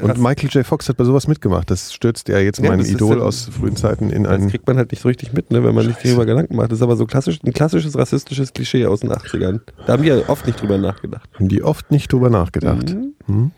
Und 0.02 0.18
Michael 0.18 0.48
J. 0.50 0.66
Fox 0.66 0.88
hat 0.88 0.96
bei 0.96 1.04
sowas 1.04 1.28
mitgemacht. 1.28 1.70
Das 1.70 1.92
stürzt 1.92 2.28
ja 2.28 2.38
jetzt 2.38 2.58
Ja, 2.60 2.70
mein 2.70 2.78
das 2.80 2.90
Idol 2.90 3.16
dann- 3.16 3.26
aus 3.26 3.48
frühen 3.50 3.76
Zeiten 3.76 4.10
in 4.10 4.24
das 4.24 4.32
einen. 4.34 4.48
kriegt 4.50 4.66
man 4.66 4.76
halt 4.76 4.90
nicht 4.90 5.00
so 5.02 5.08
richtig 5.08 5.32
mit, 5.32 5.50
ne, 5.50 5.62
wenn 5.64 5.74
man 5.74 5.86
nicht 5.86 5.96
Scheiße. 6.00 6.08
darüber 6.08 6.26
Gedanken 6.26 6.56
macht. 6.56 6.70
Das 6.72 6.78
ist 6.78 6.82
aber 6.82 6.96
so 6.96 7.06
klassisch, 7.06 7.38
ein 7.44 7.52
klassisches 7.52 7.96
rassistisches 7.96 8.52
Klischee 8.52 8.86
aus 8.86 9.00
den 9.00 9.10
80ern. 9.12 9.60
Da 9.86 9.92
haben 9.94 10.02
wir 10.02 10.28
oft 10.28 10.46
nicht 10.46 10.60
drüber 10.60 10.78
nachgedacht. 10.78 11.28
Haben 11.34 11.48
die 11.48 11.62
oft 11.62 11.90
nicht 11.90 12.12
drüber 12.12 12.30
nachgedacht. 12.30 12.94
Mhm. 12.94 13.12
Hm? 13.26 13.50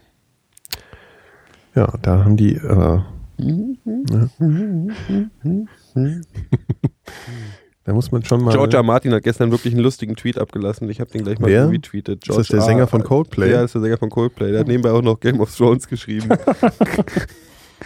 Ja, 1.74 1.92
da 2.02 2.24
haben 2.24 2.36
die. 2.36 2.54
Äh, 2.54 2.98
da 7.84 7.92
muss 7.92 8.10
man 8.12 8.24
schon 8.24 8.42
mal. 8.42 8.52
Georgia 8.52 8.82
Martin 8.82 9.12
hat 9.12 9.22
gestern 9.22 9.50
wirklich 9.50 9.74
einen 9.74 9.82
lustigen 9.82 10.16
Tweet 10.16 10.38
abgelassen. 10.38 10.88
Ich 10.88 11.00
habe 11.00 11.10
den 11.10 11.24
gleich 11.24 11.38
mal 11.38 11.50
Wer? 11.50 11.68
retweetet. 11.70 12.26
Ist 12.28 12.38
das 12.38 12.48
der 12.48 12.62
Sänger 12.62 12.86
von 12.86 13.02
Coldplay? 13.02 13.50
Ja, 13.52 13.62
ist 13.64 13.74
der 13.74 13.82
Sänger 13.82 13.98
von 13.98 14.10
Coldplay. 14.10 14.50
Der 14.52 14.60
hat 14.60 14.68
nebenbei 14.68 14.90
auch 14.90 15.02
noch 15.02 15.20
Game 15.20 15.40
of 15.40 15.54
Thrones 15.54 15.86
geschrieben. 15.88 16.28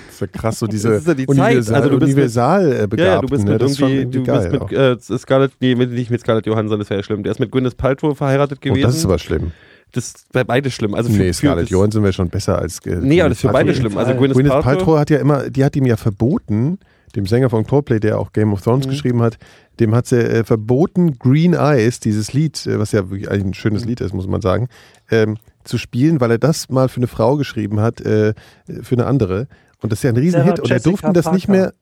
Das 0.07 0.15
ist 0.15 0.21
ja 0.21 0.27
krass, 0.41 0.59
so 0.59 0.67
diese 0.67 0.91
Das 0.91 1.01
ist 1.01 1.09
ja 1.09 1.15
die 1.15 1.27
Zeit. 1.27 1.37
Universal, 1.37 1.75
Also 1.77 1.89
du 1.89 1.99
bist 1.99 2.09
mit- 2.09 2.17
universal 2.17 2.73
äh, 2.73 2.89
ja, 2.99 3.05
ja, 3.05 3.21
du 3.21 3.27
bist 3.29 3.45
ne? 3.45 3.53
mit 3.53 3.63
irgendwie, 3.63 4.05
du 4.05 4.23
bist 4.23 4.61
auch. 4.61 4.71
mit 4.71 5.11
äh, 5.11 5.19
Scarlett, 5.19 5.53
nee, 5.61 5.75
mit- 5.75 5.91
nicht 5.91 6.11
mit 6.11 6.21
Scarlett 6.21 6.47
Johansson, 6.47 6.79
das 6.79 6.91
wäre 6.91 7.01
ja 7.01 7.05
schlimm. 7.05 7.23
Der 7.23 7.33
ist 7.33 7.39
mit 7.41 7.51
Gwyneth 7.51 7.77
Paltrow 7.77 8.17
verheiratet 8.17 8.59
Oh, 8.61 8.69
gewesen. 8.69 8.83
das 8.83 8.97
ist 8.97 9.05
aber 9.07 9.19
schlimm. 9.19 9.53
Das 9.93 10.15
wäre 10.33 10.45
beide 10.45 10.71
schlimm. 10.71 10.95
Also 10.95 11.11
für, 11.11 11.19
nee, 11.19 11.33
Scarlett 11.33 11.71
Johansson 11.71 12.03
wäre 12.03 12.13
schon 12.13 12.29
besser 12.29 12.59
als. 12.59 12.79
Äh, 12.87 12.97
Nee, 12.97 13.21
aber 13.21 13.31
das 13.31 13.39
ist 13.39 13.43
für 13.43 13.49
beide 13.53 13.75
schlimm. 13.75 13.97
Also. 13.97 14.15
Gwyneth, 14.15 14.35
Gwyneth 14.35 14.53
Paltrow, 14.53 14.65
Paltrow 14.79 14.99
hat 14.99 15.11
ja 15.11 15.19
immer, 15.19 15.51
die 15.51 15.65
hat 15.65 15.75
ihm 15.77 15.87
ja 15.87 15.97
verboten, 15.97 16.79
dem 17.17 17.27
Sänger 17.27 17.49
von 17.51 17.67
Coldplay, 17.67 18.01
der 18.01 18.19
auch 18.19 18.33
Game 18.33 18.53
of 18.53 18.61
Thrones 18.63 18.87
Mhm. 18.87 18.91
geschrieben 18.91 19.23
hat, 19.23 19.39
dem 19.81 19.95
hat 19.95 20.07
sie 20.07 20.19
äh, 20.19 20.45
verboten, 20.45 21.19
Green 21.19 21.55
Eyes, 21.55 22.01
dieses 22.01 22.33
Lied, 22.33 22.67
äh, 22.67 22.79
was 22.79 22.93
ja 22.93 23.09
wirklich 23.11 23.31
eigentlich 23.31 23.45
ein 23.47 23.55
schönes 23.55 23.83
Mhm. 23.83 23.89
Lied 23.89 24.01
ist, 24.03 24.13
muss 24.13 24.27
man 24.27 24.41
sagen, 24.43 24.69
ähm, 25.11 25.37
zu 25.65 25.79
spielen, 25.79 26.21
weil 26.21 26.31
er 26.33 26.39
das 26.39 26.69
mal 26.69 26.89
für 26.89 26.99
eine 26.99 27.07
Frau 27.07 27.37
geschrieben 27.37 27.81
hat, 27.81 28.01
äh, 28.03 28.35
für 28.83 28.95
eine 28.95 29.07
andere. 29.07 29.49
Und 29.81 29.93
das 29.93 30.01
ist 30.01 30.03
ja 30.03 30.11
ein 30.11 30.17
Riesenhit. 30.17 30.61
Und 30.61 30.71
er 30.71 30.81
durften 30.81 31.13
das 31.15 31.31
nicht 31.33 31.47
Parker. 31.47 31.61
mehr. 31.63 31.73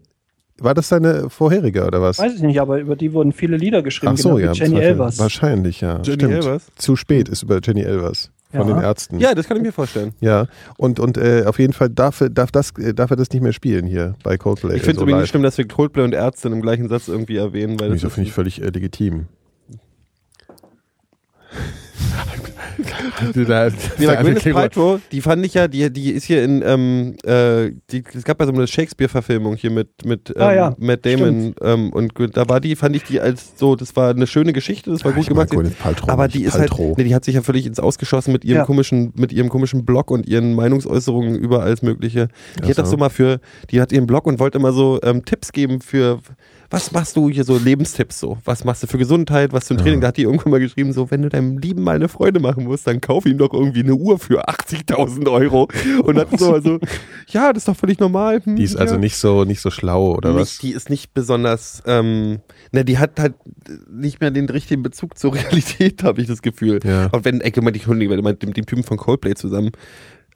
War 0.59 0.73
das 0.75 0.89
seine 0.89 1.29
vorherige 1.29 1.85
oder 1.87 2.01
was? 2.01 2.19
Weiß 2.19 2.35
ich 2.37 2.41
nicht, 2.43 2.61
aber 2.61 2.79
über 2.79 2.97
die 2.97 3.13
wurden 3.13 3.33
viele 3.33 3.57
Lieder 3.59 3.83
geschrieben, 3.83 4.15
Ach 4.17 4.19
so, 4.19 4.35
genau 4.37 4.47
ja. 4.47 4.53
Jenny. 4.53 4.79
Elvers. 4.81 5.19
Wahrscheinlich, 5.19 5.83
ja. 5.83 6.01
Jenny 6.03 6.15
Stimmt. 6.21 6.33
Elvers? 6.35 6.67
Zu 6.77 6.97
spät 6.97 7.29
ist 7.29 7.43
über 7.43 7.61
Jenny 7.63 7.83
Elvers 7.83 8.31
von 8.53 8.67
Ja. 8.69 8.75
den 8.75 8.83
Ärzten. 8.83 9.21
Ja, 9.21 9.35
das 9.35 9.47
kann 9.49 9.59
ich 9.59 9.63
mir 9.63 9.73
vorstellen. 9.73 10.15
Ja, 10.21 10.47
und, 10.79 10.99
und 10.99 11.19
äh, 11.19 11.45
auf 11.47 11.59
jeden 11.59 11.75
Fall 11.75 11.91
darf, 11.91 12.23
er- 12.23 12.31
darf, 12.31 12.51
das, 12.53 12.73
darf 12.95 13.11
er 13.11 13.17
das 13.17 13.29
nicht 13.31 13.43
mehr 13.43 13.53
spielen 13.53 13.85
hier 13.87 14.15
bei 14.23 14.39
Coldplay. 14.39 14.77
Ich 14.77 14.81
finde 14.83 14.93
es 14.93 14.97
so 14.99 15.03
übrigens 15.03 15.21
nicht 15.23 15.31
schlimm, 15.31 15.43
dass 15.43 15.59
wir 15.59 15.69
Coldplay 15.69 16.03
und 16.05 16.15
Ärzte 16.15 16.49
im 16.49 16.63
gleichen 16.63 16.89
Satz 16.89 17.09
irgendwie 17.09 17.37
erwähnen, 17.37 17.79
weil 17.79 17.89
das 17.91 17.97
Wieso 17.99 18.09
finde 18.09 18.29
ich 18.29 18.33
völlig 18.35 18.63
äh, 18.63 18.67
legitim. 18.71 19.27
Nee, 23.99 24.07
aber 24.07 24.23
Gwyneth 24.23 24.53
Paltrow, 24.53 25.01
die 25.13 25.21
fand 25.21 25.45
ich 25.47 25.55
ja, 25.55 25.69
die, 25.69 25.91
die 25.93 26.11
ist 26.11 26.25
hier 26.25 26.43
in, 26.45 26.63
ähm, 26.65 27.15
äh, 27.25 27.71
die, 27.91 28.03
es 28.15 28.25
gab 28.25 28.41
ja 28.41 28.47
so 28.47 28.53
eine 28.53 28.67
Shakespeare-Verfilmung 28.67 29.57
hier 29.57 29.71
mit, 29.71 30.05
mit 30.05 30.31
ähm, 30.37 30.43
Ah, 30.43 30.55
ja. 30.55 30.75
Matt 30.79 31.05
Damon 31.07 31.55
ähm, 31.63 31.93
und 31.93 32.13
da 32.37 32.49
war 32.49 32.61
die, 32.61 32.77
fand 32.77 32.97
ich 32.97 33.05
die 33.05 33.21
als 33.21 33.53
so, 33.57 33.77
das 33.77 33.97
war 33.97 34.11
eine 34.11 34.27
schöne 34.27 34.53
Geschichte, 34.53 34.91
das 34.91 35.05
war 35.05 35.13
gut 35.13 35.27
gemacht. 35.27 35.51
Aber 36.07 36.29
die 36.29 36.45
ist 36.45 36.59
halt, 36.59 36.73
nee, 36.97 37.05
die 37.05 37.15
hat 37.15 37.25
sich 37.25 37.35
ja 37.35 37.43
völlig 37.43 37.67
ins 37.67 37.81
Ausgeschossen 37.81 38.33
mit 38.33 38.45
ihrem 38.45 38.59
Ja. 38.59 38.65
komischen, 38.65 39.13
mit 39.17 39.33
ihrem 39.33 39.49
komischen 39.49 39.85
Blog 39.85 40.11
und 40.11 40.27
ihren 40.29 40.55
Meinungsäußerungen 40.55 41.35
über 41.37 41.63
alles 41.63 41.83
Mögliche. 41.83 42.29
Die 42.59 42.63
Ach 42.65 42.69
hat 42.71 42.79
das 42.79 42.89
so. 42.91 42.93
so 42.93 42.99
mal 42.99 43.11
für, 43.11 43.41
die 43.71 43.81
hat 43.81 43.93
ihren 43.93 44.07
Blog 44.07 44.27
und 44.27 44.39
wollte 44.39 44.59
immer 44.59 44.73
so 44.73 44.99
ähm, 45.03 45.25
Tipps 45.25 45.53
geben 45.53 45.81
für, 45.81 46.21
was 46.71 46.93
machst 46.93 47.17
du 47.17 47.29
hier 47.31 47.45
so, 47.45 47.59
Lebenstipps 47.59 48.21
so, 48.21 48.39
was 48.45 48.65
machst 48.65 48.83
du 48.83 48.87
für 48.87 48.99
Gesundheit, 48.99 49.53
was 49.53 49.67
zum 49.67 49.77
Training. 49.77 50.01
Da 50.01 50.09
hat 50.09 50.17
die 50.17 50.23
irgendwann 50.23 50.51
mal 50.51 50.61
geschrieben, 50.61 50.93
so, 50.93 51.11
wenn 51.11 51.23
du 51.23 51.29
deinem 51.29 51.59
Lieben 51.59 51.83
mal 51.83 51.97
eine 51.97 52.09
Freude 52.09 52.41
machen 52.41 52.65
musst, 52.65 52.87
dann 52.87 53.01
kauf 53.01 53.27
ihm 53.27 53.39
doch 53.39 53.53
irgendwie 53.53 53.81
eine 53.81 53.95
Uhr 53.95 54.19
für 54.19 54.49
80.000 54.49 55.31
Euro. 55.31 55.69
Und 56.03 56.19
hat 56.19 56.39
so, 56.39 56.53
also, 56.53 56.79
ja, 57.29 57.53
das 57.53 57.63
ist 57.63 57.69
doch 57.69 57.77
völlig 57.77 57.99
normal. 57.99 58.41
Hm, 58.43 58.57
Die 58.57 58.65
ist 58.65 58.77
also 58.77 58.95
ja. 58.95 59.01
nicht 59.01 59.17
so, 59.17 59.45
nicht 59.45 59.61
so 59.61 59.71
schlau, 59.71 60.15
oder 60.15 60.31
nicht, 60.31 60.41
was? 60.41 60.59
Die 60.59 60.73
ist 60.73 60.91
nicht 60.91 61.15
besonders, 61.15 61.83
ähm, 61.87 62.39
ne, 62.73 62.85
die 62.85 62.99
hat 62.99 63.19
halt 63.19 63.35
nicht 63.91 64.21
mehr 64.21 64.31
den 64.31 64.49
richtigen 64.49 64.83
Bezug 64.83 65.19
zur 65.19 65.35
Realität, 65.37 66.03
habe 66.03 66.21
ich 66.21 66.27
das 66.27 66.43
Gefühl. 66.43 66.81
Ja. 66.85 67.07
Und 67.07 67.25
wenn, 67.25 67.41
ey, 67.41 67.51
guck 67.51 67.65
mal, 67.65 67.71
die 67.71 67.85
Hunde, 67.87 68.07
mit 68.07 68.43
dem 68.43 68.67
Typen 68.67 68.83
von 68.83 68.97
Coldplay 68.97 69.35
zusammen. 69.35 69.71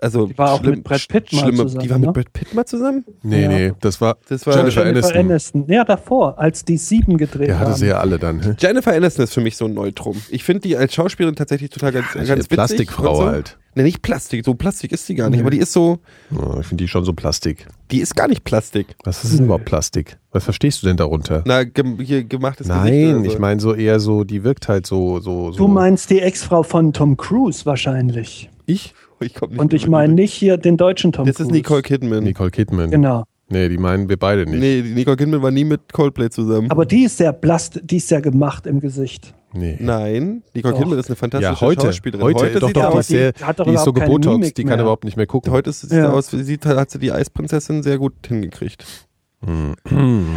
Also, 0.02 0.26
Die 0.26 0.38
war 0.38 0.52
auch 0.52 0.62
mit 0.62 0.82
Brad 0.82 1.06
Pitt 1.08 1.32
mal 1.32 1.38
schlimme, 1.40 1.56
zusammen, 1.58 1.82
Die 1.84 1.90
war 1.90 1.98
mit 1.98 2.06
ne? 2.08 2.12
Brad 2.12 2.32
Pitt 2.32 2.54
mal 2.54 2.64
zusammen? 2.64 3.04
Nee, 3.22 3.42
Ja. 3.42 3.48
nee, 3.48 3.72
das 3.80 4.00
war 4.00 4.16
Das 4.28 4.46
war 4.46 4.56
Jennifer 4.56 4.84
Jennifer 4.86 5.08
Aniston. 5.08 5.30
Aniston. 5.30 5.64
Ja, 5.68 5.84
davor, 5.84 6.38
als 6.38 6.64
die 6.64 6.76
sieben 6.78 7.16
gedreht 7.18 7.48
Der 7.48 7.58
hatte 7.58 7.70
haben. 7.72 7.78
sie 7.78 7.86
ja 7.86 7.98
alle 7.98 8.18
dann. 8.18 8.40
hä? 8.42 8.54
Jennifer 8.58 8.92
Aniston 8.94 9.24
ist 9.24 9.34
für 9.34 9.40
mich 9.40 9.56
so 9.56 9.66
ein 9.66 9.74
Neutrum. 9.74 10.16
Ich 10.30 10.44
finde 10.44 10.62
die 10.62 10.76
als 10.76 10.94
Schauspielerin 10.94 11.36
tatsächlich 11.36 11.70
total 11.70 11.92
ganz, 11.92 12.06
ganz 12.14 12.28
witzig. 12.30 12.48
Plastikfrau 12.48 13.14
so. 13.16 13.26
halt. 13.26 13.58
Ne, 13.76 13.84
nicht 13.84 14.02
Plastik, 14.02 14.44
so 14.44 14.54
Plastik 14.54 14.90
ist 14.90 15.06
sie 15.06 15.14
gar 15.14 15.30
nicht, 15.30 15.36
Nee. 15.38 15.42
aber 15.42 15.50
die 15.50 15.58
ist 15.58 15.72
so, 15.72 16.00
Oh, 16.36 16.56
ich 16.60 16.66
finde 16.66 16.82
die 16.82 16.88
schon 16.88 17.04
so 17.04 17.12
Plastik. 17.12 17.68
die 17.92 18.00
ist 18.00 18.16
gar 18.16 18.26
nicht 18.26 18.42
Plastik. 18.42 18.96
Was 19.04 19.22
ist 19.22 19.38
denn 19.38 19.44
überhaupt 19.44 19.64
Plastik? 19.66 20.18
Was 20.32 20.42
verstehst 20.42 20.82
du 20.82 20.88
denn 20.88 20.96
darunter? 20.96 21.42
Na, 21.46 21.62
gem 21.62 22.00
hier 22.00 22.24
gemachtes 22.24 22.66
Gesicht 22.66 22.84
Nein, 22.84 23.14
oder 23.14 23.24
so. 23.26 23.30
ich 23.30 23.38
meine 23.38 23.60
so 23.60 23.72
eher 23.74 24.00
so, 24.00 24.24
die 24.24 24.42
wirkt 24.42 24.66
halt 24.68 24.86
so, 24.86 25.20
so, 25.20 25.52
so. 25.52 25.58
Du 25.58 25.68
meinst 25.68 26.10
die 26.10 26.20
Ex-Frau 26.20 26.64
von 26.64 26.92
Tom 26.92 27.16
Cruise 27.16 27.64
wahrscheinlich. 27.64 28.50
ich? 28.66 28.92
Ich 29.20 29.34
komm 29.34 29.50
nicht 29.50 29.58
Und 29.60 29.72
ich 29.74 29.86
meine 29.88 30.12
nicht 30.14 30.32
hier 30.32 30.56
den 30.56 30.76
deutschen 30.76 31.12
Tom 31.12 31.26
Das 31.26 31.36
Cruise. 31.36 31.48
ist 31.50 31.54
Nicole 31.54 31.82
Kidman. 31.82 32.24
Nicole 32.24 32.50
Kidman. 32.50 32.90
Genau. 32.90 33.24
Nee, 33.52 33.68
die 33.68 33.78
meinen 33.78 34.08
wir 34.08 34.16
beide 34.16 34.46
nicht. 34.46 34.60
Nee, 34.60 34.82
die 34.82 34.94
Nicole 34.94 35.16
Kidman 35.16 35.42
war 35.42 35.50
nie 35.50 35.64
mit 35.64 35.92
Coldplay 35.92 36.30
zusammen. 36.30 36.70
Aber 36.70 36.86
die 36.86 37.04
ist 37.04 37.16
sehr 37.16 37.32
blast, 37.32 37.80
die 37.82 37.96
ist 37.96 38.06
sehr 38.08 38.20
gemacht 38.22 38.66
im 38.66 38.78
Gesicht. 38.80 39.34
Nee. 39.52 39.76
Nein, 39.80 40.44
Nicole 40.54 40.74
Doch. 40.74 40.80
Kidman 40.80 40.98
ist 41.00 41.08
eine 41.08 41.16
fantastische 41.16 41.52
Ja, 41.54 41.60
heute. 41.60 41.86
Schauspielerin. 41.86 42.24
Heute, 42.24 42.60
doch, 42.60 42.68
sieht 42.68 42.76
doch, 42.76 42.82
sie 42.84 42.92
die 42.92 42.98
ist, 43.00 43.06
sehr, 43.08 43.32
die 43.32 43.44
hat 43.44 43.58
doch 43.58 43.64
die 43.66 43.74
ist 43.74 43.82
so 43.84 43.90
überhaupt 43.90 44.08
keine 44.08 44.20
gebotox, 44.20 44.54
die 44.54 44.62
kann 44.62 44.74
mehr. 44.74 44.80
überhaupt 44.82 45.04
nicht 45.04 45.16
mehr 45.16 45.26
gucken. 45.26 45.52
heute 45.52 45.72
sieht 45.72 45.90
sie 45.90 45.96
Ja. 45.96 46.12
aus, 46.12 46.32
wie 46.32 46.42
sieht, 46.44 46.64
hat 46.64 46.90
sie 46.92 47.00
die 47.00 47.10
Eisprinzessin 47.10 47.82
sehr 47.82 47.98
gut 47.98 48.12
hingekriegt. 48.28 48.84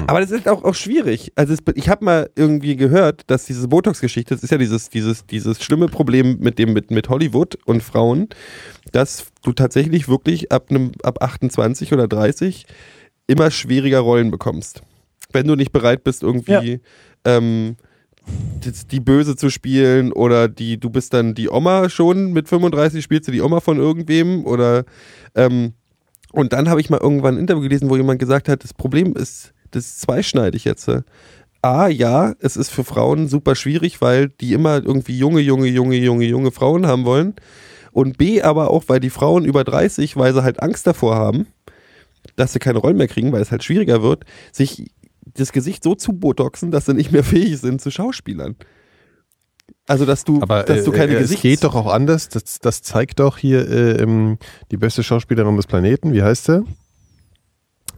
Aber 0.07 0.21
das 0.21 0.31
ist 0.31 0.47
auch, 0.47 0.63
auch 0.63 0.75
schwierig. 0.75 1.33
Also 1.35 1.53
es, 1.53 1.59
ich 1.75 1.89
habe 1.89 2.05
mal 2.05 2.29
irgendwie 2.35 2.77
gehört, 2.77 3.23
dass 3.27 3.45
diese 3.45 3.67
Botox-Geschichte, 3.67 4.33
das 4.33 4.43
ist 4.43 4.51
ja 4.51 4.57
dieses, 4.57 4.89
dieses, 4.89 5.25
dieses 5.25 5.61
schlimme 5.61 5.87
Problem 5.87 6.37
mit 6.39 6.57
dem 6.57 6.71
mit, 6.71 6.89
mit 6.89 7.09
Hollywood 7.09 7.57
und 7.65 7.83
Frauen, 7.83 8.29
dass 8.93 9.25
du 9.43 9.51
tatsächlich 9.51 10.07
wirklich 10.07 10.51
ab 10.53 10.67
einem 10.69 10.93
ab 11.03 11.21
28 11.21 11.91
oder 11.91 12.07
30 12.07 12.65
immer 13.27 13.51
schwieriger 13.51 13.99
Rollen 13.99 14.31
bekommst. 14.31 14.81
Wenn 15.33 15.47
du 15.47 15.55
nicht 15.55 15.73
bereit 15.73 16.03
bist, 16.03 16.23
irgendwie 16.23 16.79
ähm, 17.25 17.75
die, 18.25 18.71
die 18.89 18.99
Böse 18.99 19.35
zu 19.35 19.49
spielen 19.49 20.13
oder 20.13 20.47
die, 20.47 20.79
du 20.79 20.89
bist 20.89 21.13
dann 21.13 21.33
die 21.33 21.49
Oma 21.49 21.89
schon 21.89 22.31
mit 22.31 22.47
35, 22.47 23.03
spielst 23.03 23.27
du 23.27 23.31
die 23.31 23.41
Oma 23.41 23.59
von 23.59 23.77
irgendwem 23.77 24.45
oder 24.45 24.85
ähm, 25.35 25.73
und 26.33 26.51
dann 26.51 26.67
habe 26.67 26.81
ich 26.81 26.89
mal 26.89 26.99
irgendwann 26.99 27.35
ein 27.35 27.41
Interview 27.41 27.61
gelesen, 27.61 27.91
wo 27.91 27.95
jemand 27.95 28.17
gesagt 28.17 28.49
hat, 28.49 28.63
das 28.63 28.73
Problem 28.73 29.15
ist, 29.15 29.53
das 29.69 29.85
ist 29.85 30.01
zweischneidig 30.01 30.65
jetzt. 30.65 30.89
A, 31.61 31.87
ja, 31.87 32.33
es 32.39 32.57
ist 32.57 32.71
für 32.71 32.83
Frauen 32.83 33.27
super 33.27 33.53
schwierig, 33.53 34.01
weil 34.01 34.29
die 34.29 34.53
immer 34.53 34.83
irgendwie 34.83 35.15
junge, 35.15 35.41
junge, 35.41 35.67
junge, 35.67 35.95
junge, 35.95 36.25
junge 36.25 36.51
Frauen 36.51 36.87
haben 36.87 37.05
wollen. 37.05 37.35
Und 37.91 38.17
B, 38.17 38.41
aber 38.41 38.71
auch, 38.71 38.85
weil 38.87 38.99
die 38.99 39.11
Frauen 39.11 39.45
über 39.45 39.63
30, 39.63 40.17
weil 40.17 40.33
sie 40.33 40.41
halt 40.41 40.59
Angst 40.59 40.87
davor 40.87 41.15
haben, 41.15 41.45
dass 42.35 42.51
sie 42.51 42.59
keine 42.59 42.79
Rollen 42.79 42.97
mehr 42.97 43.07
kriegen, 43.07 43.31
weil 43.31 43.43
es 43.43 43.51
halt 43.51 43.63
schwieriger 43.63 44.01
wird, 44.01 44.25
sich 44.51 44.91
das 45.35 45.51
Gesicht 45.51 45.83
so 45.83 45.93
zu 45.93 46.13
botoxen, 46.13 46.71
dass 46.71 46.87
sie 46.87 46.95
nicht 46.95 47.11
mehr 47.11 47.23
fähig 47.23 47.59
sind 47.59 47.79
zu 47.79 47.91
Schauspielern. 47.91 48.55
Also, 49.87 50.05
dass 50.05 50.23
du, 50.23 50.41
Aber 50.41 50.63
dass 50.63 50.85
du 50.85 50.93
äh, 50.93 50.95
keine 50.95 51.11
äh, 51.13 51.15
es 51.15 51.21
Gesichts... 51.23 51.41
geht 51.41 51.63
doch 51.63 51.75
auch 51.75 51.91
anders. 51.91 52.29
Das, 52.29 52.59
das 52.59 52.81
zeigt 52.81 53.19
doch 53.19 53.37
hier 53.37 53.67
äh, 53.69 54.01
ähm, 54.01 54.37
die 54.71 54.77
beste 54.77 55.03
Schauspielerin 55.03 55.55
des 55.57 55.67
Planeten. 55.67 56.13
Wie 56.13 56.23
heißt 56.23 56.45
sie? 56.45 56.63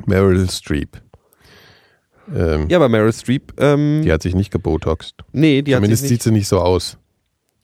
Meryl 0.06 0.50
Streep. 0.50 0.98
Ähm, 2.34 2.68
Ja, 2.70 2.78
aber 2.78 2.90
Meryl 2.90 3.14
Streep, 3.14 3.54
ähm, 3.60 4.02
Die 4.04 4.12
hat 4.12 4.24
sich 4.24 4.34
nicht 4.34 4.52
gebotoxt. 4.52 5.16
nee, 5.32 5.62
die 5.62 5.76
hat 5.76 5.80
Zumindest 5.80 6.02
sich 6.02 6.10
sieht 6.10 6.18
nicht, 6.18 6.24
sie 6.24 6.32
nicht 6.32 6.48
so 6.48 6.60
aus. 6.60 6.98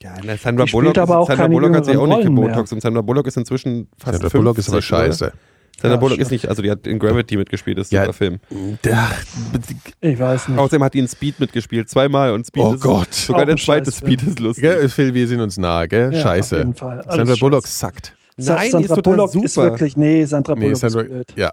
Ja, 0.02 0.14
na, 0.24 0.36
Sandra 0.36 0.64
Bullock, 0.64 0.98
aber 0.98 1.18
auch 1.18 1.28
Sandra 1.28 1.46
Bullock 1.48 1.76
hat 1.76 1.84
sich 1.84 1.96
auch 1.96 2.06
nicht 2.06 2.18
jüngeren 2.18 2.36
Rollen 2.36 2.48
gebotox 2.52 2.72
und 2.72 2.80
Sandra 2.80 3.02
Bullock 3.02 3.26
ist 3.26 3.36
inzwischen 3.36 3.88
fast 3.98 4.20
Sandra 4.20 4.30
50, 4.30 4.38
Bullock 4.38 4.58
ist 4.58 4.68
aber 4.68 5.08
oder? 5.08 5.32
Sandra 5.82 5.96
Ja, 5.96 6.00
Bullock 6.00 6.18
ist 6.18 6.30
nicht, 6.30 6.48
also 6.48 6.62
die 6.62 6.70
hat 6.70 6.86
in 6.86 6.98
Gravity 6.98 7.36
mitgespielt, 7.36 7.76
ist 7.78 7.92
Ja. 7.92 8.02
super 8.02 8.12
Film. 8.14 8.38
Ach, 8.90 9.14
Ich 10.00 10.18
weiß 10.18 10.48
nicht. 10.48 10.58
Außerdem 10.58 10.84
hat 10.84 10.94
die 10.94 11.00
in 11.00 11.08
Speed 11.08 11.40
mitgespielt, 11.40 11.88
zweimal 11.90 12.32
und 12.32 12.46
Speed 12.46 12.62
Oh 12.62 12.74
ist 12.74 12.80
Gott. 12.82 13.12
sogar 13.12 13.44
der 13.46 13.56
zweite 13.56 13.90
Speed 13.92 14.22
ist 14.22 14.40
lustig. 14.40 14.62
gell, 14.62 14.88
Phil, 14.88 15.12
wir 15.12 15.26
sind 15.28 15.40
uns 15.40 15.58
nahe, 15.58 15.88
gell? 15.88 16.12
Ja, 16.14 16.20
scheiße. 16.22 16.54
Auf 16.56 16.60
jeden 16.60 16.74
Fall. 16.74 17.00
Alles 17.02 17.16
Sandra 17.16 17.34
Bullock 17.40 17.64
scheiße. 17.64 17.78
sackt. 17.78 18.16
Sa- 18.38 18.54
Nein, 18.54 18.70
Sandra 18.70 18.94
total 18.96 19.12
Bullock 19.14 19.30
super. 19.32 19.44
ist 19.44 19.56
wirklich, 19.56 19.96
nee, 19.96 20.24
Sandra 20.24 20.54
Nee, 20.54 20.60
Bullock 20.66 20.76
Sandra, 20.78 21.00
ist 21.02 21.08
blöd. 21.08 21.26
ja. 21.36 21.52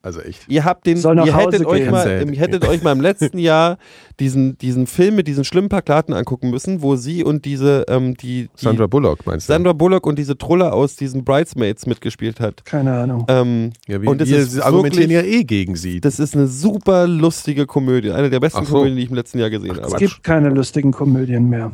Also 0.00 0.20
echt. 0.20 0.44
Ihr 0.48 0.64
habt 0.64 0.86
den, 0.86 0.96
Soll 0.96 1.16
nach 1.16 1.26
ihr 1.26 1.36
hättet 1.36 1.66
euch 1.66 1.90
mal, 1.90 2.24
ihr 2.32 2.38
hättet 2.40 2.66
euch 2.66 2.82
mal 2.82 2.92
im 2.92 3.00
letzten 3.00 3.36
Jahr 3.38 3.78
diesen, 4.20 4.56
diesen 4.58 4.86
Film 4.86 5.16
mit 5.16 5.26
diesen 5.26 5.42
schlimmen 5.44 5.68
Plakaten 5.68 6.14
angucken 6.14 6.50
müssen, 6.50 6.82
wo 6.82 6.94
sie 6.96 7.24
und 7.24 7.44
diese, 7.44 7.84
ähm, 7.88 8.16
die, 8.16 8.44
die 8.44 8.64
Sandra 8.64 8.86
Bullock 8.86 9.26
meinst 9.26 9.48
du? 9.48 9.52
Sandra 9.52 9.72
Bullock 9.72 10.06
und 10.06 10.16
diese 10.18 10.38
Trulle 10.38 10.72
aus 10.72 10.94
diesen 10.96 11.24
Bridesmaids 11.24 11.86
mitgespielt 11.86 12.38
hat. 12.38 12.64
Keine 12.64 12.96
Ahnung. 12.96 13.24
Ähm, 13.28 13.72
ja, 13.88 14.00
wie, 14.00 14.06
und 14.06 14.20
das 14.20 14.28
wir 14.28 14.38
ist 14.38 14.60
argumentieren 14.60 15.10
wirklich- 15.10 15.32
ja 15.32 15.38
eh 15.40 15.44
gegen 15.44 15.74
sie. 15.74 16.00
das 16.00 16.20
ist 16.20 16.34
eine 16.36 16.46
super 16.46 17.08
lustige 17.08 17.66
Komödie, 17.66 18.12
eine 18.12 18.30
der 18.30 18.38
besten 18.40 18.64
so. 18.64 18.74
Komödien, 18.76 18.96
die 18.96 19.02
ich 19.02 19.08
im 19.10 19.16
letzten 19.16 19.40
Jahr 19.40 19.50
gesehen 19.50 19.76
es 19.76 19.82
habe. 19.92 19.96
gibt 19.98 20.22
keine 20.22 20.50
lustigen 20.50 20.92
Komödien 20.92 21.48
mehr. 21.48 21.72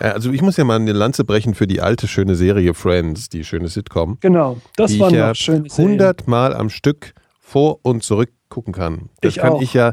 Äh, 0.00 0.08
Also 0.08 0.32
ich 0.32 0.42
muss 0.42 0.56
ja 0.56 0.64
mal 0.64 0.76
eine 0.76 0.92
Lanze 0.92 1.24
brechen 1.24 1.54
für 1.54 1.66
die 1.68 1.80
alte 1.80 2.08
schöne 2.08 2.34
Serie 2.34 2.74
Friends, 2.74 3.28
die 3.28 3.44
schöne 3.44 3.68
Sitcom, 3.68 4.18
Genau, 4.20 4.58
das 4.76 4.98
waren 4.98 5.10
ich 5.12 5.16
ja 5.16 5.34
schöne 5.34 5.70
Serien. 5.70 5.92
100 6.00 6.26
Mal 6.28 6.54
am 6.54 6.68
Stück 6.70 7.14
vor 7.48 7.78
und 7.82 8.02
zurück 8.02 8.30
gucken 8.48 8.72
kann. 8.74 9.08
Das 9.20 9.34
Ich 9.36 9.40
kann 9.40 9.52
auch. 9.54 9.62
ich 9.62 9.72
ja, 9.72 9.92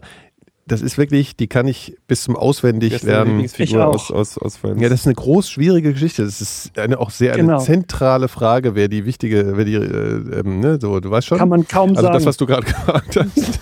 das 0.65 0.81
ist 0.81 0.97
wirklich, 0.97 1.35
die 1.35 1.47
kann 1.47 1.67
ich 1.67 1.95
bis 2.07 2.23
zum 2.23 2.35
auswendig 2.35 3.01
deine 3.01 3.11
lernen. 3.11 3.39
Ich 3.41 3.77
auch. 3.77 3.93
aus, 3.93 4.11
aus, 4.11 4.37
aus? 4.39 4.59
Ja, 4.63 4.89
das 4.89 5.01
ist 5.01 5.05
eine 5.07 5.13
groß 5.15 5.49
schwierige 5.49 5.93
Geschichte. 5.93 6.23
Das 6.23 6.41
ist 6.41 6.77
eine 6.79 6.99
auch 6.99 7.09
sehr 7.11 7.33
eine 7.33 7.43
Genau. 7.43 7.59
zentrale 7.59 8.27
Frage, 8.27 8.73
wer 8.73 8.87
die 8.87 9.05
wichtige, 9.05 9.55
wer 9.57 9.65
die, 9.65 9.75
äh, 9.75 10.39
ähm, 10.39 10.61
ne, 10.61 10.79
so, 10.81 10.99
du 10.99 11.11
weißt 11.11 11.27
schon. 11.27 11.37
Kann 11.37 11.49
man 11.49 11.67
kaum 11.67 11.89
also 11.91 12.01
sagen. 12.03 12.13
das, 12.13 12.25
was 12.25 12.37
du 12.37 12.45
gerade 12.47 12.65
gesagt 12.71 13.17
hast. 13.17 13.59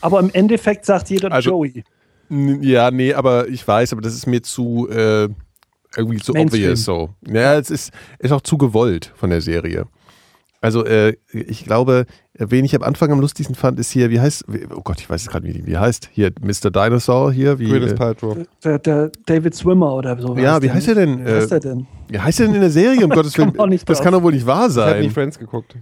Aber 0.00 0.20
im 0.20 0.30
Endeffekt 0.32 0.84
sagt 0.84 1.10
jeder 1.10 1.32
Also- 1.32 1.50
Joey. 1.50 1.84
Ja, 2.30 2.90
nee, 2.90 3.14
aber 3.14 3.48
ich 3.48 3.66
weiß, 3.66 3.92
aber 3.92 4.02
das 4.02 4.14
ist 4.14 4.26
mir 4.26 4.42
zu 4.42 4.86
äh, 4.90 5.28
irgendwie 5.96 6.18
zu 6.18 6.32
Mainstream. 6.32 6.62
obvious 6.64 6.84
so. 6.84 7.14
Ja, 7.26 7.54
es 7.54 7.70
ist, 7.70 7.90
ist 8.18 8.32
auch 8.32 8.42
zu 8.42 8.58
gewollt 8.58 9.12
von 9.16 9.30
der 9.30 9.40
Serie. 9.40 9.86
Also 10.60 10.84
äh, 10.84 11.14
ich 11.32 11.64
glaube, 11.64 12.06
wen 12.34 12.64
ich 12.64 12.74
am 12.74 12.82
Anfang 12.82 13.12
am 13.12 13.20
lustigsten 13.20 13.54
fand, 13.54 13.78
ist 13.78 13.92
hier, 13.92 14.10
wie 14.10 14.18
heißt, 14.18 14.44
wie- 14.48 14.66
oh 14.74 14.80
Gott, 14.82 15.00
ich 15.00 15.08
weiß 15.08 15.22
es 15.22 15.28
gerade 15.28 15.46
nicht, 15.46 15.66
wie 15.66 15.76
heißt, 15.78 16.08
hier 16.12 16.32
Mr. 16.40 16.70
Dinosaur 16.72 17.30
hier, 17.32 17.60
wie, 17.60 17.68
Gwyneth 17.68 17.92
äh, 17.92 17.94
Paltrow. 17.94 18.36
Der, 18.64 18.78
der 18.80 19.12
David 19.26 19.54
Swimmer 19.54 19.94
oder 19.94 20.20
so. 20.20 20.36
Ja, 20.36 20.60
wie 20.60 20.70
heißt 20.70 20.88
er 20.88 20.94
denn? 20.96 21.24
Wie 21.24 21.30
heißt 21.30 21.52
Äh, 21.52 21.56
er 21.56 21.60
denn? 21.60 21.86
wie 22.08 22.18
heißt 22.18 22.38
der 22.40 22.46
denn 22.46 22.54
in 22.56 22.60
der 22.62 22.70
Serie, 22.70 23.04
um 23.04 23.10
Gottes 23.14 23.38
Willen? 23.38 23.52
Das 23.54 23.84
drauf. 23.84 24.00
kann 24.02 24.12
doch 24.12 24.22
wohl 24.22 24.32
nicht 24.32 24.46
wahr 24.46 24.68
Ich 24.68 24.76
habe 24.76 24.96
nie 24.98 25.04
sein. 25.04 25.10
Friends 25.12 25.38
geguckt. 25.38 25.76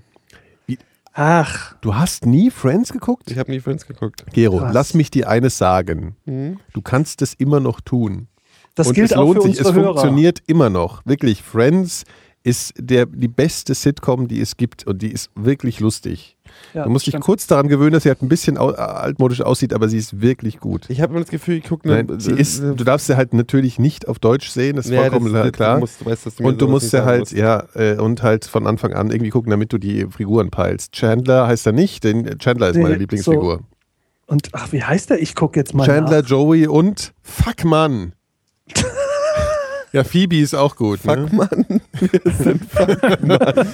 Ach, 1.18 1.74
Du 1.80 1.94
hast 1.94 2.26
nie 2.26 2.50
Friends 2.50 2.92
geguckt? 2.92 3.30
Ich 3.30 3.38
habe 3.38 3.50
nie 3.50 3.60
Friends 3.60 3.86
geguckt. 3.86 4.24
Gero, 4.34 4.58
Krass. 4.58 4.74
lass 4.74 4.94
mich 4.94 5.10
dir 5.10 5.28
eines 5.30 5.56
sagen. 5.56 6.16
Mhm. 6.26 6.58
Du 6.74 6.82
kannst 6.82 7.22
es 7.22 7.32
immer 7.32 7.58
noch 7.60 7.80
tun. 7.80 8.28
das 8.74 8.88
und 8.88 8.94
gilt 8.94 9.10
es 9.12 9.16
auch 9.16 9.22
lohnt 9.22 9.42
für 9.42 9.48
sich, 9.48 9.58
es 9.58 9.72
Hörer. 9.72 9.84
funktioniert 9.94 10.42
immer 10.46 10.68
noch. 10.68 11.00
Wirklich, 11.06 11.40
Friends 11.42 12.04
ist 12.46 12.74
der, 12.78 13.06
die 13.06 13.26
beste 13.26 13.74
Sitcom, 13.74 14.28
die 14.28 14.40
es 14.40 14.56
gibt 14.56 14.86
und 14.86 15.02
die 15.02 15.10
ist 15.10 15.30
wirklich 15.34 15.80
lustig. 15.80 16.36
Ja, 16.74 16.84
du 16.84 16.90
musst 16.90 17.04
dich 17.04 17.10
stimmt. 17.10 17.24
kurz 17.24 17.48
daran 17.48 17.66
gewöhnen, 17.66 17.90
dass 17.90 18.04
sie 18.04 18.08
halt 18.08 18.22
ein 18.22 18.28
bisschen 18.28 18.56
altmodisch 18.56 19.40
aussieht, 19.40 19.74
aber 19.74 19.88
sie 19.88 19.98
ist 19.98 20.20
wirklich 20.20 20.60
gut. 20.60 20.84
Ich 20.88 21.00
habe 21.00 21.12
immer 21.12 21.22
das 21.22 21.30
Gefühl, 21.30 21.56
ich 21.56 21.64
gucke. 21.64 21.88
Nein, 21.88 22.20
sie 22.20 22.30
ist, 22.30 22.62
du 22.62 22.84
darfst 22.84 23.08
sie 23.08 23.16
halt 23.16 23.34
natürlich 23.34 23.80
nicht 23.80 24.06
auf 24.06 24.20
Deutsch 24.20 24.48
sehen, 24.48 24.76
das 24.76 24.86
ist 24.86 24.94
vollkommen 24.94 25.50
klar. 25.50 25.74
Du 25.74 25.80
musst, 25.80 26.00
du 26.00 26.06
weißt, 26.06 26.40
und 26.40 26.62
du 26.62 26.68
musst 26.68 26.92
ja 26.92 27.00
sagen 27.00 27.06
halt, 27.06 27.20
musst. 27.20 27.32
ja, 27.32 27.64
äh, 27.74 27.98
und 27.98 28.22
halt 28.22 28.44
von 28.44 28.68
Anfang 28.68 28.92
an 28.92 29.10
irgendwie 29.10 29.30
gucken, 29.30 29.50
damit 29.50 29.72
du 29.72 29.78
die 29.78 30.06
Figuren 30.08 30.50
peilst. 30.50 30.92
Chandler 30.92 31.48
heißt 31.48 31.66
er 31.66 31.72
nicht, 31.72 32.04
denn 32.04 32.38
Chandler 32.38 32.68
ist 32.68 32.76
Nee, 32.76 32.84
meine 32.84 32.94
Lieblingsfigur. 32.94 33.62
Und 34.26 34.50
ach, 34.52 34.70
wie 34.70 34.84
heißt 34.84 35.10
der? 35.10 35.20
Ich 35.20 35.34
gucke 35.34 35.58
jetzt 35.58 35.74
mal 35.74 35.84
Chandler, 35.84 36.22
nach. 36.22 36.28
Joey 36.28 36.68
und 36.68 37.12
Fuck 37.22 37.64
Mann. 37.64 38.12
Ja, 39.96 40.04
Phoebe 40.04 40.36
ist 40.36 40.54
auch 40.54 40.76
gut. 40.76 41.00
Fuck, 41.00 41.16
ne? 41.16 41.28
Mann. 41.32 41.80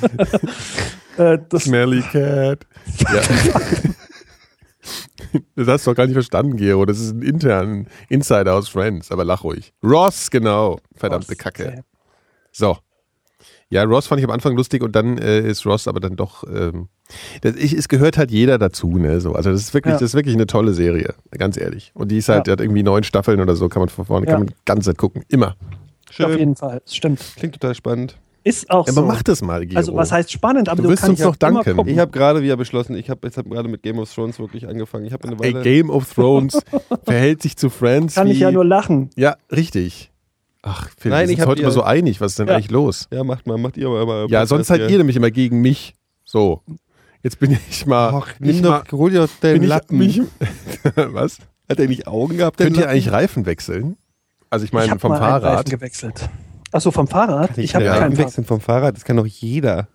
Äh, 1.18 1.38
das, 1.50 1.64
Smelly 1.64 2.00
Cat. 2.02 2.66
Ja. 3.00 3.20
Das 5.54 5.68
hast 5.68 5.86
du 5.86 5.90
doch 5.92 5.96
gar 5.96 6.04
nicht 6.06 6.14
verstanden, 6.14 6.56
Gero. 6.56 6.84
Das 6.84 6.98
ist 6.98 7.12
ein 7.14 7.22
internen 7.22 7.86
Insider 8.08 8.54
aus 8.54 8.68
Friends, 8.68 9.10
aber 9.10 9.24
lach 9.24 9.44
ruhig. 9.44 9.72
Ross, 9.82 10.30
genau. 10.30 10.78
Verdammte 10.96 11.36
Kacke. 11.36 11.68
Okay. 11.68 11.80
So. 12.50 12.76
Ja, 13.70 13.84
Ross 13.84 14.06
fand 14.08 14.18
ich 14.20 14.24
am 14.26 14.30
Anfang 14.32 14.56
lustig 14.56 14.82
und 14.82 14.94
dann 14.96 15.16
äh, 15.18 15.40
ist 15.40 15.64
Ross 15.64 15.86
aber 15.88 16.00
dann 16.00 16.16
doch. 16.16 16.44
Ähm, 16.44 16.88
das, 17.42 17.54
ich, 17.56 17.72
es 17.72 17.88
gehört 17.88 18.18
halt 18.18 18.30
jeder 18.30 18.58
dazu, 18.58 18.98
ne? 18.98 19.20
So, 19.20 19.32
also 19.34 19.50
das 19.52 19.60
ist 19.60 19.72
wirklich, 19.74 19.92
Ja. 19.92 19.98
das 20.00 20.10
ist 20.10 20.14
wirklich 20.14 20.34
eine 20.34 20.46
tolle 20.46 20.74
Serie, 20.74 21.14
ganz 21.30 21.56
ehrlich. 21.56 21.92
Und 21.94 22.10
die 22.10 22.18
ist 22.18 22.28
halt, 22.28 22.38
Ja. 22.40 22.42
die 22.44 22.50
hat 22.52 22.60
irgendwie 22.60 22.82
neun 22.82 23.04
Staffeln 23.04 23.40
oder 23.40 23.54
so, 23.56 23.68
kann 23.68 23.80
man 23.80 23.88
von 23.88 24.04
vorne, 24.04 24.26
Ja. 24.26 24.32
kann 24.32 24.40
man 24.40 24.48
die 24.48 24.54
ganze 24.66 24.90
Zeit 24.90 24.98
gucken. 24.98 25.24
Immer. 25.28 25.56
Auf 26.20 26.30
Schön. 26.30 26.38
jeden 26.38 26.56
Fall, 26.56 26.82
stimmt. 26.86 27.20
Klingt 27.36 27.54
total 27.54 27.74
spannend. 27.74 28.18
Ist 28.44 28.70
auch 28.70 28.86
Aber 28.88 28.92
so. 28.92 29.02
mach 29.02 29.22
das 29.22 29.40
mal, 29.40 29.64
Gero. 29.64 29.78
also 29.78 29.94
was 29.94 30.10
heißt 30.10 30.32
spannend, 30.32 30.68
aber 30.68 30.78
Du 30.78 30.82
du, 30.84 30.88
wirst 30.90 31.02
kannst 31.02 31.10
uns 31.12 31.20
ja 31.20 31.26
noch 31.26 31.36
danken. 31.36 31.88
Ich 31.88 31.98
habe 31.98 32.10
gerade 32.10 32.42
wieder 32.42 32.56
beschlossen, 32.56 32.96
ich 32.96 33.08
habe 33.08 33.28
hab 33.28 33.48
gerade 33.48 33.68
mit 33.68 33.82
Game 33.84 33.98
of 34.00 34.12
Thrones 34.12 34.40
wirklich 34.40 34.66
angefangen. 34.66 35.04
Ich 35.06 35.12
habe 35.12 35.28
eine 35.28 35.36
Ey, 35.40 35.54
Weile. 35.54 35.62
Game 35.62 35.90
of 35.90 36.12
Thrones 36.12 36.58
verhält 37.04 37.40
sich 37.40 37.56
zu 37.56 37.70
Friends 37.70 38.16
kann 38.16 38.26
wie... 38.26 38.32
ich 38.32 38.40
ja 38.40 38.50
nur 38.50 38.64
lachen. 38.64 39.10
Ja, 39.16 39.36
richtig. 39.52 40.10
Ach, 40.62 40.88
Phil, 40.98 41.10
Nein, 41.12 41.28
wir 41.28 41.36
sind 41.36 41.46
heute 41.46 41.62
immer 41.62 41.70
so 41.70 41.82
einig. 41.82 42.20
Was 42.20 42.32
ist 42.32 42.38
denn 42.40 42.48
Ja. 42.48 42.54
eigentlich 42.54 42.70
los? 42.72 43.06
ja, 43.12 43.22
macht 43.22 43.46
mal, 43.46 43.58
macht 43.58 43.76
ihr 43.76 43.86
aber 43.86 44.02
immer. 44.02 44.26
Ja, 44.28 44.44
sonst 44.46 44.66
seid 44.68 44.90
ihr 44.90 44.98
nämlich 44.98 45.16
immer 45.16 45.30
gegen 45.30 45.60
mich. 45.60 45.94
So. 46.24 46.62
Jetzt 47.22 47.38
bin 47.38 47.56
ich 47.70 47.86
mal... 47.86 48.10
Ach, 48.12 48.40
nicht 48.40 48.60
nimm 48.60 48.70
mal 48.70 48.82
doch, 48.88 48.98
hol 48.98 49.10
dir 49.10 49.28
den 49.42 49.62
Lappen. 49.62 49.98
mich, 49.98 50.20
was? 50.96 51.38
Hat 51.68 51.78
er 51.78 51.86
nicht 51.86 52.08
Augen 52.08 52.38
gehabt? 52.38 52.58
Könnt 52.58 52.76
ihr 52.76 52.88
eigentlich 52.88 53.12
Reifen 53.12 53.46
wechseln? 53.46 53.96
Also 54.52 54.66
ich 54.66 54.72
meine 54.74 54.90
hab 54.90 55.00
vom 55.00 55.12
mal 55.12 55.16
einen 55.16 55.32
Reifen 55.32 55.42
Fahrrad. 55.46 55.70
gewechselt. 55.70 56.28
Achso, 56.72 56.90
vom 56.90 57.08
Fahrrad? 57.08 57.56
Ich 57.56 57.74
habe 57.74 57.86
ja, 57.86 57.92
keinen 57.98 58.12
Fahrrad. 58.12 58.18
wechseln 58.18 58.44
vom 58.44 58.60
Fahrrad, 58.60 58.94
das 58.94 59.04
kann 59.04 59.16
doch 59.16 59.24
jeder. 59.26 59.88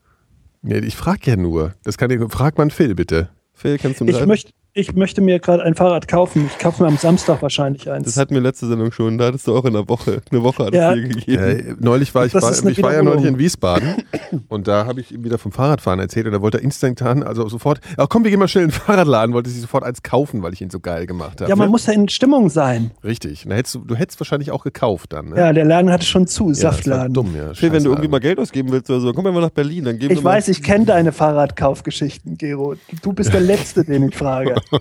Nee, 0.64 0.80
ich 0.80 0.96
frage 0.96 1.20
ja 1.30 1.36
nur. 1.36 1.76
Das 1.84 1.96
kann 2.00 2.10
ja, 2.10 2.28
frag 2.28 2.58
mal 2.58 2.68
Phil 2.72 2.96
bitte. 2.96 3.30
Phil, 3.54 3.78
kannst 3.78 4.02
du 4.02 4.06
Ich 4.06 4.16
sagen? 4.16 4.28
möchte 4.28 4.52
ich 4.78 4.94
möchte 4.96 5.22
mir 5.22 5.40
gerade 5.40 5.64
ein 5.64 5.74
Fahrrad 5.76 6.08
kaufen. 6.08 6.50
Ich 6.52 6.60
kaufe 6.60 6.84
mir 6.84 6.90
am 6.90 6.98
Samstag 6.98 7.42
wahrscheinlich 7.42 7.90
eins. 7.90 8.06
Das 8.06 8.18
hatten 8.18 8.34
wir 8.36 8.42
letzte 8.42 8.68
Sendung 8.68 8.92
schon. 8.92 9.18
Da 9.18 9.26
hattest 9.26 9.48
du 9.48 9.56
auch 9.58 9.66
in 9.66 9.76
einer 9.76 9.90
Woche. 9.90 10.22
Eine 10.32 10.44
Woche 10.44 10.66
hat 10.68 10.74
Ja. 10.74 10.92
es 10.94 10.96
dir 11.02 11.08
gegeben. 11.10 11.44
Äh, 11.44 11.76
neulich 11.80 12.14
war 12.14 12.26
ich, 12.26 12.34
bei, 12.34 12.40
ich 12.70 12.84
war 12.84 12.94
ja 12.94 13.02
neulich 13.02 13.26
in 13.26 13.40
Wiesbaden 13.40 13.96
und 14.50 14.68
da 14.68 14.86
habe 14.86 15.02
ich 15.02 15.12
ihm 15.12 15.24
wieder 15.24 15.38
vom 15.40 15.52
Fahrradfahren 15.52 16.00
erzählt 16.00 16.28
und 16.28 16.34
da 16.34 16.42
wollte 16.42 16.58
er 16.60 16.64
instantan, 16.64 17.24
also 17.24 17.48
sofort, 17.50 17.80
ach 17.98 18.08
komm, 18.10 18.24
wir 18.24 18.30
gehen 18.32 18.40
mal 18.40 18.48
schnell 18.48 18.66
in 18.66 18.70
den 18.70 18.76
Fahrradladen, 18.80 19.34
wollte 19.34 19.50
sich 19.50 19.62
sofort 19.62 19.84
eins 19.84 20.04
kaufen, 20.04 20.44
weil 20.44 20.54
ich 20.54 20.62
ihn 20.62 20.70
so 20.70 20.80
geil 20.80 21.08
gemacht 21.08 21.42
habe. 21.42 21.50
ja, 21.50 21.56
man 21.56 21.68
ne? 21.68 21.72
muss 21.72 21.86
ja 21.88 21.94
in 21.94 22.08
Stimmung 22.10 22.50
sein. 22.50 22.92
Richtig. 23.04 23.46
Na, 23.48 23.56
hättest 23.56 23.76
du, 23.76 23.80
du 23.80 23.96
hättest 23.96 24.20
wahrscheinlich 24.20 24.52
auch 24.52 24.64
gekauft 24.64 25.14
dann, 25.14 25.30
ne? 25.30 25.38
Ja, 25.38 25.54
der 25.54 25.66
Laden 25.66 25.90
hatte 25.92 26.06
schon 26.06 26.28
zu, 26.28 26.50
Ja, 26.50 26.54
Saftladen. 26.54 27.14
dumm, 27.14 27.36
ja. 27.36 27.54
Phil, 27.54 27.72
wenn 27.72 27.84
du 27.84 27.90
irgendwie 27.90 28.10
mal 28.10 28.20
Geld 28.20 28.40
ausgeben 28.40 28.72
willst 28.72 28.90
oder 28.90 29.00
so, 29.00 29.12
komm 29.14 29.26
einfach 29.26 29.42
nach 29.42 29.50
Berlin. 29.50 29.86
Dann 29.86 29.98
geben 29.98 30.14
Ich 30.14 30.22
mal- 30.22 30.32
weiß, 30.36 30.48
ich 30.50 30.62
kenne 30.62 30.86
deine 30.86 31.12
Fahrradkaufgeschichten, 31.12 32.38
Gero. 32.38 32.76
Du 33.02 33.14
bist 33.14 33.34
der 33.34 33.42
Letzte, 33.42 33.84
den 33.84 34.10
ich 34.10 34.16
frage. 34.16 34.56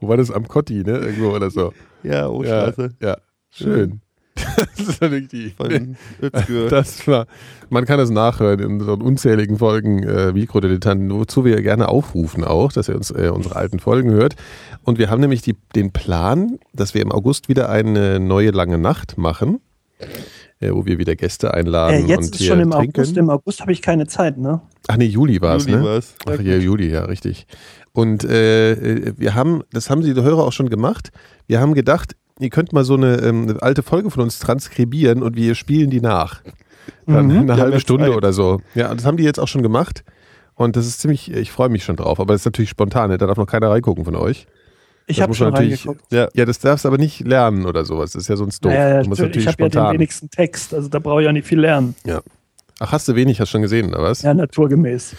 Wo 0.00 0.08
war 0.08 0.16
das? 0.16 0.30
Am 0.30 0.46
Kotti, 0.48 0.82
ne? 0.84 0.98
Irgendwo 0.98 1.30
oder 1.30 1.50
so. 1.50 1.72
Ja, 2.02 2.28
oh 2.28 2.42
Ja, 2.42 2.66
Scheiße. 2.66 2.90
ja. 3.00 3.16
Schön. 3.50 4.00
Das 4.56 4.78
ist 4.88 5.00
natürlich 5.00 5.28
die. 5.28 5.50
Von. 5.50 5.96
Das 6.70 7.06
war, 7.08 7.26
man 7.70 7.84
kann 7.86 7.98
das 7.98 8.10
nachhören 8.10 8.60
in 8.60 8.66
unseren 8.80 9.02
unzähligen 9.02 9.58
Folgen 9.58 10.04
äh, 10.04 10.32
Mikrodilettanten, 10.32 11.10
wozu 11.10 11.44
wir 11.44 11.60
gerne 11.62 11.88
aufrufen 11.88 12.44
auch, 12.44 12.72
dass 12.72 12.88
ihr 12.88 12.94
uns 12.94 13.10
äh, 13.10 13.30
unsere 13.34 13.56
alten 13.56 13.80
Folgen 13.80 14.10
hört. 14.10 14.36
Und 14.84 14.98
wir 14.98 15.10
haben 15.10 15.20
nämlich 15.20 15.42
die, 15.42 15.56
den 15.74 15.92
Plan, 15.92 16.58
dass 16.72 16.94
wir 16.94 17.02
im 17.02 17.10
August 17.10 17.48
wieder 17.48 17.68
eine 17.68 18.20
neue 18.20 18.50
lange 18.50 18.78
Nacht 18.78 19.18
machen, 19.18 19.60
äh, 20.60 20.70
wo 20.72 20.84
wir 20.86 20.98
wieder 20.98 21.16
Gäste 21.16 21.48
Äh, 21.48 21.50
einladen 21.50 22.06
jetzt 22.06 22.18
und 22.18 22.24
ist 22.24 22.36
hier 22.36 22.48
schon 22.48 22.60
im 22.60 22.70
trinken. 22.70 23.00
August. 23.00 23.16
Im 23.16 23.30
August 23.30 23.60
habe 23.60 23.72
ich 23.72 23.82
keine 23.82 24.06
Zeit, 24.06 24.38
ne? 24.38 24.60
Ach 24.88 24.96
nee, 24.96 25.06
Juli 25.06 25.40
war 25.40 25.56
es, 25.56 25.66
Juli 25.66 25.78
ne? 25.78 25.84
war's. 25.84 26.14
Ach 26.26 26.40
ja, 26.40 26.56
Juli, 26.56 26.90
ja, 26.90 27.04
richtig. 27.04 27.46
Und 27.92 28.24
äh, 28.24 28.72
äh, 28.72 29.12
wir 29.16 29.34
haben, 29.34 29.62
das 29.72 29.90
haben 29.90 30.02
die 30.02 30.14
Hörer 30.14 30.44
auch 30.44 30.52
schon 30.52 30.70
gemacht, 30.70 31.10
wir 31.46 31.60
haben 31.60 31.74
gedacht, 31.74 32.16
ihr 32.38 32.50
könnt 32.50 32.72
mal 32.72 32.84
so 32.84 32.94
eine, 32.94 33.16
ähm, 33.20 33.48
eine 33.48 33.62
alte 33.62 33.82
Folge 33.82 34.10
von 34.10 34.22
uns 34.22 34.38
transkribieren 34.38 35.22
und 35.22 35.36
wir 35.36 35.54
spielen 35.54 35.90
die 35.90 36.00
nach. 36.00 36.42
Dann 37.06 37.26
Mhm. 37.26 37.38
eine 37.50 37.56
halbe 37.56 37.80
Stunde 37.80 38.06
Zeit. 38.06 38.16
oder 38.16 38.32
so. 38.32 38.60
Ja, 38.74 38.94
das 38.94 39.04
haben 39.04 39.16
die 39.16 39.24
jetzt 39.24 39.38
auch 39.40 39.48
schon 39.48 39.62
gemacht. 39.62 40.04
Und 40.54 40.74
das 40.76 40.86
ist 40.86 41.00
ziemlich, 41.00 41.30
ich 41.32 41.52
freue 41.52 41.68
mich 41.68 41.84
schon 41.84 41.96
drauf, 41.96 42.18
aber 42.18 42.34
das 42.34 42.42
ist 42.42 42.46
natürlich 42.46 42.70
spontan, 42.70 43.10
ne? 43.10 43.18
da 43.18 43.26
darf 43.26 43.36
noch 43.36 43.46
keiner 43.46 43.70
reingucken 43.70 44.04
von 44.04 44.16
euch. 44.16 44.46
Ich 45.10 45.16
Das 45.16 45.22
habe 45.24 45.34
schon 45.34 45.50
natürlich- 45.50 45.86
reingeguckt. 45.86 46.12
Ja. 46.12 46.28
Ja, 46.34 46.44
das 46.44 46.58
darfst 46.58 46.84
du 46.84 46.88
aber 46.88 46.98
nicht 46.98 47.26
lernen 47.26 47.64
oder 47.66 47.84
sowas. 47.84 48.12
Das 48.12 48.22
ist 48.22 48.28
ja 48.28 48.36
sonst 48.36 48.64
doof. 48.64 48.72
Ja, 48.72 48.88
ja, 48.90 49.02
du 49.02 49.08
musst 49.08 49.20
natürlich, 49.20 49.46
ich 49.46 49.46
habe 49.52 49.62
ja 49.62 49.68
den 49.68 49.72
spontan. 49.72 49.94
wenigsten 49.94 50.30
Text, 50.30 50.74
also 50.74 50.88
da 50.88 50.98
brauche 50.98 51.22
ich 51.22 51.26
ja 51.26 51.32
nicht 51.32 51.46
viel 51.46 51.60
lernen. 51.60 51.94
ja. 52.04 52.20
Ach, 52.80 52.92
hast 52.92 53.08
du 53.08 53.16
wenig, 53.16 53.40
hast 53.40 53.50
schon 53.50 53.62
gesehen, 53.62 53.88
oder 53.92 54.04
was? 54.04 54.22
Ja, 54.22 54.32
naturgemäß. 54.34 55.16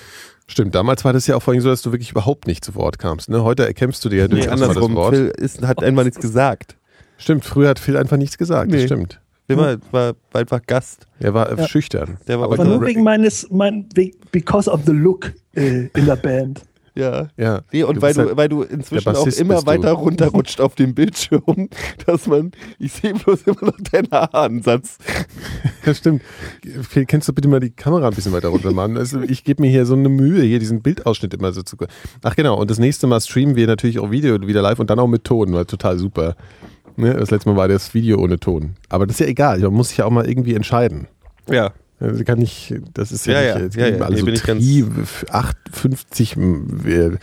Stimmt, 0.48 0.74
damals 0.76 1.04
war 1.04 1.12
das 1.12 1.28
ja 1.28 1.36
auch 1.36 1.42
vorhin 1.44 1.62
so, 1.62 1.68
dass 1.68 1.82
du 1.82 1.92
wirklich 1.92 2.12
überhaupt 2.12 2.48
nicht 2.48 2.64
zu 2.64 2.74
Wort 2.76 2.98
kamst. 3.00 3.30
Ne? 3.30 3.44
Heute 3.44 3.66
erkämpfst 3.68 4.00
du 4.06 4.08
dir 4.08 4.16
ja 4.20 4.24
Nee, 4.30 4.36
durchaus 4.36 4.48
mal 4.48 4.56
das 4.60 4.68
andersrum. 4.78 4.96
Wort. 4.96 5.14
Phil 5.16 5.28
ist, 5.36 5.62
hat 5.68 5.84
einfach 5.84 6.06
nichts 6.06 6.20
gesagt. 6.22 6.78
Stimmt, 7.18 7.44
früher 7.44 7.68
hat 7.68 7.80
Phil 7.80 7.98
einfach 7.98 8.16
nichts 8.16 8.38
gesagt. 8.38 8.72
Das 8.72 8.80
Nee. 8.80 8.86
stimmt. 8.86 9.20
Der 9.50 9.58
war, 9.58 9.76
war, 9.92 10.14
war 10.32 10.40
einfach 10.42 10.62
Gast. 10.68 11.06
Er 11.20 11.34
war 11.34 11.52
äh, 11.52 11.60
Ja. 11.60 11.68
schüchtern. 11.68 12.18
Der 12.30 12.38
war 12.40 12.46
aber 12.46 12.54
Aber 12.54 12.64
nur 12.64 12.86
wegen 12.86 13.04
meines, 13.04 13.46
mein, 13.52 13.90
because 14.32 14.70
of 14.72 14.82
the 14.86 14.94
look 14.94 15.34
äh, 15.56 15.88
in 15.88 16.06
der 16.06 16.16
Band. 16.16 16.62
Ja. 17.00 17.28
ja. 17.38 17.62
Nee, 17.72 17.84
und 17.84 17.96
Du 17.98 18.02
weil 18.02 18.14
du, 18.14 18.20
halt- 18.22 18.38
weil 18.38 18.50
du 18.50 18.64
inzwischen 18.64 19.16
auch 19.16 19.26
immer 19.28 19.66
weiter 19.66 19.92
runterrutscht 19.94 20.62
auf 20.62 20.76
dem 20.76 20.94
Bildschirm, 20.94 21.70
dass 22.06 22.28
man, 22.28 22.52
ich 22.78 22.92
sehe 22.92 23.14
bloß 23.14 23.44
immer 23.44 23.62
noch 23.72 23.78
deinen 23.92 24.12
Haaransatz. 24.12 24.98
Ja, 25.86 25.94
stimmt. 25.94 26.22
Phil, 26.88 27.06
kannst 27.06 27.28
du 27.30 27.34
bitte 27.34 27.48
mal 27.48 27.60
die 27.62 27.70
Kamera 27.72 28.08
ein 28.10 28.14
bisschen 28.14 28.34
weiter 28.34 28.50
runter 28.50 28.72
machen? 28.74 28.98
Also 28.98 29.22
ich 29.22 29.44
gebe 29.44 29.62
mir 29.64 29.70
hier 29.72 29.86
so 29.86 29.94
eine 29.96 30.10
Mühe, 30.10 30.42
hier 30.44 30.60
diesen 30.60 30.82
Bildausschnitt 30.82 31.34
immer 31.34 31.52
so 31.54 31.62
zu. 31.64 31.78
Ach 32.22 32.36
genau, 32.36 32.60
und 32.60 32.70
das 32.70 32.80
nächste 32.80 33.08
Mal 33.08 33.20
streamen 33.22 33.56
wir 33.56 33.66
natürlich 33.66 33.98
auch 34.00 34.12
Video 34.12 34.40
wieder 34.46 34.62
live 34.62 34.80
und 34.80 34.90
dann 34.90 35.00
auch 35.00 35.08
mit 35.08 35.24
Ton, 35.24 35.54
war 35.54 35.66
total 35.66 35.98
super. 35.98 36.36
Ne? 36.98 37.14
Das 37.14 37.32
letzte 37.32 37.50
Mal 37.50 37.56
war 37.56 37.68
das 37.70 37.94
Video 37.94 38.20
ohne 38.20 38.40
Ton. 38.40 38.76
Aber 38.90 39.08
das 39.08 39.16
ist 39.16 39.20
ja 39.22 39.28
egal, 39.28 39.60
man 39.60 39.74
muss 39.74 39.90
sich 39.90 39.98
ja 40.00 40.06
auch 40.06 40.12
mal 40.12 40.30
irgendwie 40.30 40.54
entscheiden. 40.54 41.08
Ja. 41.50 41.72
Also 42.00 42.24
kann 42.24 42.42
ich, 42.42 42.74
das 42.94 43.12
ist 43.12 43.26
ja, 43.26 43.42
Ja, 43.42 43.60
nicht, 43.60 43.76
ja, 43.76 43.88
ja, 43.88 43.96
ja, 43.98 44.04
alle 44.06 44.14
nee, 44.16 44.20
so 44.22 44.26
bin 44.26 44.36
tri, 44.36 44.86
58, 45.32 46.36
wir- 46.38 47.18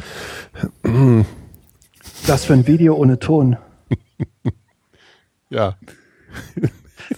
Das 2.27 2.45
für 2.45 2.53
ein 2.53 2.67
Video 2.67 2.95
ohne 2.97 3.19
Ton. 3.19 3.57
ja. 5.51 5.77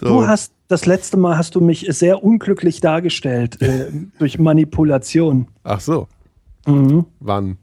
So. 0.00 0.06
Du 0.08 0.26
hast 0.26 0.52
das 0.68 0.84
letzte 0.86 1.16
Mal 1.16 1.36
hast 1.38 1.54
du 1.54 1.60
mich 1.60 1.86
sehr 1.90 2.22
unglücklich 2.22 2.80
dargestellt 2.80 3.60
äh, 3.62 3.86
durch 4.18 4.38
Manipulation. 4.38 5.48
Ach 5.64 5.80
so, 5.80 6.06
Mhm. 6.66 7.06
wann? 7.20 7.56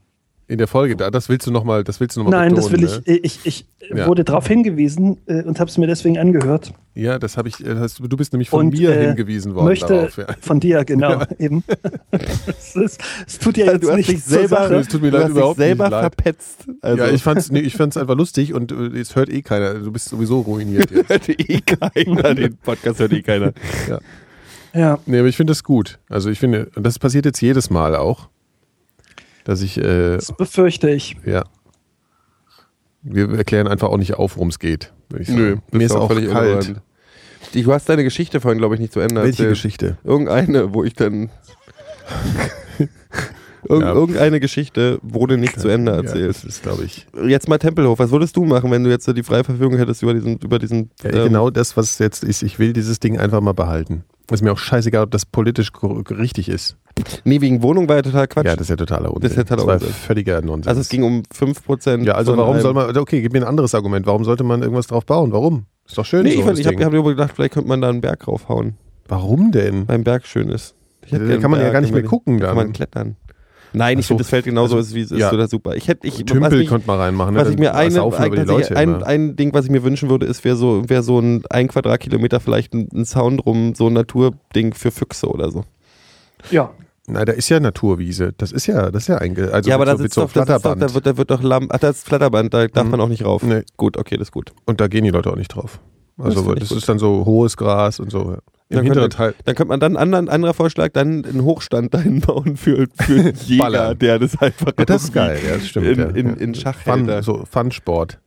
In 0.48 0.60
der 0.60 0.68
Folge, 0.68 0.96
da- 0.96 1.10
das 1.10 1.28
willst 1.28 1.48
du 1.48 1.52
nochmal, 1.52 1.84
das 1.84 2.00
willst 2.00 2.16
du 2.16 2.22
noch 2.24 2.30
mal 2.30 2.38
Nein, 2.38 2.54
das 2.56 2.72
will 2.72 2.82
betonen, 2.82 3.02
ich. 3.06 3.12
ne? 3.14 3.20
Ich, 3.24 3.40
ich 3.46 3.66
Ja. 3.96 4.06
wurde 4.06 4.24
darauf 4.24 4.48
hingewiesen 4.48 5.18
äh, 5.26 5.42
und 5.42 5.60
habe 5.60 5.70
es 5.72 5.78
mir 5.80 5.88
deswegen 5.88 6.20
angehört. 6.20 6.72
Ja, 6.94 7.18
das 7.18 7.36
habe 7.38 7.50
ich, 7.50 7.66
äh, 7.66 7.76
hast, 7.78 8.00
du 8.00 8.16
bist 8.18 8.32
nämlich 8.32 8.50
von 8.50 8.68
Und, 8.68 8.78
mir 8.78 8.92
äh, 8.96 9.08
hingewiesen 9.08 9.56
worden 9.56 9.66
möchte 9.66 9.88
darauf. 9.88 10.18
Ja. 10.18 10.28
von 10.40 10.60
dir, 10.60 10.86
genau, 10.86 11.24
eben. 11.40 11.64
es, 12.12 12.76
es 13.26 13.40
tut 13.40 13.58
ja 13.58 13.72
jetzt 13.74 13.84
du 13.84 13.88
zur 14.04 14.18
selber, 14.18 14.48
Sache. 14.48 14.76
Es 14.76 14.88
tut 14.88 15.02
mir 15.02 15.12
du 15.12 15.18
leid, 15.18 15.30
überhaupt 15.30 15.58
nicht 15.58 15.66
selber 15.68 15.90
leid. 15.90 16.02
verpetzt. 16.14 16.66
Also, 16.82 17.04
ja, 17.04 17.10
ich 17.12 17.24
fand's, 17.24 17.52
nee, 17.52 17.60
ich 17.62 17.76
fand's 17.76 17.98
einfach 17.98 18.16
lustig 18.16 18.54
und 18.54 18.72
äh, 18.72 18.88
jetzt 18.98 19.16
hört 19.16 19.30
eh 19.30 19.42
keiner. 19.42 19.74
Du 19.76 19.92
bist 19.92 20.10
sowieso 20.10 20.42
ruiniert 20.42 20.92
jetzt. 20.92 21.10
hört 21.10 21.30
eh 21.30 21.60
keiner, 21.62 22.36
den 22.36 22.56
Podcast 22.58 23.00
hört 23.00 23.14
eh 23.14 23.22
keiner. 23.24 23.54
Ja, 24.74 25.00
nee, 25.06 25.20
aber 25.20 25.28
ich 25.28 25.38
finde 25.38 25.52
das 25.52 25.64
gut. 25.64 26.00
Also 26.10 26.30
ich 26.30 26.38
finde, 26.40 26.70
und 26.76 26.86
das 26.86 27.00
passiert 27.00 27.26
jetzt 27.26 27.42
jedes 27.42 27.70
Mal 27.70 27.96
auch, 27.96 28.30
dass 29.46 29.62
ich, 29.62 29.78
äh, 29.78 30.16
das 30.18 30.34
befürchte 30.36 30.90
ich. 30.90 31.16
ja. 31.26 31.46
Wir 33.08 33.30
erklären 33.38 33.68
einfach 33.68 33.90
auch 33.90 33.98
nicht 33.98 34.16
auf, 34.16 34.36
worum 34.36 34.50
es 34.50 34.58
geht. 34.58 34.92
Nö, 35.28 35.58
das 35.70 35.78
mir 35.78 35.86
ist 35.86 35.92
auch 35.92 36.08
völlig 36.12 36.30
kalt. 36.32 36.48
irrelevant. 36.50 36.82
Du 37.54 37.72
hast 37.72 37.88
deine 37.88 38.04
Geschichte 38.04 38.42
vorhin, 38.42 38.58
glaube 38.58 38.74
ich, 38.74 38.82
nicht 38.82 38.92
zu 38.92 39.00
Ende 39.00 39.18
Welche 39.18 39.30
erzählt. 39.44 39.50
Geschichte? 39.50 39.98
Irgendeine, 40.04 40.74
wo 40.74 40.84
ich 40.84 40.96
dann. 40.96 41.30
Irg 43.68 43.82
Ja. 43.82 43.94
Irgendeine 43.94 44.40
Geschichte 44.40 45.00
wurde 45.02 45.38
nicht 45.38 45.60
zu 45.60 45.68
Ende 45.70 45.92
Ja, 45.92 45.98
erzählt. 45.98 46.30
das 46.30 46.44
ist, 46.44 46.64
glaube 46.64 46.84
ich, 46.84 47.08
Jetzt 47.26 47.48
mal 47.48 47.58
Tempelhof. 47.58 47.98
Was 48.00 48.12
würdest 48.12 48.36
du 48.36 48.46
machen, 48.46 48.70
wenn 48.72 48.84
du 48.84 48.90
jetzt 48.90 49.08
die 49.16 49.24
freie 49.24 49.44
Verfügung 49.44 49.78
hättest 49.78 50.02
über 50.04 50.14
diesen, 50.14 50.38
über 50.40 50.60
diesen 50.60 50.92
ja, 51.04 51.12
ähm, 51.12 51.24
genau 51.26 51.50
das, 51.50 51.78
was 51.78 51.98
jetzt 52.00 52.24
ist. 52.24 52.44
Ich 52.44 52.60
will 52.60 52.74
dieses 52.74 53.00
Ding 53.00 53.18
einfach 53.20 53.42
mal 53.42 53.54
behalten. 53.54 54.04
Ist 54.32 54.42
mir 54.42 54.52
auch 54.52 54.58
scheißegal, 54.58 55.04
ob 55.04 55.12
das 55.12 55.26
politisch 55.26 55.72
richtig 55.84 56.50
ist. 56.50 56.78
Nee, 57.26 57.42
wegen 57.42 57.62
Wohnung 57.62 57.88
war 57.90 57.98
ja 57.98 58.02
total 58.02 58.28
Quatsch. 58.28 58.46
Ja, 58.46 58.54
das 58.54 58.62
ist 58.64 58.70
ja 58.70 58.76
totaler 58.78 59.10
Unsinn. 59.10 59.22
Das 59.22 59.32
ist 59.32 59.38
ja 59.38 59.44
totaler 59.44 59.68
war 59.68 59.74
Unsinn. 59.76 59.90
völliger 59.90 60.42
Nonsens. 60.42 60.68
also 60.68 60.82
es 60.82 60.90
ging 60.90 61.04
um 61.04 61.24
5%. 61.34 62.06
ja, 62.06 62.14
also 62.16 62.36
warum 62.38 62.60
soll 62.60 62.74
man, 62.74 62.96
okay, 62.98 63.22
gib 63.22 63.34
mir 63.34 63.40
ein 63.40 63.48
anderes 63.48 63.76
Argument. 63.76 64.06
Warum 64.06 64.24
sollte 64.24 64.44
man 64.44 64.62
irgendwas 64.62 64.88
drauf 64.88 65.06
bauen? 65.06 65.32
Warum? 65.32 65.66
Ist 65.88 65.98
doch 65.98 66.06
schön 66.06 66.24
Nee, 66.24 66.32
so, 66.32 66.40
ich, 66.40 66.44
fand- 66.46 66.52
das 66.54 66.60
ich 66.60 66.68
habe 66.68 66.86
hab 66.86 66.92
mir 66.94 67.04
gedacht, 67.04 67.32
vielleicht 67.36 67.54
könnte 67.54 67.68
man 67.70 67.82
da 67.82 67.90
einen 67.90 68.02
Berg 68.02 68.28
raufhauen. 68.28 68.78
Warum 69.08 69.52
denn? 69.52 69.86
Beim 69.86 70.04
Berg 70.04 70.26
schön 70.26 70.50
ist. 70.50 70.74
Da 71.12 71.18
kann 71.38 71.52
man 71.52 71.60
ja 71.60 71.66
einen 71.66 71.74
gar 71.74 71.82
nicht 71.82 71.92
Berg, 71.92 72.04
mehr 72.04 72.10
gucken 72.10 72.40
Da 72.40 72.48
kann 72.48 72.56
man 72.56 72.74
klettern. 72.74 73.18
Nein, 73.76 74.00
ich 74.00 74.06
so. 74.06 74.10
finde 74.10 74.24
das 74.24 74.30
Feld 74.30 74.46
genauso 74.46 74.76
Also, 74.78 74.88
ist, 74.90 74.96
wie 74.96 75.02
es 75.02 75.12
ist. 75.12 75.20
ja. 75.20 75.32
Oder 75.32 75.48
super. 75.48 75.76
Ich 75.76 75.88
hätte, 75.88 76.08
ich, 76.08 76.20
was 76.20 76.26
Tümpel 76.26 76.60
mich- 76.60 76.70
konnte 76.70 76.88
man 76.88 77.00
reinmachen. 77.00 77.34
ne? 77.34 77.40
Was 77.42 77.50
ich 77.50 77.56
Dann 77.56 77.64
mir 77.64 77.76
eine, 77.76 77.96
tatsächlich 77.96 78.46
Leute 78.48 78.76
ein, 78.78 78.90
immer. 78.96 79.06
ein 79.06 79.36
Ding, 79.36 79.54
was 79.54 79.66
ich 79.66 79.72
mir 79.72 79.84
wünschen 79.84 80.10
würde, 80.10 80.26
ist, 80.26 80.44
wäre 80.44 80.56
so, 80.56 80.88
wär 80.90 81.04
so 81.04 81.20
ein 81.20 81.44
ein 81.50 81.68
Quadratkilometer 81.68 82.40
vielleicht 82.40 82.74
ein, 82.74 82.88
ein 82.94 83.06
Zaun 83.06 83.38
drum, 83.38 83.76
so 83.76 83.88
ein 83.88 83.94
Naturding 83.94 84.74
für 84.74 84.92
Füchse 84.92 85.28
oder 85.28 85.52
so. 85.52 85.64
Ja, 86.52 86.72
Nein, 87.08 87.28
da 87.28 87.34
ist 87.34 87.50
ja 87.50 87.60
Naturwiese. 87.60 88.34
Das 88.36 88.52
ist 88.52 88.66
ja, 88.66 88.90
das 88.90 89.04
ist 89.04 89.08
ja 89.10 89.18
einge, 89.20 89.54
also 89.54 89.70
ja, 89.70 89.76
aber 89.76 89.86
da 89.86 89.92
so, 89.92 89.98
mit 90.02 90.12
sitzt 90.12 90.16
so 90.16 90.22
doch, 90.22 90.32
da, 90.34 90.46
Flatterband. 90.46 90.82
da 90.82 90.94
wird, 90.96 91.06
da 91.06 91.18
wird 91.18 91.30
doch 91.30 91.44
Lamm, 91.44 91.68
ach, 91.70 91.78
das 91.78 91.98
ist 91.98 92.08
Flatterband, 92.08 92.52
da 92.52 92.66
darf 92.68 92.86
Mhm. 92.86 92.90
man 92.92 93.02
auch 93.02 93.10
nicht 93.10 93.24
rauf. 93.24 93.44
Nee. 93.44 93.62
Gut, 93.78 93.96
okay, 93.98 94.18
das 94.18 94.30
ist 94.30 94.32
gut. 94.32 94.54
Und 94.66 94.82
da 94.82 94.88
gehen 94.88 95.04
die 95.04 95.12
Leute 95.12 95.30
auch 95.30 95.36
nicht 95.36 95.50
drauf. 95.50 95.80
Das 96.18 96.26
Also 96.36 96.54
ich 96.54 96.60
das, 96.62 96.70
gut. 96.70 96.78
ist 96.80 96.90
dann 96.90 96.98
so 96.98 97.24
hohes 97.26 97.58
Gras 97.58 98.00
und 98.00 98.10
so. 98.10 98.38
Im 98.70 98.78
Dann 98.78 98.84
hinteren 98.86 99.04
könnte- 99.10 99.18
Teil. 99.18 99.36
Dann 99.46 99.56
könnte 99.56 99.70
man 99.70 99.80
dann, 99.80 99.96
anderen, 99.96 100.28
anderer 100.28 100.54
Vorschlag, 100.56 100.90
dann 100.94 101.24
einen 101.24 101.44
Hochstand 101.44 101.94
dahin 101.94 102.22
bauen 102.22 102.58
für, 102.58 102.88
für 102.96 103.34
Ballern. 103.58 103.98
der 104.00 104.18
das 104.20 104.38
einfach 104.42 104.72
Ja, 104.78 104.86
das 104.86 105.04
ist 105.06 105.14
geil, 105.14 105.40
ja, 105.48 105.56
das 105.56 105.68
stimmt. 105.68 105.86
in, 105.88 106.00
ja. 106.00 106.06
in, 106.08 106.28
ja. 106.30 106.34
in 106.36 106.56
Schach 106.56 106.78
Fun, 106.80 107.08
hält. 107.08 107.24
so 107.24 107.46
Fun-Sport. 107.50 108.20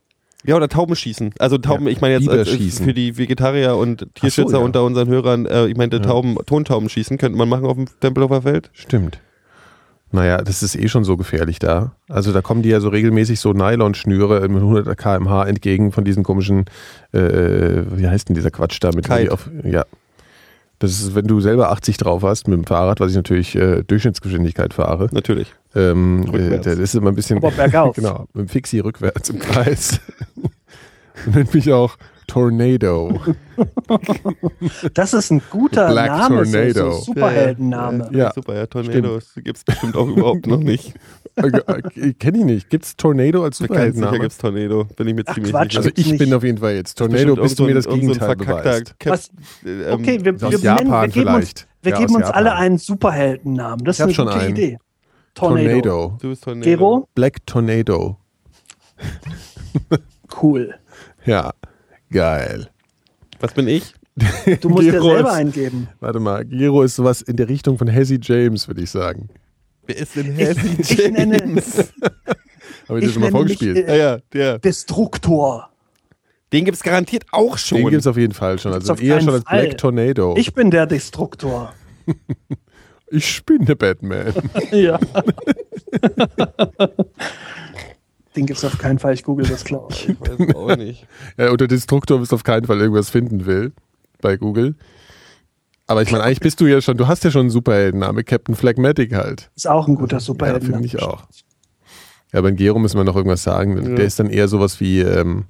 Ja, 0.45 0.55
oder 0.55 0.69
Tauben 0.69 0.95
schießen. 0.95 1.31
Also 1.39 1.57
Tauben, 1.57 1.85
Ja, 1.87 1.91
ich 1.91 1.99
meine 1.99 2.13
jetzt 2.13 2.29
als, 2.29 2.47
Biberschießen. 2.49 2.85
für 2.85 2.93
die 2.93 3.17
Vegetarier 3.17 3.75
und 3.75 4.07
Tierschützer 4.15 4.59
ja. 4.59 4.63
unter 4.63 4.85
unseren 4.85 5.09
Hörern, 5.09 5.45
äh, 5.45 5.65
ich 5.67 5.75
meinte 5.75 5.97
Ja. 5.97 6.03
Tauben, 6.03 6.37
Tontauben 6.45 6.87
schießen 6.87 7.17
könnte 7.17 7.37
man 7.37 7.49
machen 7.49 7.65
auf 7.65 7.75
dem 7.75 7.87
Tempelhofer 7.99 8.43
Feld. 8.43 8.69
Stimmt. 8.71 9.19
Naja, 10.11 10.37
das 10.41 10.63
ist 10.63 10.75
eh 10.75 10.87
schon 10.87 11.03
so 11.03 11.17
gefährlich 11.17 11.59
da. 11.59 11.91
Also 12.07 12.31
da 12.31 12.41
kommen 12.41 12.61
die 12.63 12.69
ja 12.69 12.79
so 12.79 12.87
regelmäßig 12.89 13.39
so 13.41 13.51
Nylonschnüre 13.51 14.47
mit 14.47 14.61
100 14.63 14.97
km/h 14.97 15.45
entgegen 15.45 15.91
von 15.91 16.05
diesen 16.05 16.23
komischen, 16.23 16.65
äh, 17.11 17.19
wie 17.91 18.07
heißt 18.07 18.29
denn 18.29 18.33
dieser 18.35 18.49
Quatsch 18.49 18.77
da? 18.81 18.91
Mit 18.95 19.07
Kite. 19.09 19.31
auf, 19.33 19.49
ja. 19.63 19.83
Das 20.79 20.91
ist, 20.91 21.13
wenn 21.13 21.27
du 21.27 21.41
selber 21.41 21.71
80 21.71 21.97
drauf 21.97 22.23
hast 22.23 22.47
mit 22.47 22.57
dem 22.57 22.63
Fahrrad, 22.65 23.01
was 23.01 23.11
ich 23.11 23.17
natürlich 23.17 23.55
äh, 23.55 23.83
Durchschnittsgeschwindigkeit 23.83 24.73
fahre, 24.73 25.09
Natürlich. 25.11 25.53
ähm, 25.75 26.23
äh, 26.23 26.29
Rückwärts. 26.29 26.65
das 26.65 26.79
ist 26.79 26.95
immer 26.95 27.09
ein 27.09 27.15
bisschen, 27.15 27.37
aber 27.37 27.51
bergauf. 27.51 27.95
genau, 27.97 28.27
mit 28.33 28.47
dem 28.47 28.49
Fixie 28.49 28.79
rückwärts 28.79 29.29
im 29.29 29.39
Kreis. 29.39 29.99
Nennt 31.25 31.53
mich 31.53 31.71
auch 31.73 31.97
Tornado. 32.29 33.19
Das 34.93 35.13
ist 35.13 35.31
ein 35.31 35.41
guter 35.49 35.89
Black 35.91 36.07
Name, 36.09 36.45
so, 36.45 36.51
Tornado. 36.51 36.91
so 36.91 37.01
Superheldenname. 37.01 38.09
Ja, 38.13 38.31
super, 38.33 38.55
ja, 38.55 38.65
Tornados 38.67 39.33
gibt 39.35 39.57
es 39.57 39.63
bestimmt 39.63 39.95
auch 39.95 40.07
überhaupt 40.07 40.47
noch 40.47 40.59
nicht. 40.59 40.93
Äh, 41.35 41.47
äh, 41.47 42.13
Kenn 42.13 42.35
ich 42.35 42.43
nicht. 42.45 42.69
Gibt's 42.69 42.95
Tornado 42.95 43.43
als 43.43 43.57
Ganz 43.57 43.57
sicher 43.59 43.67
Superheldenname? 43.67 44.19
gibt's 44.19 44.37
Tornado, 44.37 44.85
bin 44.95 45.07
ich 45.07 45.15
mir 45.15 45.23
Ach, 45.25 45.33
ziemlich 45.33 45.51
Quatsch. 45.51 45.71
sicher. 45.71 45.79
Also 45.79 45.91
ich 45.95 46.11
nicht. 46.11 46.19
bin 46.19 46.33
auf 46.33 46.43
jeden 46.43 46.57
Fall 46.57 46.73
jetzt 46.75 46.97
Tornado, 46.97 47.35
bis 47.35 47.55
du 47.55 47.63
mir 47.65 47.73
das 47.73 47.85
so 47.85 47.91
ein- 47.91 47.95
so 48.01 48.07
ein 48.07 48.07
Gegenteil 48.07 48.35
verkackter 48.37 48.71
beweist. 48.71 48.95
Was? 49.05 49.29
äh, 49.65 49.69
ähm, 49.83 49.93
Okay, 50.01 50.19
wir, 50.23 50.39
wir, 50.41 50.49
nennen, 50.75 50.91
wir 50.91 51.07
geben 51.07 51.07
uns, 51.07 51.13
vielleicht. 51.13 51.67
wir 51.81 51.91
Ja, 51.93 51.97
geben 51.99 52.15
uns 52.15 52.25
alle 52.25 52.53
einen 52.55 52.77
Superheldennamen. 52.77 53.83
Das 53.85 53.97
Ich 53.97 53.99
ist 53.99 54.03
eine 54.05 54.13
schon 54.13 54.25
gute 54.27 54.39
einen. 54.39 54.55
Idee. 54.55 54.77
Tornado. 55.33 55.67
Tornado. 55.81 56.17
Du 56.21 56.29
bist 56.29 56.43
Tornado. 56.43 56.65
Gero? 56.65 57.07
Black 57.15 57.45
Tornado. 57.45 58.17
Cool. 60.41 60.75
Ja, 61.25 61.51
geil. 62.11 62.69
Was 63.39 63.53
bin 63.53 63.67
ich? 63.67 63.93
Du 64.61 64.69
musst 64.69 64.83
dir 64.87 64.91
selber 64.91 65.19
ist- 65.21 65.35
eingeben. 65.35 65.87
Warte 65.99 66.19
mal, 66.19 66.43
Gero 66.45 66.81
ist 66.83 66.95
sowas 66.95 67.21
in 67.21 67.37
der 67.37 67.47
Richtung 67.47 67.77
von 67.77 67.87
Hezzy 67.87 68.19
James, 68.21 68.67
würde 68.67 68.81
ich 68.81 68.89
sagen. 68.91 69.29
Wer 69.85 69.97
ist 69.97 70.15
denn 70.15 70.33
Ich, 70.33 70.37
Hezzy 70.47 70.77
ich 70.81 71.11
nenne 71.11 71.37
Habe 72.87 72.99
ich 72.99 73.05
dir 73.05 73.07
Ich 73.07 73.13
schon 73.13 73.21
mal 73.21 73.27
nenne 73.27 73.31
vorgespielt? 73.31 73.75
mich, 73.77 73.87
Ja, 73.87 73.95
ja, 73.95 74.17
der. 74.33 74.59
Destruktor. 74.59 75.69
Den 76.51 76.65
gibt's 76.65 76.81
garantiert 76.83 77.25
auch 77.31 77.57
schon. 77.57 77.77
Den 77.77 77.89
gibt 77.89 78.01
es 78.01 78.07
auf 78.07 78.17
jeden 78.17 78.33
Fall 78.33 78.57
schon. 78.59 78.73
Also 78.73 78.91
auf 78.93 79.01
eher 79.01 79.21
schon 79.21 79.29
als 79.33 79.43
Fall. 79.43 79.61
Black 79.67 79.77
Tornado. 79.77 80.35
Ich 80.37 80.53
bin 80.53 80.71
der 80.71 80.85
Destruktor. 80.87 81.73
ich 83.11 83.45
bin 83.45 83.65
der 83.65 83.75
Batman. 83.75 84.33
Ja. 84.71 84.99
Den 88.35 88.45
gibt's 88.45 88.63
auf 88.63 88.77
keinen 88.77 88.99
Fall. 88.99 89.13
Ich 89.13 89.23
google 89.23 89.47
das 89.47 89.63
gleich. 89.63 90.09
ich 90.09 90.19
weiß 90.21 90.39
es 90.39 90.55
auch 90.55 90.75
nicht. 90.75 91.07
ja, 91.37 91.49
unter 91.51 91.67
Destruktor 91.67 92.19
wirst 92.21 92.31
du 92.31 92.35
auf 92.35 92.43
keinen 92.43 92.65
Fall 92.65 92.79
irgendwas 92.79 93.09
finden 93.09 93.45
will 93.45 93.71
bei 94.21 94.37
Google. 94.37 94.75
Aber 95.87 96.03
ich 96.03 96.11
meine, 96.11 96.23
eigentlich 96.23 96.39
bist 96.39 96.61
du 96.61 96.67
ja 96.67 96.81
schon, 96.81 96.97
du 96.97 97.07
hast 97.07 97.23
ja 97.23 97.31
schon 97.31 97.41
einen 97.41 97.49
Superheldenname, 97.49 98.23
Captain 98.23 98.55
Phlegmatic 98.55 99.13
halt. 99.15 99.49
Ist 99.55 99.67
auch 99.67 99.87
ein 99.87 99.95
guter 99.95 100.17
Ja, 100.17 100.19
Superheld. 100.21 100.63
finde 100.63 100.85
ich 100.85 101.01
auch. 101.01 101.23
Ja, 102.31 102.41
beim 102.41 102.55
Gero 102.55 102.77
müssen 102.77 102.97
wir 102.97 103.03
noch 103.03 103.15
irgendwas 103.15 103.41
sagen. 103.41 103.95
Der 103.95 104.05
ist 104.05 104.19
dann 104.19 104.29
eher 104.29 104.47
sowas 104.47 104.79
wie 104.79 104.99
ähm, 104.99 105.45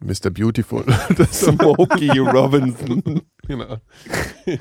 Mr. 0.00 0.30
Beautiful. 0.30 0.84
das 1.16 1.40
Smokey 1.42 2.18
Robinson. 2.18 3.22
genau. 3.46 3.76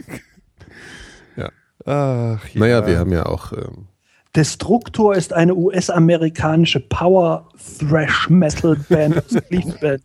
Ach, 1.83 2.47
ja. 2.49 2.59
Naja, 2.59 2.85
wir 2.85 2.99
haben 2.99 3.11
ja 3.11 3.25
auch. 3.25 3.53
Ähm, 3.53 3.87
Destruktor 4.35 5.15
ist 5.15 5.33
eine 5.33 5.55
US-amerikanische 5.55 6.79
Power 6.79 7.47
Thrash 7.79 8.29
Metal 8.29 8.75
Band 8.89 9.17
aus 9.17 9.35
Cleveland. 9.49 10.01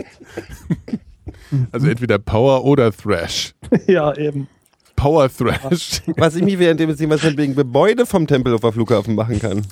also 1.73 1.87
entweder 1.87 2.19
Power 2.19 2.65
oder 2.65 2.91
Thrash. 2.93 3.55
ja, 3.87 4.17
eben. 4.17 4.49
Power 4.97 5.29
Thrash. 5.29 6.03
Was 6.17 6.35
ich 6.37 6.43
mich 6.43 6.59
während 6.59 6.81
dem 6.81 6.93
sehen, 6.95 7.11
was 7.11 7.23
man 7.23 7.37
wegen 7.37 7.55
Gebäude 7.55 8.07
vom 8.07 8.27
Tempelhofer 8.27 8.73
Flughafen 8.73 9.15
machen 9.15 9.39
kann. 9.39 9.63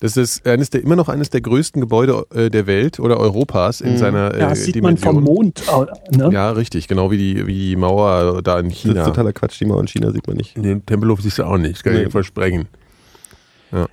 Das 0.00 0.16
ist 0.16 0.44
eines 0.46 0.68
der, 0.70 0.82
immer 0.82 0.96
noch 0.96 1.08
eines 1.08 1.30
der 1.30 1.40
größten 1.40 1.80
Gebäude 1.80 2.26
äh, 2.34 2.50
der 2.50 2.66
Welt 2.66 2.98
oder 2.98 3.16
Europas 3.18 3.80
in 3.80 3.96
seiner 3.96 4.34
äh, 4.34 4.40
Ja, 4.40 4.48
das 4.48 4.64
sieht 4.64 4.82
man 4.82 4.96
Dimension. 4.96 5.14
vom 5.14 5.22
Mond. 5.24 5.62
äh, 6.12 6.16
Ne? 6.16 6.30
Ja, 6.32 6.50
richtig, 6.50 6.88
genau 6.88 7.10
wie 7.12 7.16
die, 7.16 7.46
wie 7.46 7.70
die 7.70 7.76
Mauer 7.76 8.42
da 8.42 8.58
in 8.58 8.68
Das 8.68 8.78
China. 8.78 9.00
ist 9.02 9.06
totaler 9.06 9.32
Quatsch. 9.32 9.60
Die 9.60 9.64
Mauer 9.64 9.80
in 9.80 9.86
China 9.86 10.10
sieht 10.10 10.26
man 10.26 10.36
nicht. 10.36 10.56
Den 10.56 10.84
Tempelhof 10.84 11.22
siehst 11.22 11.38
du 11.38 11.44
auch 11.44 11.56
nicht, 11.56 11.82
kann 11.84 11.92
ich 11.92 12.00
Nee. 12.00 12.04
dir 12.06 12.10
versprechen. 12.10 12.66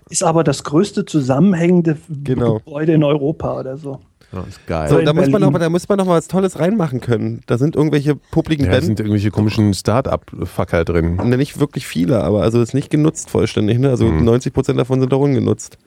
Ist 0.10 0.24
aber 0.24 0.44
das 0.44 0.64
größte 0.64 1.06
zusammenhängende 1.06 1.98
Genau. 2.24 2.60
Gebäude 2.60 2.94
in 2.94 3.04
Europa 3.04 3.60
oder 3.60 3.78
so. 3.78 4.00
Ja, 4.32 4.44
ist 4.48 4.66
geil. 4.68 4.88
So, 4.90 5.02
da 5.02 5.12
muss, 5.14 5.28
man 5.30 5.42
noch, 5.42 5.52
da 5.52 5.70
muss 5.70 5.90
man 5.90 5.98
noch 5.98 6.06
mal 6.06 6.18
was 6.18 6.28
Tolles 6.28 6.58
reinmachen 6.60 7.02
können. 7.02 7.42
Da 7.48 7.58
sind 7.58 7.76
irgendwelche 7.76 8.16
publiken 8.16 8.66
ja, 8.68 8.72
da 8.72 8.82
sind 8.82 9.00
irgendwelche 9.00 9.30
komischen 9.32 9.74
Start-up-Fucker 9.74 10.86
drin. 10.86 11.16
Ne, 11.18 11.36
nicht 11.38 11.60
wirklich 11.60 11.86
viele, 11.86 12.24
aber 12.24 12.44
also 12.44 12.62
ist 12.62 12.74
nicht 12.74 12.90
genutzt 12.90 13.30
vollständig. 13.30 13.78
Ne? 13.80 13.90
Also 13.90 14.06
Mhm. 14.06 14.24
90% 14.30 14.78
davon 14.78 15.02
sind 15.02 15.14
auch 15.14 15.20
ungenutzt. 15.20 15.78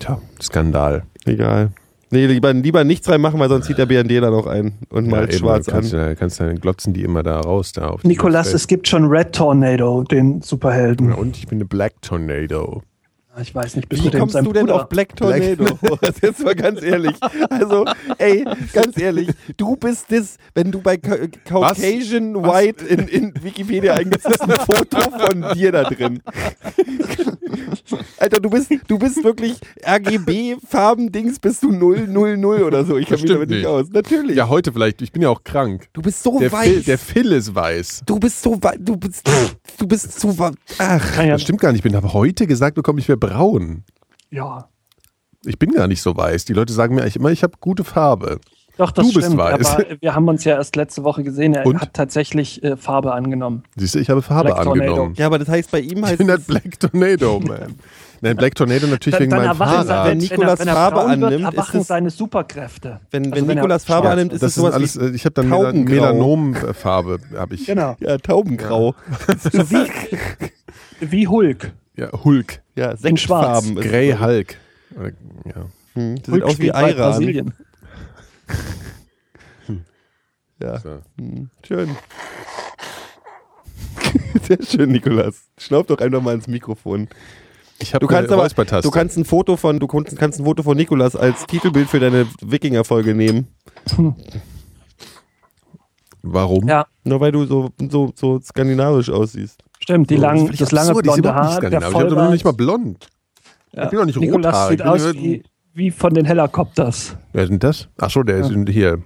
Tja, 0.00 0.20
Skandal. 0.40 1.04
Egal. 1.24 1.70
Nee, 2.12 2.26
lieber, 2.26 2.52
lieber 2.52 2.84
nichts 2.84 3.08
reinmachen, 3.08 3.40
weil 3.40 3.48
sonst 3.48 3.66
zieht 3.66 3.78
der 3.78 3.86
BND 3.86 4.10
dann 4.22 4.34
auch 4.34 4.46
ein 4.46 4.74
und 4.90 5.08
malt 5.08 5.30
eben, 5.30 5.38
schwarz 5.38 5.64
du 5.64 5.72
an. 5.72 5.78
kannst, 5.78 5.92
du 5.94 6.14
kannst 6.16 6.40
dann 6.40 6.60
glotzen 6.60 6.92
die 6.92 7.02
immer 7.04 7.22
da 7.22 7.40
raus. 7.40 7.72
Da 7.72 7.88
auf 7.88 8.04
Nikolas, 8.04 8.52
es 8.52 8.66
gibt 8.66 8.86
schon 8.86 9.06
Red 9.06 9.32
Tornado, 9.34 10.02
den 10.04 10.42
Superhelden. 10.42 11.08
Ja, 11.08 11.14
und 11.16 11.38
ich 11.38 11.46
bin 11.46 11.56
eine 11.56 11.64
Black 11.64 11.94
Tornado. 12.02 12.82
Ich 13.40 13.54
weiß 13.54 13.76
nicht, 13.76 13.88
bist 13.88 14.04
Wie 14.04 14.10
du 14.10 14.18
kommst 14.18 14.34
du 14.34 14.52
denn 14.52 14.66
Bruder? 14.66 14.82
auf 14.82 14.88
Black 14.90 15.16
Tornado? 15.16 15.64
Das 16.02 16.10
ist 16.16 16.22
jetzt 16.22 16.44
mal 16.44 16.54
ganz 16.54 16.82
ehrlich. 16.82 17.16
Also, 17.48 17.86
ey, 18.18 18.44
ganz 18.74 19.00
ehrlich, 19.00 19.30
du 19.56 19.74
bist 19.76 20.12
das, 20.12 20.36
wenn 20.54 20.70
du 20.70 20.82
bei 20.82 20.98
Ca 20.98 21.16
Caucasian 21.46 22.34
White 22.44 22.84
in, 22.84 23.08
in 23.08 23.32
Wikipedia 23.42 23.94
eingibst, 23.94 24.28
ist 24.28 24.42
ein 24.42 24.50
Foto 24.50 25.00
von 25.00 25.46
dir 25.54 25.72
da 25.72 25.84
drin. 25.84 26.20
Alter, 28.18 28.40
du 28.40 28.50
bist, 28.50 28.70
du 28.88 28.98
bist 28.98 29.22
wirklich 29.24 29.56
RGB-Farben-Dings, 29.86 31.38
bist 31.38 31.62
du 31.62 31.70
000 31.72 32.44
oder 32.64 32.84
so. 32.84 32.96
Ich 32.96 33.06
kenne 33.06 33.22
mich 33.22 33.30
damit 33.30 33.48
nicht 33.50 33.58
nicht. 33.58 33.66
aus. 33.66 33.88
Natürlich. 33.90 34.36
Ja, 34.36 34.48
heute 34.48 34.72
vielleicht. 34.72 35.02
Ich 35.02 35.12
bin 35.12 35.22
ja 35.22 35.28
auch 35.28 35.42
krank. 35.44 35.88
Du 35.92 36.02
bist 36.02 36.22
so 36.22 36.38
Der 36.38 36.50
weiß. 36.52 36.68
Phil, 36.68 36.82
der 36.82 36.98
Phil 36.98 37.32
ist 37.32 37.54
weiß. 37.54 38.02
du 38.06 38.18
bist 38.18 38.42
so 38.42 38.62
weiß. 38.62 38.76
Du 38.80 38.96
bist, 38.96 39.28
du 39.78 39.86
bist 39.86 40.18
so 40.20 40.38
weiß. 40.38 40.54
Ach. 40.78 41.18
Ah, 41.18 41.22
ja, 41.24 41.32
Das 41.32 41.42
stimmt 41.42 41.60
gar 41.60 41.72
nicht. 41.72 41.84
Ich 41.84 41.94
habe 41.94 42.12
heute 42.12 42.46
gesagt 42.46 42.74
bekommen, 42.74 42.98
ich 42.98 43.08
wäre 43.08 43.18
braun. 43.18 43.84
ja, 44.30 44.68
Ich 45.44 45.58
bin 45.58 45.72
gar 45.72 45.88
nicht 45.88 46.02
so 46.02 46.16
weiß. 46.16 46.44
Die 46.44 46.52
Leute 46.52 46.72
sagen 46.72 46.94
mir 46.94 47.02
eigentlich 47.02 47.16
immer, 47.16 47.30
ich 47.30 47.42
habe 47.42 47.54
gute 47.60 47.84
Farbe. 47.84 48.38
Doch, 48.78 48.90
das 48.90 49.06
Du 49.08 49.12
bist 49.14 49.26
stimmt. 49.26 49.38
weiß. 49.40 49.66
Aber 49.74 49.84
wir 50.00 50.14
haben 50.14 50.28
uns 50.28 50.44
ja 50.44 50.56
erst 50.56 50.76
letzte 50.76 51.04
Woche 51.04 51.22
gesehen. 51.22 51.54
Er 51.54 51.66
Und? 51.66 51.80
hat 51.80 51.92
tatsächlich 51.94 52.62
äh, 52.64 52.76
Farbe 52.76 53.12
angenommen. 53.12 53.64
Siehst 53.76 53.94
du, 53.94 53.98
ich 53.98 54.08
habe 54.10 54.22
Farbe 54.22 54.50
Black 54.52 54.62
Tornado. 54.64 54.90
angenommen. 54.92 55.14
Ja, 55.18 55.26
aber 55.26 55.38
das 55.38 55.48
heißt, 55.48 55.70
bei 55.70 55.80
ihm 55.80 55.98
Ich 55.98 56.04
heißt 56.04 56.18
bin 56.18 56.28
es, 56.28 56.32
halt 56.36 56.46
Black 56.46 56.80
Tornado, 56.80 57.40
man. 57.46 57.74
Nein, 58.24 58.36
Black 58.36 58.54
Tornado 58.54 58.86
natürlich 58.86 59.18
wegen 59.18 59.30
meinem 59.32 59.46
erwachen, 59.46 59.86
Fahrrad. 59.88 60.06
wenn 60.08 60.18
Nikolas 60.18 60.60
wenn 60.60 60.68
er, 60.68 60.74
Farbe 60.74 60.96
braun 60.96 61.08
wird, 61.20 61.24
annimmt, 61.24 61.42
ist 61.48 61.54
erwachen 61.58 61.80
es- 61.80 61.86
seine 61.88 62.10
Superkräfte. 62.10 63.00
wenn, 63.10 63.24
Also 63.24 63.34
wenn 63.36 63.42
wenn 63.42 63.48
er 63.48 63.54
Nikolas 63.62 63.84
Farbe 63.84 64.04
schwarz 64.06 64.12
annimmt, 64.12 64.32
ist 64.32 64.42
das 64.44 64.50
es 64.52 64.56
ist 64.56 64.62
sowas 64.62 64.74
alles, 64.74 65.00
wie, 65.00 65.04
äh, 65.06 65.10
ich 65.16 65.24
habe 65.24 65.34
dann 65.34 65.50
Taubengrau. 65.50 65.92
Melanomfarbe, 65.94 67.18
habe 67.36 67.54
ich. 67.56 67.66
Genau. 67.66 67.96
ja, 68.00 68.18
Taubengrau. 68.18 68.94
Wie 71.00 71.26
Hulk. 71.28 71.72
Ja, 71.96 72.10
Hulk. 72.24 72.60
Ja, 72.76 72.92
In 73.02 73.16
schwarz. 73.16 73.64
Sechsfarben. 73.64 73.76
ist 73.78 73.88
Grey. 73.88 74.16
Hulk. 74.18 74.56
Oder- 74.98 75.10
Ja. 75.44 75.64
Hm, 75.94 76.14
das 76.16 76.24
sieht 76.24 76.32
Hulk 76.32 76.44
aus 76.44 76.58
wie 76.58 76.72
Ayran. 76.72 76.96
Brasilien. 76.96 77.54
Ja, 80.60 80.78
So. 80.78 81.00
hm, 81.18 81.50
schön. 81.66 81.96
Sehr 84.42 84.58
schön, 84.64 84.92
Nikolas. 84.92 85.46
Schnaub 85.58 85.86
doch 85.88 85.98
einfach 85.98 86.22
mal 86.22 86.34
ins 86.34 86.46
Mikrofon. 86.46 87.08
Ich 87.80 87.94
habe 87.94 88.06
Du 88.06 88.12
kannst 88.12 88.30
aber, 88.30 88.48
du 88.80 88.90
kannst 88.90 89.16
ein 89.18 89.24
Foto 89.24 89.56
von, 89.56 89.80
du 89.80 89.88
kannst, 89.88 90.16
ein 90.20 90.44
Foto 90.44 90.62
von 90.62 90.76
Nikolas 90.76 91.16
als 91.16 91.46
Titelbild 91.46 91.88
für 91.88 91.98
deine 91.98 92.26
Wikinger-Folge 92.40 93.14
nehmen. 93.14 93.48
Warum? 96.22 96.68
Ja, 96.68 96.86
Nur 97.04 97.20
weil 97.20 97.32
du 97.32 97.44
so, 97.46 97.70
so, 97.90 98.12
so 98.14 98.40
skandinavisch 98.40 99.10
aussiehst. 99.10 99.60
stimmt. 99.80 100.10
Die 100.10 100.16
lang, 100.16 100.44
völlig 100.46 100.60
das 100.60 100.70
lange 100.70 100.90
absurd. 100.90 101.04
Blonde 101.06 101.34
Haar, 101.34 101.60
der. 101.60 101.82
Ich 101.88 101.94
bin 101.96 102.08
doch 102.08 102.30
nicht 102.30 102.44
mal 102.44 102.52
blond. 102.52 103.08
Ja. 103.72 103.84
Ich 103.84 103.90
bin 103.90 103.98
doch 103.98 104.06
nicht 104.06 104.20
Nikolas 104.20 104.54
rothaarig. 104.70 104.78
sieht 104.78 104.86
aus 104.86 105.14
wie, 105.14 105.42
wie 105.74 105.90
von 105.90 106.14
den 106.14 106.24
Helikopters. 106.24 107.16
Wer 107.32 107.44
ist 107.44 107.48
denn 107.50 107.58
das? 107.58 107.88
Ach 107.98 108.10
so, 108.10 108.22
der 108.22 108.38
ist 108.38 108.50
hier. 108.68 108.98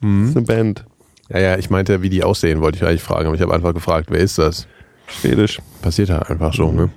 Das 0.00 0.10
ist 0.30 0.36
eine 0.36 0.46
Band. 0.46 0.84
Ja, 1.28 1.40
ja, 1.40 1.58
ich 1.58 1.70
meinte, 1.70 2.02
wie 2.02 2.08
die 2.08 2.24
aussehen, 2.24 2.60
wollte 2.60 2.78
ich 2.78 2.84
eigentlich 2.84 3.02
fragen. 3.02 3.26
Aber 3.26 3.36
ich 3.36 3.42
habe 3.42 3.54
einfach 3.54 3.74
gefragt, 3.74 4.08
wer 4.10 4.20
ist 4.20 4.38
das? 4.38 4.66
Schwedisch. 5.08 5.60
Passiert 5.82 6.10
halt 6.10 6.30
einfach 6.30 6.54
so, 6.54 6.72
ne? 6.72 6.90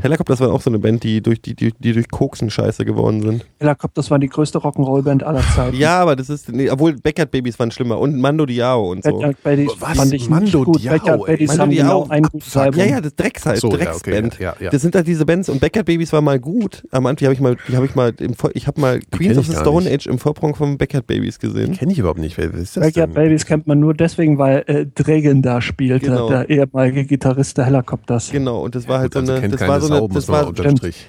Helicopters 0.00 0.40
war 0.40 0.52
auch 0.52 0.60
so 0.60 0.70
eine 0.70 0.78
Band, 0.78 1.02
die 1.04 1.20
durch, 1.22 1.40
die, 1.40 1.54
die, 1.54 1.72
die 1.78 1.92
durch 1.92 2.08
Koksen 2.08 2.50
scheiße 2.50 2.84
geworden 2.84 3.22
sind. 3.22 3.46
Helikopters 3.60 4.10
war 4.10 4.18
die 4.18 4.28
größte 4.28 4.58
Rock'n'Roll-Band 4.58 5.22
aller 5.24 5.42
Zeiten. 5.54 5.76
Ja, 5.76 6.00
aber 6.00 6.16
das 6.16 6.28
ist, 6.30 6.50
nee, 6.52 6.70
obwohl 6.70 6.94
Backyard 6.94 7.30
Babys 7.30 7.58
waren 7.58 7.70
schlimmer 7.70 7.98
und 7.98 8.16
Mando 8.20 8.46
Diao 8.46 8.90
und 8.90 9.04
so. 9.04 9.12
Backyard 9.12 9.42
Babies 9.42 9.70
Was? 9.80 9.96
fand 9.98 10.12
ich 10.12 10.28
Mando 10.28 10.44
nicht 10.58 10.64
gut. 10.66 10.82
Diao, 10.82 10.92
Backyard 10.98 11.40
Mando 11.40 11.62
haben 11.62 11.70
Diao, 11.70 11.84
genau 12.02 12.06
ein 12.08 12.22
gutes 12.24 12.56
Album. 12.56 12.80
Ja, 12.80 12.86
ja, 12.86 13.00
das 13.00 13.14
Drecks 13.14 13.46
halt, 13.46 13.58
So, 13.60 13.70
ja, 13.70 13.76
Drecksband. 13.76 14.34
okay, 14.34 14.42
ja, 14.42 14.54
ja. 14.60 14.70
Das 14.70 14.82
sind 14.82 14.94
halt 14.94 15.06
diese 15.06 15.24
Bands 15.26 15.48
und 15.48 15.60
Backyard 15.60 15.86
Babies 15.86 16.12
war 16.12 16.20
mal 16.20 16.38
gut. 16.38 16.82
Am 16.90 17.06
Anfang 17.06 17.26
habe 17.26 17.34
ich 17.34 17.40
mal, 17.40 17.56
die 17.68 17.76
habe 17.76 17.86
ich 17.86 17.94
mal, 17.94 18.12
im, 18.18 18.34
ich 18.54 18.66
habe 18.66 18.80
mal 18.80 19.00
Queens 19.10 19.38
of 19.38 19.46
the 19.46 19.54
Stone 19.54 19.84
nicht. 19.84 19.94
Age 19.94 20.06
im 20.06 20.18
Vorsprung 20.18 20.54
von 20.54 20.78
Backyard 20.78 21.06
Babies 21.06 21.38
gesehen. 21.38 21.72
Kenne 21.74 21.92
ich 21.92 21.98
überhaupt 21.98 22.20
nicht. 22.20 22.36
Wer 22.38 22.52
ist 22.54 22.76
das 22.76 22.82
Backyard 22.84 23.08
denn? 23.10 23.14
Babies 23.14 23.46
kennt 23.46 23.66
man 23.66 23.78
nur 23.80 23.94
deswegen, 23.94 24.38
weil 24.38 24.64
äh, 24.66 24.86
Dragon 24.86 25.42
da 25.42 25.60
spielte, 25.60 26.06
Genau. 26.06 26.28
der 26.28 26.48
ehemalige 26.48 27.04
Gitarrist 27.04 27.58
der 27.58 27.66
Helicopters. 27.66 28.30
Genau, 28.30 28.62
und 28.64 28.74
das 28.74 28.88
war 28.88 29.00
halt 29.00 29.12
Gut, 29.12 29.20
also 29.22 29.32
so 29.34 29.38
eine, 29.38 29.48
das 29.48 29.67
war 29.68 29.80
so 29.80 29.86
Sau, 29.88 29.94
eine, 29.94 30.02
muss 30.08 30.14
das 30.14 30.28
war, 30.28 30.52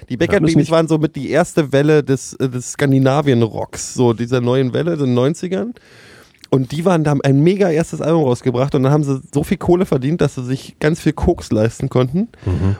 die 0.08 0.16
Babies 0.16 0.56
nicht- 0.56 0.70
waren 0.70 0.88
so 0.88 0.98
mit 0.98 1.16
die 1.16 1.30
erste 1.30 1.72
Welle 1.72 2.02
des, 2.04 2.34
äh, 2.34 2.48
des 2.48 2.72
Skandinavien-Rocks, 2.72 3.94
so 3.94 4.12
dieser 4.12 4.40
neuen 4.40 4.72
Welle, 4.72 4.92
in 4.94 4.98
den 5.00 5.14
90ern. 5.14 5.74
Und 6.52 6.72
die 6.72 6.84
waren, 6.84 7.04
da 7.04 7.10
haben 7.12 7.20
ein 7.22 7.38
mega 7.44 7.70
erstes 7.70 8.00
Album 8.00 8.24
rausgebracht 8.24 8.74
und 8.74 8.82
dann 8.82 8.90
haben 8.90 9.04
sie 9.04 9.20
so 9.32 9.44
viel 9.44 9.56
Kohle 9.56 9.86
verdient, 9.86 10.20
dass 10.20 10.34
sie 10.34 10.44
sich 10.44 10.76
ganz 10.80 10.98
viel 11.00 11.12
Koks 11.12 11.52
leisten 11.52 11.88
konnten. 11.88 12.26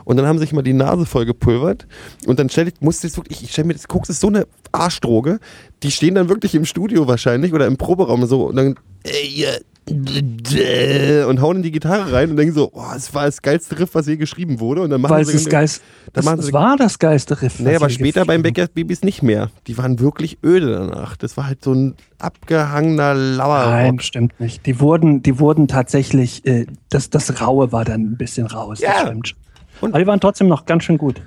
Und 0.04 0.16
dann 0.16 0.26
haben 0.26 0.38
sie 0.38 0.42
sich 0.46 0.52
mal 0.52 0.62
die 0.62 0.72
Nase 0.72 1.06
voll 1.06 1.24
gepulvert. 1.24 1.86
Und 2.26 2.40
dann 2.40 2.48
stell 2.50 2.66
ich, 2.66 2.74
musste 2.80 3.06
ich 3.06 3.16
wirklich, 3.16 3.44
ich 3.44 3.52
stelle 3.52 3.68
mir 3.68 3.74
das, 3.74 3.86
Koks 3.86 4.08
ist 4.08 4.20
so 4.20 4.26
eine 4.26 4.48
Arschdroge. 4.72 5.38
Die 5.84 5.92
stehen 5.92 6.16
dann 6.16 6.28
wirklich 6.28 6.56
im 6.56 6.64
Studio 6.64 7.06
wahrscheinlich 7.06 7.52
oder 7.52 7.66
im 7.68 7.76
Proberaum 7.76 8.26
so 8.26 8.46
und 8.48 8.56
dann, 8.56 8.74
ey, 9.04 9.44
und 9.88 11.40
hauen 11.40 11.56
in 11.56 11.62
die 11.62 11.70
Gitarre 11.72 12.12
rein 12.12 12.30
und 12.30 12.36
denken 12.36 12.54
so, 12.54 12.70
oh, 12.72 12.82
es 12.94 13.12
war 13.14 13.24
das 13.26 13.42
geilste 13.42 13.78
Riff, 13.78 13.94
was 13.94 14.06
je 14.06 14.16
geschrieben 14.16 14.60
wurde. 14.60 14.82
Und 14.82 14.90
dann 14.90 15.00
machen 15.00 15.12
Weil 15.12 15.22
es 15.22 15.28
sie 15.28 15.34
das 15.34 15.48
geilste, 15.48 15.84
dann 16.12 16.24
das, 16.36 16.46
sie- 16.46 16.52
war 16.52 16.76
das 16.76 16.98
geilste 16.98 17.42
Riff. 17.42 17.58
Nee, 17.60 17.74
aber 17.76 17.90
später 17.90 18.24
beim 18.24 18.42
Backyard 18.42 18.74
Babys 18.74 19.02
nicht 19.02 19.22
mehr. 19.22 19.50
Die 19.66 19.76
waren 19.78 19.98
wirklich 20.00 20.38
öde 20.44 20.70
danach. 20.72 21.16
Das 21.16 21.36
war 21.36 21.46
halt 21.46 21.64
so 21.64 21.72
ein 21.72 21.94
abgehangener 22.18 23.14
Lauer. 23.14 23.66
Nein, 23.66 24.00
stimmt 24.00 24.38
nicht. 24.40 24.66
Die 24.66 24.80
wurden, 24.80 25.22
die 25.22 25.38
wurden 25.38 25.68
tatsächlich, 25.68 26.44
äh, 26.46 26.66
das, 26.88 27.10
das 27.10 27.40
Raue 27.40 27.72
war 27.72 27.84
dann 27.84 28.02
ein 28.02 28.16
bisschen 28.16 28.46
raus. 28.46 28.80
Ja. 28.80 28.92
Das 28.92 29.00
stimmt. 29.02 29.34
Und- 29.80 29.90
Aber 29.94 29.98
die 29.98 30.06
waren 30.06 30.20
trotzdem 30.20 30.48
noch 30.48 30.66
ganz 30.66 30.84
schön 30.84 30.98
gut. 30.98 31.22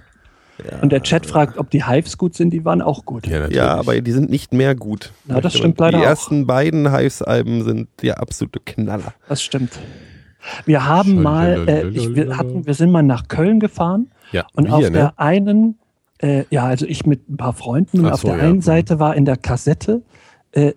Und 0.82 0.92
der 0.92 1.02
Chat 1.02 1.26
fragt, 1.26 1.58
ob 1.58 1.70
die 1.72 1.86
Hives 1.86 2.18
gut 2.18 2.36
sind. 2.36 2.52
Die 2.52 2.64
waren 2.64 2.82
auch 2.82 3.06
gut. 3.06 3.28
Ja. 3.28 3.48
Ja, 3.50 3.76
aber 3.76 4.00
die 4.00 4.12
sind 4.12 4.30
nicht 4.30 4.54
mehr 4.54 4.76
gut. 4.76 5.12
Ja, 5.28 5.42
das 5.42 5.56
stimmt 5.58 5.80
leider 5.80 5.98
Die 5.98 6.04
auch. 6.04 6.10
ersten 6.10 6.46
beiden 6.46 6.96
Hives-Alben 6.96 7.64
sind 7.64 7.88
ja 8.02 8.16
absolute 8.16 8.60
Knaller. 8.60 9.14
Das 9.28 9.42
stimmt. 9.42 9.80
Wir 10.66 10.86
haben 10.86 11.22
mal, 11.22 11.68
äh, 11.68 11.88
ich, 11.88 12.16
wir, 12.16 12.38
hatten, 12.38 12.66
wir 12.66 12.74
sind 12.74 12.92
mal 12.92 13.02
nach 13.02 13.28
Köln 13.28 13.60
gefahren 13.60 14.12
ja. 14.32 14.46
und 14.54 14.68
wir, 14.68 14.74
auf 14.74 14.82
ne? 14.82 14.92
der 14.92 15.20
einen, 15.20 15.80
äh, 16.22 16.44
ja, 16.50 16.66
also 16.66 16.86
ich 16.86 17.06
mit 17.06 17.30
ein 17.30 17.38
paar 17.38 17.54
Freunden, 17.54 18.02
und 18.02 18.08
Ach 18.08 18.14
auf 18.14 18.22
so, 18.22 18.28
der 18.28 18.38
ja. 18.38 18.44
einen 18.44 18.56
Mhm. 18.58 18.62
Seite 18.62 19.00
war 19.00 19.16
in 19.16 19.26
der 19.26 19.38
Kassette 19.38 20.02
äh, 20.54 20.74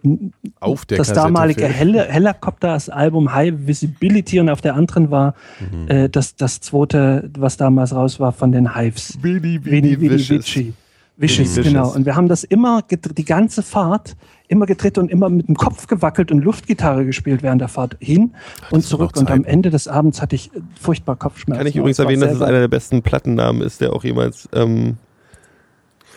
Auf 0.60 0.84
der 0.86 0.98
das 0.98 1.08
Kassette 1.08 1.26
damalige. 1.26 1.66
Hel 1.66 1.98
Helicopters 1.98 2.88
Album 2.88 3.32
High 3.32 3.54
Visibility 3.66 4.40
und 4.40 4.48
auf 4.48 4.60
der 4.60 4.74
anderen 4.74 5.10
war 5.10 5.34
Mhm. 5.60 5.88
äh, 5.88 6.08
das, 6.08 6.34
das 6.36 6.60
zweite, 6.60 7.30
was 7.38 7.56
damals 7.56 7.94
raus 7.94 8.18
war 8.18 8.32
von 8.32 8.52
den 8.52 8.74
Hives. 8.74 9.18
Vini, 9.22 9.60
Vini, 9.64 10.00
Vici. 10.00 10.72
Vicious. 11.18 11.54
genau. 11.54 11.94
Und 11.94 12.04
wir 12.04 12.14
haben 12.14 12.28
das 12.28 12.44
immer, 12.44 12.82
die 12.90 13.24
ganze 13.24 13.62
Fahrt, 13.62 14.16
immer 14.48 14.66
gedreht 14.66 14.98
und 14.98 15.10
immer 15.10 15.30
mit 15.30 15.48
dem 15.48 15.54
Kopf 15.56 15.86
gewackelt 15.86 16.30
und 16.30 16.40
Luftgitarre 16.44 17.06
gespielt 17.06 17.42
während 17.42 17.60
der 17.62 17.68
Fahrt 17.68 17.96
hin 18.00 18.22
und 18.24 18.32
das 18.64 18.72
waren 18.72 18.82
zurück. 18.82 19.16
Und 19.16 19.30
am. 19.30 19.44
Ende 19.44 19.70
des 19.70 19.88
Abends 19.88 20.20
hatte 20.20 20.36
ich 20.36 20.54
äh, 20.54 20.60
furchtbar 20.78 21.16
Kopfschmerzen. 21.16 21.58
Kann 21.58 21.66
ich 21.66 21.76
übrigens 21.76 21.98
erwähnen, 21.98 22.20
dass 22.20 22.34
es 22.34 22.42
einer 22.42 22.60
der 22.60 22.68
besten 22.68 23.00
Plattennamen 23.02 23.62
ist, 23.62 23.80
der 23.80 23.94
auch 23.94 24.04
jemals 24.04 24.46
ähm, 24.52 24.98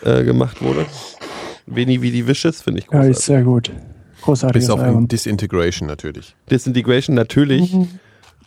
äh, 0.04 0.22
gemacht 0.24 0.60
wurde. 0.62 0.84
Veni 1.70 2.02
Vidi 2.02 2.26
Vicious 2.26 2.60
finde 2.62 2.80
ich 2.80 2.84
Ja, 2.86 2.90
großartig. 2.92 3.16
ist 3.18 3.24
sehr 3.26 3.42
gut. 3.42 3.70
Großartiges 4.22 4.66
Bis 4.66 4.70
auf 4.70 4.80
Album. 4.80 5.02
in 5.02 5.08
Disintegration 5.08 5.86
natürlich. 5.88 6.34
Disintegration 6.50 7.14
natürlich. 7.16 7.74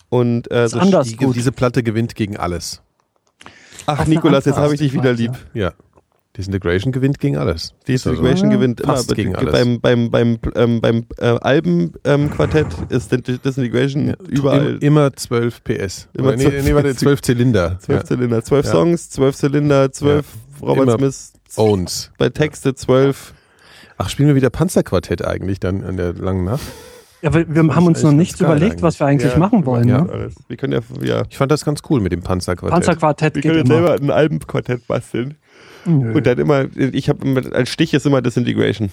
Und 0.10 0.52
äh, 0.52 0.66
Ist 0.66 0.76
anders 0.76 1.08
Die, 1.08 1.16
gut. 1.16 1.36
diese 1.36 1.52
Platte 1.52 1.82
gewinnt 1.82 2.14
gegen 2.16 2.38
alles. 2.38 2.82
Ach 3.88 4.06
Nikolas, 4.06 4.46
jetzt 4.46 4.58
habe 4.58 4.74
ich 4.76 4.80
dich 4.80 4.94
wieder 4.94 5.14
lieb. 5.14 5.32
Ja. 5.54 5.74
Disintegration 6.38 6.92
gewinnt 6.92 7.20
gegen 7.20 7.38
alles. 7.38 7.74
Disintegration 7.88 8.50
Ja, 8.50 8.58
gewinnt 8.58 8.82
immer. 8.82 9.04
gegen 9.16 9.36
alles. 9.36 9.52
Beim, 9.52 9.80
beim, 9.82 10.10
beim, 10.10 10.40
ähm, 10.56 10.82
beim 10.82 11.06
äh, 11.20 11.26
Albenquartett 11.42 12.68
ist 12.90 13.12
Dis- 13.12 13.40
Disintegration 13.42 14.08
Ja. 14.10 14.14
überall 14.30 14.76
Im, 14.76 14.80
immer 14.80 15.14
12 15.14 15.64
PS. 15.64 16.10
Immer 16.14 16.30
Oder 16.30 16.38
nee, 16.38 16.44
12 16.44 16.66
nee, 16.66 16.74
warte, 16.76 16.96
12 16.96 17.22
Zylinder. 17.22 17.78
zwölf 17.80 18.00
Ja. 18.02 18.06
Zylinder. 18.06 18.44
Zwölf 18.44 18.66
Ja. 18.66 18.72
Songs, 18.72 19.10
zwölf 19.10 19.36
Zylinder, 19.36 19.92
zwölf 19.92 20.26
Robert 20.62 20.84
Immer 20.88 20.98
Smith, 20.98 21.34
Owns. 21.58 22.12
bei 22.18 22.30
Texte 22.30 22.76
zwölf. 22.76 23.34
Ach, 23.98 24.10
spielen 24.10 24.28
wir 24.30 24.36
wieder 24.36 24.50
Panzerquartett 24.50 25.24
eigentlich 25.24 25.60
dann 25.60 25.84
an 25.84 25.98
der 25.98 26.14
langen 26.14 26.46
Nacht? 26.46 26.64
Ja, 27.22 27.34
wir, 27.34 27.48
wir 27.54 27.76
haben 27.76 27.86
uns 27.88 28.04
noch 28.04 28.12
nichts 28.12 28.42
überlegt, 28.42 28.82
was 28.82 29.00
wir 29.00 29.08
eigentlich 29.08 29.32
Ja, 29.32 29.38
machen 29.40 29.66
wollen. 29.66 29.88
ja. 29.88 30.02
Ne? 30.02 30.30
Wir 30.50 30.58
können 30.58 30.74
ja, 30.74 30.80
ja. 31.02 31.24
Ich 31.30 31.38
fand 31.38 31.52
das 31.52 31.64
ganz 31.64 31.80
cool 31.90 32.02
mit 32.02 32.12
dem 32.12 32.22
Panzerquartett. 32.22 32.74
Panzerquartett 32.74 33.36
Wir 33.36 33.42
geht 33.44 33.52
können 33.52 33.66
immer. 33.66 33.88
selber 33.88 33.94
ein 34.04 34.12
Albenquartett 34.12 34.86
basteln. 34.88 35.36
Nö. 35.86 36.14
Und 36.14 36.26
dann 36.28 36.38
immer, 36.40 36.66
ich 36.76 37.08
habe 37.10 37.52
als 37.54 37.70
Stich 37.70 37.94
ist 37.94 38.06
immer 38.06 38.22
Disintegration. 38.22 38.90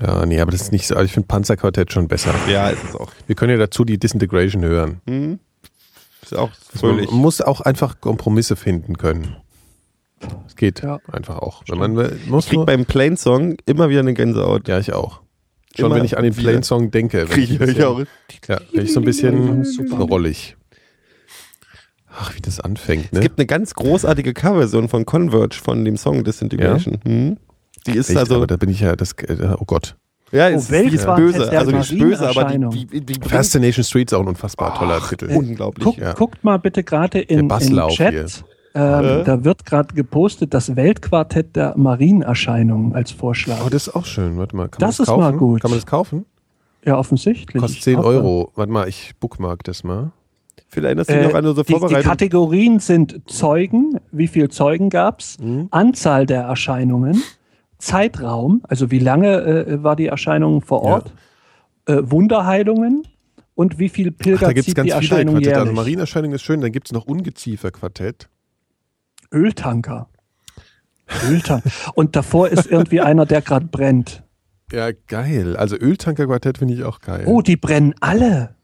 Ja, 0.00 0.24
nee, 0.24 0.40
aber 0.40 0.52
das 0.52 0.62
ist 0.62 0.72
nicht 0.72 0.86
so. 0.86 0.98
Ich 1.00 1.12
finde 1.12 1.26
Panzerquartett 1.26 1.92
schon 1.92 2.06
besser. 2.08 2.32
Ja, 2.48 2.68
ist 2.70 2.84
es 2.84 2.94
auch. 2.94 3.10
Wir 3.26 3.34
können 3.34 3.50
ja 3.52 3.58
dazu 3.58 3.84
die 3.84 3.98
Disintegration 3.98 4.62
hören. 4.64 5.00
Hm? 5.08 5.38
Ist 6.22 6.36
auch 6.36 6.50
Man 6.72 6.80
fröhlich. 6.80 7.10
muss 7.10 7.40
auch 7.42 7.60
einfach 7.60 8.00
Kompromisse 8.00 8.56
finden 8.56 8.96
können. 8.96 9.36
Es 10.46 10.56
geht 10.56 10.82
Ja. 10.82 10.98
einfach 11.12 11.38
auch. 11.38 11.62
Wenn 11.68 11.78
man 11.78 11.92
muss 12.28 12.44
Ich 12.44 12.50
krieg 12.50 12.56
nur, 12.58 12.66
beim 12.66 12.84
Plain 12.84 13.16
Song 13.16 13.56
immer 13.66 13.88
wieder 13.90 14.00
eine 14.00 14.14
Gänsehaut. 14.14 14.66
ja, 14.68 14.78
ich 14.78 14.92
auch. 14.92 15.20
Schon 15.76 15.86
Immer 15.86 15.96
wenn 15.96 16.04
ich 16.04 16.16
an 16.18 16.24
den. 16.24 16.34
Plain 16.34 16.62
Song 16.62 16.90
denke. 16.90 17.20
wenn 17.20 17.28
Krieg 17.28 17.50
ich, 17.50 17.58
bisschen- 17.58 17.84
auch. 17.84 18.00
Ja, 18.48 18.60
wenn 18.72 18.84
ich 18.84 18.92
so 18.92 19.00
ein 19.00 19.04
bisschen 19.04 19.64
Super. 19.64 19.96
rollig. 20.04 20.56
Ach, 22.20 22.34
wie 22.34 22.40
das 22.40 22.58
anfängt, 22.58 23.06
Es 23.06 23.12
ne? 23.12 23.20
gibt 23.20 23.38
eine 23.38 23.46
ganz 23.46 23.74
großartige 23.74 24.34
Coverversion 24.34 24.88
von 24.88 25.04
Converge 25.06 25.56
von 25.62 25.84
dem 25.84 25.96
Song 25.96 26.24
Disintegration. 26.24 26.98
Hm? 27.04 27.36
Die 27.86 27.92
ist 27.96 28.08
Echt, 28.10 28.18
also, 28.18 28.36
aber 28.36 28.46
da 28.48 28.56
bin 28.56 28.70
ich 28.70 28.80
ja, 28.80 28.96
das, 28.96 29.12
äh, 29.12 29.54
oh 29.56 29.64
Gott. 29.66 29.94
ja, 30.32 30.48
Oh, 30.48 30.50
es 30.50 30.64
ist, 30.64 30.70
Welt 30.72 30.90
die 30.90 30.96
ist 30.96 31.06
war 31.06 31.16
böse. 31.16 31.48
Also 31.56 31.70
die 31.70 31.78
ist 31.78 31.96
böse, 31.98 32.28
aber 32.28 32.44
die, 32.44 32.86
die, 32.86 33.00
die, 33.02 33.20
Fascination 33.28 33.84
Street 33.84 34.10
ist 34.10 34.14
auch 34.14 34.22
ein 34.22 34.28
unfassbar 34.28 34.74
toller 34.76 35.00
Titel. 35.08 35.26
unglaublich. 35.26 35.84
Guck, 35.84 35.98
ja. 35.98 36.12
Guckt 36.14 36.42
mal 36.42 36.56
bitte 36.58 36.82
gerade 36.82 37.20
in, 37.20 37.46
Basslauf 37.46 37.92
Chat. 37.94 38.12
hier. 38.14 38.26
Ähm, 38.74 39.04
Äh? 39.04 39.24
Da 39.24 39.44
wird 39.44 39.64
gerade 39.64 39.94
gepostet 39.94 40.52
das 40.54 40.76
Weltquartett 40.76 41.56
der 41.56 41.76
Marienerscheinungen 41.76 42.94
als 42.94 43.10
Vorschlag. 43.10 43.58
Oh, 43.64 43.68
das 43.70 43.88
ist 43.88 43.94
auch 43.94 44.04
schön. 44.04 44.36
Warte 44.36 44.54
mal, 44.56 44.68
kann 44.68 44.80
Das 44.80 44.98
man 44.98 45.06
das 45.06 45.12
ist 45.12 45.16
mal 45.16 45.22
kaufen? 45.32 45.38
gut. 45.38 45.60
Kann 45.62 45.70
man 45.70 45.78
das 45.78 45.86
kaufen? 45.86 46.24
ja, 46.84 46.96
offensichtlich. 46.98 47.60
Kostet 47.60 47.82
10 47.82 47.98
Auch, 47.98 48.04
Euro. 48.04 48.52
Warte 48.54 48.72
mal, 48.72 48.88
ich 48.88 49.12
bookmark 49.20 49.64
das 49.64 49.84
mal. 49.84 50.12
Vielleicht 50.68 50.84
erinnerst 50.86 51.10
du 51.10 51.14
dich 51.14 51.22
Äh, 51.22 51.28
noch 51.28 51.34
an 51.34 51.46
unsere 51.46 51.64
die, 51.66 51.72
die 51.72 51.78
Vorbereitung. 51.78 52.10
Kategorien 52.10 52.78
sind 52.78 53.22
Zeugen, 53.26 53.98
wie 54.12 54.26
viele 54.26 54.48
Zeugen 54.50 54.90
gab's, 54.90 55.38
Mhm. 55.40 55.68
Anzahl 55.70 56.26
der 56.26 56.42
Erscheinungen, 56.42 57.22
Zeitraum, 57.78 58.62
also 58.68 58.90
wie 58.90 58.98
lange 58.98 59.38
äh, 59.40 59.82
war 59.82 59.96
die 59.96 60.06
Erscheinung 60.06 60.60
vor 60.62 60.82
Ort, 60.82 61.12
äh, 61.86 61.96
Wunderheilungen 62.02 63.04
und 63.54 63.78
wie 63.78 63.88
viel 63.88 64.12
Ach, 64.12 64.18
Pilger 64.18 64.46
da 64.46 64.52
gibt 64.52 64.58
es 64.60 64.64
zieht 64.66 64.74
ganz 64.74 64.86
die 64.86 64.90
viele 64.92 65.00
Erscheinung 65.00 65.34
Quartette. 65.36 65.54
Also 65.56 65.64
jährlich. 65.66 65.76
Marienerscheinung 65.76 66.32
ist 66.32 66.42
schön, 66.42 66.60
dann 66.60 66.72
gibt 66.72 66.88
es 66.88 66.92
noch 66.92 67.06
Ungeziefer-Quartett. 67.06 68.28
Öltanker. 69.32 70.08
Öltanker. 71.28 71.70
und 71.94 72.16
davor 72.16 72.48
ist 72.48 72.66
irgendwie 72.66 73.00
einer, 73.00 73.26
der 73.26 73.42
gerade 73.42 73.66
brennt. 73.66 74.22
Ja, 74.72 74.90
geil. 75.06 75.56
Also 75.56 75.76
Öltanker-Quartett 75.76 76.58
finde 76.58 76.74
ich 76.74 76.84
auch 76.84 77.00
geil. 77.00 77.24
Oh, 77.26 77.40
die 77.40 77.56
brennen 77.56 77.94
alle. 78.00 78.54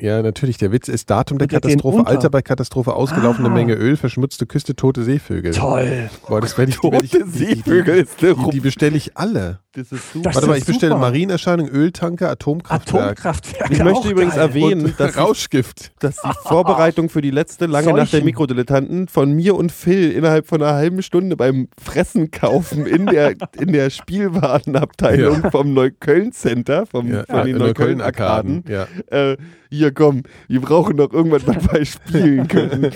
Ja, 0.00 0.22
natürlich. 0.22 0.56
Der 0.58 0.72
Witz 0.72 0.88
ist 0.88 1.08
Datum 1.08 1.38
der 1.38 1.46
die 1.46 1.54
Katastrophe. 1.54 2.04
Alter 2.06 2.28
bei 2.28 2.42
Katastrophe, 2.42 2.94
ausgelaufene 2.94 3.48
Ah. 3.48 3.52
Menge 3.52 3.74
Öl, 3.74 3.96
verschmutzte 3.96 4.44
Küste, 4.44 4.74
tote 4.74 5.04
Seevögel. 5.04 5.52
Toll. 5.54 6.10
Boah, 6.28 6.40
das 6.40 6.58
werde 6.58 6.72
ich, 6.72 6.80
die 6.80 6.90
Tote 6.90 7.06
Seevögel 7.30 7.96
ist 7.98 8.22
eine 8.24 8.34
Die, 8.34 8.50
die 8.50 8.60
bestelle 8.60 8.96
ich 8.96 9.16
alle. 9.16 9.60
Das 9.72 9.92
ist 9.92 10.12
super. 10.12 10.24
Das 10.30 10.34
Warte 10.36 10.48
mal, 10.48 10.58
ich 10.58 10.64
bestelle. 10.64 10.96
Marienerscheinung, 10.96 11.68
Öltanker, 11.68 12.28
Atomkraftwerk. 12.30 13.02
Atomkraftwerke. 13.24 13.72
Ich 13.72 13.82
möchte 13.84 14.08
übrigens 14.10 14.34
geil. 14.34 14.48
erwähnen, 14.48 14.84
und 14.86 14.98
dass 15.00 15.16
Rauschgift. 15.16 15.92
dass 16.00 16.16
die 16.22 16.28
Vorbereitung 16.42 17.08
für 17.08 17.22
die 17.22 17.30
letzte 17.30 17.66
lange 17.66 17.92
Nacht 17.92 18.12
der. 18.12 18.24
Mikrodilettanten 18.24 19.06
von 19.06 19.32
mir 19.32 19.54
und 19.54 19.70
Phil 19.70 20.10
innerhalb 20.10 20.46
von 20.48 20.60
einer 20.60 20.74
halben 20.74 21.02
Stunde 21.02 21.36
beim 21.36 21.68
Fressen 21.80 22.32
kaufen 22.32 22.84
in 22.86 23.06
der, 23.06 23.34
in 23.60 23.72
der 23.72 23.90
Spielwarenabteilung 23.90 25.42
Ja. 25.44 25.50
vom 25.50 25.72
Neukölln 25.72 26.32
Center, 26.32 26.84
vom, 26.86 27.12
Ja, 27.12 27.24
von 27.28 27.46
den 27.46 27.58
Neukölln 27.58 28.00
Arkaden. 28.00 28.64
Ja. 28.68 28.86
Äh, 29.10 29.36
hier 29.74 29.92
komm, 29.92 30.22
wir 30.48 30.60
brauchen 30.60 30.96
noch 30.96 31.12
irgendwas, 31.12 31.46
was 31.46 31.72
wir 31.72 31.84
spielen 31.84 32.48
können. 32.48 32.90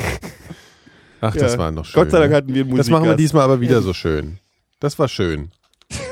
Ach, 1.21 1.35
Ja. 1.35 1.41
das 1.43 1.59
war 1.59 1.71
noch 1.71 1.85
schön. 1.85 2.03
Gott 2.03 2.11
sei 2.11 2.19
Dank 2.19 2.31
ne? 2.31 2.37
hatten 2.37 2.55
wir 2.55 2.65
einen 2.65 2.77
Das 2.77 2.91
machen 2.91 3.07
wir 3.07 3.17
diesmal 3.17 3.43
aber 3.45 3.61
wieder 3.61 3.83
so 3.83 3.93
schön. 3.93 4.39
Das 4.81 4.99
war 4.99 5.09
schön. 5.09 5.51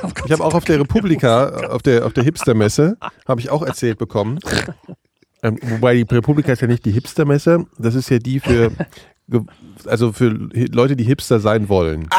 Oh 0.03 0.09
Ich 0.25 0.33
habe 0.33 0.43
auch 0.43 0.55
auf 0.55 0.65
der 0.65 0.81
Republika, 0.81 1.49
auf 1.69 1.83
der, 1.83 2.07
auf 2.07 2.13
der 2.13 2.25
Hipstermesse, 2.25 2.97
habe 3.29 3.41
ich 3.41 3.51
auch 3.51 3.63
erzählt 3.63 3.99
bekommen. 3.99 4.39
Ähm, 5.43 5.59
wobei 5.63 6.03
die 6.03 6.15
Republika 6.15 6.53
ist 6.53 6.63
ja 6.63 6.67
nicht 6.67 6.85
die 6.85 6.93
Hipstermesse, 6.93 7.67
das 7.79 7.95
ist 7.95 8.09
ja 8.09 8.19
die 8.19 8.41
für, 8.41 8.73
also 9.85 10.13
für 10.13 10.29
Leute, 10.29 10.97
die 10.97 11.05
Hipster 11.05 11.41
sein 11.41 11.69
wollen. 11.69 12.09
Du, 12.11 12.17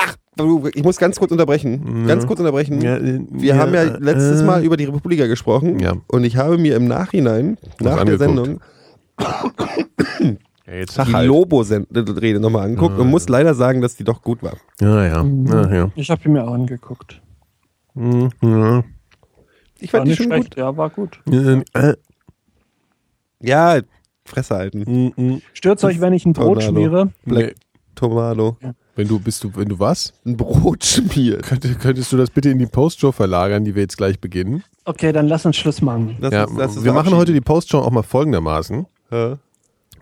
Ich 0.75 0.83
muss 0.83 0.97
ganz 0.97 1.17
kurz 1.19 1.31
unterbrechen. 1.31 2.01
Ja. 2.01 2.07
Ganz 2.07 2.27
kurz 2.27 2.39
unterbrechen. 2.39 2.81
Ja, 2.81 2.97
äh, 2.97 3.19
Wir 3.31 3.57
haben 3.57 3.73
ja 3.73 3.83
letztes 3.83 4.41
äh, 4.41 4.45
Mal 4.45 4.63
über 4.63 4.77
die 4.77 4.85
Republika 4.85 5.27
gesprochen 5.27 5.79
Ja. 5.79 5.93
und 6.07 6.23
ich 6.23 6.37
habe 6.37 6.57
mir 6.57 6.75
im 6.75 6.87
Nachhinein, 6.87 7.57
nach 7.79 8.03
der. 8.03 8.17
Sendung, 8.17 8.59
Ja, 10.67 10.73
jetzt 10.73 10.97
die 10.97 11.13
halt. 11.13 11.27
Lobo-Rede 11.27 12.39
nochmal 12.41 12.65
angeguckt 12.65 12.95
Ah, 12.97 13.01
und 13.01 13.09
muss 13.09 13.29
leider 13.29 13.53
sagen, 13.53 13.81
dass 13.81 13.95
die 13.95 14.03
doch 14.03 14.21
gut 14.21 14.43
war. 14.43 14.57
Ja, 14.81 15.05
ja. 15.05 15.23
ja, 15.23 15.73
ja. 15.73 15.91
Ich 15.95 16.09
habe 16.11 16.21
ihn 16.25 16.33
mir 16.33 16.43
auch 16.43 16.53
angeguckt. 16.53 17.21
Mhm, 17.93 18.29
ja. 18.41 18.83
Ich 19.79 19.93
War 19.93 19.99
fand 19.99 20.07
die 20.07 20.09
nicht 20.11 20.17
schon 20.17 20.25
schlecht, 20.27 20.55
gut. 20.55 20.57
ja, 20.57 20.75
war 20.75 20.89
gut. 20.89 21.19
Äh, 21.31 21.61
äh, 21.73 21.95
Ja, 23.41 23.79
Fresse 24.25 24.55
halten. 24.55 25.13
mm. 25.15 25.41
Stört's 25.53 25.83
euch, 25.85 26.01
wenn 26.01 26.11
ich 26.13 26.25
ein 26.25 26.33
Brot 26.33 26.59
Tornado. 26.61 26.69
schmiere? 26.71 27.09
Black 27.25 27.55
Tomato. 27.95 28.57
Wenn 28.97 29.07
du 29.07 29.19
bist 29.19 29.43
du, 29.43 29.51
wenn 29.55 29.69
du 29.69 29.79
was? 29.79 30.11
Ein 30.25 30.35
Brot 30.37 30.83
schmiert. 30.83 31.43
Könnt, 31.43 31.79
könntest 31.79 32.11
du 32.11 32.17
das 32.17 32.31
bitte 32.31 32.49
in 32.49 32.57
die 32.59 32.65
Postshow 32.65 33.11
verlagern, 33.11 33.63
die 33.63 33.75
wir 33.75 33.83
jetzt 33.83 33.95
gleich 33.95 34.19
beginnen? 34.19 34.63
Okay, 34.85 35.11
dann 35.13 35.27
lass 35.27 35.45
uns 35.45 35.55
Schluss 35.55 35.81
machen. 35.81 36.17
Das 36.19 36.33
ja, 36.33 36.43
ist- 36.45 36.57
das 36.57 36.75
ist 36.77 36.83
wir 36.83 36.93
machen 36.93 37.15
heute 37.15 37.31
die 37.31 37.41
Postshow 37.41 37.77
auch 37.79 37.91
mal 37.91 38.01
folgendermaßen. 38.03 38.85
Ja. 39.11 39.37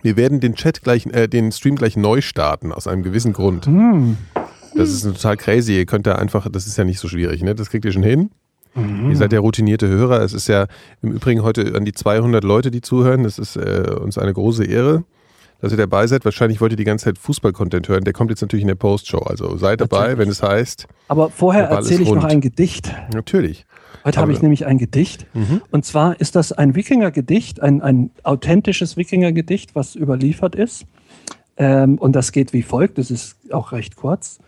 Wir 0.02 0.16
werden 0.16 0.40
den 0.40 0.54
Chat 0.54 0.82
gleich, 0.82 1.06
äh, 1.06 1.28
den 1.28 1.52
Stream 1.52 1.76
gleich 1.76 1.96
neu 1.96 2.20
starten, 2.22 2.72
aus 2.72 2.86
einem 2.86 3.02
gewissen 3.02 3.32
Grund. 3.32 3.66
Hm. 3.66 4.16
Das 4.74 4.88
ist 4.90 5.02
total 5.02 5.36
crazy. 5.36 5.76
Ihr 5.76 5.86
könnt 5.86 6.06
da 6.06 6.14
einfach, 6.16 6.48
das 6.50 6.66
ist 6.66 6.76
ja 6.78 6.84
nicht 6.84 6.98
so 6.98 7.08
schwierig, 7.08 7.42
ne? 7.42 7.54
Das 7.54 7.70
kriegt 7.70 7.84
ihr 7.84 7.92
schon 7.92 8.02
hin. 8.02 8.30
Mhm. 8.74 9.10
Ihr 9.10 9.16
seid 9.16 9.32
ja 9.32 9.40
routinierte 9.40 9.88
Hörer. 9.88 10.20
Es 10.22 10.32
ist 10.32 10.48
ja 10.48 10.66
im 11.02 11.12
Übrigen 11.12 11.42
heute 11.42 11.74
an 11.74 11.84
die 11.84 11.92
200 11.92 12.44
Leute, 12.44 12.70
die 12.70 12.82
zuhören. 12.82 13.24
Das 13.24 13.38
ist 13.38 13.56
äh, 13.56 13.90
uns 14.00 14.16
eine 14.18 14.32
große 14.34 14.64
Ehre, 14.64 15.04
dass 15.60 15.72
ihr 15.72 15.78
dabei 15.78 16.06
seid. 16.06 16.24
Wahrscheinlich 16.24 16.60
wollt 16.60 16.72
ihr 16.72 16.76
die 16.76 16.84
ganze 16.84 17.06
Zeit 17.06 17.18
Fußball-Content 17.18 17.88
hören. 17.88 18.04
Der 18.04 18.12
kommt 18.12 18.30
jetzt 18.30 18.40
natürlich 18.42 18.62
in 18.62 18.68
der 18.68 18.74
Postshow. 18.74 19.18
Also 19.18 19.56
seid 19.56 19.80
dabei, 19.80 19.98
Natürlich. 19.98 20.18
wenn 20.18 20.28
es 20.28 20.42
heißt, 20.42 20.86
Aber 21.08 21.30
vorher 21.30 21.64
erzähle 21.68 22.02
ich 22.02 22.08
noch 22.10 22.22
rund. 22.22 22.32
ein 22.32 22.40
Gedicht. 22.40 22.94
natürlich. 23.12 23.66
Heute 24.04 24.20
habe 24.20 24.32
ich 24.32 24.40
nämlich 24.40 24.66
ein 24.66 24.78
Gedicht. 24.78 25.26
Mhm. 25.34 25.62
Und 25.72 25.84
zwar 25.84 26.20
ist 26.20 26.36
das 26.36 26.52
ein 26.52 26.76
Wikingergedicht, 26.76 27.60
ein, 27.60 27.82
ein 27.82 28.10
authentisches 28.22 28.96
Wikingergedicht, 28.96 29.74
was 29.74 29.96
überliefert 29.96 30.54
ist. 30.54 30.86
Ähm, 31.56 31.98
und 31.98 32.14
das 32.14 32.30
geht 32.30 32.52
wie 32.52 32.62
folgt, 32.62 32.98
das 32.98 33.10
ist 33.10 33.36
auch 33.52 33.72
recht 33.72 33.96
kurz. 33.96 34.38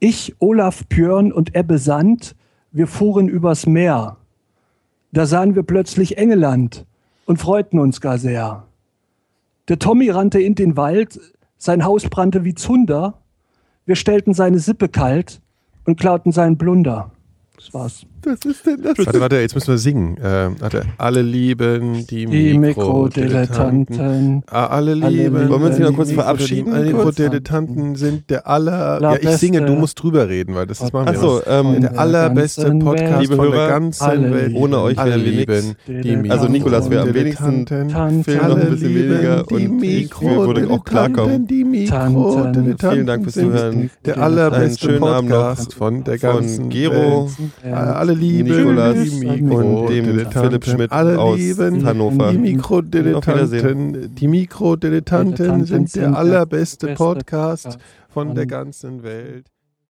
Ich, 0.00 0.34
Olaf 0.40 0.84
Björn 0.86 1.32
und 1.32 1.54
Ebbe 1.54 1.78
Sand, 1.78 2.34
wir 2.72 2.86
fuhren 2.86 3.28
übers 3.28 3.66
Meer. 3.66 4.16
Da 5.12 5.26
sahen 5.26 5.54
wir 5.54 5.62
plötzlich 5.62 6.18
Engeland 6.18 6.84
und 7.26 7.38
freuten 7.38 7.78
uns 7.78 8.00
gar 8.00 8.18
sehr. 8.18 8.64
Der 9.68 9.78
Tommy 9.78 10.10
rannte 10.10 10.40
in 10.40 10.54
den 10.54 10.76
Wald, 10.76 11.20
sein 11.58 11.84
Haus 11.84 12.04
brannte 12.04 12.44
wie 12.44 12.54
Zunder. 12.54 13.20
Wir 13.84 13.96
stellten 13.96 14.32
seine 14.32 14.58
Sippe 14.58 14.88
kalt 14.88 15.40
und 15.84 16.00
klauten 16.00 16.32
seinen 16.32 16.56
Blunder. 16.56 17.10
Das 17.56 17.74
war's. 17.74 18.06
Das 18.28 18.44
ist 18.44 18.66
denn 18.66 18.82
das? 18.82 18.98
Warte, 18.98 19.20
warte, 19.20 19.36
jetzt 19.36 19.54
müssen 19.54 19.68
wir 19.68 19.78
singen. 19.78 20.18
Äh, 20.18 20.50
warte, 20.60 20.82
alle 20.98 21.22
lieben 21.22 22.06
die, 22.06 22.26
Die 22.26 22.58
Mikrodilettanten. 22.58 24.42
Ah, 24.50 24.66
alle 24.66 24.90
Alle 24.92 24.94
lieben. 24.94 25.34
lieben 25.36 25.48
Wollen 25.48 25.62
wir 25.62 25.68
uns 25.68 25.76
hier 25.76 25.86
noch 25.88 25.96
kurz 25.96 26.12
verabschieden? 26.12 26.72
Alle? 26.74 26.86
Mikrodilettanten 26.92 27.96
sind 27.96 28.28
der 28.28 28.46
aller. 28.46 28.72
Allerbeste- 29.00 29.24
Ja, 29.24 29.30
ich 29.32 29.36
singe, 29.38 29.62
du 29.64 29.72
musst 29.74 30.02
drüber 30.02 30.28
reden, 30.28 30.54
weil 30.54 30.66
das 30.66 30.80
ist 30.80 30.92
machen 30.92 31.06
wir. 31.06 31.12
Achso, 31.12 31.40
ähm, 31.46 31.80
der 31.80 31.98
allerbeste 31.98 32.70
Podcast 32.72 33.12
Welt. 33.12 33.20
Liebe 33.22 33.36
von 33.36 33.50
der 33.50 33.68
ganzen 33.68 34.32
Welt. 34.34 34.48
lieben. 34.48 34.62
ohne 34.62 34.80
euch 34.80 34.98
alle 34.98 35.12
wären 35.12 35.24
wir 35.86 36.02
lieben 36.02 36.22
die 36.24 36.30
Also 36.30 36.48
Nikolas 36.48 36.90
wäre 36.90 37.02
am 37.08 37.14
wenigsten. 37.14 37.66
Film 37.66 37.88
noch 37.88 38.56
ein 38.58 38.70
bisschen 38.70 38.94
weniger 38.94 39.44
lieben 39.50 39.74
und 39.74 39.80
die 39.82 40.02
ich 40.04 40.20
würde 40.20 40.70
auch 40.70 40.84
klarkommen. 40.84 41.46
Die 41.46 41.64
Mikrodilettanten 41.64 42.90
Vielen 42.92 43.06
Dank 43.06 43.22
fürs 43.24 43.34
Zuhören. 43.34 43.90
Der 44.04 44.18
allerbeste 44.18 44.86
schönen 44.86 45.04
Abend 45.04 45.30
noch 45.30 45.36
Podcast 45.48 45.74
von 45.74 46.04
der 46.04 46.18
ganzen 46.18 46.62
Von 46.64 46.70
Gero 46.70 47.30
Welt. 47.62 47.74
Alle 47.74 48.17
lieben 48.18 48.56
Nikolas 48.56 48.94
die 48.96 49.26
und 49.26 49.88
dem 49.88 50.06
Mikrodilettanten. 50.06 50.50
Philipp 50.50 50.64
Schmidt 50.64 50.92
Alle 50.92 51.18
aus 51.18 51.38
lieben 51.38 51.84
Hannover. 51.84 52.32
Die 52.32 52.38
Mikrodilettanten, 52.38 54.14
die 54.14 54.28
Mikrodilettanten 54.28 55.36
Dilettanten 55.36 55.64
sind 55.64 55.94
der 55.96 56.16
allerbeste 56.16 56.88
beste 56.88 56.94
Podcast 56.94 57.78
von 58.08 58.34
der 58.34 58.46
ganzen 58.46 59.02
Welt. 59.02 59.46